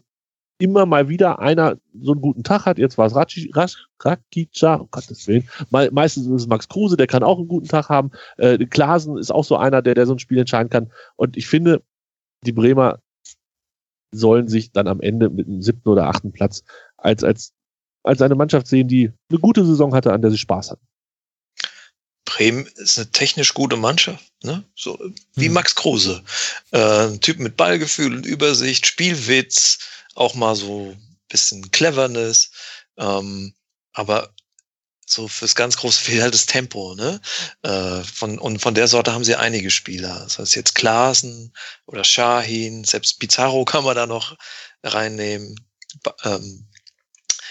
immer 0.59 0.85
mal 0.85 1.07
wieder 1.07 1.39
einer 1.39 1.77
so 1.99 2.11
einen 2.11 2.21
guten 2.21 2.43
Tag 2.43 2.65
hat. 2.65 2.77
Jetzt 2.77 2.97
war 2.97 3.07
es 3.07 3.15
Rakica, 3.15 4.75
um 4.75 4.89
Gottes 4.91 5.27
Willen. 5.27 5.47
Me 5.71 5.89
meistens 5.91 6.27
ist 6.27 6.41
es 6.41 6.47
Max 6.47 6.67
Kruse, 6.67 6.97
der 6.97 7.07
kann 7.07 7.23
auch 7.23 7.37
einen 7.37 7.47
guten 7.47 7.67
Tag 7.67 7.89
haben. 7.89 8.11
Äh, 8.37 8.57
Klaasen 8.65 9.17
ist 9.17 9.31
auch 9.31 9.45
so 9.45 9.55
einer, 9.55 9.81
der, 9.81 9.95
der 9.95 10.05
so 10.05 10.13
ein 10.13 10.19
Spiel 10.19 10.37
entscheiden 10.37 10.69
kann. 10.69 10.91
Und 11.15 11.37
ich 11.37 11.47
finde, 11.47 11.81
die 12.45 12.51
Bremer 12.51 12.99
sollen 14.11 14.47
sich 14.47 14.71
dann 14.71 14.87
am 14.87 15.01
Ende 15.01 15.29
mit 15.29 15.47
einem 15.47 15.61
siebten 15.61 15.89
oder 15.89 16.07
achten 16.07 16.31
Platz 16.31 16.63
als, 17.01 17.23
als, 17.23 17.53
als 18.03 18.21
eine 18.21 18.35
Mannschaft 18.35 18.67
sehen, 18.67 18.87
die 18.87 19.11
eine 19.29 19.39
gute 19.39 19.65
Saison 19.65 19.93
hatte, 19.93 20.13
an 20.13 20.21
der 20.21 20.31
sie 20.31 20.37
Spaß 20.37 20.71
hat. 20.71 20.79
Bremen 22.25 22.67
ist 22.75 22.97
eine 22.97 23.09
technisch 23.11 23.53
gute 23.53 23.75
Mannschaft, 23.75 24.31
ne? 24.43 24.63
So 24.75 24.99
wie 25.33 25.49
mhm. 25.49 25.55
Max 25.55 25.73
Kruse. 25.73 26.23
Äh, 26.71 27.07
ein 27.07 27.21
Typ 27.21 27.39
mit 27.39 27.57
Ballgefühl 27.57 28.15
und 28.15 28.25
Übersicht, 28.25 28.85
Spielwitz, 28.85 29.79
auch 30.15 30.35
mal 30.35 30.55
so 30.55 30.95
bisschen 31.27 31.71
Cleverness. 31.71 32.51
Ähm, 32.97 33.53
aber 33.93 34.33
so 35.07 35.27
fürs 35.27 35.55
ganz 35.55 35.77
große 35.77 35.99
fehlt 35.99 36.21
halt 36.21 36.33
das 36.35 36.45
Tempo, 36.45 36.93
ne? 36.93 37.19
Äh, 37.63 38.03
von, 38.03 38.37
und 38.37 38.59
von 38.59 38.75
der 38.75 38.87
Sorte 38.87 39.11
haben 39.13 39.23
sie 39.23 39.35
einige 39.35 39.71
Spieler. 39.71 40.19
Das 40.19 40.37
heißt 40.37 40.55
jetzt 40.55 40.75
Klaasen 40.75 41.51
oder 41.87 42.03
Shahin, 42.03 42.83
selbst 42.83 43.19
Pizarro 43.19 43.65
kann 43.65 43.83
man 43.83 43.95
da 43.95 44.05
noch 44.05 44.37
reinnehmen. 44.83 45.55
Ähm, 46.23 46.68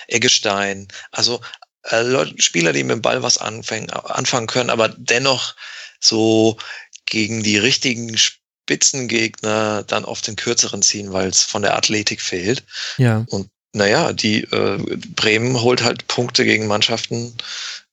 Eggestein, 0.09 0.89
also 1.13 1.41
äh, 1.85 2.03
Leute, 2.03 2.35
Spieler, 2.41 2.73
die 2.73 2.83
mit 2.83 2.97
dem 2.97 3.03
Ball 3.03 3.23
was 3.23 3.39
anfangen, 3.39 3.91
anfangen 3.91 4.47
können, 4.47 4.71
aber 4.71 4.89
dennoch 4.89 5.55
so 6.01 6.59
gegen 7.07 7.43
die 7.43 7.59
richtigen 7.59 8.17
Spitzengegner 8.19 9.83
dann 9.85 10.05
auf 10.05 10.21
den 10.21 10.37
kürzeren 10.37 10.83
ziehen, 10.83 11.13
weil 11.13 11.29
es 11.29 11.43
von 11.43 11.63
der 11.63 11.77
Athletik 11.77 12.21
fehlt. 12.21 12.65
Ja. 12.99 13.25
Und 13.29 13.49
naja, 13.73 14.13
die 14.13 14.43
äh, 14.45 14.79
Bremen 15.15 15.61
holt 15.61 15.83
halt 15.83 16.07
Punkte 16.09 16.45
gegen 16.45 16.67
Mannschaften 16.67 17.37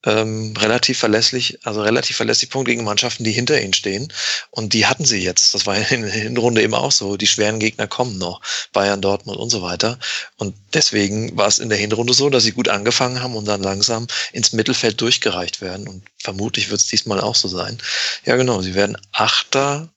ähm, 0.05 0.53
relativ 0.57 0.99
verlässlich, 0.99 1.59
also 1.65 1.81
relativ 1.81 2.17
verlässlich 2.17 2.49
Punkte 2.49 2.71
gegen 2.71 2.83
Mannschaften, 2.83 3.23
die 3.23 3.31
hinter 3.31 3.59
ihnen 3.61 3.73
stehen. 3.73 4.11
Und 4.51 4.73
die 4.73 4.85
hatten 4.85 5.05
sie 5.05 5.23
jetzt. 5.23 5.53
Das 5.53 5.65
war 5.65 5.75
in 5.75 6.01
der 6.03 6.11
Hinrunde 6.11 6.61
eben 6.61 6.73
auch 6.73 6.91
so. 6.91 7.17
Die 7.17 7.27
schweren 7.27 7.59
Gegner 7.59 7.87
kommen 7.87 8.17
noch. 8.17 8.41
Bayern, 8.71 9.01
Dortmund 9.01 9.37
und 9.37 9.49
so 9.49 9.61
weiter. 9.61 9.99
Und 10.37 10.55
deswegen 10.73 11.35
war 11.35 11.47
es 11.47 11.59
in 11.59 11.69
der 11.69 11.77
Hinrunde 11.77 12.13
so, 12.13 12.29
dass 12.29 12.43
sie 12.43 12.51
gut 12.51 12.69
angefangen 12.69 13.21
haben 13.21 13.35
und 13.35 13.45
dann 13.45 13.63
langsam 13.63 14.07
ins 14.31 14.53
Mittelfeld 14.53 15.01
durchgereicht 15.01 15.61
werden. 15.61 15.87
Und 15.87 16.03
vermutlich 16.17 16.69
wird 16.69 16.81
es 16.81 16.87
diesmal 16.87 17.19
auch 17.19 17.35
so 17.35 17.47
sein. 17.47 17.77
Ja, 18.25 18.35
genau. 18.35 18.61
Sie 18.61 18.75
werden 18.75 18.97
Achter 19.11 19.89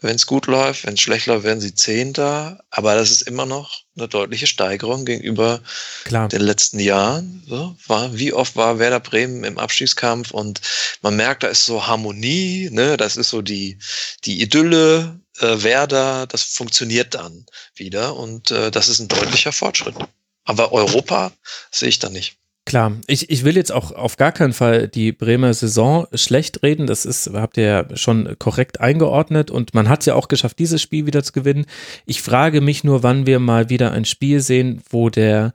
wenn 0.00 0.16
es 0.16 0.26
gut 0.26 0.46
läuft. 0.46 0.86
Wenn 0.86 0.94
es 0.94 1.00
schlecht 1.00 1.26
läuft, 1.26 1.44
werden 1.44 1.60
sie 1.60 1.74
Zehnter. 1.74 2.60
Aber 2.70 2.94
das 2.94 3.10
ist 3.10 3.22
immer 3.22 3.46
noch 3.46 3.82
eine 3.98 4.08
deutliche 4.08 4.46
Steigerung 4.46 5.04
gegenüber 5.04 5.60
Klar. 6.04 6.28
den 6.28 6.40
letzten 6.40 6.80
Jahren. 6.80 7.42
So, 7.46 7.76
war, 7.86 8.16
wie 8.16 8.32
oft 8.32 8.56
war 8.56 8.78
Werder 8.78 9.00
Bremen 9.00 9.44
im 9.44 9.58
Abstiegskampf 9.58 10.30
und 10.30 10.60
man 11.02 11.16
merkt, 11.16 11.42
da 11.42 11.48
ist 11.48 11.66
so 11.66 11.86
Harmonie, 11.86 12.70
ne? 12.70 12.96
das 12.96 13.16
ist 13.16 13.30
so 13.30 13.42
die, 13.42 13.78
die 14.24 14.40
Idylle 14.40 15.20
äh, 15.40 15.62
Werder, 15.62 16.26
das 16.26 16.42
funktioniert 16.42 17.14
dann 17.14 17.46
wieder 17.74 18.16
und 18.16 18.50
äh, 18.50 18.70
das 18.70 18.88
ist 18.88 19.00
ein 19.00 19.08
deutlicher 19.08 19.52
Fortschritt. 19.52 19.94
Aber 20.44 20.72
Europa 20.72 21.32
sehe 21.70 21.90
ich 21.90 21.98
da 21.98 22.08
nicht. 22.08 22.37
Klar, 22.68 22.98
ich, 23.06 23.30
ich 23.30 23.44
will 23.44 23.56
jetzt 23.56 23.72
auch 23.72 23.92
auf 23.92 24.18
gar 24.18 24.30
keinen 24.30 24.52
Fall 24.52 24.88
die 24.88 25.12
Bremer 25.12 25.54
Saison 25.54 26.06
schlecht 26.12 26.62
reden. 26.62 26.86
Das 26.86 27.06
ist, 27.06 27.30
habt 27.32 27.56
ihr 27.56 27.64
ja 27.64 27.96
schon 27.96 28.36
korrekt 28.38 28.78
eingeordnet 28.78 29.50
und 29.50 29.72
man 29.72 29.88
hat 29.88 30.00
es 30.00 30.06
ja 30.06 30.14
auch 30.14 30.28
geschafft, 30.28 30.58
dieses 30.58 30.82
Spiel 30.82 31.06
wieder 31.06 31.22
zu 31.22 31.32
gewinnen. 31.32 31.64
Ich 32.04 32.20
frage 32.20 32.60
mich 32.60 32.84
nur, 32.84 33.02
wann 33.02 33.26
wir 33.26 33.38
mal 33.38 33.70
wieder 33.70 33.92
ein 33.92 34.04
Spiel 34.04 34.40
sehen, 34.40 34.82
wo 34.90 35.08
der 35.08 35.54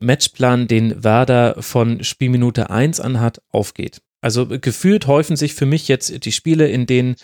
Matchplan, 0.00 0.66
den 0.66 1.04
Werder 1.04 1.62
von 1.62 2.02
Spielminute 2.02 2.70
1 2.70 2.98
an 2.98 3.20
hat, 3.20 3.40
aufgeht. 3.50 4.02
Also 4.20 4.48
gefühlt 4.48 5.06
häufen 5.06 5.36
sich 5.36 5.54
für 5.54 5.66
mich 5.66 5.86
jetzt 5.86 6.24
die 6.24 6.32
Spiele, 6.32 6.66
in 6.66 6.86
denen 6.86 7.14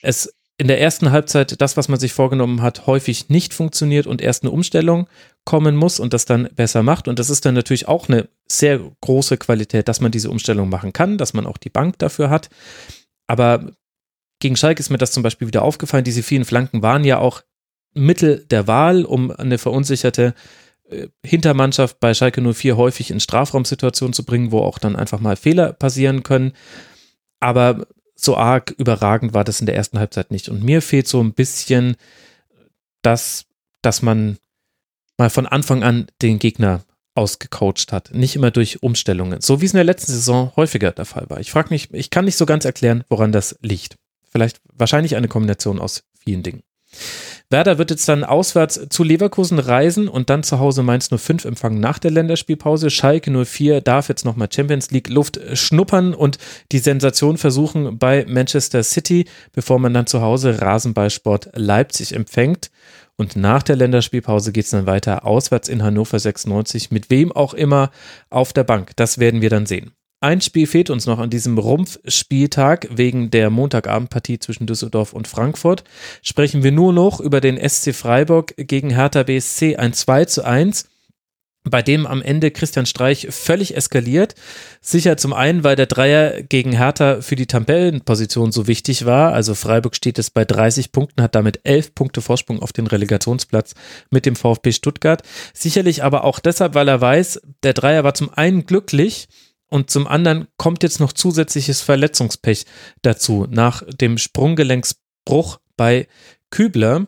es 0.00 0.32
in 0.60 0.68
der 0.68 0.78
ersten 0.78 1.10
Halbzeit 1.10 1.58
das, 1.62 1.78
was 1.78 1.88
man 1.88 1.98
sich 1.98 2.12
vorgenommen 2.12 2.60
hat, 2.60 2.86
häufig 2.86 3.30
nicht 3.30 3.54
funktioniert 3.54 4.06
und 4.06 4.20
erst 4.20 4.42
eine 4.42 4.50
Umstellung 4.50 5.08
kommen 5.46 5.74
muss 5.74 5.98
und 5.98 6.12
das 6.12 6.26
dann 6.26 6.50
besser 6.54 6.82
macht. 6.82 7.08
Und 7.08 7.18
das 7.18 7.30
ist 7.30 7.46
dann 7.46 7.54
natürlich 7.54 7.88
auch 7.88 8.10
eine 8.10 8.28
sehr 8.46 8.78
große 9.00 9.38
Qualität, 9.38 9.88
dass 9.88 10.02
man 10.02 10.12
diese 10.12 10.28
Umstellung 10.28 10.68
machen 10.68 10.92
kann, 10.92 11.16
dass 11.16 11.32
man 11.32 11.46
auch 11.46 11.56
die 11.56 11.70
Bank 11.70 11.98
dafür 11.98 12.28
hat. 12.28 12.50
Aber 13.26 13.72
gegen 14.38 14.54
Schalke 14.54 14.80
ist 14.80 14.90
mir 14.90 14.98
das 14.98 15.12
zum 15.12 15.22
Beispiel 15.22 15.48
wieder 15.48 15.62
aufgefallen. 15.62 16.04
Diese 16.04 16.22
vielen 16.22 16.44
Flanken 16.44 16.82
waren 16.82 17.04
ja 17.04 17.16
auch 17.16 17.40
Mittel 17.94 18.44
der 18.50 18.66
Wahl, 18.66 19.06
um 19.06 19.30
eine 19.30 19.56
verunsicherte 19.56 20.34
äh, 20.90 21.06
Hintermannschaft 21.24 22.00
bei 22.00 22.12
Schalke 22.12 22.42
04 22.42 22.76
häufig 22.76 23.10
in 23.10 23.20
Strafraumsituationen 23.20 24.12
zu 24.12 24.26
bringen, 24.26 24.52
wo 24.52 24.60
auch 24.60 24.78
dann 24.78 24.94
einfach 24.94 25.20
mal 25.20 25.36
Fehler 25.36 25.72
passieren 25.72 26.22
können. 26.22 26.52
Aber 27.40 27.86
so 28.22 28.36
arg 28.36 28.74
überragend 28.76 29.34
war 29.34 29.44
das 29.44 29.60
in 29.60 29.66
der 29.66 29.76
ersten 29.76 29.98
Halbzeit 29.98 30.30
nicht. 30.30 30.48
Und 30.48 30.62
mir 30.62 30.82
fehlt 30.82 31.08
so 31.08 31.20
ein 31.22 31.32
bisschen 31.32 31.96
das, 33.02 33.46
dass 33.82 34.02
man 34.02 34.38
mal 35.16 35.30
von 35.30 35.46
Anfang 35.46 35.82
an 35.82 36.06
den 36.22 36.38
Gegner 36.38 36.84
ausgecoacht 37.14 37.92
hat. 37.92 38.12
Nicht 38.14 38.36
immer 38.36 38.50
durch 38.50 38.82
Umstellungen. 38.82 39.40
So 39.40 39.60
wie 39.60 39.66
es 39.66 39.72
in 39.72 39.76
der 39.76 39.84
letzten 39.84 40.12
Saison 40.12 40.52
häufiger 40.56 40.92
der 40.92 41.04
Fall 41.04 41.28
war. 41.28 41.40
Ich 41.40 41.50
frage 41.50 41.70
mich, 41.70 41.92
ich 41.92 42.10
kann 42.10 42.24
nicht 42.24 42.36
so 42.36 42.46
ganz 42.46 42.64
erklären, 42.64 43.04
woran 43.08 43.32
das 43.32 43.58
liegt. 43.62 43.96
Vielleicht, 44.30 44.60
wahrscheinlich 44.72 45.16
eine 45.16 45.28
Kombination 45.28 45.80
aus 45.80 46.04
vielen 46.18 46.42
Dingen. 46.42 46.62
Werder 47.52 47.78
wird 47.78 47.90
jetzt 47.90 48.08
dann 48.08 48.22
auswärts 48.22 48.80
zu 48.90 49.02
Leverkusen 49.02 49.58
reisen 49.58 50.06
und 50.06 50.30
dann 50.30 50.44
zu 50.44 50.60
Hause 50.60 50.84
Mainz 50.84 51.08
05 51.08 51.44
empfangen 51.44 51.80
nach 51.80 51.98
der 51.98 52.12
Länderspielpause. 52.12 52.90
Schalke 52.90 53.44
04 53.44 53.80
darf 53.80 54.08
jetzt 54.08 54.24
nochmal 54.24 54.48
Champions 54.52 54.92
League 54.92 55.08
Luft 55.08 55.40
schnuppern 55.54 56.14
und 56.14 56.38
die 56.70 56.78
Sensation 56.78 57.38
versuchen 57.38 57.98
bei 57.98 58.24
Manchester 58.28 58.84
City, 58.84 59.26
bevor 59.52 59.80
man 59.80 59.92
dann 59.92 60.06
zu 60.06 60.20
Hause 60.20 60.60
Rasenballsport 60.62 61.50
Leipzig 61.54 62.14
empfängt. 62.14 62.70
Und 63.16 63.36
nach 63.36 63.64
der 63.64 63.76
Länderspielpause 63.76 64.52
geht 64.52 64.64
es 64.64 64.70
dann 64.70 64.86
weiter 64.86 65.26
auswärts 65.26 65.68
in 65.68 65.82
Hannover 65.82 66.18
96, 66.18 66.90
mit 66.90 67.10
wem 67.10 67.32
auch 67.32 67.52
immer 67.52 67.90
auf 68.30 68.52
der 68.52 68.64
Bank. 68.64 68.92
Das 68.96 69.18
werden 69.18 69.42
wir 69.42 69.50
dann 69.50 69.66
sehen. 69.66 69.92
Ein 70.22 70.42
Spiel 70.42 70.66
fehlt 70.66 70.90
uns 70.90 71.06
noch 71.06 71.18
an 71.18 71.30
diesem 71.30 71.56
Rumpfspieltag 71.56 72.88
wegen 72.90 73.30
der 73.30 73.48
Montagabendpartie 73.48 74.38
zwischen 74.38 74.66
Düsseldorf 74.66 75.14
und 75.14 75.26
Frankfurt. 75.26 75.82
Sprechen 76.20 76.62
wir 76.62 76.72
nur 76.72 76.92
noch 76.92 77.20
über 77.20 77.40
den 77.40 77.56
SC 77.56 77.94
Freiburg 77.94 78.52
gegen 78.58 78.90
Hertha 78.90 79.22
BSC 79.22 79.76
ein 79.76 79.94
2 79.94 80.26
zu 80.26 80.44
1 80.44 80.90
bei 81.64 81.82
dem 81.82 82.06
am 82.06 82.22
Ende 82.22 82.50
Christian 82.50 82.86
Streich 82.86 83.28
völlig 83.30 83.76
eskaliert. 83.76 84.34
Sicher 84.80 85.16
zum 85.16 85.32
einen, 85.32 85.62
weil 85.62 85.76
der 85.76 85.86
Dreier 85.86 86.42
gegen 86.42 86.72
Hertha 86.72 87.20
für 87.20 87.36
die 87.36 87.46
Tabellenposition 87.46 88.50
so 88.50 88.66
wichtig 88.66 89.04
war. 89.04 89.32
Also 89.32 89.54
Freiburg 89.54 89.94
steht 89.94 90.18
es 90.18 90.30
bei 90.30 90.44
30 90.44 90.90
Punkten, 90.90 91.22
hat 91.22 91.34
damit 91.34 91.60
11 91.64 91.94
Punkte 91.94 92.22
Vorsprung 92.22 92.62
auf 92.62 92.72
den 92.72 92.86
Relegationsplatz 92.86 93.74
mit 94.10 94.24
dem 94.24 94.36
VfB 94.36 94.72
Stuttgart. 94.72 95.22
Sicherlich 95.52 96.02
aber 96.02 96.24
auch 96.24 96.40
deshalb, 96.40 96.74
weil 96.74 96.88
er 96.88 97.00
weiß, 97.00 97.42
der 97.62 97.74
Dreier 97.74 98.04
war 98.04 98.14
zum 98.14 98.32
einen 98.32 98.64
glücklich, 98.64 99.28
und 99.70 99.90
zum 99.90 100.06
anderen 100.06 100.48
kommt 100.56 100.82
jetzt 100.82 101.00
noch 101.00 101.12
zusätzliches 101.12 101.80
Verletzungspech 101.80 102.66
dazu 103.02 103.46
nach 103.48 103.82
dem 103.86 104.18
Sprunggelenksbruch 104.18 105.58
bei 105.76 106.08
Kübler, 106.50 107.06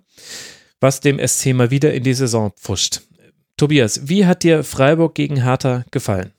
was 0.80 1.00
dem 1.00 1.18
SC 1.18 1.52
mal 1.52 1.70
wieder 1.70 1.92
in 1.92 2.04
die 2.04 2.14
Saison 2.14 2.52
pfuscht. 2.52 3.02
Tobias, 3.56 4.08
wie 4.08 4.26
hat 4.26 4.44
dir 4.44 4.64
Freiburg 4.64 5.14
gegen 5.14 5.42
Hertha 5.42 5.84
gefallen? 5.90 6.32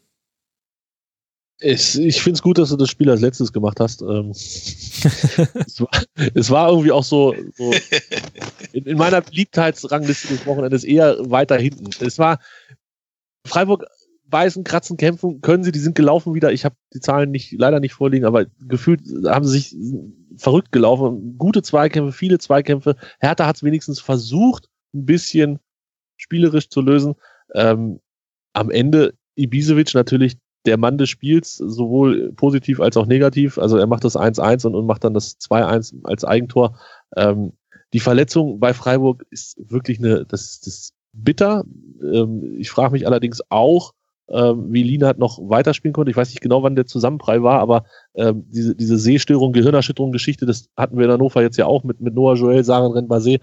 Ich, 1.59 1.97
ich 1.97 2.21
finde 2.21 2.37
es 2.37 2.41
gut, 2.41 2.57
dass 2.57 2.69
du 2.69 2.75
das 2.75 2.89
Spiel 2.89 3.09
als 3.09 3.21
letztes 3.21 3.53
gemacht 3.53 3.79
hast. 3.79 4.01
Ähm, 4.01 4.31
es, 4.31 5.79
war, 5.79 5.89
es, 6.33 6.49
war, 6.49 6.69
irgendwie 6.69 6.91
auch 6.91 7.03
so, 7.03 7.33
so 7.55 7.71
in, 8.73 8.85
in, 8.85 8.97
meiner 8.97 9.21
Beliebtheitsrangliste 9.21 10.27
des 10.29 10.45
Wochenendes 10.45 10.83
eher 10.83 11.17
weiter 11.29 11.57
hinten. 11.57 11.89
Es 12.05 12.19
war 12.19 12.39
Freiburg 13.45 13.85
beißen, 14.33 14.63
kratzen, 14.63 14.97
kämpfen 14.97 15.41
können 15.41 15.63
sie. 15.63 15.71
Die 15.71 15.77
sind 15.77 15.93
gelaufen 15.93 16.33
wieder. 16.33 16.51
Ich 16.51 16.65
habe 16.65 16.75
die 16.91 16.99
Zahlen 16.99 17.29
nicht 17.29 17.51
leider 17.51 17.79
nicht 17.79 17.93
vorliegen, 17.93 18.25
aber 18.25 18.47
gefühlt 18.67 19.01
haben 19.27 19.45
sie 19.45 19.59
sich 19.59 19.75
verrückt 20.37 20.71
gelaufen. 20.71 21.37
Gute 21.37 21.61
Zweikämpfe, 21.61 22.11
viele 22.11 22.39
Zweikämpfe. 22.39 22.95
Hertha 23.19 23.45
hat 23.45 23.57
es 23.57 23.63
wenigstens 23.63 23.99
versucht, 23.99 24.69
ein 24.95 25.05
bisschen 25.05 25.59
spielerisch 26.17 26.69
zu 26.69 26.81
lösen. 26.81 27.13
Ähm, 27.53 27.99
am 28.53 28.71
Ende 28.71 29.13
Ibisevic 29.35 29.93
natürlich 29.93 30.37
der 30.65 30.77
Mann 30.77 30.97
des 30.97 31.11
Spiels, 31.11 31.57
sowohl 31.57 32.33
positiv 32.33 32.79
als 32.79 32.97
auch 32.97 33.05
negativ. 33.05 33.59
Also 33.59 33.77
er 33.77 33.85
macht 33.85 34.03
das 34.03 34.15
1-1 34.15 34.65
und, 34.65 34.73
und 34.73 34.87
macht 34.87 35.03
dann 35.03 35.13
das 35.13 35.37
2-1 35.41 36.05
als 36.05 36.25
Eigentor. 36.25 36.79
Ähm, 37.15 37.53
die 37.93 37.99
Verletzung 37.99 38.59
bei 38.59 38.73
Freiburg 38.73 39.27
ist 39.29 39.57
wirklich 39.59 39.99
eine, 39.99 40.25
das, 40.25 40.59
das 40.59 40.73
ist 40.73 40.93
bitter. 41.11 41.65
Ähm, 42.01 42.55
ich 42.57 42.71
frage 42.71 42.93
mich 42.93 43.05
allerdings 43.05 43.39
auch, 43.49 43.93
ähm, 44.29 44.71
wie 44.71 44.83
Lienhardt 44.83 45.19
noch 45.19 45.39
weiterspielen 45.41 45.93
konnte. 45.93 46.11
Ich 46.11 46.17
weiß 46.17 46.29
nicht 46.29 46.41
genau, 46.41 46.63
wann 46.63 46.75
der 46.75 46.85
Zusammenprall 46.85 47.43
war, 47.43 47.59
aber 47.59 47.85
ähm, 48.15 48.45
diese, 48.47 48.75
diese 48.75 48.97
Sehstörung, 48.97 49.53
Gehirnerschütterung, 49.53 50.11
Geschichte, 50.11 50.45
das 50.45 50.69
hatten 50.77 50.97
wir 50.97 51.05
in 51.05 51.11
Hannover 51.11 51.41
jetzt 51.41 51.57
ja 51.57 51.65
auch 51.65 51.83
mit, 51.83 51.99
mit 51.99 52.13
Noah 52.13 52.35
Joel, 52.35 52.63
Saren 52.63 52.91
Renbase. 52.91 53.39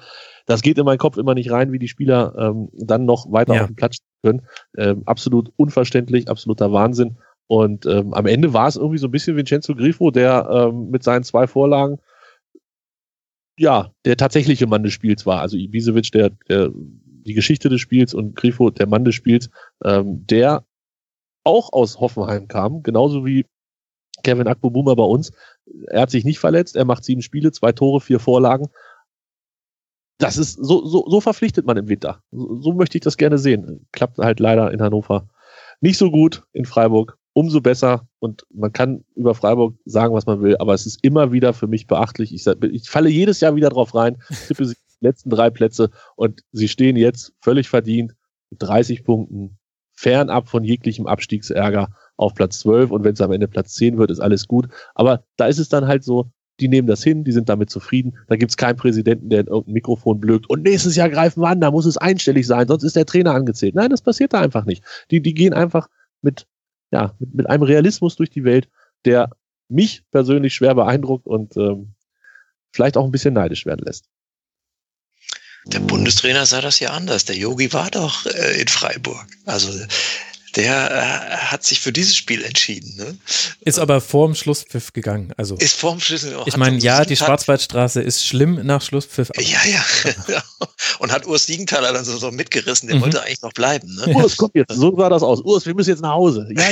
Das 0.46 0.62
geht 0.62 0.78
in 0.78 0.84
meinen 0.84 0.98
Kopf 0.98 1.16
immer 1.16 1.34
nicht 1.34 1.50
rein, 1.50 1.72
wie 1.72 1.78
die 1.78 1.88
Spieler 1.88 2.34
ähm, 2.38 2.68
dann 2.72 3.04
noch 3.04 3.30
weiter 3.30 3.54
ja. 3.54 3.60
auf 3.62 3.66
den 3.68 3.76
Platz 3.76 3.98
können. 4.22 4.42
Ähm, 4.76 5.02
absolut 5.06 5.52
unverständlich, 5.56 6.28
absoluter 6.28 6.72
Wahnsinn. 6.72 7.18
Und 7.46 7.84
ähm, 7.86 8.14
am 8.14 8.26
Ende 8.26 8.52
war 8.52 8.68
es 8.68 8.76
irgendwie 8.76 8.98
so 8.98 9.08
ein 9.08 9.10
bisschen 9.10 9.36
Vincenzo 9.36 9.74
Grifo, 9.74 10.10
der 10.10 10.48
ähm, 10.50 10.90
mit 10.90 11.02
seinen 11.02 11.24
zwei 11.24 11.46
Vorlagen 11.46 11.98
ja, 13.60 13.92
der 14.06 14.16
tatsächliche 14.16 14.66
Mann 14.66 14.82
des 14.82 14.94
Spiels 14.94 15.26
war. 15.26 15.42
Also 15.42 15.58
Ibisevic, 15.58 16.10
der, 16.12 16.30
der 16.48 16.70
die 16.74 17.34
Geschichte 17.34 17.68
des 17.68 17.82
Spiels 17.82 18.14
und 18.14 18.34
Grifo, 18.34 18.70
der 18.70 18.86
Mann 18.86 19.04
des 19.04 19.14
Spiels, 19.14 19.50
ähm, 19.84 20.26
der 20.26 20.64
auch 21.44 21.72
aus 21.72 22.00
Hoffenheim 22.00 22.48
kam, 22.48 22.82
genauso 22.82 23.24
wie 23.24 23.46
Kevin 24.22 24.48
Akbobuma 24.48 24.94
bei 24.94 25.04
uns. 25.04 25.32
Er 25.88 26.02
hat 26.02 26.10
sich 26.10 26.24
nicht 26.24 26.38
verletzt, 26.38 26.76
er 26.76 26.84
macht 26.84 27.04
sieben 27.04 27.22
Spiele, 27.22 27.52
zwei 27.52 27.72
Tore, 27.72 28.00
vier 28.00 28.20
Vorlagen. 28.20 28.68
Das 30.18 30.36
ist, 30.36 30.54
so, 30.54 30.84
so, 30.84 31.08
so 31.08 31.20
verpflichtet 31.20 31.64
man 31.64 31.78
im 31.78 31.88
Winter. 31.88 32.22
So, 32.30 32.60
so 32.60 32.72
möchte 32.74 32.98
ich 32.98 33.02
das 33.02 33.16
gerne 33.16 33.38
sehen. 33.38 33.86
Klappt 33.92 34.18
halt 34.18 34.38
leider 34.38 34.70
in 34.70 34.82
Hannover 34.82 35.28
nicht 35.80 35.96
so 35.96 36.10
gut, 36.10 36.42
in 36.52 36.64
Freiburg 36.64 37.18
umso 37.32 37.60
besser. 37.60 38.06
Und 38.18 38.44
man 38.52 38.72
kann 38.72 39.04
über 39.14 39.34
Freiburg 39.34 39.76
sagen, 39.84 40.14
was 40.14 40.26
man 40.26 40.42
will, 40.42 40.56
aber 40.58 40.74
es 40.74 40.86
ist 40.86 41.02
immer 41.02 41.32
wieder 41.32 41.54
für 41.54 41.68
mich 41.68 41.86
beachtlich. 41.86 42.34
Ich, 42.34 42.46
ich 42.46 42.90
falle 42.90 43.08
jedes 43.08 43.40
Jahr 43.40 43.56
wieder 43.56 43.70
drauf 43.70 43.94
rein, 43.94 44.22
tippe 44.46 44.66
sie 44.66 44.74
die 44.74 45.06
letzten 45.06 45.30
drei 45.30 45.50
Plätze 45.50 45.90
und 46.16 46.42
sie 46.52 46.68
stehen 46.68 46.96
jetzt 46.96 47.32
völlig 47.40 47.68
verdient 47.68 48.14
mit 48.50 48.62
30 48.62 49.04
Punkten 49.04 49.58
fernab 50.00 50.48
von 50.48 50.64
jeglichem 50.64 51.06
Abstiegsärger 51.06 51.88
auf 52.16 52.34
Platz 52.34 52.60
12 52.60 52.90
und 52.90 53.04
wenn 53.04 53.12
es 53.12 53.20
am 53.20 53.32
Ende 53.32 53.48
Platz 53.48 53.74
10 53.74 53.98
wird, 53.98 54.10
ist 54.10 54.20
alles 54.20 54.48
gut. 54.48 54.68
Aber 54.94 55.24
da 55.36 55.46
ist 55.46 55.58
es 55.58 55.68
dann 55.68 55.86
halt 55.86 56.04
so, 56.04 56.30
die 56.58 56.68
nehmen 56.68 56.88
das 56.88 57.04
hin, 57.04 57.22
die 57.22 57.32
sind 57.32 57.50
damit 57.50 57.68
zufrieden. 57.68 58.16
Da 58.26 58.36
gibt 58.36 58.50
es 58.50 58.56
keinen 58.56 58.76
Präsidenten, 58.76 59.28
der 59.28 59.40
in 59.40 59.46
irgendein 59.48 59.74
Mikrofon 59.74 60.18
blökt 60.18 60.48
und 60.48 60.62
nächstes 60.62 60.96
Jahr 60.96 61.10
greifen 61.10 61.42
wir 61.42 61.48
an, 61.48 61.60
da 61.60 61.70
muss 61.70 61.84
es 61.84 61.98
einstellig 61.98 62.46
sein, 62.46 62.66
sonst 62.66 62.82
ist 62.82 62.96
der 62.96 63.04
Trainer 63.04 63.34
angezählt. 63.34 63.74
Nein, 63.74 63.90
das 63.90 64.00
passiert 64.00 64.32
da 64.32 64.40
einfach 64.40 64.64
nicht. 64.64 64.82
Die, 65.10 65.20
die 65.20 65.34
gehen 65.34 65.52
einfach 65.52 65.88
mit, 66.22 66.46
ja, 66.90 67.14
mit, 67.18 67.34
mit 67.34 67.50
einem 67.50 67.62
Realismus 67.62 68.16
durch 68.16 68.30
die 68.30 68.44
Welt, 68.44 68.70
der 69.04 69.30
mich 69.68 70.04
persönlich 70.10 70.54
schwer 70.54 70.74
beeindruckt 70.74 71.26
und 71.26 71.58
ähm, 71.58 71.94
vielleicht 72.72 72.96
auch 72.96 73.04
ein 73.04 73.12
bisschen 73.12 73.34
neidisch 73.34 73.66
werden 73.66 73.84
lässt. 73.84 74.08
Der 75.66 75.80
Bundestrainer 75.80 76.46
sah 76.46 76.60
das 76.60 76.80
ja 76.80 76.90
anders. 76.90 77.24
Der 77.26 77.36
Yogi 77.36 77.72
war 77.72 77.90
doch 77.90 78.26
äh, 78.26 78.60
in 78.60 78.68
Freiburg. 78.68 79.26
Also 79.44 79.70
der 80.56 80.90
äh, 80.90 81.36
hat 81.36 81.62
sich 81.62 81.80
für 81.80 81.92
dieses 81.92 82.16
Spiel 82.16 82.42
entschieden. 82.42 82.96
Ne? 82.96 83.16
Ist 83.60 83.78
aber 83.78 84.00
vorm 84.00 84.34
Schlusspfiff 84.34 84.92
gegangen. 84.92 85.32
Also 85.36 85.54
ist 85.56 85.76
vorm 85.76 86.00
Schlusspfiff. 86.00 86.46
Ich 86.46 86.56
meine, 86.56 86.78
ja, 86.78 87.04
die 87.04 87.16
Schwarzwaldstraße 87.16 88.00
ist 88.00 88.26
schlimm 88.26 88.66
nach 88.66 88.82
Schlusspfiff. 88.82 89.30
Ja, 89.36 89.60
ja. 89.64 90.42
Und 90.98 91.12
hat 91.12 91.26
Urs 91.26 91.46
Siegenthaler 91.46 91.92
dann 91.92 92.04
so, 92.04 92.16
so 92.18 92.32
mitgerissen. 92.32 92.88
Der 92.88 92.96
mhm. 92.96 93.02
wollte 93.02 93.22
eigentlich 93.22 93.42
noch 93.42 93.52
bleiben. 93.52 93.94
Ne? 93.94 94.14
Urs, 94.14 94.36
komm 94.36 94.50
jetzt. 94.54 94.74
So 94.74 94.96
sah 94.96 95.08
das 95.08 95.22
aus. 95.22 95.40
Urs, 95.42 95.66
wir 95.66 95.74
müssen 95.74 95.90
jetzt 95.90 96.02
nach 96.02 96.14
Hause. 96.14 96.48
Ja, 96.50 96.68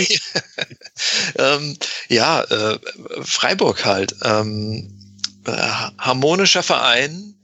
ähm, 1.37 1.77
ja 2.09 2.43
äh, 2.43 2.79
Freiburg 3.23 3.85
halt. 3.85 4.17
Ähm, 4.25 4.93
äh, 5.47 5.53
harmonischer 5.99 6.65
Verein. 6.65 7.35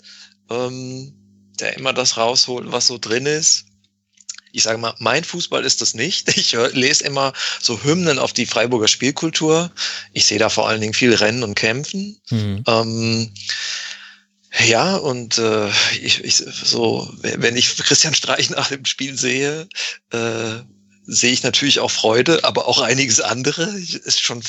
Ähm, 0.51 1.15
der 1.61 1.77
immer 1.77 1.93
das 1.93 2.17
rausholt, 2.17 2.71
was 2.73 2.87
so 2.87 2.99
drin 2.99 3.27
ist. 3.27 3.67
Ich 4.53 4.63
sage 4.63 4.79
mal, 4.79 4.95
mein 4.99 5.25
Fußball 5.25 5.65
ist 5.65 5.83
das 5.83 5.95
nicht. 5.95 6.29
Ich 6.37 6.55
hör, 6.55 6.71
lese 6.71 7.05
immer 7.05 7.33
so 7.61 7.83
Hymnen 7.83 8.19
auf 8.19 8.33
die 8.33 8.47
Freiburger 8.47 8.89
Spielkultur. 8.89 9.71
Ich 10.13 10.27
sehe 10.27 10.39
da 10.39 10.49
vor 10.49 10.69
allen 10.69 10.81
Dingen 10.81 10.95
viel 10.95 11.15
Rennen 11.15 11.43
und 11.43 11.57
Kämpfen. 11.57 12.21
Mhm. 12.31 12.63
Ähm, 12.67 13.33
ja, 14.65 14.95
und 14.97 15.39
äh, 15.39 15.69
ich, 16.01 16.23
ich 16.23 16.37
so, 16.37 17.13
wenn 17.23 17.57
ich 17.57 17.77
Christian 17.77 18.15
Streich 18.15 18.51
nach 18.51 18.69
dem 18.69 18.85
Spiel 18.85 19.19
sehe, 19.19 19.69
äh, 20.13 20.61
sehe 21.07 21.33
ich 21.33 21.43
natürlich 21.43 21.81
auch 21.81 21.91
Freude, 21.91 22.45
aber 22.45 22.67
auch 22.67 22.81
einiges 22.81 23.21
andere. 23.21 23.65
Ist 23.65 24.21
schon, 24.21 24.43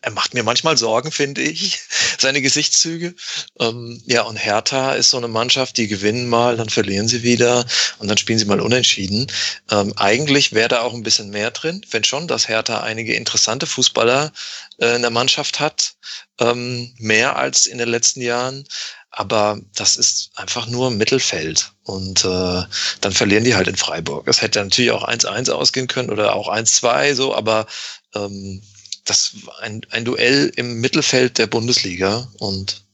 er 0.00 0.10
macht 0.12 0.34
mir 0.34 0.42
manchmal 0.42 0.76
Sorgen, 0.76 1.10
finde 1.10 1.42
ich, 1.42 1.80
seine 2.18 2.40
Gesichtszüge. 2.40 3.14
Ähm, 3.60 4.02
ja, 4.06 4.22
und 4.22 4.36
Hertha 4.36 4.92
ist 4.92 5.10
so 5.10 5.16
eine 5.16 5.28
Mannschaft, 5.28 5.76
die 5.76 5.88
gewinnen 5.88 6.28
mal, 6.28 6.56
dann 6.56 6.68
verlieren 6.68 7.08
sie 7.08 7.22
wieder 7.22 7.64
und 7.98 8.08
dann 8.08 8.18
spielen 8.18 8.38
sie 8.38 8.44
mal 8.44 8.60
unentschieden. 8.60 9.26
Ähm, 9.70 9.92
eigentlich 9.96 10.52
wäre 10.52 10.68
da 10.68 10.80
auch 10.82 10.94
ein 10.94 11.02
bisschen 11.02 11.30
mehr 11.30 11.50
drin. 11.50 11.84
wenn 11.90 12.04
schon, 12.04 12.28
dass 12.28 12.48
Hertha 12.48 12.80
einige 12.80 13.14
interessante 13.14 13.66
Fußballer 13.66 14.32
äh, 14.78 14.96
in 14.96 15.02
der 15.02 15.10
Mannschaft 15.10 15.60
hat, 15.60 15.94
ähm, 16.40 16.94
mehr 16.98 17.36
als 17.36 17.66
in 17.66 17.78
den 17.78 17.88
letzten 17.88 18.20
Jahren 18.20 18.64
aber 19.10 19.60
das 19.74 19.96
ist 19.96 20.30
einfach 20.36 20.66
nur 20.66 20.90
Mittelfeld. 20.90 21.72
Und 21.84 22.24
äh, 22.24 22.62
dann 23.00 23.12
verlieren 23.12 23.44
die 23.44 23.54
halt 23.54 23.68
in 23.68 23.76
Freiburg. 23.76 24.28
Es 24.28 24.42
hätte 24.42 24.62
natürlich 24.62 24.90
auch 24.90 25.08
1-1 25.08 25.50
ausgehen 25.50 25.88
können 25.88 26.10
oder 26.10 26.34
auch 26.34 26.48
1-2, 26.48 27.14
so, 27.14 27.34
aber 27.34 27.66
ähm, 28.14 28.62
das 29.04 29.32
war 29.46 29.58
ein, 29.60 29.80
ein 29.90 30.04
Duell 30.04 30.52
im 30.56 30.80
Mittelfeld 30.80 31.38
der 31.38 31.46
Bundesliga 31.46 32.28
und 32.38 32.84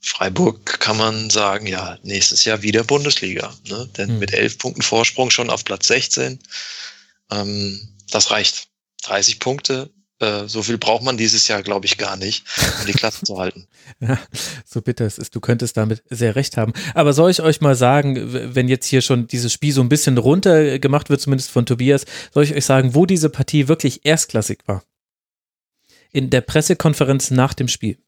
Freiburg 0.00 0.80
kann 0.80 0.96
man 0.96 1.28
sagen, 1.28 1.66
ja, 1.66 1.98
nächstes 2.02 2.44
Jahr 2.44 2.62
wieder 2.62 2.84
Bundesliga. 2.84 3.54
Ne? 3.68 3.88
Denn 3.96 4.14
mhm. 4.14 4.18
mit 4.18 4.32
elf 4.32 4.56
Punkten 4.58 4.82
Vorsprung 4.82 5.30
schon 5.30 5.50
auf 5.50 5.64
Platz 5.64 5.88
16, 5.88 6.38
ähm, 7.30 7.88
das 8.10 8.30
reicht. 8.30 8.68
30 9.02 9.40
Punkte 9.40 9.90
äh, 10.20 10.46
so 10.46 10.62
viel 10.62 10.78
braucht 10.78 11.02
man 11.02 11.16
dieses 11.16 11.48
Jahr, 11.48 11.62
glaube 11.62 11.86
ich, 11.86 11.96
gar 11.98 12.16
nicht, 12.16 12.44
um 12.80 12.86
die 12.86 12.92
Klasse 12.92 13.24
zu 13.24 13.38
halten. 13.38 13.66
Ja, 14.02 14.18
so 14.64 14.80
bitter 14.80 15.04
es 15.04 15.18
ist. 15.18 15.34
Du 15.34 15.40
könntest 15.40 15.76
damit 15.76 16.02
sehr 16.08 16.34
recht 16.34 16.56
haben. 16.56 16.72
Aber 16.94 17.12
soll 17.12 17.30
ich 17.30 17.42
euch 17.42 17.60
mal 17.60 17.74
sagen, 17.74 18.54
wenn 18.54 18.68
jetzt 18.68 18.86
hier 18.86 19.02
schon 19.02 19.26
dieses 19.26 19.52
Spiel 19.52 19.72
so 19.72 19.82
ein 19.82 19.90
bisschen 19.90 20.16
runter 20.16 20.78
gemacht 20.78 21.10
wird, 21.10 21.20
zumindest 21.20 21.50
von 21.50 21.66
Tobias, 21.66 22.06
soll 22.32 22.44
ich 22.44 22.54
euch 22.54 22.64
sagen, 22.64 22.94
wo 22.94 23.04
diese 23.04 23.28
Partie 23.28 23.68
wirklich 23.68 24.06
erstklassig 24.06 24.60
war? 24.64 24.84
In 26.12 26.30
der 26.30 26.40
Pressekonferenz 26.40 27.30
nach 27.30 27.52
dem 27.52 27.68
Spiel. 27.68 27.98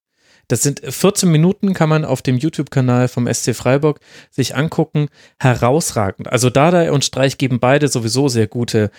Das 0.48 0.62
sind 0.62 0.82
14 0.86 1.30
Minuten, 1.30 1.72
kann 1.72 1.88
man 1.88 2.04
auf 2.04 2.22
dem 2.22 2.36
YouTube-Kanal 2.36 3.08
vom 3.08 3.32
SC 3.32 3.54
Freiburg 3.54 4.00
sich 4.30 4.56
angucken. 4.56 5.08
Herausragend. 5.38 6.28
Also 6.28 6.50
Dada 6.50 6.90
und 6.92 7.04
Streich 7.04 7.38
geben 7.38 7.60
beide 7.60 7.88
sowieso 7.88 8.28
sehr 8.28 8.46
gute 8.46 8.90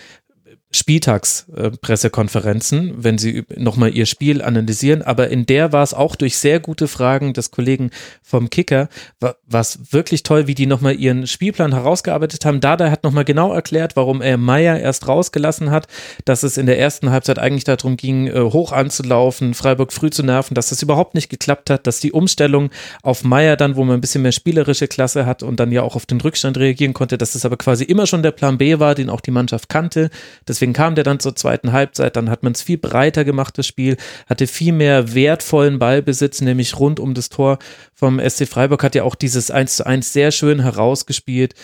Spieltagspressekonferenzen, 0.74 2.94
wenn 2.96 3.18
sie 3.18 3.44
nochmal 3.56 3.94
ihr 3.94 4.06
Spiel 4.06 4.42
analysieren. 4.42 5.02
Aber 5.02 5.28
in 5.28 5.46
der 5.46 5.72
war 5.72 5.82
es 5.82 5.94
auch 5.94 6.16
durch 6.16 6.36
sehr 6.36 6.60
gute 6.60 6.88
Fragen 6.88 7.32
des 7.32 7.50
Kollegen 7.50 7.90
vom 8.22 8.50
Kicker, 8.50 8.88
war 9.20 9.60
es 9.60 9.92
wirklich 9.92 10.22
toll, 10.22 10.46
wie 10.46 10.54
die 10.54 10.66
nochmal 10.66 10.98
ihren 10.98 11.26
Spielplan 11.26 11.72
herausgearbeitet 11.72 12.44
haben. 12.44 12.60
Dada 12.60 12.90
hat 12.90 13.04
nochmal 13.04 13.24
genau 13.24 13.52
erklärt, 13.52 13.96
warum 13.96 14.22
er 14.22 14.36
Meier 14.36 14.78
erst 14.78 15.06
rausgelassen 15.06 15.70
hat, 15.70 15.86
dass 16.24 16.42
es 16.42 16.56
in 16.56 16.66
der 16.66 16.78
ersten 16.78 17.10
Halbzeit 17.10 17.38
eigentlich 17.38 17.64
darum 17.64 17.96
ging, 17.96 18.26
äh, 18.26 18.40
hoch 18.40 18.72
anzulaufen, 18.72 19.54
Freiburg 19.54 19.92
früh 19.92 20.10
zu 20.10 20.22
nerven, 20.22 20.54
dass 20.54 20.70
das 20.70 20.82
überhaupt 20.82 21.14
nicht 21.14 21.28
geklappt 21.28 21.70
hat, 21.70 21.86
dass 21.86 22.00
die 22.00 22.12
Umstellung 22.12 22.70
auf 23.02 23.24
Meier 23.24 23.56
dann, 23.56 23.76
wo 23.76 23.84
man 23.84 23.98
ein 23.98 24.00
bisschen 24.00 24.22
mehr 24.22 24.32
spielerische 24.32 24.88
Klasse 24.88 25.26
hat 25.26 25.42
und 25.42 25.60
dann 25.60 25.70
ja 25.70 25.82
auch 25.82 25.96
auf 25.96 26.06
den 26.06 26.20
Rückstand 26.20 26.58
reagieren 26.58 26.94
konnte, 26.94 27.18
dass 27.18 27.32
das 27.32 27.44
aber 27.44 27.56
quasi 27.56 27.84
immer 27.84 28.06
schon 28.06 28.22
der 28.22 28.32
Plan 28.32 28.58
B 28.58 28.78
war, 28.78 28.94
den 28.94 29.10
auch 29.10 29.20
die 29.20 29.30
Mannschaft 29.30 29.68
kannte. 29.68 30.10
Deswegen 30.48 30.63
Deswegen 30.64 30.72
kam 30.72 30.94
der 30.94 31.04
dann 31.04 31.20
zur 31.20 31.36
zweiten 31.36 31.72
Halbzeit, 31.72 32.16
dann 32.16 32.30
hat 32.30 32.42
man 32.42 32.54
es 32.54 32.62
viel 32.62 32.78
breiter 32.78 33.26
gemacht, 33.26 33.58
das 33.58 33.66
Spiel, 33.66 33.98
hatte 34.26 34.46
viel 34.46 34.72
mehr 34.72 35.12
wertvollen 35.14 35.78
Ballbesitz, 35.78 36.40
nämlich 36.40 36.80
rund 36.80 37.00
um 37.00 37.12
das 37.12 37.28
Tor 37.28 37.58
vom 37.94 38.18
SC 38.18 38.48
Freiburg, 38.48 38.82
hat 38.82 38.94
ja 38.94 39.02
auch 39.02 39.14
dieses 39.14 39.50
1 39.50 39.76
zu 39.76 39.86
1 39.86 40.14
sehr 40.14 40.30
schön 40.30 40.60
herausgespielt. 40.60 41.54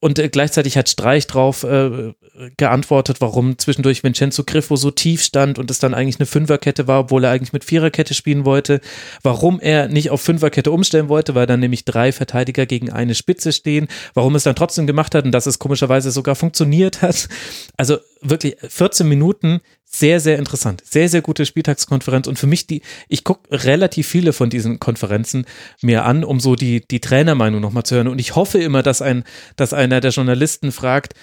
Und 0.00 0.18
äh, 0.18 0.28
gleichzeitig 0.28 0.76
hat 0.76 0.88
Streich 0.88 1.28
drauf 1.28 1.62
äh, 1.62 2.12
geantwortet, 2.56 3.20
warum 3.20 3.56
zwischendurch 3.56 4.02
Vincenzo 4.02 4.42
Griffo 4.44 4.74
so 4.74 4.90
tief 4.90 5.22
stand 5.22 5.60
und 5.60 5.70
es 5.70 5.78
dann 5.78 5.94
eigentlich 5.94 6.18
eine 6.18 6.26
Fünferkette 6.26 6.88
war, 6.88 7.00
obwohl 7.00 7.22
er 7.22 7.30
eigentlich 7.30 7.52
mit 7.52 7.64
Viererkette 7.64 8.14
spielen 8.14 8.44
wollte, 8.44 8.80
warum 9.22 9.60
er 9.60 9.86
nicht 9.86 10.10
auf 10.10 10.22
Fünferkette 10.22 10.72
umstellen 10.72 11.08
wollte, 11.08 11.36
weil 11.36 11.46
dann 11.46 11.60
nämlich 11.60 11.84
drei 11.84 12.10
Verteidiger 12.10 12.66
gegen 12.66 12.90
eine 12.90 13.14
Spitze 13.14 13.52
stehen, 13.52 13.86
warum 14.14 14.34
es 14.34 14.42
dann 14.42 14.56
trotzdem 14.56 14.88
gemacht 14.88 15.14
hat 15.14 15.24
und 15.24 15.30
dass 15.30 15.46
es 15.46 15.60
komischerweise 15.60 16.10
sogar 16.10 16.34
funktioniert 16.34 17.00
hat. 17.02 17.28
Also 17.76 17.98
wirklich 18.22 18.56
14 18.60 19.08
Minuten 19.08 19.60
sehr, 19.92 20.20
sehr 20.20 20.38
interessant. 20.38 20.82
Sehr, 20.84 21.08
sehr 21.08 21.20
gute 21.20 21.44
Spieltagskonferenz. 21.44 22.28
Und 22.28 22.38
für 22.38 22.46
mich, 22.46 22.68
die, 22.68 22.82
ich 23.08 23.24
gucke 23.24 23.50
relativ 23.50 24.06
viele 24.06 24.32
von 24.32 24.48
diesen 24.48 24.78
Konferenzen 24.78 25.46
mir 25.82 26.04
an, 26.04 26.22
um 26.22 26.38
so 26.38 26.54
die, 26.54 26.86
die 26.86 27.00
Trainermeinung 27.00 27.60
nochmal 27.60 27.82
zu 27.82 27.96
hören. 27.96 28.06
Und 28.06 28.20
ich 28.20 28.36
hoffe 28.36 28.58
immer, 28.58 28.84
dass 28.84 29.02
ein, 29.02 29.24
dass 29.56 29.72
einer 29.72 30.00
der 30.00 30.12
Journalisten 30.12 30.70
fragt, 30.70 31.14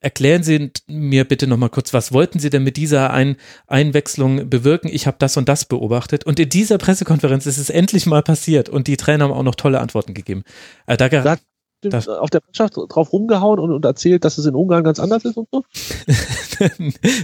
erklären 0.00 0.42
Sie 0.42 0.72
mir 0.88 1.24
bitte 1.24 1.46
nochmal 1.46 1.70
kurz, 1.70 1.94
was 1.94 2.10
wollten 2.10 2.40
Sie 2.40 2.50
denn 2.50 2.64
mit 2.64 2.76
dieser 2.76 3.12
ein 3.12 3.36
Einwechslung 3.68 4.50
bewirken? 4.50 4.90
Ich 4.92 5.06
habe 5.06 5.18
das 5.20 5.36
und 5.36 5.48
das 5.48 5.64
beobachtet. 5.64 6.24
Und 6.24 6.40
in 6.40 6.48
dieser 6.48 6.78
Pressekonferenz 6.78 7.46
ist 7.46 7.58
es 7.58 7.70
endlich 7.70 8.06
mal 8.06 8.24
passiert 8.24 8.68
und 8.68 8.88
die 8.88 8.96
Trainer 8.96 9.24
haben 9.24 9.32
auch 9.32 9.44
noch 9.44 9.54
tolle 9.54 9.80
Antworten 9.80 10.14
gegeben. 10.14 10.42
Also 10.84 11.08
da, 11.08 11.36
das 11.82 12.08
auf 12.08 12.30
der 12.30 12.40
Mannschaft 12.44 12.74
drauf 12.76 13.12
rumgehauen 13.12 13.58
und, 13.58 13.72
und, 13.72 13.84
erzählt, 13.84 14.24
dass 14.24 14.38
es 14.38 14.46
in 14.46 14.54
Ungarn 14.54 14.84
ganz 14.84 14.98
anders 14.98 15.24
ist 15.24 15.36
und 15.36 15.48
so? 15.52 15.64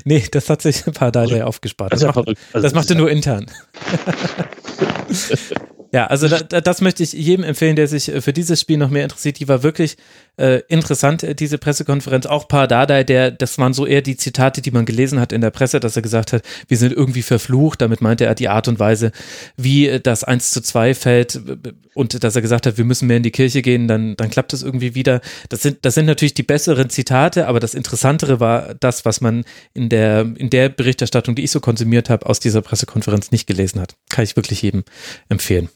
nee, 0.04 0.24
das 0.30 0.48
hat 0.50 0.62
sich 0.62 0.86
ein 0.86 0.92
paar 0.92 1.12
Dada 1.12 1.44
aufgespart. 1.44 1.92
Das, 1.92 2.00
das, 2.00 2.14
macht, 2.14 2.28
also 2.28 2.36
das 2.52 2.74
macht 2.74 2.90
er 2.90 2.96
nur 2.96 3.10
intern. 3.10 3.46
Ja, 5.94 6.06
also 6.06 6.26
da, 6.26 6.40
das 6.40 6.80
möchte 6.80 7.02
ich 7.02 7.12
jedem 7.12 7.44
empfehlen, 7.44 7.76
der 7.76 7.86
sich 7.86 8.08
äh, 8.08 8.22
für 8.22 8.32
dieses 8.32 8.58
Spiel 8.58 8.78
noch 8.78 8.88
mehr 8.88 9.02
interessiert. 9.02 9.40
Die 9.40 9.48
war 9.48 9.62
wirklich 9.62 9.98
äh, 10.38 10.62
interessant, 10.68 11.22
äh, 11.22 11.34
diese 11.34 11.58
Pressekonferenz. 11.58 12.24
Auch 12.24 12.48
Pardadei, 12.48 13.04
der, 13.04 13.30
das 13.30 13.58
waren 13.58 13.74
so 13.74 13.84
eher 13.84 14.00
die 14.00 14.16
Zitate, 14.16 14.62
die 14.62 14.70
man 14.70 14.86
gelesen 14.86 15.20
hat 15.20 15.34
in 15.34 15.42
der 15.42 15.50
Presse, 15.50 15.80
dass 15.80 15.94
er 15.94 16.00
gesagt 16.00 16.32
hat, 16.32 16.42
wir 16.66 16.78
sind 16.78 16.94
irgendwie 16.94 17.20
verflucht. 17.20 17.82
Damit 17.82 18.00
meinte 18.00 18.24
er 18.24 18.34
die 18.34 18.48
Art 18.48 18.68
und 18.68 18.78
Weise, 18.78 19.12
wie 19.58 19.86
äh, 19.86 20.00
das 20.00 20.24
1 20.24 20.52
zu 20.52 20.62
2 20.62 20.94
fällt 20.94 21.38
und 21.92 22.24
dass 22.24 22.36
er 22.36 22.40
gesagt 22.40 22.64
hat, 22.64 22.78
wir 22.78 22.86
müssen 22.86 23.06
mehr 23.06 23.18
in 23.18 23.22
die 23.22 23.30
Kirche 23.30 23.60
gehen, 23.60 23.86
dann, 23.86 24.16
dann 24.16 24.30
klappt 24.30 24.54
das 24.54 24.62
irgendwie 24.62 24.94
wieder. 24.94 25.20
Das 25.50 25.60
sind, 25.60 25.84
das 25.84 25.94
sind 25.94 26.06
natürlich 26.06 26.32
die 26.32 26.42
besseren 26.42 26.88
Zitate, 26.88 27.48
aber 27.48 27.60
das 27.60 27.74
Interessantere 27.74 28.40
war 28.40 28.74
das, 28.80 29.04
was 29.04 29.20
man 29.20 29.44
in 29.74 29.90
der, 29.90 30.20
in 30.36 30.48
der 30.48 30.70
Berichterstattung, 30.70 31.34
die 31.34 31.44
ich 31.44 31.50
so 31.50 31.60
konsumiert 31.60 32.08
habe, 32.08 32.24
aus 32.24 32.40
dieser 32.40 32.62
Pressekonferenz 32.62 33.30
nicht 33.30 33.46
gelesen 33.46 33.78
hat. 33.78 33.94
Kann 34.08 34.24
ich 34.24 34.36
wirklich 34.36 34.62
jedem 34.62 34.84
empfehlen. 35.28 35.68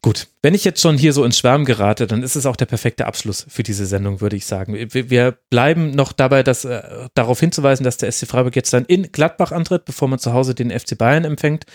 Gut, 0.00 0.26
wenn 0.44 0.54
ich 0.54 0.64
jetzt 0.64 0.80
schon 0.80 0.98
hier 0.98 1.12
so 1.12 1.24
ins 1.24 1.38
Schwärmen 1.38 1.64
gerate, 1.64 2.08
dann 2.08 2.24
ist 2.24 2.34
es 2.34 2.46
auch 2.46 2.56
der 2.56 2.66
perfekte 2.66 3.06
Abschluss 3.06 3.46
für 3.48 3.62
diese 3.62 3.86
Sendung, 3.86 4.20
würde 4.20 4.34
ich 4.34 4.44
sagen. 4.44 4.74
Wir, 4.92 5.36
bleiben 5.50 5.92
noch 5.92 6.12
dabei, 6.12 6.42
dass, 6.42 6.64
äh, 6.64 6.82
darauf 7.14 7.38
hinzuweisen, 7.38 7.84
dass 7.84 7.98
der 7.98 8.10
SC 8.10 8.26
Freiburg 8.26 8.56
jetzt 8.56 8.72
dann 8.72 8.84
in 8.86 9.12
Gladbach 9.12 9.52
antritt, 9.52 9.84
bevor 9.84 10.08
man 10.08 10.18
zu 10.18 10.32
Hause 10.32 10.56
den 10.56 10.70
FC 10.70 10.98
Bayern 10.98 11.24
empfängt. 11.24 11.66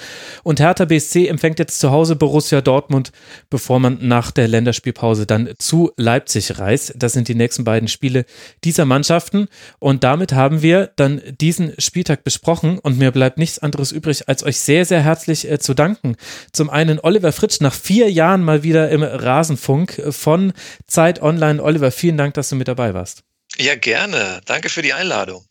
Und 0.43 0.59
Hertha 0.59 0.83
BSC 0.83 1.27
empfängt 1.27 1.59
jetzt 1.59 1.80
zu 1.80 1.91
Hause 1.91 2.17
Borussia 2.17 2.59
Dortmund, 2.59 3.14
bevor 3.49 3.80
man 3.80 3.99
nach 4.01 4.32
der 4.32 4.49
Länderspielpause 4.49 5.25
dann 5.25 5.53
zu 5.59 5.91
Leipzig 5.95 6.59
reist. 6.59 6.93
Das 6.98 7.14
sind 7.14 7.30
die 7.30 7.35
nächsten 7.35 7.64
beiden 7.64 7.88
Spiele 7.88 8.25
dieser 8.66 8.83
Mannschaften. 8.83 9.48
Und 9.80 10.03
damit 10.03 10.33
haben 10.33 10.61
wir 10.61 10.91
dann 10.98 11.22
diesen 11.40 11.74
Spieltag 11.80 12.25
besprochen 12.25 12.80
und 12.80 12.98
mir 12.98 13.11
bleibt 13.11 13.38
nichts 13.38 13.59
anderes 13.59 13.93
übrig, 13.93 14.27
als 14.27 14.43
euch 14.43 14.59
sehr, 14.59 14.83
sehr 14.83 15.01
herzlich 15.01 15.49
äh, 15.49 15.59
zu 15.59 15.74
danken. 15.74 16.17
Zum 16.51 16.69
einen 16.69 16.99
Oliver 16.99 17.32
Fritsch 17.32 17.61
nach 17.61 17.77
vier 17.78 18.12
Jahren 18.12 18.44
mal 18.44 18.64
wieder 18.64 18.90
im 18.90 19.04
Rasenfunk 19.04 20.02
von 20.10 20.54
Zeit 20.88 21.22
Online. 21.22 21.62
Oliver, 21.62 21.92
vielen 21.92 22.18
Dank, 22.18 22.34
dass 22.34 22.50
du 22.50 22.56
mit 22.56 22.68
dabei 22.68 22.94
warst. 22.94 23.24
Ja, 23.58 23.76
gerne. 23.76 24.42
Danke 24.46 24.70
für 24.70 24.82
die 24.82 24.94
Einladung. 24.94 25.46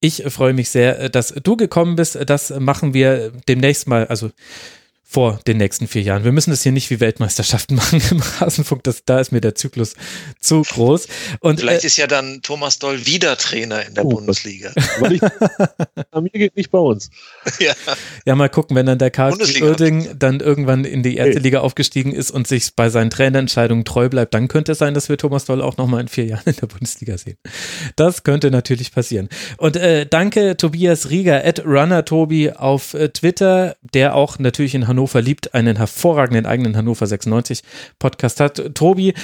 Ich 0.00 0.24
freue 0.28 0.52
mich 0.52 0.70
sehr, 0.70 1.08
dass 1.08 1.28
du 1.28 1.56
gekommen 1.56 1.96
bist. 1.96 2.18
Das 2.26 2.50
machen 2.50 2.92
wir 2.92 3.32
demnächst 3.48 3.86
mal. 3.86 4.06
Also 4.06 4.30
vor 5.12 5.40
den 5.46 5.58
nächsten 5.58 5.88
vier 5.88 6.00
Jahren. 6.00 6.24
Wir 6.24 6.32
müssen 6.32 6.50
das 6.50 6.62
hier 6.62 6.72
nicht 6.72 6.88
wie 6.88 6.98
Weltmeisterschaften 6.98 7.74
machen 7.76 8.02
im 8.10 8.22
Rasenfunk. 8.22 8.82
Das, 8.82 9.04
da 9.04 9.20
ist 9.20 9.30
mir 9.30 9.42
der 9.42 9.54
Zyklus 9.54 9.94
zu 10.40 10.62
groß. 10.62 11.06
Und, 11.40 11.60
Vielleicht 11.60 11.84
äh, 11.84 11.86
ist 11.86 11.98
ja 11.98 12.06
dann 12.06 12.40
Thomas 12.42 12.78
Doll 12.78 13.04
wieder 13.04 13.36
Trainer 13.36 13.84
in 13.86 13.94
der 13.94 14.06
oh, 14.06 14.08
Bundesliga. 14.08 14.72
Ich, 15.10 15.20
mir 16.20 16.30
geht 16.30 16.56
nicht 16.56 16.70
bei 16.70 16.78
uns. 16.78 17.10
Ja. 17.58 17.74
ja, 18.24 18.34
mal 18.34 18.48
gucken, 18.48 18.74
wenn 18.74 18.86
dann 18.86 18.98
der 18.98 19.10
KfC 19.10 19.62
Uerding 19.62 20.18
dann 20.18 20.40
irgendwann 20.40 20.86
in 20.86 21.02
die 21.02 21.16
erste 21.16 21.34
hey. 21.34 21.42
Liga 21.42 21.60
aufgestiegen 21.60 22.12
ist 22.12 22.30
und 22.30 22.48
sich 22.48 22.74
bei 22.74 22.88
seinen 22.88 23.10
Trainerentscheidungen 23.10 23.84
treu 23.84 24.08
bleibt, 24.08 24.32
dann 24.32 24.48
könnte 24.48 24.72
es 24.72 24.78
sein, 24.78 24.94
dass 24.94 25.10
wir 25.10 25.18
Thomas 25.18 25.44
Doll 25.44 25.60
auch 25.60 25.76
nochmal 25.76 26.00
in 26.00 26.08
vier 26.08 26.24
Jahren 26.24 26.44
in 26.46 26.56
der 26.56 26.68
Bundesliga 26.68 27.18
sehen. 27.18 27.36
Das 27.96 28.22
könnte 28.22 28.50
natürlich 28.50 28.92
passieren. 28.92 29.28
Und 29.58 29.76
äh, 29.76 30.06
danke 30.06 30.56
Tobias 30.56 31.10
Rieger, 31.10 31.44
at 31.44 31.62
RunnerTobi 31.66 32.52
auf 32.52 32.94
äh, 32.94 33.10
Twitter, 33.10 33.76
der 33.92 34.14
auch 34.14 34.38
natürlich 34.38 34.74
in 34.74 34.88
Hannover 34.88 35.01
Hannover 35.02 35.20
liebt, 35.20 35.52
einen 35.52 35.76
hervorragenden 35.76 36.46
eigenen 36.46 36.76
Hannover 36.76 37.08
96 37.08 37.62
Podcast 37.98 38.38
hat. 38.38 38.74
Tobi, 38.74 39.14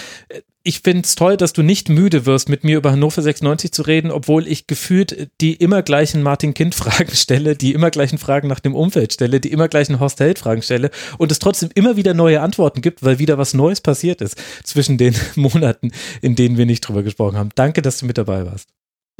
ich 0.65 0.81
finde 0.81 1.03
es 1.05 1.15
toll, 1.15 1.37
dass 1.37 1.53
du 1.53 1.63
nicht 1.63 1.89
müde 1.89 2.27
wirst, 2.27 2.49
mit 2.49 2.65
mir 2.65 2.79
über 2.79 2.91
Hannover 2.91 3.23
96 3.23 3.71
zu 3.71 3.83
reden, 3.83 4.11
obwohl 4.11 4.49
ich 4.49 4.67
gefühlt 4.67 5.31
die 5.41 5.55
immer 5.55 5.83
gleichen 5.83 6.21
Martin 6.21 6.53
Kind 6.53 6.75
Fragen 6.75 7.11
stelle, 7.13 7.55
die 7.55 7.75
immer 7.75 7.93
gleichen 7.93 8.19
Fragen 8.19 8.49
nach 8.49 8.59
dem 8.59 8.75
Umfeld 8.75 9.13
stelle, 9.13 9.39
die 9.39 9.53
immer 9.53 9.69
gleichen 9.69 10.01
Horst 10.01 10.19
Held 10.19 10.41
Fragen 10.41 10.63
stelle 10.63 10.91
und 11.17 11.31
es 11.31 11.39
trotzdem 11.39 11.71
immer 11.77 11.97
wieder 11.97 12.13
neue 12.13 12.41
Antworten 12.41 12.83
gibt, 12.83 13.05
weil 13.05 13.21
wieder 13.21 13.39
was 13.39 13.55
Neues 13.55 13.81
passiert 13.81 14.21
ist 14.21 14.37
zwischen 14.65 14.99
den 14.99 15.15
Monaten, 15.37 15.93
in 16.23 16.35
denen 16.35 16.57
wir 16.57 16.67
nicht 16.67 16.81
drüber 16.81 17.05
gesprochen 17.05 17.37
haben. 17.37 17.51
Danke, 17.55 17.83
dass 17.83 17.99
du 17.99 18.07
mit 18.07 18.19
dabei 18.19 18.45
warst. 18.45 18.69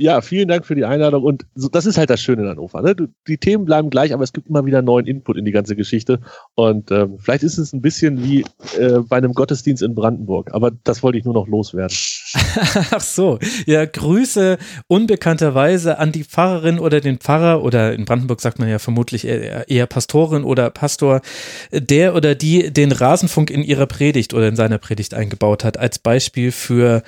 Ja, 0.01 0.21
vielen 0.21 0.47
Dank 0.47 0.65
für 0.65 0.77
die 0.77 0.85
Einladung. 0.85 1.25
Und 1.25 1.45
so, 1.57 1.69
das 1.69 1.85
ist 1.85 1.99
halt 1.99 2.09
das 2.09 2.21
Schöne 2.21 2.43
in 2.43 2.49
Hannover. 2.49 2.83
Ne? 2.83 2.95
Du, 2.95 3.09
die 3.27 3.37
Themen 3.37 3.65
bleiben 3.65 3.91
gleich, 3.91 4.15
aber 4.15 4.23
es 4.23 4.33
gibt 4.33 4.49
immer 4.49 4.65
wieder 4.65 4.81
neuen 4.81 5.07
Input 5.07 5.37
in 5.37 5.45
die 5.45 5.51
ganze 5.51 5.75
Geschichte. 5.75 6.21
Und 6.55 6.93
ähm, 6.93 7.19
vielleicht 7.19 7.43
ist 7.43 7.59
es 7.59 7.73
ein 7.73 7.83
bisschen 7.83 8.23
wie 8.23 8.45
äh, 8.79 9.01
bei 9.09 9.17
einem 9.17 9.35
Gottesdienst 9.35 9.83
in 9.83 9.97
Brandenburg. 9.97 10.55
Aber 10.55 10.71
das 10.85 11.03
wollte 11.03 11.19
ich 11.19 11.25
nur 11.25 11.35
noch 11.35 11.49
loswerden. 11.49 11.97
Ach 12.93 13.01
so. 13.01 13.41
Ja, 13.67 13.85
Grüße 13.87 14.59
unbekannterweise 14.87 15.99
an 15.99 16.13
die 16.13 16.23
Pfarrerin 16.23 16.79
oder 16.79 17.01
den 17.01 17.19
Pfarrer 17.19 17.65
oder 17.65 17.93
in 17.93 18.05
Brandenburg 18.05 18.41
sagt 18.41 18.61
man 18.61 18.69
ja 18.69 18.79
vermutlich 18.79 19.27
eher, 19.27 19.69
eher 19.69 19.87
Pastorin 19.89 20.45
oder 20.45 20.71
Pastor, 20.71 21.23
der 21.73 22.15
oder 22.15 22.37
die 22.37 22.73
den 22.73 22.93
Rasenfunk 22.93 23.51
in 23.51 23.65
ihrer 23.65 23.87
Predigt 23.87 24.33
oder 24.33 24.47
in 24.47 24.55
seiner 24.55 24.79
Predigt 24.79 25.13
eingebaut 25.15 25.65
hat 25.65 25.77
als 25.77 25.99
Beispiel 25.99 26.53
für 26.53 27.03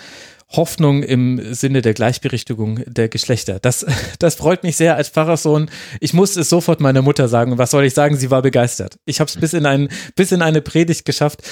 Hoffnung 0.51 1.03
im 1.03 1.55
Sinne 1.55 1.81
der 1.81 1.95
Gleichberechtigung 1.95 2.83
der 2.87 3.09
Geschlechter. 3.09 3.61
Das, 3.61 3.87
das 4.19 4.35
freut 4.35 4.63
mich 4.63 4.77
sehr 4.77 4.97
als 4.97 5.09
Pfarrersohn. 5.09 5.71
Ich 6.01 6.13
musste 6.13 6.41
es 6.41 6.49
sofort 6.49 6.81
meiner 6.81 7.03
Mutter 7.03 7.29
sagen. 7.29 7.59
was 7.59 7.71
soll 7.71 7.85
ich 7.85 7.95
sagen? 7.95 8.17
Sie 8.17 8.31
war 8.31 8.43
begeistert. 8.43 8.99
Ich 9.05 9.21
habe 9.21 9.29
es 9.29 9.37
bis 9.37 9.53
in 9.53 9.67
ein, 9.67 9.89
bis 10.17 10.33
in 10.33 10.43
eine 10.43 10.61
Predigt 10.61 11.05
geschafft. 11.05 11.43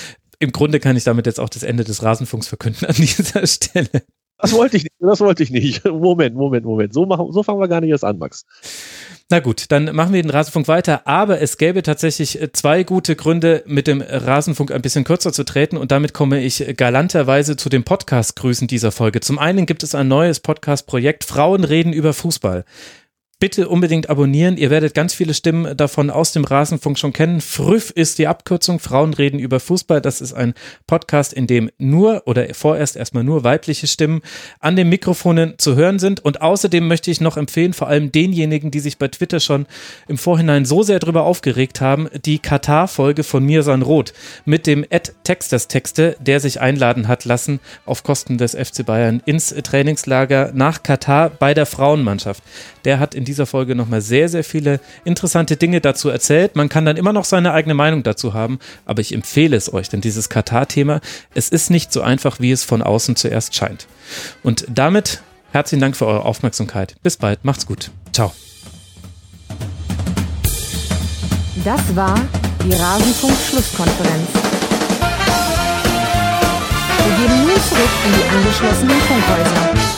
Im 0.41 0.53
Grunde 0.53 0.81
kann 0.81 0.97
ich 0.97 1.05
damit 1.05 1.27
jetzt 1.27 1.41
auch 1.41 1.49
das 1.49 1.63
Ende 1.63 1.85
des 1.85 2.03
Rasenfunks 2.03 2.49
verkünden 2.49 2.87
an 2.87 2.95
dieser 2.95 3.47
Stelle. 3.47 4.03
Das 4.41 4.53
wollte 4.53 4.77
ich 4.77 4.85
nicht, 4.85 4.95
das 5.01 5.21
wollte 5.21 5.43
ich 5.43 5.51
nicht. 5.51 5.85
Moment, 5.89 6.37
Moment, 6.37 6.65
Moment. 6.65 6.95
So, 6.95 7.07
machen, 7.07 7.33
so 7.33 7.43
fangen 7.43 7.61
wir 7.61 7.69
gar 7.69 7.81
nicht 7.81 7.91
erst 7.91 8.05
an, 8.05 8.19
Max. 8.19 8.45
Na 9.31 9.41
gut, 9.41 9.67
dann 9.69 9.95
machen 9.97 10.15
wir 10.15 10.23
den 10.23 10.31
Rasenfunk 10.31 10.69
weiter. 10.69 11.07
Aber 11.07 11.41
es 11.41 11.59
gäbe 11.59 11.83
tatsächlich 11.83 12.41
äh, 12.41 12.53
zwei 12.53 12.85
gute 12.85 13.17
Gründe, 13.17 13.65
mit 13.67 13.87
dem 13.87 14.01
Rasenfunk 14.01 14.71
ein 14.71 14.81
bisschen 14.81 15.05
kürzer 15.05 15.33
zu 15.33 15.45
treten. 15.45 15.77
Und 15.77 15.91
damit 15.91 16.15
komme 16.15 16.41
ich 16.41 16.65
galanterweise 16.77 17.57
zu 17.57 17.69
den 17.69 17.83
Podcast-Grüßen 17.83 18.69
dieser 18.69 18.93
Folge. 18.93 19.21
Zum 19.21 19.39
einen 19.39 19.67
gibt 19.67 19.83
es 19.83 19.95
ein 19.95 20.09
neues 20.09 20.41
Podcast-Projekt 20.41 21.25
Frauen 21.25 21.65
reden 21.65 21.93
über 21.93 22.13
Fußball 22.13 22.65
bitte 23.41 23.69
unbedingt 23.69 24.11
abonnieren. 24.11 24.57
Ihr 24.57 24.71
werdet 24.71 24.95
ganz 24.95 25.15
viele 25.15 25.33
Stimmen 25.33 25.77
davon 25.77 26.11
aus 26.11 26.33
dem 26.33 26.45
Rasenfunk 26.45 26.99
schon 26.99 27.13
kennen. 27.13 27.41
Früff 27.41 27.91
ist 27.91 28.19
die 28.19 28.27
Abkürzung. 28.27 28.81
Frauen 28.81 29.15
reden 29.15 29.39
über 29.39 29.61
Fußball. 29.61 30.01
Das 30.01 30.21
ist 30.21 30.33
ein 30.33 30.55
Podcast, 30.89 31.33
in 31.33 31.47
dem 31.47 31.71
nur 31.79 32.23
oder 32.27 32.53
vorerst 32.53 32.97
erstmal 32.97 33.23
nur 33.23 33.45
weibliche 33.45 33.87
Stimmen 33.87 34.23
an 34.59 34.75
den 34.75 34.89
Mikrofonen 34.89 35.55
zu 35.59 35.77
hören 35.77 36.01
sind. 36.01 36.25
Und 36.25 36.43
außerdem 36.43 36.89
möchte 36.89 37.13
ich 37.13 37.21
noch 37.21 37.37
empfehlen, 37.37 37.75
vor 37.75 37.87
allem 37.87 38.11
denjenigen, 38.11 38.73
die 38.73 38.81
sich 38.81 38.99
bei 38.99 39.07
Twitter 39.07 39.39
schon 39.39 39.67
im 40.09 40.19
Vorhinein 40.19 40.65
so 40.65 40.83
sehr 40.83 40.99
darüber 40.99 41.23
aufgeregt 41.23 41.81
haben, 41.81 42.09
die 42.25 42.41
Katar-Folge 42.41 43.23
von 43.23 43.45
Mirsan 43.45 43.83
Roth 43.83 44.15
mit 44.47 44.67
dem 44.67 44.85
Ed 44.91 45.15
Texters 45.23 45.69
Texte, 45.69 46.17
der 46.19 46.41
sich 46.41 46.61
einladen 46.61 47.07
hat 47.07 47.25
lassen 47.25 47.61
auf 47.87 48.03
Kosten 48.03 48.37
des 48.37 48.57
FC 48.57 48.85
Bayern 48.85 49.23
ins 49.27 49.55
Trainingslager 49.55 50.51
nach 50.55 50.83
Katar 50.83 51.31
bei 51.31 51.55
der 51.55 51.67
Frauenmannschaft. 51.67 52.43
Der 52.85 52.99
hat 52.99 53.15
in 53.15 53.28
dieser 53.29 53.47
Folge 53.47 53.75
nochmal 53.75 54.01
sehr, 54.01 54.29
sehr 54.29 54.43
viele 54.43 54.81
interessante 55.05 55.57
Dinge 55.57 55.81
dazu 55.81 56.09
erzählt. 56.09 56.57
Man 56.57 56.69
kann 56.69 56.85
dann 56.85 56.97
immer 56.97 57.13
noch 57.13 57.25
seine 57.25 57.53
eigene 57.53 57.75
Meinung 57.75 58.03
dazu 58.03 58.35
haben, 58.35 58.59
aber 58.87 59.01
ich 59.01 59.15
empfehle 59.15 59.57
es 59.57 59.73
euch, 59.73 59.89
denn 59.89 60.01
dieses 60.01 60.29
Katar-Thema, 60.29 61.01
es 61.35 61.51
ist 61.51 61.71
nicht 61.71 61.93
so 61.93 62.01
einfach, 62.01 62.41
wie 62.41 62.51
es 62.51 62.65
von 62.65 62.83
außen 62.83 63.17
zuerst 63.17 63.55
scheint. 63.55 63.87
Und 64.43 64.65
damit 64.69 65.23
herzlichen 65.53 65.81
Dank 65.81 65.97
für 65.97 66.07
eure 66.07 66.25
Aufmerksamkeit. 66.25 66.97
Bis 67.03 67.17
bald, 67.17 67.45
macht's 67.45 67.67
gut. 67.67 67.91
Ciao. 68.13 68.33
Das 71.65 71.95
war 71.95 72.19
die 72.65 72.73
Rasenfunk-Schlusskonferenz. 72.73 74.29
Wir 77.05 77.17
gehen 77.17 77.47
nun 77.47 77.57
zurück 77.69 77.91
in 78.07 78.13
die 78.13 78.37
angeschlossenen 78.37 79.01
Funkhäuser. 79.01 79.98